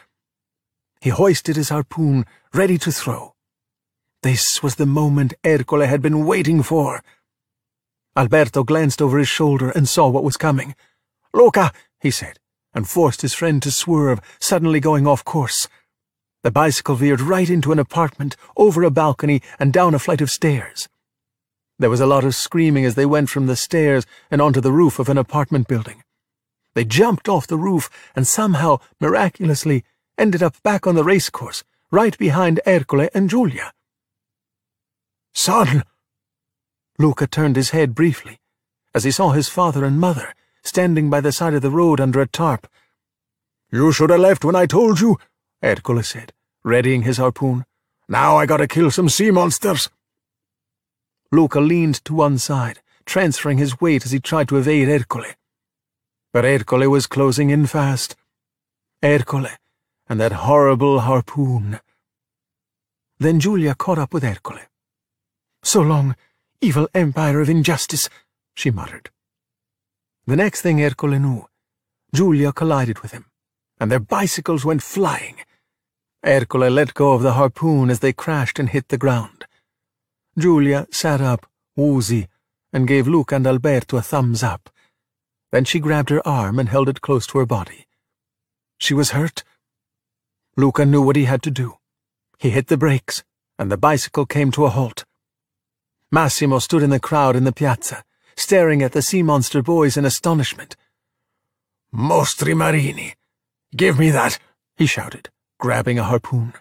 He 1.01 1.09
hoisted 1.09 1.57
his 1.57 1.67
harpoon, 1.67 2.25
ready 2.53 2.77
to 2.77 2.93
throw. 2.93 3.33
This 4.21 4.63
was 4.63 4.75
the 4.75 4.85
moment 4.85 5.33
Ercole 5.43 5.85
had 5.85 6.01
been 6.01 6.25
waiting 6.25 6.63
for. 6.63 7.03
Alberto 8.15 8.63
glanced 8.63 9.01
over 9.01 9.17
his 9.19 9.27
shoulder 9.27 9.69
and 9.69 9.89
saw 9.89 10.07
what 10.07 10.23
was 10.23 10.37
coming. 10.37 10.75
Luca, 11.33 11.73
he 11.99 12.09
said, 12.09 12.39
and 12.73 12.87
forced 12.87 13.21
his 13.21 13.33
friend 13.33 13.61
to 13.61 13.69
swerve, 13.69 14.21
suddenly 14.39 14.79
going 14.79 15.05
off 15.05 15.25
course. 15.25 15.67
The 16.41 16.51
bicycle 16.51 16.95
veered 16.95 17.19
right 17.19 17.49
into 17.49 17.73
an 17.73 17.79
apartment, 17.79 18.37
over 18.55 18.83
a 18.83 18.91
balcony, 18.91 19.41
and 19.59 19.73
down 19.73 19.93
a 19.93 19.99
flight 19.99 20.21
of 20.21 20.31
stairs. 20.31 20.87
There 21.79 21.89
was 21.89 21.99
a 21.99 22.07
lot 22.07 22.23
of 22.23 22.33
screaming 22.33 22.85
as 22.85 22.95
they 22.95 23.05
went 23.05 23.29
from 23.29 23.47
the 23.47 23.57
stairs 23.57 24.05
and 24.31 24.41
onto 24.41 24.61
the 24.61 24.71
roof 24.71 24.99
of 24.99 25.09
an 25.09 25.17
apartment 25.17 25.67
building. 25.67 26.02
They 26.75 26.85
jumped 26.85 27.29
off 27.29 27.47
the 27.47 27.57
roof 27.57 27.89
and 28.15 28.27
somehow, 28.27 28.79
miraculously, 28.99 29.83
ended 30.17 30.41
up 30.41 30.61
back 30.63 30.87
on 30.87 30.95
the 30.95 31.03
racecourse, 31.03 31.63
right 31.91 32.17
behind 32.17 32.61
Ercole 32.65 33.09
and 33.13 33.29
Giulia. 33.29 33.73
Son! 35.33 35.83
Luca 36.99 37.27
turned 37.27 37.55
his 37.55 37.71
head 37.71 37.95
briefly, 37.95 38.39
as 38.93 39.03
he 39.03 39.11
saw 39.11 39.31
his 39.31 39.49
father 39.49 39.83
and 39.83 39.99
mother 39.99 40.33
standing 40.63 41.09
by 41.09 41.21
the 41.21 41.31
side 41.31 41.53
of 41.53 41.61
the 41.61 41.69
road 41.69 41.99
under 41.99 42.21
a 42.21 42.27
tarp. 42.27 42.67
You 43.71 43.91
should 43.91 44.09
have 44.09 44.19
left 44.19 44.45
when 44.45 44.55
I 44.55 44.65
told 44.65 44.99
you, 44.99 45.17
Ercole 45.61 46.03
said, 46.03 46.31
readying 46.63 47.03
his 47.03 47.17
harpoon. 47.17 47.65
Now 48.07 48.37
I 48.37 48.45
gotta 48.45 48.67
kill 48.67 48.91
some 48.91 49.09
sea 49.09 49.31
monsters. 49.31 49.89
Luca 51.31 51.59
leaned 51.59 52.03
to 52.05 52.13
one 52.13 52.37
side, 52.37 52.79
transferring 53.05 53.57
his 53.57 53.81
weight 53.81 54.05
as 54.05 54.11
he 54.11 54.19
tried 54.19 54.47
to 54.49 54.57
evade 54.57 54.87
Ercole. 54.87 55.33
But 56.33 56.45
Ercole 56.45 56.89
was 56.89 57.05
closing 57.05 57.51
in 57.51 57.67
fast. 57.67 58.15
Ercole, 59.03 59.51
and 60.09 60.19
that 60.19 60.31
horrible 60.31 61.01
harpoon. 61.01 61.79
Then 63.19 63.39
Giulia 63.39 63.75
caught 63.75 63.99
up 63.99 64.15
with 64.15 64.23
Ercole. 64.23 64.61
So 65.61 65.81
long, 65.81 66.15
evil 66.59 66.89
empire 66.95 67.39
of 67.39 67.49
injustice, 67.49 68.09
she 68.55 68.71
muttered. 68.71 69.11
The 70.25 70.35
next 70.35 70.61
thing 70.61 70.79
Ercole 70.79 71.19
knew, 71.19 71.47
Giulia 72.15 72.51
collided 72.51 72.99
with 72.99 73.11
him, 73.11 73.25
and 73.79 73.91
their 73.91 73.99
bicycles 73.99 74.65
went 74.65 74.81
flying. 74.81 75.35
Ercole 76.25 76.71
let 76.71 76.95
go 76.95 77.13
of 77.13 77.21
the 77.21 77.33
harpoon 77.33 77.91
as 77.91 77.99
they 77.99 78.11
crashed 78.11 78.57
and 78.57 78.69
hit 78.69 78.87
the 78.87 78.97
ground. 78.97 79.45
Giulia 80.35 80.87
sat 80.89 81.21
up, 81.21 81.45
woozy, 81.75 82.27
and 82.71 82.87
gave 82.87 83.07
Luca 83.07 83.35
and 83.35 83.45
Alberto 83.45 83.97
a 83.97 84.01
thumbs 84.01 84.41
up. 84.41 84.71
Then 85.53 85.65
she 85.65 85.79
grabbed 85.79 86.09
her 86.09 86.27
arm 86.27 86.57
and 86.57 86.67
held 86.67 86.89
it 86.89 87.01
close 87.01 87.27
to 87.27 87.37
her 87.37 87.45
body. 87.45 87.85
She 88.79 88.95
was 88.95 89.11
hurt. 89.11 89.43
Luca 90.57 90.83
knew 90.83 91.03
what 91.03 91.15
he 91.15 91.25
had 91.25 91.43
to 91.43 91.51
do. 91.51 91.77
He 92.39 92.49
hit 92.49 92.69
the 92.69 92.75
brakes, 92.75 93.23
and 93.59 93.71
the 93.71 93.77
bicycle 93.77 94.25
came 94.25 94.49
to 94.53 94.65
a 94.65 94.71
halt. 94.71 95.05
Massimo 96.11 96.57
stood 96.57 96.81
in 96.81 96.89
the 96.89 96.99
crowd 96.99 97.35
in 97.35 97.43
the 97.43 97.51
piazza, 97.51 98.03
staring 98.35 98.81
at 98.81 98.93
the 98.93 99.03
sea 99.03 99.21
monster 99.21 99.61
boys 99.61 99.95
in 99.95 100.05
astonishment. 100.05 100.75
Mostri 101.93 102.57
marini! 102.57 103.13
Give 103.75 103.99
me 103.99 104.09
that! 104.09 104.39
he 104.75 104.87
shouted, 104.87 105.29
grabbing 105.59 105.99
a 105.99 106.03
harpoon. 106.03 106.53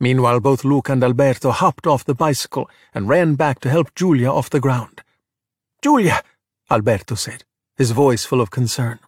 Meanwhile, 0.00 0.40
both 0.40 0.64
Luca 0.64 0.90
and 0.90 1.04
Alberto 1.04 1.52
hopped 1.52 1.86
off 1.86 2.04
the 2.04 2.16
bicycle 2.16 2.68
and 2.92 3.08
ran 3.08 3.36
back 3.36 3.60
to 3.60 3.70
help 3.70 3.94
Giulia 3.94 4.32
off 4.32 4.50
the 4.50 4.58
ground. 4.58 5.02
Giulia, 5.80 6.24
Alberto 6.68 7.14
said 7.14 7.44
his 7.76 7.90
voice 7.90 8.24
full 8.24 8.40
of 8.40 8.50
concern. 8.50 8.98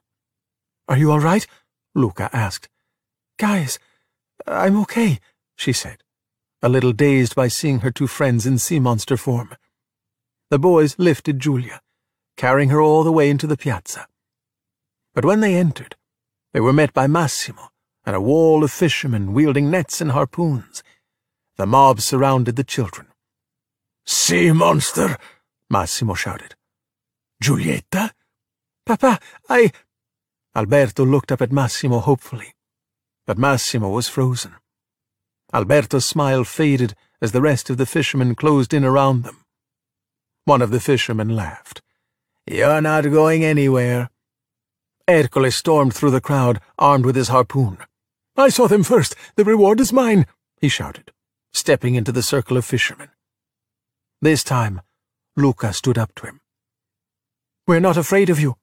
Are 0.88 0.96
you 0.96 1.10
all 1.10 1.20
right? 1.20 1.46
Luca 1.94 2.30
asked. 2.32 2.68
Guys, 3.38 3.78
I'm 4.46 4.80
okay, 4.82 5.20
she 5.56 5.72
said, 5.72 5.98
a 6.62 6.68
little 6.68 6.92
dazed 6.92 7.34
by 7.34 7.48
seeing 7.48 7.80
her 7.80 7.90
two 7.90 8.06
friends 8.06 8.46
in 8.46 8.58
sea 8.58 8.78
monster 8.78 9.16
form. 9.16 9.54
The 10.50 10.58
boys 10.58 10.98
lifted 10.98 11.40
Giulia, 11.40 11.80
carrying 12.36 12.70
her 12.70 12.80
all 12.80 13.04
the 13.04 13.12
way 13.12 13.30
into 13.30 13.46
the 13.46 13.56
piazza. 13.56 14.06
But 15.14 15.24
when 15.24 15.40
they 15.40 15.54
entered, 15.54 15.96
they 16.52 16.60
were 16.60 16.72
met 16.72 16.92
by 16.92 17.06
Massimo 17.06 17.70
and 18.06 18.16
a 18.16 18.20
wall 18.20 18.64
of 18.64 18.72
fishermen 18.72 19.34
wielding 19.34 19.70
nets 19.70 20.00
and 20.00 20.12
harpoons. 20.12 20.82
The 21.56 21.66
mob 21.66 22.00
surrounded 22.00 22.56
the 22.56 22.64
children. 22.64 23.08
Sea 24.06 24.52
monster! 24.52 25.18
Massimo 25.68 26.14
shouted. 26.14 26.54
Giulietta? 27.42 28.12
Papa, 28.88 29.20
I... 29.50 29.70
Alberto 30.56 31.04
looked 31.04 31.30
up 31.30 31.42
at 31.42 31.52
Massimo 31.52 31.98
hopefully, 31.98 32.54
but 33.26 33.36
Massimo 33.36 33.90
was 33.90 34.08
frozen. 34.08 34.54
Alberto's 35.52 36.06
smile 36.06 36.42
faded 36.42 36.94
as 37.20 37.32
the 37.32 37.42
rest 37.42 37.68
of 37.68 37.76
the 37.76 37.84
fishermen 37.84 38.34
closed 38.34 38.72
in 38.72 38.86
around 38.86 39.24
them. 39.24 39.44
One 40.46 40.62
of 40.62 40.70
the 40.70 40.80
fishermen 40.80 41.36
laughed. 41.36 41.82
You're 42.46 42.80
not 42.80 43.02
going 43.02 43.44
anywhere. 43.44 44.08
Ercole 45.06 45.50
stormed 45.50 45.92
through 45.92 46.12
the 46.12 46.22
crowd, 46.22 46.58
armed 46.78 47.04
with 47.04 47.14
his 47.14 47.28
harpoon. 47.28 47.76
I 48.38 48.48
saw 48.48 48.68
them 48.68 48.84
first. 48.84 49.14
The 49.36 49.44
reward 49.44 49.80
is 49.80 49.92
mine, 49.92 50.24
he 50.62 50.70
shouted, 50.70 51.12
stepping 51.52 51.94
into 51.94 52.10
the 52.10 52.22
circle 52.22 52.56
of 52.56 52.64
fishermen. 52.64 53.10
This 54.22 54.42
time, 54.42 54.80
Luca 55.36 55.74
stood 55.74 55.98
up 55.98 56.14
to 56.14 56.26
him. 56.26 56.40
We're 57.66 57.80
not 57.80 57.98
afraid 57.98 58.30
of 58.30 58.40
you, 58.40 58.56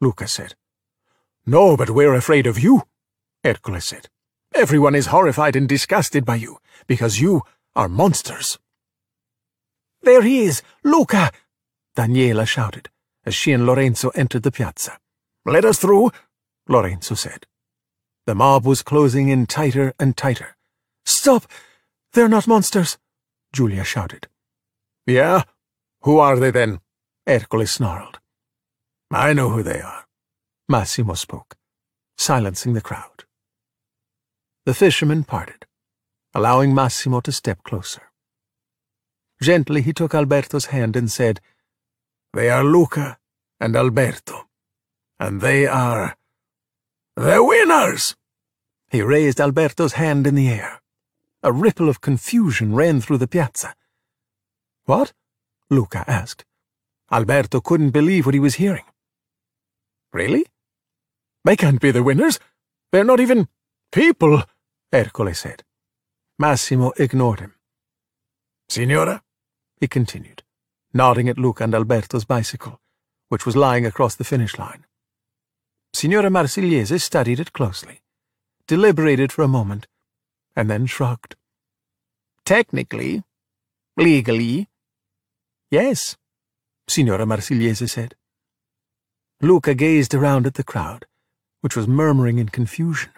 Luca 0.00 0.26
said. 0.28 0.54
No, 1.46 1.76
but 1.76 1.90
we're 1.90 2.14
afraid 2.14 2.46
of 2.46 2.58
you, 2.58 2.82
Ercole 3.44 3.80
said. 3.80 4.08
Everyone 4.54 4.94
is 4.94 5.06
horrified 5.06 5.56
and 5.56 5.68
disgusted 5.68 6.24
by 6.24 6.36
you, 6.36 6.58
because 6.86 7.20
you 7.20 7.42
are 7.74 7.88
monsters. 7.88 8.58
There 10.02 10.22
he 10.22 10.44
is, 10.44 10.62
Luca! 10.82 11.32
Daniela 11.96 12.46
shouted, 12.46 12.88
as 13.24 13.34
she 13.34 13.52
and 13.52 13.66
Lorenzo 13.66 14.10
entered 14.10 14.42
the 14.42 14.52
piazza. 14.52 14.98
Let 15.44 15.64
us 15.64 15.78
through, 15.78 16.12
Lorenzo 16.68 17.14
said. 17.14 17.46
The 18.26 18.34
mob 18.34 18.64
was 18.64 18.82
closing 18.82 19.28
in 19.28 19.46
tighter 19.46 19.92
and 19.98 20.16
tighter. 20.16 20.56
Stop! 21.04 21.46
They're 22.12 22.28
not 22.28 22.46
monsters, 22.46 22.96
Giulia 23.52 23.84
shouted. 23.84 24.28
Yeah? 25.06 25.42
Who 26.02 26.18
are 26.18 26.38
they 26.38 26.50
then? 26.50 26.80
Ercole 27.26 27.66
snarled. 27.66 28.18
I 29.14 29.32
know 29.32 29.50
who 29.50 29.62
they 29.62 29.80
are. 29.80 30.06
Massimo 30.68 31.14
spoke, 31.14 31.54
silencing 32.18 32.72
the 32.72 32.80
crowd. 32.80 33.22
The 34.66 34.74
fishermen 34.74 35.22
parted, 35.22 35.66
allowing 36.34 36.74
Massimo 36.74 37.20
to 37.20 37.30
step 37.30 37.62
closer. 37.62 38.10
Gently 39.40 39.82
he 39.82 39.92
took 39.92 40.16
Alberto's 40.16 40.66
hand 40.66 40.96
and 40.96 41.12
said, 41.12 41.40
They 42.32 42.50
are 42.50 42.64
Luca 42.64 43.18
and 43.60 43.76
Alberto, 43.76 44.48
and 45.20 45.40
they 45.40 45.64
are 45.68 46.16
the 47.14 47.40
winners! 47.44 48.16
He 48.90 49.00
raised 49.00 49.40
Alberto's 49.40 49.92
hand 49.92 50.26
in 50.26 50.34
the 50.34 50.48
air. 50.48 50.80
A 51.44 51.52
ripple 51.52 51.88
of 51.88 52.00
confusion 52.00 52.74
ran 52.74 53.00
through 53.00 53.18
the 53.18 53.28
piazza. 53.28 53.76
What? 54.86 55.12
Luca 55.70 56.02
asked. 56.08 56.44
Alberto 57.12 57.60
couldn't 57.60 57.90
believe 57.90 58.26
what 58.26 58.34
he 58.34 58.40
was 58.40 58.56
hearing. 58.56 58.82
Really? 60.14 60.46
They 61.44 61.56
can't 61.56 61.80
be 61.80 61.90
the 61.90 62.04
winners. 62.04 62.38
They're 62.92 63.02
not 63.02 63.18
even 63.18 63.48
people, 63.90 64.44
Ercole 64.92 65.34
said. 65.34 65.64
Massimo 66.38 66.92
ignored 66.96 67.40
him. 67.40 67.54
Signora, 68.68 69.22
he 69.80 69.88
continued, 69.88 70.44
nodding 70.92 71.28
at 71.28 71.36
Luca 71.36 71.64
and 71.64 71.74
Alberto's 71.74 72.24
bicycle, 72.24 72.80
which 73.28 73.44
was 73.44 73.56
lying 73.56 73.84
across 73.84 74.14
the 74.14 74.22
finish 74.22 74.56
line. 74.56 74.86
Signora 75.92 76.30
Marsigliese 76.30 77.00
studied 77.00 77.40
it 77.40 77.52
closely, 77.52 78.00
deliberated 78.68 79.32
for 79.32 79.42
a 79.42 79.48
moment, 79.48 79.88
and 80.54 80.70
then 80.70 80.86
shrugged. 80.86 81.34
Technically, 82.44 83.24
legally, 83.96 84.68
yes, 85.72 86.16
Signora 86.86 87.26
Marsigliese 87.26 87.90
said. 87.90 88.14
Luca 89.44 89.74
gazed 89.74 90.14
around 90.14 90.46
at 90.46 90.54
the 90.54 90.64
crowd, 90.64 91.06
which 91.60 91.76
was 91.76 91.86
murmuring 91.86 92.38
in 92.38 92.48
confusion. 92.48 93.10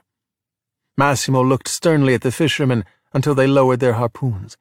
Massimo 0.99 1.43
looked 1.43 1.69
sternly 1.69 2.15
at 2.15 2.23
the 2.23 2.33
fishermen 2.33 2.85
until 3.13 3.35
they 3.35 3.47
lowered 3.47 3.79
their 3.79 3.93
harpoons. 3.93 4.57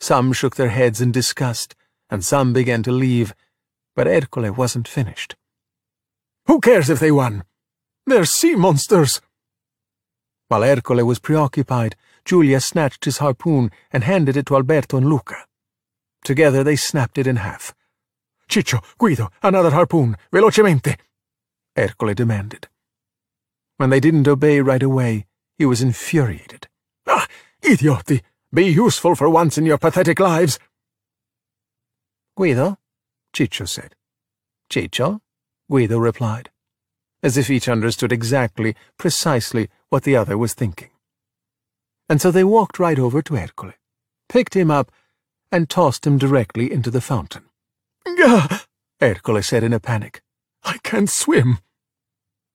Some 0.00 0.32
shook 0.32 0.56
their 0.56 0.70
heads 0.70 1.00
in 1.00 1.12
disgust, 1.12 1.76
and 2.10 2.24
some 2.24 2.52
began 2.52 2.82
to 2.82 2.90
leave, 2.90 3.34
but 3.94 4.08
Ercole 4.08 4.50
wasn't 4.50 4.88
finished. 4.88 5.36
Who 6.46 6.60
cares 6.60 6.90
if 6.90 6.98
they 6.98 7.12
won? 7.12 7.44
They're 8.06 8.24
sea 8.24 8.56
monsters. 8.56 9.20
While 10.48 10.64
Ercole 10.64 11.04
was 11.06 11.20
preoccupied, 11.20 11.94
Giulia 12.24 12.60
snatched 12.60 13.04
his 13.04 13.18
harpoon 13.18 13.70
and 13.92 14.02
handed 14.02 14.36
it 14.36 14.46
to 14.46 14.56
Alberto 14.56 14.96
and 14.96 15.08
Luca. 15.08 15.46
Together 16.24 16.64
they 16.64 16.74
snapped 16.74 17.16
it 17.16 17.28
in 17.28 17.36
half. 17.36 17.74
Ciccio, 18.50 18.82
Guido, 18.98 19.30
another 19.42 19.70
harpoon, 19.70 20.16
velocemente, 20.32 20.96
Ercole 21.78 22.14
demanded. 22.14 22.68
When 23.76 23.90
they 23.90 24.00
didn't 24.00 24.26
obey 24.26 24.60
right 24.60 24.82
away, 24.82 25.26
he 25.56 25.64
was 25.64 25.80
infuriated. 25.80 26.66
Ah, 27.06 27.26
idioti! 27.62 28.22
Be 28.52 28.66
useful 28.66 29.14
for 29.14 29.30
once 29.30 29.56
in 29.56 29.64
your 29.64 29.78
pathetic 29.78 30.18
lives. 30.18 30.58
Guido, 32.36 32.78
Ciccio 33.32 33.68
said. 33.68 33.94
Ciccio, 34.68 35.20
Guido 35.70 35.98
replied, 35.98 36.50
as 37.22 37.36
if 37.36 37.50
each 37.50 37.68
understood 37.68 38.10
exactly, 38.10 38.74
precisely 38.98 39.68
what 39.90 40.02
the 40.02 40.16
other 40.16 40.36
was 40.36 40.54
thinking. 40.54 40.90
And 42.08 42.20
so 42.20 42.32
they 42.32 42.42
walked 42.42 42.80
right 42.80 42.98
over 42.98 43.22
to 43.22 43.36
Ercole, 43.36 43.74
picked 44.28 44.54
him 44.54 44.72
up, 44.72 44.90
and 45.52 45.70
tossed 45.70 46.04
him 46.04 46.18
directly 46.18 46.72
into 46.72 46.90
the 46.90 47.00
fountain. 47.00 47.44
Gah! 48.04 48.60
Ercole 49.00 49.42
said 49.42 49.62
in 49.62 49.72
a 49.72 49.80
panic. 49.80 50.22
I 50.62 50.78
can't 50.82 51.08
swim. 51.08 51.58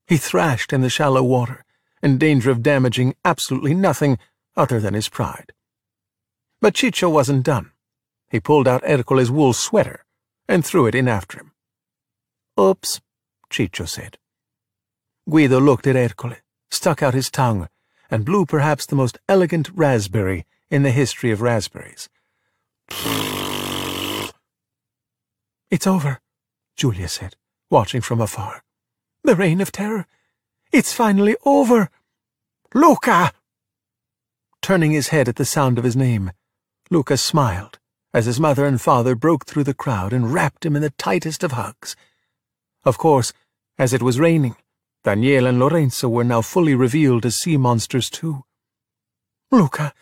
He 0.07 0.17
thrashed 0.17 0.71
in 0.71 0.81
the 0.81 0.89
shallow 0.89 1.23
water, 1.23 1.65
in 2.01 2.17
danger 2.17 2.51
of 2.51 2.61
damaging 2.61 3.15
absolutely 3.25 3.73
nothing 3.73 4.19
other 4.55 4.79
than 4.79 4.93
his 4.93 5.09
pride. 5.09 5.51
But 6.61 6.75
Ciccio 6.75 7.09
wasn't 7.11 7.43
done. 7.43 7.71
He 8.29 8.39
pulled 8.39 8.67
out 8.67 8.83
Ercole's 8.83 9.31
wool 9.31 9.53
sweater 9.53 10.05
and 10.47 10.63
threw 10.63 10.85
it 10.85 10.95
in 10.95 11.07
after 11.07 11.39
him. 11.39 11.51
Oops, 12.59 13.01
Ciccio 13.49 13.87
said. 13.87 14.17
Guido 15.29 15.59
looked 15.59 15.87
at 15.87 15.95
Ercole, 15.95 16.37
stuck 16.69 17.01
out 17.01 17.13
his 17.13 17.31
tongue, 17.31 17.67
and 18.11 18.25
blew 18.25 18.45
perhaps 18.45 18.85
the 18.85 18.95
most 18.95 19.17
elegant 19.27 19.69
raspberry 19.73 20.45
in 20.69 20.83
the 20.83 20.91
history 20.91 21.31
of 21.31 21.41
raspberries. 21.41 22.09
It's 25.71 25.87
over, 25.87 26.19
Giulia 26.75 27.07
said, 27.07 27.35
watching 27.69 28.01
from 28.01 28.21
afar. 28.21 28.63
The 29.23 29.35
reign 29.35 29.61
of 29.61 29.71
terror. 29.71 30.05
It's 30.71 30.93
finally 30.93 31.35
over. 31.45 31.89
Luca! 32.73 33.31
Turning 34.61 34.91
his 34.91 35.09
head 35.09 35.27
at 35.27 35.37
the 35.37 35.45
sound 35.45 35.77
of 35.77 35.83
his 35.83 35.95
name, 35.95 36.31
Luca 36.89 37.17
smiled 37.17 37.79
as 38.15 38.25
his 38.25 38.39
mother 38.39 38.65
and 38.65 38.79
father 38.79 39.13
broke 39.13 39.45
through 39.45 39.65
the 39.65 39.73
crowd 39.73 40.13
and 40.13 40.33
wrapped 40.33 40.65
him 40.65 40.73
in 40.73 40.81
the 40.81 40.89
tightest 40.91 41.43
of 41.43 41.51
hugs. 41.51 41.97
Of 42.85 42.97
course, 42.97 43.33
as 43.77 43.91
it 43.91 44.01
was 44.01 44.21
raining, 44.21 44.55
Daniela 45.03 45.49
and 45.49 45.59
Lorenzo 45.59 46.07
were 46.07 46.23
now 46.23 46.41
fully 46.41 46.75
revealed 46.75 47.25
as 47.25 47.35
sea 47.35 47.57
monsters 47.57 48.09
too. 48.09 48.45
Luca, 49.51 49.93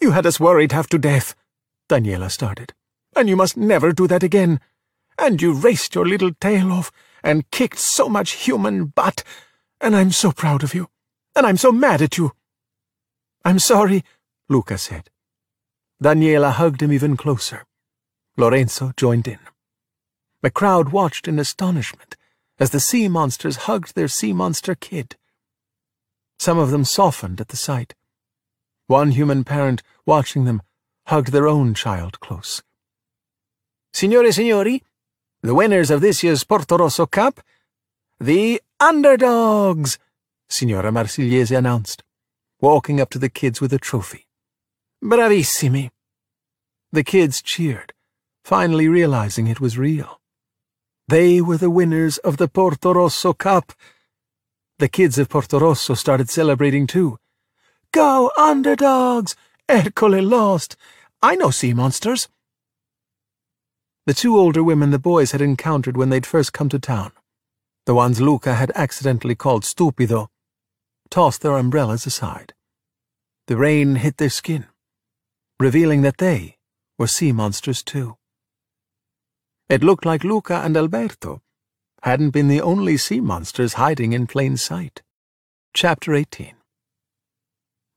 you 0.00 0.12
had 0.12 0.24
us 0.24 0.40
worried 0.40 0.72
half 0.72 0.88
to 0.88 0.98
death, 0.98 1.34
Daniela 1.90 2.30
started. 2.30 2.72
And 3.14 3.28
you 3.28 3.36
must 3.36 3.58
never 3.58 3.92
do 3.92 4.06
that 4.06 4.22
again. 4.22 4.58
And 5.22 5.40
you 5.40 5.52
raced 5.52 5.94
your 5.94 6.04
little 6.04 6.32
tail 6.34 6.72
off 6.72 6.90
and 7.22 7.48
kicked 7.52 7.78
so 7.78 8.08
much 8.08 8.32
human 8.32 8.86
butt, 8.86 9.22
and 9.80 9.94
I'm 9.94 10.10
so 10.10 10.32
proud 10.32 10.64
of 10.64 10.74
you. 10.74 10.88
And 11.36 11.46
I'm 11.46 11.56
so 11.56 11.70
mad 11.70 12.02
at 12.02 12.18
you. 12.18 12.32
I'm 13.44 13.60
sorry, 13.60 14.02
Luca 14.48 14.78
said. 14.78 15.10
Daniela 16.02 16.50
hugged 16.50 16.82
him 16.82 16.92
even 16.92 17.16
closer. 17.16 17.64
Lorenzo 18.36 18.92
joined 18.96 19.28
in. 19.28 19.38
The 20.42 20.50
crowd 20.50 20.88
watched 20.88 21.28
in 21.28 21.38
astonishment 21.38 22.16
as 22.58 22.70
the 22.70 22.80
sea 22.80 23.06
monsters 23.06 23.68
hugged 23.68 23.94
their 23.94 24.08
sea 24.08 24.32
monster 24.32 24.74
kid. 24.74 25.14
Some 26.40 26.58
of 26.58 26.72
them 26.72 26.84
softened 26.84 27.40
at 27.40 27.48
the 27.48 27.56
sight. 27.56 27.94
One 28.88 29.12
human 29.12 29.44
parent, 29.44 29.84
watching 30.04 30.46
them, 30.46 30.62
hugged 31.06 31.30
their 31.30 31.46
own 31.46 31.74
child 31.74 32.18
close. 32.18 32.60
Signore 33.92 34.32
signori, 34.32 34.82
the 35.42 35.54
winners 35.54 35.90
of 35.90 36.00
this 36.00 36.22
year's 36.22 36.44
Portorosso 36.44 37.10
Cup, 37.10 37.40
the 38.20 38.62
underdogs, 38.78 39.98
Signora 40.48 40.92
Marsigliese 40.92 41.56
announced, 41.56 42.04
walking 42.60 43.00
up 43.00 43.10
to 43.10 43.18
the 43.18 43.28
kids 43.28 43.60
with 43.60 43.72
a 43.72 43.78
trophy. 43.78 44.28
Bravissimi. 45.02 45.90
The 46.92 47.02
kids 47.02 47.42
cheered, 47.42 47.92
finally 48.44 48.86
realizing 48.86 49.48
it 49.48 49.60
was 49.60 49.76
real. 49.76 50.20
They 51.08 51.40
were 51.40 51.56
the 51.56 51.70
winners 51.70 52.18
of 52.18 52.36
the 52.36 52.48
Portorosso 52.48 53.36
Cup. 53.36 53.72
The 54.78 54.88
kids 54.88 55.18
of 55.18 55.28
Portorosso 55.28 55.96
started 55.96 56.30
celebrating 56.30 56.86
too. 56.86 57.18
Go, 57.90 58.30
underdogs! 58.38 59.34
Ercole 59.68 60.22
lost! 60.22 60.76
I 61.20 61.34
know 61.34 61.50
sea 61.50 61.74
monsters. 61.74 62.28
The 64.04 64.14
two 64.14 64.36
older 64.36 64.64
women 64.64 64.90
the 64.90 64.98
boys 64.98 65.30
had 65.30 65.40
encountered 65.40 65.96
when 65.96 66.10
they'd 66.10 66.26
first 66.26 66.52
come 66.52 66.68
to 66.70 66.78
town, 66.80 67.12
the 67.86 67.94
ones 67.94 68.20
Luca 68.20 68.54
had 68.54 68.72
accidentally 68.74 69.36
called 69.36 69.62
stupido, 69.62 70.28
tossed 71.08 71.42
their 71.42 71.56
umbrellas 71.56 72.04
aside. 72.04 72.52
The 73.46 73.56
rain 73.56 73.96
hit 73.96 74.16
their 74.16 74.30
skin, 74.30 74.66
revealing 75.60 76.02
that 76.02 76.18
they 76.18 76.58
were 76.98 77.06
sea 77.06 77.30
monsters 77.30 77.82
too. 77.82 78.16
It 79.68 79.84
looked 79.84 80.04
like 80.04 80.24
Luca 80.24 80.62
and 80.64 80.76
Alberto 80.76 81.40
hadn't 82.02 82.30
been 82.30 82.48
the 82.48 82.60
only 82.60 82.96
sea 82.96 83.20
monsters 83.20 83.74
hiding 83.74 84.12
in 84.12 84.26
plain 84.26 84.56
sight. 84.56 85.02
Chapter 85.74 86.14
18 86.14 86.54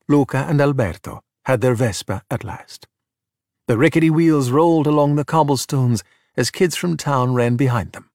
Luca 0.08 0.46
and 0.48 0.60
Alberto 0.60 1.22
had 1.46 1.60
their 1.60 1.74
Vespa 1.74 2.22
at 2.30 2.44
last. 2.44 2.86
The 3.68 3.76
rickety 3.76 4.10
wheels 4.10 4.50
rolled 4.50 4.86
along 4.86 5.16
the 5.16 5.24
cobblestones 5.24 6.04
as 6.36 6.50
kids 6.50 6.76
from 6.76 6.96
town 6.96 7.34
ran 7.34 7.56
behind 7.56 7.92
them. 7.92 8.10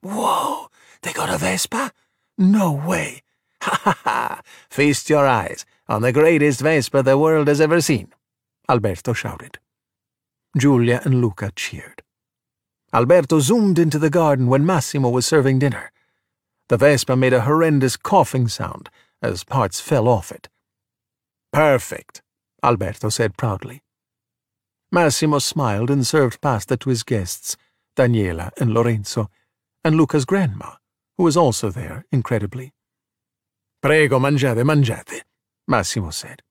Whoa, 0.00 0.68
they 1.02 1.12
got 1.12 1.28
a 1.28 1.36
Vespa? 1.36 1.92
No 2.38 2.72
way. 2.72 3.22
Ha 3.62 3.80
ha 3.84 3.98
ha! 4.04 4.42
Feast 4.70 5.10
your 5.10 5.26
eyes 5.26 5.66
on 5.88 6.02
the 6.02 6.12
greatest 6.12 6.60
Vespa 6.60 7.02
the 7.02 7.18
world 7.18 7.48
has 7.48 7.60
ever 7.60 7.80
seen, 7.80 8.12
Alberto 8.68 9.12
shouted. 9.12 9.58
Giulia 10.56 11.02
and 11.04 11.20
Luca 11.20 11.52
cheered. 11.54 12.02
Alberto 12.92 13.40
zoomed 13.40 13.78
into 13.78 13.98
the 13.98 14.10
garden 14.10 14.46
when 14.46 14.64
Massimo 14.64 15.10
was 15.10 15.26
serving 15.26 15.58
dinner. 15.58 15.90
The 16.68 16.78
Vespa 16.78 17.16
made 17.16 17.32
a 17.32 17.42
horrendous 17.42 17.96
coughing 17.96 18.48
sound 18.48 18.88
as 19.20 19.44
parts 19.44 19.80
fell 19.80 20.08
off 20.08 20.32
it. 20.32 20.48
Perfect, 21.52 22.22
Alberto 22.62 23.10
said 23.10 23.36
proudly. 23.36 23.83
Massimo 24.94 25.40
smiled 25.40 25.90
and 25.90 26.06
served 26.06 26.40
pasta 26.40 26.76
to 26.76 26.88
his 26.88 27.02
guests, 27.02 27.56
Daniela 27.96 28.52
and 28.60 28.72
Lorenzo, 28.72 29.28
and 29.82 29.96
Luca's 29.96 30.24
grandma, 30.24 30.76
who 31.16 31.24
was 31.24 31.36
also 31.36 31.68
there, 31.68 32.04
incredibly. 32.12 32.72
Prego, 33.82 34.20
mangiate, 34.20 34.64
mangiate, 34.64 35.24
Massimo 35.66 36.10
said. 36.10 36.42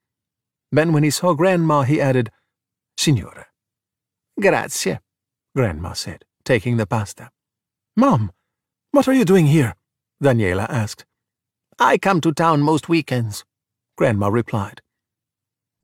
Then 0.73 0.91
when 0.91 1.03
he 1.03 1.09
saw 1.09 1.33
Grandma, 1.33 1.83
he 1.83 2.01
added, 2.01 2.31
Signora. 2.97 3.45
Grazie, 4.37 4.99
Grandma 5.55 5.93
said, 5.93 6.25
taking 6.43 6.75
the 6.75 6.85
pasta. 6.85 7.29
Mom, 7.95 8.33
what 8.91 9.07
are 9.07 9.13
you 9.13 9.23
doing 9.23 9.47
here? 9.47 9.73
Daniela 10.21 10.65
asked. 10.67 11.05
I 11.79 11.97
come 11.97 12.19
to 12.19 12.33
town 12.33 12.59
most 12.59 12.89
weekends, 12.89 13.45
Grandma 13.97 14.27
replied. 14.27 14.81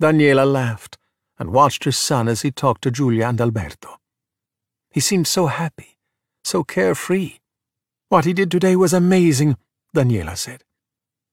Daniela 0.01 0.45
laughed 0.45 0.97
and 1.39 1.53
watched 1.53 1.85
her 1.85 1.91
son 1.91 2.27
as 2.27 2.41
he 2.41 2.51
talked 2.51 2.83
to 2.83 2.91
Giulia 2.91 3.29
and 3.29 3.39
Alberto. 3.39 3.97
He 4.91 4.99
seemed 4.99 5.27
so 5.27 5.47
happy, 5.47 5.97
so 6.43 6.63
carefree. 6.63 7.35
What 8.09 8.25
he 8.25 8.33
did 8.33 8.51
today 8.51 8.75
was 8.75 8.93
amazing, 8.93 9.57
Daniela 9.95 10.37
said. 10.37 10.63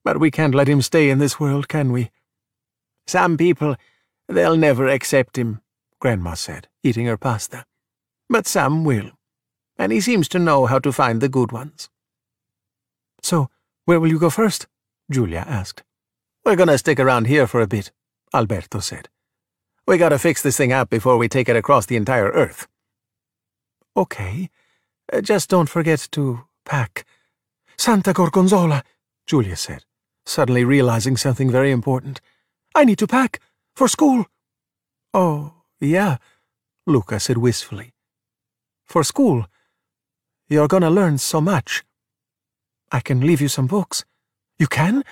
But 0.04 0.20
we 0.20 0.30
can't 0.30 0.54
let 0.54 0.68
him 0.68 0.82
stay 0.82 1.10
in 1.10 1.18
this 1.18 1.40
world, 1.40 1.68
can 1.68 1.90
we? 1.90 2.10
Some 3.06 3.36
people, 3.36 3.76
they'll 4.28 4.56
never 4.56 4.86
accept 4.86 5.36
him, 5.36 5.60
Grandma 6.00 6.34
said, 6.34 6.68
eating 6.82 7.06
her 7.06 7.16
pasta. 7.16 7.64
But 8.28 8.46
some 8.46 8.84
will, 8.84 9.10
and 9.78 9.92
he 9.92 10.00
seems 10.00 10.28
to 10.28 10.38
know 10.38 10.66
how 10.66 10.78
to 10.78 10.92
find 10.92 11.20
the 11.20 11.28
good 11.28 11.50
ones. 11.50 11.88
So, 13.22 13.50
where 13.84 13.98
will 13.98 14.08
you 14.08 14.18
go 14.18 14.30
first? 14.30 14.66
Giulia 15.10 15.44
asked. 15.46 15.82
We're 16.44 16.56
to 16.56 16.78
stick 16.78 17.00
around 17.00 17.26
here 17.26 17.46
for 17.46 17.60
a 17.60 17.66
bit, 17.66 17.90
Alberto 18.32 18.80
said. 18.80 19.08
We 19.86 19.98
gotta 19.98 20.18
fix 20.18 20.42
this 20.42 20.56
thing 20.56 20.72
up 20.72 20.90
before 20.90 21.16
we 21.16 21.28
take 21.28 21.48
it 21.48 21.54
across 21.54 21.86
the 21.86 21.94
entire 21.94 22.30
Earth. 22.30 22.66
Okay. 23.96 24.50
Uh, 25.12 25.20
just 25.20 25.48
don't 25.48 25.68
forget 25.68 26.08
to 26.10 26.40
pack. 26.64 27.06
Santa 27.78 28.12
Gorgonzola, 28.12 28.82
Giulia 29.26 29.54
said, 29.54 29.84
suddenly 30.24 30.64
realizing 30.64 31.16
something 31.16 31.50
very 31.50 31.70
important. 31.70 32.20
I 32.74 32.84
need 32.84 32.98
to 32.98 33.06
pack. 33.06 33.40
For 33.76 33.86
school. 33.86 34.26
Oh, 35.14 35.52
yeah, 35.80 36.16
Luca 36.84 37.20
said 37.20 37.38
wistfully. 37.38 37.92
For 38.84 39.04
school. 39.04 39.46
You're 40.48 40.68
gonna 40.68 40.90
learn 40.90 41.18
so 41.18 41.40
much. 41.40 41.84
I 42.90 42.98
can 42.98 43.20
leave 43.20 43.40
you 43.40 43.48
some 43.48 43.68
books. 43.68 44.04
You 44.58 44.66
can? 44.66 45.04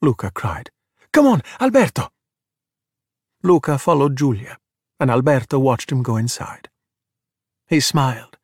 Luca 0.00 0.30
cried. 0.30 0.70
Come 1.12 1.26
on, 1.26 1.42
Alberto. 1.60 2.13
Luca 3.44 3.76
followed 3.76 4.16
Giulia, 4.16 4.56
and 4.98 5.10
Alberto 5.10 5.58
watched 5.58 5.92
him 5.92 6.02
go 6.02 6.16
inside. 6.16 6.70
He 7.68 7.78
smiled, 7.78 8.38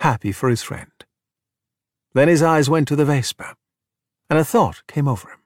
happy 0.00 0.32
for 0.32 0.48
his 0.48 0.60
friend. 0.60 0.90
Then 2.14 2.26
his 2.26 2.42
eyes 2.42 2.68
went 2.68 2.88
to 2.88 2.96
the 2.96 3.04
Vespa, 3.04 3.54
and 4.28 4.40
a 4.40 4.44
thought 4.44 4.82
came 4.88 5.06
over 5.06 5.28
him. 5.28 5.38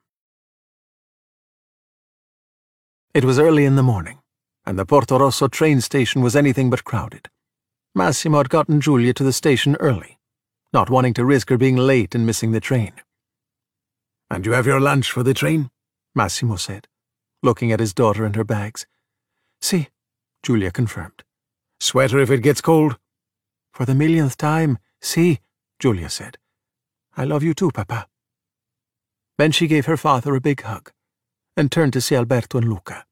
It 3.12 3.26
was 3.26 3.38
early 3.38 3.66
in 3.66 3.76
the 3.76 3.82
morning, 3.82 4.20
and 4.64 4.78
the 4.78 4.86
Portorosso 4.86 5.50
train 5.50 5.82
station 5.82 6.22
was 6.22 6.34
anything 6.34 6.70
but 6.70 6.84
crowded. 6.84 7.28
Massimo 7.94 8.38
had 8.38 8.48
gotten 8.48 8.80
Giulia 8.80 9.12
to 9.12 9.22
the 9.22 9.34
station 9.34 9.76
early, 9.80 10.18
not 10.72 10.88
wanting 10.88 11.12
to 11.14 11.26
risk 11.26 11.50
her 11.50 11.58
being 11.58 11.76
late 11.76 12.14
and 12.14 12.24
missing 12.24 12.52
the 12.52 12.60
train. 12.60 12.94
And 14.30 14.46
you 14.46 14.52
have 14.52 14.66
your 14.66 14.80
lunch 14.80 15.12
for 15.12 15.22
the 15.22 15.34
train? 15.34 15.70
Massimo 16.14 16.56
said, 16.56 16.88
looking 17.42 17.70
at 17.70 17.80
his 17.80 17.92
daughter 17.92 18.24
and 18.24 18.34
her 18.34 18.44
bags. 18.44 18.86
Si, 19.60 19.88
Giulia 20.42 20.70
confirmed. 20.70 21.24
Sweater 21.80 22.18
if 22.18 22.30
it 22.30 22.42
gets 22.42 22.60
cold? 22.60 22.98
For 23.72 23.84
the 23.84 23.94
millionth 23.94 24.36
time, 24.36 24.78
see, 25.00 25.40
Giulia 25.78 26.08
said. 26.08 26.38
I 27.16 27.24
love 27.24 27.42
you 27.42 27.54
too, 27.54 27.70
Papa. 27.70 28.06
Then 29.38 29.52
she 29.52 29.66
gave 29.66 29.86
her 29.86 29.96
father 29.96 30.34
a 30.34 30.40
big 30.40 30.62
hug 30.62 30.92
and 31.56 31.70
turned 31.70 31.92
to 31.92 32.00
see 32.00 32.16
Alberto 32.16 32.58
and 32.58 32.68
Luca. 32.68 33.04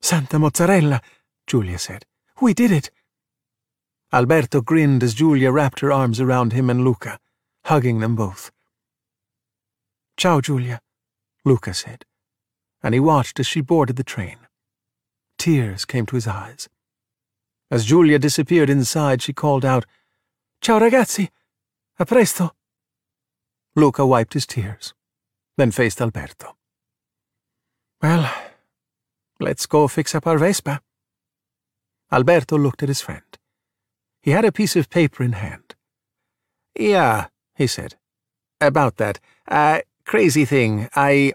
Santa 0.00 0.38
Mozzarella, 0.38 1.00
Giulia 1.46 1.78
said. 1.78 2.06
We 2.40 2.54
did 2.54 2.72
it. 2.72 2.90
Alberto 4.12 4.60
grinned 4.60 5.02
as 5.02 5.14
Giulia 5.14 5.52
wrapped 5.52 5.80
her 5.80 5.92
arms 5.92 6.20
around 6.20 6.52
him 6.52 6.68
and 6.70 6.84
Luca, 6.84 7.20
hugging 7.64 8.00
them 8.00 8.16
both. 8.16 8.50
Ciao, 10.16 10.40
Giulia, 10.40 10.80
Luca 11.44 11.72
said, 11.74 12.04
and 12.82 12.94
he 12.94 13.00
watched 13.00 13.38
as 13.38 13.46
she 13.46 13.60
boarded 13.60 13.96
the 13.96 14.04
train. 14.04 14.38
Tears 15.40 15.86
came 15.86 16.04
to 16.04 16.16
his 16.16 16.26
eyes. 16.26 16.68
As 17.70 17.86
Giulia 17.86 18.18
disappeared 18.18 18.68
inside, 18.68 19.22
she 19.22 19.32
called 19.32 19.64
out, 19.64 19.86
Ciao 20.60 20.78
ragazzi! 20.78 21.30
A 21.98 22.04
presto! 22.04 22.50
Luca 23.74 24.04
wiped 24.04 24.34
his 24.34 24.46
tears, 24.46 24.92
then 25.56 25.70
faced 25.70 25.98
Alberto. 26.02 26.56
Well, 28.02 28.30
let's 29.40 29.64
go 29.64 29.88
fix 29.88 30.14
up 30.14 30.26
our 30.26 30.36
Vespa. 30.36 30.82
Alberto 32.12 32.58
looked 32.58 32.82
at 32.82 32.90
his 32.90 33.00
friend. 33.00 33.38
He 34.20 34.32
had 34.32 34.44
a 34.44 34.52
piece 34.52 34.76
of 34.76 34.90
paper 34.90 35.22
in 35.22 35.32
hand. 35.32 35.74
Yeah, 36.78 37.28
he 37.54 37.66
said. 37.66 37.94
About 38.60 38.98
that. 38.98 39.20
Uh, 39.48 39.80
crazy 40.04 40.44
thing. 40.44 40.90
I 40.94 41.32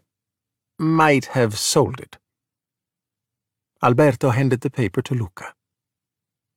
might 0.77 1.25
have 1.33 1.57
sold 1.57 1.99
it. 1.99 2.19
Alberto 3.85 4.31
handed 4.31 4.61
the 4.61 4.71
paper 4.71 4.99
to 5.03 5.13
Luca. 5.13 5.53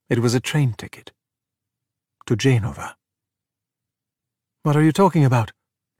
It 0.09 0.17
was 0.17 0.33
a 0.33 0.39
train 0.39 0.73
ticket. 0.73 1.11
To 2.25 2.35
Genova. 2.35 2.95
What 4.63 4.75
are 4.75 4.81
you 4.81 4.91
talking 4.91 5.23
about? 5.23 5.51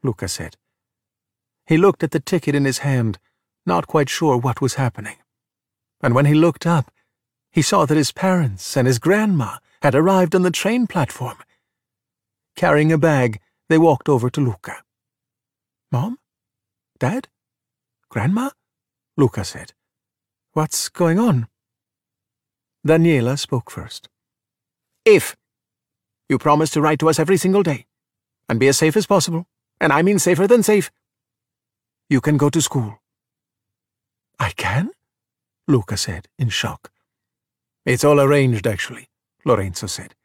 Luca 0.01 0.27
said. 0.27 0.57
He 1.67 1.77
looked 1.77 2.01
at 2.01 2.09
the 2.09 2.19
ticket 2.19 2.55
in 2.55 2.65
his 2.65 2.79
hand, 2.79 3.19
not 3.63 3.85
quite 3.85 4.09
sure 4.09 4.37
what 4.37 4.59
was 4.59 4.73
happening. 4.73 5.17
And 6.01 6.15
when 6.15 6.25
he 6.25 6.33
looked 6.33 6.65
up, 6.65 6.89
he 7.51 7.61
saw 7.61 7.85
that 7.85 7.95
his 7.95 8.11
parents 8.11 8.75
and 8.75 8.87
his 8.87 8.97
grandma 8.97 9.57
had 9.83 9.93
arrived 9.93 10.33
on 10.33 10.41
the 10.41 10.49
train 10.49 10.87
platform. 10.87 11.37
Carrying 12.55 12.91
a 12.91 12.97
bag, 12.97 13.39
they 13.67 13.77
walked 13.77 14.09
over 14.09 14.31
to 14.31 14.41
Luca. 14.41 14.77
Mom? 15.91 16.17
Dad? 16.97 17.27
Grandma? 18.09 18.49
Luca 19.15 19.43
said. 19.43 19.73
What's 20.53 20.89
going 20.89 21.19
on? 21.19 21.47
Daniela 22.85 23.37
spoke 23.37 23.69
first. 23.69 24.09
If 25.05 25.37
you 26.27 26.39
promise 26.39 26.71
to 26.71 26.81
write 26.81 26.99
to 26.99 27.09
us 27.09 27.19
every 27.19 27.37
single 27.37 27.61
day 27.61 27.85
and 28.47 28.59
be 28.59 28.67
as 28.67 28.77
safe 28.77 28.97
as 28.97 29.05
possible, 29.05 29.45
and 29.79 29.93
I 29.93 30.01
mean 30.01 30.17
safer 30.17 30.47
than 30.47 30.63
safe, 30.63 30.89
you 32.09 32.19
can 32.19 32.37
go 32.37 32.49
to 32.49 32.61
school. 32.61 32.99
I 34.39 34.49
can? 34.51 34.89
Luca 35.67 35.97
said, 35.97 36.27
in 36.39 36.49
shock. 36.49 36.91
It's 37.85 38.03
all 38.03 38.19
arranged, 38.19 38.65
actually, 38.65 39.07
Lorenzo 39.45 39.85
said. 39.85 40.15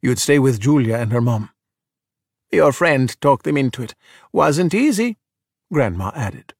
You'd 0.00 0.20
stay 0.20 0.38
with 0.38 0.60
Giulia 0.60 0.96
and 0.98 1.12
her 1.12 1.20
mom. 1.20 1.50
Your 2.52 2.72
friend 2.72 3.20
talked 3.20 3.44
them 3.44 3.56
into 3.56 3.82
it. 3.82 3.96
Wasn't 4.32 4.74
easy, 4.74 5.16
Grandma 5.72 6.12
added. 6.14 6.54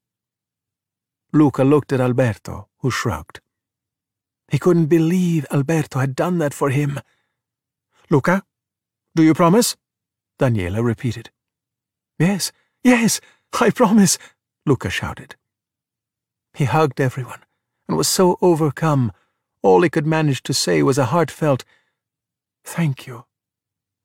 Luca 1.37 1.63
looked 1.63 1.93
at 1.93 2.01
Alberto, 2.01 2.67
who 2.79 2.91
shrugged. 2.91 3.39
He 4.49 4.59
couldn't 4.59 4.87
believe 4.87 5.45
Alberto 5.51 5.99
had 5.99 6.15
done 6.15 6.37
that 6.39 6.53
for 6.53 6.69
him. 6.69 6.99
Luca, 8.09 8.43
do 9.15 9.23
you 9.23 9.33
promise? 9.33 9.75
Daniela 10.39 10.83
repeated. 10.83 11.29
Yes, 12.19 12.51
yes, 12.83 13.19
I 13.59 13.69
promise, 13.69 14.17
Luca 14.65 14.89
shouted. 14.89 15.35
He 16.53 16.65
hugged 16.65 16.99
everyone 16.99 17.41
and 17.87 17.97
was 17.97 18.07
so 18.07 18.37
overcome, 18.41 19.11
all 19.61 19.81
he 19.81 19.89
could 19.89 20.05
manage 20.05 20.43
to 20.43 20.53
say 20.53 20.83
was 20.83 20.97
a 20.97 21.05
heartfelt, 21.05 21.63
Thank 22.63 23.07
you. 23.07 23.25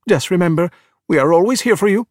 Just 0.09 0.31
remember, 0.31 0.71
we 1.09 1.19
are 1.19 1.33
always 1.33 1.63
here 1.63 1.77
for 1.77 1.89
you, 1.89 2.07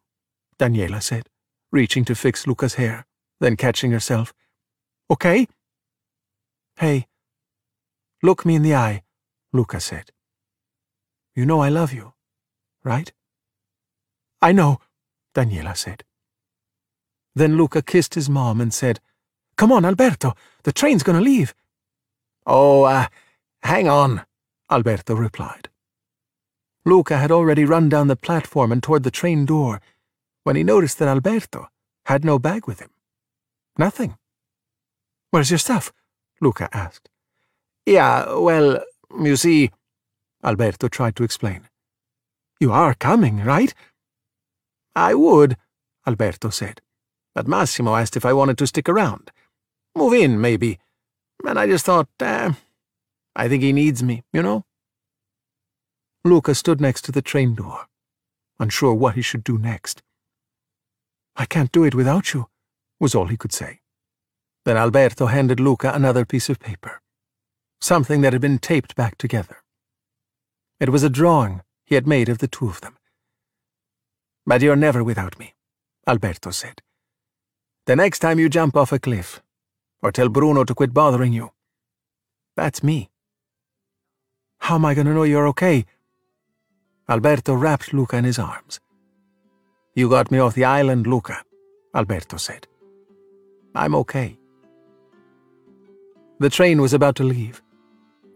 Daniela 0.58 1.02
said, 1.02 1.28
reaching 1.70 2.04
to 2.04 2.14
fix 2.14 2.46
Luca's 2.46 2.74
hair, 2.74 3.06
then 3.40 3.56
catching 3.56 3.90
herself. 3.90 4.34
Okay? 5.10 5.46
Hey, 6.76 7.06
look 8.22 8.44
me 8.46 8.54
in 8.54 8.62
the 8.62 8.74
eye, 8.74 9.02
Luca 9.52 9.80
said. 9.80 10.10
You 11.34 11.46
know 11.46 11.60
I 11.60 11.68
love 11.68 11.92
you, 11.92 12.14
right? 12.84 13.12
I 14.40 14.52
know, 14.52 14.80
Daniela 15.34 15.76
said. 15.76 16.04
Then 17.34 17.56
Luca 17.56 17.82
kissed 17.82 18.14
his 18.14 18.28
mom 18.28 18.60
and 18.60 18.72
said, 18.72 19.00
Come 19.56 19.72
on, 19.72 19.84
Alberto, 19.84 20.34
the 20.64 20.72
train's 20.72 21.02
gonna 21.02 21.20
leave. 21.20 21.54
Oh, 22.46 22.84
uh, 22.84 23.06
hang 23.62 23.88
on, 23.88 24.22
Alberto 24.70 25.14
replied. 25.14 25.68
Luca 26.84 27.16
had 27.16 27.30
already 27.30 27.64
run 27.64 27.88
down 27.88 28.08
the 28.08 28.16
platform 28.16 28.72
and 28.72 28.82
toward 28.82 29.04
the 29.04 29.10
train 29.10 29.44
door 29.46 29.80
when 30.42 30.56
he 30.56 30.64
noticed 30.64 30.98
that 30.98 31.08
Alberto 31.08 31.68
had 32.06 32.24
no 32.24 32.38
bag 32.38 32.66
with 32.66 32.80
him. 32.80 32.90
Nothing. 33.78 34.16
Where's 35.32 35.50
your 35.50 35.58
stuff? 35.58 35.94
Luca 36.42 36.68
asked. 36.74 37.08
Yeah, 37.86 38.34
well, 38.34 38.84
you 39.18 39.34
see, 39.36 39.70
Alberto 40.44 40.88
tried 40.88 41.16
to 41.16 41.24
explain. 41.24 41.68
You 42.60 42.70
are 42.70 42.92
coming, 42.92 43.42
right? 43.42 43.72
I 44.94 45.14
would, 45.14 45.56
Alberto 46.06 46.50
said. 46.50 46.82
But 47.34 47.48
Massimo 47.48 47.96
asked 47.96 48.14
if 48.14 48.26
I 48.26 48.34
wanted 48.34 48.58
to 48.58 48.66
stick 48.66 48.90
around. 48.90 49.30
Move 49.96 50.12
in, 50.12 50.38
maybe. 50.38 50.78
And 51.46 51.58
I 51.58 51.66
just 51.66 51.86
thought, 51.86 52.08
eh, 52.20 52.52
I 53.34 53.48
think 53.48 53.62
he 53.62 53.72
needs 53.72 54.02
me, 54.02 54.24
you 54.34 54.42
know? 54.42 54.66
Luca 56.26 56.54
stood 56.54 56.78
next 56.78 57.06
to 57.06 57.12
the 57.12 57.22
train 57.22 57.54
door, 57.54 57.86
unsure 58.60 58.92
what 58.92 59.14
he 59.14 59.22
should 59.22 59.42
do 59.42 59.56
next. 59.56 60.02
I 61.36 61.46
can't 61.46 61.72
do 61.72 61.84
it 61.84 61.94
without 61.94 62.34
you, 62.34 62.48
was 63.00 63.14
all 63.14 63.28
he 63.28 63.38
could 63.38 63.54
say. 63.54 63.80
Then 64.64 64.76
Alberto 64.76 65.26
handed 65.26 65.58
Luca 65.58 65.92
another 65.92 66.24
piece 66.24 66.48
of 66.48 66.60
paper, 66.60 67.00
something 67.80 68.20
that 68.20 68.32
had 68.32 68.42
been 68.42 68.58
taped 68.58 68.94
back 68.94 69.18
together. 69.18 69.56
It 70.78 70.90
was 70.90 71.02
a 71.02 71.10
drawing 71.10 71.62
he 71.84 71.96
had 71.96 72.06
made 72.06 72.28
of 72.28 72.38
the 72.38 72.48
two 72.48 72.68
of 72.68 72.80
them. 72.80 72.96
But 74.46 74.62
you're 74.62 74.76
never 74.76 75.02
without 75.02 75.38
me, 75.38 75.54
Alberto 76.06 76.50
said. 76.50 76.80
The 77.86 77.96
next 77.96 78.20
time 78.20 78.38
you 78.38 78.48
jump 78.48 78.76
off 78.76 78.92
a 78.92 78.98
cliff, 78.98 79.42
or 80.00 80.12
tell 80.12 80.28
Bruno 80.28 80.64
to 80.64 80.74
quit 80.74 80.94
bothering 80.94 81.32
you, 81.32 81.50
that's 82.56 82.82
me. 82.82 83.10
How 84.58 84.76
am 84.76 84.84
I 84.84 84.94
going 84.94 85.06
to 85.08 85.14
know 85.14 85.24
you're 85.24 85.48
okay? 85.48 85.86
Alberto 87.08 87.54
wrapped 87.54 87.92
Luca 87.92 88.16
in 88.16 88.24
his 88.24 88.38
arms. 88.38 88.78
You 89.94 90.08
got 90.08 90.30
me 90.30 90.38
off 90.38 90.54
the 90.54 90.64
island, 90.64 91.06
Luca, 91.06 91.42
Alberto 91.94 92.36
said. 92.36 92.68
I'm 93.74 93.94
okay. 93.96 94.38
The 96.42 96.50
train 96.50 96.82
was 96.82 96.92
about 96.92 97.14
to 97.16 97.22
leave, 97.22 97.62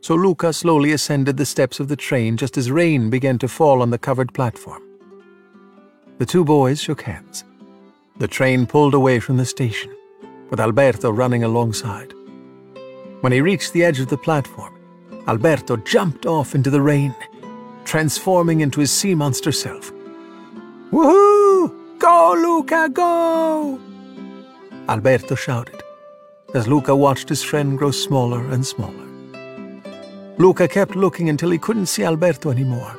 so 0.00 0.14
Luca 0.14 0.52
slowly 0.52 0.92
ascended 0.92 1.36
the 1.36 1.44
steps 1.44 1.80
of 1.80 1.88
the 1.88 1.96
train 1.96 2.36
just 2.36 2.56
as 2.56 2.70
rain 2.70 3.10
began 3.10 3.36
to 3.38 3.48
fall 3.48 3.82
on 3.82 3.90
the 3.90 3.98
covered 3.98 4.32
platform. 4.32 4.80
The 6.18 6.24
two 6.24 6.44
boys 6.44 6.80
shook 6.80 7.02
hands. 7.02 7.42
The 8.18 8.28
train 8.28 8.64
pulled 8.64 8.94
away 8.94 9.18
from 9.18 9.38
the 9.38 9.44
station, 9.44 9.92
with 10.50 10.60
Alberto 10.60 11.10
running 11.10 11.42
alongside. 11.42 12.14
When 13.22 13.32
he 13.32 13.40
reached 13.40 13.72
the 13.72 13.82
edge 13.82 13.98
of 13.98 14.06
the 14.06 14.16
platform, 14.16 14.78
Alberto 15.26 15.76
jumped 15.78 16.26
off 16.26 16.54
into 16.54 16.70
the 16.70 16.82
rain, 16.82 17.12
transforming 17.84 18.60
into 18.60 18.78
his 18.78 18.92
sea 18.92 19.16
monster 19.16 19.50
self. 19.50 19.90
Woohoo! 20.92 21.98
Go, 21.98 22.34
Luca, 22.36 22.88
go! 22.88 23.80
Alberto 24.88 25.34
shouted, 25.34 25.82
as 26.56 26.66
Luca 26.66 26.96
watched 26.96 27.28
his 27.28 27.42
friend 27.42 27.76
grow 27.76 27.90
smaller 27.90 28.42
and 28.50 28.66
smaller. 28.66 29.06
Luca 30.38 30.66
kept 30.66 30.96
looking 30.96 31.28
until 31.28 31.50
he 31.50 31.58
couldn't 31.58 31.86
see 31.86 32.02
Alberto 32.02 32.50
anymore. 32.50 32.96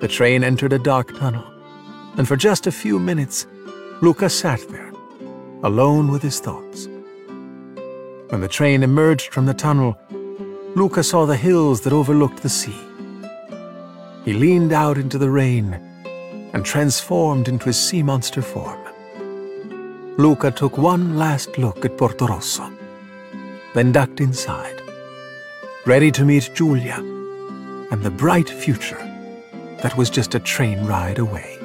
The 0.00 0.08
train 0.08 0.44
entered 0.44 0.74
a 0.74 0.78
dark 0.78 1.18
tunnel, 1.18 1.44
and 2.16 2.28
for 2.28 2.36
just 2.36 2.66
a 2.66 2.72
few 2.72 2.98
minutes, 2.98 3.46
Luca 4.02 4.28
sat 4.28 4.60
there, 4.68 4.92
alone 5.62 6.12
with 6.12 6.22
his 6.22 6.38
thoughts. 6.38 6.86
When 8.28 8.42
the 8.42 8.48
train 8.48 8.82
emerged 8.82 9.32
from 9.32 9.46
the 9.46 9.54
tunnel, 9.54 9.98
Luca 10.76 11.02
saw 11.02 11.24
the 11.24 11.36
hills 11.36 11.80
that 11.80 11.92
overlooked 11.92 12.42
the 12.42 12.48
sea. 12.48 12.78
He 14.24 14.34
leaned 14.34 14.72
out 14.72 14.98
into 14.98 15.18
the 15.18 15.30
rain 15.30 15.74
and 16.52 16.64
transformed 16.64 17.48
into 17.48 17.66
his 17.66 17.78
sea 17.78 18.02
monster 18.02 18.42
form. 18.42 18.78
Luca 20.20 20.50
took 20.50 20.76
one 20.76 21.16
last 21.16 21.56
look 21.56 21.82
at 21.86 21.96
Portorosso, 21.96 22.70
then 23.72 23.90
ducked 23.90 24.20
inside, 24.20 24.82
ready 25.86 26.10
to 26.10 26.26
meet 26.26 26.50
Giulia 26.52 26.96
and 27.90 28.02
the 28.02 28.10
bright 28.10 28.50
future 28.50 28.98
that 29.82 29.96
was 29.96 30.10
just 30.10 30.34
a 30.34 30.40
train 30.40 30.84
ride 30.84 31.18
away. 31.18 31.59